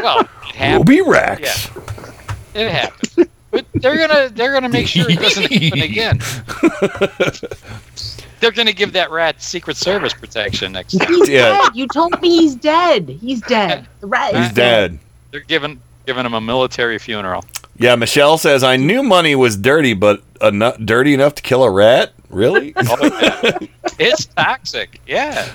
Well, 0.00 0.20
it 0.20 0.26
happened. 0.54 0.88
Ruby 0.88 1.02
Rex. 1.02 1.70
It 2.54 2.70
happened. 2.70 3.28
But 3.50 3.66
they're 3.74 3.98
gonna 3.98 4.30
they're 4.30 4.52
gonna 4.52 4.68
make 4.68 4.86
sure 4.86 5.10
it 5.10 5.18
doesn't 5.18 5.52
happen 5.52 5.82
again. 5.82 6.20
They're 8.42 8.50
gonna 8.50 8.72
give 8.72 8.92
that 8.94 9.10
rat 9.12 9.40
Secret 9.40 9.76
Service 9.76 10.12
protection 10.12 10.72
next 10.72 10.98
time. 10.98 11.08
He's 11.14 11.28
Yeah. 11.28 11.58
dead. 11.62 11.76
You 11.76 11.86
told 11.86 12.20
me 12.20 12.28
he's 12.40 12.54
dead. 12.56 13.08
He's 13.20 13.40
dead. 13.42 13.86
The 14.00 14.08
rat 14.08 14.34
He's 14.34 14.46
is 14.48 14.52
dead. 14.52 14.98
They're 15.30 15.40
giving 15.40 15.80
giving 16.06 16.26
him 16.26 16.34
a 16.34 16.40
military 16.40 16.98
funeral. 16.98 17.44
Yeah, 17.78 17.94
Michelle 17.94 18.36
says 18.38 18.64
I 18.64 18.76
knew 18.76 19.04
money 19.04 19.36
was 19.36 19.56
dirty, 19.56 19.94
but 19.94 20.22
enough, 20.40 20.76
dirty 20.78 21.14
enough 21.14 21.36
to 21.36 21.42
kill 21.42 21.62
a 21.62 21.70
rat. 21.70 22.12
Really? 22.30 22.74
Oh. 22.76 23.58
It's 24.00 24.26
toxic. 24.26 25.00
Yeah. 25.06 25.48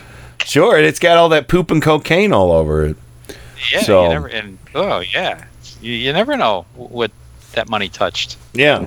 sure. 0.45 0.79
It's 0.79 0.99
got 0.99 1.17
all 1.17 1.27
that 1.29 1.49
poop 1.49 1.69
and 1.71 1.81
cocaine 1.81 2.31
all 2.31 2.53
over 2.53 2.85
it. 2.85 2.95
Yeah. 3.71 3.81
So- 3.81 4.03
You 4.03 4.09
never, 4.09 4.27
and 4.27 4.57
oh 4.75 4.99
yeah. 4.99 5.43
You, 5.81 5.91
you 5.91 6.13
never 6.13 6.37
know 6.37 6.65
what 6.75 7.11
that 7.51 7.67
money 7.67 7.89
touched. 7.89 8.37
Yeah. 8.53 8.85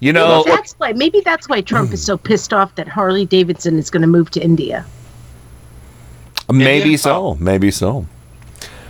You 0.00 0.12
Well, 0.14 0.44
know, 0.44 0.54
that's 0.56 0.72
why. 0.78 0.92
Maybe 0.94 1.20
that's 1.20 1.48
why 1.48 1.60
Trump 1.60 1.92
is 1.92 2.02
so 2.02 2.16
pissed 2.16 2.52
off 2.54 2.74
that 2.76 2.88
Harley 2.88 3.26
Davidson 3.26 3.78
is 3.78 3.90
going 3.90 4.00
to 4.02 4.08
move 4.08 4.30
to 4.30 4.42
India. 4.42 4.84
maybe 6.50 6.96
so. 6.96 7.36
Maybe 7.40 7.70
so. 7.70 8.06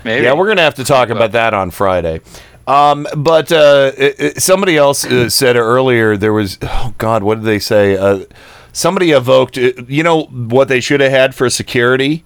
Maybe. 0.04 0.24
Yeah, 0.24 0.32
we're 0.32 0.48
gonna 0.48 0.62
have 0.62 0.76
to 0.76 0.84
talk 0.84 1.10
about 1.10 1.32
that 1.32 1.52
on 1.52 1.70
Friday. 1.70 2.20
Um, 2.66 3.06
but 3.16 3.52
uh, 3.52 3.92
it, 3.98 4.16
it- 4.20 4.42
somebody 4.42 4.76
else 4.76 5.04
uh, 5.04 5.28
said 5.28 5.56
earlier 5.56 6.16
there 6.16 6.32
was 6.32 6.56
oh 6.62 6.94
god, 6.96 7.22
what 7.22 7.34
did 7.36 7.44
they 7.44 7.58
say? 7.58 7.98
Uh, 7.98 8.24
somebody 8.72 9.10
evoked. 9.10 9.58
uh, 9.58 9.72
You 9.88 10.02
know 10.02 10.22
what 10.22 10.68
they 10.68 10.80
should 10.80 11.00
have 11.00 11.10
had 11.10 11.34
for 11.34 11.50
security 11.50 12.24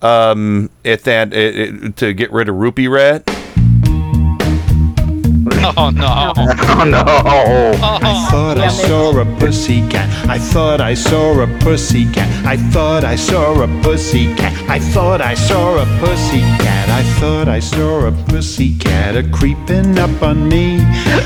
um, 0.00 0.68
at 0.84 1.04
that 1.04 1.32
it, 1.32 1.54
it, 1.84 1.96
to 1.98 2.12
get 2.12 2.32
rid 2.32 2.48
of 2.48 2.56
rupee 2.56 2.88
rat. 2.88 3.22
Oh 5.76 5.90
no. 5.90 6.32
Oh 6.74 6.84
no! 6.84 7.02
I 8.02 8.28
thought 8.30 8.58
I 8.58 8.68
saw 8.68 9.20
a 9.20 9.24
pussy 9.38 9.86
cat. 9.88 10.08
I 10.28 10.38
thought 10.38 10.80
I 10.80 10.94
saw 10.94 11.40
a 11.40 11.46
pussy 11.60 12.10
cat. 12.12 12.28
I 12.44 12.56
thought 12.56 13.04
I 13.04 13.14
saw 13.14 13.62
a 13.62 13.68
pussy 13.82 14.34
cat. 14.34 14.52
I 14.68 14.80
thought 14.80 15.20
I 15.20 15.34
saw 15.34 15.80
a 15.80 15.86
pussycat. 16.00 16.88
I 16.88 17.02
thought 17.20 17.48
I 17.48 17.60
saw 17.60 18.06
a 18.06 18.12
pussycat 18.28 19.16
a 19.16 19.22
creeping 19.30 19.98
up 19.98 20.22
on 20.22 20.48
me. 20.48 20.78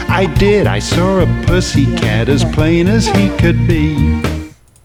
I 0.08 0.26
did. 0.38 0.66
I 0.66 0.80
saw 0.80 1.20
a 1.20 1.26
pussy 1.46 1.86
cat 1.96 2.28
as 2.28 2.44
plain 2.44 2.88
as 2.88 3.06
he 3.06 3.30
could 3.38 3.66
be. 3.66 4.35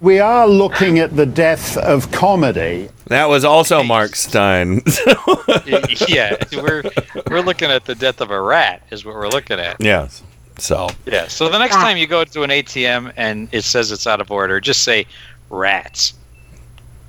We 0.02 0.20
are 0.20 0.48
looking 0.48 0.98
at 0.98 1.16
the 1.16 1.28
death 1.28 1.78
of 1.78 2.12
comedy. 2.12 2.90
That 3.08 3.30
was 3.30 3.46
also 3.46 3.84
Mark 3.84 4.16
Stein. 4.16 4.82
yeah, 6.08 6.36
we're 6.54 6.84
we're 7.30 7.42
looking 7.42 7.70
at 7.70 7.86
the 7.86 7.94
death 7.94 8.20
of 8.20 8.32
a 8.32 8.42
rat 8.42 8.82
is 8.90 9.06
what 9.06 9.14
we're 9.16 9.30
looking 9.30 9.60
at. 9.60 9.78
yes. 9.80 10.24
So 10.58 10.90
Yeah. 11.06 11.28
So 11.28 11.50
the 11.50 11.60
next 11.60 11.76
time 11.76 11.98
you 11.98 12.08
go 12.08 12.24
to 12.24 12.42
an 12.44 12.50
ATM 12.50 13.14
and 13.16 13.48
it 13.52 13.64
says 13.64 13.92
it's 13.92 14.08
out 14.08 14.22
of 14.22 14.32
order, 14.32 14.60
just 14.60 14.82
say 14.84 15.06
rats. 15.52 16.14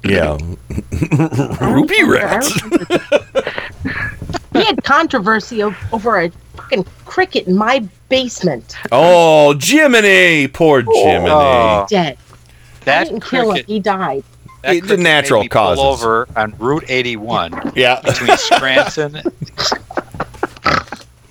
yeah, 0.04 0.36
rupee 1.60 2.02
rats. 2.02 2.52
We 4.52 4.64
had 4.64 4.84
controversy 4.84 5.62
o- 5.62 5.74
over 5.92 6.20
a 6.20 6.30
fucking 6.56 6.84
cricket 7.06 7.46
in 7.46 7.56
my 7.56 7.86
basement. 8.10 8.76
Oh, 8.90 9.54
Jiminy! 9.58 10.48
Poor 10.48 10.82
Jiminy. 10.82 11.30
Oh. 11.30 11.86
Dead. 11.88 12.18
I 12.82 12.84
That 12.84 13.04
didn't 13.04 13.24
kill 13.24 13.42
him. 13.42 13.50
cricket- 13.52 13.66
He 13.66 13.78
died. 13.80 14.24
That 14.62 14.76
It- 14.76 14.86
the 14.86 14.96
natural 14.96 15.42
me 15.42 15.48
pull 15.48 15.80
over 15.80 16.28
on 16.36 16.54
Route 16.58 16.84
81 16.88 17.72
Yeah. 17.74 18.00
between 18.00 18.36
Scranton. 18.36 19.16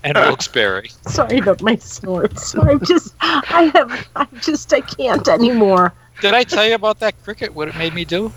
and 0.03 0.17
Wilkes-Barre. 0.17 0.89
Sorry 1.07 1.37
about 1.39 1.61
my 1.61 1.75
snorts. 1.77 2.55
I'm 2.55 2.83
just, 2.85 3.13
I 3.21 3.71
have, 3.75 4.07
I 4.15 4.27
just, 4.41 4.73
I 4.73 4.81
can't 4.81 5.27
anymore. 5.27 5.93
Did 6.21 6.33
I 6.33 6.43
tell 6.43 6.67
you 6.67 6.75
about 6.75 6.99
that 6.99 7.21
cricket? 7.23 7.53
What 7.53 7.67
it 7.67 7.75
made 7.77 7.93
me 7.93 8.03
do? 8.05 8.31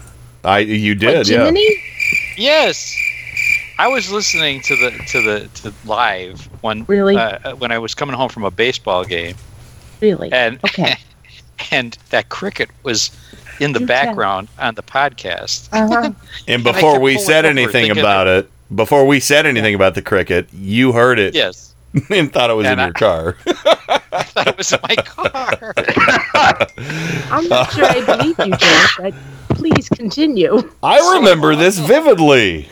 I 0.44 0.58
you 0.60 0.94
did, 0.94 1.28
yeah. 1.28 1.44
Jiminy? 1.44 1.82
Yes. 2.36 2.94
I 3.78 3.88
was 3.88 4.12
listening 4.12 4.60
to 4.62 4.76
the 4.76 4.90
to 5.08 5.22
the 5.22 5.48
to 5.62 5.72
live 5.84 6.48
when 6.62 6.84
Really? 6.84 7.16
uh, 7.16 7.56
when 7.56 7.72
I 7.72 7.78
was 7.78 7.94
coming 7.94 8.14
home 8.14 8.28
from 8.28 8.44
a 8.44 8.50
baseball 8.50 9.04
game, 9.04 9.34
Really? 10.00 10.30
and 10.32 10.58
Okay. 10.64 10.96
and 11.70 11.96
that 12.10 12.28
cricket 12.28 12.70
was 12.82 13.10
in 13.60 13.72
the 13.72 13.78
Do 13.80 13.86
tell. 13.86 14.04
background 14.06 14.48
on 14.58 14.74
the 14.74 14.82
podcast. 14.82 15.68
Uh-huh. 15.72 16.12
And 16.48 16.62
before 16.64 16.92
kept 16.92 17.02
we 17.02 17.18
said 17.18 17.44
anything 17.44 17.72
thinking 17.86 17.98
about 17.98 18.26
it, 18.26 18.50
before 18.74 19.06
we 19.06 19.20
said 19.20 19.46
anything 19.46 19.74
about 19.74 19.94
the 19.94 20.02
cricket, 20.02 20.48
you 20.52 20.92
heard 20.92 21.18
it 21.18 21.34
Yes, 21.34 21.74
and 22.10 22.32
thought 22.32 22.50
it 22.50 22.54
was 22.54 22.66
And 22.66 22.74
in 22.74 22.80
I- 22.80 22.84
your 22.86 22.92
car. 22.94 23.36
I 24.16 24.22
thought 24.22 24.46
it 24.48 24.56
was 24.56 24.72
in 24.72 24.78
my 24.88 24.94
car. 24.96 25.74
I'm 27.30 27.48
not 27.48 27.72
sure 27.72 27.84
I 27.84 28.04
believe 28.04 28.38
you, 28.38 28.56
George, 28.56 28.96
but 28.98 29.14
please 29.56 29.88
continue. 29.88 30.70
I 30.82 31.16
remember 31.16 31.56
this 31.56 31.78
vividly. 31.78 32.68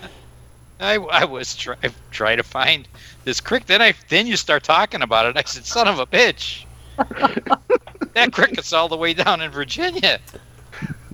I, 0.80 0.94
I 0.96 1.24
was 1.24 1.54
try, 1.56 1.76
trying 2.10 2.36
to 2.38 2.42
find 2.42 2.86
this 3.24 3.40
cricket. 3.40 3.68
Then 3.68 3.82
I 3.82 3.94
then 4.08 4.26
you 4.26 4.36
start 4.36 4.64
talking 4.64 5.02
about 5.02 5.26
it. 5.26 5.36
I 5.36 5.42
said, 5.44 5.64
"Son 5.64 5.86
of 5.88 5.98
a 5.98 6.06
bitch." 6.06 6.64
that 8.14 8.32
cricket's 8.32 8.72
all 8.72 8.88
the 8.88 8.96
way 8.96 9.14
down 9.14 9.40
in 9.40 9.50
Virginia. 9.50 10.20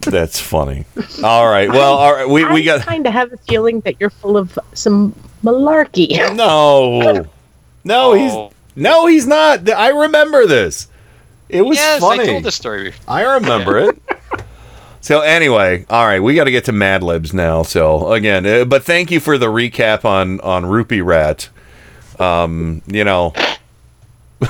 That's 0.01 0.39
funny. 0.41 0.85
All 1.23 1.49
right. 1.49 1.69
Well, 1.69 1.95
all 1.95 2.13
right. 2.15 2.29
We, 2.29 2.45
we 2.47 2.63
got. 2.65 2.77
I 2.77 2.79
got 2.79 2.87
kind 2.87 3.07
of 3.07 3.13
have 3.13 3.33
a 3.33 3.37
feeling 3.39 3.81
that 3.81 4.01
you're 4.01 4.11
full 4.11 4.37
of 4.37 4.59
some 4.75 5.15
malarkey. 5.43 6.11
no, 6.37 7.27
no. 7.85 8.13
He's 8.15 8.33
Oh. 8.33 8.53
no, 8.77 9.07
he's 9.07 9.27
not. 9.27 9.69
I 9.69 9.89
remember 9.89 10.47
this. 10.47 10.89
It 11.49 11.63
was 11.63 11.79
yes, 11.79 12.01
funny. 12.01 12.23
I 12.23 12.27
told 12.27 12.43
the 12.45 12.53
story. 12.53 12.95
I 13.07 13.23
remember 13.35 13.79
it. 13.79 13.99
So 15.01 15.21
anyway, 15.21 15.87
all 15.89 16.05
right, 16.05 16.21
we 16.21 16.35
got 16.35 16.45
to 16.45 16.51
get 16.51 16.65
to 16.67 16.73
Mad 16.73 17.03
Libs 17.03 17.33
now. 17.33 17.63
So 17.63 18.13
again, 18.13 18.45
uh, 18.45 18.65
but 18.65 18.83
thank 18.85 19.11
you 19.11 19.21
for 19.21 19.39
the 19.39 19.47
recap 19.47 20.05
on 20.05 20.41
on 20.41 20.67
Rupee 20.67 21.01
Rat. 21.01 21.49
Um, 22.19 22.83
you 22.87 23.05
know. 23.05 23.33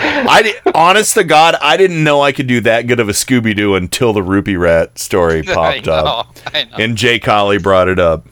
I 0.00 0.42
di- 0.42 0.70
honest 0.74 1.14
to 1.14 1.24
God, 1.24 1.56
I 1.60 1.76
didn't 1.76 2.04
know 2.04 2.20
I 2.20 2.32
could 2.32 2.46
do 2.46 2.60
that 2.62 2.86
good 2.86 3.00
of 3.00 3.08
a 3.08 3.12
Scooby 3.12 3.56
Doo 3.56 3.74
until 3.74 4.12
the 4.12 4.22
Rupee 4.22 4.56
Rat 4.56 4.98
story 4.98 5.42
popped 5.44 5.86
know, 5.86 5.92
up, 5.92 6.36
I 6.54 6.64
know. 6.64 6.76
and 6.78 6.96
Jay 6.96 7.18
Collie 7.18 7.58
brought 7.58 7.88
it 7.88 7.98
up. 7.98 8.26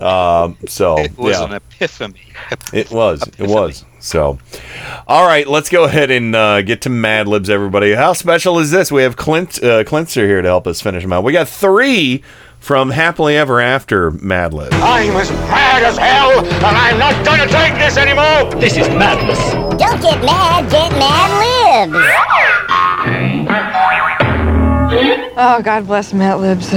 Um, 0.00 0.56
so 0.66 0.98
It 1.04 1.16
was 1.18 1.38
yeah. 1.38 1.44
an 1.46 1.52
epiphany. 1.54 2.20
It 2.72 2.90
was. 2.90 3.22
It 3.38 3.48
was. 3.48 3.84
So, 4.00 4.38
all 5.08 5.26
right, 5.26 5.46
let's 5.46 5.68
go 5.70 5.84
ahead 5.84 6.10
and 6.12 6.34
uh, 6.34 6.62
get 6.62 6.82
to 6.82 6.88
Mad 6.88 7.26
Libs, 7.26 7.50
everybody. 7.50 7.94
How 7.94 8.12
special 8.12 8.58
is 8.60 8.70
this? 8.70 8.92
We 8.92 9.02
have 9.02 9.16
Clint 9.16 9.62
uh, 9.62 9.82
Clinster 9.84 10.24
here 10.26 10.40
to 10.40 10.48
help 10.48 10.68
us 10.68 10.80
finish 10.80 11.02
them 11.02 11.12
out. 11.12 11.24
We 11.24 11.32
got 11.32 11.48
three 11.48 12.22
from 12.60 12.90
Happily 12.90 13.36
Ever 13.36 13.60
After 13.60 14.10
Mad 14.10 14.52
Libs. 14.52 14.74
I'm 14.76 15.16
as 15.16 15.30
mad 15.30 15.82
as 15.82 15.96
hell, 15.96 16.44
and 16.44 16.64
I'm 16.64 16.98
not 16.98 17.24
gonna 17.24 17.46
take 17.46 17.74
this 17.74 17.96
anymore! 17.96 18.50
This 18.60 18.76
is 18.76 18.88
madness. 18.88 19.38
Don't 19.78 20.00
get 20.02 20.22
mad, 20.24 20.70
get 20.70 20.92
mad 20.92 21.30
libs. 21.86 21.96
Oh, 25.36 25.60
God 25.62 25.86
bless 25.86 26.12
Mad 26.12 26.34
Libs. 26.40 26.74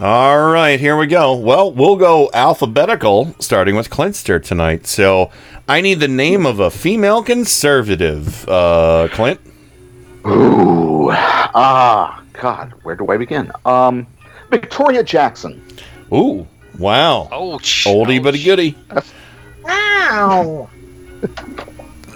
All 0.00 0.50
right, 0.50 0.78
here 0.80 0.96
we 0.96 1.06
go. 1.06 1.36
Well, 1.36 1.72
we'll 1.72 1.96
go 1.96 2.28
alphabetical, 2.34 3.34
starting 3.38 3.76
with 3.76 3.88
Clinster 3.88 4.42
tonight. 4.42 4.86
So, 4.86 5.30
I 5.68 5.80
need 5.80 6.00
the 6.00 6.08
name 6.08 6.44
of 6.44 6.58
a 6.60 6.70
female 6.70 7.22
conservative. 7.22 8.48
Uh, 8.48 9.08
Clint. 9.12 9.40
Ooh, 10.26 11.10
ah, 11.12 12.22
God, 12.32 12.74
where 12.82 12.96
do 12.96 13.06
I 13.08 13.16
begin? 13.16 13.50
Um, 13.64 14.06
Victoria 14.52 15.02
Jackson. 15.02 15.62
Ooh, 16.12 16.46
wow. 16.78 17.26
Ouch. 17.32 17.86
Oldie 17.86 18.22
but 18.22 18.34
a 18.34 18.38
goodie. 18.38 18.76
Ow! 19.66 20.68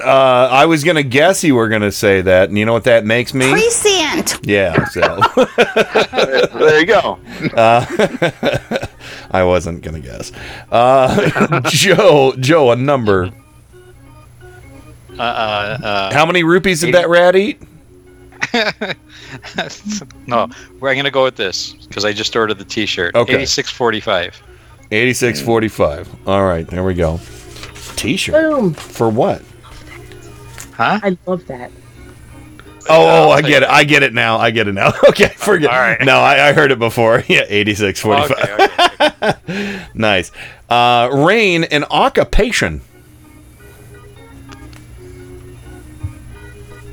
Uh, 0.05 0.49
I 0.53 0.67
was 0.67 0.85
gonna 0.85 1.03
guess 1.03 1.43
you 1.43 1.55
were 1.55 1.71
gonna 1.71 1.91
say 1.91 2.21
that, 2.21 2.51
and 2.51 2.59
you 2.59 2.67
know 2.67 2.75
what 2.75 2.85
that 2.85 3.07
makes 3.07 3.33
me? 3.33 3.51
Prescient. 3.51 4.39
Yeah, 4.47 4.85
so 4.89 5.01
there 6.59 6.81
you 6.81 6.87
go. 6.87 7.19
uh, 7.57 8.87
I 9.31 9.43
wasn't 9.43 9.83
gonna 9.83 10.01
guess. 10.01 10.31
Uh, 10.71 11.61
Joe, 11.71 12.35
Joe, 12.39 12.71
a 12.73 12.77
number. 12.77 13.33
Uh, 15.19 15.23
uh, 15.23 15.79
uh, 15.83 16.13
How 16.13 16.27
many 16.27 16.43
rupees 16.43 16.83
did 16.83 16.93
that 16.95 17.09
rat 17.09 17.35
eat? 17.35 17.63
no, 20.27 20.49
we're 20.81 20.95
going 20.95 21.05
to 21.05 21.11
go 21.11 21.25
with 21.25 21.37
this 21.37 21.73
because 21.73 22.05
I 22.05 22.13
just 22.13 22.35
ordered 22.35 22.59
the 22.59 22.65
T-shirt. 22.65 23.15
Okay. 23.15 23.35
Eighty-six 23.35 23.71
forty-five. 23.71 24.41
Eighty-six 24.91 25.41
forty-five. 25.41 26.09
All 26.29 26.45
right, 26.45 26.67
there 26.67 26.85
we 26.85 26.95
go. 26.95 27.21
T-shirt 27.97 28.35
Boom. 28.35 28.75
for 28.75 29.09
what? 29.09 29.43
Huh? 30.75 31.01
I 31.03 31.17
love 31.27 31.47
that. 31.47 31.71
Oh, 32.89 33.29
oh, 33.29 33.31
I 33.31 33.43
get 33.43 33.63
it. 33.65 33.69
I 33.69 33.83
get 33.85 34.03
it 34.05 34.15
now. 34.15 34.39
I 34.39 34.51
get 34.51 34.69
it 34.69 34.73
now. 34.73 34.93
Okay, 35.09 35.29
forget. 35.29 35.71
All 35.71 35.79
right. 35.79 36.01
No, 36.03 36.19
I, 36.19 36.49
I 36.49 36.53
heard 36.53 36.71
it 36.71 36.79
before. 36.79 37.25
Yeah, 37.29 37.43
eighty-six 37.49 38.01
forty-five. 38.01 39.35
Okay, 39.49 39.87
nice. 39.95 40.31
Uh, 40.69 41.11
Rain, 41.13 41.65
an 41.65 41.85
occupation. 41.91 42.81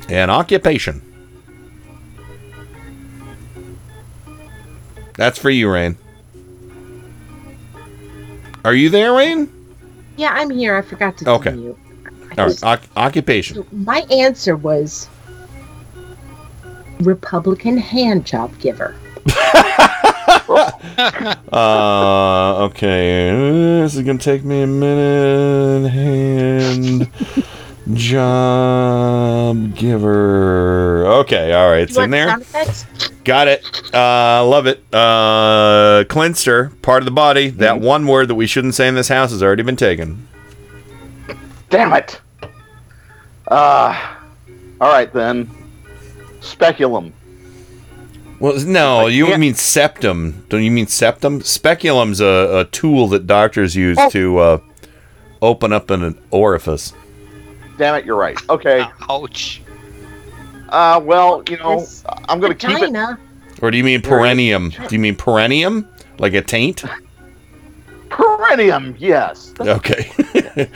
An 0.08 0.30
occupation. 0.30 1.02
That's 5.16 5.38
for 5.38 5.50
you, 5.50 5.70
Rain. 5.70 5.96
Are 8.64 8.74
you 8.74 8.90
there, 8.90 9.12
Rain? 9.12 9.50
Yeah, 10.16 10.30
I'm 10.32 10.50
here. 10.50 10.76
I 10.76 10.82
forgot 10.82 11.18
to 11.18 11.30
Okay. 11.30 11.50
tell 11.50 11.58
you. 11.58 11.78
All 12.38 12.46
right. 12.46 12.64
Oc- 12.64 12.88
occupation. 12.96 13.64
My 13.72 14.00
answer 14.10 14.56
was 14.56 15.08
Republican 17.00 17.76
hand 17.76 18.24
job 18.26 18.56
giver. 18.58 18.94
Uh, 21.52 22.64
okay. 22.66 23.30
This 23.82 23.94
is 23.94 24.02
gonna 24.02 24.18
take 24.18 24.44
me 24.44 24.62
a 24.62 24.66
minute. 24.66 25.90
Hand 25.90 27.08
job 27.92 29.74
giver. 29.74 31.06
Okay. 31.06 31.52
All 31.52 31.68
right. 31.70 31.82
It's 31.82 31.96
You 31.96 32.02
in 32.02 32.10
there. 32.10 32.38
Got 33.24 33.48
it. 33.48 33.64
Uh, 33.94 34.44
love 34.46 34.66
it. 34.66 34.82
Uh, 34.92 36.04
Clinster, 36.08 36.72
part 36.82 37.02
of 37.02 37.04
the 37.04 37.10
body. 37.10 37.48
That 37.50 37.80
one 37.80 38.06
word 38.06 38.28
that 38.28 38.34
we 38.34 38.46
shouldn't 38.46 38.74
say 38.74 38.88
in 38.88 38.94
this 38.94 39.08
house 39.08 39.30
has 39.30 39.42
already 39.42 39.62
been 39.62 39.76
taken. 39.76 40.28
Damn 41.70 41.92
it. 41.94 42.20
Uh, 43.48 44.16
all 44.80 44.88
right 44.92 45.12
then. 45.12 45.50
Speculum. 46.40 47.12
Well, 48.40 48.58
no, 48.66 49.06
you 49.06 49.26
can't- 49.26 49.40
mean 49.40 49.54
septum. 49.54 50.44
Don't 50.48 50.62
you 50.62 50.70
mean 50.70 50.86
septum? 50.86 51.40
Speculum's 51.40 52.20
a, 52.20 52.58
a 52.60 52.64
tool 52.66 53.08
that 53.08 53.26
doctors 53.26 53.74
use 53.76 53.96
Oh. 53.98 54.10
to 54.10 54.38
uh, 54.38 54.58
open 55.40 55.72
up 55.72 55.88
an 55.90 56.18
orifice. 56.30 56.92
Damn 57.76 57.96
it, 57.96 58.04
you're 58.04 58.16
right. 58.16 58.38
Okay. 58.48 58.86
Ouch. 59.10 59.62
Uh, 60.68 61.00
well, 61.02 61.42
you 61.48 61.56
know, 61.58 61.86
I'm 62.28 62.40
gonna 62.40 62.54
keep 62.54 62.70
it. 62.70 62.80
Vagina. 62.80 63.18
Or 63.62 63.70
do 63.70 63.76
you 63.76 63.84
mean 63.84 64.02
perennium? 64.02 64.70
Do 64.70 64.88
you 64.90 64.98
mean 64.98 65.16
perennium? 65.16 65.88
Like 66.18 66.34
a 66.34 66.42
taint? 66.42 66.84
Perennium, 68.08 68.94
yes. 68.98 69.52
Okay. 69.60 70.10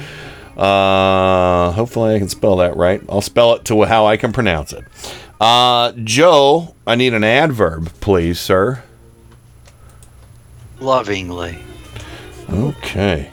uh, 0.57 1.71
hopefully 1.73 2.15
I 2.15 2.19
can 2.19 2.29
spell 2.29 2.57
that 2.57 2.77
right. 2.77 3.03
I'll 3.09 3.21
spell 3.21 3.55
it 3.55 3.65
to 3.67 3.85
how 3.85 4.07
I 4.07 4.17
can 4.17 4.33
pronounce 4.33 4.73
it. 4.73 4.85
Uh, 5.41 5.93
Joe, 6.03 6.75
I 6.87 6.97
need 6.97 7.15
an 7.15 7.25
adverb, 7.25 7.93
please, 8.01 8.41
sir. 8.41 8.83
Lovingly. 10.81 11.59
Okay. 12.51 13.31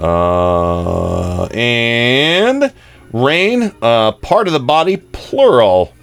Uh, 0.00 1.46
and 1.46 2.72
rain, 3.14 3.72
uh, 3.80 4.12
part 4.12 4.48
of 4.48 4.52
the 4.52 4.60
body, 4.60 4.98
plural. 4.98 5.94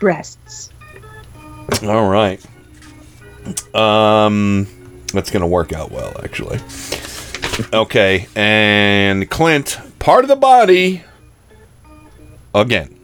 Breasts. 0.00 0.70
All 1.84 2.08
right. 2.08 2.44
Um, 3.74 4.66
that's 5.12 5.30
gonna 5.30 5.46
work 5.46 5.72
out 5.72 5.90
well, 5.90 6.12
actually. 6.22 6.58
Okay, 7.72 8.28
and 8.36 9.28
Clint, 9.30 9.78
part 9.98 10.24
of 10.24 10.28
the 10.28 10.36
body. 10.36 11.02
Again. 12.54 12.94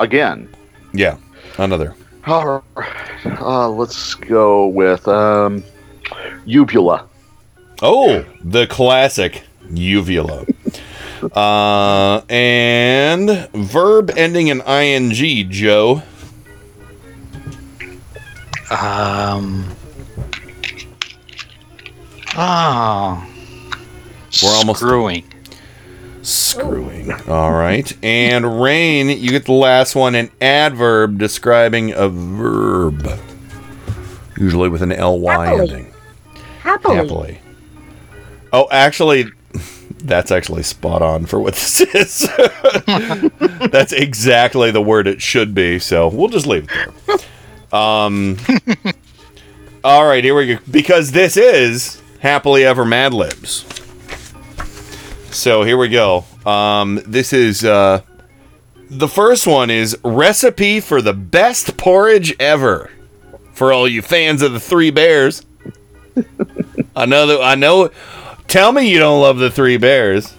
Again. 0.00 0.48
Yeah, 0.92 1.16
another. 1.58 1.94
All 2.26 2.62
right. 2.76 3.26
Uh, 3.26 3.68
let's 3.68 4.14
go 4.14 4.68
with 4.68 5.06
um, 5.08 5.64
uvula. 6.44 7.08
Oh, 7.86 8.24
the 8.42 8.66
classic 8.66 9.42
uvula. 9.70 10.46
uh, 11.34 12.22
and 12.30 13.48
verb 13.52 14.10
ending 14.16 14.48
in 14.48 14.62
ing, 14.62 15.10
Joe. 15.50 16.02
Um. 18.70 19.66
Oh. 22.36 23.30
We're 24.42 24.48
almost 24.56 24.80
screwing. 24.80 25.24
Screwing. 26.22 27.12
All 27.28 27.52
right. 27.52 27.92
And 28.02 28.60
Rain, 28.62 29.10
you 29.10 29.28
get 29.28 29.44
the 29.44 29.52
last 29.52 29.94
one 29.94 30.14
an 30.14 30.30
adverb 30.40 31.18
describing 31.18 31.92
a 31.92 32.08
verb. 32.08 33.06
Usually 34.38 34.70
with 34.70 34.82
an 34.82 34.88
ly 34.88 35.46
Happily. 35.46 35.60
ending. 35.70 35.92
Happily. 36.60 36.96
Happily. 36.96 37.40
Oh, 38.56 38.68
actually, 38.70 39.24
that's 40.04 40.30
actually 40.30 40.62
spot 40.62 41.02
on 41.02 41.26
for 41.26 41.40
what 41.40 41.54
this 41.54 41.80
is. 41.94 42.20
that's 43.72 43.92
exactly 43.92 44.70
the 44.70 44.80
word 44.80 45.08
it 45.08 45.20
should 45.20 45.56
be. 45.56 45.80
So 45.80 46.06
we'll 46.06 46.28
just 46.28 46.46
leave 46.46 46.68
it 46.70 47.06
there. 47.06 47.76
Um. 47.76 48.36
all 49.84 50.06
right, 50.06 50.22
here 50.22 50.36
we 50.36 50.54
go. 50.54 50.58
Because 50.70 51.10
this 51.10 51.36
is 51.36 52.00
happily 52.20 52.64
ever 52.64 52.84
Mad 52.84 53.12
Libs. 53.12 53.64
So 55.32 55.64
here 55.64 55.76
we 55.76 55.88
go. 55.88 56.24
Um, 56.46 57.02
this 57.04 57.32
is 57.32 57.64
uh, 57.64 58.02
the 58.88 59.08
first 59.08 59.48
one 59.48 59.68
is 59.68 59.98
recipe 60.04 60.78
for 60.78 61.02
the 61.02 61.12
best 61.12 61.76
porridge 61.76 62.36
ever. 62.38 62.92
For 63.52 63.72
all 63.72 63.88
you 63.88 64.00
fans 64.00 64.42
of 64.42 64.52
the 64.52 64.60
Three 64.60 64.92
Bears. 64.92 65.44
I 66.94 67.06
know 67.06 67.26
that 67.26 67.42
I 67.42 67.56
know. 67.56 67.90
Tell 68.48 68.72
me 68.72 68.90
you 68.90 68.98
don't 68.98 69.20
love 69.20 69.38
the 69.38 69.50
Three 69.50 69.76
Bears. 69.76 70.34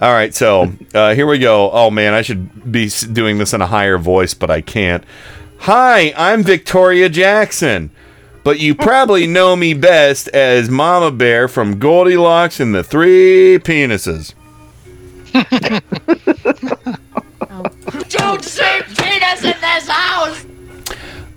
All 0.00 0.12
right, 0.12 0.34
so 0.34 0.72
uh, 0.94 1.14
here 1.14 1.26
we 1.26 1.38
go. 1.38 1.70
Oh 1.72 1.90
man, 1.90 2.14
I 2.14 2.22
should 2.22 2.70
be 2.70 2.88
doing 3.12 3.38
this 3.38 3.52
in 3.52 3.60
a 3.60 3.66
higher 3.66 3.98
voice, 3.98 4.34
but 4.34 4.50
I 4.50 4.60
can't. 4.60 5.02
Hi, 5.60 6.12
I'm 6.16 6.44
Victoria 6.44 7.08
Jackson, 7.08 7.90
but 8.44 8.60
you 8.60 8.76
probably 8.76 9.26
know 9.26 9.56
me 9.56 9.74
best 9.74 10.28
as 10.28 10.70
Mama 10.70 11.10
Bear 11.10 11.48
from 11.48 11.80
Goldilocks 11.80 12.60
and 12.60 12.72
the 12.74 12.84
Three 12.84 13.58
Penises. 13.58 14.34
Don't 18.08 18.44
say 18.44 18.82
penis 18.96 19.42
in 19.42 19.60
this 19.60 19.88
house! 19.88 20.46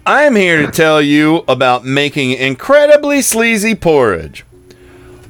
I'm 0.06 0.36
here 0.36 0.66
to 0.66 0.72
tell 0.72 1.02
you 1.02 1.44
about 1.48 1.84
making 1.84 2.32
incredibly 2.34 3.22
sleazy 3.22 3.76
porridge. 3.76 4.46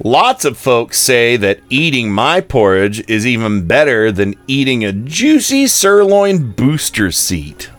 Lots 0.04 0.44
of 0.44 0.58
folks 0.58 0.98
say 0.98 1.36
that 1.36 1.60
eating 1.70 2.10
my 2.10 2.40
porridge 2.40 3.08
is 3.08 3.24
even 3.26 3.66
better 3.68 4.10
than 4.10 4.34
eating 4.48 4.84
a 4.84 4.92
juicy 4.92 5.68
sirloin 5.68 6.52
booster 6.52 7.12
seat. 7.12 7.70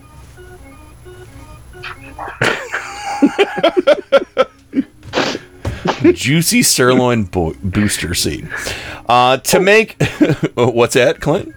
juicy 6.13 6.63
sirloin 6.63 7.23
bo- 7.25 7.55
booster 7.63 8.13
seat. 8.13 8.45
Uh, 9.07 9.37
to 9.37 9.59
make 9.59 10.01
what's 10.55 10.93
that, 10.93 11.19
Clint? 11.19 11.53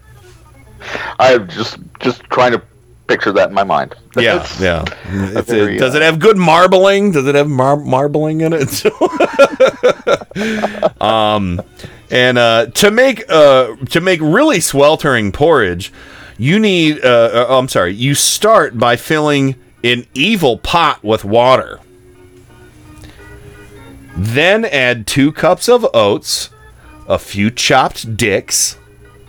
I'm 1.18 1.48
just 1.48 1.78
just 2.00 2.22
trying 2.24 2.52
to 2.52 2.62
picture 3.06 3.32
that 3.32 3.48
in 3.48 3.54
my 3.54 3.64
mind. 3.64 3.94
Yeah, 4.16 4.46
yeah. 4.60 4.84
A- 5.34 5.42
very, 5.42 5.78
does 5.78 5.94
uh, 5.94 5.98
it 5.98 6.02
have 6.02 6.18
good 6.18 6.36
marbling? 6.36 7.12
Does 7.12 7.26
it 7.26 7.34
have 7.34 7.48
mar- 7.48 7.76
marbling 7.76 8.40
in 8.40 8.52
it? 8.54 8.84
um, 11.00 11.62
and 12.10 12.38
uh, 12.38 12.66
to 12.66 12.90
make 12.90 13.24
uh, 13.28 13.76
to 13.90 14.00
make 14.00 14.20
really 14.20 14.60
sweltering 14.60 15.32
porridge, 15.32 15.92
you 16.38 16.58
need. 16.58 17.04
Uh, 17.04 17.30
uh, 17.32 17.46
oh, 17.48 17.58
I'm 17.58 17.68
sorry. 17.68 17.94
You 17.94 18.14
start 18.14 18.78
by 18.78 18.96
filling 18.96 19.56
an 19.84 20.06
evil 20.14 20.58
pot 20.58 21.02
with 21.02 21.24
water. 21.24 21.80
Then 24.16 24.64
add 24.64 25.06
two 25.06 25.30
cups 25.30 25.68
of 25.68 25.86
oats, 25.92 26.48
a 27.06 27.18
few 27.18 27.50
chopped 27.50 28.16
dicks, 28.16 28.78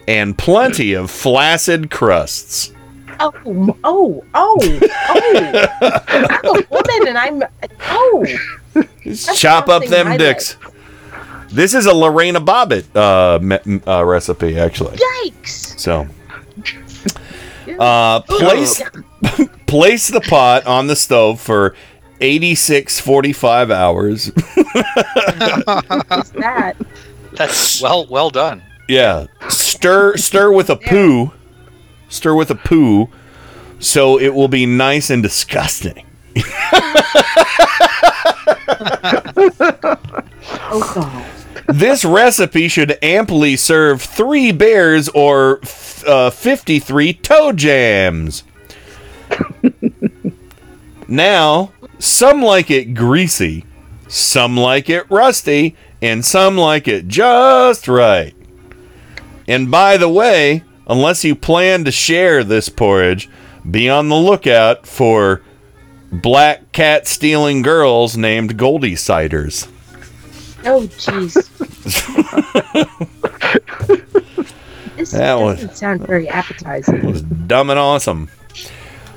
and 0.07 0.37
plenty 0.37 0.93
of 0.93 1.11
flaccid 1.11 1.91
crusts. 1.91 2.71
Oh, 3.19 3.33
oh, 3.83 4.23
oh, 4.33 4.79
oh. 5.09 6.01
I'm 6.07 6.45
a 6.45 6.63
woman 6.69 7.07
and 7.07 7.17
I'm. 7.17 7.43
Oh. 7.81 8.25
That's 9.05 9.39
chop 9.39 9.69
up 9.69 9.85
them 9.85 10.09
my 10.09 10.17
dicks. 10.17 10.57
This 11.49 11.73
is 11.73 11.85
a 11.85 11.93
Lorena 11.93 12.41
Bobbitt 12.41 12.93
uh, 12.95 13.39
me- 13.39 13.81
uh, 13.87 14.03
recipe, 14.05 14.59
actually. 14.59 14.97
Yikes. 14.97 15.79
So, 15.79 16.05
uh, 17.79 18.19
place 18.21 18.81
place 19.65 20.07
the 20.09 20.21
pot 20.21 20.65
on 20.67 20.87
the 20.87 20.95
stove 20.95 21.39
for 21.39 21.75
86 22.19 22.99
45 22.99 23.71
hours. 23.71 24.27
What's 24.27 26.31
that? 26.31 26.75
That's 27.33 27.81
well 27.81 28.05
well 28.09 28.29
done. 28.29 28.61
yeah, 28.89 29.27
stir 29.49 30.17
stir 30.17 30.51
with 30.51 30.69
a 30.69 30.75
poo, 30.75 31.31
stir 32.09 32.33
with 32.35 32.49
a 32.51 32.55
poo, 32.55 33.09
so 33.79 34.19
it 34.19 34.33
will 34.33 34.47
be 34.47 34.65
nice 34.65 35.09
and 35.09 35.21
disgusting. 35.23 36.05
Oh, 40.69 40.91
God. 40.93 41.25
this 41.67 42.03
recipe 42.03 42.67
should 42.67 42.97
amply 43.01 43.55
serve 43.55 44.01
three 44.01 44.51
bears 44.51 45.07
or 45.09 45.59
f- 45.63 46.05
uh, 46.05 46.29
53 46.29 47.13
toe 47.13 47.51
jams. 47.53 48.43
now, 51.07 51.71
some 51.99 52.41
like 52.41 52.69
it 52.69 52.93
greasy, 52.93 53.65
some 54.07 54.57
like 54.57 54.89
it 54.89 55.09
rusty, 55.09 55.75
and 56.01 56.23
some 56.23 56.57
like 56.57 56.87
it 56.87 57.07
just 57.07 57.87
right. 57.87 58.33
And 59.47 59.71
by 59.71 59.97
the 59.97 60.09
way, 60.09 60.63
unless 60.87 61.23
you 61.23 61.35
plan 61.35 61.85
to 61.85 61.91
share 61.91 62.43
this 62.43 62.69
porridge, 62.69 63.29
be 63.69 63.89
on 63.89 64.09
the 64.09 64.15
lookout 64.15 64.87
for 64.87 65.41
black 66.11 66.71
cat 66.71 67.07
stealing 67.07 67.61
girls 67.61 68.17
named 68.17 68.57
Goldie 68.57 68.95
Ciders. 68.95 69.67
Oh, 70.65 70.81
jeez. 70.97 71.35
this 74.97 75.11
That 75.11 75.35
was- 75.39 75.57
doesn't 75.61 75.75
sound 75.75 76.07
very 76.07 76.27
appetizing. 76.27 77.05
was 77.05 77.21
dumb 77.21 77.69
and 77.69 77.79
awesome. 77.79 78.29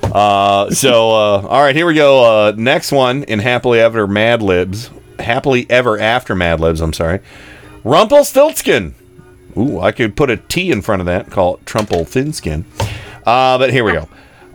Uh, 0.03 0.69
so, 0.71 1.11
uh, 1.11 1.47
all 1.47 1.61
right, 1.61 1.75
here 1.75 1.85
we 1.85 1.93
go. 1.93 2.23
Uh, 2.47 2.53
next 2.57 2.91
one 2.91 3.23
in 3.23 3.39
Happily 3.39 3.79
Ever 3.79 4.07
Mad 4.07 4.41
Libs. 4.41 4.89
Happily 5.19 5.69
Ever 5.69 5.99
After 5.99 6.35
Mad 6.35 6.59
Libs, 6.59 6.81
I'm 6.81 6.93
sorry. 6.93 7.19
Rumpelstiltskin. 7.83 8.95
Ooh, 9.57 9.79
I 9.79 9.91
could 9.91 10.15
put 10.15 10.29
a 10.29 10.37
T 10.37 10.71
in 10.71 10.81
front 10.81 11.01
of 11.01 11.05
that 11.07 11.25
and 11.25 11.33
call 11.33 11.55
it 11.55 11.65
Trumple 11.65 12.05
Thinskin. 12.05 12.65
Uh, 13.25 13.57
but 13.57 13.71
here 13.71 13.83
we 13.83 13.93
go. 13.93 14.07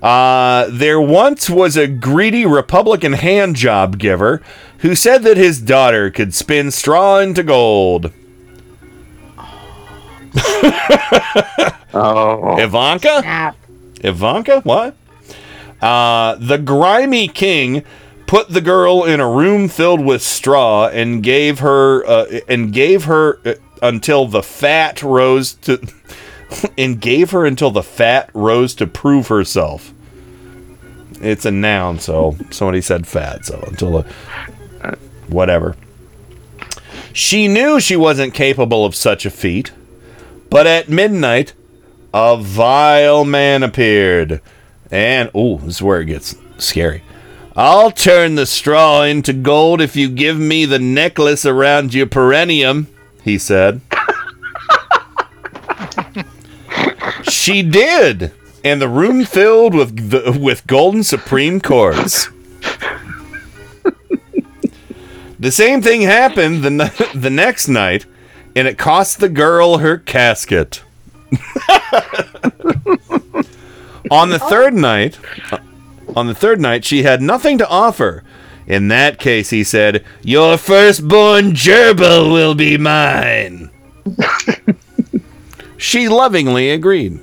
Uh, 0.02 0.68
there 0.70 1.00
once 1.00 1.49
was 1.49 1.76
a 1.76 1.86
greedy 1.86 2.44
Republican 2.47 3.15
hand 3.15 3.57
job 3.57 3.99
giver 3.99 4.42
who 4.78 4.94
said 4.94 5.23
that 5.23 5.36
his 5.36 5.60
daughter 5.60 6.10
could 6.10 6.34
spin 6.34 6.70
straw 6.70 7.18
into 7.18 7.42
gold. 7.42 8.12
oh. 11.94 12.57
Ivanka? 12.58 13.55
Ivanka? 14.02 14.60
What? 14.60 14.97
Uh, 15.81 16.36
the 16.36 16.58
grimy 16.58 17.28
king 17.28 17.83
put 18.26 18.49
the 18.49 18.60
girl 18.60 19.05
in 19.05 19.20
a 19.20 19.28
room 19.28 19.68
filled 19.68 20.05
with 20.05 20.23
straw 20.23 20.89
and 20.89 21.23
gave 21.23 21.60
her 21.60 22.05
uh, 22.07 22.41
and 22.49 22.73
gave 22.73 23.05
her 23.05 23.39
uh, 23.44 23.55
until 23.83 24.27
the 24.27 24.43
fat 24.43 25.03
rose 25.03 25.55
to 25.55 25.81
and 26.79 27.01
gave 27.01 27.31
her 27.31 27.45
until 27.45 27.71
the 27.71 27.83
fat 27.83 28.31
rose 28.35 28.75
to 28.77 28.87
prove 28.87 29.29
herself. 29.29 29.93
It's 31.21 31.47
a 31.47 31.51
noun, 31.51 31.99
so 31.99 32.37
somebody 32.51 32.81
said 32.81 33.07
fat, 33.07 33.47
so 33.47 33.63
until 33.67 34.03
the 34.03 34.97
whatever. 35.29 35.77
She 37.13 37.49
knew 37.49 37.81
she 37.81 37.97
wasn't 37.97 38.35
capable 38.35 38.85
of 38.85 38.95
such 38.95 39.25
a 39.25 39.31
feat, 39.31 39.73
but 40.51 40.67
at 40.67 40.89
midnight, 40.89 41.55
a 42.13 42.37
vile 42.37 43.25
man 43.25 43.63
appeared. 43.63 44.41
And, 44.91 45.31
oh, 45.35 45.59
this 45.59 45.77
is 45.77 45.83
where 45.83 46.01
it 46.01 46.07
gets 46.07 46.37
scary. 46.59 47.03
I'll 47.57 47.91
turn 47.91 48.35
the 48.35 48.47
straw 48.47 49.03
into 49.03 49.33
gold 49.33 49.81
if 49.81 49.97
you 49.97 50.11
give 50.11 50.39
me 50.39 50.67
the 50.67 50.79
necklace 50.79 51.47
around 51.47 51.95
your 51.95 52.07
perineum, 52.07 52.87
he 53.27 53.37
said. 53.39 53.81
she 57.25 57.63
did. 57.63 58.33
and 58.65 58.81
the 58.81 58.89
room 58.89 59.25
filled 59.25 59.75
with 59.75 60.11
the, 60.11 60.39
with 60.41 60.67
golden 60.67 61.03
supreme 61.03 61.61
cords. 61.61 62.31
the 65.39 65.51
same 65.51 65.83
thing 65.83 66.03
happened 66.03 66.63
the 66.63 67.11
the 67.15 67.31
next 67.31 67.69
night, 67.69 68.07
and 68.55 68.69
it 68.69 68.79
cost 68.79 69.19
the 69.19 69.29
girl 69.29 69.79
her 69.79 69.99
casket. 69.99 70.85
on 74.11 74.31
the 74.31 74.39
third 74.39 74.73
night, 74.73 75.19
uh, 75.51 75.59
on 76.15 76.29
the 76.29 76.35
third 76.35 76.61
night, 76.61 76.85
she 76.85 77.03
had 77.03 77.21
nothing 77.21 77.59
to 77.59 77.69
offer. 77.69 78.23
In 78.67 78.89
that 78.89 79.19
case, 79.19 79.51
he 79.51 79.62
said, 79.62 80.05
"Your 80.23 80.57
firstborn 80.57 81.53
gerbil 81.53 82.33
will 82.33 82.55
be 82.55 82.77
mine." 82.77 83.70
she 85.77 86.09
lovingly 86.09 86.70
agreed. 86.70 87.20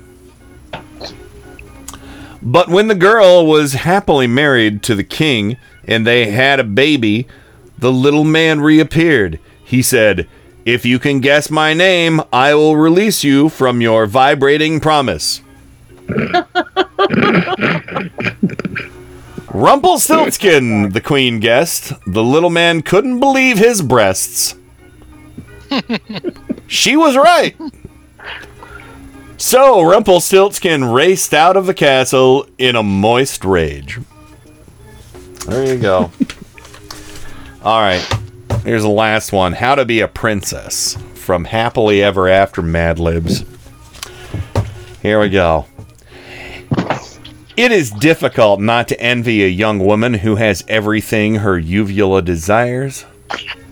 But 2.40 2.68
when 2.68 2.88
the 2.88 2.94
girl 2.94 3.46
was 3.46 3.72
happily 3.72 4.26
married 4.26 4.82
to 4.82 4.94
the 4.94 5.02
king 5.02 5.56
and 5.86 6.06
they 6.06 6.30
had 6.30 6.60
a 6.60 6.64
baby, 6.64 7.26
the 7.78 7.90
little 7.90 8.24
man 8.24 8.60
reappeared. 8.60 9.40
He 9.64 9.80
said, 9.80 10.28
If 10.66 10.84
you 10.84 10.98
can 10.98 11.20
guess 11.20 11.50
my 11.50 11.72
name, 11.72 12.20
I 12.32 12.54
will 12.54 12.76
release 12.76 13.24
you 13.24 13.48
from 13.48 13.80
your 13.80 14.06
vibrating 14.06 14.78
promise. 14.78 15.40
Rumpelstiltskin, 19.54 20.90
the 20.90 21.00
queen 21.00 21.38
guessed. 21.38 21.92
The 22.08 22.24
little 22.24 22.50
man 22.50 22.82
couldn't 22.82 23.20
believe 23.20 23.56
his 23.56 23.82
breasts. 23.82 24.56
she 26.66 26.96
was 26.96 27.16
right. 27.16 27.56
So 29.36 29.82
Rumpelstiltskin 29.82 30.84
raced 30.86 31.32
out 31.32 31.56
of 31.56 31.66
the 31.66 31.74
castle 31.74 32.48
in 32.58 32.74
a 32.74 32.82
moist 32.82 33.44
rage. 33.44 34.00
There 35.46 35.72
you 35.72 35.80
go. 35.80 36.10
All 37.62 37.80
right. 37.80 38.04
Here's 38.64 38.82
the 38.82 38.88
last 38.88 39.30
one 39.30 39.52
How 39.52 39.76
to 39.76 39.84
Be 39.84 40.00
a 40.00 40.08
Princess 40.08 40.96
from 41.14 41.44
Happily 41.44 42.02
Ever 42.02 42.28
After 42.28 42.60
Mad 42.60 42.98
Libs. 42.98 43.44
Here 45.00 45.20
we 45.20 45.28
go. 45.28 45.66
It 47.56 47.72
is 47.72 47.90
difficult 47.90 48.60
not 48.60 48.88
to 48.88 49.00
envy 49.00 49.44
a 49.44 49.48
young 49.48 49.78
woman 49.78 50.14
who 50.14 50.36
has 50.36 50.64
everything 50.68 51.36
her 51.36 51.58
uvula 51.58 52.22
desires. 52.22 53.04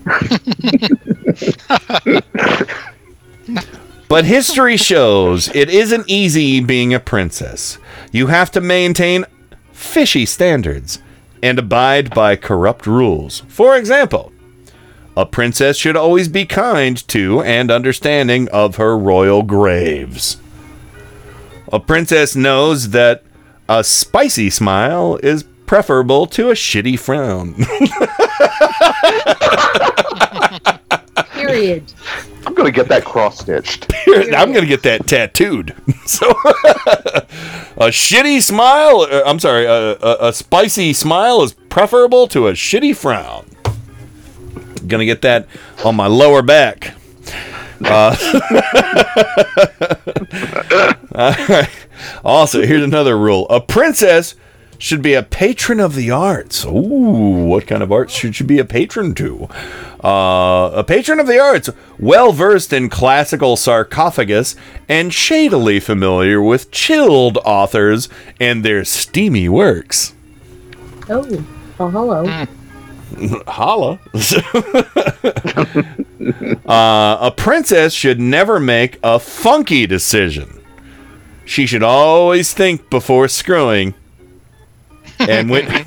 But 4.13 4.25
history 4.25 4.77
shows 4.77 5.49
it 5.55 5.71
isn't 5.71 6.07
easy 6.07 6.59
being 6.59 6.93
a 6.93 6.99
princess. 6.99 7.79
You 8.11 8.27
have 8.27 8.51
to 8.51 8.61
maintain 8.61 9.25
fishy 9.71 10.27
standards 10.27 10.99
and 11.41 11.57
abide 11.57 12.13
by 12.13 12.35
corrupt 12.35 12.85
rules. 12.85 13.39
For 13.47 13.75
example, 13.75 14.31
a 15.17 15.25
princess 15.25 15.77
should 15.77 15.97
always 15.97 16.27
be 16.27 16.45
kind 16.45 16.95
to 17.07 17.41
and 17.41 17.71
understanding 17.71 18.47
of 18.49 18.75
her 18.75 18.95
royal 18.95 19.41
graves. 19.41 20.37
A 21.71 21.79
princess 21.79 22.35
knows 22.35 22.91
that 22.91 23.23
a 23.69 23.83
spicy 23.83 24.49
smile 24.49 25.17
is 25.23 25.43
preferable 25.65 26.27
to 26.27 26.49
a 26.49 26.53
shitty 26.53 26.99
frown. 26.99 27.55
Period. 31.33 31.93
I'm 32.45 32.53
going 32.53 32.65
to 32.65 32.75
get 32.75 32.89
that 32.89 33.05
cross 33.05 33.39
stitched. 33.39 33.91
I'm 34.07 34.51
going 34.51 34.61
to 34.61 34.67
get 34.67 34.83
that 34.83 35.07
tattooed. 35.07 35.75
So, 36.05 36.29
a 37.77 37.87
shitty 37.87 38.41
smile, 38.41 39.07
uh, 39.09 39.23
I'm 39.25 39.39
sorry, 39.39 39.65
a, 39.65 39.93
a, 39.93 40.27
a 40.27 40.33
spicy 40.33 40.91
smile 40.91 41.41
is 41.43 41.53
preferable 41.53 42.27
to 42.27 42.49
a 42.49 42.51
shitty 42.51 42.93
frown. 42.93 43.45
Going 44.85 44.99
to 44.99 45.05
get 45.05 45.21
that 45.21 45.47
on 45.85 45.95
my 45.95 46.07
lower 46.07 46.41
back. 46.41 46.93
Uh, 47.81 48.15
all 51.15 51.35
right. 51.47 51.69
Also, 52.23 52.65
here's 52.65 52.83
another 52.83 53.17
rule 53.17 53.47
a 53.49 53.61
princess 53.61 54.35
should 54.77 55.01
be 55.01 55.13
a 55.13 55.23
patron 55.23 55.79
of 55.79 55.95
the 55.95 56.11
arts. 56.11 56.65
Ooh, 56.65 57.45
what 57.45 57.65
kind 57.67 57.81
of 57.81 57.91
arts 57.91 58.13
should 58.13 58.35
she 58.35 58.43
be 58.43 58.59
a 58.59 58.65
patron 58.65 59.15
to? 59.15 59.47
Uh, 60.03 60.71
a 60.73 60.83
patron 60.85 61.19
of 61.21 61.27
the 61.27 61.39
arts, 61.39 61.69
well 61.97 62.33
versed 62.33 62.73
in 62.73 62.89
classical 62.89 63.55
sarcophagus 63.55 64.55
and 64.89 65.13
shadily 65.13 65.79
familiar 65.79 66.41
with 66.41 66.69
chilled 66.71 67.37
authors 67.45 68.09
and 68.41 68.65
their 68.65 68.83
steamy 68.83 69.47
works. 69.47 70.13
Oh, 71.09 71.45
oh, 71.79 71.89
hello. 71.89 72.45
Holla. 73.47 73.99
uh, 76.65 77.17
a 77.21 77.33
princess 77.35 77.93
should 77.93 78.19
never 78.19 78.59
make 78.59 78.99
a 79.03 79.19
funky 79.19 79.85
decision. 79.85 80.61
She 81.45 81.65
should 81.65 81.83
always 81.83 82.53
think 82.53 82.89
before 82.89 83.27
screwing. 83.27 83.93
And 85.19 85.49
when 85.49 85.65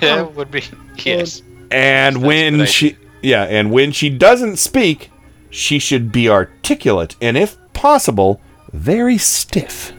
that 0.00 0.32
would 0.34 0.50
be 0.50 0.62
yes. 0.98 1.42
and 1.70 2.22
when 2.22 2.66
she 2.66 2.96
yeah, 3.22 3.44
and 3.44 3.70
when 3.70 3.92
she 3.92 4.08
doesn't 4.08 4.56
speak, 4.56 5.10
she 5.50 5.78
should 5.78 6.12
be 6.12 6.28
articulate 6.28 7.16
and 7.20 7.36
if 7.36 7.56
possible, 7.72 8.40
very 8.72 9.18
stiff. 9.18 9.92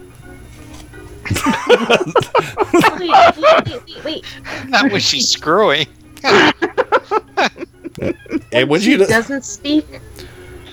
Wait, 2.98 3.10
wait, 3.10 3.36
wait, 3.38 3.66
wait, 3.86 4.04
wait. 4.04 4.24
Not 4.68 4.90
when 4.90 5.00
she's 5.00 5.28
screwing. 5.28 5.86
And 8.52 8.68
when 8.68 8.80
she 8.80 8.92
she, 8.92 8.96
doesn't 8.96 9.44
speak. 9.44 9.86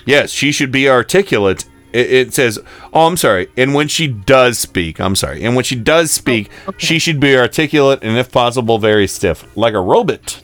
Yes, 0.05 0.31
she 0.31 0.51
should 0.51 0.71
be 0.71 0.89
articulate. 0.89 1.65
It, 1.91 2.11
it 2.11 2.33
says, 2.33 2.59
"Oh, 2.93 3.07
I'm 3.07 3.17
sorry." 3.17 3.47
And 3.57 3.73
when 3.73 3.87
she 3.87 4.07
does 4.07 4.57
speak, 4.59 4.99
I'm 4.99 5.15
sorry. 5.15 5.43
And 5.43 5.55
when 5.55 5.63
she 5.63 5.75
does 5.75 6.11
speak, 6.11 6.49
she 6.77 6.99
should 6.99 7.19
be 7.19 7.37
articulate 7.37 7.99
and, 8.03 8.17
if 8.17 8.31
possible, 8.31 8.79
very 8.79 9.07
stiff, 9.07 9.45
like 9.57 9.73
a 9.73 9.79
robot. 9.81 10.41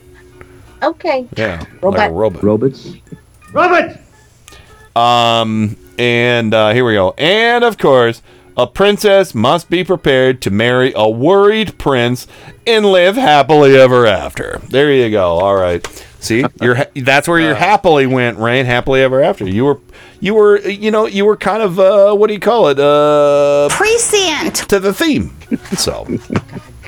Okay. 0.84 1.28
Yeah, 1.36 1.60
like 1.60 1.82
Robot. 1.82 2.10
a 2.10 2.14
robot. 2.14 2.44
Robots. 2.44 2.94
Robert! 3.54 3.98
Um, 4.96 5.78
and 5.98 6.54
uh, 6.54 6.74
here 6.74 6.86
we 6.86 6.94
go. 6.94 7.14
And 7.18 7.64
of 7.64 7.78
course, 7.78 8.22
a 8.58 8.68
princess 8.68 9.36
must 9.36 9.70
be 9.70 9.84
prepared 9.84 10.42
to 10.44 10.50
marry 10.52 10.94
a 10.96 11.10
worried 11.10 11.78
prince 11.78 12.26
and 12.66 12.86
live 12.86 13.16
happily 13.16 13.76
ever 13.78 14.06
after. 14.08 14.60
There 14.70 14.92
you 14.92 15.10
go. 15.12 15.38
All 15.40 15.56
right. 15.56 15.86
See, 16.20 16.44
you're 16.62 16.76
ha- 16.76 16.86
that's 16.96 17.28
where 17.28 17.40
your 17.40 17.54
happily 17.56 18.08
went, 18.08 18.38
Rain. 18.40 18.66
Happily 18.66 19.02
ever 19.02 19.22
after. 19.22 19.46
You 19.48 19.66
were, 19.66 19.80
you 20.20 20.34
were, 20.34 20.60
you 20.60 20.90
know, 20.90 21.06
you 21.06 21.24
were 21.26 21.38
kind 21.38 21.62
of, 21.62 21.80
uh, 21.80 22.16
what 22.16 22.28
do 22.28 22.34
you 22.34 22.40
call 22.40 22.70
it? 22.70 22.80
Uh, 22.80 23.68
Prescient. 23.70 24.56
to 24.70 24.80
the 24.80 24.92
theme. 24.94 25.36
So 25.78 26.06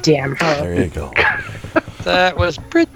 Damn 0.02 0.36
her. 0.38 0.56
there 0.62 0.82
you 0.84 0.90
go. 0.90 1.12
That 2.04 2.36
was 2.38 2.58
pretty, 2.58 2.92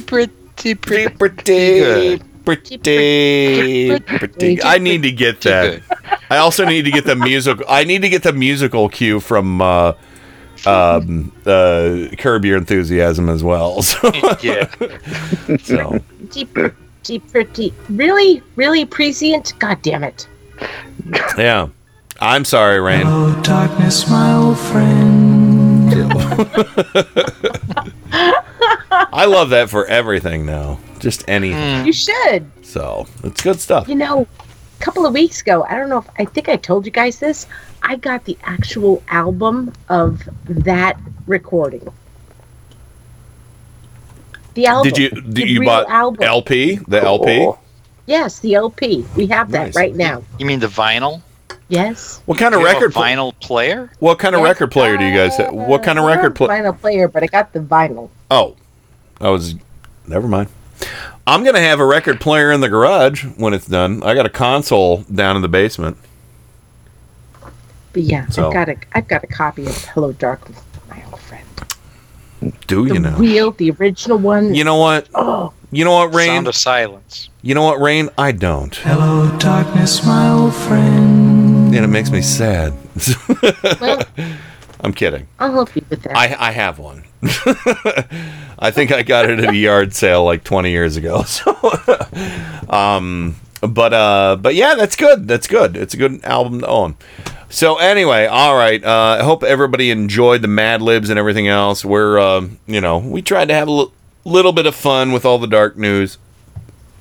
pretty, 0.00 0.74
Pretty, 0.74 1.04
good. 1.14 2.22
pretty, 2.44 4.00
pretty. 4.00 4.62
I 4.62 4.78
need 4.78 5.02
to 5.04 5.12
get 5.12 5.40
that. 5.42 5.80
I 6.30 6.36
also 6.38 6.64
need 6.64 6.84
to 6.84 6.90
get 6.90 7.04
the 7.04 7.16
musical. 7.16 7.64
I 7.68 7.84
need 7.84 8.02
to 8.02 8.08
get 8.08 8.22
the 8.22 8.32
musical 8.32 8.88
cue 8.88 9.18
from 9.20 9.60
uh, 9.62 9.92
um, 10.66 11.32
uh, 11.46 12.06
Curb 12.18 12.44
Your 12.44 12.58
Enthusiasm 12.58 13.28
as 13.28 13.42
well. 13.42 13.82
So, 13.82 14.10
Yeah. 14.42 14.68
so 15.62 15.98
Deep, 16.30 17.22
deep. 17.54 17.74
Really, 17.88 18.42
really 18.56 18.84
prescient. 18.84 19.54
God 19.58 19.80
damn 19.82 20.04
it. 20.04 20.28
yeah. 21.38 21.68
I'm 22.20 22.44
sorry, 22.44 22.80
Rain. 22.80 23.06
Hello, 23.06 23.40
darkness, 23.42 24.10
my 24.10 24.34
old 24.34 24.58
friend. 24.58 25.88
I 28.10 29.24
love 29.26 29.50
that 29.50 29.70
for 29.70 29.86
everything 29.86 30.44
now. 30.44 30.78
Just 30.98 31.24
anything. 31.28 31.86
You 31.86 31.92
should. 31.92 32.50
So 32.62 33.06
it's 33.22 33.40
good 33.42 33.60
stuff. 33.60 33.88
You 33.88 33.94
know, 33.94 34.26
a 34.78 34.82
couple 34.84 35.06
of 35.06 35.12
weeks 35.12 35.40
ago, 35.40 35.64
I 35.68 35.74
don't 35.76 35.88
know 35.88 35.98
if 35.98 36.08
I 36.18 36.24
think 36.24 36.48
I 36.48 36.56
told 36.56 36.84
you 36.86 36.92
guys 36.92 37.18
this. 37.18 37.46
I 37.82 37.96
got 37.96 38.24
the 38.24 38.36
actual 38.44 39.02
album 39.08 39.72
of 39.88 40.28
that 40.44 40.98
recording. 41.26 41.86
The 44.54 44.66
album. 44.66 44.92
Did 44.92 44.98
you 44.98 45.10
the 45.10 45.20
did 45.20 45.48
you 45.50 45.60
real 45.60 45.68
bought 45.68 45.88
album. 45.88 46.22
LP? 46.22 46.76
The 46.88 47.00
LP? 47.02 47.50
Yes, 48.06 48.38
the 48.40 48.54
LP. 48.54 49.04
We 49.16 49.26
have 49.26 49.50
that 49.52 49.66
Nice. 49.66 49.76
right 49.76 49.94
now. 49.94 50.22
You 50.38 50.46
mean 50.46 50.60
the 50.60 50.66
vinyl? 50.66 51.22
Yes. 51.68 52.22
What 52.24 52.38
kind 52.38 52.54
of 52.54 52.60
Do 52.62 52.66
have 52.66 52.76
a 52.76 52.80
record? 52.80 52.92
pl- 52.94 53.02
vinyl 53.02 53.40
player? 53.40 53.90
what 53.98 54.18
kind 54.18 54.34
of 54.34 54.40
Yes. 54.40 54.48
record 54.48 54.70
player 54.72 54.96
do 54.96 55.04
you 55.04 55.14
guys 55.14 55.36
have? 55.36 55.52
What 55.52 55.82
kind 55.82 55.98
of 55.98 56.06
record 56.06 56.34
player? 56.34 56.50
have 56.56 56.64
a 56.64 56.72
vinyl 56.72 56.80
player, 56.80 57.08
but 57.08 57.22
I 57.22 57.26
got 57.26 57.52
the 57.52 57.60
vinyl. 57.60 58.08
Oh, 58.30 58.56
I 59.20 59.28
was. 59.28 59.54
Never 60.06 60.26
mind. 60.26 60.48
I'm 61.28 61.44
gonna 61.44 61.60
have 61.60 61.78
a 61.78 61.84
record 61.84 62.20
player 62.20 62.50
in 62.50 62.62
the 62.62 62.70
garage 62.70 63.24
when 63.36 63.52
it's 63.52 63.66
done. 63.66 64.02
I 64.02 64.14
got 64.14 64.24
a 64.24 64.30
console 64.30 64.98
down 65.14 65.36
in 65.36 65.42
the 65.42 65.48
basement. 65.48 65.98
But 67.92 68.02
yeah, 68.02 68.26
So- 68.28 68.48
I've 68.48 68.54
got 68.54 68.68
a 68.70 68.76
I've 68.94 69.08
got 69.08 69.24
a 69.24 69.26
copy 69.26 69.66
of 69.66 69.76
Hello 69.84 70.12
Darkness. 70.12 70.58
My 70.88 71.02
old 71.10 71.20
friend. 71.20 71.44
Do 72.66 72.86
you 72.86 72.94
The 72.94 73.00
know? 73.00 73.16
real, 73.18 73.50
the 73.52 73.70
original 73.72 74.16
one. 74.16 74.54
You 74.54 74.64
know 74.64 74.76
what? 74.76 75.06
Oh, 75.14 75.52
You 75.70 75.84
know 75.84 75.92
what, 75.92 76.14
Rain? 76.14 76.28
Sound 76.28 76.48
of 76.48 76.54
silence. 76.54 77.28
You 77.42 77.54
know 77.54 77.62
what, 77.62 77.78
Rain? 77.78 78.08
I 78.16 78.32
don't. 78.32 78.74
Hello, 78.76 79.30
darkness, 79.38 80.04
my 80.06 80.30
old 80.30 80.54
friend. 80.54 81.74
And 81.74 81.84
it 81.84 81.88
makes 81.88 82.10
me 82.10 82.22
sad. 82.22 82.72
I'm 84.80 84.92
kidding. 84.92 85.26
I'll 85.38 85.52
help 85.52 85.74
you 85.74 85.84
with 85.90 86.02
that. 86.02 86.16
I, 86.16 86.48
I 86.48 86.52
have 86.52 86.78
one. 86.78 87.04
I 88.58 88.70
think 88.70 88.92
I 88.92 89.02
got 89.02 89.28
it 89.28 89.40
at 89.40 89.50
a 89.50 89.56
yard 89.56 89.92
sale 89.92 90.24
like 90.24 90.44
20 90.44 90.70
years 90.70 90.96
ago. 90.96 91.24
So, 91.28 91.54
um, 92.70 93.36
but 93.60 93.92
uh, 93.92 94.36
but 94.40 94.54
yeah, 94.54 94.74
that's 94.74 94.94
good. 94.96 95.26
That's 95.26 95.46
good. 95.46 95.76
It's 95.76 95.94
a 95.94 95.96
good 95.96 96.22
album 96.24 96.60
to 96.60 96.66
own. 96.66 96.96
So 97.50 97.78
anyway, 97.78 98.26
all 98.26 98.56
right. 98.56 98.82
Uh, 98.84 99.18
I 99.20 99.24
hope 99.24 99.42
everybody 99.42 99.90
enjoyed 99.90 100.42
the 100.42 100.48
Mad 100.48 100.82
Libs 100.82 101.10
and 101.10 101.18
everything 101.18 101.48
else. 101.48 101.84
We're 101.84 102.18
um, 102.18 102.58
you 102.66 102.80
know 102.80 102.98
we 102.98 103.22
tried 103.22 103.48
to 103.48 103.54
have 103.54 103.68
a 103.68 103.86
little 104.24 104.52
bit 104.52 104.66
of 104.66 104.74
fun 104.74 105.12
with 105.12 105.24
all 105.24 105.38
the 105.38 105.46
dark 105.46 105.76
news. 105.76 106.18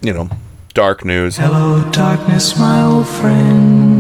You 0.01 0.13
know, 0.13 0.29
dark 0.73 1.03
news. 1.05 1.37
Hello, 1.37 1.89
darkness, 1.91 2.57
my 2.57 2.81
old 2.83 3.07
friend. 3.07 3.96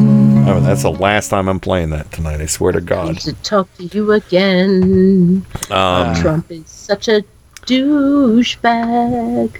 Oh, 0.49 0.61
that's 0.61 0.83
the 0.83 0.91
last 0.91 1.27
time 1.27 1.49
I'm 1.49 1.59
playing 1.59 1.89
that 1.89 2.09
tonight. 2.11 2.39
I 2.39 2.45
swear 2.45 2.71
to 2.71 2.79
God. 2.79 3.19
to 3.19 3.33
talk 3.33 3.67
to 3.77 3.83
you 3.83 4.13
again. 4.13 5.45
Um, 5.69 6.15
Trump 6.15 6.49
is 6.49 6.69
such 6.69 7.09
a 7.09 7.21
douchebag. 7.65 9.57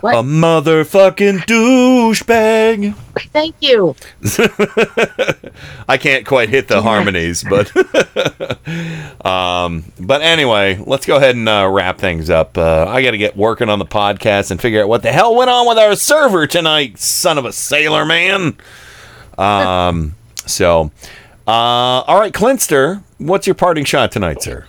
What? 0.00 0.14
A 0.14 0.22
motherfucking 0.22 1.40
douchebag. 1.40 2.94
Thank 3.30 3.56
you. 3.60 3.94
I 5.88 5.98
can't 5.98 6.24
quite 6.26 6.48
hit 6.48 6.66
the 6.66 6.80
harmonies, 6.80 7.44
but 7.44 7.70
um, 9.26 9.84
but 10.00 10.22
anyway, 10.22 10.82
let's 10.86 11.04
go 11.04 11.16
ahead 11.16 11.36
and 11.36 11.46
uh, 11.46 11.68
wrap 11.70 11.98
things 11.98 12.30
up. 12.30 12.56
Uh, 12.56 12.86
I 12.88 13.02
got 13.02 13.10
to 13.10 13.18
get 13.18 13.36
working 13.36 13.68
on 13.68 13.78
the 13.78 13.84
podcast 13.84 14.50
and 14.50 14.58
figure 14.60 14.82
out 14.82 14.88
what 14.88 15.02
the 15.02 15.12
hell 15.12 15.36
went 15.36 15.50
on 15.50 15.68
with 15.68 15.76
our 15.78 15.94
server 15.94 16.46
tonight, 16.46 16.98
son 16.98 17.36
of 17.36 17.44
a 17.44 17.52
sailor 17.52 18.06
man. 18.06 18.56
Um, 19.38 20.16
so, 20.46 20.90
uh, 21.46 21.50
all 21.50 22.18
right, 22.18 22.32
Clinster, 22.32 23.02
what's 23.18 23.46
your 23.46 23.54
parting 23.54 23.84
shot 23.84 24.12
tonight, 24.12 24.42
sir? 24.42 24.66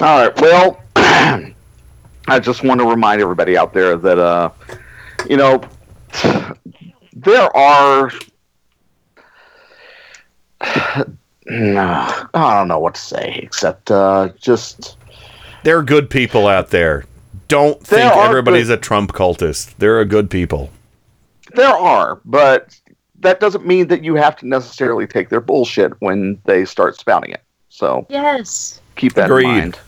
All 0.00 0.28
right. 0.28 0.40
Well, 0.40 0.80
I 0.96 2.38
just 2.40 2.62
want 2.62 2.80
to 2.80 2.86
remind 2.88 3.20
everybody 3.20 3.56
out 3.56 3.72
there 3.72 3.96
that, 3.96 4.18
uh, 4.18 4.50
you 5.28 5.36
know, 5.36 5.62
there 7.14 7.56
are. 7.56 8.10
No, 11.48 11.80
I 12.34 12.54
don't 12.58 12.68
know 12.68 12.78
what 12.78 12.94
to 12.94 13.00
say 13.00 13.38
except 13.42 13.90
uh, 13.90 14.30
just 14.40 14.96
There 15.64 15.78
are 15.78 15.82
good 15.82 16.10
people 16.10 16.46
out 16.46 16.70
there. 16.70 17.04
Don't 17.48 17.80
think 17.82 18.12
everybody's 18.16 18.68
good- 18.68 18.78
a 18.78 18.82
Trump 18.82 19.12
cultist. 19.12 19.74
There 19.78 19.98
are 20.00 20.04
good 20.04 20.30
people. 20.30 20.70
there 21.54 21.68
are, 21.68 22.20
but 22.24 22.76
that 23.26 23.40
doesn't 23.40 23.66
mean 23.66 23.88
that 23.88 24.04
you 24.04 24.14
have 24.14 24.36
to 24.36 24.46
necessarily 24.46 25.04
take 25.04 25.30
their 25.30 25.40
bullshit 25.40 25.92
when 26.00 26.40
they 26.44 26.64
start 26.64 26.96
spouting 26.96 27.32
it. 27.32 27.42
So 27.70 28.06
Yes. 28.08 28.80
keep 28.94 29.14
that 29.14 29.24
Agreed. 29.26 29.46
in 29.46 29.50
mind. 29.50 29.78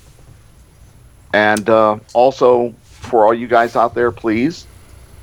And 1.33 1.71
uh, 1.71 1.99
also, 2.15 2.75
for 2.83 3.25
all 3.25 3.33
you 3.33 3.47
guys 3.47 3.77
out 3.77 3.95
there, 3.95 4.11
please, 4.11 4.67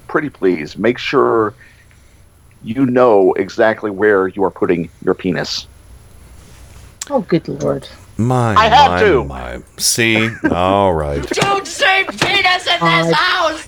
pretty 0.08 0.30
please, 0.30 0.77
make 0.77 0.98
sure 0.98 1.53
you 2.64 2.85
know 2.85 3.34
exactly 3.34 3.92
where 3.92 4.30
you 4.30 4.45
are 4.45 4.52
putting 4.52 4.90
your 5.03 5.14
penis. 5.14 5.68
Oh, 7.10 7.19
good 7.19 7.48
lord. 7.50 7.85
My, 8.18 8.56
I 8.56 8.69
had 8.69 8.92
my, 8.92 9.00
to. 9.02 9.24
my. 9.26 9.61
See, 9.77 10.30
all 10.50 10.94
right. 10.94 11.22
Don't 11.32 11.68
say 11.68 12.06
penis 12.06 12.66
in 12.66 12.80
this 12.80 13.11
house! 13.11 13.68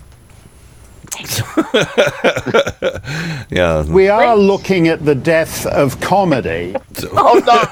Yeah. 3.50 3.82
We 3.84 4.08
are 4.08 4.36
looking 4.36 4.88
at 4.88 5.04
the 5.04 5.14
death 5.14 5.66
of 5.66 6.00
comedy. 6.00 6.74
Oh 7.12 7.40
no! 7.46 7.62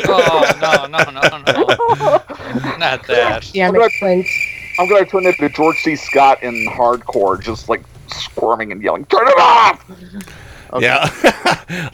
Oh 0.08 0.52
no 0.60 0.86
no 0.86 0.98
no 1.10 1.20
no! 1.38 1.52
Not 2.78 3.06
that. 3.06 3.50
Damn 3.52 3.70
I'm 3.70 3.76
it, 3.76 3.78
gonna, 3.78 3.90
Clint. 3.98 4.26
I'm 4.78 4.88
gonna 4.88 5.04
turn 5.06 5.26
into 5.26 5.48
George 5.50 5.76
C. 5.82 5.96
Scott 5.96 6.42
in 6.42 6.66
hardcore, 6.70 7.40
just 7.40 7.68
like 7.68 7.82
squirming 8.08 8.72
and 8.72 8.82
yelling, 8.82 9.04
"Turn 9.06 9.26
it 9.28 9.38
off!" 9.38 9.84
Yeah, 10.80 11.08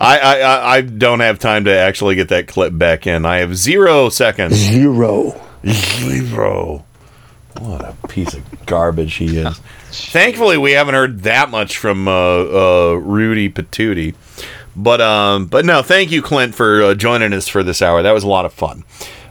I, 0.00 0.18
I 0.18 0.40
I- 0.40 0.76
I 0.76 0.80
don't 0.82 1.20
have 1.20 1.38
time 1.38 1.64
to 1.64 1.76
actually 1.76 2.14
get 2.14 2.28
that 2.30 2.48
clip 2.48 2.76
back 2.76 3.06
in. 3.06 3.24
I 3.26 3.38
have 3.38 3.56
zero 3.56 4.08
seconds. 4.08 4.54
Zero. 4.54 5.38
Zero. 5.66 6.84
What 7.58 7.82
a 7.84 7.94
piece 8.08 8.34
of 8.34 8.42
garbage 8.66 9.14
he 9.14 9.36
is. 9.38 9.60
Thankfully, 9.92 10.56
we 10.58 10.72
haven't 10.72 10.94
heard 10.94 11.20
that 11.22 11.50
much 11.50 11.76
from 11.76 12.08
uh, 12.08 12.12
uh, 12.12 12.92
Rudy 12.94 13.48
Patootie. 13.50 14.14
But 14.74 15.00
um, 15.02 15.46
but 15.46 15.64
no, 15.66 15.82
thank 15.82 16.10
you, 16.10 16.22
Clint, 16.22 16.54
for 16.54 16.82
uh, 16.82 16.94
joining 16.94 17.32
us 17.34 17.46
for 17.46 17.62
this 17.62 17.82
hour. 17.82 18.02
That 18.02 18.12
was 18.12 18.24
a 18.24 18.28
lot 18.28 18.46
of 18.46 18.52
fun. 18.54 18.84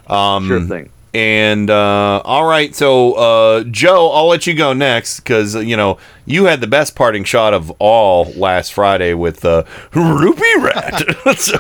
Um, 0.07 0.47
Sure 0.47 0.61
thing. 0.61 0.91
And 1.13 1.69
uh, 1.69 2.21
all 2.23 2.45
right, 2.45 2.73
so 2.73 3.13
uh, 3.13 3.63
Joe, 3.65 4.09
I'll 4.11 4.27
let 4.27 4.47
you 4.47 4.53
go 4.53 4.71
next 4.71 5.19
because 5.19 5.55
you 5.55 5.75
know 5.75 5.97
you 6.25 6.45
had 6.45 6.61
the 6.61 6.67
best 6.67 6.95
parting 6.95 7.25
shot 7.25 7.53
of 7.53 7.69
all 7.79 8.31
last 8.37 8.71
Friday 8.71 9.13
with 9.13 9.43
uh, 9.43 9.63
Rupee 9.93 10.55
Rat. 10.59 11.03
so, 11.37 11.57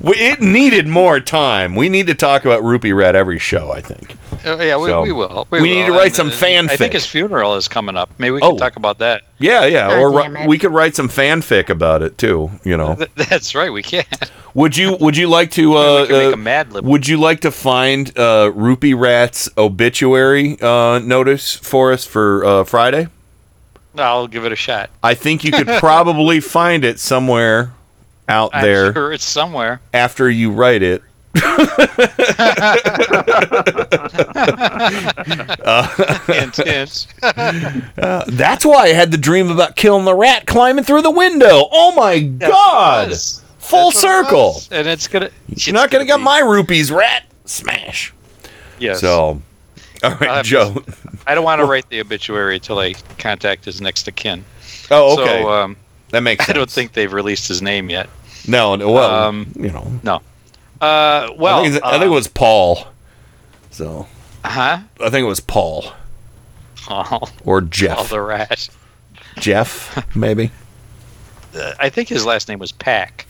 it 0.04 0.42
needed 0.42 0.86
more 0.86 1.18
time. 1.18 1.74
We 1.74 1.88
need 1.88 2.08
to 2.08 2.14
talk 2.14 2.44
about 2.44 2.62
Rupee 2.62 2.92
Rat 2.92 3.14
every 3.16 3.38
show. 3.38 3.72
I 3.72 3.80
think. 3.80 4.14
Uh, 4.44 4.58
yeah, 4.58 4.76
we, 4.76 4.88
So, 4.88 5.02
we 5.02 5.12
will. 5.12 5.46
we 5.50 5.60
need 5.62 5.78
will. 5.80 5.86
to 5.86 5.92
write 5.92 6.18
And, 6.18 6.30
some 6.32 6.50
uh, 6.50 6.72
I 6.72 6.76
think 6.76 6.92
his 6.92 7.06
funeral 7.06 7.56
is 7.56 7.68
coming 7.68 7.96
up. 7.96 8.10
Maybe 8.18 8.32
we 8.32 8.40
can 8.40 8.52
Oh. 8.52 8.58
talk 8.58 8.76
about 8.76 8.98
that. 8.98 9.22
Yeah, 9.40 9.64
yeah. 9.64 9.88
God 9.88 9.98
or 9.98 10.22
damn 10.22 10.34
ri- 10.34 10.42
it. 10.42 10.48
we 10.48 10.58
could 10.58 10.72
write 10.72 10.94
some 10.94 11.08
fanfic 11.08 11.68
about 11.70 12.02
it 12.02 12.18
too. 12.18 12.50
You 12.62 12.76
know. 12.76 12.94
That's 13.16 13.54
right. 13.54 13.72
We 13.72 13.82
can. 13.82 14.04
Would 14.54 14.76
you 14.76 14.96
Would 15.00 15.16
you 15.16 15.28
like 15.28 15.50
to? 15.52 15.74
Uh, 15.80 16.02
make 16.02 16.10
uh, 16.10 16.32
a 16.32 16.36
Mad 16.36 16.72
Lib. 16.72 16.84
Would 16.84 17.08
you 17.08 17.16
like 17.18 17.40
to 17.40 17.50
find 17.50 18.16
uh, 18.18 18.52
Rupee 18.54 18.94
Rat's 18.94 19.48
obituary 19.56 20.60
uh, 20.60 20.98
notice 20.98 21.54
for 21.56 21.92
us 21.92 22.04
for 22.04 22.44
uh, 22.44 22.64
Friday? 22.64 23.08
I'll 23.96 24.28
give 24.28 24.44
it 24.44 24.52
a 24.52 24.56
shot. 24.56 24.90
I 25.02 25.14
think 25.14 25.42
you 25.42 25.50
could 25.52 25.66
probably 25.80 26.40
find 26.40 26.84
it 26.84 27.00
somewhere 27.00 27.72
out 28.28 28.50
I'm 28.54 28.62
there 28.62 28.92
sure 28.92 29.12
it's 29.12 29.24
somewhere. 29.24 29.80
after 29.92 30.30
you 30.30 30.52
write 30.52 30.82
it. 30.82 31.02
hint, 36.26 36.56
hint. 36.56 37.06
Uh, 37.22 38.24
that's 38.26 38.64
why 38.64 38.84
I 38.84 38.92
had 38.92 39.10
the 39.12 39.18
dream 39.18 39.50
about 39.50 39.76
killing 39.76 40.04
the 40.04 40.14
rat 40.14 40.46
climbing 40.46 40.84
through 40.84 41.02
the 41.02 41.10
window. 41.10 41.68
Oh 41.70 41.92
my 41.94 42.20
god! 42.20 43.10
was. 43.10 43.42
Full 43.58 43.90
That's 43.90 44.02
what 44.02 44.10
it 44.10 44.26
circle. 44.26 44.60
And 44.72 44.88
it's 44.88 45.06
gonna. 45.06 45.30
You're 45.48 45.74
not 45.74 45.90
gonna 45.90 46.04
get 46.04 46.20
my 46.20 46.40
rupees, 46.40 46.90
rat. 46.90 47.24
Smash. 47.44 48.12
Yes. 48.78 49.00
So, 49.00 49.40
all 50.02 50.16
I'll 50.22 50.42
Joe. 50.42 50.82
I 51.26 51.34
don't 51.34 51.44
want 51.44 51.60
to 51.60 51.66
write 51.66 51.88
the 51.88 52.00
obituary 52.00 52.56
until 52.56 52.78
I 52.78 52.94
contact 53.18 53.64
his 53.64 53.80
next 53.80 54.08
of 54.08 54.16
kin. 54.16 54.44
Oh, 54.90 55.20
okay. 55.20 55.42
So 55.42 55.52
um, 55.52 55.76
that 56.08 56.22
makes 56.22 56.48
I 56.50 56.52
don't 56.52 56.70
think 56.70 56.92
they've 56.92 57.12
released 57.12 57.46
his 57.48 57.62
name 57.62 57.90
yet. 57.90 58.08
No, 58.48 58.74
no, 58.74 58.90
well, 58.90 59.28
Um, 59.28 59.52
you 59.54 59.70
know. 59.70 59.86
No. 60.02 60.22
Uh, 60.80 61.30
well, 61.36 61.60
I 61.64 61.70
think, 61.70 61.84
I 61.84 61.90
think 61.92 62.04
it 62.04 62.08
was 62.08 62.28
Paul. 62.28 62.86
So, 63.70 64.06
Uh 64.44 64.48
Huh? 64.48 64.78
I 65.00 65.10
think 65.10 65.24
it 65.24 65.28
was 65.28 65.40
Paul 65.40 65.92
Paul 66.76 67.28
or 67.44 67.60
Jeff. 67.60 68.08
the 68.10 68.20
rat. 68.20 68.68
Jeff, 69.38 70.04
maybe. 70.16 70.50
Uh, 71.54 71.72
I 71.78 71.88
think 71.90 72.08
his 72.08 72.24
last 72.24 72.48
name 72.48 72.58
was 72.58 72.72
Pack. 72.72 73.26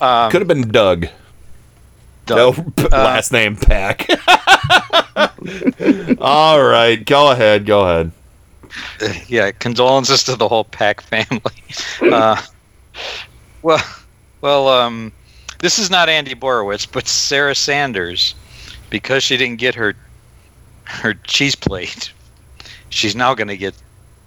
Um, 0.00 0.30
Could 0.30 0.40
have 0.40 0.48
been 0.48 0.68
Doug. 0.68 1.08
Doug. 2.26 2.56
No, 2.56 2.64
p- 2.76 2.84
Uh, 2.92 3.02
last 3.04 3.32
name 3.32 3.56
Pack. 3.56 4.08
All 6.20 6.62
right, 6.62 7.04
go 7.04 7.30
ahead. 7.30 7.66
Go 7.66 7.80
ahead. 7.82 8.12
yeah, 9.28 9.50
condolences 9.52 10.24
to 10.24 10.36
the 10.36 10.48
whole 10.48 10.64
Pack 10.64 11.00
family. 11.00 11.40
Uh, 12.02 12.40
well, 13.62 13.82
well, 14.40 14.68
um, 14.68 15.12
this 15.60 15.78
is 15.78 15.90
not 15.90 16.08
Andy 16.08 16.34
Borowitz, 16.34 16.86
but 16.90 17.06
Sarah 17.08 17.54
Sanders, 17.54 18.34
because 18.90 19.22
she 19.22 19.36
didn't 19.36 19.58
get 19.58 19.74
her 19.74 19.94
her 20.84 21.14
cheese 21.14 21.54
plate, 21.54 22.12
she's 22.90 23.16
now 23.16 23.34
going 23.34 23.48
to 23.48 23.56
get 23.56 23.74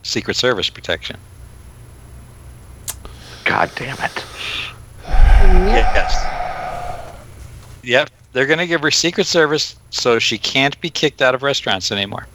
Secret 0.04 0.36
Service 0.36 0.70
protection. 0.70 1.18
God 3.46 3.72
damn 3.76 3.98
it! 4.00 4.26
Yes. 5.06 6.34
Yep, 7.84 8.10
they're 8.34 8.48
going 8.48 8.60
to 8.60 8.68
give 8.68 8.82
her 8.82 8.92
Secret 8.92 9.28
Service 9.28 9.76
so 9.92 10.20
she 10.20 10.38
can't 10.38 10.80
be 10.82 10.90
kicked 10.90 11.22
out 11.22 11.34
of 11.36 11.44
restaurants 11.44 11.92
anymore, 11.92 12.28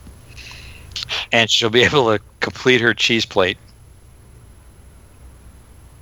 and 1.32 1.50
she'll 1.50 1.68
be 1.68 1.82
able 1.82 2.16
to 2.16 2.22
complete 2.40 2.80
her 2.80 2.94
cheese 2.94 3.26
plate. 3.26 3.58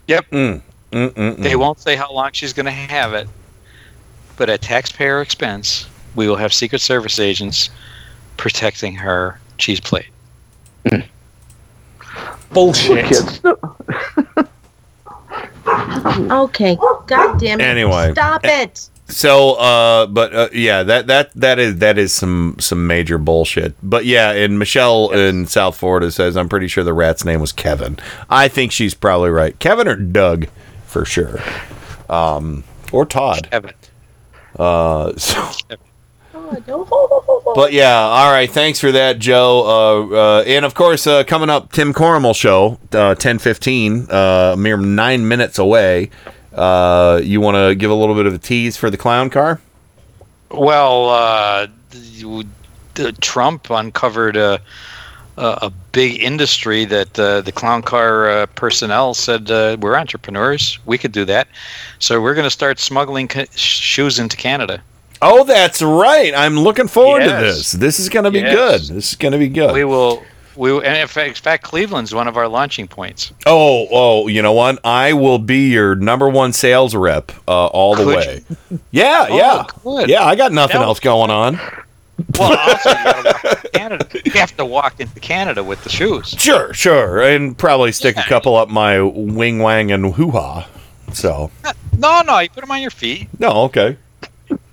Yep. 0.06 0.30
Mm. 0.30 0.62
Mm-mm-mm. 0.92 1.36
They 1.36 1.56
won't 1.56 1.78
say 1.78 1.96
how 1.96 2.12
long 2.12 2.30
she's 2.32 2.52
going 2.52 2.66
to 2.66 2.72
have 2.72 3.14
it, 3.14 3.28
but 4.36 4.50
at 4.50 4.62
taxpayer 4.62 5.20
expense, 5.20 5.88
we 6.14 6.28
will 6.28 6.36
have 6.36 6.52
Secret 6.52 6.80
Service 6.80 7.18
agents 7.18 7.70
protecting 8.36 8.94
her 8.94 9.38
cheese 9.58 9.80
plate. 9.80 10.08
Bullshit. 12.52 13.06
Kids. 13.06 13.40
Okay. 16.30 16.76
God 17.06 17.38
damn 17.38 17.60
it. 17.60 17.64
Anyway. 17.64 18.12
Stop 18.12 18.44
it. 18.44 18.88
So, 19.06 19.54
uh, 19.54 20.06
but 20.06 20.34
uh, 20.34 20.48
yeah, 20.52 20.82
that 20.84 21.08
that 21.08 21.32
that 21.34 21.58
is 21.58 21.76
that 21.78 21.98
is 21.98 22.12
some 22.12 22.56
some 22.60 22.86
major 22.86 23.18
bullshit. 23.18 23.74
But 23.82 24.04
yeah, 24.04 24.30
and 24.30 24.58
Michelle 24.58 25.10
in 25.10 25.46
South 25.46 25.76
Florida 25.76 26.12
says 26.12 26.36
I'm 26.36 26.48
pretty 26.48 26.68
sure 26.68 26.84
the 26.84 26.92
rat's 26.92 27.24
name 27.24 27.40
was 27.40 27.52
Kevin. 27.52 27.98
I 28.28 28.48
think 28.48 28.70
she's 28.72 28.94
probably 28.94 29.30
right. 29.30 29.58
Kevin 29.58 29.88
or 29.88 29.96
Doug, 29.96 30.46
for 30.90 31.04
sure. 31.04 31.40
Um, 32.08 32.64
or 32.92 33.06
Todd. 33.06 33.48
Kevin. 33.50 33.72
Uh, 34.58 35.12
so. 35.16 35.50
But 37.54 37.72
yeah, 37.72 37.96
all 37.96 38.30
right. 38.32 38.50
Thanks 38.50 38.80
for 38.80 38.90
that, 38.92 39.20
Joe. 39.20 40.08
Uh, 40.10 40.14
uh, 40.14 40.42
and 40.42 40.64
of 40.64 40.74
course, 40.74 41.06
uh, 41.06 41.22
coming 41.22 41.48
up, 41.48 41.70
Tim 41.72 41.92
Carmel 41.92 42.34
show, 42.34 42.78
uh, 42.92 43.14
ten 43.14 43.38
fifteen, 43.38 44.10
uh, 44.10 44.56
mere 44.58 44.76
nine 44.76 45.28
minutes 45.28 45.58
away. 45.58 46.10
Uh, 46.52 47.20
you 47.22 47.40
want 47.40 47.56
to 47.56 47.76
give 47.76 47.90
a 47.90 47.94
little 47.94 48.16
bit 48.16 48.26
of 48.26 48.34
a 48.34 48.38
tease 48.38 48.76
for 48.76 48.90
the 48.90 48.96
clown 48.96 49.30
car? 49.30 49.60
Well, 50.50 51.08
uh, 51.10 51.66
th- 51.92 52.46
th- 52.94 53.20
Trump 53.20 53.70
uncovered 53.70 54.36
a, 54.36 54.60
a, 55.36 55.58
a 55.62 55.72
big 55.92 56.22
industry 56.22 56.84
that 56.86 57.18
uh, 57.18 57.40
the 57.40 57.52
clown 57.52 57.82
car 57.82 58.28
uh, 58.30 58.46
personnel 58.46 59.14
said 59.14 59.50
uh, 59.50 59.76
we're 59.80 59.96
entrepreneurs. 59.96 60.78
We 60.86 60.98
could 60.98 61.12
do 61.12 61.24
that. 61.26 61.48
So 61.98 62.20
we're 62.20 62.34
going 62.34 62.46
to 62.46 62.50
start 62.50 62.78
smuggling 62.78 63.28
ca- 63.28 63.46
shoes 63.54 64.18
into 64.18 64.36
Canada. 64.36 64.82
Oh, 65.22 65.44
that's 65.44 65.82
right. 65.82 66.32
I'm 66.34 66.56
looking 66.58 66.88
forward 66.88 67.20
to 67.20 67.28
this. 67.30 67.72
This 67.72 68.00
is 68.00 68.08
going 68.08 68.24
to 68.24 68.30
be 68.30 68.38
Yes. 68.40 68.54
good. 68.88 68.96
This 68.96 69.10
is 69.10 69.16
going 69.16 69.32
to 69.32 69.38
be 69.38 69.48
good. 69.48 69.72
We 69.74 69.84
will. 69.84 70.22
We 70.56 70.72
and 70.76 70.96
in 70.96 71.06
fact, 71.08 71.28
in 71.28 71.34
fact, 71.34 71.62
Cleveland's 71.64 72.12
one 72.14 72.26
of 72.26 72.36
our 72.36 72.48
launching 72.48 72.88
points. 72.88 73.32
Oh, 73.46 73.86
oh, 73.90 74.26
you 74.28 74.42
know 74.42 74.52
what? 74.52 74.78
I 74.84 75.12
will 75.12 75.38
be 75.38 75.70
your 75.70 75.94
number 75.94 76.28
one 76.28 76.52
sales 76.52 76.94
rep 76.94 77.32
uh, 77.46 77.66
all 77.66 77.94
the 77.94 78.04
Could 78.04 78.16
way. 78.16 78.44
Yeah, 78.90 79.26
Oh, 79.30 79.36
yeah, 79.36 79.64
good. 79.84 80.08
yeah. 80.10 80.24
I 80.24 80.34
got 80.34 80.52
nothing 80.52 80.80
else 80.82 81.00
going 81.00 81.30
on. 81.30 81.58
Well, 82.38 82.58
also 82.68 82.88
you, 82.90 82.94
gotta 83.04 83.22
walk 83.44 83.72
Canada. 83.72 84.06
you 84.24 84.30
have 84.32 84.56
to 84.56 84.64
walk 84.64 85.00
into 85.00 85.20
Canada 85.20 85.62
with 85.64 85.82
the 85.84 85.90
shoes. 85.90 86.28
Sure, 86.38 86.72
sure, 86.74 87.20
and 87.22 87.56
probably 87.56 87.92
stick 87.92 88.16
a 88.16 88.22
couple 88.22 88.56
up 88.56 88.68
my 88.68 89.00
wing 89.00 89.58
wang 89.60 89.90
and 89.92 90.14
hoo 90.14 90.30
ha. 90.30 90.68
So 91.12 91.50
No, 91.98 92.22
no, 92.22 92.38
you 92.38 92.48
put 92.50 92.60
them 92.60 92.70
on 92.70 92.80
your 92.82 92.90
feet. 92.90 93.28
no, 93.38 93.50
okay. 93.64 93.96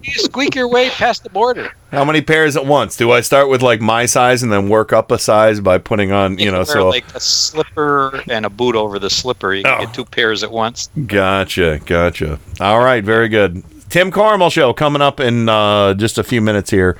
You 0.04 0.14
squeak 0.14 0.56
your 0.56 0.70
way 0.70 0.90
past 0.90 1.24
the 1.24 1.30
border. 1.30 1.72
How 1.92 2.06
many 2.06 2.22
pairs 2.22 2.56
at 2.56 2.66
once? 2.66 2.96
Do 2.96 3.12
I 3.12 3.22
start 3.22 3.50
with 3.50 3.62
like 3.62 3.82
my 3.82 4.06
size 4.06 4.42
and 4.42 4.52
then 4.52 4.70
work 4.70 4.94
up 4.94 5.12
a 5.12 5.20
size 5.20 5.60
by 5.60 5.78
putting 5.80 6.12
on, 6.12 6.38
you 6.40 6.50
know, 6.50 6.58
Wear 6.60 6.66
so 6.66 6.90
like 6.90 7.06
a 7.14 7.20
slipper 7.20 8.24
and 8.30 8.46
a 8.46 8.50
boot 8.50 8.76
over 8.76 9.00
the 9.00 9.10
slipper. 9.10 9.54
You 9.54 9.64
can 9.64 9.82
Oh. 9.82 9.86
get 9.86 9.94
two 9.94 10.06
pairs 10.06 10.44
at 10.44 10.52
once. 10.52 10.90
Gotcha, 11.08 11.80
gotcha. 11.86 12.40
All 12.62 12.80
right, 12.80 13.04
very 13.04 13.28
good. 13.28 13.64
Tim 13.90 14.10
Carmel 14.12 14.50
show 14.50 14.74
coming 14.74 15.02
up 15.02 15.20
in 15.20 15.48
uh, 15.50 15.94
just 15.96 16.18
a 16.18 16.24
few 16.24 16.42
minutes 16.42 16.70
here. 16.72 16.98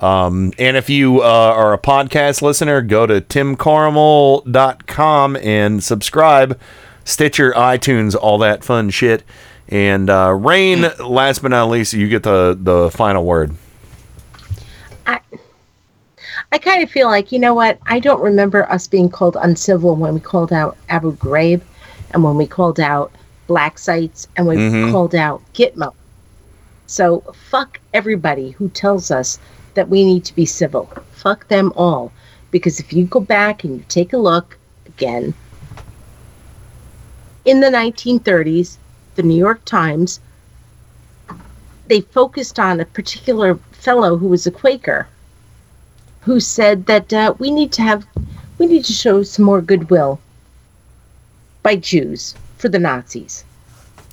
Um, 0.00 0.52
and 0.58 0.76
if 0.76 0.90
you 0.90 1.22
uh, 1.22 1.24
are 1.24 1.72
a 1.72 1.78
podcast 1.78 2.42
listener, 2.42 2.80
go 2.80 3.06
to 3.06 3.20
timcarmel.com 3.20 5.36
and 5.36 5.84
subscribe, 5.84 6.58
Stitcher, 7.04 7.52
iTunes, 7.52 8.16
all 8.16 8.38
that 8.38 8.64
fun 8.64 8.90
shit. 8.90 9.22
And 9.68 10.10
uh, 10.10 10.32
Rain, 10.32 10.86
last 10.98 11.42
but 11.42 11.48
not 11.48 11.68
least, 11.68 11.92
you 11.92 12.08
get 12.08 12.22
the, 12.22 12.58
the 12.60 12.90
final 12.90 13.24
word. 13.24 13.54
I 15.06 15.20
I 16.52 16.58
kind 16.58 16.82
of 16.82 16.90
feel 16.90 17.06
like, 17.06 17.30
you 17.30 17.38
know 17.38 17.54
what? 17.54 17.78
I 17.86 18.00
don't 18.00 18.20
remember 18.20 18.68
us 18.70 18.88
being 18.88 19.08
called 19.08 19.36
uncivil 19.40 19.94
when 19.94 20.14
we 20.14 20.20
called 20.20 20.52
out 20.52 20.76
Abu 20.88 21.16
Ghraib 21.16 21.60
and 22.12 22.24
when 22.24 22.36
we 22.36 22.46
called 22.46 22.80
out 22.80 23.12
Black 23.46 23.78
Sites 23.78 24.26
and 24.36 24.46
when 24.46 24.86
we 24.86 24.90
called 24.90 25.14
out 25.14 25.42
Gitmo. 25.54 25.94
So 26.86 27.20
fuck 27.48 27.78
everybody 27.94 28.50
who 28.50 28.68
tells 28.70 29.12
us 29.12 29.38
that 29.74 29.88
we 29.88 30.04
need 30.04 30.24
to 30.24 30.34
be 30.34 30.46
civil. 30.46 30.90
Fuck 31.12 31.48
them 31.48 31.72
all. 31.76 32.12
Because 32.50 32.80
if 32.80 32.92
you 32.92 33.04
go 33.04 33.20
back 33.20 33.64
and 33.64 33.76
you 33.76 33.84
take 33.88 34.12
a 34.12 34.18
look 34.18 34.58
again, 34.86 35.34
in 37.44 37.60
the 37.60 37.68
1930s, 37.68 38.76
the 39.14 39.22
New 39.22 39.38
York 39.38 39.64
Times, 39.64 40.20
they 41.86 42.00
focused 42.00 42.58
on 42.58 42.80
a 42.80 42.84
particular 42.84 43.56
fellow 43.72 44.16
who 44.16 44.28
was 44.28 44.46
a 44.46 44.50
Quaker 44.50 45.08
who 46.20 46.38
said 46.38 46.86
that 46.86 47.12
uh, 47.12 47.34
we 47.38 47.50
need 47.50 47.72
to 47.72 47.82
have 47.82 48.06
we 48.58 48.66
need 48.66 48.84
to 48.84 48.92
show 48.92 49.22
some 49.22 49.44
more 49.44 49.62
goodwill 49.62 50.20
by 51.62 51.76
Jews 51.76 52.34
for 52.58 52.68
the 52.68 52.78
Nazis. 52.78 53.44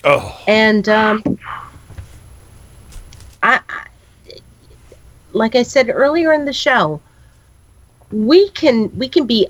Oh. 0.04 0.42
And 0.48 0.88
um, 0.88 1.22
I, 3.44 3.60
I, 3.68 3.87
like 5.38 5.56
I 5.56 5.64
said 5.64 5.90
earlier 5.90 6.34
in 6.34 6.46
the 6.46 6.54
show, 6.54 7.00
we 8.12 8.50
can 8.50 8.96
we 8.98 9.08
can 9.08 9.26
be 9.26 9.48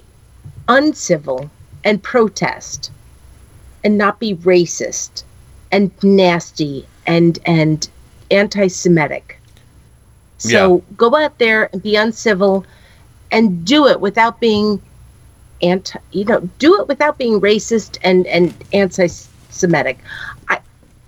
uncivil 0.68 1.50
and 1.84 2.02
protest 2.02 2.92
and 3.84 3.98
not 3.98 4.20
be 4.20 4.36
racist 4.36 5.24
and 5.72 5.92
nasty 6.04 6.86
and 7.06 7.40
and 7.46 7.90
anti-Semitic. 8.32 9.40
So 10.40 10.84
go 10.96 11.16
out 11.16 11.38
there 11.40 11.70
and 11.74 11.82
be 11.82 11.96
uncivil 11.96 12.66
and 13.32 13.66
do 13.66 13.88
it 13.88 14.00
without 14.00 14.40
being 14.40 14.82
anti 15.62 16.00
you 16.12 16.26
know, 16.26 16.42
do 16.60 16.80
it 16.80 16.88
without 16.88 17.18
being 17.18 17.42
racist 17.42 17.98
and, 18.04 18.28
and 18.28 18.54
anti 18.74 19.08
Semitic. 19.50 19.98
I 20.50 20.60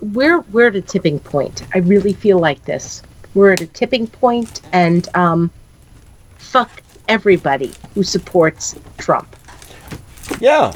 we're 0.01 0.40
we're 0.51 0.67
at 0.67 0.75
a 0.75 0.82
tipping 0.82 1.19
point. 1.19 1.64
I 1.74 1.80
really 1.80 2.14
feel 2.14 2.40
like 2.40 2.64
this. 2.66 3.03
We're 3.33 3.53
at 3.53 3.61
a 3.61 3.67
tipping 3.67 4.08
point 4.08 4.61
and 4.72 5.08
um 5.16 5.51
fuck 6.38 6.82
everybody 7.08 7.74
who 7.93 8.03
supports 8.03 8.75
Trump. 8.98 9.35
Yeah. 10.40 10.74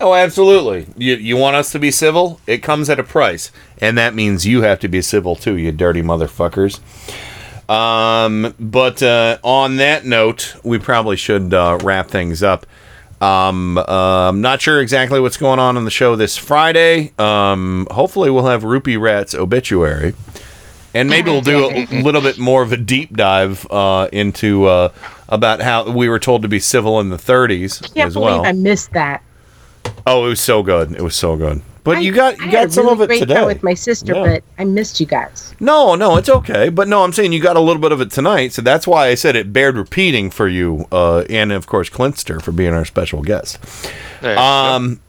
Oh, 0.00 0.14
absolutely. 0.14 0.86
You, 0.96 1.16
you 1.16 1.36
want 1.36 1.56
us 1.56 1.72
to 1.72 1.78
be 1.78 1.90
civil? 1.90 2.40
It 2.46 2.62
comes 2.62 2.88
at 2.88 3.00
a 3.00 3.04
price. 3.04 3.50
And 3.80 3.98
that 3.98 4.14
means 4.14 4.46
you 4.46 4.62
have 4.62 4.78
to 4.80 4.88
be 4.88 5.02
civil 5.02 5.34
too, 5.34 5.56
you 5.56 5.72
dirty 5.72 6.02
motherfuckers. 6.02 6.80
Um, 7.68 8.54
but 8.58 9.02
uh, 9.02 9.38
on 9.42 9.76
that 9.76 10.04
note, 10.04 10.56
we 10.62 10.78
probably 10.78 11.16
should 11.16 11.52
uh, 11.52 11.78
wrap 11.82 12.08
things 12.08 12.42
up. 12.42 12.64
Um, 13.20 13.76
uh, 13.76 14.28
I'm 14.28 14.40
not 14.40 14.62
sure 14.62 14.80
exactly 14.80 15.18
what's 15.20 15.36
going 15.36 15.58
on 15.58 15.76
on 15.76 15.84
the 15.84 15.90
show 15.90 16.14
this 16.14 16.36
Friday. 16.36 17.12
Um, 17.18 17.88
hopefully, 17.90 18.30
we'll 18.30 18.46
have 18.46 18.62
Rupee 18.62 18.96
Rat's 18.96 19.34
obituary. 19.34 20.14
And 20.94 21.08
maybe 21.10 21.30
we'll 21.30 21.40
do 21.42 21.70
a 21.70 21.86
little 22.02 22.20
bit 22.22 22.38
more 22.38 22.62
of 22.62 22.72
a 22.72 22.76
deep 22.76 23.14
dive 23.16 23.66
uh, 23.70 24.08
into 24.12 24.64
uh, 24.66 24.90
about 25.28 25.60
how 25.60 25.90
we 25.90 26.08
were 26.08 26.18
told 26.18 26.42
to 26.42 26.48
be 26.48 26.58
civil 26.58 26.98
in 27.00 27.10
the 27.10 27.16
30s 27.18 27.82
Can't 27.94 28.08
as 28.08 28.14
believe 28.14 28.26
well. 28.26 28.46
I 28.46 28.52
missed 28.52 28.92
that. 28.92 29.22
Oh, 30.06 30.24
it 30.26 30.28
was 30.30 30.40
so 30.40 30.62
good. 30.62 30.92
It 30.92 31.02
was 31.02 31.14
so 31.14 31.36
good. 31.36 31.60
But 31.84 31.98
I- 31.98 32.00
you 32.00 32.12
got 32.12 32.34
I 32.40 32.44
you 32.44 32.50
had 32.50 32.54
a 32.54 32.66
got 32.66 32.72
some 32.72 32.84
really 32.86 32.94
of 32.94 33.00
it 33.02 33.06
great 33.08 33.18
today. 33.20 33.44
with 33.46 33.62
my 33.62 33.74
sister, 33.74 34.14
Yeah. 34.14 34.24
but 34.24 34.44
I 34.58 34.64
missed 34.64 34.98
you 35.00 35.06
guys. 35.06 35.54
No, 35.60 35.94
no, 35.94 36.16
it's 36.16 36.28
okay. 36.28 36.68
But 36.70 36.88
no, 36.88 37.02
I'm 37.04 37.12
saying 37.12 37.32
you 37.32 37.40
got 37.40 37.56
a 37.56 37.60
little 37.60 37.80
bit 37.80 37.92
of 37.92 38.00
it 38.00 38.10
tonight, 38.10 38.52
so 38.52 38.60
that's 38.62 38.86
why 38.86 39.06
I 39.08 39.14
said 39.14 39.36
it 39.36 39.52
bared 39.52 39.76
repeating 39.76 40.30
for 40.30 40.48
you, 40.48 40.86
uh, 40.92 41.20
and 41.30 41.50
of 41.52 41.66
course 41.66 41.88
Clinster 41.88 42.40
for 42.42 42.52
being 42.52 42.72
our 42.74 42.84
special 42.84 43.22
guest. 43.22 43.58
Um, 44.22 45.00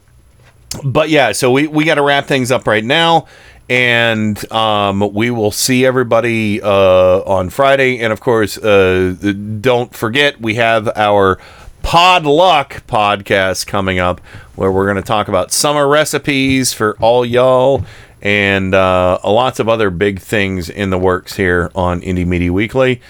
but 0.84 1.10
yeah, 1.10 1.32
so 1.32 1.50
we 1.50 1.66
we 1.66 1.84
got 1.84 1.96
to 1.96 2.02
wrap 2.02 2.26
things 2.26 2.50
up 2.50 2.66
right 2.66 2.84
now, 2.84 3.26
and 3.70 4.52
um, 4.52 5.12
we 5.14 5.30
will 5.30 5.52
see 5.52 5.86
everybody 5.86 6.60
uh, 6.60 7.20
on 7.20 7.50
Friday, 7.50 8.00
and 8.00 8.12
of 8.12 8.20
course, 8.20 8.58
uh, 8.58 9.14
don't 9.60 9.94
forget 9.94 10.40
we 10.40 10.56
have 10.56 10.88
our 10.96 11.38
Pod 11.82 12.26
Luck 12.26 12.82
podcast 12.88 13.68
coming 13.68 14.00
up, 14.00 14.20
where 14.56 14.72
we're 14.72 14.86
going 14.86 14.96
to 14.96 15.02
talk 15.02 15.28
about 15.28 15.52
summer 15.52 15.86
recipes 15.86 16.72
for 16.72 16.96
all 16.98 17.24
y'all, 17.24 17.84
and 18.20 18.74
uh, 18.74 19.20
lots 19.24 19.60
of 19.60 19.68
other 19.68 19.88
big 19.88 20.18
things 20.18 20.68
in 20.68 20.90
the 20.90 20.98
works 20.98 21.36
here 21.36 21.70
on 21.76 22.00
Indie 22.00 22.26
Media 22.26 22.52
Weekly. 22.52 23.00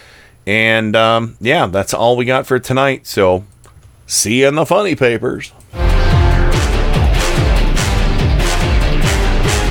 And 0.47 0.95
um, 0.95 1.39
yeah, 1.41 1.67
that's 1.67 1.95
all 1.95 2.19
we 2.19 2.27
got 2.27 2.47
for 2.47 2.59
tonight. 2.59 3.07
So 3.07 3.45
see 4.07 4.41
you 4.41 4.49
in 4.49 4.57
the 4.57 4.67
funny 4.67 4.95
papers. 4.95 5.53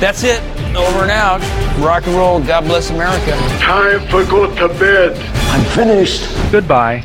That's 0.00 0.24
it. 0.24 0.40
Over 0.74 1.02
and 1.02 1.10
out. 1.10 1.40
Rock 1.78 2.06
and 2.06 2.16
roll. 2.16 2.40
God 2.40 2.64
bless 2.64 2.88
America. 2.88 3.32
Time 3.58 4.00
for 4.08 4.24
go 4.24 4.46
to 4.56 4.68
bed. 4.78 5.14
I'm 5.50 5.62
finished. 5.76 6.26
Goodbye. 6.50 7.04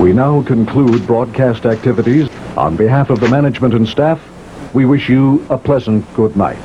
We 0.00 0.12
now 0.12 0.42
conclude 0.42 1.06
broadcast 1.06 1.64
activities. 1.64 2.28
On 2.56 2.74
behalf 2.76 3.08
of 3.08 3.20
the 3.20 3.28
management 3.28 3.72
and 3.72 3.86
staff, 3.86 4.20
we 4.74 4.84
wish 4.84 5.08
you 5.08 5.46
a 5.48 5.56
pleasant 5.56 6.04
good 6.14 6.36
night. 6.36 6.58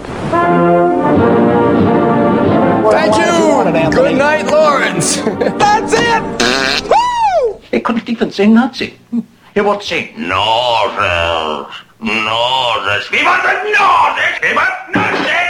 Thank 2.92 3.16
you. 3.16 3.92
Good 3.92 4.18
night, 4.18 4.48
Lawrence. 4.48 5.18
That's 5.62 5.94
it. 5.96 6.90
Woo! 6.90 7.62
He 7.70 7.80
couldn't 7.80 8.10
even 8.10 8.32
say 8.32 8.48
Nazi. 8.48 8.98
He 9.54 9.62
would 9.62 9.84
say 9.84 10.16
Norville. 10.18 11.70
No, 12.00 12.86
rescriban, 12.86 13.42
no, 13.74 14.16
rescriban, 14.16 14.70
no, 14.94 15.47